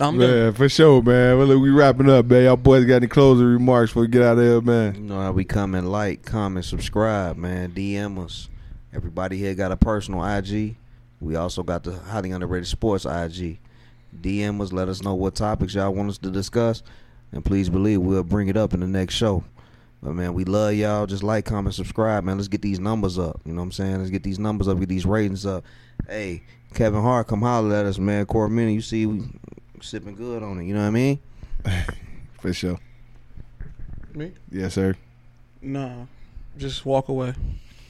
I'm 0.00 0.18
done. 0.18 0.54
For 0.54 0.68
sure, 0.68 1.02
man. 1.02 1.36
Well, 1.36 1.46
look, 1.48 1.60
we 1.60 1.70
wrapping 1.70 2.08
up, 2.08 2.26
man. 2.26 2.44
Y'all 2.44 2.56
boys 2.56 2.84
got 2.86 2.96
any 2.96 3.06
closing 3.06 3.46
remarks 3.46 3.90
before 3.90 4.02
we 4.02 4.08
get 4.08 4.22
out 4.22 4.38
of 4.38 4.44
here, 4.44 4.60
man? 4.62 4.94
You 4.94 5.00
know 5.02 5.20
how 5.20 5.32
we 5.32 5.44
come 5.44 5.74
and 5.74 5.92
like, 5.92 6.24
comment, 6.24 6.64
subscribe, 6.64 7.36
man. 7.36 7.72
DM 7.72 8.24
us. 8.24 8.48
Everybody 8.94 9.36
here 9.36 9.54
got 9.54 9.70
a 9.70 9.76
personal 9.76 10.24
IG. 10.24 10.76
We 11.20 11.36
also 11.36 11.62
got 11.62 11.84
the 11.84 11.98
highly 11.98 12.30
underrated 12.30 12.68
sports 12.68 13.04
IG. 13.04 13.58
DM 14.18 14.60
us. 14.62 14.72
Let 14.72 14.88
us 14.88 15.02
know 15.02 15.14
what 15.14 15.34
topics 15.34 15.74
y'all 15.74 15.92
want 15.92 16.08
us 16.08 16.18
to 16.18 16.30
discuss, 16.30 16.82
and 17.32 17.44
please 17.44 17.68
believe 17.68 18.00
we'll 18.00 18.24
bring 18.24 18.48
it 18.48 18.56
up 18.56 18.72
in 18.72 18.80
the 18.80 18.86
next 18.86 19.14
show. 19.14 19.44
But 20.02 20.14
man, 20.14 20.34
we 20.34 20.44
love 20.44 20.74
y'all. 20.74 21.06
Just 21.06 21.22
like, 21.22 21.44
comment, 21.44 21.74
subscribe, 21.74 22.24
man. 22.24 22.36
Let's 22.36 22.48
get 22.48 22.62
these 22.62 22.78
numbers 22.78 23.18
up. 23.18 23.40
You 23.44 23.52
know 23.52 23.60
what 23.60 23.66
I'm 23.66 23.72
saying? 23.72 23.98
Let's 23.98 24.10
get 24.10 24.22
these 24.22 24.38
numbers 24.38 24.68
up. 24.68 24.78
Get 24.78 24.88
these 24.88 25.06
ratings 25.06 25.44
up. 25.44 25.64
Hey, 26.08 26.42
Kevin 26.74 27.02
Hart, 27.02 27.26
come 27.26 27.42
holler 27.42 27.74
at 27.74 27.86
us, 27.86 27.98
man. 27.98 28.26
Coramino, 28.26 28.72
you 28.72 28.80
see 28.80 29.06
we 29.06 29.24
sipping 29.80 30.14
good 30.14 30.42
on 30.42 30.60
it. 30.60 30.66
You 30.66 30.74
know 30.74 30.82
what 30.82 30.88
I 30.88 30.90
mean? 30.90 31.18
For 32.40 32.52
sure. 32.52 32.78
Me? 34.14 34.32
Yes, 34.50 34.74
sir. 34.74 34.94
Nah. 35.60 36.06
Just 36.56 36.84
walk 36.86 37.08
away. 37.08 37.34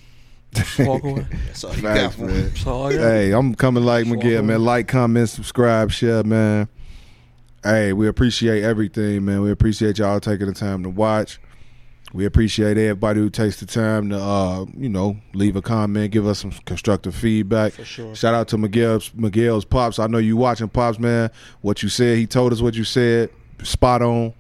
Just 0.55 0.79
walk 0.79 1.05
away. 1.05 1.27
That's 1.47 1.65
all 1.65 1.75
you 1.75 1.83
Facts, 1.83 2.17
got, 2.17 2.27
man. 2.27 2.43
That's 2.49 2.67
all 2.67 2.87
I 2.87 2.93
got. 2.93 3.01
Hey, 3.01 3.33
I'm 3.33 3.55
coming 3.55 3.85
like 3.85 4.07
Swallow. 4.07 4.23
Miguel, 4.23 4.43
man. 4.43 4.65
Like, 4.65 4.89
comment, 4.89 5.29
subscribe, 5.29 5.91
share, 5.91 6.25
man. 6.25 6.69
Hey, 7.63 7.93
we 7.93 8.09
appreciate 8.09 8.63
everything, 8.63 9.25
man. 9.25 9.43
We 9.43 9.51
appreciate 9.51 9.99
y'all 9.99 10.21
taking 10.21 10.47
the 10.47 10.55
time 10.55 10.83
to 10.85 10.89
watch. 10.89 11.39
We 12.15 12.25
appreciate 12.25 12.79
everybody 12.79 13.21
who 13.21 13.29
takes 13.29 13.61
the 13.61 13.67
time 13.67 14.11
to, 14.11 14.19
uh, 14.19 14.65
you 14.77 14.89
know, 14.89 15.19
leave 15.35 15.57
a 15.57 15.63
comment, 15.63 16.11
give 16.11 16.27
us 16.27 16.39
some 16.39 16.53
constructive 16.65 17.15
feedback. 17.15 17.75
For 17.75 17.85
sure. 17.85 18.15
Shout 18.15 18.35
out 18.35 18.49
to 18.49 18.59
Miguel's 18.59 19.13
Miguel's 19.15 19.65
pops. 19.65 19.99
I 19.99 20.07
know 20.07 20.19
you 20.19 20.37
watching 20.37 20.69
pops, 20.69 20.99
man. 20.99 21.31
What 21.61 21.83
you 21.83 21.89
said, 21.89 22.17
he 22.17 22.27
told 22.27 22.53
us 22.53 22.63
what 22.63 22.75
you 22.75 22.85
said. 22.85 23.31
Spot 23.63 24.01
on. 24.01 24.33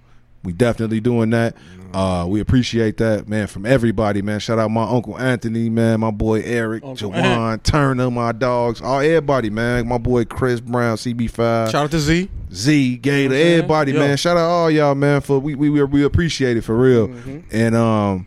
We 0.44 0.52
definitely 0.52 1.00
doing 1.00 1.30
that. 1.30 1.56
Uh, 1.94 2.26
we 2.28 2.40
appreciate 2.40 2.98
that, 2.98 3.28
man, 3.28 3.46
from 3.46 3.64
everybody, 3.64 4.20
man. 4.22 4.40
Shout 4.40 4.58
out 4.58 4.70
my 4.70 4.82
uncle 4.84 5.18
Anthony, 5.18 5.70
man, 5.70 6.00
my 6.00 6.10
boy 6.10 6.42
Eric, 6.42 6.84
Uncle 6.84 7.10
Jawan, 7.12 7.62
Turner, 7.62 8.10
my 8.10 8.32
dogs, 8.32 8.82
all 8.82 9.00
everybody, 9.00 9.48
man. 9.50 9.88
My 9.88 9.98
boy 9.98 10.24
Chris 10.26 10.60
Brown, 10.60 10.96
CB5, 10.96 11.70
Shout 11.70 11.74
out 11.74 11.90
to 11.92 11.98
Z. 11.98 12.28
Z, 12.52 12.96
Gator, 12.98 13.22
You 13.22 13.28
know 13.28 13.34
saying? 13.34 13.52
everybody, 13.58 13.92
Yo. 13.92 13.98
man. 14.00 14.16
Shout 14.16 14.36
out 14.36 14.48
all 14.48 14.70
y'all, 14.70 14.94
man, 14.94 15.20
for 15.22 15.38
we 15.38 15.54
we 15.54 15.70
we, 15.70 15.82
we 15.84 16.04
appreciate 16.04 16.56
it 16.56 16.62
for 16.62 16.76
real. 16.76 17.08
Mhm. 17.08 17.42
And 17.52 17.74
um, 17.74 18.26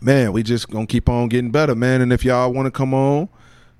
man, 0.00 0.32
we 0.32 0.42
just 0.42 0.68
gonna 0.70 0.86
keep 0.86 1.08
on 1.08 1.28
getting 1.28 1.50
better, 1.50 1.74
man. 1.74 2.00
And 2.00 2.12
if 2.12 2.24
y'all 2.24 2.52
want 2.52 2.66
to 2.66 2.70
come 2.70 2.94
on, 2.94 3.28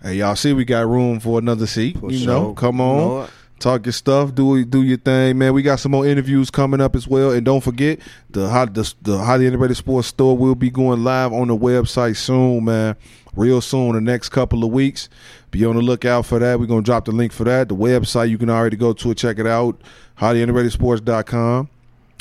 hey, 0.03 0.15
y'all 0.17 0.37
see 0.37 0.53
we 0.53 0.65
got 0.65 0.87
room 0.89 1.21
for 1.21 1.39
another 1.39 1.67
seat. 1.67 1.99
For 1.99 2.11
you 2.11 2.19
sure. 2.19 2.27
know, 2.29 2.55
come 2.55 2.77
You 2.79 2.83
on, 2.85 2.97
know 2.99 3.15
what? 3.15 3.31
Talk 3.59 3.87
your 3.87 3.95
stuff, 3.95 4.35
do 4.35 4.65
do 4.67 4.83
your 4.83 4.99
thing, 4.99 5.39
man. 5.39 5.55
We 5.55 5.63
got 5.63 5.81
some 5.81 5.93
more 5.93 6.07
interviews 6.07 6.51
coming 6.51 6.79
up 6.79 6.95
as 6.95 7.09
well. 7.09 7.31
And 7.31 7.43
don't 7.43 7.63
forget 7.63 8.01
the 8.29 8.51
hot 8.51 8.75
the, 8.75 8.93
the 9.01 9.17
highly 9.17 9.47
underrated 9.47 9.79
sports 9.79 10.09
store 10.09 10.37
will 10.37 10.55
be 10.55 10.69
going 10.69 11.03
live 11.03 11.33
on 11.33 11.49
the 11.49 11.57
website 11.57 12.17
soon, 12.17 12.67
man. 12.67 12.97
Real 13.35 13.63
soon, 13.63 13.95
the 13.95 14.01
next 14.03 14.29
couple 14.29 14.63
of 14.63 14.71
weeks. 14.71 15.09
Be 15.51 15.65
on 15.65 15.77
the 15.77 15.83
lookout 15.83 16.27
for 16.27 16.39
that. 16.39 16.61
We're 16.61 16.67
gonna 16.67 16.83
drop 16.83 17.07
the 17.07 17.13
link 17.13 17.33
for 17.33 17.45
that. 17.45 17.71
The 17.71 17.75
website 17.75 18.29
you 18.29 18.37
can 18.37 18.51
already 18.51 18.77
go 18.77 18.93
to 18.93 19.09
and 19.09 19.17
check 19.17 19.39
it 19.39 19.47
out. 19.47 19.81
HighlyUnderratedSports.com. 20.19 21.71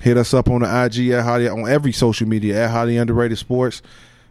Hit 0.03 0.17
us 0.17 0.33
up 0.33 0.49
on 0.49 0.61
the 0.61 0.85
IG 0.85 1.09
at 1.09 1.23
highly 1.25 1.49
on 1.49 1.69
every 1.69 1.91
social 1.91 2.27
media 2.27 2.63
at 2.63 2.71
highly 2.71 2.95
underrated 2.95 3.37
sports. 3.37 3.81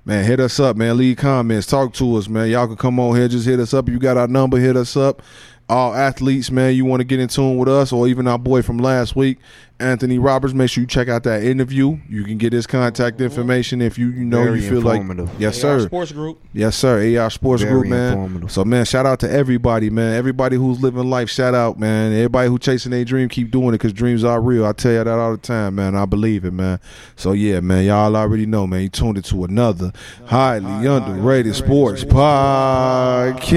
Man, 0.06 0.24
hit 0.24 0.38
us 0.38 0.60
up, 0.60 0.76
man. 0.76 0.98
Leave 0.98 1.16
comments, 1.16 1.66
talk 1.66 1.94
to 1.94 2.16
us, 2.16 2.28
man. 2.28 2.50
Y'all 2.50 2.66
can 2.66 2.76
come 2.76 3.00
on 3.00 3.16
here, 3.16 3.26
just 3.26 3.46
hit 3.46 3.58
us 3.58 3.72
up. 3.72 3.88
If 3.88 3.94
you 3.94 3.98
got 3.98 4.18
our 4.18 4.28
number, 4.28 4.58
hit 4.58 4.76
us 4.76 4.98
up. 4.98 5.22
All 5.66 5.94
athletes, 5.94 6.50
man, 6.50 6.74
you 6.74 6.84
want 6.84 7.00
to 7.00 7.04
get 7.04 7.20
in 7.20 7.28
tune 7.28 7.56
with 7.56 7.70
us, 7.70 7.90
or 7.90 8.06
even 8.06 8.28
our 8.28 8.38
boy 8.38 8.60
from 8.60 8.76
last 8.76 9.16
week, 9.16 9.38
Anthony 9.80 10.18
Roberts. 10.18 10.52
Make 10.52 10.68
sure 10.68 10.82
you 10.82 10.86
check 10.86 11.08
out 11.08 11.22
that 11.22 11.42
interview. 11.42 11.98
You 12.06 12.22
can 12.22 12.36
get 12.36 12.52
his 12.52 12.66
contact 12.66 13.16
mm-hmm. 13.16 13.24
information 13.24 13.80
if 13.80 13.96
you 13.96 14.08
you 14.08 14.26
know 14.26 14.44
Very 14.44 14.62
you 14.62 14.68
feel 14.68 14.82
like 14.82 15.00
informative. 15.00 15.30
yes, 15.40 15.64
AR 15.64 15.80
sir. 15.80 15.86
Sports 15.86 16.12
Group. 16.12 16.38
Yes, 16.52 16.76
sir. 16.76 17.18
AR 17.18 17.30
Sports 17.30 17.62
Very 17.62 17.74
Group, 17.74 17.86
man. 17.88 18.46
So, 18.50 18.62
man, 18.64 18.84
shout 18.84 19.06
out 19.06 19.20
to 19.20 19.30
everybody, 19.30 19.88
man. 19.88 20.14
Everybody 20.14 20.56
who's 20.56 20.80
living 20.80 21.08
life, 21.08 21.30
shout 21.30 21.54
out, 21.54 21.78
man. 21.78 22.12
Everybody 22.12 22.50
who 22.50 22.58
chasing 22.58 22.90
their 22.90 23.06
dream, 23.06 23.30
keep 23.30 23.50
doing 23.50 23.68
it 23.68 23.72
because 23.72 23.94
dreams 23.94 24.22
are 24.22 24.42
real. 24.42 24.66
I 24.66 24.72
tell 24.72 24.92
you 24.92 25.02
that 25.02 25.08
all 25.08 25.32
the 25.32 25.38
time, 25.38 25.76
man. 25.76 25.96
I 25.96 26.04
believe 26.04 26.44
it, 26.44 26.52
man. 26.52 26.78
So, 27.16 27.32
yeah, 27.32 27.60
man, 27.60 27.86
y'all 27.86 28.14
already 28.14 28.44
know, 28.44 28.66
man. 28.66 28.82
You 28.82 28.90
tuned 28.90 29.16
into 29.16 29.44
another 29.44 29.92
highly 30.26 30.86
underrated 30.86 31.54
sports 31.54 32.04
podcast. 32.04 33.54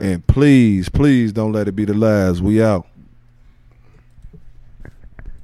And 0.00 0.26
please, 0.26 0.88
please 0.88 1.32
don't 1.32 1.52
let 1.52 1.68
it 1.68 1.72
be 1.72 1.84
the 1.84 1.94
last. 1.94 2.40
We 2.40 2.62
out. 2.62 2.86